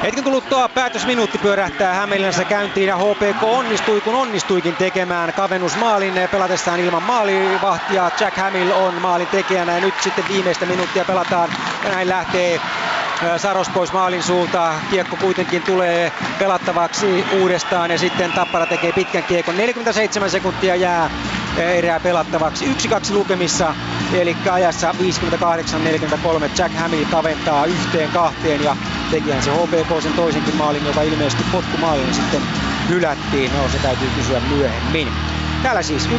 Hetken 0.03 0.23
kuluttua 0.23 0.69
päätösminuutti 0.69 1.37
pyörähtää 1.37 1.93
Hämeenlinnassa 1.93 2.45
käyntiin 2.45 2.87
ja 2.87 2.97
HPK 2.97 3.43
onnistui 3.43 4.01
kun 4.01 4.15
onnistuikin 4.15 4.75
tekemään 4.75 5.33
kavennusmaalin 5.33 6.13
pelatessaan 6.31 6.79
ilman 6.79 7.03
maalivahtia. 7.03 8.11
Jack 8.19 8.37
Hamill 8.37 8.71
on 8.71 8.93
maalin 9.01 9.27
tekijänä 9.27 9.73
ja 9.75 9.81
nyt 9.81 9.93
sitten 10.03 10.25
viimeistä 10.29 10.65
minuuttia 10.65 11.05
pelataan 11.05 11.49
ja 11.83 11.89
näin 11.89 12.09
lähtee 12.09 12.61
Saros 13.37 13.69
pois 13.69 13.93
maalin 13.93 14.23
suulta. 14.23 14.73
Kiekko 14.91 15.15
kuitenkin 15.15 15.61
tulee 15.63 16.11
pelattavaksi 16.39 17.25
uudestaan 17.39 17.91
ja 17.91 17.97
sitten 17.97 18.31
Tappara 18.31 18.65
tekee 18.65 18.91
pitkän 18.91 19.23
kiekon. 19.23 19.57
47 19.57 20.29
sekuntia 20.29 20.75
jää 20.75 21.09
erää 21.57 21.99
pelattavaksi. 21.99 22.65
1-2 23.11 23.13
lukemissa, 23.13 23.75
eli 24.13 24.37
ajassa 24.51 24.91
58-43 24.91 24.95
Jack 26.57 26.75
Hamill 26.75 27.05
kaventaa 27.11 27.65
yhteen 27.65 28.09
kahteen 28.09 28.63
ja 28.63 28.75
tekijän 29.11 29.43
se 29.43 29.51
HPK 29.51 30.01
sen 30.03 30.13
toisenkin 30.13 30.55
maalin, 30.55 30.85
joka 30.85 31.01
ilmeisesti 31.01 31.43
potkumaalin 31.51 32.13
sitten 32.13 32.41
hylättiin. 32.89 33.51
No 33.53 33.69
se 33.71 33.77
täytyy 33.79 34.07
kysyä 34.17 34.39
myöhemmin. 34.39 35.07
Täällä 35.63 35.81
siis 35.81 36.09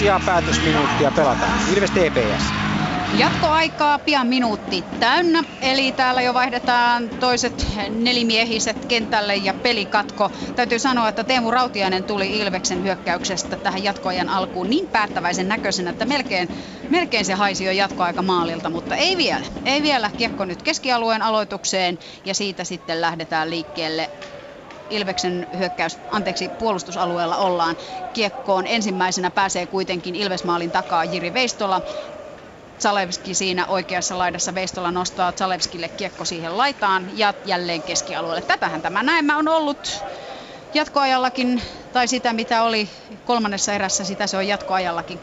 1-2 0.00 0.04
ja 0.04 0.20
päätösminuuttia 0.26 1.10
pelataan. 1.10 1.52
Ilves 1.74 1.90
TPS. 1.90 2.75
Jatkoaikaa 3.18 3.98
pian 3.98 4.26
minuutti 4.26 4.86
täynnä, 4.98 5.42
eli 5.60 5.92
täällä 5.92 6.22
jo 6.22 6.34
vaihdetaan 6.34 7.12
toiset 7.18 7.66
nelimiehiset 7.90 8.84
kentälle 8.86 9.36
ja 9.36 9.54
pelikatko. 9.54 10.30
Täytyy 10.54 10.78
sanoa, 10.78 11.08
että 11.08 11.24
Teemu 11.24 11.50
Rautiainen 11.50 12.04
tuli 12.04 12.38
Ilveksen 12.38 12.82
hyökkäyksestä 12.82 13.56
tähän 13.56 13.82
jatkoajan 13.82 14.28
alkuun 14.28 14.70
niin 14.70 14.88
päättäväisen 14.88 15.48
näköisenä, 15.48 15.90
että 15.90 16.04
melkein, 16.06 16.50
melkein 16.88 17.24
se 17.24 17.34
haisi 17.34 17.64
jo 17.64 17.72
jatkoaika 17.72 18.22
maalilta, 18.22 18.70
mutta 18.70 18.96
ei 18.96 19.16
vielä. 19.16 19.44
Ei 19.64 19.82
vielä. 19.82 20.10
Kiekko 20.16 20.44
nyt 20.44 20.62
keskialueen 20.62 21.22
aloitukseen 21.22 21.98
ja 22.24 22.34
siitä 22.34 22.64
sitten 22.64 23.00
lähdetään 23.00 23.50
liikkeelle 23.50 24.10
Ilveksen 24.90 25.46
hyökkäys, 25.58 25.98
anteeksi, 26.08 26.48
puolustusalueella 26.48 27.36
ollaan. 27.36 27.76
Kiekkoon 28.12 28.66
ensimmäisenä 28.66 29.30
pääsee 29.30 29.66
kuitenkin 29.66 30.14
Ilvesmaalin 30.14 30.72
takaa 30.72 31.04
Jiri 31.04 31.32
Veistola. 31.32 31.82
Zalewski 32.82 33.34
siinä 33.34 33.66
oikeassa 33.66 34.18
laidassa 34.18 34.54
Veistola 34.54 34.90
nostaa 34.90 35.32
Zalewskille 35.32 35.88
kiekko 35.88 36.24
siihen 36.24 36.56
laitaan 36.58 37.18
ja 37.18 37.34
jälleen 37.44 37.82
keskialueelle. 37.82 38.42
Tätähän 38.42 38.82
tämä 38.82 39.02
näemmä 39.02 39.36
on 39.36 39.48
ollut 39.48 40.04
jatkoajallakin, 40.74 41.62
tai 41.92 42.08
sitä 42.08 42.32
mitä 42.32 42.62
oli 42.62 42.88
kolmannessa 43.24 43.72
erässä, 43.72 44.04
sitä 44.04 44.26
se 44.26 44.36
on 44.36 44.46
jatkoajallakin. 44.48 45.20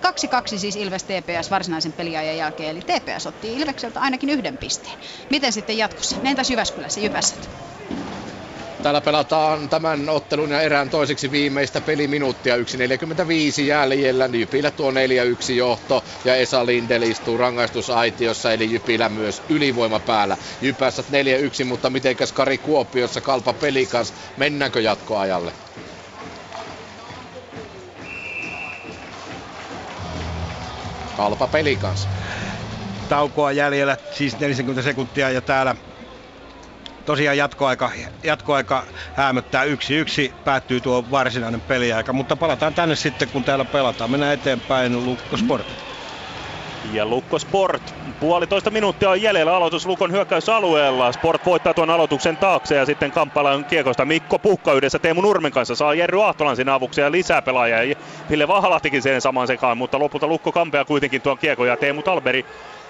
2-2 0.55 0.57
siis 0.59 0.75
Ilves 0.75 1.03
TPS 1.03 1.51
varsinaisen 1.51 1.93
peliajan 1.93 2.37
jälkeen, 2.37 2.69
eli 2.69 2.81
TPS 2.81 3.25
otti 3.25 3.53
Ilvekseltä 3.53 3.99
ainakin 3.99 4.29
yhden 4.29 4.57
pisteen. 4.57 4.97
Miten 5.29 5.53
sitten 5.53 5.77
jatkossa? 5.77 6.15
Entäs 6.23 6.49
Jyväskylässä, 6.49 6.99
Jyväsät? 6.99 7.49
Täällä 8.83 9.01
pelataan 9.01 9.69
tämän 9.69 10.09
ottelun 10.09 10.51
ja 10.51 10.61
erään 10.61 10.89
toiseksi 10.89 11.31
viimeistä 11.31 11.81
peliminuuttia. 11.81 12.57
1.45 12.57 13.61
jäljellä. 13.61 14.29
Jypillä 14.33 14.71
tuo 14.71 14.91
4-1 14.91 14.93
johto 15.55 16.03
ja 16.25 16.35
Esa 16.35 16.65
Lindel 16.65 17.01
istuu 17.01 17.37
rangaistusaitiossa 17.37 18.53
eli 18.53 18.71
Jypillä 18.71 19.09
myös 19.09 19.43
ylivoima 19.49 19.99
päällä. 19.99 20.37
Jypässä 20.61 21.03
4-1, 21.61 21.65
mutta 21.65 21.89
mitenkäs 21.89 22.31
Kari 22.31 22.57
Kuopiossa 22.57 23.21
Kalpa 23.21 23.53
Pelikas, 23.53 24.13
mennäänkö 24.37 24.81
jatkoajalle? 24.81 25.53
Kalpa 31.17 31.47
Pelikans. 31.47 32.07
Taukoa 33.09 33.51
jäljellä, 33.51 33.97
siis 34.11 34.39
40 34.39 34.81
sekuntia 34.81 35.29
ja 35.29 35.41
täällä 35.41 35.75
tosiaan 37.05 37.37
jatkoaika, 37.37 37.91
jatkoaika 38.23 38.83
häämöttää 39.13 39.63
yksi 39.63 39.95
yksi, 39.95 40.33
päättyy 40.45 40.81
tuo 40.81 41.05
varsinainen 41.11 41.61
peliaika, 41.61 42.13
mutta 42.13 42.35
palataan 42.35 42.73
tänne 42.73 42.95
sitten 42.95 43.29
kun 43.29 43.43
täällä 43.43 43.65
pelataan. 43.65 44.11
Mennään 44.11 44.33
eteenpäin 44.33 45.05
Lukko 45.05 45.37
Sport. 45.37 45.65
Ja 46.91 47.05
Lukko 47.05 47.39
Sport. 47.39 47.95
Puolitoista 48.19 48.69
minuuttia 48.69 49.09
on 49.09 49.21
jäljellä 49.21 49.55
aloitus 49.55 49.85
Lukon 49.85 50.11
hyökkäysalueella. 50.11 51.11
Sport 51.11 51.45
voittaa 51.45 51.73
tuon 51.73 51.89
aloituksen 51.89 52.37
taakse 52.37 52.75
ja 52.75 52.85
sitten 52.85 53.11
kamppaillaan 53.11 53.65
kiekosta 53.65 54.05
Mikko 54.05 54.39
Pukka 54.39 54.73
yhdessä 54.73 54.99
Teemu 54.99 55.21
Nurmen 55.21 55.51
kanssa. 55.51 55.75
Saa 55.75 55.93
Jerry 55.93 56.23
Ahtolan 56.23 56.55
sinne 56.55 56.71
avuksi 56.71 57.01
ja 57.01 57.11
lisää 57.11 57.41
pelaajia. 57.41 57.95
Ville 58.29 58.47
Vahalahtikin 58.47 59.01
sen 59.01 59.21
saman 59.21 59.47
sekaan, 59.47 59.77
mutta 59.77 59.99
lopulta 59.99 60.27
Lukko 60.27 60.51
kampea 60.51 60.85
kuitenkin 60.85 61.21
tuon 61.21 61.37
kiekon 61.37 61.67
ja 61.67 61.77
Teemu 61.77 62.01
Talberi 62.01 62.45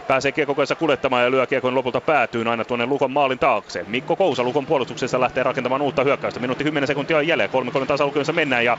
pääsee 0.07 0.31
kiekon 0.31 0.55
kanssa 0.55 0.75
kuljettamaan 0.75 1.23
ja 1.23 1.31
lyö 1.31 1.47
kiekon 1.47 1.75
lopulta 1.75 2.01
päätyyn 2.01 2.47
aina 2.47 2.65
tuonne 2.65 2.85
Lukon 2.85 3.11
maalin 3.11 3.39
taakse. 3.39 3.85
Mikko 3.87 4.15
Kousa 4.15 4.43
Lukon 4.43 4.65
puolustuksessa 4.65 5.19
lähtee 5.19 5.43
rakentamaan 5.43 5.81
uutta 5.81 6.03
hyökkäystä. 6.03 6.39
Minuutti 6.39 6.63
10 6.63 6.87
sekuntia 6.87 7.17
on 7.17 7.27
jäljellä. 7.27 7.81
3-3 7.81 7.85
tasalukemissa 7.85 8.33
mennään 8.33 8.65
ja 8.65 8.77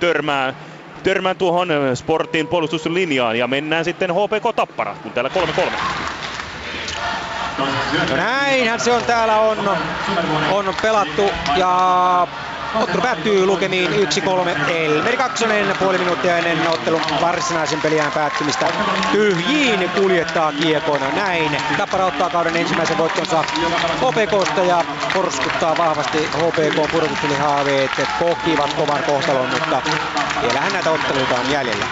törmää 0.00 0.54
törmään 1.02 1.36
tuohon 1.36 1.68
Sportin 1.94 2.46
puolustuslinjaan 2.46 3.38
ja 3.38 3.48
mennään 3.48 3.84
sitten 3.84 4.10
HPK 4.10 4.56
Tappara, 4.56 4.96
kun 5.02 5.12
täällä 5.12 5.30
3-3. 5.34 5.72
No 7.58 7.66
näinhän 8.16 8.80
se 8.80 8.92
on 8.92 9.02
täällä 9.02 9.36
on, 9.40 9.58
on 10.52 10.74
pelattu 10.82 11.30
ja 11.56 12.26
Ottelu 12.74 13.02
päättyy 13.02 13.46
lukemiin 13.46 13.90
1-3 13.90 14.70
Elmeri 14.70 15.16
Kaksonen 15.16 15.76
puoli 15.78 15.98
minuuttia 15.98 16.38
ennen 16.38 16.68
ottelun 16.68 17.00
varsinaisen 17.20 17.80
peliään 17.80 18.12
päättymistä. 18.12 18.66
Tyhjiin 19.12 19.90
kuljettaa 19.90 20.52
kiekon 20.52 21.00
näin. 21.16 21.56
Tappara 21.78 22.04
ottaa 22.04 22.30
kauden 22.30 22.56
ensimmäisen 22.56 22.98
voittonsa 22.98 23.44
HPKsta 23.96 24.60
ja 24.60 24.84
porskuttaa 25.14 25.76
vahvasti 25.78 26.18
HPK 26.18 26.90
pudotuspelihaaveet. 26.92 27.90
Kokivat 28.18 28.74
kovan 28.74 29.02
kohtalon, 29.02 29.48
mutta 29.50 29.82
vielähän 30.42 30.72
näitä 30.72 30.90
otteluita 30.90 31.34
on 31.34 31.50
jäljellä. 31.50 31.86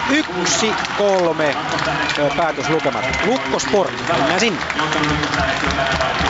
1-3 2.21 2.35
päätöslukemat. 2.37 3.05
Lukko 3.25 3.59
Sport, 3.59 3.93
mennään 4.09 4.39
sinne. 4.39 4.59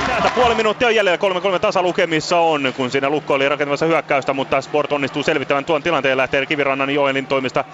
Täältä 0.08 0.30
puoli 0.36 0.56
minuuttia 0.56 0.92
jäljellä, 0.92 1.56
3-3 1.56 1.60
tasalukemissa 1.60 2.40
on, 2.40 2.74
kun 2.78 2.92
siinä 2.92 3.10
Lukko 3.10 3.34
oli 3.34 3.50
rakentamassa 3.50 3.86
hyökkäystä, 3.86 4.34
mutta 4.34 4.43
Sport 4.62 4.92
onnistuu 4.92 5.24
selvittämään 5.24 5.66
tuon 5.66 5.84
tilanteen 5.84 6.18
lähtee 6.18 6.46
Kivirannan 6.46 6.90
Joelin 6.90 7.28
toimista 7.28 7.66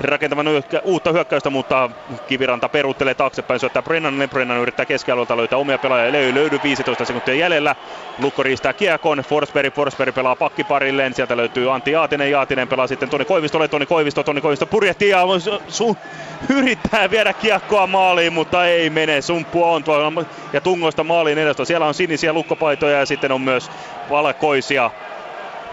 rakentamaan 0.00 0.48
hyökkä, 0.48 0.80
uutta 0.84 1.12
hyökkäystä, 1.12 1.50
mutta 1.50 1.90
Kiviranta 2.28 2.68
peruuttelee 2.68 3.14
taaksepäin, 3.14 3.60
syöttää 3.60 3.82
Brennan, 3.82 4.28
Brennan 4.30 4.58
yrittää 4.58 4.86
keskialueelta 4.86 5.36
löytää 5.36 5.58
omia 5.58 5.78
pelaajia, 5.78 6.18
ei 6.18 6.34
löydy 6.34 6.60
15 6.62 7.04
sekuntia 7.04 7.34
jäljellä. 7.34 7.76
Lukko 8.18 8.42
riistää 8.42 8.72
kiekon, 8.72 9.18
Forsberg, 9.18 9.74
Forsberg 9.74 10.14
pelaa 10.14 10.36
pakkiparilleen, 10.36 11.14
sieltä 11.14 11.36
löytyy 11.36 11.74
Antti 11.74 11.92
Jaatinen, 11.92 12.30
Jaatinen 12.30 12.68
pelaa 12.68 12.86
sitten 12.86 13.08
Toni 13.08 13.24
Koivistolle, 13.24 13.68
Toni 13.68 13.86
Koivisto, 13.86 14.22
Toni 14.22 14.40
Koivisto 14.40 14.66
purjehtii 14.66 15.08
ja 15.08 15.22
su- 15.68 15.96
yrittää 16.48 17.10
viedä 17.10 17.32
kiekkoa 17.32 17.86
maaliin, 17.86 18.32
mutta 18.32 18.66
ei 18.66 18.90
mene, 18.90 19.20
sumppu 19.22 19.64
on 19.64 19.84
tuolla 19.84 20.24
ja 20.52 20.60
tungoista 20.60 21.04
maaliin 21.04 21.38
edestä. 21.38 21.64
Siellä 21.64 21.86
on 21.86 21.94
sinisiä 21.94 22.32
lukkopaitoja 22.32 22.98
ja 22.98 23.06
sitten 23.06 23.32
on 23.32 23.40
myös 23.40 23.70
valkoisia 24.10 24.90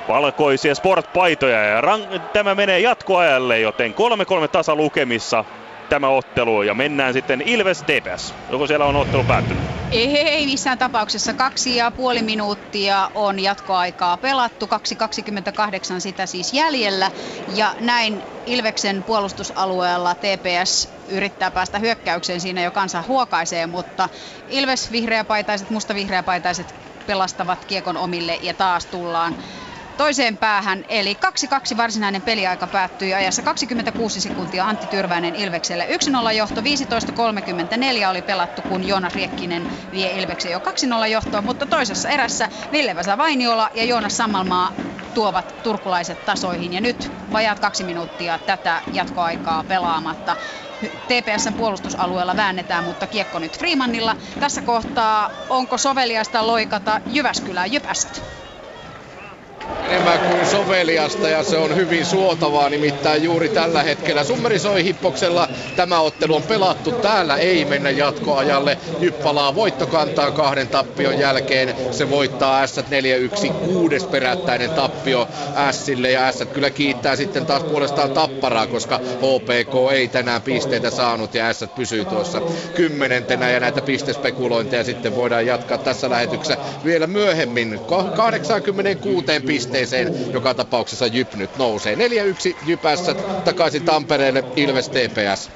valkoisia 0.08 0.76
sportpaitoja 0.76 1.64
ja 1.64 1.82
rang- 1.82 2.20
tämä 2.34 2.56
menee 2.56 2.80
jatkoajalle, 2.80 3.60
joten 3.60 3.94
3-3 3.94 4.48
tasa 4.52 4.76
lukemissa 4.76 5.46
tämä 5.90 6.10
ottelu 6.10 6.62
ja 6.64 6.74
mennään 6.74 7.14
sitten 7.14 7.42
Ilves 7.42 7.84
TPS. 7.84 8.36
Joko 8.50 8.68
siellä 8.68 8.86
on 8.86 8.96
ottelu 8.96 9.24
päättynyt? 9.24 9.66
Ei 9.92 10.46
missään 10.46 10.78
tapauksessa. 10.78 11.34
Kaksi 11.34 11.76
ja 11.76 11.92
puoli 11.92 12.22
minuuttia 12.22 13.12
on 13.14 13.40
jatkoaikaa 13.40 14.18
pelattu, 14.18 14.66
2.28 14.66 16.00
sitä 16.00 16.26
siis 16.26 16.54
jäljellä. 16.54 17.12
Ja 17.56 17.76
näin 17.80 18.24
Ilveksen 18.46 19.04
puolustusalueella 19.04 20.16
TPS 20.16 20.90
yrittää 21.08 21.52
päästä 21.52 21.80
hyökkäykseen, 21.80 22.42
siinä 22.42 22.64
jo 22.64 22.72
kansa 22.72 23.04
huokaisee, 23.08 23.68
mutta 23.68 24.10
Ilves 24.48 24.92
vihreäpaitaiset, 24.92 25.70
musta-vihreäpaitaiset 25.70 26.76
pelastavat 27.08 27.66
kiekon 27.66 27.98
omille 27.98 28.40
ja 28.42 28.54
taas 28.54 28.86
tullaan 28.86 29.36
toiseen 29.98 30.38
päähän. 30.38 30.86
Eli 30.90 31.18
2-2 31.74 31.78
varsinainen 31.78 32.22
peliaika 32.22 32.68
päättyi 32.68 33.14
ajassa 33.14 33.42
26 33.42 34.22
sekuntia 34.22 34.66
Antti 34.66 34.88
Tyrväinen 34.88 35.36
Ilvekselle. 35.36 35.88
1-0 36.30 36.32
johto, 36.32 36.62
15.34 36.62 36.68
oli 38.10 38.22
pelattu, 38.22 38.62
kun 38.62 38.88
Joonas 38.88 39.16
Riekkinen 39.16 39.68
vie 39.92 40.12
Ilveksen 40.12 40.52
jo 40.52 40.60
2-0 40.60 41.08
johtoon, 41.08 41.44
mutta 41.44 41.66
toisessa 41.66 42.10
erässä 42.10 42.50
Ville 42.72 42.96
Väsä 42.96 43.18
Vainiola 43.18 43.70
ja 43.74 43.84
Joonas 43.84 44.18
Sammalmaa 44.18 44.74
tuovat 45.14 45.56
turkulaiset 45.64 46.26
tasoihin. 46.26 46.74
Ja 46.74 46.82
nyt 46.82 47.12
vajaat 47.32 47.60
kaksi 47.60 47.84
minuuttia 47.84 48.40
tätä 48.40 48.82
jatkoaikaa 48.94 49.64
pelaamatta. 49.64 50.36
TPSn 51.08 51.54
puolustusalueella 51.54 52.36
väännetään, 52.36 52.84
mutta 52.84 53.08
kiekko 53.08 53.40
nyt 53.40 53.60
Freemanilla. 53.60 54.16
Tässä 54.40 54.62
kohtaa 54.62 55.32
onko 55.50 55.78
soveliasta 55.78 56.48
loikata 56.48 57.02
Jyväskylään 57.08 57.72
Jypästä? 57.72 58.47
Enemmän 59.88 60.20
kuin 60.22 60.46
soveliasta 60.46 61.30
ja 61.30 61.44
se 61.44 61.58
on 61.58 61.76
hyvin 61.76 62.06
suotavaa, 62.06 62.70
nimittäin 62.70 63.24
juuri 63.24 63.50
tällä 63.50 63.84
hetkellä 63.84 64.24
Summerisoi 64.24 64.84
Hippoksella 64.84 65.48
tämä 65.76 66.00
ottelu 66.00 66.36
on 66.36 66.44
pelattu. 66.44 66.92
Täällä 66.92 67.38
ei 67.38 67.66
mennä 67.66 67.90
jatkoajalle. 67.90 68.78
Jyppalaa 69.00 69.56
voittokantaa 69.56 70.32
kahden 70.32 70.68
tappion 70.68 71.20
jälkeen. 71.20 71.76
Se 71.92 72.10
voittaa 72.10 72.68
S 72.68 72.78
4-1, 72.78 73.52
kuudes 73.54 74.04
perättäinen 74.04 74.70
tappio 74.70 75.30
Sille 75.72 76.12
ja 76.12 76.32
S 76.32 76.44
kyllä 76.54 76.70
kiittää 76.70 77.16
sitten 77.16 77.46
taas 77.46 77.64
puolestaan 77.64 78.12
tapparaa, 78.12 78.68
koska 78.68 78.98
HPK 78.98 79.92
ei 79.94 80.08
tänään 80.08 80.42
pisteitä 80.42 80.90
saanut 80.90 81.34
ja 81.34 81.54
S 81.54 81.66
pysyy 81.76 82.06
tuossa 82.06 82.42
kymmenentenä 82.76 83.50
ja 83.50 83.60
näitä 83.60 83.82
pistespekulointeja 83.82 84.84
sitten 84.84 85.16
voidaan 85.16 85.46
jatkaa 85.46 85.78
tässä 85.78 86.10
lähetyksessä 86.10 86.58
vielä 86.86 87.08
myöhemmin 87.08 87.80
86 88.16 89.26
pisteen 89.46 89.57
pisteeseen. 89.58 90.34
Joka 90.34 90.54
tapauksessa 90.54 91.08
Jyp 91.08 91.34
nyt 91.36 91.58
nousee. 91.58 91.96
4-1 91.96 92.00
Jypässä 92.62 93.14
takaisin 93.46 93.86
Tampereelle 93.86 94.44
Ilves 94.56 94.90
TPS. 94.90 95.52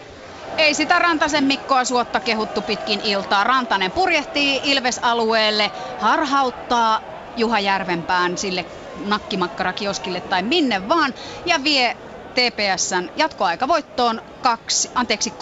Ei 0.58 0.74
sitä 0.74 1.00
Rantasen 1.00 1.44
Mikkoa 1.44 1.86
suotta 1.86 2.20
kehuttu 2.20 2.62
pitkin 2.62 3.02
iltaa. 3.02 3.44
Rantanen 3.44 3.92
purjehtii 3.92 4.62
Ilves-alueelle, 4.64 5.72
harhauttaa 6.00 7.02
Juha 7.38 7.60
Järvenpään 7.60 8.38
sille 8.38 8.66
nakkimakkarakioskille 9.06 10.22
tai 10.22 10.44
minne 10.44 10.90
vaan 10.90 11.14
ja 11.46 11.64
vie 11.64 11.96
TPSn 12.32 13.10
jatkoaikavoittoon 13.16 14.22
kaksi, 14.42 14.92
anteeksi 14.96 15.34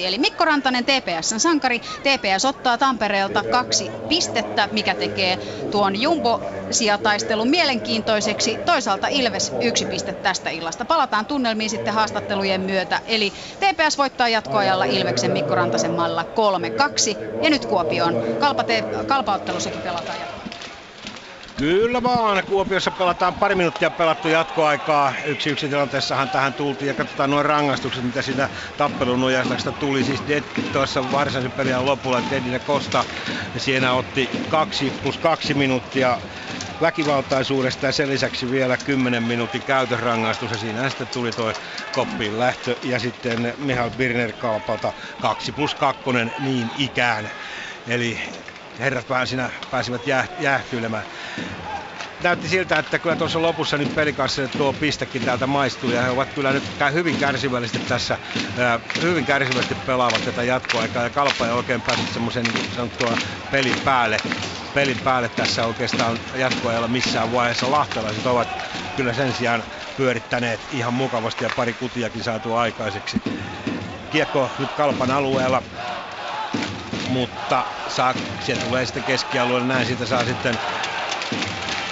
3-2. 0.00 0.04
Eli 0.06 0.18
Mikko 0.18 0.44
Rantanen 0.44 0.84
TPSn 0.84 1.40
sankari. 1.40 1.78
TPS 1.80 2.44
ottaa 2.44 2.78
Tampereelta 2.78 3.42
kaksi 3.50 3.90
pistettä, 4.08 4.68
mikä 4.72 4.94
tekee 4.94 5.38
tuon 5.70 5.96
Jumbo-sijataistelun 6.00 7.48
mielenkiintoiseksi. 7.48 8.56
Toisaalta 8.66 9.08
Ilves 9.08 9.52
yksi 9.60 9.84
piste 9.84 10.12
tästä 10.12 10.50
illasta. 10.50 10.84
Palataan 10.84 11.26
tunnelmiin 11.26 11.70
sitten 11.70 11.94
haastattelujen 11.94 12.60
myötä. 12.60 13.00
Eli 13.06 13.32
TPS 13.60 13.98
voittaa 13.98 14.28
jatkoajalla 14.28 14.84
Ilveksen 14.84 15.30
Mikko 15.30 15.54
Rantasen 15.54 15.90
malla 15.90 16.22
3-2. 16.22 17.44
Ja 17.44 17.50
nyt 17.50 17.66
Kuopioon. 17.66 18.14
Kalpa, 18.40 18.64
te- 18.64 18.84
kalpaottelussakin 19.06 19.80
pelataan 19.80 20.18
jatkoa. 20.20 20.37
Kyllä 21.58 22.02
vaan. 22.02 22.42
Kuopiossa 22.46 22.90
pelataan 22.90 23.34
pari 23.34 23.54
minuuttia 23.54 23.90
pelattu 23.90 24.28
jatkoaikaa. 24.28 25.14
Yksi 25.24 25.50
yksi 25.50 25.68
tilanteessahan 25.68 26.30
tähän 26.30 26.54
tultiin 26.54 26.86
ja 26.86 26.94
katsotaan 26.94 27.30
nuo 27.30 27.42
rangaistukset, 27.42 28.04
mitä 28.04 28.22
siinä 28.22 28.48
tappelun 28.76 29.20
nojasta 29.20 29.72
tuli. 29.72 30.04
Siis 30.04 30.22
Dedki 30.28 30.62
tuossa 30.62 31.10
varsinaisen 31.12 31.52
pelin 31.52 31.84
lopulla 31.84 32.22
Dedine 32.30 32.60
Kosta 32.60 33.04
ja 33.54 33.60
siinä 33.60 33.92
otti 33.92 34.30
kaksi 34.48 34.90
plus 35.02 35.18
kaksi 35.18 35.54
minuuttia 35.54 36.20
väkivaltaisuudesta 36.80 37.86
ja 37.86 37.92
sen 37.92 38.08
lisäksi 38.08 38.50
vielä 38.50 38.76
10 38.78 39.22
minuutin 39.22 39.62
käytösrangaistus 39.62 40.50
ja 40.50 40.58
siinä 40.58 40.90
sitten 40.90 41.08
tuli 41.08 41.32
tuo 41.32 41.52
koppiin 41.92 42.38
lähtö 42.38 42.76
ja 42.82 42.98
sitten 42.98 43.54
Mihail 43.56 43.90
Birner 43.90 44.32
Kalpalta 44.32 44.92
2 45.20 45.52
plus 45.52 45.74
2 45.74 46.02
niin 46.38 46.70
ikään. 46.74 47.30
Eli 47.86 48.18
herrat 48.78 49.08
vähän 49.08 49.26
siinä 49.26 49.50
pääsivät 49.70 50.02
jäähtyilemään. 50.38 51.04
Näytti 52.22 52.48
siltä, 52.48 52.78
että 52.78 52.98
kyllä 52.98 53.16
tuossa 53.16 53.42
lopussa 53.42 53.78
nyt 53.78 53.94
pelikassille 53.94 54.48
tuo 54.48 54.72
pistekin 54.72 55.24
täältä 55.24 55.46
maistuu 55.46 55.90
ja 55.90 56.02
he 56.02 56.10
ovat 56.10 56.28
kyllä 56.34 56.52
nyt 56.52 56.62
hyvin 56.92 57.16
kärsivällisesti 57.16 57.88
tässä, 57.88 58.18
hyvin 59.02 59.24
kärsivällisesti 59.24 59.74
pelaavat 59.86 60.24
tätä 60.24 60.42
jatkoaikaa 60.42 61.02
ja 61.02 61.10
Kalpa 61.10 61.46
ei 61.46 61.52
oikein 61.52 61.82
päässyt 61.82 62.12
semmoisen 62.12 62.44
niin 62.44 62.72
sanottua 62.74 63.18
pelin 63.50 63.76
päälle, 63.84 64.16
pelin 64.74 64.98
päälle 65.04 65.28
tässä 65.28 65.66
oikeastaan 65.66 66.18
jatkoajalla 66.34 66.88
missään 66.88 67.32
vaiheessa. 67.32 67.70
Lahtelaiset 67.70 68.26
ovat 68.26 68.48
kyllä 68.96 69.12
sen 69.12 69.32
sijaan 69.32 69.64
pyörittäneet 69.96 70.60
ihan 70.70 70.94
mukavasti 70.94 71.44
ja 71.44 71.50
pari 71.56 71.74
kutiakin 71.74 72.22
saatu 72.22 72.54
aikaiseksi. 72.54 73.22
Kiekko 74.10 74.50
nyt 74.58 74.72
Kalpan 74.72 75.10
alueella 75.10 75.62
mutta 77.08 77.66
saa, 77.88 78.14
se 78.40 78.56
tulee 78.56 78.86
sitten 78.86 79.04
keskialueelle, 79.04 79.66
näin 79.66 79.86
siitä 79.86 80.06
saa 80.06 80.24
sitten 80.24 80.58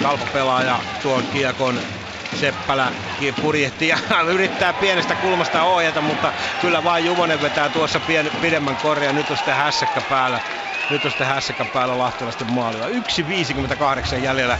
kalpapelaaja 0.03 0.79
tuon 1.01 1.23
kiekon 1.33 1.79
Seppälä 2.35 2.91
purjehti 3.41 3.87
ja 3.87 3.97
yrittää 4.33 4.73
pienestä 4.73 5.15
kulmasta 5.15 5.63
ohjata, 5.63 6.01
mutta 6.01 6.33
kyllä 6.61 6.83
vain 6.83 7.05
Juvonen 7.05 7.41
vetää 7.41 7.69
tuossa 7.69 7.99
pien, 7.99 8.31
pidemmän 8.41 8.77
korjan. 8.77 9.15
Nyt 9.15 9.31
on 9.31 9.37
sitten 9.37 9.55
hässäkkä 9.55 10.01
päällä. 10.01 10.41
Nyt 10.89 11.05
on 11.05 11.11
sitten 11.11 11.27
hässäkkä 11.27 11.65
päällä 11.65 11.97
Lahtelaisten 11.97 12.51
maalilla. 12.51 12.87
1.58 12.87 14.15
jäljellä, 14.23 14.57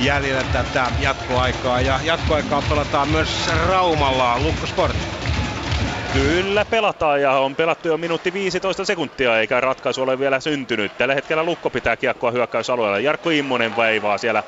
jäljellä 0.00 0.44
tätä 0.52 0.92
jatkoaikaa. 1.00 1.80
Ja 1.80 2.00
jatkoaikaa 2.02 2.62
pelataan 2.62 3.08
myös 3.08 3.50
Raumalla. 3.68 4.38
Lukko 4.38 4.66
Sport. 4.66 5.23
Kyllä 6.14 6.64
pelataan 6.64 7.22
ja 7.22 7.32
on 7.32 7.56
pelattu 7.56 7.88
jo 7.88 7.96
minuutti 7.98 8.32
15 8.32 8.84
sekuntia 8.84 9.40
eikä 9.40 9.60
ratkaisu 9.60 10.02
ole 10.02 10.18
vielä 10.18 10.40
syntynyt. 10.40 10.96
Tällä 10.98 11.14
hetkellä 11.14 11.44
Lukko 11.44 11.70
pitää 11.70 11.96
kiekkoa 11.96 12.30
hyökkäysalueella. 12.30 12.98
Jarkko 12.98 13.30
Immonen 13.30 13.76
vaivaa 13.76 14.18
siellä 14.18 14.42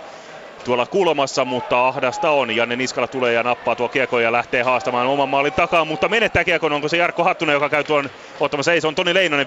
tuolla 0.65 0.86
kulmassa, 0.86 1.45
mutta 1.45 1.89
ahdasta 1.89 2.31
on. 2.31 2.57
Janne 2.57 2.77
Niskala 2.77 3.09
tulee 3.09 3.33
ja 3.33 3.43
nappaa 3.43 3.77
tuo 3.77 3.89
kiekko 3.89 4.20
ja 4.20 4.33
lähtee 4.33 4.62
haastamaan 4.62 5.07
oman 5.07 5.28
maalin 5.28 5.53
takaa, 5.53 5.85
mutta 5.85 6.09
menettää 6.09 6.45
kiekon. 6.45 6.73
Onko 6.73 6.89
se 6.89 6.97
Jarkko 6.97 7.25
Hattunen, 7.25 7.53
joka 7.53 7.69
käy 7.69 7.85
tuon 7.85 8.11
ottamassa? 8.41 8.73
Ei, 8.73 8.81
se 8.81 8.86
on 8.86 8.95
Toni 8.95 9.15
Leinonen 9.15 9.47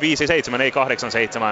5-7, 0.58 0.62
ei 0.62 0.72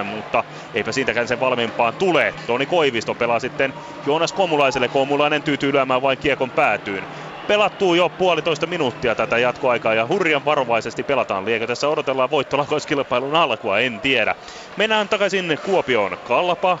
8-7, 0.00 0.04
mutta 0.04 0.44
eipä 0.74 0.92
siitäkään 0.92 1.28
sen 1.28 1.40
valmiimpaan 1.40 1.94
tule. 1.98 2.34
Toni 2.46 2.66
Koivisto 2.66 3.14
pelaa 3.14 3.40
sitten 3.40 3.74
Joonas 4.06 4.32
Komulaiselle. 4.32 4.88
Komulainen 4.88 5.42
tyytyy 5.42 5.72
lyömään 5.72 6.02
vain 6.02 6.18
kiekon 6.18 6.50
päätyyn 6.50 7.06
pelattuu 7.48 7.94
jo 7.94 8.08
puolitoista 8.08 8.66
minuuttia 8.66 9.14
tätä 9.14 9.38
jatkoaikaa 9.38 9.94
ja 9.94 10.06
hurjan 10.06 10.44
varovaisesti 10.44 11.04
pelataan. 11.04 11.44
Liekö 11.44 11.66
tässä 11.66 11.88
odotellaan 11.88 12.30
voittolakauskilpailun 12.30 13.36
alkua, 13.36 13.78
en 13.78 14.00
tiedä. 14.00 14.34
Mennään 14.76 15.08
takaisin 15.08 15.58
Kuopioon. 15.62 16.18
Kalpa, 16.22 16.78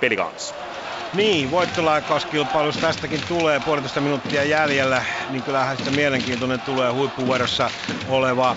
pelikans. 0.00 0.54
Niin, 1.12 1.50
voittolakauskilpailusta 1.50 2.80
tästäkin 2.80 3.20
tulee 3.28 3.60
puolitoista 3.60 4.00
minuuttia 4.00 4.44
jäljellä, 4.44 5.04
niin 5.30 5.42
kyllähän 5.42 5.76
sitä 5.76 5.90
mielenkiintoinen 5.90 6.60
tulee 6.60 6.90
huippuvuorossa 6.90 7.70
oleva 8.08 8.56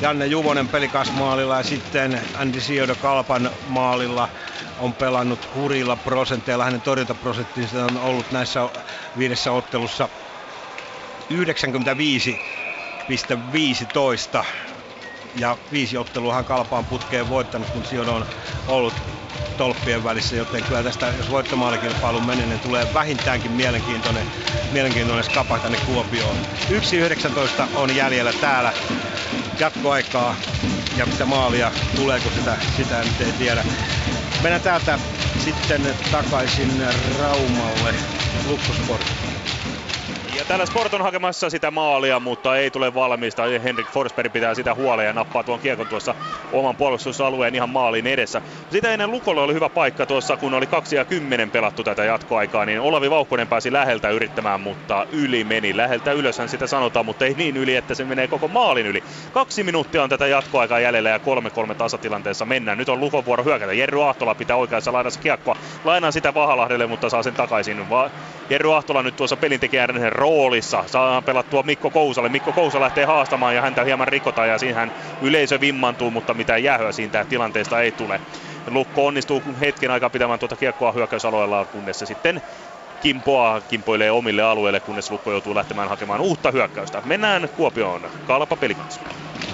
Janne 0.00 0.26
Juvonen 0.26 0.68
pelikasmaalilla 0.68 1.56
ja 1.56 1.62
sitten 1.62 2.20
Andy 2.34 2.60
Siodo 2.60 2.94
Kalpan 2.94 3.50
maalilla 3.66 4.28
on 4.78 4.94
pelannut 4.94 5.54
hurilla 5.54 5.96
prosenteilla. 5.96 6.64
Hänen 6.64 6.82
torjuntaprosenttinsa 6.82 7.84
on 7.84 7.96
ollut 7.96 8.30
näissä 8.30 8.60
viidessä 9.18 9.52
ottelussa 9.52 10.08
95 11.30 12.38
15 13.52 14.44
ja 15.34 15.56
viisi 15.72 15.96
otteluahan 15.96 16.44
kalpaan 16.44 16.84
putkeen 16.84 17.28
voittanut, 17.28 17.68
kun 17.70 17.84
siellä 17.84 18.12
on 18.12 18.26
ollut 18.66 18.94
tolppien 19.56 20.04
välissä, 20.04 20.36
joten 20.36 20.64
kyllä 20.64 20.82
tästä, 20.82 21.12
jos 21.18 21.30
voittomaalikilpailu 21.30 22.20
menee, 22.20 22.46
niin 22.46 22.60
tulee 22.60 22.86
vähintäänkin 22.94 23.52
mielenkiintoinen, 23.52 24.26
mielenkiintoinen 24.72 25.24
skapa 25.24 25.58
tänne 25.58 25.78
Kuopioon. 25.86 26.36
1.19 26.36 27.68
on 27.74 27.96
jäljellä 27.96 28.32
täällä 28.32 28.72
jatkoaikaa 29.60 30.36
ja 30.96 31.06
mitä 31.06 31.26
maalia 31.26 31.72
tuleeko 31.96 32.30
sitä, 32.30 32.56
sitä 32.76 33.04
nyt 33.04 33.20
ei 33.20 33.32
tiedä. 33.32 33.64
Mennään 34.42 34.62
täältä 34.62 34.98
sitten 35.44 35.94
takaisin 36.10 36.70
Raumalle 37.18 37.94
Lukkosport. 38.46 39.12
Ja 40.38 40.44
täällä 40.44 40.66
Sport 40.66 40.94
on 40.94 41.02
hakemassa 41.02 41.50
sitä 41.50 41.70
maalia, 41.70 42.20
mutta 42.20 42.56
ei 42.56 42.70
tule 42.70 42.94
valmista. 42.94 43.42
Henrik 43.62 43.88
Forsberg 43.90 44.32
pitää 44.32 44.54
sitä 44.54 44.74
huoleen 44.74 45.06
ja 45.06 45.12
nappaa 45.12 45.44
tuon 45.44 45.60
kiekon 45.60 45.88
tuossa 45.88 46.14
oman 46.52 46.76
puolustusalueen 46.76 47.54
ihan 47.54 47.70
maalin 47.70 48.06
edessä. 48.06 48.42
Sitä 48.70 48.92
ennen 48.92 49.10
Lukolla 49.10 49.42
oli 49.42 49.54
hyvä 49.54 49.68
paikka 49.68 50.06
tuossa, 50.06 50.36
kun 50.36 50.54
oli 50.54 50.66
2 50.66 50.96
ja 50.96 51.04
10 51.04 51.50
pelattu 51.50 51.84
tätä 51.84 52.04
jatkoaikaa, 52.04 52.64
niin 52.64 52.80
Olavi 52.80 53.10
Vaukkonen 53.10 53.48
pääsi 53.48 53.72
läheltä 53.72 54.10
yrittämään, 54.10 54.60
mutta 54.60 55.06
yli 55.12 55.44
meni. 55.44 55.76
Läheltä 55.76 56.12
ylöshän 56.12 56.48
sitä 56.48 56.66
sanotaan, 56.66 57.06
mutta 57.06 57.24
ei 57.24 57.34
niin 57.34 57.56
yli, 57.56 57.76
että 57.76 57.94
se 57.94 58.04
menee 58.04 58.28
koko 58.28 58.48
maalin 58.48 58.86
yli. 58.86 59.04
Kaksi 59.32 59.62
minuuttia 59.62 60.02
on 60.02 60.08
tätä 60.08 60.26
jatkoaikaa 60.26 60.80
jäljellä 60.80 61.10
ja 61.10 61.18
3-3 61.18 61.74
tasatilanteessa 61.74 62.44
mennään. 62.44 62.78
Nyt 62.78 62.88
on 62.88 63.00
Lukon 63.00 63.24
vuoro 63.24 63.44
hyökätä. 63.44 63.72
Jerry 63.72 64.08
Ahtola 64.08 64.34
pitää 64.34 64.56
oikeassa 64.56 64.92
laidassa 64.92 65.20
kiekkoa. 65.20 65.56
Lainaa 65.84 66.10
sitä 66.10 66.34
Vahalahdelle, 66.34 66.86
mutta 66.86 67.10
saa 67.10 67.22
sen 67.22 67.34
takaisin. 67.34 67.90
Va- 67.90 68.10
Jerry 68.50 68.76
Ahtola 68.76 69.02
nyt 69.02 69.16
tuossa 69.16 69.36
pelintekijän 69.36 69.90
roolissa. 70.28 70.84
Saa 70.86 71.22
pelattua 71.22 71.62
Mikko 71.62 71.90
Kousalle. 71.90 72.28
Mikko 72.28 72.52
Kousa 72.52 72.80
lähtee 72.80 73.04
haastamaan 73.04 73.54
ja 73.54 73.62
häntä 73.62 73.84
hieman 73.84 74.08
rikotaan 74.08 74.48
ja 74.48 74.58
siinä 74.58 74.78
hän 74.78 74.92
yleisö 75.22 75.60
vimmantuu, 75.60 76.10
mutta 76.10 76.34
mitään 76.34 76.62
jäähyä 76.62 76.92
siitä 76.92 77.24
tilanteesta 77.24 77.80
ei 77.80 77.92
tule. 77.92 78.20
Lukko 78.70 79.06
onnistuu 79.06 79.42
hetken 79.60 79.90
aikaa 79.90 80.10
pitämään 80.10 80.38
tuota 80.38 80.56
kiekkoa 80.56 80.92
hyökkäysalueella, 80.92 81.64
kunnes 81.64 81.98
se 81.98 82.06
sitten 82.06 82.42
kimpoa 83.02 83.60
kimpoilee 83.60 84.10
omille 84.10 84.42
alueille, 84.42 84.80
kunnes 84.80 85.10
Lukko 85.10 85.30
joutuu 85.30 85.54
lähtemään 85.54 85.88
hakemaan 85.88 86.20
uutta 86.20 86.50
hyökkäystä. 86.50 87.02
Mennään 87.04 87.48
Kuopioon. 87.56 88.02
Kalpa 88.26 88.56
pelikanssa. 88.56 89.00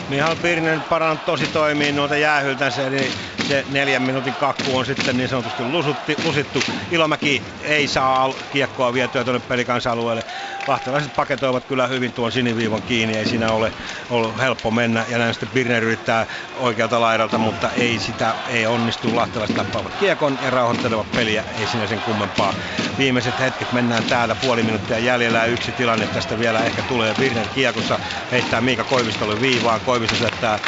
Mihal 0.08 0.36
Pirinen 0.42 0.82
parannut 0.82 1.24
tosi 1.24 1.46
toimii 1.46 1.92
noita 1.92 2.16
jäähyltänsä, 2.16 2.86
eli 2.86 3.12
se 3.48 3.64
neljän 3.68 4.02
minuutin 4.02 4.34
kakku 4.34 4.76
on 4.78 4.86
sitten 4.86 5.16
niin 5.16 5.28
sanotusti 5.28 5.62
lusutti, 5.62 6.16
lusittu. 6.24 6.62
Ilomäki 6.90 7.42
ei 7.62 7.88
saa 7.88 8.34
kiekkoa 8.52 8.92
vietyä 8.94 9.24
tuonne 9.24 9.40
pelikansa-alueelle. 9.48 10.24
Lahtelaiset 10.66 11.14
paketoivat 11.14 11.64
kyllä 11.64 11.86
hyvin 11.86 12.12
tuon 12.12 12.32
siniviivan 12.32 12.82
kiinni, 12.82 13.16
ei 13.18 13.26
siinä 13.26 13.52
ole 13.52 13.72
ollut 14.10 14.38
helppo 14.38 14.70
mennä. 14.70 15.04
Ja 15.08 15.18
näin 15.18 15.34
sitten 15.34 15.48
Pirner 15.48 15.84
yrittää 15.84 16.26
oikealta 16.58 17.00
laidalta, 17.00 17.38
mutta 17.38 17.70
ei 17.70 17.98
sitä 17.98 18.34
ei 18.48 18.66
onnistu. 18.66 19.16
Lahtelaiset 19.16 19.56
tappaavat 19.56 19.92
kiekon 20.00 20.38
ja 20.42 20.50
rauhoittelevat 20.50 21.10
peliä, 21.12 21.44
ei 21.58 21.66
siinä 21.66 21.86
sen 21.86 22.00
kummempaa. 22.02 22.54
Viimeiset 22.98 23.38
hetket 23.40 23.72
mennään 23.72 24.04
täällä, 24.04 24.34
puoli 24.34 24.62
minuuttia 24.62 24.98
jäljellä 24.98 25.44
yksi 25.44 25.72
tilanne 25.72 26.06
tästä 26.06 26.38
vielä 26.38 26.64
ehkä 26.64 26.82
tulee. 26.82 27.14
Pirner 27.14 27.46
kiekossa 27.54 27.98
heittää 28.30 28.60
Miika 28.60 28.84
Koivistolle 28.84 29.40
viivaan. 29.40 29.80
Koivisto 29.94 30.16
syöttää 30.16 30.58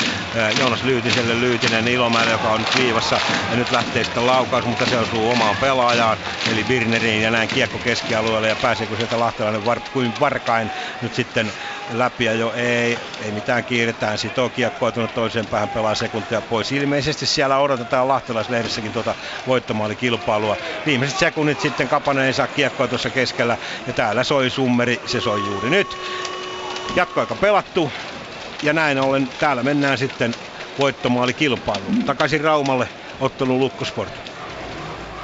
Joonas 0.59 0.83
Lyytiselle 0.83 1.41
Lyytinen 1.41 1.89
Ilomäelle, 1.89 2.33
joka 2.33 2.49
on 2.51 2.61
nyt 2.61 2.79
viivassa. 2.79 3.21
Ja 3.51 3.57
nyt 3.57 3.71
lähtee 3.71 4.05
sitten 4.05 4.27
laukaus, 4.27 4.65
mutta 4.65 4.87
se 4.87 4.99
osuu 4.99 5.31
omaan 5.31 5.57
pelaajaan, 5.57 6.19
eli 6.53 6.65
Birneriin 6.65 7.23
ja 7.23 7.31
näin 7.31 7.49
kiekko 7.49 7.79
keskialueelle 7.79 8.49
ja 8.49 8.57
pääseekö 8.57 8.97
sieltä 8.97 9.19
Lahtelainen 9.19 9.65
var, 9.65 9.81
kuin 9.93 10.15
varkain 10.21 10.71
nyt 11.01 11.15
sitten 11.15 11.53
läpi 11.91 12.25
ja 12.25 12.33
jo 12.33 12.53
ei, 12.53 12.99
ei 13.21 13.33
mitään 13.33 13.65
kiiretään, 13.65 14.19
sitoo 14.19 14.51
kiekkoa 14.51 14.93
tuonne 14.93 15.15
toiseen 15.15 15.47
päähän 15.47 15.69
pelaa 15.69 15.95
sekuntia 15.95 16.43
pois. 16.43 16.73
Ilmeisesti 16.73 17.27
siellä 17.27 17.59
odotetaan 17.59 18.09
Lahtelaislehdessäkin 18.09 18.93
tuota 18.93 19.15
voittomaalikilpailua. 19.47 20.57
Viimeiset 20.87 21.19
sekunnit 21.19 21.61
sitten 21.61 21.89
Kapanen 21.89 22.25
ei 22.25 22.33
saa 22.33 22.49
kiekkoa 22.49 22.89
tuossa 22.89 23.11
keskellä 23.11 23.57
ja 23.87 23.93
täällä 23.93 24.25
soi 24.25 24.51
summeri, 24.51 25.01
se 25.07 25.21
soi 25.21 25.41
juuri 25.47 25.71
nyt. 25.71 25.99
Jatkoaika 26.97 27.35
pelattu 27.35 27.93
ja 28.63 28.73
näin 28.73 28.99
ollen 28.99 29.33
täällä 29.39 29.63
mennään 29.63 29.99
sitten 29.99 30.37
voittomaalikilpailuun. 30.79 32.05
Takaisin 32.05 32.41
Raumalle 32.41 32.89
ottelun 33.21 33.59
Lukkosport. 33.59 34.23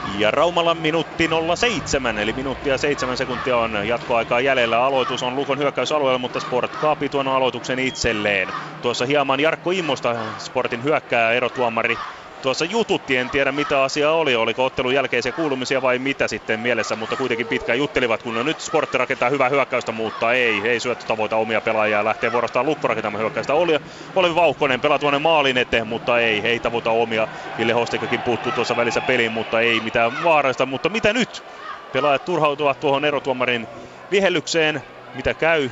Ja 0.04 0.30
Raumalla 0.30 0.74
minuutti 0.74 1.28
07, 1.56 2.18
eli 2.18 2.32
minuuttia 2.32 2.78
7 2.78 3.16
sekuntia 3.16 3.56
on 3.56 3.88
jatkoaikaa 3.88 4.40
jäljellä. 4.40 4.84
Aloitus 4.84 5.22
on 5.22 5.36
Lukon 5.36 5.58
hyökkäysalueella, 5.58 6.18
mutta 6.18 6.40
Sport 6.40 6.76
kaapi 6.76 7.08
tuon 7.08 7.28
aloituksen 7.28 7.78
itselleen. 7.78 8.54
Tuossa 8.80 9.06
hieman 9.06 9.40
Jarkko 9.40 9.70
Immosta, 9.70 10.14
Sportin 10.38 10.82
hyökkää 10.82 11.32
erotuomari 11.32 12.00
tuossa 12.42 12.64
jututti, 12.64 13.16
en 13.16 13.30
tiedä 13.30 13.52
mitä 13.52 13.82
asia 13.82 14.12
oli, 14.12 14.34
oliko 14.34 14.64
ottelun 14.64 14.94
jälkeisiä 14.94 15.32
kuulumisia 15.32 15.82
vai 15.82 15.98
mitä 15.98 16.28
sitten 16.28 16.60
mielessä, 16.60 16.96
mutta 16.96 17.16
kuitenkin 17.16 17.46
pitkään 17.46 17.78
juttelivat, 17.78 18.22
kun 18.22 18.34
no 18.34 18.42
nyt 18.42 18.60
Sportti 18.60 18.98
rakentaa 18.98 19.30
hyvää 19.30 19.48
hyökkäystä, 19.48 19.92
mutta 19.92 20.32
ei, 20.32 20.68
ei 20.68 20.80
syöttö 20.80 21.04
tavoita 21.06 21.36
omia 21.36 21.60
pelaajia, 21.60 22.04
lähtee 22.04 22.32
vuorostaan 22.32 22.66
Lukko 22.66 22.88
rakentamaan 22.88 23.20
hyökkäystä. 23.22 23.54
Oli, 23.54 23.76
oli 24.14 24.34
Vauhkonen 24.34 24.80
pelaa 24.80 24.98
tuonne 24.98 25.18
maalin 25.18 25.58
eteen, 25.58 25.86
mutta 25.86 26.20
ei, 26.20 26.40
ei 26.44 26.60
tavoita 26.60 26.90
omia. 26.90 27.28
Ville 27.58 27.72
Hostikakin 27.72 28.22
puuttuu 28.22 28.52
tuossa 28.52 28.76
välissä 28.76 29.02
peliin, 29.02 29.32
mutta 29.32 29.60
ei 29.60 29.80
mitään 29.80 30.22
vaarasta, 30.22 30.66
mutta 30.66 30.88
mitä 30.88 31.12
nyt? 31.12 31.44
Pelaajat 31.92 32.24
turhautuvat 32.24 32.80
tuohon 32.80 33.04
erotuomarin 33.04 33.68
vihellykseen, 34.10 34.82
mitä 35.14 35.34
käy? 35.34 35.70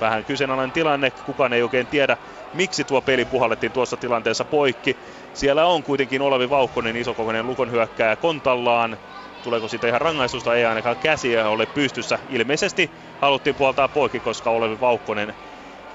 Vähän 0.00 0.24
kyseenalainen 0.24 0.72
tilanne, 0.72 1.10
kukaan 1.10 1.52
ei 1.52 1.62
oikein 1.62 1.86
tiedä, 1.86 2.16
miksi 2.52 2.84
tuo 2.84 3.02
peli 3.02 3.24
puhallettiin 3.24 3.72
tuossa 3.72 3.96
tilanteessa 3.96 4.44
poikki. 4.44 4.96
Siellä 5.32 5.66
on 5.66 5.82
kuitenkin 5.82 6.22
Olavi 6.22 6.50
Vauhkonen, 6.50 6.96
isokokoinen 6.96 7.46
Lukon 7.46 7.70
hyökkääjä 7.70 8.16
kontallaan. 8.16 8.98
Tuleeko 9.42 9.68
siitä 9.68 9.88
ihan 9.88 10.00
rangaistusta? 10.00 10.56
Ei 10.56 10.64
ainakaan 10.64 10.96
käsiä 10.96 11.48
ole 11.48 11.66
pystyssä. 11.66 12.18
Ilmeisesti 12.28 12.90
haluttiin 13.18 13.56
puoltaa 13.56 13.88
poikki, 13.88 14.20
koska 14.20 14.50
Olavi 14.50 14.80
Vauhkonen 14.80 15.34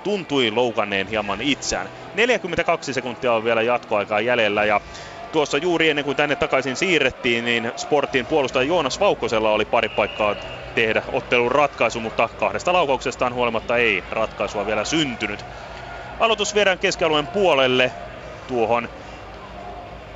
tuntui 0.03 0.51
loukanneen 0.51 1.07
hieman 1.07 1.41
itseään. 1.41 1.89
42 2.13 2.93
sekuntia 2.93 3.33
on 3.33 3.43
vielä 3.43 3.61
jatkoaikaa 3.61 4.21
jäljellä 4.21 4.65
ja 4.65 4.81
tuossa 5.31 5.57
juuri 5.57 5.89
ennen 5.89 6.05
kuin 6.05 6.17
tänne 6.17 6.35
takaisin 6.35 6.75
siirrettiin, 6.75 7.45
niin 7.45 7.71
Sportin 7.75 8.25
puolustaja 8.25 8.63
Joonas 8.63 8.99
Vaukkosella 8.99 9.51
oli 9.51 9.65
pari 9.65 9.89
paikkaa 9.89 10.35
tehdä 10.75 11.03
ottelun 11.11 11.51
ratkaisu, 11.51 11.99
mutta 11.99 12.29
kahdesta 12.37 12.73
laukauksestaan 12.73 13.33
huolimatta 13.33 13.77
ei 13.77 14.03
ratkaisua 14.11 14.65
vielä 14.65 14.85
syntynyt. 14.85 15.45
Aloitus 16.19 16.55
viedään 16.55 16.79
keskialueen 16.79 17.27
puolelle 17.27 17.91
tuohon 18.47 18.89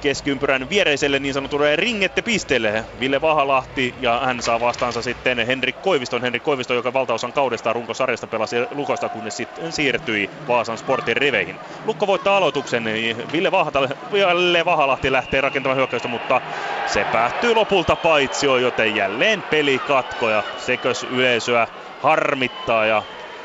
keskiympyrän 0.02 0.70
viereiselle 0.70 1.20
niin 1.20 1.34
sanotulle 1.34 1.76
ringette 1.76 2.22
pisteelle. 2.22 2.86
Ville 3.00 3.22
Vahalahti 3.22 3.96
ja 4.00 4.22
hän 4.26 4.42
saa 4.42 4.60
vastaansa 4.60 5.02
sitten 5.02 5.48
Henrik 5.48 5.82
Koiviston. 5.82 6.22
Henrik 6.22 6.44
Koivisto, 6.44 6.74
joka 6.74 6.94
valtaosan 6.94 7.34
kaudesta 7.34 7.74
runkosarjasta 7.74 8.28
pelasi 8.28 8.56
Lukosta, 8.72 9.10
kunnes 9.10 9.38
sitten 9.38 9.72
siirtyi 9.72 10.30
Vaasan 10.48 10.78
sportin 10.78 11.18
riveihin. 11.18 11.60
Lukko 11.86 12.08
voittaa 12.08 12.38
aloituksen, 12.38 12.84
Ville, 13.32 13.52
Vahata, 13.52 13.90
Ville 14.12 14.66
Vahalahti 14.66 15.12
lähtee 15.12 15.42
rakentamaan 15.42 15.78
hyökkäystä, 15.78 16.08
mutta 16.08 16.42
se 16.86 17.06
päättyy 17.12 17.54
lopulta 17.54 17.96
paitsioon, 17.96 18.62
joten 18.62 18.96
jälleen 18.96 19.42
pelikatko 19.42 20.30
ja 20.30 20.44
sekös 20.58 21.04
yleisöä 21.04 21.68
harmittaa 22.02 22.86
ja 22.86 23.04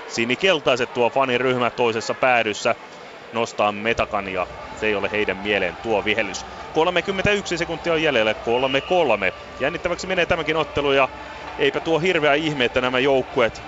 sinikeltaiset 0.09 0.94
tuo 0.94 1.10
faniryhmä 1.10 1.70
toisessa 1.70 2.15
päädyssä 2.15 2.75
nostaa 3.33 3.73
metakan 3.73 4.28
ja 4.28 4.47
se 4.77 4.87
ei 4.87 4.95
ole 4.95 5.11
heidän 5.11 5.37
mieleen 5.37 5.77
tuo 5.77 6.05
vihellys. 6.05 6.47
31 6.73 7.59
sekuntia 7.59 7.93
on 7.93 8.03
jäljellä, 8.03 8.33
3-3. 8.33 8.37
Jännittäväksi 9.59 10.07
menee 10.07 10.27
tämäkin 10.27 10.57
ottelu 10.57 10.93
ja 10.93 11.09
eipä 11.59 11.81
tuo 11.81 11.99
hirveä 11.99 12.35
ihme, 12.35 12.65
että 12.65 12.81
nämä 12.81 12.99
joukkueet 12.99 13.63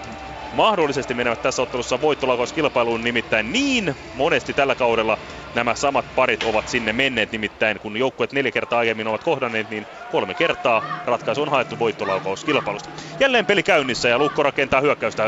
mahdollisesti 0.53 1.15
menevät 1.15 1.43
tässä 1.43 1.63
ottelussa 1.63 2.01
voittolaukaus-kilpailuun, 2.01 3.05
nimittäin 3.05 3.53
niin 3.53 3.95
monesti 4.13 4.55
tällä 4.55 4.77
kaudella 4.77 5.19
nämä 5.55 5.75
samat 5.75 6.15
parit 6.15 6.43
ovat 6.43 6.69
sinne 6.69 6.93
menneet, 6.93 7.33
nimittäin 7.33 7.81
kun 7.81 7.97
joukkueet 7.97 8.33
neljä 8.33 8.53
kertaa 8.53 8.79
aiemmin 8.79 9.09
ovat 9.09 9.25
kohdanneet, 9.25 9.71
niin 9.71 9.87
kolme 10.11 10.35
kertaa 10.35 10.83
ratkaisu 11.07 11.43
on 11.43 11.49
haettu 11.49 11.79
voittolaukaus-kilpailusta. 11.79 12.89
Jälleen 13.21 13.47
peli 13.47 13.63
käynnissä 13.63 14.09
ja 14.09 14.19
Lukko 14.19 14.43
rakentaa 14.43 14.81
hyökkäystä. 14.81 15.25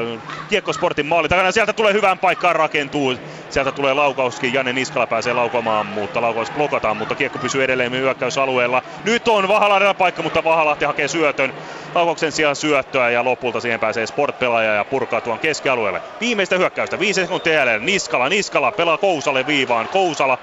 Kiekko 0.48 0.72
Sportin 0.72 1.06
maali 1.06 1.28
takana, 1.28 1.52
sieltä 1.52 1.72
tulee 1.72 1.92
hyvään 1.92 2.18
paikkaan 2.18 2.56
rakentuu. 2.56 3.14
Sieltä 3.50 3.72
tulee 3.72 3.94
laukauskin, 3.94 4.52
Janne 4.54 4.72
Niskala 4.72 5.06
pääsee 5.06 5.32
laukomaan, 5.32 5.86
mutta 5.86 6.20
laukaus 6.20 6.50
blokataan, 6.50 6.96
mutta 6.96 7.14
kiekko 7.14 7.38
pysyy 7.38 7.64
edelleen 7.64 7.92
hyökkäysalueella. 7.92 8.82
Nyt 9.04 9.28
on 9.28 9.48
Vahalahdella 9.48 9.94
paikka, 9.94 10.22
mutta 10.22 10.44
Vahalahti 10.44 10.84
hakee 10.84 11.08
syötön. 11.08 11.52
Laukauksen 11.94 12.32
sijaan 12.32 12.56
syöttöä 12.56 13.10
ja 13.10 13.24
lopulta 13.24 13.60
siihen 13.60 13.80
pääsee 13.80 14.06
Sport-pelaaja 14.06 14.74
ja 14.74 14.84
purkaa 14.84 15.20
tuon 15.20 15.38
keskialueelle. 15.38 16.02
Viimeistä 16.20 16.58
hyökkäystä, 16.58 16.98
viisi 16.98 17.20
sekuntia 17.20 17.52
jäljellä. 17.52 17.84
Niskala, 17.84 18.28
Niskala 18.28 18.72
pelaa 18.72 18.98
Kousalle 18.98 19.46
viivaan. 19.46 19.88
Kousala 20.10 20.38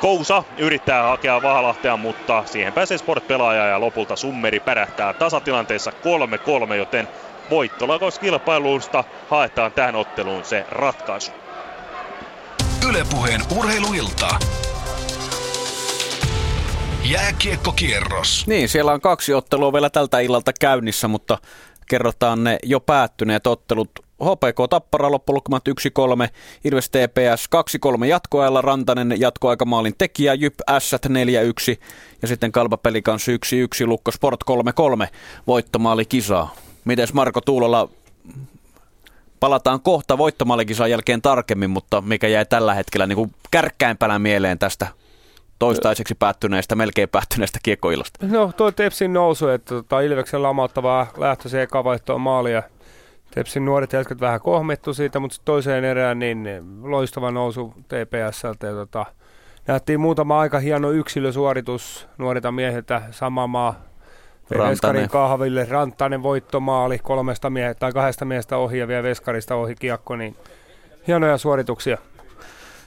Kousa 0.00 0.44
yrittää 0.58 1.02
hakea 1.02 1.42
Vahalahtea, 1.42 1.96
mutta 1.96 2.42
siihen 2.46 2.72
pääsee 2.72 2.98
Sport-pelaaja 2.98 3.66
ja 3.66 3.80
lopulta 3.80 4.16
Summeri 4.16 4.60
pärähtää 4.60 5.12
tasatilanteessa 5.12 5.92
3-3, 6.70 6.74
joten 6.74 7.08
voittolakauskilpailusta 7.50 9.04
haetaan 9.30 9.72
tähän 9.72 9.96
otteluun 9.96 10.44
se 10.44 10.66
ratkaisu. 10.70 11.30
Ylepuheen 12.88 13.40
urheiluilta. 13.56 14.28
Jääkiekkokierros. 17.04 18.46
Niin, 18.46 18.68
siellä 18.68 18.92
on 18.92 19.00
kaksi 19.00 19.34
ottelua 19.34 19.72
vielä 19.72 19.90
tältä 19.90 20.20
illalta 20.20 20.52
käynnissä, 20.60 21.08
mutta 21.08 21.38
kerrotaan 21.88 22.44
ne 22.44 22.58
jo 22.62 22.80
päättyneet 22.80 23.46
ottelut. 23.46 23.90
HPK 24.22 24.68
Tappara 24.70 25.10
loppulukemat 25.10 25.62
1-3, 25.68 25.72
Ilves 26.64 26.90
TPS 26.90 27.48
2-3 28.02 28.04
jatkoajalla, 28.04 28.62
Rantanen 28.62 29.20
jatkoaikamaalin 29.20 29.94
tekijä, 29.98 30.34
Jyp 30.34 30.54
S 30.78 30.92
4-1 30.94 30.98
ja 32.22 32.28
sitten 32.28 32.52
Kalpa 32.52 32.76
Pelikans 32.76 33.26
1-1, 33.28 33.86
Lukko 33.86 34.10
Sport 34.10 34.40
3-3 35.04 35.06
voittomaali 35.46 36.04
kisaa. 36.04 36.54
Mites 36.84 37.12
Marko 37.12 37.40
Tuulola, 37.40 37.88
palataan 39.40 39.80
kohta 39.80 40.18
voittomaalikisan 40.18 40.90
jälkeen 40.90 41.22
tarkemmin, 41.22 41.70
mutta 41.70 42.00
mikä 42.00 42.28
jäi 42.28 42.46
tällä 42.46 42.74
hetkellä 42.74 43.06
niin 43.06 43.34
kärkkäimpänä 43.50 44.18
mieleen 44.18 44.58
tästä 44.58 44.86
toistaiseksi 45.58 46.14
päättyneestä, 46.14 46.74
melkein 46.74 47.08
päättyneestä 47.08 47.58
kiekkoilasta? 47.62 48.26
No 48.26 48.52
tuo 48.56 48.72
Tepsin 48.72 49.12
nousu, 49.12 49.48
että 49.48 49.74
tota, 49.74 50.00
Ilveksen 50.00 50.42
lamauttavaa 50.42 51.06
lähtö 51.16 51.48
se 51.48 51.62
eka 51.62 51.84
maalia. 52.18 52.62
Tepsin 53.34 53.64
nuoret 53.64 53.92
jätkät 53.92 54.20
vähän 54.20 54.40
kohmettu 54.40 54.94
siitä, 54.94 55.20
mutta 55.20 55.36
toiseen 55.44 55.84
erään 55.84 56.18
niin 56.18 56.48
loistava 56.82 57.30
nousu 57.30 57.74
TPSltä. 57.88 58.66
Ja 58.66 58.72
tota, 58.72 59.06
nähtiin 59.66 60.00
muutama 60.00 60.40
aika 60.40 60.58
hieno 60.58 60.90
yksilösuoritus 60.90 62.08
nuorilta 62.18 62.52
miehiltä, 62.52 63.02
sama 63.10 63.46
maa 63.46 63.74
Veskarin 64.58 65.08
kahville, 65.08 65.66
Rantanen 65.70 66.22
voittomaali 66.22 66.98
kolmesta 66.98 67.50
miehestä 67.50 67.80
tai 67.80 67.92
kahdesta 67.92 68.24
miehestä 68.24 68.56
ohi 68.56 68.78
ja 68.78 68.88
vielä 68.88 69.02
Veskarista 69.02 69.54
ohi 69.54 69.74
kiekko, 69.74 70.16
niin 70.16 70.36
hienoja 71.06 71.38
suorituksia. 71.38 71.98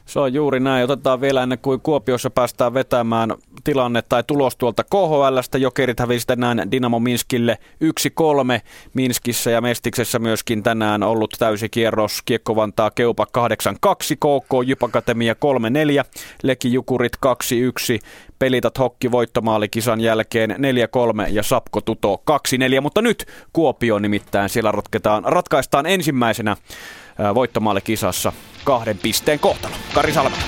Se 0.06 0.19
on 0.19 0.34
juuri 0.34 0.59
näin. 0.59 0.84
Otetaan 0.84 1.22
vielä 1.22 1.43
ennen 1.43 1.59
kuin 1.59 1.82
Kuopiossa 1.82 2.30
päästään 2.30 2.74
vetämään 2.74 3.34
tilanne 3.64 4.01
tai 4.01 4.24
tulos 4.27 4.56
tuolta 4.56 4.84
KHLstä. 4.84 5.58
Jokerit 5.58 6.00
hävisivät 6.00 6.27
tänään 6.27 6.72
Dinamo 6.72 7.00
Minskille 7.00 7.58
1-3 7.84 7.88
Minskissä 8.93 9.51
ja 9.51 9.61
Mestiksessä 9.61 10.19
myöskin 10.19 10.64
tänään 10.64 11.03
ollut 11.03 11.35
täysi 11.40 11.69
kierros. 11.69 12.22
Kiekko 12.25 12.56
Vantaa 12.56 12.92
Keupa 12.92 13.27
8-2, 13.38 13.38
KK 14.16 14.67
Jypakatemia 14.67 15.34
3-4, 15.34 15.38
Leki 16.43 16.74
Jukurit 16.74 17.14
2-1, 17.25 17.30
Pelitat 18.40 18.80
Hokki 18.80 19.11
voittomaalikisan 19.11 20.01
jälkeen 20.01 20.51
4-3 20.51 20.53
ja 21.30 21.43
Sapko 21.43 21.82
Tuto 21.82 22.22
2-4, 22.77 22.82
mutta 22.82 23.01
nyt 23.01 23.25
Kuopio 23.53 24.00
nimittäin 24.00 24.50
siellä 24.50 24.72
ratketaan, 24.72 25.24
ratkaistaan 25.25 25.85
ensimmäisenä 25.85 26.58
voittomaalikisassa 27.35 28.34
kahden 28.64 28.98
pisteen 28.98 29.40
kohtalo. 29.40 29.76
Kari 29.94 30.14
Salmela. 30.14 30.44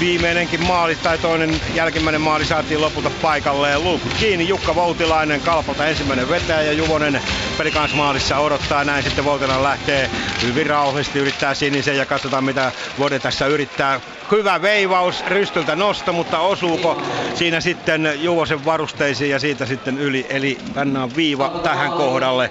Viimeinenkin 0.00 0.66
maali 0.66 0.96
tai 0.96 1.18
toinen 1.18 1.60
jälkimmäinen 1.74 2.20
maali 2.20 2.44
saatiin 2.44 2.80
lopulta 2.80 3.10
paikalleen. 3.22 3.84
Luukut 3.84 4.12
kiinni, 4.12 4.48
Jukka 4.48 4.74
Voutilainen 4.74 5.40
kalpalta 5.40 5.86
ensimmäinen 5.86 6.28
vetäjä 6.28 6.62
ja 6.62 6.72
Juvonen 6.72 7.20
pelikansmaalissa 7.58 8.38
odottaa 8.38 8.84
näin. 8.84 9.04
Sitten 9.04 9.24
Voutilainen 9.24 9.64
lähtee 9.64 10.10
hyvin 10.42 10.66
rauhallisesti, 10.66 11.18
yrittää 11.18 11.54
sinisen 11.54 11.96
ja 11.96 12.06
katsotaan 12.06 12.44
mitä 12.44 12.72
Vode 12.98 13.18
tässä 13.18 13.46
yrittää 13.46 14.00
hyvä 14.30 14.62
veivaus, 14.62 15.24
rystyltä 15.26 15.76
nosto, 15.76 16.12
mutta 16.12 16.38
osuuko 16.38 17.02
siinä 17.34 17.60
sitten 17.60 18.10
Juvosen 18.16 18.64
varusteisiin 18.64 19.30
ja 19.30 19.38
siitä 19.38 19.66
sitten 19.66 19.98
yli. 19.98 20.26
Eli 20.28 20.58
pannaan 20.74 21.16
viiva 21.16 21.60
tähän 21.62 21.90
kohdalle 21.92 22.50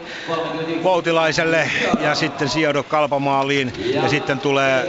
Voutilaiselle 0.83 1.71
ja 1.99 2.15
sitten 2.15 2.49
Siedo 2.49 2.83
kalpamaaliin 2.83 3.73
ja 3.93 4.09
sitten 4.09 4.39
tulee 4.39 4.85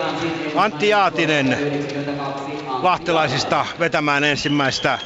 Antti 0.57 0.89
Jaatinen 0.89 1.59
lahtelaisista 2.83 3.67
vetämään 3.79 4.25
ensimmäistä 4.25 4.99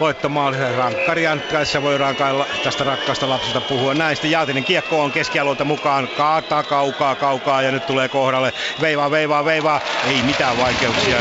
voittomaalisen 0.00 0.74
rankkarian. 0.74 1.40
Tässä 1.40 1.82
voidaan 1.82 2.16
kai 2.16 2.32
tästä 2.64 2.84
rakkaasta 2.84 3.28
lapsesta 3.28 3.60
puhua. 3.60 3.94
Näistä 3.94 4.26
Jaatinen 4.26 4.64
kiekko 4.64 5.02
on 5.02 5.12
keskialueelta 5.12 5.64
mukaan. 5.64 6.08
Kaataa 6.16 6.62
kaukaa, 6.62 7.14
kaukaa 7.14 7.62
ja 7.62 7.72
nyt 7.72 7.86
tulee 7.86 8.08
kohdalle. 8.08 8.52
Veivaa, 8.80 9.10
veivaa, 9.10 9.44
veivaa. 9.44 9.80
Ei 10.08 10.22
mitään 10.22 10.58
vaikeuksia 10.58 11.16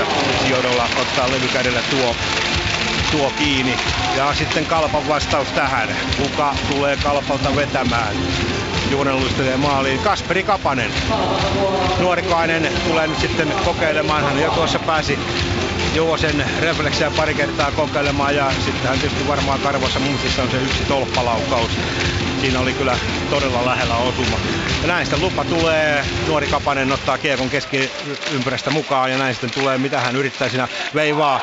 sijoidolla 0.46 0.88
ottaa 1.02 1.32
levykädellä 1.32 1.80
tuo 1.90 2.16
tuo 3.12 3.32
kiinni. 3.38 3.76
Ja 4.18 4.34
sitten 4.34 4.66
Kalpan 4.66 5.08
vastaus 5.08 5.48
tähän. 5.48 5.90
Kuka 6.18 6.56
tulee 6.70 6.98
Kalpalta 7.04 7.56
vetämään? 7.56 8.16
Juunen 8.92 9.20
luistelee 9.20 9.58
maaliin. 9.58 10.00
Kasperi 10.00 10.44
Kapanen. 10.44 10.92
Nuorikainen 12.00 12.70
tulee 12.88 13.08
nyt 13.08 13.20
sitten 13.20 13.54
kokeilemaan. 13.66 14.24
Hän 14.24 14.42
jo 14.42 14.52
tuossa 14.52 14.80
pääsi 14.80 15.20
Juvosen 15.96 16.46
refleksiä 16.60 17.12
pari 17.12 17.36
kertaa 17.36 17.72
kokeilemaan 17.72 18.36
ja 18.36 18.52
sitten 18.66 18.90
hän 18.90 19.00
tietysti 19.00 19.28
varmaan 19.28 19.60
karvossa 19.60 20.00
muistissa 20.00 20.44
on 20.44 20.50
se 20.52 20.58
yksi 20.58 20.84
tolppalaukaus. 20.88 21.72
Siinä 22.42 22.60
oli 22.60 22.74
kyllä 22.74 22.98
todella 23.30 23.66
lähellä 23.66 23.96
osuma. 23.96 24.40
Ja 24.82 24.88
näin 24.88 25.06
sitten 25.06 25.22
lupa 25.22 25.46
tulee, 25.46 26.06
nuori 26.28 26.48
Kapanen 26.48 26.92
ottaa 26.92 27.18
kiekon 27.18 27.50
keskiympyrästä 27.50 28.70
mukaan 28.70 29.12
ja 29.12 29.18
näin 29.18 29.34
sitten 29.36 29.52
tulee, 29.52 29.78
mitä 29.78 30.00
hän 30.00 30.16
yrittää 30.16 30.50
siinä 30.50 30.68
veivaa. 30.96 31.40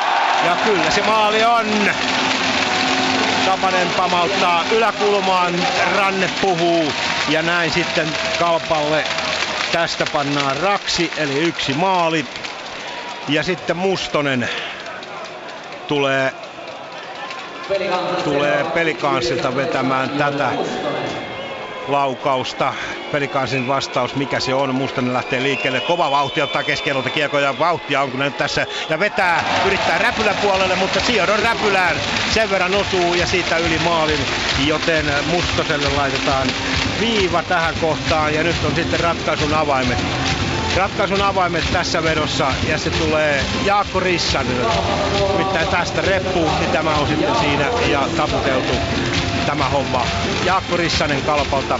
Ja 0.46 0.56
kyllä 0.64 0.90
se 0.90 1.02
maali 1.02 1.44
on! 1.44 1.66
Kapanen 3.46 3.88
pamauttaa 3.96 4.64
yläkulmaan, 4.70 5.54
ranne 5.96 6.30
puhuu 6.40 6.92
ja 7.28 7.42
näin 7.42 7.70
sitten 7.70 8.08
Kalpalle 8.38 9.04
tästä 9.72 10.06
pannaan 10.12 10.56
raksi, 10.56 11.12
eli 11.16 11.38
yksi 11.38 11.74
maali. 11.74 12.24
Ja 13.31 13.42
sitten 13.42 13.76
Mustonen 13.76 14.49
tulee, 15.89 16.33
tulee 18.25 18.65
pelikanssilta 18.65 19.57
vetämään 19.57 20.10
tätä 20.10 20.50
laukausta. 21.89 22.75
Pelikansin 23.12 23.68
vastaus, 23.68 24.15
mikä 24.15 24.41
se 24.41 24.55
on. 24.55 24.75
Mustonen 24.75 25.12
lähtee 25.12 25.42
liikkeelle. 25.42 25.81
Kova 25.81 26.10
vauhti 26.10 26.42
ottaa 26.42 26.62
keskielolta 26.62 27.10
kiekoja. 27.10 27.59
Vauhtia 27.59 28.02
on 28.02 28.10
kun 28.10 28.20
nyt 28.20 28.36
tässä. 28.36 28.67
Ja 28.89 28.99
vetää, 28.99 29.44
yrittää 29.67 29.99
räpylän 29.99 30.36
puolelle, 30.42 30.76
mutta 30.76 31.00
Siodon 31.00 31.39
räpylään 31.39 31.97
sen 32.34 32.50
verran 32.50 32.75
osuu 32.75 33.15
ja 33.15 33.26
siitä 33.26 33.57
yli 33.57 33.78
maalin. 33.78 34.20
Joten 34.67 35.05
Mustoselle 35.26 35.89
laitetaan 35.97 36.49
viiva 37.00 37.42
tähän 37.42 37.75
kohtaan. 37.81 38.34
Ja 38.34 38.42
nyt 38.42 38.65
on 38.65 38.75
sitten 38.75 39.00
ratkaisun 39.00 39.55
avaimet 39.55 39.99
ratkaisun 40.76 41.23
avaimet 41.23 41.65
tässä 41.73 42.02
vedossa 42.02 42.52
ja 42.68 42.78
se 42.78 42.90
tulee 42.90 43.44
Jaakko 43.65 44.00
Rissanen. 44.00 44.66
Nimittäin 45.32 45.68
tästä 45.68 46.00
reppu, 46.02 46.50
niin 46.60 46.70
tämä 46.70 46.97
on 46.97 47.08
sitten 47.08 47.36
siinä 47.36 47.70
ja 47.89 48.08
taputeltu 48.16 48.73
tämä 49.47 49.68
homma. 49.68 50.07
Jaakko 50.44 50.76
Rissanen 50.76 51.23
Kalpalta 51.23 51.78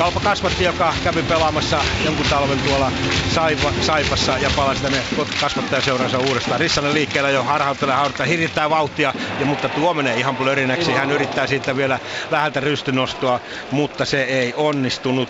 Kalpa 0.00 0.20
kasvatti, 0.20 0.64
joka 0.64 0.94
kävi 1.04 1.22
pelaamassa 1.22 1.84
jonkun 2.04 2.26
talven 2.30 2.58
tuolla 2.58 2.92
Saipa, 3.34 3.72
Saipassa 3.80 4.38
ja 4.38 4.50
palasi 4.56 4.82
tänne 4.82 4.98
kasvattajaseuransa 5.40 6.18
uudestaan. 6.18 6.60
Rissanen 6.60 6.94
liikkeellä 6.94 7.30
jo 7.30 7.42
harhauttelee, 7.44 7.94
harhauttelee, 7.94 8.28
hirittää 8.30 8.70
vauhtia, 8.70 9.14
ja, 9.40 9.46
mutta 9.46 9.68
tuo 9.68 9.94
menee 9.94 10.16
ihan 10.16 10.36
plörinäksi. 10.36 10.92
Hän 10.92 11.10
yrittää 11.10 11.46
siitä 11.46 11.76
vielä 11.76 11.98
läheltä 12.30 12.60
rystynostoa, 12.60 13.40
mutta 13.70 14.04
se 14.04 14.22
ei 14.22 14.54
onnistunut. 14.56 15.28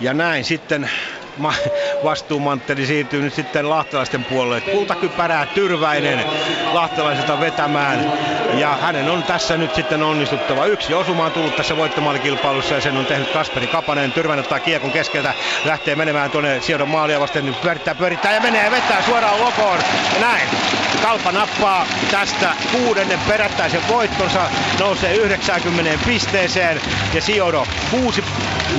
Ja 0.00 0.14
näin 0.14 0.44
sitten 0.44 0.90
vastuumantteli 2.04 2.86
siirtyy 2.86 3.22
nyt 3.22 3.34
sitten 3.34 3.70
lahtelaisten 3.70 4.24
puolelle. 4.24 4.60
Kultakypärää 4.60 5.46
Tyrväinen 5.46 6.24
lahtelaiselta 6.72 7.40
vetämään 7.40 8.12
ja 8.58 8.76
hänen 8.80 9.10
on 9.10 9.22
tässä 9.22 9.56
nyt 9.56 9.74
sitten 9.74 10.02
onnistuttava. 10.02 10.66
Yksi 10.66 10.94
osuma 10.94 11.24
on 11.24 11.32
tullut 11.32 11.56
tässä 11.56 11.76
voittomaalikilpailussa 11.76 12.74
ja 12.74 12.80
sen 12.80 12.96
on 12.96 13.06
tehnyt 13.06 13.30
Kasperi 13.30 13.66
Kapanen. 13.66 14.12
Tyrväinen 14.12 14.44
ottaa 14.44 14.60
kiekon 14.60 14.90
keskeltä, 14.90 15.34
lähtee 15.64 15.96
menemään 15.96 16.30
tuonne 16.30 16.60
Siodon 16.60 16.88
maalia 16.88 17.20
vasten, 17.20 17.46
nyt 17.46 17.60
pyörittää, 17.60 17.94
pyörittää 17.94 18.34
ja 18.34 18.40
menee 18.40 18.70
vetää 18.70 19.02
suoraan 19.02 19.40
lokoon. 19.40 19.78
Ja 20.14 20.20
näin. 20.20 20.48
Kalpa 21.02 21.32
nappaa 21.32 21.86
tästä 22.10 22.52
kuudennen 22.72 23.18
perättäisen 23.28 23.88
voittonsa, 23.88 24.50
nousee 24.80 25.14
90 25.14 26.04
pisteeseen 26.06 26.80
ja 27.14 27.22
Siodo 27.22 27.66
kuusi 27.90 28.24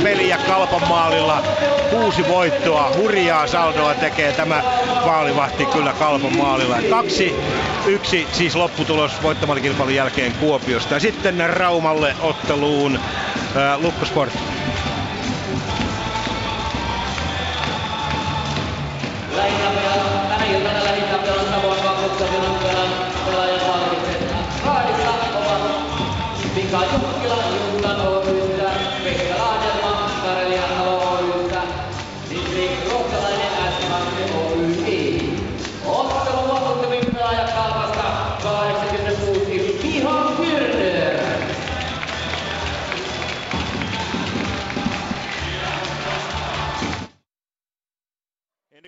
peliä 0.03 0.38
Kalpan 0.38 0.88
maalilla, 0.88 1.43
kuusi 1.90 2.27
voittoa, 2.27 2.44
hurjaa 2.98 3.48
saldoa 3.48 3.93
tekee 3.93 4.32
tämä 4.32 4.64
maalivahti 5.06 5.65
kyllä 5.65 5.93
Kalpan 5.93 6.38
maalilla. 6.38 6.77
Kaksi, 6.90 7.35
yksi 7.85 8.27
siis 8.32 8.56
lopputulos 8.56 9.24
voittomalikilpailun 9.24 9.95
jälkeen 9.95 10.33
Kuopiosta. 10.33 10.93
Ja 10.93 10.99
sitten 10.99 11.49
Raumalle 11.49 12.15
otteluun 12.22 12.95
äh, 12.95 13.82
Lukkosport 13.82 14.33
tänä 19.35 20.24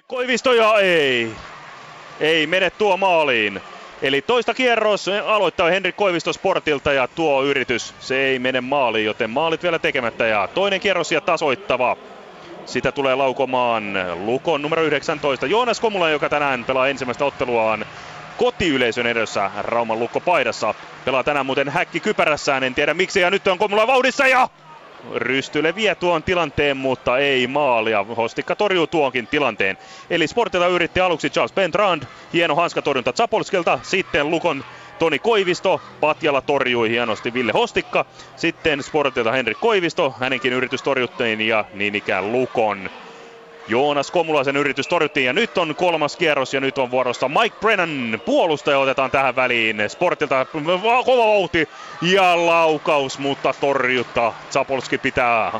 Koivisto 0.08 0.53
ja 0.53 0.80
ei. 0.80 1.32
Ei 2.19 2.48
mene 2.48 2.69
tuo 2.69 2.98
maaliin. 2.98 3.61
Eli 4.02 4.22
toista 4.22 4.53
kierros 4.53 5.08
aloittaa 5.26 5.69
Henrik 5.69 5.95
Koivisto 5.95 6.34
Sportilta 6.34 6.94
ja 6.94 7.08
tuo 7.08 7.44
yritys, 7.44 7.94
se 8.00 8.18
ei 8.18 8.40
mene 8.40 8.61
maaliin, 8.61 9.06
joten 9.06 9.30
maalit 9.30 9.64
vielä 9.64 9.80
tekemättä 9.80 10.27
ja 10.27 10.48
toinen 10.53 10.80
kierros 10.80 11.11
ja 11.11 11.22
tasoittava. 11.22 11.98
Sitä 12.66 12.92
tulee 12.92 13.16
laukomaan 13.16 13.94
Lukon 14.26 14.61
numero 14.61 14.84
19 14.84 15.45
Joonas 15.45 15.80
Komula, 15.80 16.10
joka 16.10 16.30
tänään 16.30 16.66
pelaa 16.66 16.88
ensimmäistä 16.88 17.26
otteluaan 17.26 17.86
kotiyleisön 18.38 19.08
edessä 19.08 19.52
Rauman 19.58 20.00
Lukko 20.00 20.19
paidassa. 20.19 20.74
Pelaa 21.06 21.24
tänään 21.24 21.45
muuten 21.45 21.69
häkki 21.69 22.00
kypärässään, 22.00 22.64
en 22.64 22.76
tiedä 22.76 22.94
miksi 22.94 23.19
ja 23.19 23.30
nyt 23.30 23.48
on 23.48 23.58
Komula 23.58 23.88
vauhdissa 23.88 24.27
ja 24.27 24.50
Rystyle 25.16 25.76
vie 25.76 25.95
tuon 25.95 26.24
tilanteen, 26.24 26.77
mutta 26.77 27.18
ei 27.18 27.48
maalia. 27.48 28.06
Hostikka 28.18 28.56
torjuu 28.56 28.88
tuonkin 28.88 29.27
tilanteen. 29.27 29.77
Eli 30.10 30.27
Sportilla 30.27 30.68
yritti 30.68 31.00
aluksi 31.00 31.30
Charles 31.30 31.53
Bentrand. 31.53 32.03
Hieno 32.34 32.56
hanskatorjunta 32.56 33.11
Zapolskelta. 33.11 33.80
Sitten 33.84 34.32
Lukon 34.32 34.64
Toni 35.00 35.19
Koivisto. 35.19 35.82
Patjalla 36.00 36.42
torjui 36.42 36.90
hienosti 36.90 37.34
Ville 37.34 37.52
Hostikka. 37.52 38.06
Sitten 38.36 38.84
Sportilta 38.84 39.32
Henrik 39.32 39.60
Koivisto. 39.60 40.16
Hänenkin 40.19 40.53
yritys 40.53 40.84
torjuttiin 40.84 41.42
ja 41.42 41.66
niin 41.74 41.95
ikään 41.95 42.32
Lukon 42.32 42.90
Joonas 43.68 44.12
Komulaisen 44.12 44.58
yritys 44.58 44.88
torjuttiin 44.88 45.26
ja 45.26 45.34
nyt 45.34 45.58
on 45.58 45.76
kolmas 45.76 46.16
kierros 46.16 46.54
ja 46.54 46.60
nyt 46.60 46.78
on 46.78 46.92
vuorossa 46.92 47.30
Mike 47.30 47.56
Brennan. 47.60 48.22
Puolustaja 48.26 48.80
otetaan 48.80 49.12
tähän 49.12 49.36
väliin. 49.36 49.84
Sportilta 49.88 50.46
kova 51.06 51.28
vauhti 51.28 51.70
ja 52.02 52.46
laukaus, 52.46 53.20
mutta 53.20 53.54
torjutta. 53.60 54.34
Zapolski 54.52 54.98
pitää 54.98 55.60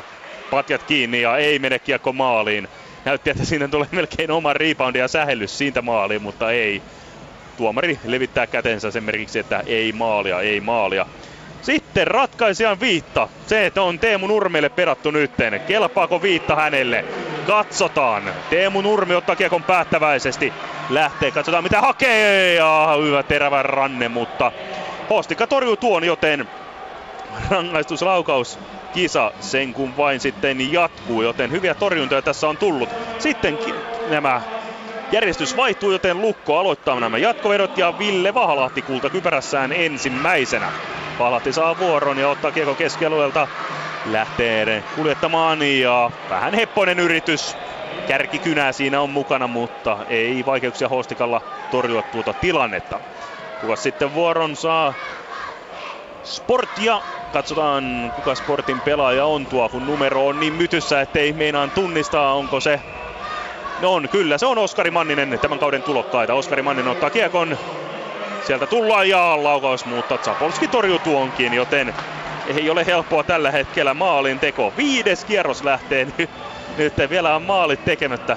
patjat 0.50 0.82
kiinni 0.82 1.20
ja 1.20 1.36
ei 1.36 1.58
mene 1.58 1.78
kiekko 1.78 2.12
maaliin. 2.12 2.68
Näytti, 3.04 3.30
että 3.30 3.44
siinä 3.44 3.68
tulee 3.68 3.88
melkein 3.92 4.30
oma 4.30 4.52
reboundi 4.52 4.98
ja 4.98 5.08
sähellys 5.08 5.58
siitä 5.58 5.82
maaliin, 5.82 6.22
mutta 6.22 6.50
ei. 6.50 6.82
Tuomari 7.56 7.98
levittää 8.04 8.46
kätensä 8.46 8.90
sen 8.90 9.04
merkiksi, 9.04 9.38
että 9.38 9.62
ei 9.66 9.92
maalia, 9.92 10.40
ei 10.40 10.60
maalia. 10.60 11.06
Sitten 11.62 12.06
ratkaisijan 12.06 12.80
viitta. 12.80 13.28
Se, 13.46 13.66
että 13.66 13.82
on 13.82 13.98
Teemu 13.98 14.26
Nurmelle 14.26 14.68
pedattu 14.68 15.10
nytten. 15.10 15.60
Kelpaako 15.60 16.22
viitta 16.22 16.56
hänelle? 16.56 17.04
Katsotaan. 17.46 18.22
Teemu 18.50 18.80
Nurmi 18.80 19.14
ottaa 19.14 19.36
kiekon 19.36 19.62
päättäväisesti. 19.62 20.52
Lähtee, 20.90 21.30
katsotaan 21.30 21.64
mitä 21.64 21.80
hakee. 21.80 22.54
Ja 22.54 22.88
hyvä 23.04 23.22
terävä 23.22 23.62
ranne, 23.62 24.08
mutta 24.08 24.52
Postikka 25.08 25.46
torjuu 25.46 25.76
tuon, 25.76 26.04
joten 26.04 26.48
rangaistuslaukaus 27.50 28.58
kisa 28.92 29.32
sen 29.40 29.74
kun 29.74 29.96
vain 29.96 30.20
sitten 30.20 30.72
jatkuu, 30.72 31.22
joten 31.22 31.50
hyviä 31.50 31.74
torjuntoja 31.74 32.22
tässä 32.22 32.48
on 32.48 32.56
tullut. 32.56 32.88
Sitten 33.18 33.58
nämä 34.10 34.40
järjestys 35.12 35.56
vaihtuu, 35.56 35.92
joten 35.92 36.20
Lukko 36.20 36.58
aloittaa 36.58 37.00
nämä 37.00 37.18
jatkovedot 37.18 37.78
ja 37.78 37.98
Ville 37.98 38.34
Vahalahti 38.34 38.82
kulta 38.82 39.10
kypärässään 39.10 39.72
ensimmäisenä. 39.72 40.72
Vahalahti 41.18 41.52
saa 41.52 41.78
vuoron 41.78 42.18
ja 42.18 42.28
ottaa 42.28 42.52
kiekko 42.52 42.74
keskialueelta. 42.74 43.48
Lähtee 44.04 44.84
kuljettamaan 44.96 45.62
ja 45.62 46.10
vähän 46.30 46.54
heppoinen 46.54 46.98
yritys. 46.98 47.56
Kärkikynää 48.08 48.72
siinä 48.72 49.00
on 49.00 49.10
mukana, 49.10 49.46
mutta 49.46 49.98
ei 50.08 50.46
vaikeuksia 50.46 50.88
Hostikalla 50.88 51.42
torjua 51.70 52.02
tuota 52.02 52.34
tilannetta. 52.40 53.00
Kuka 53.60 53.76
sitten 53.76 54.14
vuoron 54.14 54.56
saa? 54.56 54.94
Sportia. 56.22 57.02
Katsotaan 57.30 58.12
kuka 58.16 58.34
Sportin 58.34 58.80
pelaaja 58.80 59.24
on 59.24 59.46
tuo, 59.46 59.68
kun 59.68 59.86
numero 59.86 60.26
on 60.26 60.40
niin 60.40 60.54
mytyssä, 60.54 61.00
ettei 61.00 61.32
meinaan 61.32 61.70
tunnistaa, 61.70 62.34
onko 62.34 62.60
se 62.60 62.80
No 63.80 63.94
on, 63.94 64.08
kyllä. 64.08 64.38
Se 64.38 64.46
on 64.46 64.58
Oskari 64.58 64.90
Manninen, 64.90 65.38
tämän 65.38 65.58
kauden 65.58 65.82
tulokkaita. 65.82 66.34
Oskari 66.34 66.62
Manninen 66.62 66.92
ottaa 66.92 67.10
kiekon. 67.10 67.58
Sieltä 68.46 68.66
tullaan 68.66 69.08
ja 69.08 69.44
laukaus, 69.44 69.84
mutta 69.84 70.18
Zapolski 70.18 70.68
torjuu 70.68 70.98
tuonkin, 70.98 71.54
joten 71.54 71.94
ei 72.56 72.70
ole 72.70 72.86
helppoa 72.86 73.22
tällä 73.22 73.50
hetkellä 73.50 73.94
maalin 73.94 74.38
teko. 74.38 74.72
Viides 74.76 75.24
kierros 75.24 75.64
lähtee 75.64 76.04
nyt. 76.18 76.30
Nyt 76.78 76.94
vielä 77.10 77.36
on 77.36 77.42
maalit 77.42 77.84
tekemättä. 77.84 78.36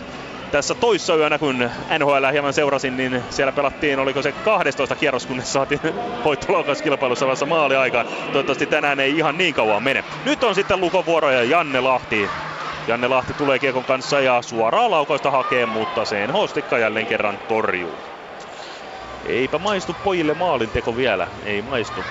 Tässä 0.52 0.76
toissa 0.76 1.16
yönä, 1.16 1.38
kun 1.38 1.70
NHL 2.00 2.32
hieman 2.32 2.54
seurasin, 2.54 2.98
niin 2.98 3.24
siellä 3.30 3.52
pelattiin, 3.52 4.00
oliko 4.00 4.22
se 4.22 4.32
12 4.32 4.96
kierros, 4.96 5.26
kunnes 5.26 5.54
saatiin 5.54 5.82
voittolaukauskilpailussa 6.26 7.28
vasta 7.28 7.46
maali 7.46 7.76
aikaan. 7.76 8.08
Toivottavasti 8.08 8.66
tänään 8.66 9.00
ei 9.00 9.18
ihan 9.18 9.38
niin 9.38 9.54
kauan 9.54 9.84
mene. 9.84 10.04
Nyt 10.26 10.44
on 10.44 10.56
sitten 10.56 10.82
Lukon 10.82 11.06
vuoro 11.06 11.32
ja 11.32 11.44
Janne 11.44 11.80
Lahti 11.80 12.30
Janne 12.92 13.08
Lahti 13.08 13.34
tulee 13.34 13.60
kiekon 13.60 13.84
kanssa 13.84 14.20
ja 14.20 14.42
suoraa 14.42 14.92
laukausta 14.92 15.32
hakee, 15.32 15.66
mutta 15.66 16.06
sen 16.06 16.32
Hostikka 16.32 16.78
jälleen 16.78 17.06
kerran 17.06 17.40
torjuu. 17.48 17.94
Eipä 19.26 19.58
maistu 19.58 19.96
pojille 20.04 20.34
maalinteko 20.34 20.96
vielä, 20.96 21.28
ei 21.46 21.62
maistu. 21.62 22.02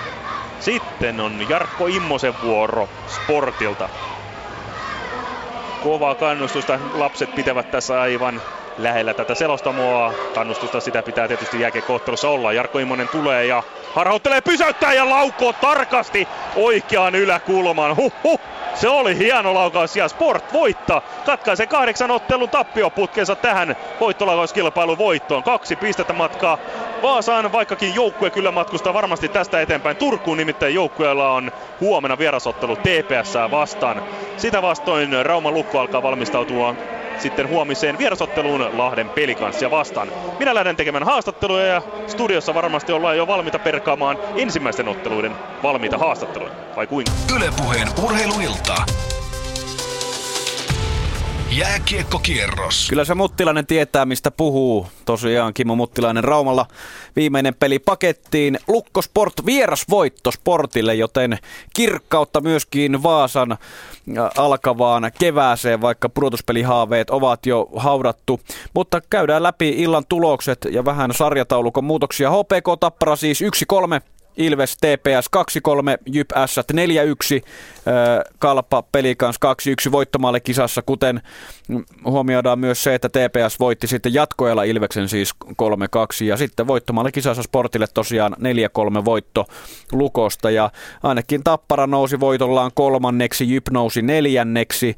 Sitten 0.59 1.19
on 1.19 1.49
Jarkko 1.49 1.87
Immosen 1.87 2.33
vuoro 2.41 2.89
Sportilta. 3.07 3.89
Kovaa 5.83 6.15
kannustusta 6.15 6.79
lapset 6.93 7.35
pitävät 7.35 7.71
tässä 7.71 8.01
aivan 8.01 8.41
lähellä 8.77 9.13
tätä 9.13 9.35
selostamoa. 9.35 10.13
Kannustusta 10.35 10.79
sitä 10.79 11.03
pitää 11.03 11.27
tietysti 11.27 11.59
jääkekohtelussa 11.59 12.29
olla. 12.29 12.53
Jarkko 12.53 12.79
Immonen 12.79 13.07
tulee 13.07 13.45
ja 13.45 13.63
harhauttelee 13.93 14.41
pysäyttää 14.41 14.93
ja 14.93 15.09
laukoo 15.09 15.53
tarkasti 15.53 16.27
oikeaan 16.55 17.15
yläkulmaan. 17.15 17.95
Huh, 17.95 18.39
Se 18.73 18.89
oli 18.89 19.17
hieno 19.17 19.53
laukaus 19.53 19.95
ja 19.95 20.07
Sport 20.07 20.53
voittaa. 20.53 21.01
Katkaisee 21.25 21.67
kahdeksan 21.67 22.11
ottelun 22.11 22.49
tappioputkensa 22.49 23.35
tähän 23.35 23.75
voittolaukauskilpailun 23.99 24.97
voittoon. 24.97 25.43
Kaksi 25.43 25.75
pistettä 25.75 26.13
matkaa 26.13 26.57
Vaasaan, 27.01 27.51
vaikkakin 27.51 27.95
joukkue 27.95 28.29
kyllä 28.29 28.51
matkustaa 28.51 28.93
varmasti 28.93 29.29
tästä 29.29 29.61
eteenpäin. 29.61 29.97
Turkuun 29.97 30.37
nimittäin 30.37 30.75
joukkueella 30.75 31.31
on 31.31 31.51
huomenna 31.79 32.17
vierasottelu 32.17 32.75
TPS 32.75 33.33
vastaan. 33.51 34.03
Sitä 34.37 34.61
vastoin 34.61 35.25
Rauman 35.25 35.53
lukko 35.53 35.79
alkaa 35.79 36.03
valmistautua 36.03 36.75
sitten 37.17 37.49
huomiseen 37.49 37.97
vierasotteluun 37.97 38.69
Lahden 38.77 39.09
pelikanssia 39.09 39.71
vastaan. 39.71 40.11
Minä 40.39 40.55
lähden 40.55 40.75
tekemään 40.75 41.03
haastatteluja 41.03 41.65
ja 41.65 41.81
studiossa 42.07 42.53
varmasti 42.53 42.91
ollaan 42.91 43.17
jo 43.17 43.27
valmiita 43.27 43.59
perkaamaan 43.59 44.17
ensimmäisten 44.35 44.87
otteluiden 44.87 45.31
valmiita 45.63 45.97
haastatteluja. 45.97 46.53
Vai 46.75 46.87
kuinka? 46.87 47.11
Ylepuheen 47.35 47.87
urheiluilta. 48.03 48.75
Jääkiekkokierros. 51.57 52.87
Kyllä 52.89 53.05
se 53.05 53.15
Muttilainen 53.15 53.65
tietää, 53.65 54.05
mistä 54.05 54.31
puhuu. 54.31 54.87
Tosiaan 55.05 55.53
Kimmo 55.53 55.75
Muttilainen 55.75 56.23
Raumalla 56.23 56.65
viimeinen 57.15 57.55
peli 57.55 57.79
pakettiin. 57.79 58.59
Lukko 58.67 59.01
Sport 59.01 59.33
vierasvoitto 59.45 60.31
Sportille, 60.31 60.95
joten 60.95 61.37
kirkkautta 61.75 62.41
myöskin 62.41 63.03
Vaasan 63.03 63.57
alkavaan 64.37 65.11
kevääseen, 65.19 65.81
vaikka 65.81 66.09
pudotuspelihaaveet 66.09 67.09
ovat 67.09 67.45
jo 67.45 67.69
haudattu. 67.75 68.39
Mutta 68.73 69.01
käydään 69.09 69.43
läpi 69.43 69.69
illan 69.69 70.05
tulokset 70.09 70.67
ja 70.71 70.85
vähän 70.85 71.13
sarjataulukon 71.13 71.83
muutoksia. 71.83 72.31
HPK 72.31 72.79
Tappara 72.79 73.15
siis 73.15 73.41
1-3 73.41 74.01
Ilves 74.37 74.77
TPS 74.77 75.29
2-3, 75.37 76.03
Jyp 76.05 76.29
S 76.45 76.59
4-1, 76.59 76.63
Kalpa 78.39 78.83
Pelikans 78.91 79.39
2-1 79.87 79.91
voittomalle 79.91 80.39
kisassa, 80.39 80.81
kuten 80.81 81.21
huomioidaan 82.05 82.59
myös 82.59 82.83
se, 82.83 82.95
että 82.95 83.09
TPS 83.09 83.59
voitti 83.59 83.87
sitten 83.87 84.13
jatkoajalla 84.13 84.63
Ilveksen 84.63 85.09
siis 85.09 85.33
3-2 85.45 85.53
ja 86.25 86.37
sitten 86.37 86.67
voittomalle 86.67 87.11
kisassa 87.11 87.43
Sportille 87.43 87.87
tosiaan 87.93 88.35
4-3 89.01 89.05
voitto 89.05 89.45
Lukosta 89.91 90.51
ja 90.51 90.71
ainakin 91.03 91.43
Tappara 91.43 91.87
nousi 91.87 92.19
voitollaan 92.19 92.71
kolmanneksi, 92.73 93.53
Jyp 93.53 93.69
nousi 93.71 94.01
neljänneksi, 94.01 94.97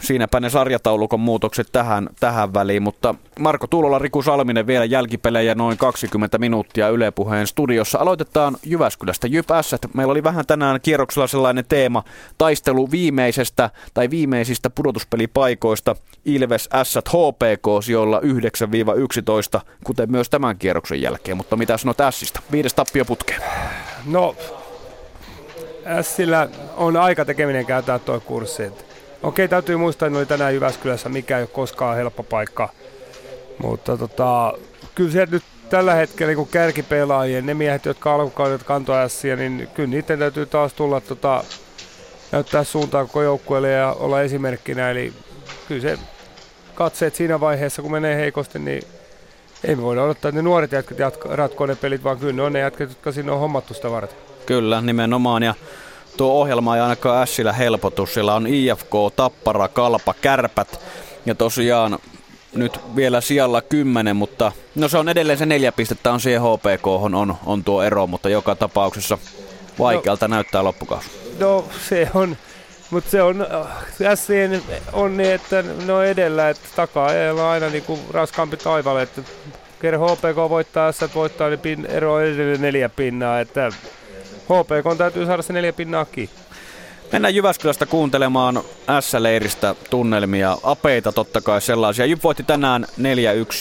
Siinäpä 0.00 0.40
ne 0.40 0.50
sarjataulukon 0.50 1.20
muutokset 1.20 1.68
tähän, 1.72 2.08
tähän 2.20 2.54
väliin, 2.54 2.82
mutta 2.82 3.14
Marko 3.40 3.66
Tuulola, 3.66 3.98
Riku 3.98 4.22
Salminen 4.22 4.66
vielä 4.66 4.84
jälkipelejä 4.84 5.54
noin 5.54 5.78
20 5.78 6.38
minuuttia 6.38 6.88
Yle 6.88 7.10
Puheen 7.10 7.46
studiossa. 7.46 7.98
Aloitetaan 7.98 8.56
Jyväskylästä. 8.62 9.26
Jyp 9.26 9.48
Meillä 9.94 10.10
oli 10.10 10.24
vähän 10.24 10.46
tänään 10.46 10.80
kierroksella 10.80 11.26
sellainen 11.26 11.64
teema, 11.68 12.02
taistelu 12.38 12.90
viimeisestä 12.90 13.70
tai 13.94 14.10
viimeisistä 14.10 14.70
pudotuspelipaikoista 14.70 15.96
Ilves 16.24 16.68
S 16.82 16.96
HPK 16.96 17.84
sijoilla 17.84 18.20
9-11, 19.58 19.60
kuten 19.84 20.10
myös 20.10 20.30
tämän 20.30 20.58
kierroksen 20.58 21.02
jälkeen. 21.02 21.36
Mutta 21.36 21.56
mitä 21.56 21.76
sanot 21.76 21.96
Sistä? 22.10 22.40
Viides 22.52 22.74
tappio 22.74 23.04
putkeen. 23.04 23.42
No, 24.06 24.36
Sillä 26.02 26.48
on 26.76 26.96
aika 26.96 27.24
tekeminen 27.24 27.66
käyttää 27.66 27.98
tuo 27.98 28.20
kurssi. 28.20 28.72
Okei, 29.24 29.48
täytyy 29.48 29.76
muistaa, 29.76 30.06
että 30.06 30.18
oli 30.18 30.26
tänään 30.26 30.54
Jyväskylässä, 30.54 31.08
mikä 31.08 31.36
ei 31.36 31.42
ole 31.42 31.48
koskaan 31.52 31.96
helppo 31.96 32.22
paikka. 32.22 32.68
Mutta 33.58 33.96
tota, 33.96 34.52
kyllä 34.94 35.10
se 35.10 35.26
nyt 35.30 35.42
tällä 35.70 35.94
hetkellä 35.94 36.34
niin 36.34 36.48
kärkipelaajien, 36.48 37.46
ne 37.46 37.54
miehet, 37.54 37.84
jotka 37.84 38.14
alkukaudet 38.14 38.62
kantoi 38.62 38.98
ässiä, 38.98 39.36
niin 39.36 39.68
kyllä 39.74 39.88
niiden 39.88 40.18
täytyy 40.18 40.46
taas 40.46 40.74
tulla 40.74 41.00
tota, 41.00 41.44
näyttää 42.32 42.64
suuntaa 42.64 43.04
koko 43.04 43.22
joukkueelle 43.22 43.70
ja 43.70 43.96
olla 43.98 44.22
esimerkkinä. 44.22 44.90
Eli 44.90 45.12
kyllä 45.68 45.82
se 45.82 45.98
katseet 46.74 47.14
siinä 47.14 47.40
vaiheessa, 47.40 47.82
kun 47.82 47.92
menee 47.92 48.16
heikosti, 48.16 48.58
niin 48.58 48.82
ei 49.64 49.76
me 49.76 49.82
voida 49.82 50.02
odottaa, 50.02 50.28
että 50.28 50.38
ne 50.38 50.42
nuoret 50.42 50.72
jätkät 50.72 50.98
ratkoo 51.24 51.66
ne 51.66 51.74
pelit, 51.74 52.04
vaan 52.04 52.18
kyllä 52.18 52.32
ne 52.32 52.42
on 52.42 52.52
ne 52.52 52.58
jätkät, 52.58 52.88
jotka 52.88 53.12
sinne 53.12 53.32
on 53.32 53.38
hommattu 53.38 53.74
sitä 53.74 53.90
varten. 53.90 54.18
Kyllä, 54.46 54.80
nimenomaan. 54.80 55.42
Ja 55.42 55.54
tuo 56.16 56.32
ohjelma 56.32 56.76
ei 56.76 56.82
ainakaan 56.82 57.22
Ässillä 57.22 57.52
helpotus. 57.52 58.14
Siellä 58.14 58.34
on 58.34 58.46
IFK, 58.46 58.92
Tappara, 59.16 59.68
Kalpa, 59.68 60.14
Kärpät 60.20 60.80
ja 61.26 61.34
tosiaan 61.34 61.98
nyt 62.54 62.80
vielä 62.96 63.20
sijalla 63.20 63.60
10, 63.60 64.16
mutta 64.16 64.52
no 64.74 64.88
se 64.88 64.98
on 64.98 65.08
edelleen 65.08 65.38
se 65.38 65.46
neljä 65.46 65.72
pistettä 65.72 66.12
on 66.12 66.20
siihen 66.20 66.42
HPK 66.42 66.86
on, 66.86 67.36
on 67.46 67.64
tuo 67.64 67.82
ero, 67.82 68.06
mutta 68.06 68.28
joka 68.28 68.54
tapauksessa 68.54 69.18
vaikealta 69.78 70.28
no, 70.28 70.34
näyttää 70.34 70.64
loppukausi. 70.64 71.10
No 71.38 71.64
se 71.88 72.10
on, 72.14 72.36
mutta 72.90 73.10
se 73.10 73.22
on, 73.22 73.46
Ässien 74.06 74.62
on 74.92 75.16
niin, 75.16 75.30
että 75.30 75.64
ne 75.86 75.92
on 75.92 76.04
edellä, 76.04 76.48
että 76.48 76.68
takaa 76.76 77.10
on 77.32 77.40
aina 77.40 77.68
niin 77.68 77.84
kuin 77.84 78.00
raskaampi 78.10 78.56
taivalle, 78.56 79.02
että 79.02 79.22
kerran 79.80 80.10
HPK 80.10 80.36
voittaa, 80.48 80.92
S 80.92 81.00
voittaa, 81.14 81.48
niin 81.48 81.60
pin, 81.60 81.86
ero 81.86 82.14
on 82.14 82.22
edelleen 82.22 82.60
neljä 82.60 82.88
pinnaa, 82.88 83.40
että 83.40 83.72
HPK 84.44 84.98
täytyy 84.98 85.26
saada 85.26 85.42
se 85.42 85.52
neljä 85.52 85.72
pinnaa 85.72 86.04
kiinni. 86.04 86.34
Mennään 87.12 87.34
Jyväskylästä 87.34 87.86
kuuntelemaan 87.86 88.62
S-leiristä 89.00 89.74
tunnelmia, 89.90 90.58
apeita 90.62 91.12
totta 91.12 91.40
kai 91.40 91.60
sellaisia. 91.60 92.06
Jyp 92.06 92.24
voitti 92.24 92.42
tänään 92.42 92.86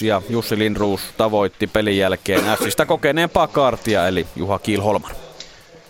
4-1 0.02 0.06
ja 0.06 0.22
Jussi 0.30 0.60
Lindruus 0.60 1.02
tavoitti 1.18 1.68
pelin 1.68 1.98
jälkeen 1.98 2.44
Sistä 2.64 2.86
kokeneempaa 2.86 3.48
kaartia 3.48 4.08
eli 4.08 4.28
Juha 4.36 4.60
Kiilholman. 4.60 5.12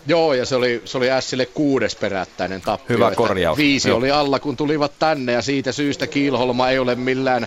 Joo, 0.06 0.34
ja 0.34 0.46
se 0.46 0.56
oli, 0.56 0.82
se 0.84 0.98
oli 0.98 1.06
Sille 1.20 1.46
kuudes 1.46 1.96
perättäinen 1.96 2.60
tappio. 2.60 2.96
Hyvä 2.96 3.10
korjaus. 3.10 3.58
Viisi 3.58 3.88
Joo. 3.88 3.98
oli 3.98 4.10
alla, 4.10 4.38
kun 4.38 4.56
tulivat 4.56 4.92
tänne, 4.98 5.32
ja 5.32 5.42
siitä 5.42 5.72
syystä 5.72 6.06
Kiilholma 6.06 6.70
ei 6.70 6.78
ole 6.78 6.94
millään, 6.94 7.46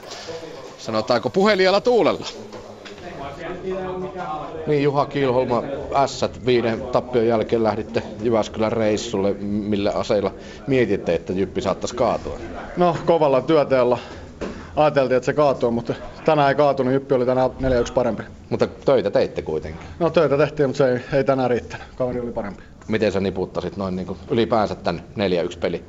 sanotaanko, 0.78 1.30
puhelijalla 1.30 1.82
tuulella. 1.82 2.26
Niin, 4.68 4.84
Juha 4.84 5.06
Kiilholma, 5.06 5.64
ässät 5.96 6.46
viiden 6.46 6.82
tappion 6.82 7.28
jälkeen 7.28 7.64
lähditte 7.64 8.04
Jyväskylän 8.22 8.72
reissulle. 8.72 9.34
Millä 9.42 9.92
aseilla 9.92 10.32
mietitte, 10.68 11.16
että 11.16 11.34
Jyppi 11.34 11.62
saattaisi 11.62 11.96
kaatua? 11.96 12.38
No, 12.78 12.98
kovalla 13.06 13.42
työteellä 13.42 13.98
ajateltiin, 14.76 15.18
että 15.18 15.26
se 15.26 15.34
kaatuu, 15.34 15.72
mutta 15.72 15.94
tänään 16.26 16.50
ei 16.50 16.56
kaatunut. 16.56 16.94
Jyppi 16.94 17.16
oli 17.16 17.26
tänään 17.26 17.50
4-1 17.50 17.94
parempi. 17.94 18.24
Mutta 18.50 18.68
töitä 18.68 19.12
teitte 19.12 19.42
kuitenkin? 19.42 19.88
No 20.00 20.10
töitä 20.10 20.38
tehtiin, 20.38 20.70
mutta 20.70 20.78
se 20.78 20.92
ei, 20.92 21.00
ei 21.14 21.24
tänään 21.24 21.50
riittänyt. 21.50 21.88
Kaveri 21.96 22.20
oli 22.20 22.32
parempi. 22.32 22.64
Miten 22.88 23.12
sä 23.12 23.20
niputtasit 23.20 23.78
noin 23.78 23.96
niin 23.96 24.08
kuin 24.08 24.20
ylipäänsä 24.30 24.76
tämän 24.76 25.04
4-1 25.54 25.58
peli? 25.60 25.84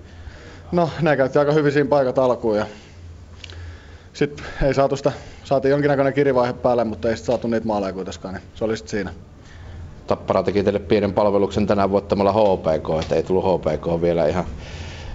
No, 0.72 0.90
ne 1.02 1.16
käytti 1.16 1.38
aika 1.38 1.52
hyvin 1.52 1.72
siinä 1.72 1.88
paikat 1.88 2.18
alkuun 2.18 2.56
ja 2.56 2.66
sitten 4.18 4.46
ei 4.62 4.74
saatu 4.74 4.96
sitä, 4.96 5.12
saatiin 5.44 5.70
jonkinnäköinen 5.70 6.12
kirivaihe 6.12 6.52
päälle, 6.52 6.84
mutta 6.84 7.10
ei 7.10 7.16
saatu 7.16 7.48
niitä 7.48 7.66
maaleja 7.66 7.92
kuitenkaan, 7.92 8.34
niin 8.34 8.42
se 8.54 8.64
oli 8.64 8.76
sitten 8.76 8.90
siinä. 8.90 9.12
Tappara 10.06 10.42
teki 10.42 10.62
teille 10.62 10.78
pienen 10.78 11.12
palveluksen 11.12 11.66
tänään 11.66 11.90
voittamalla 11.90 12.32
HPK, 12.32 13.02
että 13.02 13.14
ei 13.14 13.22
tullut 13.22 13.44
HPK 13.44 14.02
vielä 14.02 14.26
ihan, 14.26 14.44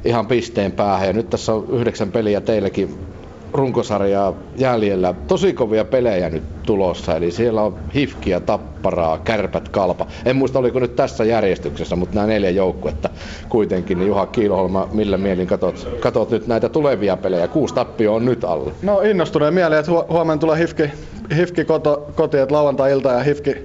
ihan 0.06 0.28
pisteen 0.28 0.72
päähän. 0.72 1.08
Ja 1.08 1.14
nyt 1.14 1.30
tässä 1.30 1.54
on 1.54 1.66
yhdeksän 1.70 2.12
peliä 2.12 2.42
teillekin 2.42 3.08
runkosarjaa 3.54 4.34
jäljellä. 4.58 5.14
Tosi 5.28 5.54
kovia 5.54 5.86
pelejä 5.86 6.30
nyt 6.30 6.44
tulossa, 6.64 7.16
eli 7.16 7.32
siellä 7.32 7.62
on 7.62 7.76
Hifkiä, 7.96 8.40
Tapparaa, 8.40 9.18
Kärpät, 9.18 9.70
Kalpa. 9.70 10.08
En 10.26 10.36
muista 10.36 10.60
oliko 10.60 10.80
nyt 10.80 10.96
tässä 10.96 11.24
järjestyksessä, 11.24 11.96
mutta 11.96 12.16
nämä 12.16 12.28
neljä 12.28 12.50
joukkuetta 12.50 13.10
kuitenkin. 13.50 13.98
Niin 13.98 14.08
Juha 14.08 14.26
Kiiloholma, 14.26 14.88
millä 14.94 15.18
mielin 15.18 15.48
katot, 15.48 15.98
katot 16.00 16.32
nyt 16.32 16.48
näitä 16.48 16.70
tulevia 16.70 17.18
pelejä? 17.18 17.48
Kuusi 17.48 17.76
tappio 17.76 18.16
on 18.16 18.26
nyt 18.26 18.44
alle. 18.44 18.72
No 18.82 19.02
innostuneen 19.02 19.54
mieleen, 19.54 19.80
että 19.80 19.92
huomenna 19.92 20.40
tulee 20.40 20.60
Hifki, 20.60 20.84
Hifki 21.36 21.66
koto, 21.66 22.08
koti, 22.16 22.38
että 22.38 22.56
lauantai-ilta 22.56 23.12
ja 23.12 23.24
Hifki, 23.24 23.56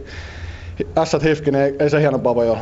Ässät 0.98 1.24
Hifki, 1.24 1.50
niin 1.50 1.64
ei, 1.64 1.74
ei 1.78 1.90
se 1.90 2.00
hienompaa 2.00 2.34
voi 2.34 2.50
olla 2.50 2.60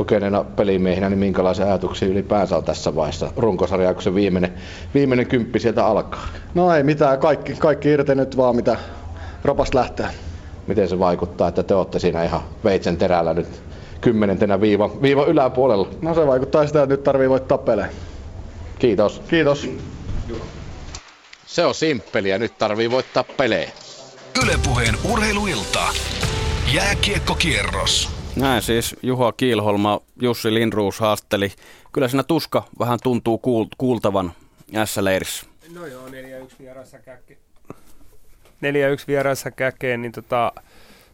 kokeneena 0.00 0.44
pelimiehinä, 0.44 1.08
niin 1.08 1.18
minkälaisia 1.18 1.66
ajatuksia 1.66 2.08
ylipäänsä 2.08 2.56
on 2.56 2.64
tässä 2.64 2.94
vaiheessa 2.94 3.32
runkosarjaa, 3.36 3.94
kun 3.94 4.02
se 4.02 4.14
viimeinen, 4.14 4.54
viimeinen 4.94 5.26
kymppi 5.26 5.58
sieltä 5.58 5.86
alkaa? 5.86 6.28
No 6.54 6.74
ei 6.74 6.82
mitään, 6.82 7.18
kaikki, 7.18 7.54
kaikki 7.54 7.88
irti 7.88 8.14
nyt 8.14 8.36
vaan 8.36 8.56
mitä 8.56 8.76
ropasta 9.44 9.78
lähtee. 9.78 10.06
Miten 10.66 10.88
se 10.88 10.98
vaikuttaa, 10.98 11.48
että 11.48 11.62
te 11.62 11.74
olette 11.74 11.98
siinä 11.98 12.24
ihan 12.24 12.40
veitsen 12.64 12.96
terällä 12.96 13.34
nyt 13.34 13.62
kymmenentenä 14.00 14.60
viiva, 14.60 14.90
viiva 15.02 15.24
yläpuolella? 15.24 15.88
No 16.02 16.14
se 16.14 16.26
vaikuttaa 16.26 16.66
sitä, 16.66 16.82
että 16.82 16.94
nyt 16.94 17.04
tarvii 17.04 17.28
voittaa 17.28 17.58
pelejä. 17.58 17.88
Kiitos. 18.78 19.22
Kiitos. 19.28 19.70
Se 21.46 21.64
on 21.64 21.74
simppeliä, 21.74 22.38
nyt 22.38 22.58
tarvii 22.58 22.90
voittaa 22.90 23.24
pelejä. 23.36 23.70
Ylepuheen 24.44 24.94
urheiluilta. 25.12 25.80
Jääkiekkokierros. 26.74 28.19
Näin 28.40 28.62
siis 28.62 28.96
Juha 29.02 29.32
Kiilholma, 29.32 30.00
Jussi 30.22 30.54
Lindruus 30.54 31.00
haasteli. 31.00 31.52
Kyllä 31.92 32.08
siinä 32.08 32.22
tuska 32.22 32.62
vähän 32.78 32.98
tuntuu 33.02 33.36
kuul- 33.36 33.74
kuultavan 33.78 34.32
S-leirissä. 34.84 35.46
No 35.74 35.86
joo, 35.86 36.08
4-1 36.08 36.10
vierassa 36.58 36.98
käkke. 36.98 37.36
4-1 38.60 39.04
vierassa 39.08 39.50
käkeen, 39.50 40.02
niin 40.02 40.12
tota, 40.12 40.52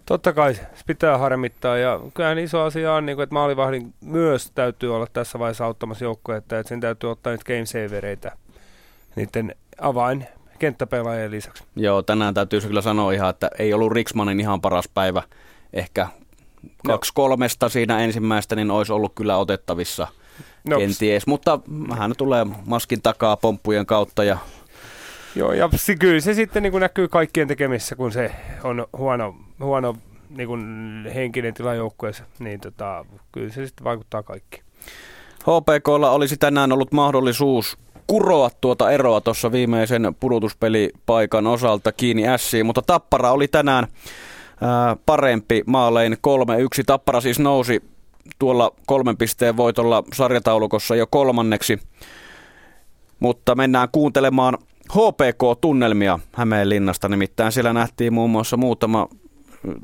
totta 0.07 0.33
kai 0.33 0.55
se 0.55 0.63
pitää 0.87 1.19
harmittaa. 1.19 1.79
Ja 1.79 2.01
kyllähän 2.15 2.39
iso 2.39 2.63
asia 2.63 2.95
on, 2.95 3.07
niin 3.07 3.17
kuin, 3.17 3.25
että 3.25 3.35
maalivahdin 3.35 3.95
myös 4.01 4.51
täytyy 4.55 4.95
olla 4.95 5.07
tässä 5.13 5.39
vaiheessa 5.39 5.65
auttamassa 5.65 6.05
joukkoja, 6.05 6.39
että 6.39 6.63
sen 6.63 6.81
täytyy 6.81 7.11
ottaa 7.11 7.33
nyt 7.33 7.45
game 7.45 7.67
savereita 7.67 8.31
niiden 9.17 9.55
avain 9.81 10.27
kenttäpelaajien 10.59 11.31
lisäksi. 11.31 11.65
Joo, 11.77 12.03
tänään 12.03 12.35
täytyy 12.35 12.61
kyllä 12.61 12.83
sanoa 12.83 13.13
ihan, 13.13 13.31
että 13.31 13.51
ei 13.59 13.75
ollut 13.75 13.93
Riksmanin 13.93 14.41
ihan 14.41 14.61
paras 14.61 14.89
päivä. 14.95 15.23
Ehkä. 15.73 16.09
Kaksi 16.87 17.13
kolmesta 17.15 17.69
siinä 17.69 18.01
ensimmäistä, 18.01 18.57
niin 18.57 18.71
olisi 18.71 18.93
ollut 18.93 19.13
kyllä 19.15 19.37
otettavissa 19.37 20.09
no. 20.69 20.79
kenties. 20.79 21.27
Mutta 21.27 21.61
hän 21.99 22.13
tulee 22.19 22.47
maskin 22.67 23.03
takaa 23.03 23.37
pomppujen 23.37 23.87
kautta 23.87 24.25
ja 24.25 24.39
Joo, 25.35 25.53
ja 25.53 25.69
kyllä 25.99 26.21
se 26.21 26.35
sitten 26.35 26.63
niin 26.63 26.71
kuin 26.71 26.81
näkyy 26.81 27.09
kaikkien 27.09 27.49
tekemissä, 27.49 27.97
kun 27.97 28.13
se 28.13 28.31
on 28.65 28.87
huono, 28.97 29.37
huono 29.61 29.97
niin 30.31 30.49
kuin 30.49 30.63
henkinen 31.15 31.55
tila 31.55 31.75
joukkueessa, 31.75 32.25
niin 32.39 32.61
tota, 32.61 33.05
kyllä 33.33 33.53
se 33.53 33.67
sitten 33.67 33.85
vaikuttaa 33.85 34.23
kaikki. 34.23 34.63
HPKlla 35.41 36.11
olisi 36.11 36.37
tänään 36.37 36.73
ollut 36.73 36.93
mahdollisuus 36.93 37.79
kuroa 38.07 38.51
tuota 38.61 38.91
eroa 38.91 39.21
tuossa 39.21 39.53
viimeisen 39.53 40.17
pudotuspelipaikan 40.21 41.47
osalta 41.47 41.93
kiinni 41.93 42.29
ässiin, 42.29 42.67
mutta 42.67 42.83
Tappara 42.83 43.31
oli 43.31 43.49
tänään 43.49 43.87
parempi 45.07 45.63
maalein 45.67 46.13
3-1. 46.13 46.17
Tappara 46.87 47.21
siis 47.21 47.39
nousi 47.39 47.83
tuolla 48.39 48.71
kolmen 48.87 49.17
pisteen 49.17 49.57
voitolla 49.57 50.05
sarjataulukossa 50.13 50.97
jo 50.97 51.07
kolmanneksi. 51.07 51.79
Mutta 53.21 53.55
mennään 53.55 53.89
kuuntelemaan 53.93 54.59
HPK-tunnelmia 54.93 56.19
Hämeenlinnasta. 56.33 57.09
Nimittäin 57.09 57.53
siellä 57.53 57.73
nähtiin 57.73 58.13
muun 58.13 58.31
muassa 58.31 58.57
muutama 58.57 59.09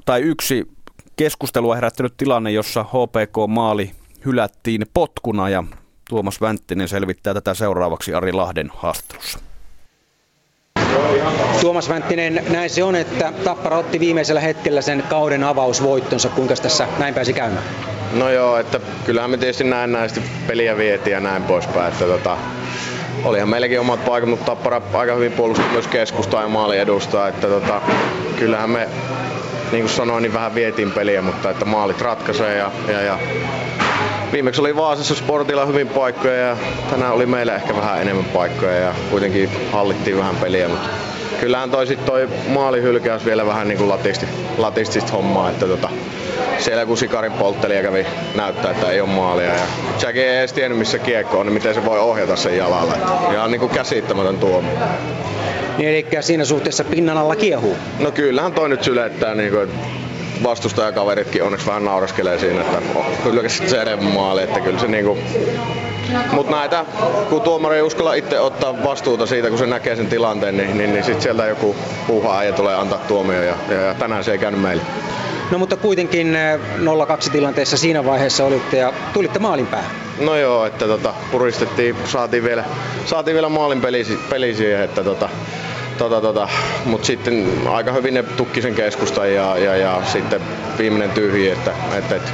tai 0.05 0.21
yksi 0.21 0.69
keskustelua 1.17 1.75
herättänyt 1.75 2.17
tilanne, 2.17 2.51
jossa 2.51 2.85
HPK-maali 2.85 3.91
hylättiin 4.25 4.87
potkuna 4.95 5.49
ja 5.49 5.65
Tuomas 6.09 6.41
Vänttinen 6.41 6.89
selvittää 6.89 7.35
tätä 7.35 7.55
seuraavaksi 7.55 8.15
Ari 8.15 8.33
Lahden 8.33 8.71
haastattelussa. 8.75 9.39
Tuomas 11.61 11.89
Vänttinen, 11.89 12.45
näin 12.51 12.71
se 12.71 12.85
on, 12.85 12.95
että 12.97 13.33
Tappara 13.45 13.79
otti 13.79 14.01
viimeisellä 14.01 14.41
hetkellä 14.41 14.81
sen 14.83 15.05
kauden 15.09 15.45
avausvoittonsa. 15.45 16.29
Kuinka 16.29 16.55
tässä 16.55 16.87
näin 16.99 17.15
pääsi 17.15 17.33
käymään? 17.33 17.65
No 18.13 18.31
joo, 18.31 18.59
että 18.59 18.81
kyllähän 19.07 19.31
me 19.31 19.37
tietysti 19.37 19.65
näin 19.65 19.93
näistä 19.93 20.21
peliä 20.47 20.77
vietiin 20.77 21.15
ja 21.15 21.21
näin 21.21 21.43
poispäin. 21.43 21.93
Että 21.93 22.05
tota, 22.05 22.37
olihan 23.25 23.49
meilläkin 23.49 23.81
omat 23.81 24.05
paikat, 24.05 24.31
mutta 24.31 24.45
Tappara 24.45 24.83
aika 24.93 25.15
hyvin 25.15 25.33
puolusti 25.33 25.65
myös 25.73 25.87
keskustaa 25.87 26.43
ja 26.43 26.49
maali 26.49 26.79
edustaa. 26.79 27.29
Että 27.29 27.47
tota, 27.47 27.81
kyllähän 28.39 28.71
me, 28.71 28.89
niin 29.73 29.83
kuin 29.83 29.93
sanoin, 29.93 30.23
niin 30.23 30.35
vähän 30.35 30.55
vietiin 30.55 30.93
peliä, 30.93 31.23
mutta 31.23 31.51
että 31.51 31.65
maalit 31.65 32.01
ratkaisee 32.01 32.57
ja, 32.57 32.71
ja, 32.89 33.01
ja 33.01 33.19
viimeksi 34.33 34.61
oli 34.61 34.77
Vaasassa 34.77 35.15
Sportilla 35.15 35.67
hyvin 35.67 35.89
paikkoja 35.89 36.35
ja 36.35 36.57
tänään 36.91 37.13
oli 37.13 37.27
meillä 37.27 37.55
ehkä 37.55 37.77
vähän 37.77 38.03
enemmän 38.03 38.25
paikkoja 38.25 38.77
ja 38.77 38.95
kuitenkin 39.11 39.51
hallittiin 39.73 40.19
vähän 40.19 40.37
peliä, 40.37 40.69
mutta 40.69 40.89
kyllähän 41.41 41.71
toi, 41.71 41.87
sit 41.87 42.05
toi 42.05 42.29
maalihylkäys 42.49 43.25
vielä 43.25 43.47
vähän 43.47 43.69
niin 43.69 43.79
kuin 43.79 43.89
latisti, 43.89 44.27
latistista 44.59 45.13
hommaa, 45.13 45.51
että 45.51 45.67
tota, 45.67 45.89
siellä 46.59 46.87
kun 46.87 46.97
Sikarin 46.97 47.33
polttelija 47.33 47.83
kävi 47.83 48.07
näyttää, 48.35 48.71
että 48.71 48.91
ei 48.91 49.01
ole 49.01 49.09
maalia. 49.09 49.47
Ja 49.55 49.67
Jack 50.03 50.17
ei 50.17 50.39
edes 50.39 50.53
tiennyt 50.53 50.79
missä 50.79 50.99
kiekko 50.99 51.39
on, 51.39 51.47
niin 51.47 51.55
miten 51.55 51.75
se 51.75 51.85
voi 51.85 51.99
ohjata 51.99 52.37
sen 52.37 52.57
jalalla. 52.57 52.95
Ihan 53.33 53.51
niin 53.51 53.61
kuin 53.61 53.73
käsittämätön 53.73 54.39
tuomio. 54.39 54.79
Niin 55.79 55.89
eli 55.89 56.07
siinä 56.21 56.45
suhteessa 56.45 56.85
pinnan 56.85 57.19
alla 57.19 57.37
kiehuu? 57.37 57.77
No 57.99 58.11
kyllähän 58.11 58.53
toi 58.53 58.69
nyt 58.69 58.85
sylettää, 58.85 59.35
niin 59.35 59.51
kuin, 59.51 59.69
vastustajakaveritkin 60.43 61.43
onneksi 61.43 61.67
vähän 61.67 61.85
nauraskelee 61.85 62.39
siinä, 62.39 62.61
että 62.61 62.79
hylkäsit 63.25 63.69
se 63.69 63.83
enemmän 63.83 64.13
maali, 64.13 64.43
että 64.43 64.61
kyllä 64.61 64.79
se 64.79 64.89
niinku, 64.89 65.19
mutta 66.33 66.57
näitä, 66.57 66.85
kun 67.29 67.41
tuomari 67.41 67.77
ei 67.77 67.83
uskalla 67.83 68.15
itse 68.15 68.41
ottaa 68.41 68.85
vastuuta 68.85 69.27
siitä, 69.27 69.49
kun 69.49 69.59
se 69.59 69.67
näkee 69.67 69.97
sen 69.97 70.07
tilanteen, 70.07 70.57
niin, 70.57 70.79
niin, 70.79 70.93
niin 70.93 71.05
sitten 71.05 71.23
sieltä 71.23 71.47
joku 71.47 71.77
puuhaa 72.07 72.45
ja 72.45 72.53
tulee 72.53 72.75
antaa 72.75 72.99
tuomio 72.99 73.43
ja, 73.43 73.55
ja, 73.69 73.81
ja 73.81 73.95
tänään 73.95 74.25
se 74.25 74.33
ei 74.33 74.39
käynyt 74.39 74.63
meille. 74.63 74.83
No 75.53 75.59
mutta 75.59 75.77
kuitenkin 75.77 76.37
0-2 77.27 77.31
tilanteessa 77.33 77.77
siinä 77.77 78.05
vaiheessa 78.05 78.45
olitte 78.45 78.77
ja 78.77 78.93
tulitte 79.13 79.39
maalin 79.39 79.67
päähän. 79.67 79.91
No 80.21 80.37
joo, 80.37 80.67
että 80.67 80.87
tota, 80.87 81.15
puristettiin, 81.31 81.97
saatiin 82.05 82.45
vielä, 82.45 82.65
saatiin 83.05 83.35
vielä 83.35 83.49
maalin 83.49 83.81
peli, 83.81 84.19
peli 84.31 84.55
siihen, 84.55 84.83
että 84.83 85.05
tota, 85.05 85.29
tota, 85.99 86.21
tota, 86.21 86.49
mutta 86.85 87.07
sitten 87.07 87.47
aika 87.71 87.93
hyvin 87.93 88.15
ne 88.15 88.23
tukki 88.23 88.63
sen 88.63 88.75
keskustan 88.75 89.35
ja, 89.35 89.59
ja, 89.59 89.77
ja 89.77 90.03
sitten 90.13 90.41
viimeinen 90.79 91.11
tyhji, 91.11 91.51
että, 91.51 91.73
että, 91.99 92.17
että 92.17 92.31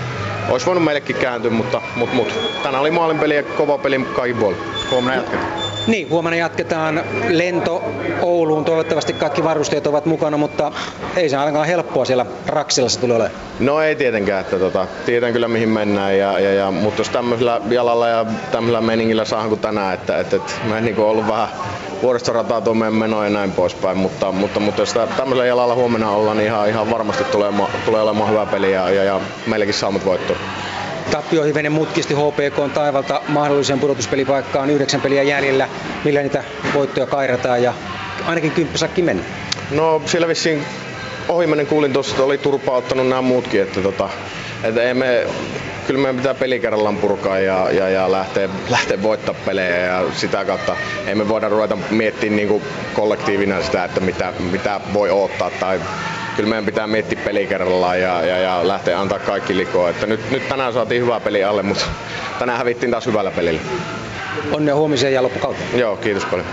olisi 0.48 0.66
voinut 0.66 0.84
meillekin 0.84 1.16
kääntyä, 1.16 1.50
mutta, 1.50 1.82
mutta, 1.96 2.16
mutta 2.16 2.34
tänään 2.62 2.80
oli 2.80 2.90
maalinpeli 2.90 3.36
ja 3.36 3.42
kova 3.42 3.78
peli 3.78 4.06
kaikki 4.16 4.40
puolella. 4.40 4.64
Huomenna 4.90 5.14
jatketaan. 5.14 5.67
Niin, 5.88 6.10
huomenna 6.10 6.36
jatketaan 6.36 7.02
lento 7.28 7.84
Ouluun. 8.22 8.64
Toivottavasti 8.64 9.12
kaikki 9.12 9.44
varusteet 9.44 9.86
ovat 9.86 10.06
mukana, 10.06 10.36
mutta 10.36 10.72
ei 11.16 11.28
se 11.28 11.36
ainakaan 11.36 11.66
helppoa 11.66 12.04
siellä 12.04 12.26
Raksilassa 12.46 13.00
tulee 13.00 13.16
olemaan. 13.16 13.40
No 13.60 13.80
ei 13.80 13.96
tietenkään, 13.96 14.40
että 14.40 14.58
tota, 14.58 14.86
tiedän 15.06 15.32
kyllä 15.32 15.48
mihin 15.48 15.68
mennään, 15.68 16.18
ja, 16.18 16.40
ja, 16.40 16.54
ja, 16.54 16.70
mutta 16.70 17.00
jos 17.00 17.08
tämmöisellä 17.08 17.60
jalalla 17.70 18.08
ja 18.08 18.26
tämmöisellä 18.52 18.80
meningillä 18.80 19.24
saahan 19.24 19.48
kuin 19.48 19.60
tänään, 19.60 19.94
että, 19.94 20.20
että, 20.20 20.36
että 20.36 20.52
mä 20.64 20.78
en 20.78 20.84
niin 20.84 20.98
ollut 20.98 21.28
vähän 21.28 21.48
vuoristorataa 22.02 22.60
tuomeen 22.60 22.94
menoa 22.94 23.24
ja 23.24 23.30
näin 23.30 23.52
poispäin, 23.52 23.96
mutta, 23.96 24.32
mutta, 24.32 24.60
mutta 24.60 24.82
jos 24.82 24.92
tämmöisellä 24.92 25.46
jalalla 25.46 25.74
huomenna 25.74 26.10
ollaan, 26.10 26.36
niin 26.36 26.46
ihan, 26.46 26.68
ihan 26.68 26.90
varmasti 26.90 27.24
tulee, 27.24 27.52
tulee 27.84 28.02
olemaan 28.02 28.30
hyvä 28.30 28.46
peli 28.46 28.72
ja, 28.72 28.90
ja, 28.90 29.04
ja 29.04 29.20
meillekin 29.46 29.74
saamut 29.74 30.04
voittoa. 30.04 30.36
Tappio 31.10 31.42
hivenen 31.42 31.72
mutkisti 31.72 32.14
HPK 32.14 32.74
taivalta 32.74 33.22
mahdolliseen 33.28 33.80
pudotuspelipaikkaan 33.80 34.70
yhdeksän 34.70 35.00
peliä 35.00 35.22
jäljellä. 35.22 35.68
Millä 36.04 36.20
niitä 36.20 36.44
voittoja 36.74 37.06
kairataan 37.06 37.62
ja 37.62 37.74
ainakin 38.26 38.50
kymppisakki 38.50 39.02
mennä? 39.02 39.22
No 39.70 40.02
siellä 40.06 40.28
vissiin 40.28 40.64
ohimennen 41.28 41.66
kuulin 41.66 41.92
tuossa, 41.92 42.10
että 42.12 42.22
oli 42.24 42.38
turpaa 42.38 42.76
ottanut 42.76 43.08
nämä 43.08 43.22
muutkin, 43.22 43.62
että, 43.62 43.80
tota, 43.80 44.08
että 44.64 44.82
ei 44.82 44.94
me, 44.94 45.26
kyllä 45.86 46.00
meidän 46.00 46.16
pitää 46.16 46.34
peli 46.34 46.60
kerrallaan 46.60 46.96
purkaa 46.96 47.38
ja, 47.38 47.70
ja, 47.70 47.88
ja 47.88 48.12
lähteä, 48.12 48.48
lähteä 48.68 49.02
voittaa 49.02 49.34
pelejä 49.46 49.76
ja 49.76 50.04
sitä 50.14 50.44
kautta 50.44 50.76
ei 51.06 51.14
me 51.14 51.28
voida 51.28 51.48
ruveta 51.48 51.78
miettimään 51.90 52.36
niin 52.36 52.62
kollektiivina 52.94 53.62
sitä, 53.62 53.84
että 53.84 54.00
mitä, 54.00 54.32
mitä 54.52 54.80
voi 54.92 55.10
odottaa 55.10 55.50
tai 55.50 55.80
kyllä 56.38 56.48
meidän 56.48 56.66
pitää 56.66 56.86
miettiä 56.86 57.20
peli 57.24 57.46
kerrallaan 57.46 58.00
ja, 58.00 58.26
ja, 58.26 58.38
ja 58.38 58.68
lähteä 58.68 59.00
antaa 59.00 59.18
kaikki 59.18 59.56
likoa. 59.56 59.90
Että 59.90 60.06
nyt, 60.06 60.30
nyt 60.30 60.48
tänään 60.48 60.72
saatiin 60.72 61.02
hyvä 61.02 61.20
peli 61.20 61.44
alle, 61.44 61.62
mutta 61.62 61.84
tänään 62.38 62.58
hävittiin 62.58 62.90
taas 62.90 63.06
hyvällä 63.06 63.30
pelillä. 63.30 63.60
Onnea 64.52 64.74
huomiseen 64.74 65.12
ja 65.14 65.22
loppukautta. 65.22 65.62
Joo, 65.76 65.96
kiitos 65.96 66.24
paljon. 66.24 66.46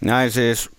Näin 0.00 0.30
siis 0.30 0.70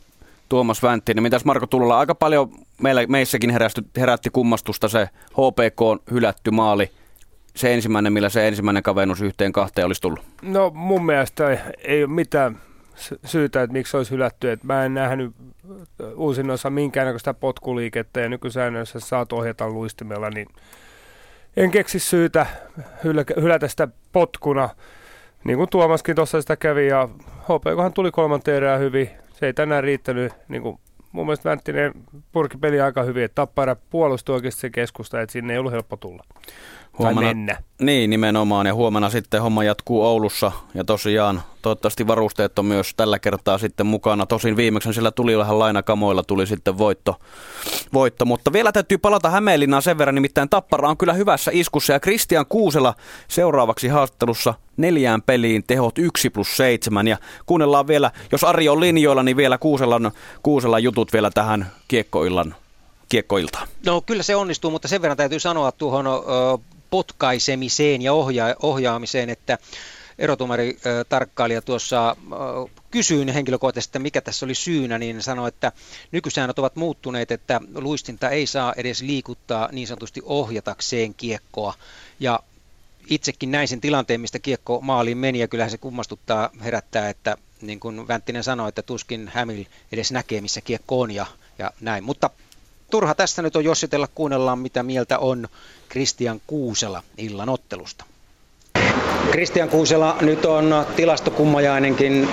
Tuomas 0.49 0.83
Vänttinen. 0.83 1.23
Mitäs 1.23 1.45
Marko 1.45 1.67
Tulola? 1.67 1.99
Aika 1.99 2.15
paljon 2.15 2.51
meillä, 2.81 3.05
meissäkin 3.07 3.49
herästy, 3.49 3.81
herätti 3.97 4.29
kummastusta 4.29 4.87
se 4.87 5.09
HPK 5.31 6.11
hylätty 6.11 6.51
maali. 6.51 6.91
Se 7.55 7.73
ensimmäinen, 7.73 8.13
millä 8.13 8.29
se 8.29 8.47
ensimmäinen 8.47 8.83
kavennus 8.83 9.21
yhteen 9.21 9.51
kahteen 9.51 9.87
olisi 9.87 10.01
tullut. 10.01 10.19
No 10.41 10.71
mun 10.73 11.05
mielestä 11.05 11.49
ei, 11.49 11.57
ei 11.83 12.03
ole 12.03 12.13
mitään 12.13 12.57
syytä, 13.25 13.61
että 13.61 13.73
miksi 13.73 13.97
olisi 13.97 14.11
hylätty. 14.11 14.51
Että 14.51 14.67
mä 14.67 14.85
en 14.85 14.93
nähnyt 14.93 15.35
uusinnoissa 16.15 16.69
minkäännäköistä 16.69 17.33
potkuliikettä 17.33 18.19
ja 18.19 18.29
nykysäännöissä 18.29 18.99
saat 18.99 19.33
ohjata 19.33 19.69
luistimella, 19.69 20.29
niin 20.29 20.47
en 21.57 21.71
keksi 21.71 21.99
syytä 21.99 22.45
hylätä 23.41 23.67
sitä 23.67 23.87
potkuna. 24.11 24.69
Niin 25.43 25.57
kuin 25.57 25.69
Tuomaskin 25.69 26.15
tuossa 26.15 26.41
sitä 26.41 26.55
kävi 26.55 26.87
ja 26.87 27.09
HPKhan 27.43 27.93
tuli 27.93 28.11
kolmanteen 28.11 28.57
erään 28.57 28.79
hyvin. 28.79 29.09
Se 29.33 29.45
ei 29.45 29.53
tänään 29.53 29.83
riittänyt. 29.83 30.33
Niin 30.47 30.61
kuin 30.61 30.79
mun 31.11 31.25
mielestä 31.25 31.49
Vänttinen 31.49 31.91
purki 32.31 32.57
peli 32.57 32.81
aika 32.81 33.03
hyvin, 33.03 33.23
että 33.23 33.35
Tappara 33.35 33.75
puolustui 33.89 34.35
oikeasti 34.35 34.61
se 34.61 34.69
keskusta, 34.69 35.21
että 35.21 35.33
sinne 35.33 35.53
ei 35.53 35.59
ollut 35.59 35.71
helppo 35.71 35.97
tulla. 35.97 36.23
Huomenna, 36.99 37.21
tai 37.21 37.33
mennä. 37.35 37.57
Niin, 37.81 38.09
nimenomaan. 38.09 38.67
Ja 38.67 38.73
huomenna 38.73 39.09
sitten 39.09 39.41
homma 39.41 39.63
jatkuu 39.63 40.05
Oulussa. 40.05 40.51
Ja 40.73 40.83
tosiaan 40.83 41.41
toivottavasti 41.61 42.07
varusteet 42.07 42.59
on 42.59 42.65
myös 42.65 42.93
tällä 42.97 43.19
kertaa 43.19 43.57
sitten 43.57 43.85
mukana. 43.85 44.25
Tosin 44.25 44.57
viimeksi 44.57 44.93
siellä 44.93 45.11
tuli 45.11 45.37
vähän 45.37 45.59
lainakamoilla, 45.59 46.23
tuli 46.23 46.47
sitten 46.47 46.77
voitto. 46.77 47.19
voitto. 47.93 48.25
Mutta 48.25 48.53
vielä 48.53 48.71
täytyy 48.71 48.97
palata 48.97 49.29
Hämeenlinnaan 49.29 49.81
sen 49.81 49.97
verran, 49.97 50.15
nimittäin 50.15 50.49
Tappara 50.49 50.89
on 50.89 50.97
kyllä 50.97 51.13
hyvässä 51.13 51.51
iskussa. 51.53 51.93
Ja 51.93 51.99
Kristian 51.99 52.45
Kuusela 52.49 52.93
seuraavaksi 53.27 53.87
haastattelussa 53.87 54.53
neljään 54.77 55.21
peliin, 55.21 55.63
tehot 55.67 55.97
1 55.97 56.29
plus 56.29 56.57
7. 56.57 57.07
Ja 57.07 57.17
kuunnellaan 57.45 57.87
vielä, 57.87 58.11
jos 58.31 58.43
Ari 58.43 58.69
on 58.69 58.79
linjoilla, 58.79 59.23
niin 59.23 59.37
vielä 59.37 59.57
Kuuselan, 59.57 60.11
Kuuselan 60.43 60.83
jutut 60.83 61.13
vielä 61.13 61.31
tähän 61.31 61.71
kiekkoillan 61.87 62.55
kiekkoiltaan. 63.09 63.67
No 63.85 64.01
kyllä 64.01 64.23
se 64.23 64.35
onnistuu, 64.35 64.71
mutta 64.71 64.87
sen 64.87 65.01
verran 65.01 65.17
täytyy 65.17 65.39
sanoa 65.39 65.71
tuohon 65.71 66.05
potkaisemiseen 66.89 68.01
ja 68.01 68.13
ohja- 68.13 68.55
ohjaamiseen, 68.61 69.29
että 69.29 69.57
erotumari 70.19 70.77
tarkkailija 71.09 71.61
tuossa 71.61 72.15
kysyin 72.91 73.29
henkilökohtaisesti, 73.29 73.89
että 73.89 73.99
mikä 73.99 74.21
tässä 74.21 74.45
oli 74.45 74.55
syynä, 74.55 74.97
niin 74.97 75.21
sanoi, 75.21 75.47
että 75.47 75.71
nykysäännöt 76.11 76.59
ovat 76.59 76.75
muuttuneet, 76.75 77.31
että 77.31 77.61
luistinta 77.75 78.29
ei 78.29 78.45
saa 78.45 78.73
edes 78.77 79.01
liikuttaa 79.01 79.69
niin 79.71 79.87
sanotusti 79.87 80.21
ohjatakseen 80.25 81.13
kiekkoa. 81.13 81.73
Ja 82.19 82.39
itsekin 83.07 83.51
näin 83.51 83.67
sen 83.67 83.81
tilanteen, 83.81 84.21
mistä 84.21 84.39
kiekko 84.39 84.81
maaliin 84.81 85.17
meni, 85.17 85.39
ja 85.39 85.47
kyllähän 85.47 85.71
se 85.71 85.77
kummastuttaa 85.77 86.49
herättää, 86.63 87.09
että 87.09 87.37
niin 87.61 87.79
kuin 87.79 88.07
Vänttinen 88.07 88.43
sanoi, 88.43 88.69
että 88.69 88.81
tuskin 88.81 89.31
Hämil 89.33 89.65
edes 89.91 90.11
näkee, 90.11 90.41
missä 90.41 90.61
kiekko 90.61 91.01
on 91.01 91.11
ja, 91.11 91.25
ja 91.59 91.71
näin. 91.81 92.03
Mutta 92.03 92.29
turha 92.89 93.15
tässä 93.15 93.41
nyt 93.41 93.55
on 93.55 93.63
jossitella, 93.63 94.07
kuunnellaan 94.15 94.59
mitä 94.59 94.83
mieltä 94.83 95.19
on 95.19 95.47
Kristian 95.89 96.41
Kuusela 96.47 97.03
illan 97.17 97.49
ottelusta. 97.49 98.05
Kristian 99.31 99.69
Kuusela, 99.69 100.17
nyt 100.21 100.45
on 100.45 100.85
tilastokummajainenkin 100.95 102.29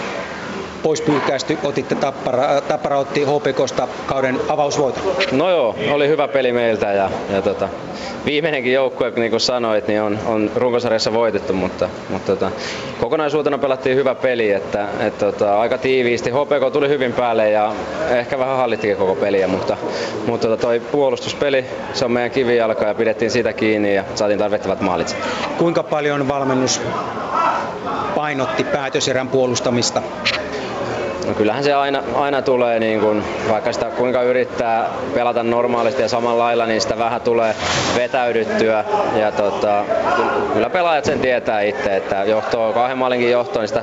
pois 0.83 1.01
pyyhkäisty, 1.01 1.59
otitte 1.63 1.95
Tappara, 1.95 2.61
Tappara 2.61 2.99
otti 2.99 3.25
HPKsta 3.25 3.89
kauden 4.07 4.41
avausvoiton. 4.49 5.03
No 5.33 5.51
joo, 5.51 5.77
oli 5.91 6.09
hyvä 6.09 6.29
peli 6.29 6.53
meiltä 6.53 6.93
ja, 6.93 7.11
ja 7.31 7.43
tota, 7.43 7.69
viimeinenkin 8.27 8.73
joukkue, 8.73 9.13
niin 9.17 9.31
kuin 9.31 9.41
sanoit, 9.41 9.89
niin 9.89 10.03
on, 10.03 10.19
on 10.27 10.51
runkosarjassa 10.55 11.13
voitettu, 11.13 11.53
mutta, 11.53 11.89
mutta 12.09 12.33
tota, 12.33 12.51
kokonaisuutena 13.01 13.59
pelattiin 13.59 13.97
hyvä 13.97 14.15
peli, 14.15 14.53
että 14.53 14.89
et, 15.01 15.19
tota, 15.19 15.61
aika 15.61 15.79
tiiviisti. 15.79 16.31
HPK 16.31 16.73
tuli 16.73 16.89
hyvin 16.89 17.13
päälle 17.13 17.51
ja 17.51 17.73
ehkä 18.11 18.39
vähän 18.39 18.57
hallittikin 18.57 18.97
koko 18.97 19.15
peliä, 19.15 19.49
mutta, 19.49 19.77
mutta 20.27 20.49
tota, 20.49 20.63
toi 20.63 20.81
puolustuspeli, 20.81 21.65
se 21.93 22.05
on 22.05 22.13
meidän 22.13 22.31
kivijalka 22.31 22.85
ja 22.85 22.95
pidettiin 22.95 23.31
sitä 23.31 23.53
kiinni 23.53 23.95
ja 23.95 24.05
saatiin 24.15 24.39
tarvittavat 24.39 24.81
maalit. 24.81 25.17
Kuinka 25.59 25.83
paljon 25.83 26.29
valmennus 26.29 26.81
painotti 28.15 28.65
päätöserän 28.65 29.29
puolustamista? 29.29 30.03
No 31.27 31.35
kyllähän 31.35 31.65
se 31.65 31.75
aina, 31.75 32.03
aina 32.15 32.43
tulee, 32.43 32.81
niin 32.81 33.01
kun, 33.01 33.23
vaikka 33.51 33.73
sitä 33.73 33.87
kuinka 33.87 34.23
yrittää 34.23 34.89
pelata 35.15 35.43
normaalisti 35.43 36.03
ja 36.03 36.09
samalla 36.09 36.45
lailla, 36.45 36.67
niin 36.67 36.81
sitä 36.81 36.99
vähän 36.99 37.21
tulee 37.21 37.55
vetäydyttyä. 37.97 38.85
Ja 39.21 39.33
tota, 39.33 39.85
kyllä 40.53 40.71
pelaajat 40.71 41.05
sen 41.05 41.21
tietää 41.21 41.61
itse, 41.61 41.97
että 41.97 42.25
johtoa, 42.25 42.73
kahden 42.73 42.99
maalinkin 42.99 43.31
johtoon, 43.31 43.63
niin 43.63 43.69
sitä 43.69 43.83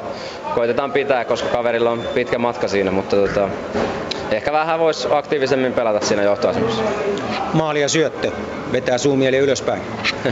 koitetaan 0.56 0.92
pitää, 0.92 1.26
koska 1.26 1.50
kaverilla 1.50 1.90
on 1.90 2.04
pitkä 2.14 2.38
matka 2.38 2.68
siinä, 2.68 2.92
mutta 2.92 3.16
tota, 3.16 3.50
ehkä 4.32 4.52
vähän 4.52 4.80
voisi 4.80 5.08
aktiivisemmin 5.12 5.74
pelata 5.74 6.06
siinä 6.06 6.24
johtoasemassa. 6.24 6.84
Maali 7.54 7.82
ja 7.82 7.90
syöttö 7.90 8.32
vetää 8.72 8.98
suumieli 8.98 9.38
ylöspäin. 9.38 9.82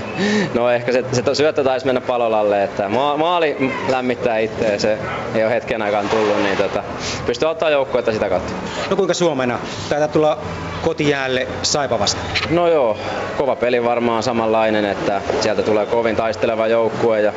no 0.54 0.70
ehkä 0.70 0.92
se, 0.92 1.04
se 1.12 1.36
syöttö 1.36 1.64
taisi 1.64 1.86
mennä 1.86 2.02
palolalle, 2.02 2.64
että 2.64 2.90
ma- 2.90 3.18
maali 3.18 3.74
lämmittää 3.90 4.38
itseä, 4.38 4.80
se 4.80 4.98
ei 5.36 5.44
ole 5.44 5.54
hetken 5.54 5.82
aikaan 5.82 6.10
tullut, 6.10 6.44
niin 6.44 6.58
tota, 6.58 6.84
pystyy 7.26 7.50
ottaa 7.50 7.70
joukkuetta 7.70 8.12
sitä 8.12 8.30
kautta. 8.30 8.54
No 8.90 8.96
kuinka 8.96 9.14
Suomena? 9.14 9.60
Taitaa 9.90 10.08
tulla 10.08 10.38
kotijäälle 10.82 11.48
Saipa 11.62 12.00
vasta. 12.00 12.22
No 12.50 12.68
joo, 12.68 12.98
kova 13.38 13.56
peli 13.56 13.84
varmaan 13.84 14.24
samanlainen, 14.24 14.86
että 14.86 15.22
sieltä 15.42 15.64
tulee 15.64 15.86
kovin 15.86 16.16
taisteleva 16.16 16.68
joukkue 16.68 17.22
ja 17.22 17.34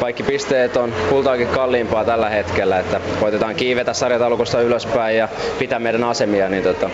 kaikki 0.00 0.22
pisteet 0.22 0.76
on 0.76 0.92
kultaakin 1.08 1.48
kalliimpaa 1.48 2.04
tällä 2.04 2.28
hetkellä, 2.28 2.78
että 2.78 3.00
koitetaan 3.20 3.54
kiivetä 3.54 3.92
sarjataulukosta 3.92 4.60
ylöspäin 4.60 5.16
ja 5.16 5.28
pitää 5.58 5.78
meidän 5.78 5.95
asemia, 6.04 6.48
niin 6.48 6.62
tota, 6.62 6.90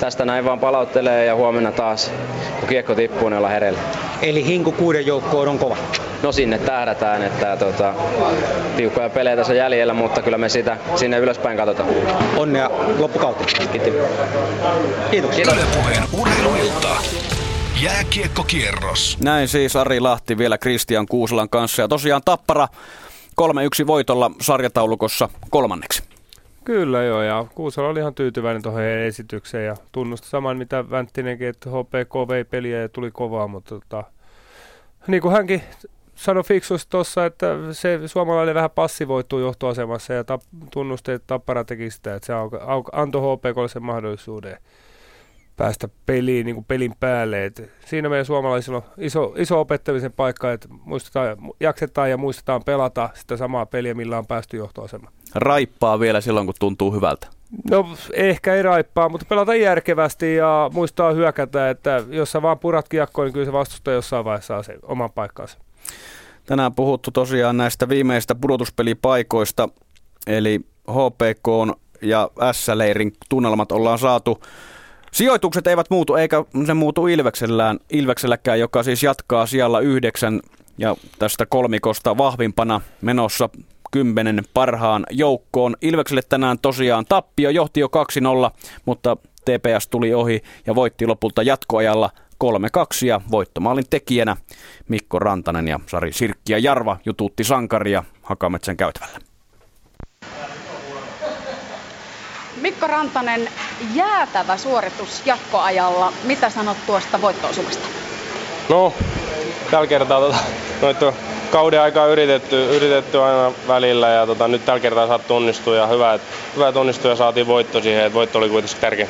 tästä 0.00 0.24
näin 0.24 0.44
vaan 0.44 0.60
palauttelee 0.60 1.24
ja 1.24 1.34
huomenna 1.34 1.72
taas, 1.72 2.10
kun 2.60 2.68
kiekko 2.68 2.94
tippuu, 2.94 3.28
niin 3.28 3.36
ollaan 3.36 3.52
hereillä. 3.52 3.78
Eli 4.22 4.44
hinku 4.44 4.72
kuuden 4.72 5.06
joukkoon 5.06 5.48
on 5.48 5.58
kova? 5.58 5.76
No 6.22 6.32
sinne 6.32 6.58
tähdätään, 6.58 7.22
että 7.22 7.56
tota, 7.56 7.94
tiukkoja 8.76 9.10
pelejä 9.10 9.36
tässä 9.36 9.54
jäljellä, 9.54 9.94
mutta 9.94 10.22
kyllä 10.22 10.38
me 10.38 10.48
sitä 10.48 10.76
sinne 10.94 11.18
ylöspäin 11.18 11.56
katsotaan. 11.56 11.88
Onnea 12.36 12.70
loppukautta. 12.98 13.44
Kiitos. 13.72 13.92
Kiitos. 15.10 15.38
Ylepuheen 15.38 16.02
urheiluilta. 16.12 16.96
Jääkiekkokierros. 17.82 19.18
Näin 19.20 19.48
siis 19.48 19.76
Ari 19.76 20.00
Lahti 20.00 20.38
vielä 20.38 20.58
Kristian 20.58 21.06
Kuuselan 21.06 21.48
kanssa. 21.48 21.82
Ja 21.82 21.88
tosiaan 21.88 22.22
Tappara 22.24 22.68
3-1 23.40 23.86
voitolla 23.86 24.30
sarjataulukossa 24.40 25.28
kolmanneksi. 25.50 26.02
Kyllä 26.66 27.02
joo, 27.02 27.22
ja 27.22 27.46
Kuusala 27.54 27.88
oli 27.88 27.98
ihan 27.98 28.14
tyytyväinen 28.14 28.62
tuohon 28.62 28.82
esitykseen 28.82 29.66
ja 29.66 29.76
tunnusti 29.92 30.28
saman 30.28 30.56
mitä 30.56 30.90
Vänttinenkin, 30.90 31.48
että 31.48 31.70
HPK 31.70 32.28
vei 32.28 32.44
peliä 32.44 32.80
ja 32.80 32.88
tuli 32.88 33.10
kovaa, 33.10 33.48
mutta 33.48 33.74
tota, 33.80 34.04
niin 35.06 35.22
kuin 35.22 35.32
hänkin 35.32 35.62
sanoi 36.14 36.42
fiksusti 36.42 36.90
tuossa, 36.90 37.26
että 37.26 37.46
se 37.72 38.00
suomalainen 38.06 38.54
vähän 38.54 38.70
passivoituu 38.70 39.40
johtoasemassa 39.40 40.12
ja 40.12 40.24
tap, 40.24 40.42
tunnusti, 40.70 41.12
että 41.12 41.26
Tappara 41.26 41.64
teki 41.64 41.90
sitä, 41.90 42.14
että 42.14 42.26
se 42.26 42.32
antoi 42.92 43.22
HPKlle 43.22 43.68
sen 43.68 43.82
mahdollisuuden 43.82 44.56
päästä 45.56 45.88
peliin, 46.06 46.46
niin 46.46 46.56
kuin 46.56 46.64
pelin 46.68 46.92
päälle. 47.00 47.44
Et 47.44 47.70
siinä 47.84 48.08
meidän 48.08 48.26
suomalaisilla 48.26 48.78
on 48.78 48.84
iso, 48.98 49.34
iso 49.36 49.60
opettamisen 49.60 50.12
paikka, 50.12 50.52
että 50.52 50.68
muistetaan, 50.84 51.36
jaksetaan 51.60 52.10
ja 52.10 52.16
muistetaan 52.16 52.64
pelata 52.64 53.10
sitä 53.14 53.36
samaa 53.36 53.66
peliä, 53.66 53.94
millä 53.94 54.18
on 54.18 54.26
päästy 54.26 54.56
johtoasemaan. 54.56 55.12
Raippaa 55.36 56.00
vielä 56.00 56.20
silloin, 56.20 56.46
kun 56.46 56.54
tuntuu 56.58 56.92
hyvältä. 56.92 57.26
No 57.70 57.88
ehkä 58.12 58.54
ei 58.54 58.62
raippaa, 58.62 59.08
mutta 59.08 59.26
pelata 59.28 59.54
järkevästi 59.54 60.34
ja 60.36 60.70
muistaa 60.74 61.12
hyökätä, 61.12 61.70
että 61.70 62.04
jos 62.08 62.32
sä 62.32 62.42
vaan 62.42 62.58
purat 62.58 62.88
kiekkoon, 62.88 63.26
niin 63.26 63.32
kyllä 63.32 63.46
se 63.46 63.52
vastustaja 63.52 63.94
jossain 63.94 64.24
vaiheessa 64.24 64.54
saa 64.54 64.62
sen 64.62 64.78
oman 64.82 65.12
paikkansa. 65.12 65.58
Tänään 66.46 66.74
puhuttu 66.74 67.10
tosiaan 67.10 67.56
näistä 67.56 67.88
viimeistä 67.88 68.34
pudotuspelipaikoista, 68.34 69.68
eli 70.26 70.60
HPK 70.90 71.78
ja 72.02 72.30
S-leirin 72.52 73.12
tunnelmat 73.28 73.72
ollaan 73.72 73.98
saatu. 73.98 74.42
Sijoitukset 75.12 75.66
eivät 75.66 75.90
muutu, 75.90 76.14
eikä 76.14 76.44
se 76.66 76.74
muutu 76.74 77.06
Ilveksellään, 77.06 77.78
Ilvekselläkään, 77.90 78.60
joka 78.60 78.82
siis 78.82 79.02
jatkaa 79.02 79.46
siellä 79.46 79.80
yhdeksän 79.80 80.40
ja 80.78 80.96
tästä 81.18 81.46
kolmikosta 81.46 82.18
vahvimpana 82.18 82.80
menossa 83.00 83.48
kymmenen 83.92 84.44
parhaan 84.54 85.06
joukkoon. 85.10 85.76
Ilvekselle 85.82 86.22
tänään 86.28 86.58
tosiaan 86.58 87.04
tappio, 87.08 87.50
johti 87.50 87.80
jo 87.80 87.86
2-0, 87.86 87.90
mutta 88.84 89.16
TPS 89.44 89.88
tuli 89.88 90.14
ohi 90.14 90.42
ja 90.66 90.74
voitti 90.74 91.06
lopulta 91.06 91.42
jatkoajalla 91.42 92.10
3-2 92.44 93.06
ja 93.06 93.20
voittomaalin 93.30 93.84
tekijänä 93.90 94.36
Mikko 94.88 95.18
Rantanen 95.18 95.68
ja 95.68 95.80
Sari 95.86 96.12
Sirkki 96.12 96.52
ja 96.52 96.58
Jarva 96.58 96.96
jutuutti 97.04 97.44
sankaria 97.44 98.04
Hakametsän 98.22 98.76
käytävällä. 98.76 99.18
Mikko 102.60 102.86
Rantanen, 102.86 103.48
jäätävä 103.94 104.56
suoritus 104.56 105.26
jatkoajalla. 105.26 106.12
Mitä 106.24 106.50
sanot 106.50 106.76
tuosta 106.86 107.20
voittoosumasta? 107.20 107.88
No, 108.68 108.92
tällä 109.70 109.86
kertaa 109.86 110.20
tota, 110.20 110.38
noita 110.82 111.12
kauden 111.50 111.80
aikaa 111.80 112.06
yritetty, 112.06 112.76
yritetty 112.76 113.22
aina 113.22 113.52
välillä 113.68 114.08
ja 114.08 114.26
tota, 114.26 114.48
nyt 114.48 114.64
tällä 114.64 114.80
kertaa 114.80 115.06
saat 115.06 115.26
tunnistua 115.26 115.76
ja 115.76 115.86
hyvä, 115.86 116.18
hyvä 116.56 116.72
tunnistua 116.72 117.10
ja 117.10 117.16
saatiin 117.16 117.46
voitto 117.46 117.80
siihen, 117.80 118.04
että 118.04 118.14
voitto 118.14 118.38
oli 118.38 118.48
kuitenkin 118.48 118.80
tärkeä. 118.80 119.08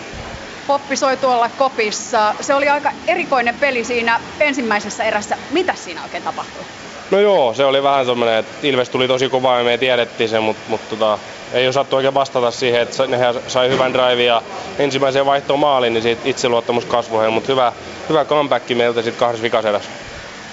Poppi 0.67 0.97
soi 0.97 1.17
tuolla 1.17 1.51
kopissa. 1.59 2.35
Se 2.41 2.55
oli 2.55 2.69
aika 2.69 2.93
erikoinen 3.07 3.55
peli 3.55 3.85
siinä 3.85 4.21
ensimmäisessä 4.41 5.05
erässä. 5.05 5.37
Mitä 5.51 5.75
siinä 5.75 6.03
oikein 6.03 6.23
tapahtui? 6.23 6.65
No 7.11 7.21
joo, 7.21 7.55
se 7.55 7.65
oli 7.65 7.83
vähän 7.83 8.07
semmoinen, 8.07 8.39
että 8.39 8.53
Ilves 8.63 8.89
tuli 8.89 9.09
tosi 9.09 9.29
kovaa 9.29 9.59
ja 9.59 9.65
me 9.65 9.79
tiedettiin 9.79 10.29
se, 10.29 10.41
mutta, 10.41 10.63
mutta 10.69 10.97
tota, 10.97 11.19
ei 11.53 11.69
osattu 11.69 11.97
oikein 11.97 12.15
vastata 12.15 12.51
siihen, 12.51 12.81
että 12.81 13.07
ne 13.07 13.19
sai 13.47 13.69
hyvän 13.69 13.93
drive 13.93 14.25
ja 14.25 14.43
ensimmäiseen 14.79 15.27
vaihtoon 15.27 15.61
maalin, 15.61 15.95
niin 15.95 16.03
siitä 16.03 16.23
itseluottamus 16.25 16.85
kasvoi, 16.85 17.31
mutta 17.31 17.53
hyvä, 17.53 17.73
hyvä 18.09 18.25
comeback 18.25 18.69
meiltä 18.69 19.03
sitten 19.03 19.21
kahdessa 19.21 19.43
vikaserässä. 19.43 19.91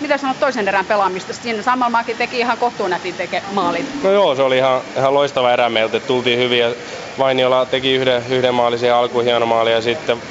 Mitä 0.04 0.18
sanot 0.18 0.40
toisen 0.40 0.68
erän 0.68 0.86
pelaamista? 0.86 1.34
Siinä 1.34 1.62
Sammalmaakin 1.62 2.18
teki 2.18 2.40
ihan 2.40 2.58
kohtuunätin 2.58 3.16
teke 3.16 3.44
maalin. 3.52 3.88
No 4.04 4.12
joo, 4.12 4.36
se 4.36 4.42
oli 4.42 4.58
ihan, 4.58 4.82
ihan 4.98 5.14
loistava 5.14 5.54
erä 5.54 5.70
meiltä. 5.70 6.00
Tultiin 6.00 6.40
hyvin 6.40 6.60
ja 6.60 6.76
Vainiola 7.20 7.66
teki 7.66 7.94
yhden, 7.94 8.24
yhden 8.30 8.56
maalin 8.56 8.80
siihen 8.80 8.96
alkuun, 8.96 9.24
hieno 9.24 9.46
maali 9.46 9.72
ja 9.72 9.82
sitten 9.82 10.22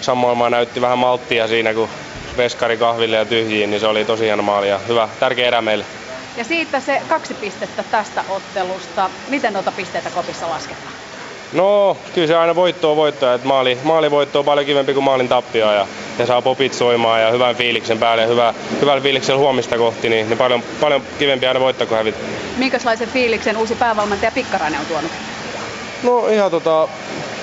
Sammalmaa 0.00 0.50
näytti 0.50 0.80
vähän 0.80 0.98
malttia 0.98 1.48
siinä, 1.48 1.74
kun 1.74 1.88
veskari 2.36 2.76
kahville 2.76 3.16
ja 3.16 3.24
tyhjiin, 3.24 3.70
niin 3.70 3.80
se 3.80 3.86
oli 3.86 4.04
tosi 4.04 4.24
hieno 4.24 4.42
maali 4.42 4.68
ja 4.68 4.78
hyvä, 4.78 5.08
tärkeä 5.20 5.46
erä 5.46 5.62
meille. 5.62 5.84
Ja 6.36 6.44
siitä 6.44 6.80
se 6.80 7.02
kaksi 7.08 7.34
pistettä 7.34 7.82
tästä 7.82 8.24
ottelusta. 8.28 9.10
Miten 9.28 9.52
noita 9.52 9.72
pisteitä 9.72 10.10
kopissa 10.10 10.50
lasketaan? 10.50 11.05
No, 11.52 11.96
kyllä 12.14 12.26
se 12.26 12.36
aina 12.36 12.54
voittoa 12.54 12.96
voittoa. 12.96 13.34
Että 13.34 13.46
maali, 13.48 13.78
maalivoitto 13.82 14.38
on 14.38 14.44
paljon 14.44 14.66
kivempi 14.66 14.94
kuin 14.94 15.04
maalin 15.04 15.28
tappio 15.28 15.72
ja, 15.72 15.86
ja 16.18 16.26
saa 16.26 16.42
popit 16.42 16.74
soimaan 16.74 17.22
ja 17.22 17.30
hyvän 17.30 17.56
fiiliksen 17.56 17.98
päälle 17.98 18.22
ja 18.22 18.28
hyvä, 18.28 18.54
hyvällä 18.80 19.02
fiiliksen 19.02 19.38
huomista 19.38 19.78
kohti, 19.78 20.08
niin, 20.08 20.28
niin 20.28 20.38
paljon, 20.38 20.62
paljon 20.80 21.02
kivempi 21.18 21.46
aina 21.46 21.60
voittaa 21.60 21.86
kuin 21.86 21.98
hävitä. 21.98 22.18
Minkälaisen 22.56 23.08
fiiliksen 23.08 23.56
uusi 23.56 23.74
päävalmentaja 23.74 24.32
Pikkarainen 24.32 24.80
on 24.80 24.86
tuonut? 24.86 25.10
No 26.02 26.28
ihan 26.28 26.50
tota, 26.50 26.88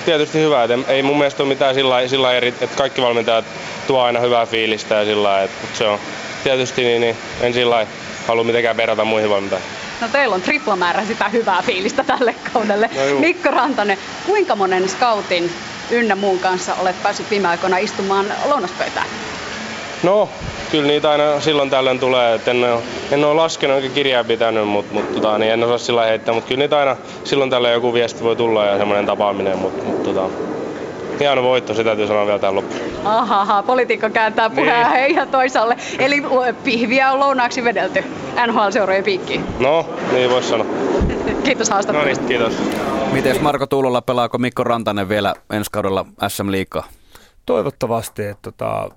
tietysti 0.04 0.38
hyvä. 0.38 0.64
Et 0.64 0.70
ei 0.88 1.02
mun 1.02 1.18
mielestä 1.18 1.42
ole 1.42 1.48
mitään 1.48 1.74
sillä, 1.74 2.08
sillä 2.08 2.32
eri, 2.32 2.48
että 2.48 2.76
kaikki 2.76 3.02
valmentajat 3.02 3.44
tuo 3.86 4.02
aina 4.02 4.20
hyvää 4.20 4.46
fiilistä 4.46 4.94
ja 4.94 5.04
sillä 5.04 5.42
että 5.42 5.66
se 5.78 5.86
on 5.86 5.98
tietysti 6.44 6.84
niin, 6.84 7.00
niin 7.00 7.16
en 7.40 7.54
sillä 7.54 7.86
halua 8.26 8.44
mitenkään 8.44 8.76
verrata 8.76 9.04
muihin 9.04 9.30
valmentajiin. 9.30 9.83
No 10.00 10.08
teillä 10.08 10.34
on 10.34 10.42
triplamäärä 10.42 11.04
sitä 11.04 11.28
hyvää 11.28 11.62
fiilistä 11.62 12.04
tälle 12.04 12.34
kaudelle. 12.52 12.90
No 13.14 13.20
Mikko 13.20 13.50
Rantanen, 13.50 13.98
kuinka 14.26 14.56
monen 14.56 14.88
scoutin 14.88 15.52
ynnä 15.90 16.16
muun 16.16 16.38
kanssa 16.38 16.74
olet 16.74 17.02
päässyt 17.02 17.30
viime 17.30 17.48
aikoina 17.48 17.78
istumaan 17.78 18.26
lounaspöytään? 18.44 19.06
No, 20.02 20.28
kyllä 20.70 20.86
niitä 20.86 21.10
aina 21.10 21.40
silloin 21.40 21.70
tällöin 21.70 22.00
tulee. 22.00 22.34
Et 22.34 22.48
en, 22.48 22.64
ole, 22.64 22.82
en 23.10 23.24
ole 23.24 23.34
laskenut 23.34 23.76
eikä 23.76 23.88
kirjaa 23.88 24.24
pitänyt, 24.24 24.68
mutta 24.68 24.94
mut, 24.94 25.14
tota, 25.14 25.38
niin 25.38 25.52
en 25.52 25.64
osaa 25.64 25.78
sillä 25.78 26.04
heittää. 26.04 26.34
Mutta 26.34 26.48
kyllä 26.48 26.58
niitä 26.58 26.78
aina 26.78 26.96
silloin 27.24 27.50
tällöin 27.50 27.74
joku 27.74 27.94
viesti 27.94 28.24
voi 28.24 28.36
tulla 28.36 28.64
ja 28.64 28.78
semmoinen 28.78 29.06
tapaaminen. 29.06 29.58
Mutta 29.58 29.84
mut, 29.84 30.02
tota, 30.02 30.28
hieno 31.20 31.42
voitto, 31.42 31.74
se 31.74 31.84
täytyy 31.84 32.06
sanoa 32.06 32.26
vielä 32.26 32.38
tähän 32.38 32.54
loppuun. 32.54 32.80
Ahaha, 33.04 33.62
politiikka 33.62 34.10
kääntää 34.10 34.50
puheen 34.50 34.90
niin. 34.92 35.10
ihan 35.10 35.28
toisaalle. 35.28 35.76
Eli 35.98 36.22
pihviä 36.64 37.12
on 37.12 37.20
lounaaksi 37.20 37.64
vedelty 37.64 38.04
NHL-seurojen 38.46 39.04
piikkiin. 39.04 39.44
No, 39.58 39.86
niin 40.12 40.30
voisi 40.30 40.48
sanoa. 40.48 40.66
Kiitos 41.44 41.70
haastattelusta. 41.70 42.22
No 42.22 42.28
niin, 42.28 42.38
kiitos. 42.38 42.62
Miten 43.12 43.42
Marko 43.42 43.66
Tuulolla 43.66 44.02
pelaako 44.02 44.38
Mikko 44.38 44.64
Rantanen 44.64 45.08
vielä 45.08 45.34
ensi 45.50 45.70
kaudella 45.70 46.06
SM 46.28 46.50
Liikaa? 46.50 46.84
Toivottavasti, 47.46 48.24
että 48.24 48.52
tota, 48.52 48.90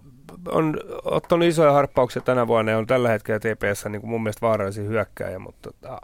on 0.52 0.80
ottanut 1.04 1.48
isoja 1.48 1.72
harppauksia 1.72 2.22
tänä 2.22 2.48
vuonna 2.48 2.72
ja 2.72 2.78
on 2.78 2.88
tällä 2.88 3.10
hetkellä 3.10 3.40
TPS 3.40 3.86
niin 3.86 4.02
kuin 4.02 4.10
mun 4.10 4.24
mielestä 4.24 4.48
vaarallisin 4.48 4.88
hyökkääjä, 4.88 5.40
mutta 5.40 5.72
tota, 5.72 6.00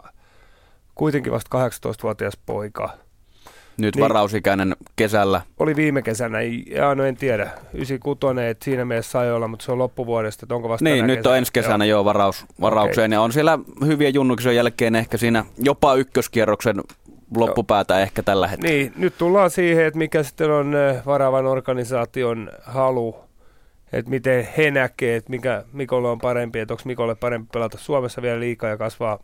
kuitenkin 0.94 1.32
vasta 1.32 1.68
18-vuotias 1.68 2.38
poika. 2.46 2.90
Nyt 3.76 3.96
niin, 3.96 4.02
varausikäinen 4.02 4.76
kesällä. 4.96 5.40
Oli 5.58 5.76
viime 5.76 6.02
kesänä, 6.02 6.38
ja 6.66 6.94
no 6.94 7.04
en 7.04 7.16
tiedä. 7.16 7.50
96, 7.72 8.40
että 8.50 8.64
siinä 8.64 8.84
mielessä 8.84 9.10
sai 9.10 9.32
olla, 9.32 9.48
mutta 9.48 9.64
se 9.64 9.72
on 9.72 9.78
loppuvuodesta, 9.78 10.44
että 10.44 10.54
onko 10.54 10.68
vasta 10.68 10.84
Niin, 10.84 11.06
nyt 11.06 11.16
kesänä? 11.16 11.32
on 11.32 11.38
ensi 11.38 11.52
kesänä 11.52 11.84
joo, 11.84 12.00
jo 12.00 12.04
varaus, 12.04 12.44
varaukseen, 12.60 13.10
okay. 13.10 13.16
ja 13.16 13.20
on 13.20 13.32
siellä 13.32 13.58
hyviä 13.86 14.08
junnuksen 14.08 14.56
jälkeen 14.56 14.94
ehkä 14.94 15.16
siinä 15.16 15.44
jopa 15.58 15.94
ykköskierroksen 15.94 16.76
loppupäätä 17.36 18.00
ehkä 18.00 18.22
tällä 18.22 18.48
hetkellä. 18.48 18.76
Niin, 18.76 18.92
nyt 18.96 19.14
tullaan 19.18 19.50
siihen, 19.50 19.84
että 19.84 19.98
mikä 19.98 20.22
sitten 20.22 20.50
on 20.50 20.74
varaavan 21.06 21.46
organisaation 21.46 22.50
halu 22.62 23.24
että 23.98 24.10
miten 24.10 24.48
he 24.56 24.70
näkee, 24.70 25.16
että 25.16 25.30
mikä 25.30 25.64
Mikolle 25.72 26.08
on 26.08 26.18
parempi, 26.18 26.58
että 26.58 26.74
onko 26.74 26.82
Mikolle 26.86 27.14
parempi 27.14 27.48
pelata 27.52 27.78
Suomessa 27.78 28.22
vielä 28.22 28.40
liikaa 28.40 28.70
ja 28.70 28.76
kasvaa 28.76 29.18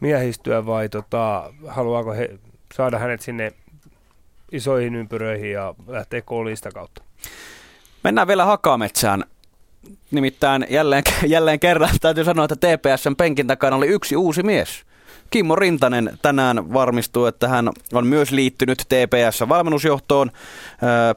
miehistyä 0.00 0.66
vai 0.66 0.88
tota, 0.88 1.52
haluaako 1.66 2.12
he 2.12 2.38
saada 2.74 2.98
hänet 2.98 3.20
sinne 3.20 3.52
isoihin 4.52 4.94
ympyröihin 4.94 5.52
ja 5.52 5.74
lähteä 5.86 6.22
kooliin 6.22 6.56
kautta. 6.74 7.02
Mennään 8.04 8.28
vielä 8.28 8.44
Hakametsään. 8.44 9.24
Nimittäin 10.10 10.66
jälleen, 10.70 11.02
jälleen 11.26 11.60
kerran 11.60 11.90
täytyy 12.00 12.24
sanoa, 12.24 12.44
että 12.50 12.56
TPSn 12.56 13.16
penkin 13.16 13.46
takana 13.46 13.76
oli 13.76 13.86
yksi 13.86 14.16
uusi 14.16 14.42
mies. 14.42 14.88
Kimmo 15.30 15.56
Rintanen 15.56 16.18
tänään 16.22 16.72
varmistui, 16.72 17.28
että 17.28 17.48
hän 17.48 17.70
on 17.92 18.06
myös 18.06 18.30
liittynyt 18.30 18.78
TPS-valmennusjohtoon. 18.88 20.30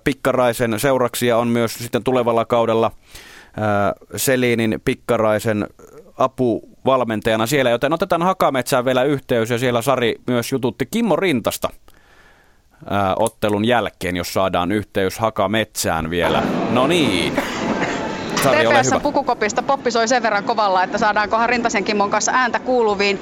Pikkaraisen 0.04 0.80
seuraksi 0.80 1.32
on 1.32 1.48
myös 1.48 1.74
sitten 1.74 2.04
tulevalla 2.04 2.46
kaudella 2.46 2.92
Selinin 4.16 4.82
Pikkaraisen 4.86 5.68
apuvalmentajana 6.18 7.48
siellä, 7.48 7.70
joten 7.70 7.94
otetaan 7.94 8.22
Hakametsään 8.22 8.86
vielä 8.86 9.04
yhteys 9.04 9.50
ja 9.50 9.58
siellä 9.58 9.82
Sari 9.82 10.16
myös 10.28 10.52
jututti 10.52 10.86
Kimmo 10.86 11.16
Rintasta 11.16 11.70
ottelun 13.20 13.66
jälkeen, 13.66 14.16
jos 14.16 14.34
saadaan 14.34 14.72
yhteys 14.72 15.20
Hakametsään 15.20 16.10
vielä. 16.10 16.44
No 16.70 16.88
niin. 16.88 17.34
TPS 18.36 19.02
pukukopista 19.04 19.64
poppi 19.64 19.92
soi 19.92 20.08
sen 20.08 20.24
verran 20.24 20.44
kovalla, 20.44 20.84
että 20.84 20.98
saadaankohan 20.98 21.50
Rintasen 21.50 21.84
Kimmon 21.84 22.10
kanssa 22.10 22.32
ääntä 22.36 22.60
kuuluviin 22.60 23.22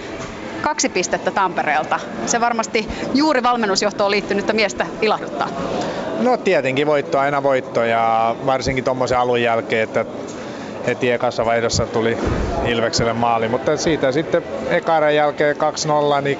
kaksi 0.62 0.90
pistettä 0.90 1.32
Tampereelta. 1.32 2.00
Se 2.26 2.42
varmasti 2.42 2.88
juuri 3.14 3.44
valmennusjohtoon 3.44 4.12
liittynyttä 4.12 4.54
miestä 4.54 4.86
ilahduttaa. 5.02 5.48
No 6.20 6.38
tietenkin 6.38 6.88
voitto 6.88 7.20
aina 7.20 7.44
voitto 7.44 7.84
ja 7.84 8.36
varsinkin 8.46 8.84
tuommoisen 8.84 9.20
alun 9.20 9.42
jälkeen, 9.42 9.84
että 9.84 10.06
heti 10.88 11.12
ekassa 11.12 11.46
vaihdossa 11.46 11.86
tuli 11.86 12.18
Ilvekselle 12.66 13.14
maali. 13.14 13.48
Mutta 13.48 13.78
siitä 13.78 14.12
sitten 14.12 14.44
ekaaren 14.70 15.16
jälkeen 15.16 15.56
2-0, 15.56 16.22
niin 16.22 16.38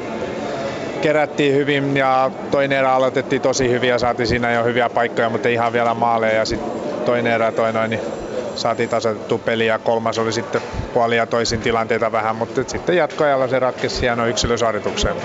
kerättiin 1.02 1.56
hyvin 1.56 1.98
ja 1.98 2.32
toinen 2.52 2.80
erä 2.80 2.94
aloitettiin 2.94 3.42
tosi 3.42 3.70
hyvin 3.70 3.90
ja 3.90 4.00
saatiin 4.00 4.28
siinä 4.28 4.52
jo 4.52 4.64
hyviä 4.64 4.90
paikkoja, 4.90 5.30
mutta 5.30 5.50
ihan 5.50 5.74
vielä 5.74 5.94
maaleja 5.94 6.38
ja 6.38 6.46
sitten 6.46 6.72
toinen 7.06 7.34
erä 7.34 7.52
toi 7.52 7.74
noin, 7.74 7.90
niin 7.90 8.02
saatiin 8.56 8.90
tasoitettu 8.90 9.38
peli 9.38 9.66
ja 9.66 9.80
kolmas 9.80 10.20
oli 10.20 10.34
sitten 10.34 10.62
puoli 10.94 11.18
ja 11.18 11.26
toisin 11.26 11.62
tilanteita 11.62 12.12
vähän, 12.12 12.36
mutta 12.36 12.62
sitten 12.68 12.98
jatkoajalla 12.98 13.48
se 13.48 13.60
ratkesi 13.60 14.02
hieno 14.02 14.26
yksilösuoritukseen. 14.26 15.16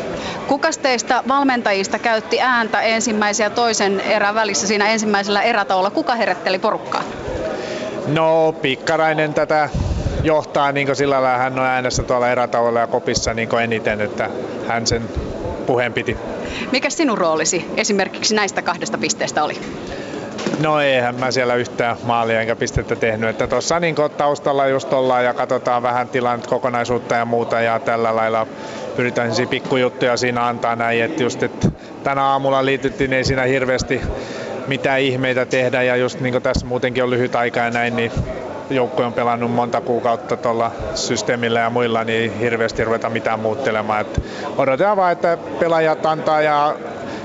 Kukas 0.47 0.79
teistä 0.79 1.23
valmentajista 1.29 1.99
käytti 1.99 2.41
ääntä 2.41 2.81
ensimmäisen 2.81 3.45
ja 3.45 3.51
toisen 3.51 4.01
erän 4.01 4.35
välissä 4.35 4.67
siinä 4.67 4.89
ensimmäisellä 4.89 5.43
erätauolla? 5.43 5.91
Kuka 5.91 6.15
herätteli 6.15 6.59
porukkaa? 6.59 7.03
No, 8.07 8.53
Pikkarainen 8.53 9.35
tätä 9.35 9.69
johtaa 10.23 10.73
niin 10.73 10.97
sillä 10.97 11.23
lailla, 11.23 11.39
hän 11.39 11.59
on 11.59 11.67
äänessä 11.67 12.03
tuolla 12.03 12.29
erätauolla 12.29 12.81
ja 12.81 12.87
kopissa 12.87 13.35
niin 13.35 13.49
eniten, 13.63 14.01
että 14.01 14.31
hän 14.69 14.87
sen 14.87 15.03
puheen 15.65 15.93
piti. 15.93 16.17
Mikä 16.73 16.91
sinun 16.91 17.19
roolisi 17.19 17.67
esimerkiksi 17.77 18.35
näistä 18.35 18.63
kahdesta 18.63 18.99
pisteestä 18.99 19.45
oli? 19.45 19.55
No 20.61 20.81
eihän 20.81 21.15
mä 21.15 21.31
siellä 21.31 21.55
yhtään 21.55 21.97
maalia 22.03 22.41
enkä 22.41 22.57
pistettä 22.57 22.97
tehnyt. 22.97 23.31
Että 23.31 23.47
tuossa 23.47 23.81
niin 23.81 23.95
taustalla 24.17 24.67
just 24.67 24.93
ollaan 24.93 25.25
ja 25.25 25.35
katsotaan 25.35 25.83
vähän 25.83 26.09
tilannetta, 26.09 26.51
kokonaisuutta 26.51 27.15
ja 27.15 27.25
muuta 27.25 27.61
ja 27.61 27.79
tällä 27.79 28.17
lailla 28.17 28.47
pyritään 28.97 29.31
pikkujuttuja 29.51 30.17
siinä 30.17 30.47
antaa 30.47 30.77
näin. 30.77 31.03
Että 31.03 31.23
just, 31.23 31.43
että 31.43 31.69
tänä 32.05 32.25
aamulla 32.25 32.65
liityttiin, 32.65 33.13
ei 33.13 33.25
siinä 33.25 33.43
hirveästi 33.43 34.01
mitään 34.67 35.01
ihmeitä 35.01 35.47
tehdä 35.47 35.83
ja 35.83 35.97
just 35.97 36.21
niin 36.21 36.43
tässä 36.43 36.67
muutenkin 36.67 37.03
on 37.03 37.11
lyhyt 37.11 37.35
aika 37.35 37.61
ja 37.61 37.71
näin, 37.71 37.97
niin 37.97 38.13
joukko 38.71 39.03
on 39.03 39.13
pelannut 39.13 39.51
monta 39.51 39.81
kuukautta 39.81 40.37
tuolla 40.37 40.71
systeemillä 40.95 41.61
ja 41.61 41.71
muilla, 41.71 42.05
niin 42.05 42.39
hirveästi 42.39 42.85
ruveta 42.85 43.11
mitään 43.11 43.41
muuttelemaan. 43.41 44.01
Et 44.01 44.23
odotetaan 44.57 44.97
vaan, 44.97 45.13
että 45.13 45.39
pelaajat 45.59 46.07
antaa 46.07 46.43
ja 46.43 46.77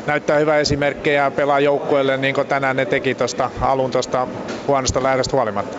näyttää 0.08 0.38
hyvää 0.38 0.58
esimerkkejä 0.58 1.24
ja 1.24 1.32
pelaa 1.32 1.60
joukkueelle 1.60 2.18
niin 2.18 2.36
kuin 2.36 2.48
tänään 2.48 2.76
ne 2.76 2.86
teki 2.86 3.16
tuosta 3.16 3.50
alun 3.62 3.92
tuosta 3.92 4.28
huonosta 4.68 5.04
lähdöstä 5.04 5.36
huolimatta. 5.38 5.78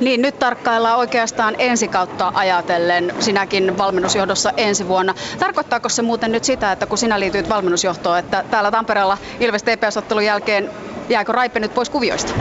Niin, 0.00 0.22
nyt 0.22 0.38
tarkkaillaan 0.38 0.98
oikeastaan 0.98 1.54
ensi 1.58 1.88
kautta 1.88 2.32
ajatellen 2.34 3.14
sinäkin 3.18 3.78
valmennusjohdossa 3.78 4.52
ensi 4.56 4.88
vuonna. 4.88 5.14
Tarkoittaako 5.38 5.88
se 5.88 6.02
muuten 6.02 6.32
nyt 6.32 6.44
sitä, 6.44 6.72
että 6.72 6.86
kun 6.86 6.98
sinä 6.98 7.20
liityt 7.20 7.48
valmennusjohtoon, 7.48 8.18
että 8.18 8.44
täällä 8.50 8.70
Tampereella 8.70 9.18
Ilves 9.40 9.62
TPS-ottelun 9.62 10.24
jälkeen 10.24 10.70
jääkö 11.08 11.32
Raipe 11.32 11.60
nyt 11.60 11.74
pois 11.74 11.90
kuvioista? 11.90 12.32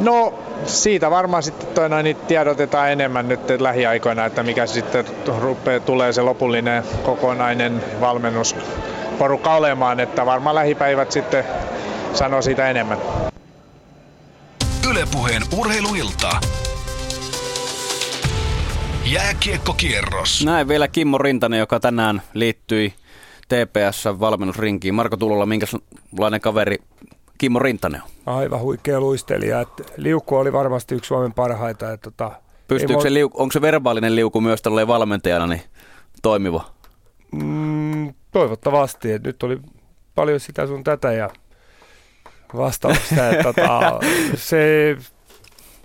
No 0.00 0.34
siitä 0.64 1.10
varmaan 1.10 1.42
sitten 1.42 1.68
toi 1.68 1.88
noin, 1.88 2.04
niin 2.04 2.16
tiedotetaan 2.16 2.92
enemmän 2.92 3.28
nyt 3.28 3.40
lähiaikoina, 3.60 4.24
että 4.24 4.42
mikä 4.42 4.66
sitten 4.66 5.04
rupeaa, 5.38 5.80
tulee 5.80 6.12
se 6.12 6.22
lopullinen 6.22 6.82
kokonainen 7.02 7.82
valmennusporukka 8.00 9.54
olemaan, 9.54 10.00
että 10.00 10.26
varmaan 10.26 10.54
lähipäivät 10.54 11.12
sitten 11.12 11.44
sanoo 12.14 12.42
siitä 12.42 12.70
enemmän. 12.70 12.98
Ylepuheen 14.90 15.42
urheiluilta. 15.58 16.30
Jääkiekkokierros. 19.04 20.44
Näin 20.44 20.68
vielä 20.68 20.88
Kimmo 20.88 21.18
Rintanen, 21.18 21.58
joka 21.58 21.80
tänään 21.80 22.22
liittyi 22.34 22.94
TPS-valmennusrinkiin. 23.48 24.94
Marko 24.94 25.16
Tulolla, 25.16 25.46
minkälainen 25.46 26.40
kaveri 26.40 26.78
Kimmo 27.38 27.58
Rintanen 27.58 28.02
on? 28.02 28.34
Aivan 28.34 28.60
huikea 28.60 29.00
luistelija. 29.00 29.60
Että 29.60 29.82
liukku 29.96 30.36
oli 30.36 30.52
varmasti 30.52 30.94
yksi 30.94 31.08
Suomen 31.08 31.32
parhaita. 31.32 31.92
Että 31.92 32.10
tota, 32.10 32.32
Pystyykö 32.68 33.02
se 33.02 33.14
liuku, 33.14 33.42
onko 33.42 33.52
se 33.52 33.60
verbaalinen 33.60 34.16
liuku 34.16 34.40
myös 34.40 34.62
tälle 34.62 34.86
valmentajana 34.86 35.46
niin 35.46 35.62
toimiva? 36.22 36.64
Mm, 37.32 38.14
toivottavasti. 38.30 39.12
Että 39.12 39.28
nyt 39.28 39.42
oli 39.42 39.60
paljon 40.14 40.40
sitä 40.40 40.66
sun 40.66 40.84
tätä 40.84 41.12
ja 41.12 41.30
vastausta. 42.56 43.28
että, 43.30 43.42
tota, 43.42 44.00
se, 44.48 44.96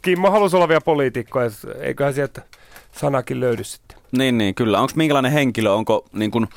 Kimmo 0.01 0.31
halusi 0.31 0.55
olla 0.55 0.67
vielä 0.67 0.81
poliitikko, 0.81 1.39
eiköhän 1.79 2.13
sieltä 2.13 2.41
sanakin 2.91 3.39
löydy 3.39 3.63
sitten. 3.63 3.97
Niin, 4.11 4.37
niin 4.37 4.55
kyllä. 4.55 4.79
Onko 4.79 4.93
minkälainen 4.95 5.31
henkilö? 5.31 5.71
Onko 5.71 6.05
niin 6.13 6.31
kun, 6.31 6.47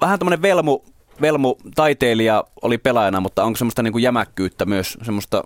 vähän 0.00 0.18
tämmöinen 0.18 0.42
velmu 0.42 0.80
Velmu 1.20 1.56
taiteilija 1.74 2.44
oli 2.62 2.78
pelaajana, 2.78 3.20
mutta 3.20 3.44
onko 3.44 3.56
semmoista 3.56 3.82
niin 3.82 3.92
kuin 3.92 4.02
jämäkkyyttä 4.02 4.64
myös 4.64 4.98
semmoista 5.02 5.44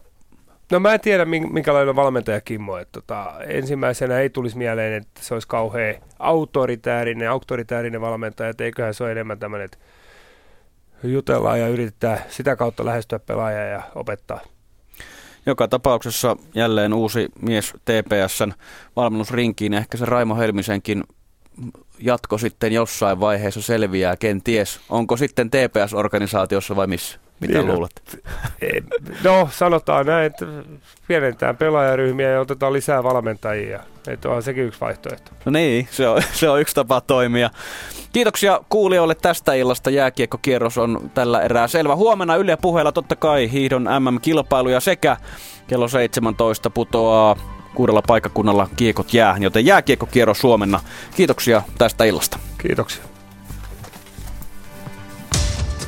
No 0.73 0.81
mä 0.81 0.95
en 0.95 1.01
tiedä, 1.01 1.25
minkälainen 1.25 1.97
valmentaja 1.97 2.41
Kimmo. 2.41 2.79
Että 2.79 3.01
tota, 3.01 3.33
ensimmäisenä 3.47 4.19
ei 4.19 4.31
tulisi 4.31 4.59
mieleen, 4.59 4.93
että 4.93 5.21
se 5.23 5.35
olisi 5.35 5.49
kauhean 5.49 5.95
autoritäärinen, 6.19 7.31
autoritäärinen 7.31 8.01
valmentaja, 8.01 8.51
että 8.51 8.65
eiköhän 8.65 8.95
se 8.95 9.05
ole 9.05 9.13
enemmän 9.13 9.39
tämmöinen, 9.39 9.65
että 9.65 9.79
jutellaan 11.05 11.61
ja 11.61 11.69
yritetään 11.69 12.19
sitä 12.29 12.57
kautta 12.57 12.85
lähestyä 12.85 13.19
pelaajaa 13.19 13.65
ja 13.65 13.83
opettaa. 13.95 14.41
Joka 15.47 15.69
tapauksessa 15.69 16.37
jälleen 16.55 16.95
uusi 16.95 17.29
mies 17.41 17.75
TPSn 17.85 18.53
valmennusrinkiin. 18.97 19.75
Ehkä 19.75 19.97
se 19.97 20.05
Raimo 20.05 20.37
Helmisenkin 20.37 21.05
jatko 21.99 22.39
sitten 22.39 22.73
jossain 22.73 23.21
vaiheessa 23.21 23.63
selviää, 23.63 24.17
kenties. 24.17 24.81
Onko 24.89 25.17
sitten 25.17 25.51
TPS-organisaatiossa 25.51 26.77
vai 26.77 26.87
missä? 26.87 27.19
Mitä 27.41 27.59
niin, 27.59 27.69
luulet? 27.75 28.23
No, 29.25 29.49
sanotaan 29.53 30.07
näin, 30.07 30.27
että 30.27 30.47
pienentään 31.09 31.57
pelaajaryhmiä 31.57 32.31
ja 32.31 32.41
otetaan 32.41 32.73
lisää 32.73 33.03
valmentajia. 33.03 33.81
Että 34.09 34.29
on 34.29 34.43
sekin 34.43 34.65
yksi 34.65 34.81
vaihtoehto. 34.81 35.31
No 35.45 35.53
niin, 35.53 35.89
se 35.91 36.09
on, 36.09 36.23
se 36.33 36.49
on 36.49 36.61
yksi 36.61 36.75
tapa 36.75 37.01
toimia. 37.01 37.51
Kiitoksia 38.13 38.61
kuulijoille 38.69 39.15
tästä 39.15 39.55
illasta. 39.55 39.91
Jääkiekkokierros 39.91 40.79
on 40.79 41.11
tällä 41.15 41.41
erää 41.41 41.69
selvä. 41.69 41.97
Huomenna 41.97 42.37
Yle 42.37 42.57
puheella 42.63 42.93
totta 42.93 43.17
kai 43.17 43.53
hiihdon 43.53 43.89
MM-kilpailuja 44.01 44.81
sekä 44.81 45.17
kello 45.67 45.89
17 45.89 46.71
putoaa 46.71 47.37
kuudella 47.75 48.03
paikkakunnalla 48.07 48.69
kiekot 48.77 49.15
jää, 49.15 49.37
joten 49.41 49.67
jääkiekkokierros 49.67 50.41
Suomenna. 50.41 50.81
Kiitoksia 51.17 51.63
tästä 51.79 52.05
illasta. 52.05 52.39
Kiitoksia. 52.59 53.12